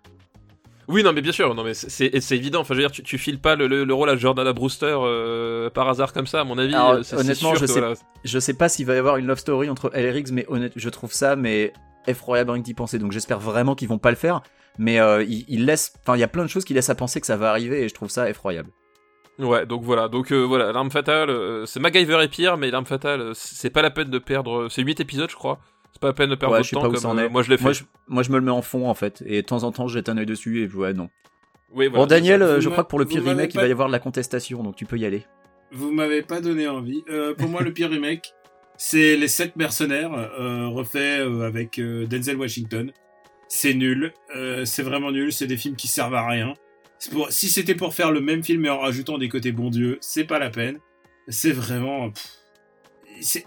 Oui, 0.86 1.02
non, 1.02 1.12
mais 1.12 1.20
bien 1.20 1.32
sûr, 1.32 1.52
non, 1.54 1.64
mais 1.64 1.74
c'est- 1.74 1.88
c'est 1.90 2.20
c'est 2.20 2.36
évident. 2.36 2.60
Enfin, 2.60 2.74
je 2.74 2.78
veux 2.80 2.84
dire, 2.84 2.92
tu, 2.92 3.02
tu 3.02 3.18
files 3.18 3.40
pas 3.40 3.56
le, 3.56 3.66
le, 3.66 3.82
le 3.84 3.94
rôle 3.94 4.08
à 4.08 4.16
Jordana 4.16 4.52
Brewster 4.52 4.96
euh, 5.00 5.68
par 5.70 5.88
hasard 5.88 6.12
comme 6.12 6.26
ça, 6.28 6.40
à 6.40 6.44
mon 6.44 6.58
avis. 6.58 6.74
Alors, 6.74 6.92
euh, 6.92 7.02
honnêtement, 7.16 7.50
sûr 7.50 7.54
je 7.56 7.60
que 7.60 7.66
sais- 7.66 7.80
voilà. 7.80 7.94
Je 8.24 8.38
sais 8.38 8.54
pas 8.54 8.68
s'il 8.68 8.86
va 8.86 8.94
y 8.94 8.98
avoir 8.98 9.16
une 9.16 9.26
love 9.26 9.38
story 9.38 9.68
entre 9.68 9.90
elle 9.94 10.04
et 10.04 10.10
Riggs, 10.12 10.30
mais 10.32 10.44
honnête, 10.48 10.72
je 10.76 10.88
trouve 10.88 11.12
ça 11.12 11.34
mais 11.34 11.72
effroyable 12.06 12.50
rien 12.52 12.60
que 12.60 12.66
d'y 12.66 12.74
penser. 12.74 12.98
Donc 13.00 13.10
j'espère 13.12 13.40
vraiment 13.40 13.74
qu'ils 13.74 13.88
vont 13.88 13.98
pas 13.98 14.10
le 14.10 14.16
faire. 14.16 14.42
Mais 14.78 15.00
euh, 15.00 15.24
ils 15.24 15.64
laissent, 15.66 15.92
enfin 16.02 16.16
il 16.16 16.20
y 16.20 16.24
a 16.24 16.28
plein 16.28 16.42
de 16.44 16.48
choses 16.48 16.64
qui 16.64 16.72
laissent 16.74 16.90
à 16.90 16.94
penser 16.94 17.20
que 17.20 17.26
ça 17.26 17.36
va 17.36 17.50
arriver 17.50 17.82
et 17.82 17.88
je 17.88 17.94
trouve 17.94 18.10
ça 18.10 18.28
effroyable. 18.30 18.70
Ouais, 19.38 19.66
donc 19.66 19.82
voilà, 19.82 20.08
donc 20.08 20.30
euh, 20.30 20.42
voilà, 20.44 20.72
l'arme 20.72 20.90
fatale, 20.90 21.30
euh, 21.30 21.64
c'est 21.66 21.80
MacGyver 21.80 22.22
et 22.22 22.28
pire, 22.28 22.56
mais 22.56 22.70
l'arme 22.70 22.84
fatale, 22.86 23.20
euh, 23.20 23.32
c'est 23.34 23.70
pas 23.70 23.82
la 23.82 23.90
peine 23.90 24.10
de 24.10 24.18
perdre. 24.18 24.68
C'est 24.70 24.82
8 24.82 25.00
épisodes, 25.00 25.30
je 25.30 25.36
crois. 25.36 25.58
C'est 25.92 26.00
pas 26.00 26.08
la 26.08 26.12
peine 26.12 26.30
de 26.30 26.34
perdre 26.34 26.52
Ouais, 26.54 26.58
votre 26.60 26.64
je 26.66 26.70
sais 26.70 26.74
temps 26.76 26.82
pas 26.82 26.88
où 26.88 26.92
comme 26.92 27.00
ça 27.00 27.08
en 27.08 27.18
euh, 27.18 27.26
est. 27.26 27.28
moi 27.28 27.42
je 27.42 27.50
l'ai 27.50 27.56
fait. 27.56 27.64
Moi 27.64 27.72
je, 27.72 27.82
moi 28.08 28.22
je 28.22 28.30
me 28.30 28.36
le 28.38 28.44
mets 28.44 28.50
en 28.50 28.62
fond 28.62 28.88
en 28.88 28.94
fait 28.94 29.22
et 29.26 29.42
de 29.42 29.46
temps 29.46 29.62
en 29.64 29.72
temps 29.72 29.88
je 29.88 29.94
jette 29.94 30.08
un 30.08 30.16
œil 30.18 30.26
dessus 30.26 30.62
et 30.62 30.68
ouais 30.76 30.92
non. 30.94 31.08
Oui, 31.74 31.86
voilà, 31.88 32.04
bon 32.04 32.06
Daniel, 32.06 32.42
euh, 32.42 32.60
je 32.60 32.68
crois 32.68 32.84
que 32.84 32.88
pour 32.88 32.98
le 32.98 33.04
pire 33.06 33.22
remake 33.24 33.54
il 33.54 33.60
va 33.60 33.66
y 33.68 33.72
avoir 33.72 33.88
de 33.88 33.92
la 33.92 33.98
contestation 33.98 34.62
donc 34.62 34.76
tu 34.76 34.84
peux 34.86 34.96
y 34.98 35.04
aller. 35.06 35.24
Vous 35.70 35.90
m'avez 35.90 36.20
pas 36.22 36.40
donné 36.42 36.68
envie. 36.68 37.02
Euh, 37.10 37.34
pour 37.34 37.48
moi, 37.48 37.62
le 37.62 37.72
pire 37.72 37.88
remake, 37.88 38.34
c'est 38.76 39.16
Les 39.16 39.28
Sept 39.28 39.56
Mercenaires, 39.56 40.12
euh, 40.12 40.68
refait 40.68 41.20
euh, 41.20 41.46
avec 41.46 41.78
euh, 41.78 42.06
Denzel 42.06 42.36
Washington. 42.36 42.92
C'est 43.48 43.72
nul. 43.72 44.12
Euh, 44.36 44.66
c'est 44.66 44.82
vraiment 44.82 45.10
nul. 45.10 45.32
C'est 45.32 45.46
des 45.46 45.56
films 45.56 45.76
qui 45.76 45.88
servent 45.88 46.14
à 46.14 46.26
rien. 46.26 46.52
Si 47.30 47.48
c'était 47.48 47.74
pour 47.74 47.94
faire 47.94 48.12
le 48.12 48.20
même 48.20 48.44
film 48.44 48.62
mais 48.62 48.70
en 48.70 48.78
rajoutant 48.78 49.18
des 49.18 49.28
côtés 49.28 49.52
bon 49.52 49.70
Dieu, 49.70 49.98
c'est 50.00 50.24
pas 50.24 50.38
la 50.38 50.50
peine. 50.50 50.78
C'est 51.28 51.52
vraiment. 51.52 52.12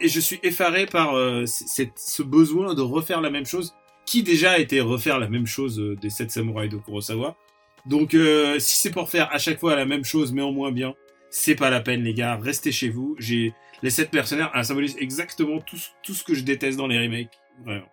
et 0.02 0.08
je 0.08 0.20
suis 0.20 0.40
effaré 0.44 0.86
par 0.86 1.16
euh, 1.16 1.46
ce 1.46 2.22
besoin 2.22 2.74
de 2.74 2.82
refaire 2.82 3.22
la 3.22 3.30
même 3.30 3.46
chose, 3.46 3.74
qui 4.06 4.24
déjà 4.24 4.52
a 4.52 4.58
été 4.60 4.82
refaire 4.82 5.20
la 5.20 5.30
même 5.30 5.48
chose 5.48 5.80
euh, 5.80 5.96
des 5.96 6.10
Sept 6.10 6.32
Samouraïs 6.32 6.70
de 6.70 6.78
Kurosawa. 6.78 7.38
Donc, 7.86 8.14
euh, 8.14 8.60
si 8.60 8.80
c'est 8.80 8.92
pour 8.92 9.10
faire 9.10 9.30
à 9.32 9.38
chaque 9.38 9.60
fois 9.60 9.76
la 9.76 9.86
même 9.86 10.04
chose 10.04 10.34
mais 10.34 10.42
en 10.42 10.52
moins 10.52 10.72
bien, 10.72 10.96
c'est 11.30 11.56
pas 11.56 11.70
la 11.70 11.82
peine 11.82 12.04
les 12.04 12.14
gars, 12.14 12.38
restez 12.38 12.72
chez 12.72 12.90
vous. 12.90 13.16
J'ai 13.20 13.54
les 13.84 13.90
sept 13.90 14.14
mercenaires, 14.14 14.52
elles 14.56 14.66
symbolisent 14.66 14.98
exactement 15.00 15.60
tout, 15.60 15.78
tout 16.02 16.14
ce 16.14 16.24
que 16.24 16.34
je 16.34 16.42
déteste 16.42 16.78
dans 16.78 16.88
les 16.88 17.00
remakes. 17.00 17.40
Vraiment. 17.64 17.88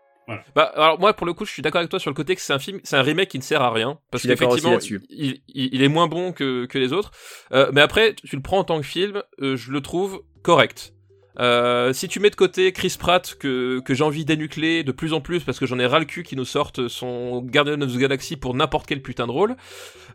Bah, 0.54 0.72
alors 0.74 0.98
moi, 1.00 1.12
pour 1.14 1.26
le 1.26 1.34
coup, 1.34 1.44
je 1.44 1.52
suis 1.52 1.62
d'accord 1.62 1.80
avec 1.80 1.90
toi 1.90 1.98
sur 1.98 2.10
le 2.10 2.14
côté 2.14 2.34
que 2.34 2.40
c'est 2.40 2.52
un 2.52 2.58
film, 2.58 2.80
c'est 2.84 2.96
un 2.96 3.02
remake 3.02 3.28
qui 3.28 3.38
ne 3.38 3.42
sert 3.42 3.62
à 3.62 3.72
rien. 3.72 3.98
Parce 4.10 4.22
qu'effectivement, 4.26 4.78
il, 5.10 5.40
il, 5.48 5.74
il 5.74 5.82
est 5.82 5.88
moins 5.88 6.06
bon 6.06 6.32
que, 6.32 6.66
que 6.66 6.78
les 6.78 6.92
autres. 6.92 7.10
Euh, 7.52 7.70
mais 7.72 7.80
après, 7.80 8.14
tu 8.14 8.36
le 8.36 8.42
prends 8.42 8.58
en 8.58 8.64
tant 8.64 8.80
que 8.80 8.86
film, 8.86 9.22
euh, 9.40 9.56
je 9.56 9.70
le 9.70 9.80
trouve 9.80 10.22
correct. 10.42 10.94
Euh, 11.40 11.92
si 11.94 12.08
tu 12.08 12.20
mets 12.20 12.28
de 12.30 12.36
côté 12.36 12.72
Chris 12.72 12.94
Pratt 12.98 13.36
que, 13.38 13.80
que 13.80 13.94
j'ai 13.94 14.04
envie 14.04 14.24
d'énucler 14.26 14.82
de 14.84 14.92
plus 14.92 15.14
en 15.14 15.20
plus 15.22 15.40
parce 15.40 15.58
que 15.58 15.64
j'en 15.64 15.78
ai 15.78 15.86
ras 15.86 15.98
le 15.98 16.04
cul 16.04 16.22
qui 16.24 16.36
nous 16.36 16.44
sortent 16.44 16.88
son 16.88 17.40
Guardian 17.40 17.80
of 17.80 17.92
the 17.94 17.96
Galaxy 17.98 18.36
pour 18.36 18.54
n'importe 18.54 18.86
quel 18.86 19.00
putain 19.00 19.26
de 19.26 19.32
rôle. 19.32 19.56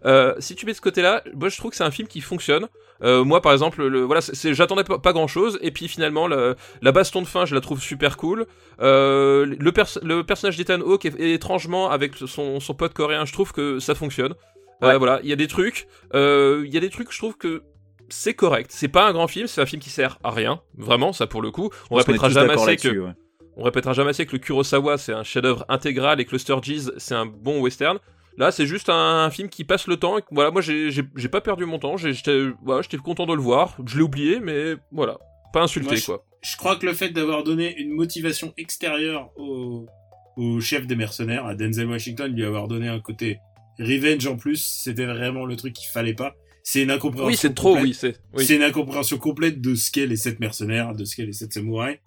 Euh, 0.06 0.36
si 0.38 0.56
tu 0.56 0.66
mets 0.68 0.74
de 0.74 0.78
ce 0.78 0.82
côté-là, 0.82 1.24
moi 1.34 1.50
je 1.50 1.58
trouve 1.58 1.72
que 1.72 1.78
c'est 1.78 1.84
un 1.84 1.90
film 1.92 2.08
qui 2.08 2.22
fonctionne. 2.22 2.68
Euh, 3.04 3.24
moi 3.24 3.42
par 3.42 3.52
exemple, 3.52 3.84
le, 3.86 4.02
voilà, 4.02 4.22
c'est- 4.22 4.54
j'attendais 4.54 4.84
pas, 4.84 5.00
pas 5.00 5.12
grand-chose 5.14 5.58
et 5.62 5.72
puis 5.72 5.88
finalement 5.88 6.28
le- 6.28 6.56
la 6.84 6.92
baston 6.92 7.22
de 7.24 7.28
fin, 7.28 7.46
je 7.46 7.56
la 7.56 7.62
trouve 7.62 7.82
super 7.82 8.16
cool. 8.18 8.46
Euh, 8.82 9.56
le, 9.60 9.72
pers- 9.72 10.00
le 10.04 10.24
personnage 10.24 10.58
d'Ethan 10.58 10.82
Hawke 10.82 11.06
est, 11.06 11.20
est 11.20 11.32
étrangement 11.34 11.90
avec 11.90 12.16
son, 12.16 12.60
son 12.60 12.74
pote 12.76 12.94
coréen, 12.94 13.26
je 13.26 13.34
trouve 13.34 13.54
que 13.54 13.80
ça 13.80 13.96
fonctionne. 13.96 14.34
Ouais. 14.84 14.96
voilà, 15.00 15.20
il 15.24 15.30
y 15.30 15.34
a 15.34 15.36
des 15.36 15.48
trucs, 15.48 15.88
euh, 16.14 16.62
il 16.64 16.72
y 16.72 16.78
a 16.78 16.80
des 16.80 16.92
trucs, 16.92 17.12
je 17.12 17.18
trouve 17.18 17.36
que 17.36 17.64
c'est 18.10 18.34
correct. 18.34 18.72
C'est 18.74 18.88
pas 18.88 19.08
un 19.08 19.14
grand 19.14 19.28
film, 19.28 19.48
c'est 19.48 19.62
un 19.62 19.66
film 19.66 19.82
qui 19.82 19.90
sert 19.90 20.20
à 20.24 20.32
rien, 20.32 20.62
vraiment, 20.78 21.14
ça 21.14 21.28
pour 21.28 21.42
le 21.42 21.52
coup. 21.52 21.70
On 21.90 21.96
répétera 21.96 22.30
jamais 22.30 22.54
assez 22.54 22.78
que 22.78 22.90
ouais. 22.90 23.12
on 23.56 23.64
répétera 23.64 23.94
jamais 23.94 24.12
assez 24.12 24.26
que 24.26 24.34
le 24.34 24.40
Kurosawa 24.40 24.98
c'est 24.98 25.14
un 25.14 25.24
chef-d'œuvre 25.24 25.66
intégral 25.70 26.20
et 26.20 26.26
que 26.26 26.32
le 26.32 26.38
Sturges 26.38 26.92
c'est 26.98 27.16
un 27.16 27.26
bon 27.26 27.60
western. 27.60 28.00
Là, 28.38 28.52
c'est 28.52 28.68
juste 28.68 28.90
un, 28.90 29.32
film 29.32 29.50
qui 29.50 29.64
passe 29.64 29.88
le 29.88 29.98
temps. 29.98 30.20
Et 30.20 30.22
voilà, 30.30 30.52
moi 30.52 30.62
j'ai 30.62 31.30
pas 31.32 31.42
perdu 31.42 31.66
mon 31.66 31.80
temps. 31.80 31.98
J'étais 31.98 32.50
voilà, 32.64 32.84
j'étais 32.84 32.98
content 32.98 33.26
de 33.26 33.34
le 33.34 33.42
voir. 33.42 33.76
Je 33.86 33.98
l'ai 33.98 34.04
oublié, 34.04 34.40
mais 34.40 34.76
voilà, 34.92 35.18
pas 35.54 35.64
insulté 35.64 35.90
Moi, 35.90 35.96
je- 35.96 36.06
quoi. 36.06 36.24
Je 36.44 36.56
crois 36.56 36.76
que 36.76 36.86
le 36.86 36.94
fait 36.94 37.10
d'avoir 37.10 37.44
donné 37.44 37.76
une 37.80 37.92
motivation 37.92 38.54
extérieure 38.58 39.32
au, 39.38 39.88
au 40.38 40.62
chef 40.62 40.86
des 40.86 40.96
mercenaires, 40.96 41.48
à 41.48 41.56
Denzel 41.56 41.88
Washington, 41.88 42.32
lui 42.32 42.46
avoir 42.46 42.68
donné 42.68 42.88
un 42.88 43.00
côté 43.00 43.40
revenge 43.80 44.28
en 44.28 44.38
plus, 44.38 44.64
c'était 44.64 45.06
vraiment 45.06 45.46
le 45.46 45.56
truc 45.56 45.74
qu'il 45.74 45.90
fallait 45.90 46.14
pas. 46.14 46.36
C'est 46.70 46.84
une 46.84 46.92
incompréhension. 46.92 47.28
Oui, 47.30 47.38
c'est 47.38 47.54
trop. 47.54 47.76
complète. 47.76 47.86
Oui, 47.86 47.94
c'est. 47.94 48.20
Oui. 48.34 48.46
C'est 48.46 48.58
une 48.58 48.62
incompréhension 48.64 49.18
complète 49.18 49.62
de 49.62 49.74
ce 49.74 49.90
qu'est 49.90 50.06
les 50.06 50.18
sept 50.18 50.42
mercenaires, 50.42 50.94
de 50.96 51.06
ce 51.06 51.16
qu'est 51.16 51.26
les 51.26 51.32
sept 51.32 51.54
samouraïs. 51.54 52.00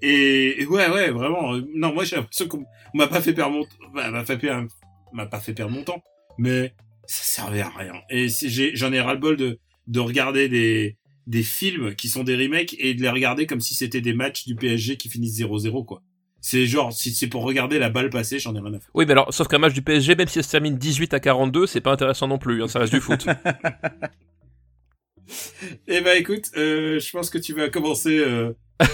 Et, 0.00 0.62
et 0.62 0.64
ouais, 0.66 0.88
ouais, 0.88 1.10
vraiment. 1.10 1.54
euh, 1.54 1.60
non, 1.74 1.92
moi 1.92 2.04
j'ai 2.04 2.16
l'impression 2.16 2.48
qu'on 2.48 2.64
on 2.94 2.96
m'a 2.98 3.08
pas 3.08 3.20
fait 3.20 3.34
perdre 3.34 3.56
mon, 3.56 3.66
bah, 3.94 4.10
m'a 4.10 4.24
fait 4.24 4.38
perdre, 4.38 4.68
m'a 5.12 5.26
pas 5.26 5.38
fait 5.38 5.52
perdre 5.52 5.72
mon 5.74 5.82
temps, 5.84 6.02
mais 6.38 6.72
ça 7.06 7.42
servait 7.42 7.60
à 7.60 7.68
rien. 7.68 7.92
Et 8.08 8.28
j'en 8.72 8.90
ai 8.90 9.02
ras 9.02 9.12
le 9.12 9.20
bol 9.20 9.36
de 9.36 9.58
de 9.86 10.00
regarder 10.00 10.48
des 10.48 10.96
des 11.26 11.42
films 11.42 11.94
qui 11.94 12.08
sont 12.08 12.24
des 12.24 12.36
remakes 12.36 12.74
et 12.78 12.94
de 12.94 13.02
les 13.02 13.10
regarder 13.10 13.44
comme 13.44 13.60
si 13.60 13.74
c'était 13.74 14.00
des 14.00 14.14
matchs 14.14 14.46
du 14.46 14.54
PSG 14.54 14.96
qui 14.96 15.10
finissent 15.10 15.38
0-0 15.38 15.84
quoi. 15.84 16.02
C'est 16.48 16.66
genre 16.66 16.92
si 16.92 17.12
c'est 17.12 17.26
pour 17.26 17.42
regarder 17.42 17.80
la 17.80 17.90
balle 17.90 18.08
passer, 18.08 18.38
j'en 18.38 18.54
ai 18.54 18.60
rien 18.60 18.74
à. 18.74 18.78
Oui, 18.94 19.04
mais 19.04 19.10
alors, 19.10 19.34
sauf 19.34 19.48
qu'un 19.48 19.58
match 19.58 19.72
du 19.72 19.82
PSG, 19.82 20.14
même 20.14 20.28
si 20.28 20.34
ça 20.34 20.44
se 20.44 20.50
termine 20.52 20.78
18 20.78 21.12
à 21.12 21.18
42, 21.18 21.66
c'est 21.66 21.80
pas 21.80 21.90
intéressant 21.90 22.28
non 22.28 22.38
plus. 22.38 22.62
hein, 22.62 22.68
ça 22.68 22.78
reste 22.78 22.92
du 22.92 23.00
foot. 23.00 23.26
Eh 25.88 26.00
ben 26.00 26.16
écoute, 26.18 26.44
euh, 26.56 26.98
je 27.00 27.10
pense 27.10 27.30
que 27.30 27.38
tu 27.38 27.52
vas 27.54 27.68
commencer, 27.68 28.18
euh, 28.18 28.52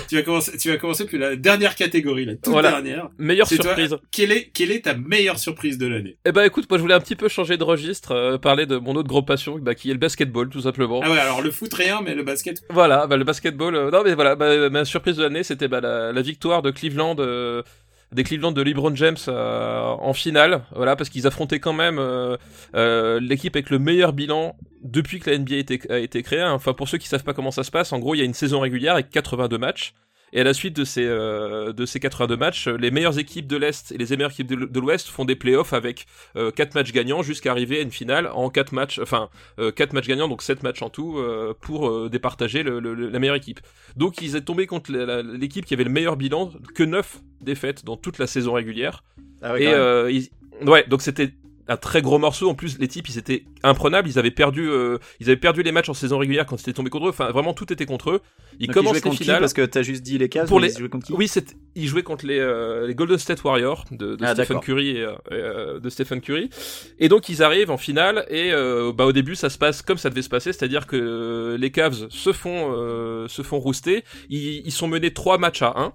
tu 0.09 0.17
vas 0.17 0.23
commencer, 0.23 0.57
tu 0.59 0.69
vas 0.71 0.77
commencer 0.77 1.05
puis 1.07 1.19
la 1.19 1.37
dernière 1.37 1.75
catégorie, 1.75 2.25
la 2.25 2.35
toute 2.35 2.49
Voilà. 2.49 2.71
dernière. 2.73 3.09
Meilleure 3.19 3.49
toi. 3.49 3.57
surprise. 3.63 3.97
Quelle 4.11 4.33
est, 4.33 4.51
quelle 4.55 4.71
est 4.71 4.83
ta 4.85 4.95
meilleure 4.95 5.39
surprise 5.39 5.79
de 5.79 5.87
l'année? 5.87 6.17
Eh 6.25 6.33
ben 6.33 6.45
écoute, 6.45 6.67
moi 6.71 6.79
je 6.79 6.83
voulais 6.83 6.95
un 6.95 7.01
petit 7.01 7.17
peu 7.17 7.29
changer 7.29 7.57
de 7.57 7.65
registre, 7.65 8.13
euh, 8.13 8.39
parler 8.39 8.67
de 8.67 8.77
mon 8.77 8.95
autre 8.95 9.09
gros 9.09 9.23
passion, 9.23 9.59
bah, 9.59 9.75
qui 9.75 9.91
est 9.91 9.95
le 9.95 9.99
basketball, 9.99 10.49
tout 10.49 10.61
simplement. 10.61 11.01
Ah 11.03 11.11
ouais, 11.11 11.19
alors 11.19 11.43
le 11.43 11.51
foot 11.51 11.73
rien, 11.75 12.01
mais 12.03 12.15
le 12.15 12.23
basket. 12.23 12.63
Voilà, 12.71 13.07
bah, 13.07 13.17
le 13.17 13.25
basketball. 13.25 13.75
euh, 13.75 13.91
non 13.91 14.03
mais 14.05 14.15
voilà, 14.15 14.37
bah, 14.37 14.69
ma 14.71 14.85
surprise 14.85 15.17
de 15.17 15.23
l'année, 15.25 15.43
c'était 15.43 15.69
bah, 15.69 15.81
la, 15.81 16.13
la 16.13 16.23
victoire 16.23 16.63
de 16.63 16.71
Cleveland, 16.71 17.17
euh, 17.19 17.63
des 18.13 18.25
Cleveland 18.25 18.53
de 18.53 18.63
LeBron 18.63 18.95
James 18.95 19.17
euh, 19.29 19.81
en 19.83 20.13
finale. 20.13 20.63
Voilà, 20.75 20.97
parce 20.97 21.11
qu'ils 21.11 21.27
affrontaient 21.27 21.61
quand 21.61 21.73
même 21.73 21.99
euh, 21.99 22.37
euh, 22.75 23.21
l'équipe 23.21 23.55
avec 23.57 23.71
le 23.71 23.79
meilleur 23.79 24.13
bilan 24.13 24.57
depuis 24.83 25.21
que 25.21 25.31
la 25.31 25.39
NBA 25.39 25.55
a 25.55 25.59
été, 25.59 25.81
a 25.91 25.99
été 25.99 26.23
créée. 26.23 26.43
Enfin, 26.43 26.75
pour 26.75 26.89
ceux 26.89 26.99
qui 26.99 27.09
savent 27.09 27.25
pas 27.25 27.35
comment 27.35 27.51
ça 27.51 27.65
se 27.65 27.71
passe, 27.71 27.93
en 27.93 27.99
gros, 27.99 28.15
il 28.15 28.19
y 28.19 28.23
a 28.23 28.25
une 28.25 28.35
saison 28.35 28.61
régulière 28.61 28.95
avec 28.95 29.11
82 29.11 29.59
matchs. 29.59 29.95
Et 30.33 30.41
à 30.41 30.45
la 30.45 30.55
suite 30.55 30.75
de 30.77 30.85
ces, 30.85 31.05
euh, 31.05 31.73
de 31.73 31.85
ces 31.85 32.01
82 32.01 32.37
matchs, 32.37 32.67
les 32.69 32.91
meilleures 32.91 33.19
équipes 33.19 33.47
de 33.47 33.57
l'Est 33.57 33.93
et 33.93 33.99
les 33.99 34.07
meilleures 34.17 34.31
équipes 34.31 34.47
de, 34.47 34.81
l'Ouest 34.81 35.09
font 35.09 35.25
des 35.27 35.37
playoffs 35.37 35.73
avec 35.75 36.07
euh, 36.37 36.51
4 36.51 36.75
matchs 36.75 36.93
gagnants 36.93 37.23
jusqu'à 37.23 37.51
arriver 37.51 37.79
à 37.79 37.83
une 37.83 37.91
finale 37.91 38.31
en 38.33 38.49
4 38.49 38.73
matchs, 38.73 38.99
enfin 38.99 39.29
euh, 39.59 39.71
4 39.73 39.93
matchs 39.93 40.07
gagnants, 40.09 40.29
donc 40.29 40.41
7 40.43 40.63
matchs 40.63 40.81
en 40.83 40.89
tout, 40.89 41.19
euh, 41.19 41.53
pour 41.61 41.89
euh, 41.89 42.09
départager 42.09 42.63
le, 42.63 42.81
le- 42.81 42.95
le- 42.95 43.11
la 43.11 43.19
meilleure 43.19 43.37
équipe. 43.37 43.61
Donc 43.97 44.23
ils 44.23 44.31
étaient 44.37 44.41
tombés 44.45 44.67
contre 44.67 44.91
l'équipe 45.37 45.67
qui 45.67 45.75
avait 45.75 45.85
le 45.85 45.91
meilleur 45.91 46.17
bilan, 46.17 46.51
que 46.75 46.83
9 46.83 47.19
défaites 47.43 47.85
dans 47.85 47.97
toute 47.99 48.19
la 48.19 48.27
saison 48.27 48.55
régulière. 48.55 49.05
Ah 49.43 49.59
et 49.61 49.67
euh, 49.67 50.11
ils- 50.11 50.31
ouais, 50.67 50.85
donc 50.89 51.03
c'était 51.03 51.35
un 51.69 51.77
très 51.77 52.03
gros 52.03 52.19
morceau. 52.19 52.49
En 52.51 52.55
plus, 52.55 52.79
les 52.79 52.89
types, 52.89 53.09
ils 53.09 53.19
étaient 53.19 53.45
imprenables. 53.63 54.09
Ils 54.09 54.19
avaient 54.19 54.31
perdu, 54.31 54.69
euh, 54.69 54.99
ils 55.21 55.27
avaient 55.29 55.37
perdu 55.37 55.63
les 55.63 55.73
matchs 55.73 55.89
en 55.89 55.95
saison 55.95 56.19
régulière 56.19 56.45
quand 56.47 56.57
c'était 56.57 56.73
tombé 56.73 56.91
contre 56.91 57.07
eux. 57.07 57.11
Enfin, 57.11 57.31
vraiment, 57.31 57.55
tout 57.55 57.73
était 57.73 57.87
contre 57.87 58.11
eux. 58.11 58.21
Ils 58.59 58.67
Donc, 58.67 58.77
ils 58.77 58.79
commencent 58.79 59.01
jouaient 59.01 59.11
les 59.11 59.17
finales. 59.17 59.41
parce 59.41 59.53
que 59.53 59.65
t'as 59.65 59.83
juste 59.83 60.03
dit 60.03 60.19
les 60.19 60.29
cases. 60.29 60.49
Pour 60.49 60.61
les- 60.61 60.73
ils 60.73 60.79
jouaient 60.79 60.89
contre 60.89 61.07
qui 61.07 61.13
Oui, 61.13 61.31
ils 61.75 61.87
jouaient 61.89 62.03
contre 62.03 62.27
les, 62.27 62.39
euh, 62.39 62.87
les 62.87 62.95
Golden 62.95 63.17
State 63.19 63.43
Warriors 63.45 63.85
de, 63.91 64.17
de 64.17 64.25
Ah, 64.25 64.35
Stephen. 64.35 64.61
Curry 64.61 64.91
et, 64.97 65.01
euh, 65.03 65.13
euh, 65.31 65.81
de 65.81 65.89
Stephen 65.89 66.21
Curry. 66.21 66.51
Et 66.99 67.09
donc 67.09 67.29
ils 67.29 67.43
arrivent 67.43 67.71
en 67.71 67.79
finale 67.79 68.27
et 68.29 68.53
euh, 68.53 68.93
bah 68.93 69.07
au 69.07 69.13
début 69.13 69.35
ça 69.37 69.49
se 69.49 69.57
passe 69.57 69.81
comme 69.83 69.97
ça 69.99 70.11
devait 70.11 70.23
se 70.23 70.29
passer, 70.29 70.53
c'est-à-dire 70.53 70.87
que 70.87 70.97
euh, 70.97 71.57
les 71.57 71.71
Cavs 71.71 72.09
se 72.11 72.33
font 72.33 72.73
euh, 72.77 73.27
se 73.29 73.43
font 73.43 73.59
rouster. 73.59 74.05
Ils, 74.29 74.63
ils 74.67 74.73
sont 74.73 74.89
menés 74.89 75.13
trois 75.15 75.39
matchs 75.39 75.63
à 75.63 75.73
1 75.81 75.93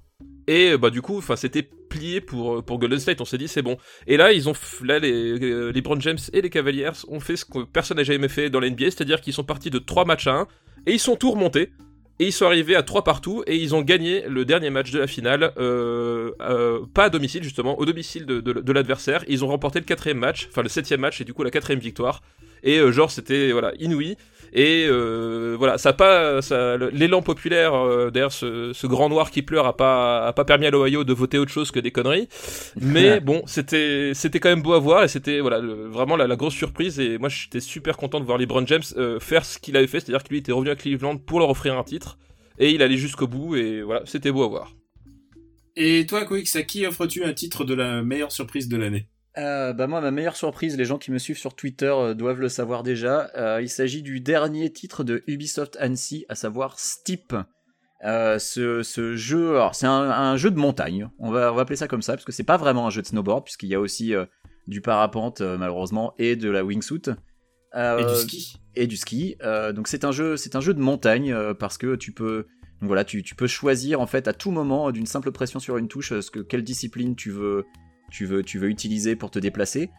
Et 0.48 0.78
bah 0.78 0.90
du 0.90 1.02
coup, 1.02 1.18
enfin 1.18 1.36
c'était 1.36 1.64
plié 1.64 2.22
pour 2.22 2.64
pour 2.64 2.80
Golden 2.80 3.00
State. 3.00 3.20
On 3.20 3.26
s'est 3.26 3.38
dit 3.38 3.48
c'est 3.48 3.62
bon. 3.62 3.78
Et 4.08 4.16
là 4.16 4.32
ils 4.32 4.48
ont 4.48 4.54
là 4.84 5.00
les 5.00 5.12
euh, 5.12 5.72
les 5.72 5.84
James 6.00 6.18
et 6.32 6.42
les 6.42 6.50
Cavaliers 6.50 6.92
ont 7.10 7.20
fait 7.20 7.36
ce 7.36 7.46
que 7.46 7.66
personne 7.66 7.98
n'a 7.98 8.04
jamais 8.04 8.30
fait 8.30 8.50
dans 8.50 8.60
l'NBA, 8.60 8.86
c'est-à-dire 8.86 9.20
qu'ils 9.20 9.34
sont 9.34 9.44
partis 9.44 9.70
de 9.70 9.80
3 9.80 10.06
matchs 10.06 10.28
à 10.28 10.34
1 10.34 10.48
et 10.86 10.94
ils 10.94 11.00
sont 11.00 11.16
tout 11.16 11.32
remontés. 11.32 11.72
Et 12.20 12.26
ils 12.26 12.32
sont 12.32 12.46
arrivés 12.46 12.76
à 12.76 12.82
3 12.82 13.04
partout 13.04 13.44
et 13.46 13.56
ils 13.58 13.76
ont 13.76 13.84
gagné 13.84 14.24
le 14.28 14.44
dernier 14.44 14.72
match 14.72 14.90
de 14.90 14.98
la 14.98 15.06
finale, 15.06 15.54
euh, 15.58 16.32
euh, 16.42 16.80
pas 16.92 17.06
à 17.06 17.10
domicile 17.10 17.44
justement, 17.44 17.78
au 17.78 17.86
domicile 17.86 18.26
de, 18.26 18.42
de, 18.42 18.72
l'adversaire. 18.72 19.24
Ils 19.28 19.46
ont 19.46 19.48
remporté 19.48 19.80
le 19.80 19.86
quatrième 19.86 20.18
match, 20.18 20.48
enfin 20.50 20.64
le 20.64 20.70
septième 20.70 21.02
match 21.02 21.22
et 21.22 21.26
du 21.26 21.36
coup 21.36 21.44
la 21.44 21.52
quatrième 21.52 21.80
victoire. 21.80 22.24
Et 22.64 22.80
euh, 22.80 22.92
genre 22.92 23.12
c'était 23.12 23.52
voilà 23.52 23.72
inouï. 23.80 24.18
Et 24.54 24.88
euh, 24.90 25.56
voilà, 25.58 25.78
ça 25.78 25.94
pas, 25.94 26.42
ça, 26.42 26.78
l'élan 26.92 27.22
populaire, 27.22 27.74
euh, 27.74 28.10
d'ailleurs, 28.12 28.32
ce, 28.32 28.72
ce, 28.74 28.88
grand 28.88 29.10
noir 29.10 29.32
qui 29.32 29.42
pleure 29.42 29.66
a 29.66 29.76
pas, 29.76 30.26
a 30.26 30.34
pas 30.34 30.46
permis 30.46 30.66
à 30.66 30.72
l'Ohio 30.72 31.04
de 31.04 31.14
voter 31.14 31.38
autre 31.38 31.52
chose 31.52 31.72
que 31.72 31.80
des 31.80 31.92
conneries. 31.92 32.28
Mais 32.80 33.20
bon, 33.22 33.44
c'était, 33.46 34.12
c'était 34.14 34.40
quand 34.40 34.50
même 34.50 34.62
beau 34.62 34.74
à 34.74 34.80
voir 34.80 35.04
et 35.04 35.08
c'était 35.08 35.40
voilà 35.40 35.60
le, 35.60 35.88
vraiment 35.88 36.16
la, 36.16 36.28
la, 36.28 36.36
grosse 36.36 36.56
surprise. 36.56 37.00
Et 37.00 37.18
moi, 37.18 37.30
j'étais 37.30 37.60
super 37.60 37.98
content 37.98 38.20
de 38.20 38.26
voir 38.26 38.38
LeBron 38.38 38.66
James 38.66 38.84
euh, 38.98 39.20
faire 39.20 39.46
ce 39.46 39.60
qu'il 39.60 39.76
avait 39.78 39.88
fait, 39.88 40.00
c'est-à-dire 40.00 40.24
qu'il 40.24 40.38
était 40.38 40.52
revenu 40.52 40.72
à 40.72 40.76
Cleveland 40.76 41.18
pour 41.18 41.40
leur 41.40 41.50
offrir 41.50 41.78
un 41.78 41.84
titre 41.84 42.18
et 42.60 42.72
il 42.72 42.82
allait 42.82 42.98
jusqu'au 42.98 43.28
bout 43.28 43.56
et 43.56 43.82
voilà, 43.82 44.02
c'était 44.06 44.32
beau 44.32 44.44
à 44.44 44.48
voir. 44.48 44.74
Et 45.76 46.08
toi, 46.08 46.26
Quick, 46.26 46.54
à 46.56 46.64
qui 46.64 46.88
offres-tu 46.88 47.24
un 47.24 47.34
titre 47.34 47.64
de 47.64 47.76
la 47.76 48.02
meilleure 48.02 48.32
surprise 48.32 48.68
de 48.68 48.78
l'année? 48.78 49.08
Euh, 49.38 49.74
bah 49.74 49.88
moi 49.88 50.02
ma 50.02 50.12
meilleure 50.12 50.36
surprise, 50.36 50.78
les 50.78 50.86
gens 50.86 50.98
qui 50.98 51.12
me 51.12 51.18
suivent 51.18 51.38
sur 51.38 51.54
Twitter 51.54 51.94
euh, 51.94 52.14
doivent 52.14 52.40
le 52.40 52.50
savoir 52.50 52.84
déjà. 52.84 53.30
Euh, 53.36 53.62
il 53.62 53.70
s'agit 53.70 54.02
du 54.02 54.20
dernier 54.20 54.72
titre 54.72 55.04
de 55.04 55.24
Ubisoft 55.28 55.78
Annecy, 55.80 56.26
à 56.30 56.36
savoir 56.36 56.80
Steep. 56.80 57.36
Euh, 58.04 58.38
ce, 58.40 58.84
ce, 58.84 59.16
jeu, 59.16 59.60
c'est 59.74 59.88
un, 59.88 59.92
un, 59.92 60.38
jeu 60.38 60.52
de 60.52 60.58
montagne. 60.58 61.10
On 61.20 61.32
va, 61.32 61.52
on 61.52 61.56
va 61.56 61.64
appeler 61.64 61.76
ça 61.76 61.88
comme 61.88 62.02
ça 62.04 62.14
parce 62.14 62.26
que 62.26 62.32
c'est 62.32 62.44
pas 62.44 62.58
vraiment 62.58 62.88
un 62.88 62.90
jeu 62.90 63.02
de 63.02 63.08
snowboard 63.08 63.44
puisqu'il 63.44 63.70
y 63.70 63.76
a 63.76 63.80
aussi 63.80 64.14
du 64.68 64.82
parapente 64.82 65.42
malheureusement 65.42 66.14
et 66.20 66.36
de 66.36 66.50
la 66.50 66.64
wingsuit. 66.64 67.10
et 67.76 68.06
du 68.06 68.16
ski. 68.16 68.58
Et 68.76 68.88
du 68.88 68.98
ski. 68.98 69.36
donc 69.74 69.88
c'est 69.88 70.06
un 70.06 70.12
jeu, 70.12 70.38
c'est 70.38 70.56
un 70.56 70.62
jeu 70.62 70.76
de 70.76 70.80
montagne 70.80 71.36
parce 71.56 71.80
que 71.80 71.96
tu 71.96 72.12
peux 72.12 72.46
donc 72.80 72.90
voilà, 72.90 73.04
tu, 73.04 73.24
tu, 73.24 73.34
peux 73.34 73.48
choisir 73.48 74.00
en 74.02 74.06
fait 74.06 74.28
à 74.28 74.34
tout 74.34 74.52
moment 74.52 74.92
d'une 74.92 75.08
simple 75.08 75.32
pression 75.32 75.60
sur 75.60 75.78
une 75.78 75.88
touche 75.88 76.20
ce 76.20 76.30
que 76.30 76.40
quelle 76.40 76.64
discipline 76.64 77.16
tu 77.16 77.32
veux 77.32 77.66
tu 78.12 78.26
veux, 78.26 78.44
tu 78.44 78.60
veux 78.60 78.70
utiliser 78.70 79.16
pour 79.16 79.32
te 79.32 79.40
déplacer. 79.40 79.90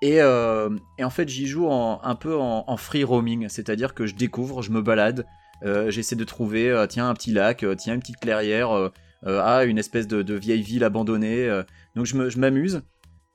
Et, 0.00 0.20
euh, 0.20 0.70
et 0.96 1.04
en 1.04 1.10
fait, 1.10 1.28
j'y 1.28 1.46
joue 1.46 1.68
en, 1.68 2.00
un 2.02 2.14
peu 2.14 2.36
en, 2.36 2.64
en 2.66 2.76
free 2.76 3.04
roaming, 3.04 3.48
c'est-à-dire 3.48 3.94
que 3.94 4.06
je 4.06 4.14
découvre, 4.14 4.62
je 4.62 4.70
me 4.70 4.80
balade, 4.80 5.26
euh, 5.64 5.90
j'essaie 5.90 6.14
de 6.14 6.24
trouver, 6.24 6.70
euh, 6.70 6.86
tiens, 6.86 7.08
un 7.08 7.14
petit 7.14 7.32
lac, 7.32 7.64
tiens, 7.76 7.94
une 7.94 8.00
petite 8.00 8.20
clairière, 8.20 8.90
ah, 9.26 9.64
une 9.64 9.78
espèce 9.78 10.06
de, 10.06 10.22
de, 10.22 10.34
vieille 10.34 10.62
ville 10.62 10.84
abandonnée. 10.84 11.48
donc 11.96 12.06
je 12.06 12.38
m'amuse. 12.38 12.82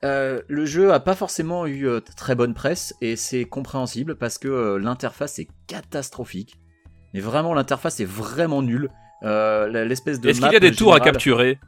le 0.02 0.64
jeu 0.64 0.92
a 0.92 1.00
pas 1.00 1.14
forcément 1.14 1.66
eu 1.66 1.86
très 2.16 2.34
bonne 2.34 2.54
presse 2.54 2.94
et 3.02 3.16
c'est 3.16 3.44
compréhensible 3.44 4.16
parce 4.16 4.38
que 4.38 4.76
l'interface 4.76 5.38
est 5.38 5.48
catastrophique. 5.66 6.56
Mais 7.12 7.20
vraiment, 7.20 7.52
l'interface 7.52 8.00
est 8.00 8.06
vraiment 8.06 8.62
nulle. 8.62 8.88
L'espèce 9.22 10.20
de. 10.20 10.30
Est-ce 10.30 10.40
qu'il 10.40 10.52
y 10.52 10.56
a 10.56 10.60
des 10.60 10.72
tours 10.72 10.94
à 10.94 11.00
capturer? 11.00 11.58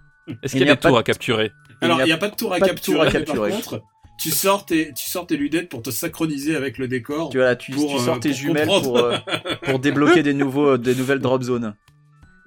Est-ce 0.42 0.56
qu'il 0.56 0.66
y 0.66 0.70
a, 0.70 0.74
des 0.74 0.80
tours 0.80 0.96
à 0.96 1.02
capturer? 1.02 1.52
Alors, 1.80 2.00
il 2.00 2.06
n'y 2.06 2.12
a 2.12 2.18
pas 2.18 2.28
de 2.28 2.36
tour 2.36 2.52
à, 2.52 2.60
capturer, 2.60 2.96
tour 2.96 3.06
à 3.06 3.10
capturer. 3.10 3.50
Par 3.50 3.60
contre, 3.60 3.82
tu 4.18 4.30
sors 4.30 4.64
tes, 4.64 4.92
tu 4.94 5.08
sors 5.08 5.26
tes 5.26 5.36
lunettes 5.36 5.68
pour 5.68 5.82
te 5.82 5.90
synchroniser 5.90 6.56
avec 6.56 6.78
le 6.78 6.88
décor. 6.88 7.28
Tu, 7.30 7.38
vois, 7.38 7.56
tu, 7.56 7.72
pour, 7.72 7.96
tu 7.96 8.02
sors 8.02 8.18
tes 8.18 8.30
pour 8.30 8.38
jumelles 8.38 8.66
pour, 8.66 8.98
euh, 8.98 9.16
pour 9.64 9.78
débloquer 9.78 10.22
des 10.22 10.34
nouveaux, 10.34 10.78
des 10.78 10.94
nouvelles 10.94 11.20
drop 11.20 11.42
zones. 11.42 11.74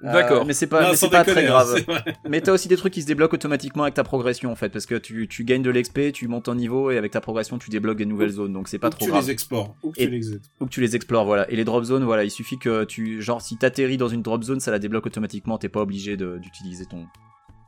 D'accord. 0.02 0.42
Euh, 0.42 0.44
mais 0.46 0.54
c'est 0.54 0.66
pas, 0.66 0.82
non, 0.82 0.90
mais 0.90 0.96
c'est 0.96 1.10
pas 1.10 1.24
déconner, 1.24 1.46
très 1.46 1.46
grave. 1.46 1.84
Hein, 1.88 2.12
mais 2.28 2.40
t'as 2.40 2.52
aussi 2.52 2.68
des 2.68 2.76
trucs 2.76 2.94
qui 2.94 3.02
se 3.02 3.06
débloquent 3.06 3.34
automatiquement 3.34 3.82
avec 3.82 3.94
ta 3.94 4.02
progression 4.02 4.50
en 4.50 4.54
fait, 4.56 4.70
parce 4.70 4.86
que 4.86 4.94
tu, 4.94 5.28
tu 5.28 5.44
gagnes 5.44 5.62
de 5.62 5.70
l'XP, 5.70 6.12
tu 6.12 6.26
montes 6.26 6.48
en 6.48 6.54
niveau 6.54 6.90
et 6.90 6.96
avec 6.96 7.12
ta 7.12 7.20
progression 7.20 7.58
tu 7.58 7.68
débloques 7.68 7.98
des 7.98 8.06
nouvelles 8.06 8.30
zones, 8.30 8.54
donc 8.54 8.68
c'est 8.68 8.78
pas 8.78 8.86
ou 8.86 8.90
trop 8.90 9.04
tu 9.04 9.10
grave. 9.10 9.24
Les 9.24 9.30
explores, 9.30 9.76
ou 9.82 9.90
que 9.90 10.00
et, 10.00 10.06
tu 10.06 10.10
les 10.10 10.16
explores. 10.16 10.40
Ou 10.60 10.64
que 10.64 10.70
tu 10.70 10.80
les 10.80 10.96
explores, 10.96 11.24
voilà. 11.26 11.50
Et 11.50 11.56
les 11.56 11.64
drop 11.64 11.84
zones, 11.84 12.04
voilà, 12.04 12.24
il 12.24 12.30
suffit 12.30 12.58
que 12.58 12.84
tu, 12.84 13.20
genre, 13.20 13.42
si 13.42 13.58
t'atterris 13.58 13.98
dans 13.98 14.08
une 14.08 14.22
drop 14.22 14.42
zone, 14.42 14.60
ça 14.60 14.70
la 14.70 14.78
débloque 14.78 15.04
automatiquement, 15.04 15.58
t'es 15.58 15.68
pas 15.68 15.82
obligé 15.82 16.16
d'utiliser 16.16 16.86
ton, 16.86 17.06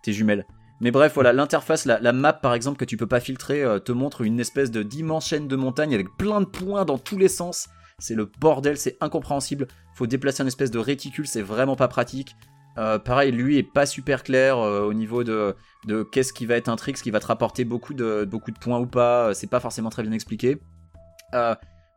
tes 0.02 0.14
jumelles. 0.14 0.47
Mais 0.83 0.91
bref, 0.91 1.15
voilà, 1.15 1.33
l'interface, 1.33 1.87
la, 1.87 2.13
map 2.13 2.33
par 2.33 2.55
exemple 2.55 2.77
que 2.77 2.85
tu 2.85 2.97
peux 2.97 3.07
pas 3.07 3.21
filtrer, 3.21 3.63
euh, 3.63 3.79
te 3.79 3.93
montre 3.93 4.23
une 4.23 4.41
espèce 4.41 4.73
de 4.73 4.83
d'immense 4.83 5.29
chaîne 5.29 5.47
de 5.47 5.55
montagnes 5.55 5.95
avec 5.95 6.09
plein 6.19 6.41
de 6.41 6.47
points 6.47 6.85
dans 6.85 6.99
tous 6.99 7.17
les 7.17 7.29
sens. 7.29 7.69
C'est 8.01 8.17
le 8.17 8.29
bordel, 8.41 8.77
c'est 8.77 8.97
incompréhensible. 9.01 9.69
Faut 9.95 10.09
déplacer 10.09 10.43
une 10.43 10.49
espèce 10.49 10.73
de 10.73 10.81
réticule, 10.81 11.29
c'est 11.29 11.41
vraiment 11.41 11.77
pas 11.77 11.87
pratique. 11.87 12.35
Euh, 12.79 12.99
pareil, 12.99 13.31
lui 13.31 13.59
est 13.59 13.63
pas 13.63 13.87
super 13.87 14.25
clair 14.25 14.59
euh, 14.59 14.83
au 14.83 14.93
niveau 14.93 15.23
de, 15.23 15.55
de 15.87 16.03
qu'est-ce 16.03 16.33
qui 16.33 16.47
va 16.47 16.57
être 16.57 16.69
un 16.69 16.75
trick, 16.75 16.99
ce 16.99 17.05
qui 17.05 17.13
va 17.13 17.21
te 17.21 17.27
rapporter 17.27 17.65
beaucoup 17.65 17.95
de, 17.95 18.29
points 18.61 18.81
ou 18.81 18.87
pas. 18.87 19.35
C'est 19.35 19.47
pas 19.47 19.61
forcément 19.61 19.91
très 19.91 20.03
bien 20.03 20.13
expliqué. 20.13 20.59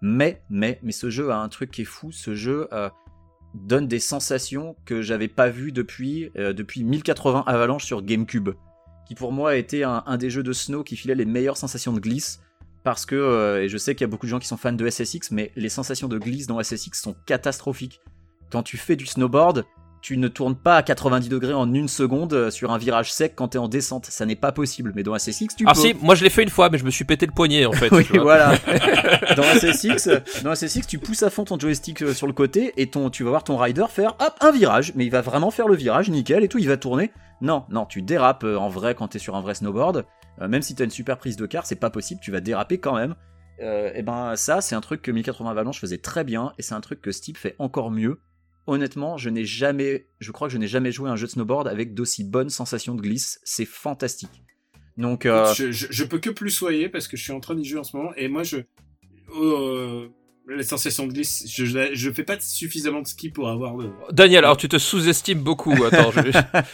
Mais, 0.03 0.43
mais, 0.51 0.79
mais 0.83 0.91
ce 0.91 1.09
jeu 1.09 1.31
a 1.31 1.37
un 1.37 1.49
truc 1.49 1.71
qui 1.71 1.81
est 1.81 1.85
fou. 1.85 2.11
Ce 2.11 2.35
jeu 2.35 2.69
donne 3.55 3.87
des 3.87 3.99
sensations 3.99 4.75
que 4.85 5.01
j'avais 5.01 5.29
pas 5.29 5.49
vues 5.49 5.71
depuis, 5.71 6.29
depuis 6.35 6.83
1080 6.83 7.45
Avalanche 7.47 7.83
sur 7.83 8.03
GameCube 8.03 8.51
qui 9.07 9.15
pour 9.15 9.31
moi 9.31 9.51
a 9.51 9.55
été 9.55 9.83
un, 9.83 10.03
un, 10.05 10.17
des 10.17 10.29
jeux 10.29 10.43
de 10.43 10.53
snow 10.53 10.83
qui 10.83 10.95
filait 10.95 11.15
les 11.15 11.25
meilleures 11.25 11.57
sensations 11.57 11.93
de 11.93 11.99
glisse. 11.99 12.41
Parce 12.83 13.07
que, 13.07 13.15
euh, 13.15 13.63
et 13.63 13.67
je 13.67 13.77
sais 13.77 13.95
qu'il 13.95 14.01
y 14.01 14.03
a 14.05 14.07
beaucoup 14.07 14.27
de 14.27 14.31
gens 14.31 14.37
qui 14.37 14.47
sont 14.47 14.57
fans 14.57 14.71
de 14.71 14.87
SSX, 14.87 15.31
mais 15.31 15.51
les 15.55 15.69
sensations 15.69 16.07
de 16.07 16.19
glisse 16.19 16.45
dans 16.45 16.61
SSX 16.61 16.91
sont 16.93 17.15
catastrophiques. 17.25 17.99
Quand 18.51 18.61
tu 18.61 18.77
fais 18.77 18.95
du 18.95 19.07
snowboard, 19.07 19.65
tu 20.05 20.17
ne 20.17 20.27
tournes 20.27 20.55
pas 20.55 20.77
à 20.77 20.83
90 20.83 21.29
degrés 21.29 21.55
en 21.55 21.73
une 21.73 21.87
seconde 21.87 22.51
sur 22.51 22.71
un 22.71 22.77
virage 22.77 23.11
sec 23.11 23.33
quand 23.35 23.47
t'es 23.47 23.57
en 23.57 23.67
descente. 23.67 24.05
Ça 24.05 24.27
n'est 24.27 24.35
pas 24.35 24.51
possible. 24.51 24.91
Mais 24.93 25.01
dans 25.01 25.17
SSX, 25.17 25.55
tu 25.57 25.65
ah 25.65 25.73
peux. 25.73 25.79
si, 25.79 25.95
moi 25.95 26.13
je 26.13 26.23
l'ai 26.23 26.29
fait 26.29 26.43
une 26.43 26.51
fois, 26.51 26.69
mais 26.69 26.77
je 26.77 26.85
me 26.85 26.91
suis 26.91 27.05
pété 27.05 27.25
le 27.25 27.31
poignet 27.31 27.65
en 27.65 27.71
fait. 27.71 27.89
oui, 27.91 28.05
voilà. 28.13 28.53
dans 29.35 29.41
SSX, 29.41 30.09
dans 30.43 30.53
SSX, 30.53 30.85
tu 30.85 30.99
pousses 30.99 31.23
à 31.23 31.31
fond 31.31 31.43
ton 31.43 31.57
joystick 31.57 32.13
sur 32.13 32.27
le 32.27 32.33
côté 32.33 32.71
et 32.77 32.85
ton, 32.85 33.09
tu 33.09 33.23
vas 33.23 33.31
voir 33.31 33.43
ton 33.43 33.57
rider 33.57 33.85
faire 33.89 34.15
hop 34.19 34.35
un 34.41 34.51
virage, 34.51 34.93
mais 34.93 35.05
il 35.05 35.11
va 35.11 35.21
vraiment 35.21 35.49
faire 35.49 35.67
le 35.67 35.75
virage 35.75 36.07
nickel 36.11 36.43
et 36.43 36.49
tout, 36.49 36.59
il 36.59 36.67
va 36.67 36.77
tourner. 36.77 37.11
Non, 37.41 37.65
non, 37.69 37.85
tu 37.85 38.01
dérapes 38.01 38.43
euh, 38.43 38.57
en 38.57 38.69
vrai 38.69 38.95
quand 38.95 39.09
t'es 39.09 39.19
sur 39.19 39.35
un 39.35 39.41
vrai 39.41 39.55
snowboard. 39.55 40.05
Euh, 40.41 40.47
même 40.47 40.61
si 40.61 40.75
t'as 40.75 40.85
une 40.85 40.91
super 40.91 41.17
prise 41.17 41.37
de 41.37 41.45
car, 41.45 41.65
c'est 41.65 41.75
pas 41.75 41.89
possible, 41.89 42.21
tu 42.21 42.31
vas 42.31 42.41
déraper 42.41 42.77
quand 42.77 42.95
même. 42.95 43.15
Euh, 43.61 43.91
et 43.93 44.01
ben 44.01 44.35
ça, 44.35 44.61
c'est 44.61 44.75
un 44.75 44.81
truc 44.81 45.01
que 45.01 45.11
1080 45.11 45.49
Avalanche 45.49 45.79
faisait 45.79 45.97
très 45.97 46.23
bien 46.23 46.53
et 46.57 46.61
c'est 46.61 46.73
un 46.73 46.81
truc 46.81 47.01
que 47.01 47.11
Steep 47.11 47.37
fait 47.37 47.55
encore 47.59 47.91
mieux. 47.91 48.19
Honnêtement, 48.67 49.17
je 49.17 49.29
n'ai 49.29 49.45
jamais, 49.45 50.07
je 50.19 50.31
crois 50.31 50.47
que 50.47 50.53
je 50.53 50.57
n'ai 50.57 50.67
jamais 50.67 50.91
joué 50.91 51.09
un 51.09 51.15
jeu 51.15 51.27
de 51.27 51.31
snowboard 51.31 51.67
avec 51.67 51.93
d'aussi 51.93 52.23
bonnes 52.23 52.49
sensations 52.49 52.95
de 52.95 53.01
glisse. 53.01 53.39
C'est 53.43 53.65
fantastique. 53.65 54.43
Donc, 54.97 55.25
euh... 55.25 55.53
je, 55.53 55.71
je, 55.71 55.87
je, 55.89 56.03
peux 56.03 56.19
que 56.19 56.29
plus 56.29 56.51
soyer 56.51 56.89
parce 56.89 57.07
que 57.07 57.15
je 57.15 57.23
suis 57.23 57.33
en 57.33 57.39
train 57.39 57.55
d'y 57.55 57.65
jouer 57.65 57.79
en 57.79 57.83
ce 57.83 57.95
moment 57.95 58.13
et 58.15 58.27
moi 58.27 58.43
je, 58.43 58.57
euh, 60.47 60.57
les 60.57 60.63
sensations 60.63 61.07
de 61.07 61.13
glisse, 61.13 61.45
je, 61.47 61.89
je 61.93 62.11
fais 62.11 62.23
pas 62.23 62.39
suffisamment 62.39 63.01
de 63.01 63.07
ski 63.07 63.29
pour 63.29 63.49
avoir 63.49 63.75
le... 63.75 63.89
Daniel, 64.11 64.43
alors 64.43 64.57
tu 64.57 64.67
te 64.67 64.77
sous-estimes 64.77 65.39
beaucoup. 65.39 65.73
Attends, 65.83 66.11
je, 66.11 66.21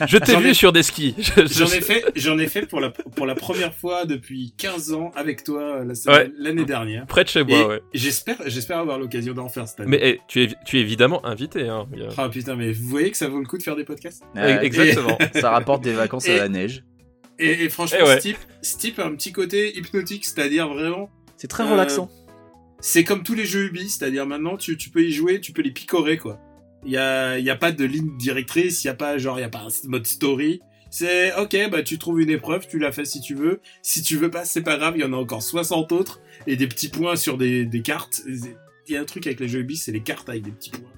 je 0.07 0.18
t'ai 0.18 0.35
vu 0.38 0.49
ai, 0.49 0.53
sur 0.53 0.73
des 0.73 0.84
skis. 0.84 1.15
J'en 1.38 1.68
ai 1.68 1.81
fait, 1.81 2.03
j'en 2.15 2.38
ai 2.38 2.48
fait 2.48 2.65
pour 2.65 2.80
la 2.80 2.89
pour 2.89 3.26
la 3.26 3.35
première 3.35 3.73
fois 3.73 4.06
depuis 4.06 4.53
15 4.57 4.93
ans 4.93 5.11
avec 5.15 5.43
toi 5.43 5.84
l'année 5.85 6.61
ouais. 6.61 6.65
dernière. 6.65 7.06
Près 7.06 7.23
de 7.23 7.30
chez 7.30 7.43
moi, 7.43 7.68
ouais. 7.68 7.81
J'espère, 7.93 8.38
j'espère 8.45 8.80
avoir 8.80 8.99
l'occasion 8.99 9.34
d'en 9.34 9.48
faire 9.48 9.68
cette 9.68 9.80
année. 9.81 9.89
Mais 9.89 10.06
hey, 10.06 10.19
tu 10.27 10.43
es 10.43 10.49
tu 10.65 10.77
es 10.77 10.81
évidemment 10.81 11.26
invité. 11.26 11.68
Hein. 11.68 11.88
Ah 12.18 12.30
putain, 12.30 12.56
mais 12.56 12.72
vous 12.72 12.89
voyez 12.89 13.11
que 13.11 13.18
ça 13.18 13.30
vaut 13.30 13.39
le 13.39 13.45
coup 13.45 13.57
de 13.57 13.64
faire 13.64 13.76
des 13.76 13.85
podcasts. 13.85 14.23
Euh, 14.35 14.60
Exactement. 14.60 15.18
Et... 15.34 15.39
ça 15.39 15.52
rapporte 15.52 15.84
des 15.84 15.93
vacances 15.93 16.27
et, 16.27 16.34
à 16.34 16.43
la 16.43 16.49
neige. 16.49 16.84
Et, 17.39 17.64
et 17.64 17.69
franchement, 17.69 18.06
ouais. 18.06 18.19
Steep, 18.19 18.38
Steep 18.61 18.99
a 18.99 19.06
un 19.06 19.15
petit 19.15 19.31
côté 19.31 19.77
hypnotique, 19.77 20.26
c'est-à-dire 20.26 20.68
vraiment. 20.68 21.10
C'est 21.38 21.48
très 21.48 21.64
relaxant. 21.64 22.10
C'est 22.82 23.03
comme 23.03 23.22
tous 23.24 23.36
les 23.36 23.45
jeux 23.45 23.66
Ubi, 23.68 23.90
c'est-à-dire 23.90 24.26
maintenant 24.26 24.58
tu, 24.58 24.76
tu 24.76 24.90
peux 24.90 25.03
y 25.03 25.12
jouer, 25.12 25.40
tu 25.40 25.53
peux 25.53 25.62
les 25.62 25.72
picorer 25.72 26.18
quoi. 26.18 26.40
Il 26.84 26.91
y 26.91 26.98
a, 26.98 27.38
y 27.38 27.52
a 27.52 27.56
pas 27.56 27.72
de 27.72 27.86
ligne 27.86 28.18
directrice, 28.18 28.84
il 28.84 28.88
y 28.88 28.90
a 28.90 28.95
pas 28.95 29.20
genre 29.20 29.38
il 29.38 29.44
y 29.44 29.45
a 29.45 29.49
pas 29.49 29.60
un 29.60 29.88
mode 29.88 30.08
story. 30.08 30.62
C'est 30.90 31.34
ok, 31.36 31.70
bah 31.72 31.84
tu 31.84 31.99
trouves 31.99 32.22
une 32.22 32.32
épreuve, 32.32 32.68
tu 32.68 32.80
la 32.80 32.91
fais 32.91 33.06
si 33.06 33.22
tu 33.22 33.36
veux. 33.36 33.62
Si 33.84 34.02
tu 34.02 34.18
veux 34.18 34.32
pas, 34.32 34.45
c'est 34.45 34.64
pas 34.64 34.78
grave, 34.78 34.95
il 34.98 35.02
y 35.02 35.06
en 35.06 35.14
a 35.14 35.16
encore 35.16 35.44
60 35.44 35.91
autres 35.91 36.22
et 36.48 36.56
des 36.56 36.68
petits 36.68 36.90
points 36.90 37.16
sur 37.16 37.38
des, 37.38 37.66
des 37.66 37.82
cartes. 37.82 38.24
Il 38.28 38.94
y 38.94 38.98
a 38.98 39.02
un 39.02 39.06
truc 39.06 39.28
avec 39.28 39.40
les 39.40 39.48
jeux 39.48 39.60
Ubi, 39.60 39.78
c'est 39.78 39.91
les 39.91 40.02
cartes 40.02 40.28
avec 40.28 40.41
des 40.41 40.52
petits 40.52 40.72
points. 40.72 40.91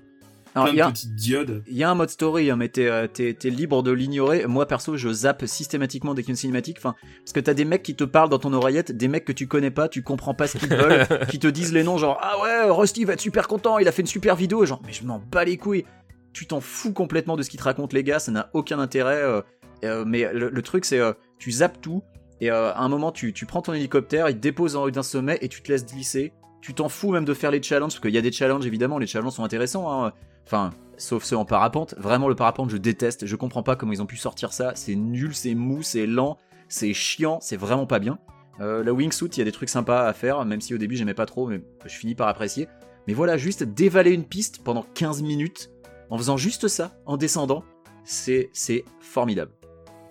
Alors, 0.56 0.68
plein 0.68 0.78
y 0.78 0.82
a, 0.82 0.88
de 0.88 0.92
petites 0.92 1.16
diodes. 1.16 1.64
Il 1.68 1.76
y 1.76 1.84
a 1.84 1.90
un 1.90 1.96
mode 1.96 2.10
story, 2.10 2.50
hein, 2.52 2.56
mais 2.56 2.70
t'es 2.70 2.88
euh, 2.88 3.08
es, 3.18 3.50
libre 3.50 3.82
de 3.82 3.92
l'ignorer. 3.92 4.46
Moi, 4.46 4.68
perso, 4.68 4.98
je 4.98 5.12
zappe 5.12 5.46
systématiquement 5.46 6.14
dès 6.14 6.22
qu'il 6.22 6.30
y 6.30 6.32
a 6.32 6.34
une 6.34 6.38
cinématique. 6.38 6.78
Enfin, 6.80 6.96
parce 7.20 7.34
que 7.34 7.40
t'as 7.40 7.54
des 7.54 7.66
mecs 7.66 7.84
qui 7.84 7.96
te 7.96 8.04
parlent 8.04 8.30
dans 8.30 8.40
ton 8.40 8.54
oreillette, 8.54 8.92
des 8.92 9.08
mecs 9.08 9.26
que 9.26 9.32
tu 9.32 9.48
connais 9.48 9.72
pas, 9.72 9.88
tu 9.88 10.04
comprends 10.04 10.34
pas 10.34 10.48
ce 10.48 10.58
qu'ils 10.58 10.70
veulent, 10.70 11.08
qui 11.30 11.40
te 11.40 11.48
disent 11.48 11.74
les 11.74 11.84
noms, 11.84 11.98
genre 11.98 12.20
ah 12.22 12.42
ouais, 12.42 12.70
Rusty 12.70 13.06
va 13.06 13.14
être 13.14 13.22
super 13.22 13.48
content, 13.48 13.80
il 13.80 13.88
a 13.88 13.92
fait 13.92 14.02
une 14.02 14.08
super 14.08 14.36
vidéo, 14.36 14.66
genre 14.66 14.82
mais 14.86 14.94
je 14.94 15.04
m'en 15.04 15.20
bats 15.20 15.46
les 15.46 15.58
couilles. 15.58 15.86
Tu 16.34 16.48
t'en 16.48 16.62
fous 16.62 16.94
complètement 16.94 17.36
de 17.36 17.44
ce 17.44 17.50
qu'ils 17.50 17.60
te 17.60 17.66
racontent 17.66 17.96
les 17.96 18.04
gars, 18.04 18.20
ça 18.20 18.32
n'a 18.32 18.50
aucun 18.54 18.80
intérêt. 18.80 19.22
Euh, 19.22 19.42
euh, 19.84 20.04
mais 20.06 20.32
le, 20.34 20.50
le 20.50 20.62
truc 20.62 20.86
c'est, 20.86 21.00
euh, 21.00 21.14
tu 21.40 21.52
zappes 21.52 21.82
tout 21.82 22.04
et 22.42 22.50
à 22.50 22.78
un 22.78 22.90
moment 22.90 23.12
tu, 23.12 23.34
tu 23.34 23.46
prends 23.46 23.62
ton 23.62 23.74
hélicoptère, 23.74 24.30
il 24.30 24.36
te 24.36 24.40
dépose 24.40 24.76
en 24.76 24.84
haut 24.84 24.92
d'un 24.92 25.04
sommet 25.04 25.38
et 25.42 25.50
tu 25.50 25.62
te 25.62 25.72
laisses 25.72 25.86
glisser. 25.86 26.34
Tu 26.62 26.74
t'en 26.74 26.88
fous 26.88 27.12
même 27.12 27.26
de 27.26 27.34
faire 27.34 27.52
les 27.52 27.62
challenges, 27.62 27.94
parce 27.94 28.00
qu'il 28.00 28.14
y 28.14 28.18
a 28.18 28.22
des 28.22 28.32
challenges 28.32 28.66
évidemment, 28.66 28.98
les 28.98 29.08
challenges 29.08 29.34
sont 29.34 29.44
intéressants. 29.44 30.06
Hein. 30.06 30.14
Enfin, 30.46 30.72
sauf 30.98 31.24
ceux 31.24 31.38
en 31.38 31.46
parapente. 31.46 31.96
Vraiment, 31.98 32.28
le 32.28 32.36
parapente, 32.36 32.70
je 32.70 32.78
déteste. 32.78 33.26
Je 33.26 33.36
comprends 33.36 33.64
pas 33.64 33.76
comment 33.76 33.92
ils 33.92 34.02
ont 34.02 34.08
pu 34.08 34.18
sortir 34.18 34.54
ça. 34.54 34.74
C'est 34.76 34.96
nul, 34.96 35.34
c'est 35.36 35.56
mou, 35.56 35.84
c'est 35.84 36.06
lent, 36.06 36.38
c'est 36.70 36.94
chiant, 36.94 37.40
c'est 37.42 37.58
vraiment 37.58 37.86
pas 37.86 38.00
bien. 38.00 38.20
Euh, 38.60 38.84
la 38.84 38.94
wingsuit, 38.94 39.28
il 39.28 39.38
y 39.40 39.42
a 39.42 39.46
des 39.46 39.52
trucs 39.52 39.70
sympas 39.70 40.08
à 40.08 40.14
faire, 40.14 40.46
même 40.46 40.62
si 40.62 40.74
au 40.74 40.78
début 40.78 40.96
j'aimais 40.96 41.14
pas 41.14 41.26
trop, 41.26 41.48
mais 41.48 41.62
je 41.86 41.96
finis 41.96 42.16
par 42.16 42.28
apprécier. 42.28 42.68
Mais 43.08 43.14
voilà, 43.14 43.38
juste 43.38 43.64
dévaler 43.64 44.12
une 44.12 44.26
piste 44.26 44.64
pendant 44.64 44.86
15 44.94 45.22
minutes, 45.24 45.72
en 46.10 46.18
faisant 46.18 46.38
juste 46.38 46.68
ça, 46.68 46.96
en 47.06 47.18
descendant, 47.18 47.64
c'est 48.04 48.52
formidable. 49.00 49.52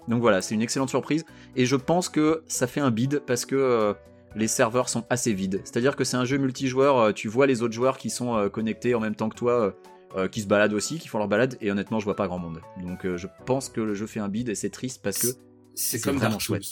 Donc 0.09 0.21
voilà, 0.21 0.43
c'est 0.43 0.55
une 0.55 0.63
excellente 0.63 0.91
surprise, 0.91 1.25
et 1.55 1.65
je 1.65 1.77
pense 1.77 2.09
que 2.09 2.43
ça 2.49 2.67
fait 2.67 2.81
un 2.81 2.91
bid 2.91 3.21
parce 3.21 3.47
que 3.47 3.55
euh, 3.55 3.95
les 4.35 4.49
serveurs 4.49 4.89
sont 4.89 5.05
assez 5.09 5.33
vides. 5.33 5.61
C'est-à-dire 5.65 5.95
que 5.95 6.03
c'est 6.03 6.17
un 6.17 6.25
jeu 6.25 6.39
multijoueur, 6.39 6.99
euh, 6.99 7.13
tu 7.13 7.29
vois 7.29 7.47
les 7.47 7.63
autres 7.63 7.75
joueurs 7.75 7.97
qui 7.97 8.11
sont 8.11 8.51
connectés 8.51 8.95
en 8.95 9.01
même 9.01 9.15
temps 9.15 9.29
que 9.29 9.37
toi, 9.37 9.75
euh, 10.17 10.29
qui 10.29 10.41
se 10.43 10.47
baladent 10.47 10.75
aussi, 10.75 10.99
qui 10.99 11.09
font 11.09 11.19
leur 11.19 11.29
balade, 11.29 11.57
et 11.61 11.71
honnêtement, 11.71 11.99
je 11.99 12.05
vois 12.05 12.17
pas 12.17 12.27
grand 12.27 12.39
monde. 12.39 12.61
Donc 12.83 13.05
euh, 13.05 13.17
je 13.17 13.27
pense 13.47 13.69
que 13.69 13.81
le 13.81 13.95
jeu 13.95 14.07
fait 14.07 14.21
un 14.21 14.29
bid, 14.29 14.49
et 14.49 14.55
c'est 14.55 14.71
triste 14.71 15.01
parce 15.03 15.19
que 15.19 15.29
C'est 15.75 16.01
comme 16.03 16.17
vraiment 16.17 16.31
Dark 16.33 16.41
chouette. 16.43 16.63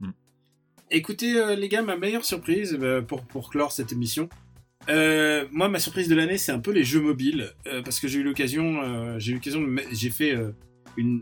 quoi. 0.00 0.08
Mm. 0.08 0.12
Écoutez, 0.90 1.36
euh, 1.36 1.54
les 1.54 1.68
gars, 1.68 1.82
ma 1.82 1.96
meilleure 1.96 2.24
surprise 2.24 2.76
euh, 2.80 3.02
pour, 3.02 3.22
pour 3.22 3.50
clore 3.50 3.72
cette 3.72 3.92
émission. 3.92 4.28
Euh, 4.88 5.44
moi, 5.52 5.68
ma 5.68 5.78
surprise 5.80 6.08
de 6.08 6.14
l'année, 6.14 6.38
c'est 6.38 6.52
un 6.52 6.60
peu 6.60 6.70
les 6.70 6.84
jeux 6.84 7.00
mobiles, 7.00 7.52
euh, 7.66 7.82
parce 7.82 8.00
que 8.00 8.08
j'ai 8.08 8.20
eu 8.20 8.22
l'occasion, 8.22 8.80
euh, 8.82 9.18
j'ai 9.18 9.32
eu 9.32 9.34
l'occasion, 9.34 9.60
j'ai 9.92 10.08
fait 10.10 10.34
euh, 10.34 10.50
une, 10.96 11.20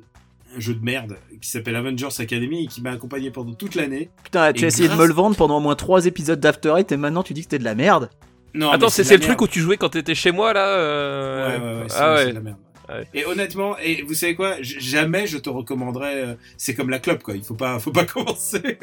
un 0.54 0.60
jeu 0.60 0.72
de 0.74 0.84
merde 0.84 1.16
qui 1.40 1.50
s'appelle 1.50 1.74
Avengers 1.74 2.08
Academy 2.20 2.64
et 2.64 2.66
qui 2.68 2.80
m'a 2.80 2.92
accompagné 2.92 3.32
pendant 3.32 3.54
toute 3.54 3.74
l'année. 3.74 4.08
Putain, 4.22 4.52
tu 4.52 4.62
Et 4.62 4.64
as 4.64 4.68
essayé 4.68 4.88
de 4.88 4.94
me 4.94 5.04
le 5.06 5.12
vendre 5.12 5.34
pendant 5.36 5.56
au 5.56 5.60
moins 5.60 5.74
3 5.74 6.06
épisodes 6.06 6.38
d'After 6.38 6.74
Eight 6.78 6.92
et 6.92 6.96
maintenant 6.96 7.24
tu 7.24 7.34
dis 7.34 7.40
que 7.40 7.44
c'était 7.46 7.58
de 7.58 7.64
la 7.64 7.74
merde. 7.74 8.08
Non, 8.54 8.70
Attends, 8.70 8.88
c'est 8.88 9.08
le 9.12 9.20
truc 9.20 9.40
où 9.40 9.48
tu 9.48 9.60
jouais 9.60 9.76
quand 9.76 9.90
t'étais 9.90 10.14
chez 10.14 10.32
moi 10.32 10.52
là 10.52 10.60
Ouais, 10.64 10.80
euh... 10.80 11.58
ouais, 11.58 11.82
ouais, 11.82 11.88
Ah 11.96 12.14
ouais. 12.14 12.32
la 12.32 12.40
merde. 12.40 12.56
Ouais. 12.88 13.06
Et 13.14 13.24
honnêtement, 13.26 13.76
et 13.78 14.02
vous 14.02 14.14
savez 14.14 14.34
quoi, 14.36 14.56
jamais 14.62 15.26
je 15.26 15.38
te 15.38 15.50
recommanderais. 15.50 16.22
euh, 16.24 16.34
c'est 16.56 16.74
comme 16.74 16.88
la 16.88 17.00
clope, 17.00 17.22
quoi. 17.22 17.34
Il 17.34 17.42
faut 17.42 17.54
pas, 17.54 17.78
faut 17.80 17.90
pas 17.90 18.04
commencer. 18.06 18.78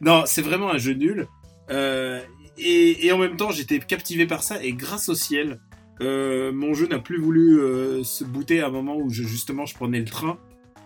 non, 0.00 0.24
c'est 0.26 0.42
vraiment 0.42 0.70
un 0.72 0.78
jeu 0.78 0.92
nul. 0.94 1.28
Euh, 1.70 2.20
et, 2.58 3.06
et 3.06 3.12
en 3.12 3.18
même 3.18 3.36
temps, 3.36 3.50
j'étais 3.52 3.78
captivé 3.78 4.26
par 4.26 4.42
ça. 4.42 4.62
Et 4.62 4.72
grâce 4.72 5.08
au 5.08 5.14
ciel, 5.14 5.60
euh, 6.00 6.50
mon 6.52 6.74
jeu 6.74 6.88
n'a 6.88 6.98
plus 6.98 7.18
voulu 7.18 7.60
euh, 7.60 8.02
se 8.02 8.24
booter 8.24 8.60
à 8.60 8.66
un 8.66 8.70
moment 8.70 8.96
où 8.96 9.08
je, 9.10 9.22
justement 9.22 9.66
je 9.66 9.74
prenais 9.74 10.00
le 10.00 10.04
train. 10.06 10.36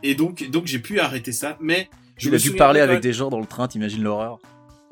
Et 0.03 0.15
donc, 0.15 0.49
donc 0.51 0.67
j'ai 0.67 0.79
pu 0.79 1.01
arrêter 1.01 1.33
ça. 1.33 1.57
Mais 1.61 1.89
je 2.19 2.29
Il 2.29 2.33
me 2.33 2.37
a 2.37 2.39
dû 2.39 2.53
parler 2.53 2.81
avec 2.81 3.01
des 3.01 3.15
gens 3.15 3.31
dans 3.31 3.41
le 3.41 3.47
train, 3.47 3.67
t'imagines 3.67 4.03
l'horreur. 4.03 4.39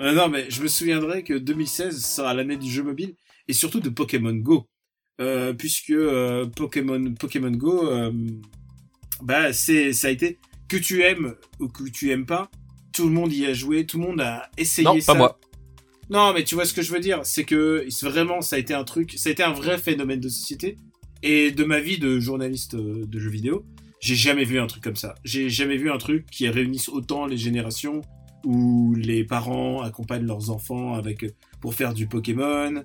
Euh, 0.01 0.13
non, 0.13 0.29
mais 0.29 0.51
je 0.51 0.63
me 0.63 0.69
souviendrai 0.69 1.23
que 1.23 1.35
2016 1.35 2.05
sera 2.05 2.35
l'année 2.35 2.57
du 2.57 2.71
jeu 2.71 2.83
mobile 2.83 3.15
et 3.49 3.53
surtout 3.53 3.81
de 3.81 3.89
Pokémon 3.89 4.35
Go, 4.35 4.67
euh, 5.21 5.53
puisque 5.53 5.91
euh, 5.91 6.47
Pokémon 6.47 7.15
Pokémon 7.15 7.51
Go, 7.51 7.89
bah 9.23 9.53
c'est 9.53 9.93
ça 9.93 10.09
a 10.09 10.11
été 10.11 10.39
que 10.69 10.77
tu 10.77 11.03
aimes 11.03 11.35
ou 11.61 11.69
que 11.69 11.89
tu 11.89 12.11
aimes 12.11 12.27
pas, 12.27 12.51
tout 12.93 13.05
le 13.05 13.13
monde 13.13 13.33
y 13.33 13.47
a 13.47 13.53
joué, 13.53 13.87
tout 13.87 13.99
le 13.99 14.07
monde 14.07 14.21
a 14.21 14.51
essayé 14.57 14.87
Non, 14.87 15.01
ça. 15.01 15.13
pas 15.13 15.19
moi. 15.19 15.41
Non, 16.11 16.33
mais 16.35 16.45
tu 16.45 16.55
vois 16.55 16.67
ce 16.67 16.75
que 16.75 16.83
je 16.83 16.93
veux 16.93 17.01
dire, 17.01 17.21
c'est 17.25 17.45
que 17.45 17.87
vraiment 18.03 18.41
ça 18.41 18.57
a 18.57 18.59
été 18.59 18.75
un 18.75 18.85
truc, 18.85 19.15
ça 19.17 19.29
a 19.29 19.33
été 19.33 19.43
un 19.43 19.53
vrai 19.53 19.79
phénomène 19.79 20.21
de 20.21 20.29
société 20.29 20.77
et 21.23 21.51
de 21.51 21.65
ma 21.65 21.81
vie 21.81 21.99
de 21.99 22.19
journaliste 22.19 22.77
de 22.77 23.19
jeux 23.19 23.31
vidéo, 23.31 23.65
j'ai 24.01 24.17
jamais 24.17 24.45
vu 24.45 24.59
un 24.59 24.67
truc 24.67 24.83
comme 24.83 24.97
ça. 24.97 25.15
J'ai 25.25 25.49
jamais 25.49 25.79
vu 25.79 25.91
un 25.91 25.97
truc 25.97 26.27
qui 26.31 26.47
réunisse 26.49 26.91
autant 26.91 27.25
les 27.25 27.39
générations 27.39 28.03
où 28.45 28.95
les 28.95 29.25
parents 29.25 29.83
accompagnent 29.83 30.27
leurs 30.27 30.51
enfants 30.51 30.95
avec 30.95 31.25
pour 31.61 31.75
faire 31.75 31.95
du 31.95 32.07
Pokémon, 32.07 32.83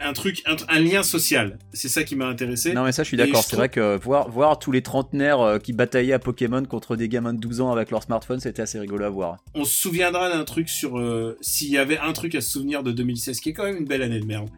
un 0.00 0.12
truc, 0.12 0.42
un, 0.46 0.54
un 0.68 0.78
lien 0.80 1.02
social. 1.02 1.58
C'est 1.72 1.88
ça 1.88 2.04
qui 2.04 2.14
m'a 2.14 2.26
intéressé. 2.26 2.72
Non 2.72 2.84
mais 2.84 2.92
ça 2.92 3.02
je 3.02 3.08
suis 3.08 3.16
d'accord, 3.16 3.42
c'est 3.42 3.48
trouve- 3.48 3.58
vrai 3.58 3.68
que 3.68 3.98
voir, 4.00 4.30
voir 4.30 4.58
tous 4.60 4.70
les 4.70 4.80
trentenaires 4.82 5.40
euh, 5.40 5.58
qui 5.58 5.72
bataillaient 5.72 6.12
à 6.12 6.18
Pokémon 6.20 6.62
contre 6.64 6.94
des 6.96 7.08
gamins 7.08 7.34
de 7.34 7.40
12 7.40 7.60
ans 7.60 7.72
avec 7.72 7.90
leur 7.90 8.02
smartphone, 8.04 8.38
c'était 8.40 8.62
assez 8.62 8.78
rigolo 8.78 9.04
à 9.04 9.10
voir. 9.10 9.38
On 9.54 9.64
se 9.64 9.74
souviendra 9.74 10.30
d'un 10.30 10.44
truc 10.44 10.68
sur 10.68 10.98
euh, 10.98 11.36
s'il 11.40 11.70
y 11.70 11.78
avait 11.78 11.98
un 11.98 12.12
truc 12.12 12.34
à 12.36 12.40
se 12.40 12.50
souvenir 12.50 12.82
de 12.84 12.92
2016 12.92 13.40
qui 13.40 13.48
est 13.50 13.52
quand 13.52 13.64
même 13.64 13.76
une 13.78 13.86
belle 13.86 14.02
année 14.02 14.20
de 14.20 14.26
merde. 14.26 14.48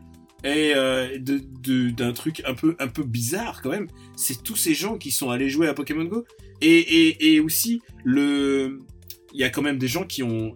Et 0.44 0.72
euh, 0.74 1.18
d'un 1.18 2.12
truc 2.12 2.42
un 2.46 2.54
peu 2.54 2.74
un 2.78 2.88
peu 2.88 3.02
bizarre 3.02 3.60
quand 3.62 3.70
même, 3.70 3.88
c'est 4.16 4.42
tous 4.42 4.56
ces 4.56 4.72
gens 4.74 4.96
qui 4.96 5.10
sont 5.10 5.30
allés 5.30 5.50
jouer 5.50 5.68
à 5.68 5.74
Pokémon 5.74 6.04
Go 6.04 6.24
et 6.62 6.78
et, 6.78 7.34
et 7.34 7.40
aussi 7.40 7.80
le 8.04 8.78
il 9.32 9.40
y 9.40 9.44
a 9.44 9.50
quand 9.50 9.62
même 9.62 9.78
des 9.78 9.88
gens 9.88 10.04
qui 10.04 10.22
ont 10.22 10.54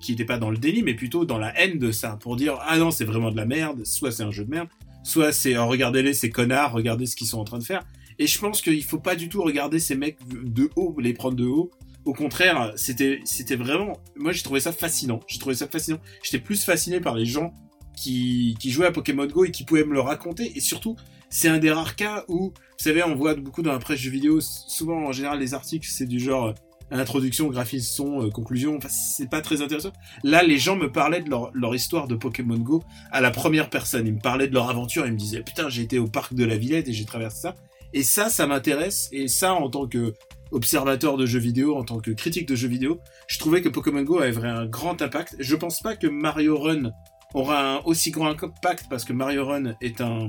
qui 0.00 0.12
étaient 0.12 0.24
pas 0.24 0.38
dans 0.38 0.50
le 0.50 0.58
déni 0.58 0.82
mais 0.82 0.94
plutôt 0.94 1.24
dans 1.24 1.38
la 1.38 1.56
haine 1.58 1.78
de 1.78 1.92
ça 1.92 2.18
pour 2.20 2.36
dire 2.36 2.58
ah 2.66 2.76
non 2.76 2.90
c'est 2.90 3.04
vraiment 3.04 3.30
de 3.30 3.36
la 3.36 3.46
merde 3.46 3.84
soit 3.86 4.10
c'est 4.10 4.24
un 4.24 4.30
jeu 4.30 4.44
de 4.44 4.50
merde 4.50 4.68
soit 5.02 5.32
c'est 5.32 5.56
oh, 5.56 5.66
regardez-les 5.66 6.14
ces 6.14 6.30
connards 6.30 6.72
regardez 6.72 7.06
ce 7.06 7.16
qu'ils 7.16 7.26
sont 7.26 7.38
en 7.38 7.44
train 7.44 7.58
de 7.58 7.64
faire. 7.64 7.84
Et 8.18 8.26
je 8.26 8.38
pense 8.38 8.60
qu'il 8.60 8.82
faut 8.84 8.98
pas 8.98 9.16
du 9.16 9.28
tout 9.28 9.42
regarder 9.42 9.78
ces 9.78 9.96
mecs 9.96 10.18
de 10.28 10.70
haut 10.76 10.94
les 11.00 11.12
prendre 11.12 11.36
de 11.36 11.46
haut. 11.46 11.70
Au 12.04 12.12
contraire 12.12 12.72
c'était 12.76 13.20
c'était 13.24 13.56
vraiment 13.56 13.94
moi 14.16 14.32
j'ai 14.32 14.42
trouvé 14.42 14.60
ça 14.60 14.72
fascinant. 14.72 15.20
J'ai 15.26 15.38
trouvé 15.38 15.54
ça 15.54 15.68
fascinant. 15.68 15.98
J'étais 16.22 16.38
plus 16.38 16.64
fasciné 16.64 17.00
par 17.00 17.14
les 17.14 17.26
gens 17.26 17.52
qui 17.96 18.56
qui 18.60 18.70
jouaient 18.70 18.86
à 18.86 18.92
Pokémon 18.92 19.26
Go 19.26 19.44
et 19.44 19.50
qui 19.50 19.64
pouvaient 19.64 19.84
me 19.84 19.94
le 19.94 20.00
raconter. 20.00 20.52
Et 20.56 20.60
surtout 20.60 20.96
c'est 21.30 21.48
un 21.48 21.58
des 21.58 21.70
rares 21.70 21.96
cas 21.96 22.24
où 22.28 22.48
vous 22.48 22.84
savez 22.84 23.02
on 23.02 23.14
voit 23.14 23.34
beaucoup 23.34 23.62
dans 23.62 23.72
la 23.72 23.78
presse 23.78 23.98
jeux 23.98 24.10
vidéo 24.10 24.40
souvent 24.40 25.06
en 25.06 25.12
général 25.12 25.38
les 25.38 25.54
articles 25.54 25.88
c'est 25.90 26.06
du 26.06 26.20
genre 26.20 26.54
introduction, 26.98 27.48
graphisme, 27.48 27.94
son, 27.94 28.22
euh, 28.22 28.30
conclusion, 28.30 28.76
enfin, 28.76 28.88
c'est 28.88 29.28
pas 29.28 29.40
très 29.40 29.62
intéressant. 29.62 29.92
Là, 30.22 30.42
les 30.42 30.58
gens 30.58 30.76
me 30.76 30.90
parlaient 30.90 31.22
de 31.22 31.30
leur, 31.30 31.50
leur 31.54 31.74
histoire 31.74 32.08
de 32.08 32.14
Pokémon 32.14 32.58
Go 32.58 32.82
à 33.10 33.20
la 33.20 33.30
première 33.30 33.70
personne. 33.70 34.06
Ils 34.06 34.14
me 34.14 34.20
parlaient 34.20 34.48
de 34.48 34.54
leur 34.54 34.70
aventure, 34.70 35.06
ils 35.06 35.12
me 35.12 35.18
disaient, 35.18 35.42
putain, 35.42 35.68
j'ai 35.68 35.82
été 35.82 35.98
au 35.98 36.06
parc 36.06 36.34
de 36.34 36.44
la 36.44 36.56
Villette 36.56 36.88
et 36.88 36.92
j'ai 36.92 37.04
traversé 37.04 37.40
ça. 37.42 37.54
Et 37.94 38.02
ça, 38.02 38.30
ça 38.30 38.46
m'intéresse, 38.46 39.08
et 39.12 39.28
ça, 39.28 39.54
en 39.54 39.68
tant 39.68 39.86
que 39.86 40.14
observateur 40.50 41.16
de 41.16 41.26
jeux 41.26 41.38
vidéo, 41.38 41.76
en 41.76 41.84
tant 41.84 41.98
que 41.98 42.10
critique 42.10 42.46
de 42.46 42.54
jeux 42.54 42.68
vidéo, 42.68 43.00
je 43.26 43.38
trouvais 43.38 43.62
que 43.62 43.68
Pokémon 43.68 44.02
Go 44.02 44.20
avait 44.20 44.46
un 44.46 44.66
grand 44.66 45.00
impact. 45.02 45.36
Je 45.38 45.56
pense 45.56 45.80
pas 45.80 45.96
que 45.96 46.06
Mario 46.06 46.58
Run 46.58 46.90
aura 47.34 47.76
un 47.76 47.80
aussi 47.84 48.10
grand 48.10 48.28
impact 48.28 48.86
parce 48.88 49.04
que 49.04 49.12
Mario 49.12 49.46
Run 49.46 49.74
est 49.80 50.00
un, 50.00 50.28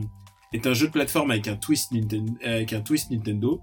est 0.53 0.65
un 0.65 0.73
jeu 0.73 0.87
de 0.87 0.91
plateforme 0.91 1.31
avec 1.31 1.47
un 1.47 1.57
twist 1.57 1.91
avec 2.43 2.73
un 2.73 2.81
twist 2.81 3.11
Nintendo. 3.11 3.61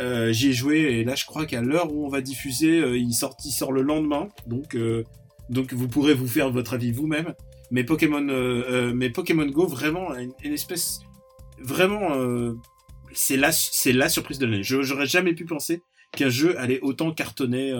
Euh, 0.00 0.32
J'y 0.32 0.48
ai 0.48 0.52
joué 0.52 0.78
et 0.80 1.04
là 1.04 1.14
je 1.14 1.24
crois 1.26 1.44
qu'à 1.46 1.60
l'heure 1.60 1.92
où 1.92 2.06
on 2.06 2.08
va 2.08 2.20
diffuser, 2.22 2.80
euh, 2.80 2.96
il 2.98 3.12
sort, 3.12 3.36
il 3.44 3.50
sort 3.50 3.70
le 3.72 3.82
lendemain, 3.82 4.28
donc 4.46 4.74
euh, 4.74 5.04
donc 5.50 5.72
vous 5.74 5.88
pourrez 5.88 6.14
vous 6.14 6.28
faire 6.28 6.50
votre 6.50 6.72
avis 6.74 6.90
vous-même. 6.92 7.34
Mais 7.70 7.84
Pokémon, 7.84 8.20
mais 8.94 9.10
Pokémon 9.10 9.46
Go 9.46 9.66
vraiment 9.66 10.14
une, 10.16 10.32
une 10.42 10.52
espèce, 10.52 11.00
vraiment, 11.60 12.10
c'est 13.12 13.36
la 13.36 13.52
c'est 13.52 13.92
la 13.92 14.08
surprise 14.08 14.38
de 14.38 14.46
l'année. 14.46 14.62
Je- 14.64 14.82
J'aurais 14.82 15.06
jamais 15.06 15.34
pu 15.34 15.44
penser 15.44 15.82
qu'un 16.16 16.30
jeu 16.30 16.58
allait 16.58 16.80
autant 16.80 17.12
cartonner, 17.12 17.72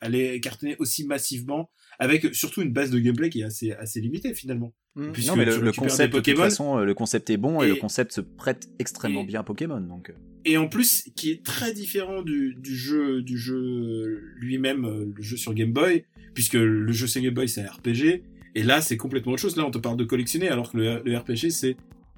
allait 0.00 0.40
cartonner 0.40 0.74
aussi 0.80 1.06
massivement, 1.06 1.70
avec 2.00 2.34
surtout 2.34 2.62
une 2.62 2.72
base 2.72 2.90
de 2.90 2.98
gameplay 2.98 3.30
qui 3.30 3.40
est 3.42 3.44
assez 3.44 3.70
assez 3.72 4.00
limitée 4.00 4.34
finalement. 4.34 4.72
Puisque 5.12 5.28
non 5.28 5.36
mais 5.36 5.44
le, 5.44 5.58
le 5.60 5.70
concept, 5.72 6.12
des 6.12 6.18
de 6.18 6.22
toute 6.24 6.24
Pokémon. 6.34 6.42
façon, 6.42 6.78
le 6.78 6.94
concept 6.94 7.30
est 7.30 7.36
bon 7.36 7.62
et, 7.62 7.66
Et- 7.66 7.68
le 7.68 7.76
concept 7.76 8.10
se 8.12 8.20
prête 8.20 8.68
extrêmement 8.80 9.22
et- 9.22 9.26
bien 9.26 9.40
à 9.40 9.44
Pokémon. 9.44 9.80
Donc. 9.80 10.12
Et 10.48 10.56
en 10.56 10.66
plus 10.68 11.08
qui 11.14 11.30
est 11.30 11.44
très 11.44 11.72
différent 11.74 12.22
du, 12.22 12.54
du 12.58 12.74
jeu 12.74 13.22
du 13.22 13.36
jeu 13.36 14.22
lui-même 14.38 14.84
euh, 14.84 15.12
le 15.14 15.22
jeu 15.22 15.36
sur 15.36 15.52
Game 15.54 15.72
Boy 15.72 16.04
puisque 16.34 16.54
le 16.54 16.90
jeu 16.92 17.06
sur 17.06 17.20
Game 17.20 17.34
Boy 17.34 17.48
c'est 17.48 17.62
un 17.62 17.70
RPG 17.70 18.22
et 18.54 18.62
là 18.62 18.80
c'est 18.80 18.96
complètement 18.96 19.32
autre 19.32 19.42
chose. 19.42 19.56
Là 19.56 19.64
on 19.66 19.70
te 19.70 19.78
parle 19.78 19.96
de 19.96 20.04
collectionner 20.04 20.48
alors 20.48 20.72
que 20.72 20.78
le, 20.78 21.02
le 21.04 21.16
RPG 21.16 21.50
c'est 21.50 21.76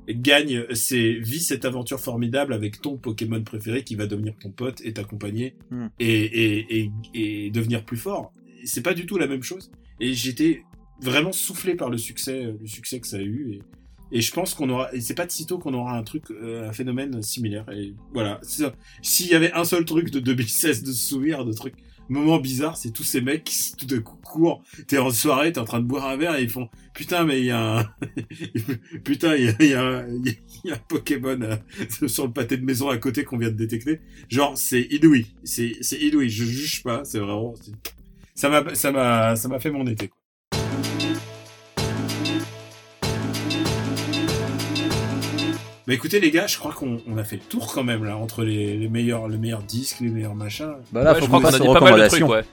gagne 0.09 0.65
c'est 0.75 1.13
vis 1.15 1.41
cette 1.41 1.65
aventure 1.65 2.01
formidable 2.01 2.53
avec 2.53 2.81
ton 2.81 2.97
Pokémon 2.97 3.43
préféré 3.43 3.85
qui 3.85 3.97
va 3.97 4.07
devenir 4.07 4.35
ton 4.41 4.51
pote 4.51 4.81
et 4.85 4.93
t'accompagner 4.93 5.55
Hmm. 5.71 5.89
et, 5.99 6.23
et, 6.25 6.91
et, 7.15 7.47
et 7.47 7.51
devenir 7.51 7.85
plus 7.85 7.97
fort. 7.97 8.33
C'est 8.65 8.83
pas 8.83 8.95
du 8.95 9.07
tout 9.07 9.19
la 9.19 9.27
même 9.27 9.43
chose. 9.43 9.71
Et 10.01 10.15
j'étais 10.15 10.63
vraiment 11.01 11.33
soufflé 11.33 11.75
par 11.75 11.91
le 11.91 11.99
succès 11.99 12.55
le 12.61 12.67
succès 12.67 13.01
que 13.01 13.07
ça 13.07 13.17
a 13.17 13.23
eu 13.23 13.55
et 13.55 13.63
et 14.13 14.21
je 14.21 14.33
pense 14.33 14.55
qu'on 14.55 14.69
aura, 14.71 14.91
c'est 15.01 15.15
pas 15.15 15.27
de 15.27 15.31
sitôt 15.31 15.59
qu'on 15.59 15.75
aura 15.75 15.97
un 15.97 16.03
truc, 16.03 16.25
euh, 16.31 16.69
un 16.69 16.73
phénomène 16.73 17.23
similaire. 17.23 17.65
Et 17.73 17.95
voilà. 18.13 18.41
S'il 19.03 19.29
y 19.29 19.35
avait 19.35 19.53
un 19.53 19.65
seul 19.65 19.85
truc 19.85 20.11
de 20.11 20.21
2016 20.21 20.83
de 20.83 20.93
se 20.93 21.09
souvenir, 21.09 21.45
de 21.45 21.53
trucs, 21.53 21.77
moments 22.11 22.39
bizarres, 22.39 22.77
c'est 22.77 22.91
tous 22.91 23.05
ces 23.05 23.21
mecs 23.21 23.45
qui 23.45 23.73
tout 23.77 23.87
d'un 23.87 24.01
coup 24.01 24.17
courent. 24.17 24.63
T'es 24.89 24.99
en 24.99 25.11
soirée, 25.11 25.53
t'es 25.53 25.61
en 25.61 25.65
train 25.65 25.81
de 25.81 25.87
boire 25.87 26.07
un 26.07 26.17
verre 26.17 26.35
et 26.37 26.43
ils 26.43 26.51
font, 26.51 26.69
putain, 26.93 27.25
mais 27.25 27.41
il 27.41 27.47
y 27.47 27.51
a 27.51 27.79
un, 27.79 27.85
putain, 29.05 29.37
il 29.37 29.45
y 29.45 29.49
a, 29.49 29.63
y 29.63 29.75
a, 29.75 30.07
y 30.65 30.71
a 30.71 30.75
un 30.75 30.79
Pokémon 30.89 31.41
euh, 31.41 31.57
sur 32.09 32.27
le 32.27 32.33
pâté 32.33 32.57
de 32.57 32.65
maison 32.65 32.89
à 32.89 32.99
côté 32.99 33.25
qu'on 33.25 33.39
vient 33.39 33.51
de 33.51 33.57
détecter. 33.57 34.01
Genre, 34.29 34.59
c'est 34.59 34.83
inouï. 34.91 35.27
C'est, 35.45 35.77
c'est 35.81 35.99
inouï. 35.99 36.29
Je 36.29 36.45
juge 36.45 36.83
pas. 36.83 37.05
C'est 37.05 37.21
vraiment, 37.21 37.55
ça 38.35 38.49
m'a, 38.49 38.75
ça 38.75 38.91
m'a, 38.91 39.37
ça 39.37 39.49
m'a 39.49 39.61
fait 39.61 39.71
mon 39.71 39.87
été. 39.87 40.09
quoi. 40.09 40.20
Bah 45.91 45.95
écoutez 45.97 46.21
les 46.21 46.31
gars, 46.31 46.47
je 46.47 46.57
crois 46.57 46.73
qu'on 46.73 47.01
on 47.09 47.19
a 47.19 47.25
fait 47.25 47.35
le 47.37 47.43
tour 47.43 47.73
quand 47.75 47.83
même 47.83 48.05
là 48.05 48.17
entre 48.17 48.45
les, 48.45 48.77
les 48.77 48.89
meilleurs 48.89 49.27
les 49.27 49.39
meilleurs 49.39 49.63
disques, 49.65 49.97
les 50.01 50.09
meilleurs 50.09 50.37
machins. 50.37 50.75
Bah 50.93 51.03
là, 51.03 51.13
Ouais, 51.13 51.19
faut 51.19 51.25
je 51.25 51.29
crois 51.31 51.41
qu'on 51.41 51.49
a 51.49 51.59
dit 51.59 51.67
pas 51.67 51.81
mal 51.81 52.01
de 52.01 52.07
trucs, 52.07 52.29
ouais. 52.29 52.45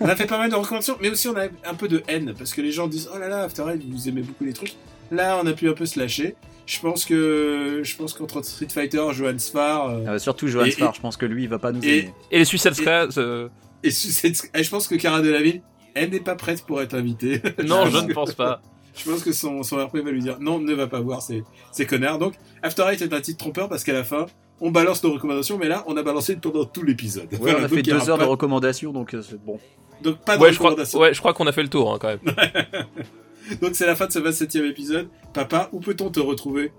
On 0.00 0.06
a 0.08 0.14
fait 0.14 0.26
pas 0.26 0.38
mal 0.38 0.50
de 0.50 0.54
recommandations, 0.54 0.96
mais 1.00 1.10
aussi 1.10 1.26
on 1.26 1.36
a 1.36 1.46
un 1.68 1.74
peu 1.74 1.88
de 1.88 2.02
haine 2.06 2.32
parce 2.38 2.54
que 2.54 2.60
les 2.60 2.70
gens 2.70 2.86
disent 2.86 3.10
oh 3.12 3.18
là 3.18 3.28
là 3.28 3.38
After 3.42 3.64
Eight 3.68 3.82
vous 3.90 4.08
aimez 4.08 4.22
beaucoup 4.22 4.44
les 4.44 4.52
trucs. 4.52 4.74
Là 5.10 5.40
on 5.42 5.46
a 5.48 5.52
pu 5.52 5.68
un 5.68 5.72
peu 5.72 5.84
se 5.86 5.98
lâcher. 5.98 6.36
Je 6.66 6.78
pense 6.78 7.04
que 7.04 7.80
je 7.82 7.96
pense 7.96 8.12
qu'entre 8.14 8.44
Street 8.44 8.68
Fighter, 8.72 9.02
Johan 9.12 9.38
Sfar 9.38 9.88
euh, 9.90 10.04
Euh, 10.06 10.18
surtout 10.20 10.46
Johan 10.46 10.66
Et- 10.66 10.70
Sfar, 10.70 10.94
je 10.94 11.00
pense 11.00 11.16
que 11.16 11.26
lui, 11.26 11.42
il 11.42 11.48
va 11.48 11.58
pas 11.58 11.72
nous 11.72 11.82
et- 11.84 11.98
aimer. 11.98 12.14
Et 12.30 12.38
les 12.38 12.44
Suicide 12.44 12.74
Squad, 12.74 13.10
euh, 13.18 13.48
et, 13.82 13.88
et 13.88 14.62
je 14.62 14.70
pense 14.70 14.86
que 14.86 14.94
Cara 14.94 15.20
Delevingne 15.22 15.62
elle 15.94 16.10
n'est 16.10 16.20
pas 16.20 16.36
prête 16.36 16.62
pour 16.64 16.80
être 16.80 16.94
invitée. 16.94 17.42
non, 17.66 17.86
Je 17.90 17.98
ne 17.98 18.12
pense 18.14 18.32
pas. 18.34 18.62
Je 18.96 19.10
pense 19.10 19.22
que 19.22 19.32
son, 19.32 19.62
son 19.62 19.76
RP 19.84 19.96
va 19.98 20.10
lui 20.10 20.20
dire 20.20 20.38
non, 20.40 20.58
ne 20.58 20.74
va 20.74 20.86
pas 20.86 21.00
voir 21.00 21.22
ces, 21.22 21.44
ces 21.72 21.86
connards. 21.86 22.18
Donc, 22.18 22.34
After 22.62 22.84
Eight 22.90 23.00
est 23.02 23.12
un 23.12 23.20
titre 23.20 23.38
trompeur 23.38 23.68
parce 23.68 23.84
qu'à 23.84 23.92
la 23.92 24.04
fin, 24.04 24.26
on 24.60 24.70
balance 24.70 25.02
nos 25.04 25.12
recommandations, 25.12 25.56
mais 25.58 25.68
là, 25.68 25.84
on 25.86 25.96
a 25.96 26.02
balancé 26.02 26.36
pendant 26.36 26.64
tout 26.64 26.82
l'épisode. 26.82 27.28
Ouais, 27.32 27.38
Voilà, 27.40 27.58
on 27.60 27.64
a 27.64 27.68
fait 27.68 27.82
deux 27.82 28.10
heures 28.10 28.18
pas- 28.18 28.24
de 28.24 28.28
recommandations, 28.28 28.92
donc 28.92 29.14
euh, 29.14 29.22
c'est 29.22 29.42
bon. 29.42 29.58
Donc, 30.02 30.18
pas 30.18 30.36
de 30.36 30.42
Ouais, 30.42 30.52
je 30.52 30.58
crois, 30.58 30.70
recommandations. 30.70 30.98
ouais, 31.00 31.14
je 31.14 31.18
crois 31.20 31.32
qu'on 31.34 31.46
a 31.46 31.52
fait 31.52 31.62
le 31.62 31.68
tour 31.68 31.92
hein, 31.92 31.98
quand 32.00 32.08
même. 32.08 32.20
Donc, 33.60 33.70
c'est 33.74 33.86
la 33.86 33.96
fin 33.96 34.06
de 34.06 34.12
ce 34.12 34.18
27e 34.18 34.64
épisode. 34.70 35.08
Papa, 35.32 35.68
où 35.72 35.80
peut-on 35.80 36.08
te 36.10 36.20
retrouver? 36.20 36.72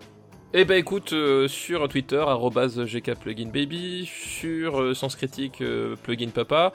Eh 0.53 0.65
ben 0.65 0.75
écoute, 0.75 1.13
euh, 1.13 1.47
sur 1.47 1.87
Twitter, 1.87 2.21
gkpluginbaby, 2.27 4.05
sur 4.05 4.81
euh, 4.81 4.93
Sens 4.93 5.15
Critique, 5.15 5.61
euh, 5.61 5.95
plugin 6.03 6.27
papa, 6.27 6.73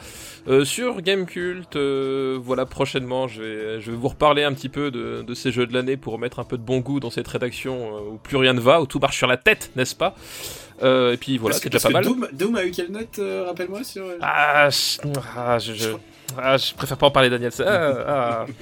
euh, 0.49 0.65
sur 0.65 1.03
Gamecult, 1.03 1.77
euh, 1.77 2.39
voilà, 2.41 2.65
prochainement, 2.65 3.29
je 3.29 3.43
vais, 3.43 3.81
je 3.83 3.91
vais 3.91 3.97
vous 3.99 4.09
reparler 4.09 4.45
un 4.45 4.55
petit 4.55 4.71
peu 4.71 4.91
de, 4.91 5.21
de 5.21 5.35
ces 5.35 5.53
jeux 5.53 5.67
de 5.67 5.75
l'année 5.75 5.99
pour 5.99 6.19
mettre 6.19 6.39
un 6.39 6.45
peu 6.45 6.57
de 6.57 6.63
bon 6.63 6.79
goût 6.79 7.01
dans 7.01 7.11
cette 7.11 7.29
rédaction 7.29 8.13
où 8.13 8.17
plus 8.17 8.39
rien 8.39 8.55
ne 8.55 8.61
va, 8.61 8.81
où 8.81 8.87
tout 8.87 8.99
marche 8.99 9.19
sur 9.19 9.27
la 9.27 9.37
tête, 9.37 9.71
n'est-ce 9.77 9.95
pas? 9.95 10.15
Et 10.83 11.17
puis 11.21 11.37
voilà, 11.37 11.57
c'est 11.57 11.69
déjà 11.69 11.87
pas 11.87 11.91
mal. 11.93 12.05
Doom, 12.05 12.29
Doom 12.33 12.57
a 12.57 12.65
eu 12.65 12.71
quelle 12.71 12.91
note, 12.91 13.21
rappelle-moi 13.47 13.85
sur... 13.85 14.07
Ah, 14.23 14.71
je, 14.71 14.99
ah, 15.37 15.59
je, 15.59 15.75
je- 15.75 15.89
ah, 16.39 16.57
je 16.57 16.73
préfère 16.75 16.97
pas 16.97 17.07
en 17.09 17.11
parler, 17.11 17.29
Daniel. 17.29 17.53
Ah. 17.61 18.47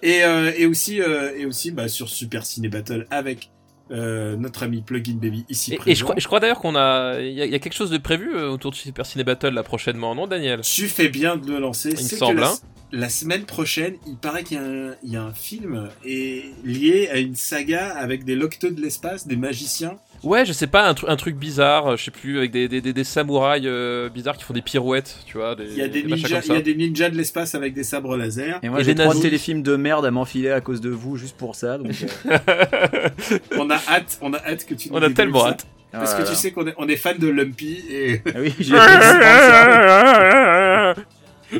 Et, 0.01 0.23
euh, 0.23 0.51
et 0.55 0.65
aussi, 0.65 1.01
euh, 1.01 1.35
et 1.37 1.45
aussi 1.45 1.71
bah, 1.71 1.87
sur 1.89 2.07
Super 2.09 2.45
Ciné 2.45 2.69
Battle 2.69 3.05
avec 3.11 3.49
euh, 3.91 4.37
notre 4.37 4.63
ami 4.63 4.81
Plugin 4.81 5.15
Baby 5.15 5.43
ici 5.49 5.73
Et, 5.73 5.77
présent. 5.77 5.91
et 5.91 5.95
je 5.95 6.03
crois, 6.05 6.15
je 6.17 6.25
crois 6.25 6.39
d'ailleurs 6.39 6.59
qu'on 6.59 6.75
a, 6.77 7.19
il 7.19 7.33
y, 7.33 7.41
a 7.41 7.45
il 7.45 7.51
y 7.51 7.55
a 7.55 7.59
quelque 7.59 7.73
chose 7.75 7.89
de 7.89 7.97
prévu 7.97 8.33
autour 8.35 8.71
de 8.71 8.75
Super 8.77 9.05
Ciné 9.05 9.25
Battle 9.25 9.49
là 9.49 9.61
prochainement, 9.61 10.15
non, 10.15 10.25
Daniel? 10.25 10.61
Tu 10.61 10.87
fais 10.87 11.09
bien 11.09 11.35
de 11.35 11.51
le 11.51 11.59
lancer. 11.59 11.89
Il 11.89 11.95
me 12.03 12.09
semble, 12.09 12.39
la, 12.39 12.47
hein. 12.51 12.55
la 12.93 13.09
semaine 13.09 13.43
prochaine, 13.43 13.95
il 14.07 14.15
paraît 14.15 14.43
qu'il 14.43 14.55
y, 14.55 14.59
a 14.61 14.63
un- 14.63 14.95
il 15.03 15.11
y 15.11 15.17
a 15.17 15.23
un 15.23 15.33
film 15.33 15.89
et 16.05 16.45
lié 16.63 17.09
à 17.11 17.17
une 17.17 17.35
saga 17.35 17.89
avec 17.93 18.23
des 18.23 18.35
locteux 18.35 18.71
de 18.71 18.81
l'espace, 18.81 19.27
des 19.27 19.35
magiciens. 19.35 19.97
Ouais, 20.23 20.45
je 20.45 20.53
sais 20.53 20.67
pas, 20.67 20.87
un, 20.87 20.93
tru- 20.93 21.09
un 21.09 21.15
truc 21.17 21.35
bizarre, 21.35 21.87
euh, 21.87 21.97
je 21.97 22.05
sais 22.05 22.11
plus, 22.11 22.37
avec 22.37 22.51
des, 22.51 22.67
des, 22.69 22.79
des, 22.81 22.93
des 22.93 23.03
samouraïs 23.03 23.63
euh, 23.65 24.07
bizarres 24.09 24.37
qui 24.37 24.43
font 24.45 24.53
des 24.53 24.61
pirouettes, 24.61 25.17
tu 25.25 25.37
vois. 25.37 25.55
Des, 25.55 25.65
Il 25.65 25.77
y 25.77 25.81
a 25.81 25.87
des 25.89 26.03
machins 26.03 26.23
ninjas, 26.27 26.41
comme 26.41 26.51
il 26.51 26.55
y 26.55 26.59
a 26.59 26.61
des 26.61 26.75
ninjas 26.75 27.09
de 27.09 27.17
l'espace 27.17 27.55
avec 27.55 27.73
des 27.73 27.83
sabres 27.83 28.15
laser. 28.15 28.59
Et 28.63 28.69
moi, 28.69 28.79
j'ai 28.83 28.93
des 28.93 29.01
trois 29.03 29.07
nazis. 29.13 29.21
téléfilms 29.23 29.63
de 29.63 29.75
merde 29.75 30.05
à 30.05 30.11
m'enfiler 30.11 30.51
à 30.51 30.61
cause 30.61 30.79
de 30.81 30.89
vous, 30.89 31.17
juste 31.17 31.35
pour 31.37 31.55
ça. 31.55 31.77
Donc, 31.77 31.91
euh, 32.25 32.37
On 33.57 33.69
a 33.69 33.75
hâte, 33.89 34.17
on 34.21 34.33
a 34.33 34.37
hâte 34.37 34.65
que 34.65 34.73
tu. 34.75 34.89
nous 34.89 34.95
On 34.97 35.01
a 35.01 35.09
tellement 35.09 35.41
ça. 35.43 35.49
hâte. 35.49 35.67
Parce 35.91 36.15
que 36.15 36.27
tu 36.27 36.33
sais 36.35 36.51
qu'on 36.51 36.65
est, 36.67 36.73
on 36.77 36.87
est 36.87 36.95
fan 36.95 37.17
de 37.19 37.27
Lumpy 37.27 37.83
et 37.91 38.21
Ah 38.27 38.39
oui, 38.39 38.53
j'ai. 38.59 38.75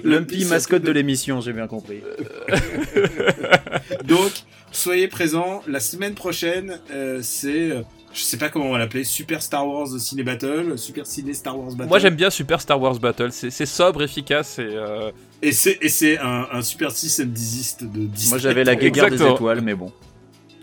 Lumpy, 0.04 0.46
mascotte 0.46 0.82
de 0.84 0.92
l'émission, 0.92 1.40
j'ai 1.42 1.54
bien 1.54 1.68
compris. 1.68 2.00
Donc, 4.06 4.32
soyez 4.72 5.08
présents. 5.08 5.62
La 5.68 5.80
semaine 5.80 6.16
prochaine, 6.16 6.80
euh, 6.92 7.20
c'est, 7.22 7.70
euh, 7.72 7.82
je 8.14 8.22
sais 8.22 8.38
pas 8.38 8.50
comment 8.50 8.66
on 8.66 8.72
va 8.72 8.78
l'appeler, 8.78 9.04
Super 9.04 9.42
Star 9.42 9.68
Wars 9.68 9.88
Ciné 10.00 10.24
Battle, 10.24 10.78
Super 10.78 11.06
Ciné 11.06 11.34
Star 11.34 11.58
Wars 11.58 11.74
Battle. 11.74 11.90
Moi 11.90 12.00
j'aime 12.00 12.16
bien 12.16 12.30
Super 12.30 12.62
Star 12.62 12.80
Wars 12.80 13.00
Battle, 13.00 13.32
c'est 13.32 13.66
sobre, 13.66 14.04
efficace 14.04 14.60
et 14.60 14.68
euh, 14.68 15.12
Et 15.42 15.52
c'est, 15.52 16.18
un, 16.20 16.48
un 16.52 16.62
Super 16.62 16.92
6 16.92 17.22
and 17.22 17.26
Desist 17.28 17.84
de 17.84 18.06
Disney. 18.06 18.30
Moi, 18.30 18.38
j'avais 18.38 18.64
la 18.64 18.76
guéguerre 18.76 19.10
des 19.10 19.22
étoiles, 19.22 19.62
mais 19.62 19.74
bon. 19.74 19.92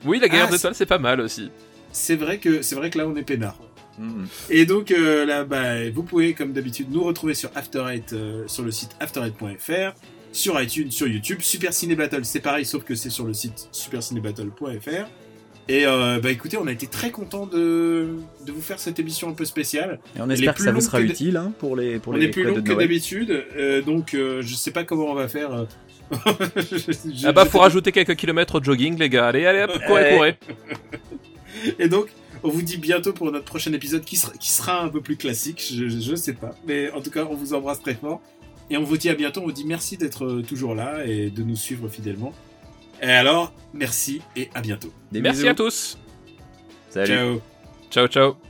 oui 0.05 0.19
la 0.21 0.29
guerre 0.29 0.47
Ah, 0.49 0.53
d'étoiles 0.53 0.75
c'est 0.75 0.87
pas 0.87 0.99
mal 0.99 1.21
aussi. 1.21 1.51
C'est 1.93 2.17
vrai 2.17 2.39
que, 2.39 2.63
c'est 2.63 2.77
vrai 2.77 2.89
que 2.91 2.99
là, 2.99 3.07
on 3.09 3.17
est 3.17 3.23
peinard. 3.23 3.59
Mhm. 3.99 4.29
Et 4.49 4.65
donc 4.65 4.91
euh, 4.93 5.27
là, 5.27 5.45
bah, 5.45 5.91
vous 5.91 6.03
pouvez, 6.03 6.35
comme 6.35 6.53
d'habitude, 6.53 6.87
nous 6.91 7.03
retrouver 7.03 7.35
sur 7.35 7.51
After 7.55 7.85
Eight, 7.91 8.13
euh, 8.13 8.45
sur 8.47 8.63
le 8.63 8.71
site 8.71 8.97
after8.fr, 9.01 9.93
sur 10.33 10.61
iTunes, 10.61 10.91
sur 10.91 11.07
YouTube. 11.09 11.41
Super 11.41 11.73
Ciné 11.73 11.97
Battle, 11.97 12.25
c'est 12.25 12.41
pareil, 12.41 12.65
sauf 12.65 12.85
que 12.85 12.95
c'est 12.95 13.11
sur 13.11 13.25
le 13.25 13.35
site 13.35 13.69
supercinébattle.fr. 13.73 15.09
Et 15.73 15.87
euh, 15.87 16.19
bah 16.21 16.33
écoutez, 16.33 16.57
on 16.57 16.67
a 16.67 16.73
été 16.73 16.89
très 16.89 17.13
content 17.13 17.47
de, 17.47 18.09
de 18.45 18.51
vous 18.53 18.61
faire 18.61 18.81
cette 18.81 18.99
émission 18.99 19.29
un 19.29 19.35
peu 19.35 19.45
spéciale. 19.45 20.01
Et 20.17 20.21
on 20.21 20.29
espère 20.29 20.55
que 20.55 20.65
ça 20.65 20.73
vous 20.73 20.81
sera 20.81 21.01
utile 21.01 21.37
hein, 21.37 21.53
pour 21.61 21.77
les 21.77 22.01
pour 22.01 22.13
on 22.13 22.17
les 22.17 22.27
est 22.27 22.29
plus 22.31 22.43
long 22.43 22.55
que 22.61 22.73
d'habitude, 22.81 23.45
euh, 23.57 23.81
donc 23.81 24.15
euh, 24.15 24.43
je 24.43 24.55
sais 24.57 24.73
pas 24.73 24.83
comment 24.83 25.05
on 25.07 25.15
va 25.15 25.29
faire. 25.29 25.53
euh. 25.55 25.65
Je- 26.57 27.29
ah 27.29 27.33
bah 27.33 27.45
faut 27.45 27.61
rajouter 27.61 27.93
quelques 27.93 28.17
kilomètres 28.17 28.59
au 28.59 28.63
jogging 28.65 28.99
les 28.99 29.09
gars, 29.09 29.29
allez 29.29 29.47
allez 29.47 29.63
hop, 29.63 29.71
courez 29.87 30.15
courez. 30.17 30.39
Et 31.79 31.89
donc, 31.89 32.09
on 32.43 32.49
vous 32.49 32.63
dit 32.63 32.79
bientôt 32.79 33.13
pour 33.13 33.31
notre 33.31 33.45
prochain 33.45 33.73
épisode 33.73 34.03
qui 34.05 34.17
sera, 34.17 34.33
qui 34.33 34.51
sera 34.51 34.83
un 34.83 34.89
peu 34.89 35.01
plus 35.01 35.17
classique, 35.17 35.63
je, 35.73 35.89
je, 35.89 36.01
je 36.01 36.15
sais 36.17 36.33
pas. 36.33 36.57
Mais 36.67 36.91
en 36.91 37.01
tout 37.01 37.11
cas, 37.13 37.27
on 37.31 37.35
vous 37.37 37.55
embrasse 37.55 37.81
très 37.81 37.95
fort. 37.95 38.21
Et 38.71 38.77
on 38.77 38.83
vous 38.83 38.97
dit 38.97 39.09
à 39.09 39.15
bientôt, 39.15 39.41
on 39.41 39.45
vous 39.45 39.53
dit 39.53 39.65
merci 39.67 39.97
d'être 39.97 40.43
toujours 40.49 40.75
là 40.75 41.05
et 41.07 41.31
de 41.31 41.43
nous 41.45 41.57
suivre 41.57 41.89
fidèlement. 41.89 42.33
Et 43.03 43.11
alors, 43.11 43.53
merci 43.73 44.21
et 44.37 44.51
à 44.55 44.61
bientôt. 44.61 44.93
Des 45.11 45.21
Merci 45.21 45.41
bisous. 45.43 45.51
à 45.51 45.55
tous. 45.55 45.99
Salut. 46.91 47.07
Ciao. 47.07 47.41
Ciao 47.91 48.07
ciao. 48.09 48.50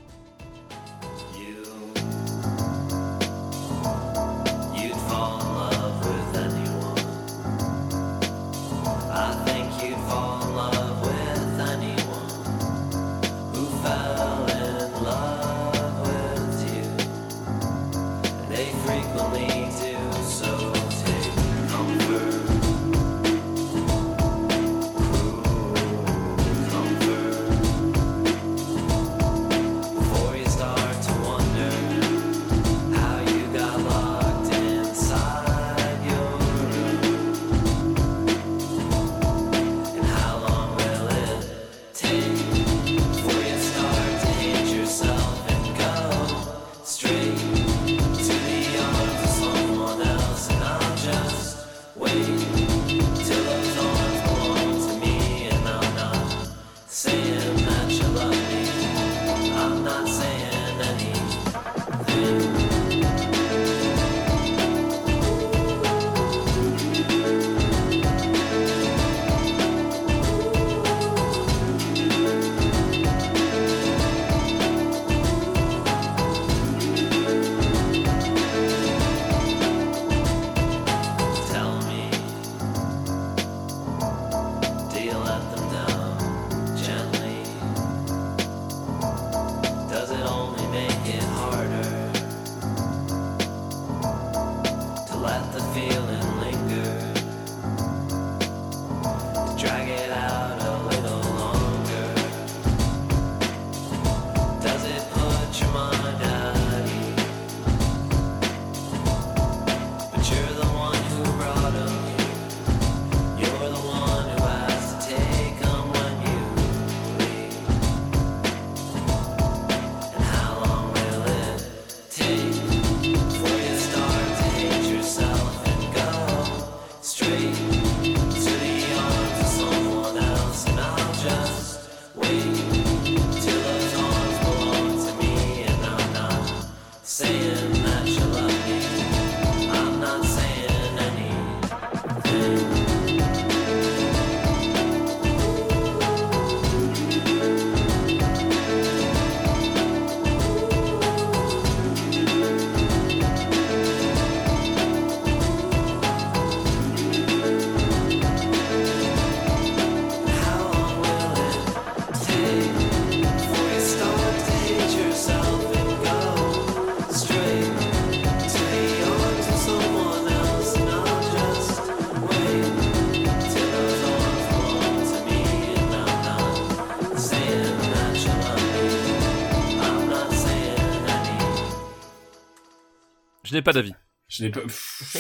Je 183.51 183.55
n'ai 183.57 183.63
pas 183.63 183.73
d'avis. 183.73 183.95
Je 184.29 184.45
n'ai 184.45 184.51
pas. 184.51 184.61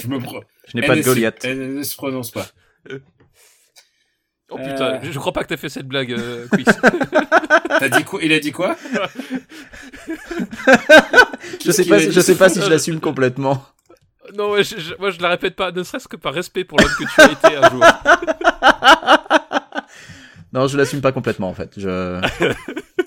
Je 0.00 0.06
me. 0.06 0.20
Je 0.20 0.76
n'ai 0.78 0.86
pas 0.86 0.94
de 0.94 1.02
Goliath. 1.02 1.44
Elle 1.44 1.74
ne 1.74 1.82
se 1.82 1.96
prononce 1.96 2.30
pas. 2.30 2.46
Oh 4.52 4.56
putain, 4.56 4.94
Euh. 4.94 4.98
je, 5.02 5.18
crois 5.18 5.32
pas 5.32 5.42
que 5.44 5.48
t'as 5.48 5.56
fait 5.56 5.68
cette 5.68 5.86
blague, 5.86 6.12
euh, 6.12 6.46
Quiz. 6.48 6.64
T'as 7.78 7.88
dit 7.88 8.02
quoi 8.04 8.20
Il 8.22 8.32
a 8.32 8.40
dit 8.40 8.50
quoi? 8.50 8.76
Je 11.64 11.70
sais 11.70 11.84
pas, 11.84 11.98
si- 12.00 12.10
je 12.12 12.20
sais 12.20 12.36
pas 12.36 12.48
si 12.48 12.60
je 12.60 12.68
l'assume 12.68 13.00
complètement. 13.00 13.64
non, 14.34 14.50
ouais, 14.52 14.64
je- 14.64 14.78
je- 14.78 14.94
moi 14.98 15.10
je 15.10 15.20
la 15.20 15.28
répète 15.28 15.54
pas, 15.56 15.70
ne 15.72 15.82
serait-ce 15.84 16.08
que 16.08 16.16
par 16.16 16.34
respect 16.34 16.64
pour 16.64 16.78
l'homme 16.80 16.90
que 16.98 17.04
tu 17.04 17.20
as 17.20 17.30
été 17.32 17.56
un 17.56 17.70
jour. 17.70 17.84
Non, 20.52 20.66
je 20.66 20.76
l'assume 20.76 21.00
pas 21.00 21.12
complètement 21.12 21.48
en 21.48 21.54
fait. 21.54 21.72
Je... 21.76 22.20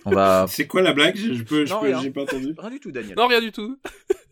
On 0.05 0.11
va. 0.11 0.45
C'est 0.49 0.65
quoi 0.67 0.81
la 0.81 0.93
blague? 0.93 1.15
Je, 1.17 1.43
peux, 1.43 1.65
je 1.65 1.73
Non, 1.73 1.79
peux- 1.81 1.87
rien. 1.87 2.01
j'ai 2.01 2.09
pas 2.11 2.21
entendu. 2.21 2.53
Rien 2.57 2.69
du 2.69 2.79
tout, 2.79 2.91
Daniel. 2.91 3.15
Non, 3.17 3.27
rien 3.27 3.41
du 3.41 3.51
tout. 3.51 3.77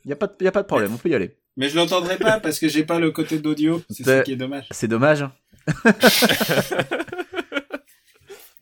Y 0.05 0.11
a 0.13 0.15
pas, 0.15 0.27
de- 0.27 0.43
y 0.43 0.47
a 0.47 0.51
pas 0.51 0.61
de 0.63 0.67
problème. 0.67 0.93
On 0.93 0.97
peut 0.97 1.09
y 1.09 1.15
aller. 1.15 1.37
Mais 1.57 1.69
je 1.69 1.75
l'entendrai 1.75 2.17
pas 2.17 2.39
parce 2.39 2.59
que 2.59 2.67
j'ai 2.69 2.83
pas 2.85 2.99
le 2.99 3.11
côté 3.11 3.39
d'audio. 3.39 3.81
C'est 3.89 4.03
ça 4.03 4.21
qui 4.23 4.31
est 4.33 4.35
dommage. 4.37 4.67
C'est 4.71 4.87
dommage. 4.87 5.21
hein. 5.23 5.33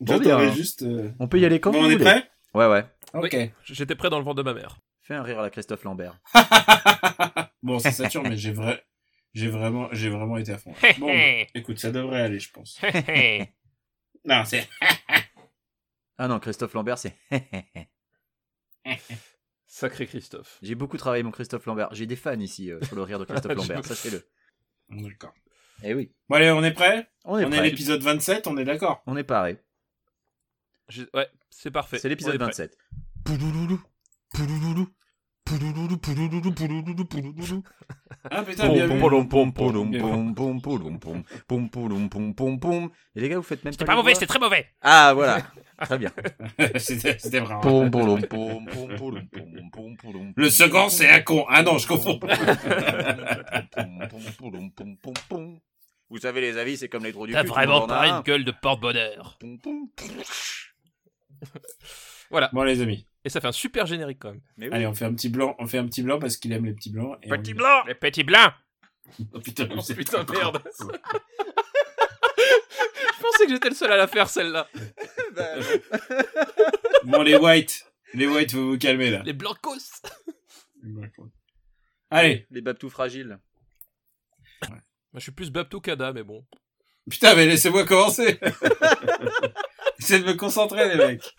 Bon, 0.00 0.14
J'entendrai 0.14 0.46
bien. 0.46 0.54
juste. 0.54 0.82
euh, 0.82 1.10
On 1.18 1.28
peut 1.28 1.38
y 1.38 1.44
aller 1.44 1.60
quand 1.60 1.72
Bon, 1.72 1.80
vous 1.82 1.86
on 1.88 1.90
est 1.90 1.98
prêt? 1.98 2.30
Ouais, 2.54 2.66
ouais. 2.66 2.86
Ok. 3.12 3.36
J'étais 3.64 3.94
prêt 3.94 4.08
dans 4.08 4.18
le 4.18 4.24
ventre 4.24 4.36
de 4.38 4.42
ma 4.42 4.54
mère. 4.54 4.78
Fais 5.02 5.14
un 5.14 5.22
rire 5.22 5.40
à 5.40 5.42
la 5.42 5.50
Christophe 5.50 5.84
Lambert. 5.84 6.18
bon, 7.62 7.78
c'est 7.78 7.90
Saturne, 7.90 8.28
mais 8.30 8.36
j'ai 8.38 8.52
vrai, 8.52 8.82
j'ai 9.34 9.48
vraiment, 9.48 9.88
j'ai 9.92 10.08
vraiment 10.08 10.38
été 10.38 10.52
à 10.52 10.58
fond. 10.58 10.72
Bon, 10.98 11.06
bah, 11.14 11.46
écoute, 11.54 11.78
ça 11.78 11.90
devrait 11.90 12.22
aller, 12.22 12.38
je 12.40 12.50
pense. 12.50 12.80
non, 14.24 14.42
c'est. 14.46 14.66
Ah 16.16 16.28
non, 16.28 16.38
Christophe 16.38 16.72
Lambert, 16.72 16.96
c'est. 16.98 17.14
Sacré 19.72 20.04
Christophe. 20.08 20.58
J'ai 20.62 20.74
beaucoup 20.74 20.96
travaillé 20.96 21.22
mon 21.22 21.30
Christophe 21.30 21.64
Lambert. 21.66 21.88
J'ai 21.92 22.04
des 22.06 22.16
fans 22.16 22.38
ici 22.40 22.72
euh, 22.72 22.80
sur 22.82 22.96
le 22.96 23.02
rire 23.02 23.20
de 23.20 23.24
Christophe 23.24 23.52
Lambert, 23.56 23.84
sachez-le. 23.84 24.26
D'accord. 24.90 25.32
Eh 25.84 25.94
oui. 25.94 26.12
Bon 26.28 26.34
allez, 26.36 26.50
on 26.50 26.64
est 26.64 26.72
prêt? 26.72 27.08
On 27.24 27.38
est 27.38 27.44
On 27.44 27.52
est 27.52 27.54
à 27.54 27.58
prêt. 27.60 27.70
l'épisode 27.70 28.02
27, 28.02 28.48
on 28.48 28.56
est 28.58 28.64
d'accord? 28.64 29.00
On 29.06 29.16
est 29.16 29.22
paré. 29.22 29.58
Je- 30.88 31.04
Ouais, 31.14 31.28
c'est 31.50 31.70
parfait. 31.70 31.98
C'est 31.98 32.08
l'épisode 32.08 32.34
est 32.34 32.38
prêt. 32.38 32.46
27. 32.48 32.76
Ah 38.30 38.42
putain, 38.42 38.68
bien 38.68 38.86
vu. 38.86 38.98
Et 43.16 43.20
les 43.20 43.28
gars, 43.28 43.36
vous 43.36 43.42
faites 43.42 43.64
même 43.64 43.72
C'était 43.72 43.84
pas 43.84 43.92
pas 43.92 43.96
les 43.96 44.02
mauvais, 44.02 44.14
c'était 44.14 44.26
très 44.26 44.38
mauvais. 44.38 44.66
Ah 44.82 45.12
voilà. 45.14 45.38
Très 45.80 45.98
bien. 45.98 46.10
c'était, 46.76 47.18
c'était 47.18 47.40
vraiment. 47.40 47.62
Le 47.62 47.88
Le 50.36 50.50
second, 50.50 50.88
c'est 50.90 51.08
un 51.08 51.20
con. 51.22 51.46
Ah 51.48 51.62
non, 51.62 51.78
je 51.78 51.86
confonds. 51.86 52.20
Vous 56.10 56.18
savez, 56.18 56.40
les 56.40 56.58
avis, 56.58 56.76
c'est 56.76 56.88
comme 56.88 57.04
les 57.04 57.12
trous 57.12 57.26
du 57.26 57.32
T'as 57.32 57.42
cul, 57.42 57.48
le 57.48 57.52
vraiment 57.54 57.86
pas 57.86 58.02
un. 58.02 58.18
une 58.18 58.22
gueule 58.22 58.44
de 58.44 58.50
porte-bonheur. 58.52 59.38
Voilà. 62.30 62.50
Bon 62.52 62.62
les 62.62 62.80
amis, 62.80 63.06
Et 63.24 63.28
ça 63.28 63.40
fait 63.40 63.48
un 63.48 63.52
super 63.52 63.86
générique 63.86 64.18
quand 64.20 64.30
même. 64.30 64.40
Mais 64.56 64.68
oui. 64.68 64.74
allez, 64.74 64.86
on 64.86 64.94
fait 64.94 65.04
un 65.04 65.12
petit 65.14 65.28
blanc. 65.28 65.54
On 65.58 65.66
fait 65.66 65.78
un 65.78 65.86
petit 65.86 66.02
blanc 66.02 66.18
parce 66.18 66.36
qu'il 66.38 66.52
aime 66.52 66.64
les 66.64 66.72
petits 66.74 66.90
blancs. 66.90 67.18
et 67.22 67.28
Petit 67.28 67.52
on- 67.52 67.56
blanc 67.56 67.84
Les 67.86 67.94
petits 67.94 68.24
blancs 68.24 68.52
Oh 69.34 69.40
putain, 69.40 69.68
Oh, 69.76 69.80
c'est- 69.80 69.94
putain, 69.94 70.24
merde. 70.32 70.62
Je 72.38 73.22
pensais 73.22 73.44
que 73.46 73.52
j'étais 73.52 73.68
le 73.68 73.74
seul 73.74 73.92
à 73.92 73.96
la 73.96 74.06
faire 74.06 74.28
celle-là. 74.30 74.66
Bon 77.04 77.22
les 77.22 77.36
whites, 77.36 77.86
les 78.14 78.26
whites, 78.26 78.52
vous 78.54 78.70
vous 78.72 78.78
calmez 78.78 79.10
là. 79.10 79.22
Les 79.24 79.32
blancos. 79.32 80.02
Allez, 82.10 82.46
Les 82.50 82.60
babtous 82.60 82.90
fragiles. 82.90 83.38
Moi, 84.68 84.78
je 85.14 85.20
suis 85.20 85.32
plus 85.32 85.50
Babto 85.50 85.80
qu'Ada, 85.80 86.12
mais 86.12 86.22
bon. 86.22 86.46
putain, 87.10 87.34
mais 87.34 87.46
laissez-moi 87.46 87.84
commencer. 87.84 88.38
Essayez 89.98 90.20
de 90.22 90.26
me 90.26 90.34
concentrer 90.34 90.88
les 90.88 90.96
mecs. 90.96 91.34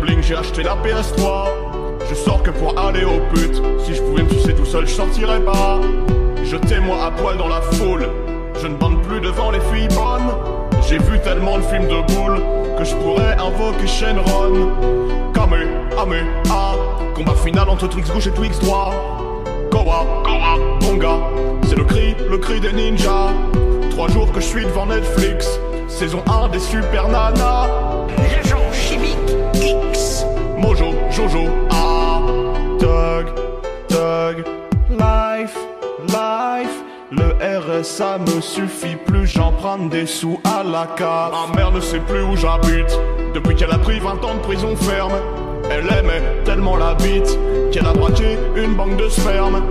Bling, 0.00 0.22
j'ai 0.22 0.36
acheté 0.36 0.62
la 0.62 0.76
PS3. 0.76 1.48
Je 2.08 2.14
sors 2.14 2.42
que 2.42 2.50
pour 2.50 2.78
aller 2.78 3.04
au 3.04 3.20
pute. 3.32 3.62
Si 3.84 3.94
je 3.94 4.02
pouvais 4.02 4.22
me 4.22 4.28
sucer 4.30 4.54
tout 4.54 4.64
seul, 4.64 4.86
je 4.86 4.92
sortirais 4.92 5.40
pas. 5.40 5.80
Jetez-moi 6.44 7.04
à 7.04 7.10
poil 7.10 7.36
dans 7.36 7.48
la 7.48 7.60
foule. 7.60 8.08
Je 8.60 8.66
ne 8.68 8.76
bande 8.76 9.02
plus 9.02 9.20
devant 9.20 9.50
les 9.50 9.60
filles 9.60 9.88
bonnes. 9.88 10.32
J'ai 10.88 10.98
vu 10.98 11.18
tellement 11.20 11.58
de 11.58 11.62
films 11.62 11.88
de 11.88 12.14
boules 12.14 12.40
que 12.78 12.84
je 12.84 12.94
pourrais 12.96 13.34
invoquer 13.34 13.86
Shenron. 13.86 14.70
Kame, 15.34 15.66
Ame, 15.98 16.26
A. 16.50 16.74
Combat 17.14 17.34
final 17.34 17.68
entre 17.68 17.88
Twix 17.88 18.10
gauche 18.10 18.26
et 18.26 18.30
Twix 18.30 18.58
droit. 18.60 18.92
Koa, 19.70 20.06
Koa, 20.24 20.58
Bonga. 20.80 21.18
C'est 21.68 21.76
le 21.76 21.84
cri, 21.84 22.14
le 22.30 22.38
cri 22.38 22.60
des 22.60 22.72
ninjas. 22.72 23.32
Trois 23.90 24.08
jours 24.08 24.30
que 24.32 24.40
je 24.40 24.46
suis 24.46 24.64
devant 24.64 24.86
Netflix. 24.86 25.58
Saison 25.88 26.22
1 26.26 26.48
des 26.48 26.60
Super 26.60 27.08
Nanas. 27.08 27.68
L'agent 28.18 28.72
chimique 28.72 29.16
X. 29.54 30.24
Mojo, 30.56 30.94
Jojo, 31.10 31.48
ah, 31.70 32.20
Tug, 32.78 33.26
Tug, 33.88 34.44
Life, 34.90 35.56
Life. 36.08 36.85
Le 37.12 37.36
RSA 37.40 38.18
me 38.18 38.40
suffit 38.40 38.96
plus, 38.96 39.28
j'en 39.28 39.52
prends 39.52 39.78
des 39.78 40.06
sous 40.06 40.40
à 40.42 40.64
la 40.64 40.88
carte. 40.96 41.32
Ma 41.32 41.54
mère 41.54 41.70
ne 41.70 41.80
sait 41.80 42.00
plus 42.00 42.22
où 42.22 42.34
j'habite, 42.34 42.98
depuis 43.32 43.54
qu'elle 43.54 43.70
a 43.70 43.78
pris 43.78 44.00
20 44.00 44.24
ans 44.24 44.34
de 44.34 44.40
prison 44.40 44.74
ferme. 44.74 45.12
Elle 45.70 45.86
aimait 45.86 46.42
tellement 46.44 46.76
la 46.76 46.94
bite, 46.94 47.38
qu'elle 47.70 47.86
a 47.86 47.92
braqué 47.92 48.36
une 48.56 48.74
banque 48.74 48.96
de 48.96 49.08
sperme. 49.08 49.62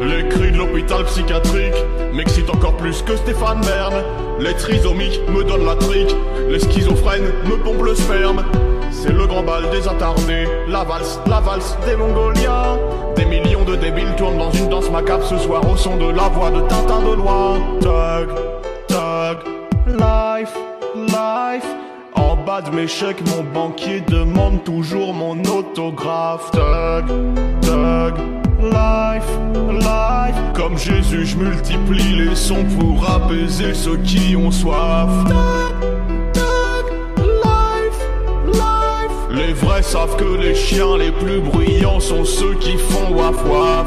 Les 0.00 0.28
cris 0.28 0.50
de 0.50 0.58
l'hôpital 0.58 1.04
psychiatrique 1.04 1.74
m'excite 2.12 2.50
encore 2.50 2.76
plus 2.76 3.02
que 3.02 3.14
Stéphane 3.16 3.60
Bern. 3.60 4.02
Les 4.40 4.54
trisomiques 4.54 5.20
me 5.28 5.44
donnent 5.44 5.66
la 5.66 5.76
trique, 5.76 6.14
les 6.48 6.58
schizophrènes 6.58 7.32
me 7.44 7.56
pompent 7.56 7.82
le 7.82 7.94
sperme. 7.94 8.42
C'est 8.90 9.12
le 9.12 9.26
grand 9.26 9.42
bal 9.42 9.70
des 9.70 9.88
attardés, 9.88 10.46
la 10.68 10.84
valse, 10.84 11.20
la 11.26 11.40
valse 11.40 11.76
des 11.86 11.96
Mongoliens. 11.96 12.78
Des 13.16 13.24
millions 13.24 13.64
de 13.64 13.76
débiles 13.76 14.14
tournent 14.16 14.38
dans 14.38 14.50
une 14.50 14.68
danse 14.68 14.90
macabre 14.90 15.24
ce 15.24 15.38
soir 15.38 15.62
au 15.68 15.76
son 15.76 15.96
de 15.96 16.10
la 16.10 16.28
voix 16.28 16.50
de 16.50 16.60
Tintin 16.60 17.00
de 17.00 17.14
loin. 17.14 17.58
Tug, 17.80 18.28
tug, 18.88 19.38
life, 19.86 20.54
life. 20.94 21.66
En 22.14 22.36
bas 22.36 22.62
de 22.62 22.70
mes 22.70 22.86
chèques, 22.86 23.22
mon 23.34 23.42
banquier 23.42 24.02
demande 24.02 24.62
toujours 24.64 25.12
mon 25.14 25.40
autographe. 25.44 26.50
Tug, 26.52 27.06
tug, 27.62 28.14
life, 28.62 29.28
life. 29.70 30.36
Comme 30.54 30.78
Jésus, 30.78 31.26
je 31.26 31.36
multiplie 31.36 32.24
les 32.24 32.34
sons 32.34 32.64
pour 32.78 33.08
apaiser 33.08 33.74
ceux 33.74 33.96
qui 33.98 34.36
ont 34.36 34.50
soif. 34.50 35.10
Les 39.30 39.52
vrais 39.54 39.82
savent 39.82 40.16
que 40.16 40.36
les 40.40 40.54
chiens 40.54 40.96
les 40.98 41.10
plus 41.10 41.40
bruyants 41.40 42.00
sont 42.00 42.24
ceux 42.24 42.54
qui 42.54 42.76
font 42.76 43.14
waf 43.14 43.36
waf. 43.46 43.86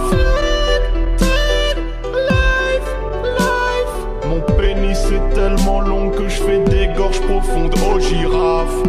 Mon 4.27 4.41
pénis 4.57 4.97
est 5.11 5.33
tellement 5.33 5.81
long 5.81 6.09
que 6.09 6.27
je 6.27 6.41
fais 6.41 6.59
des 6.59 6.87
gorges 6.97 7.21
profondes 7.21 7.75
aux 7.89 7.99
girafes. 7.99 8.83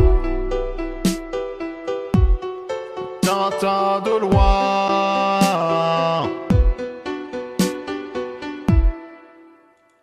Tintin 3.22 4.00
de 4.04 4.20
loin. 4.20 4.35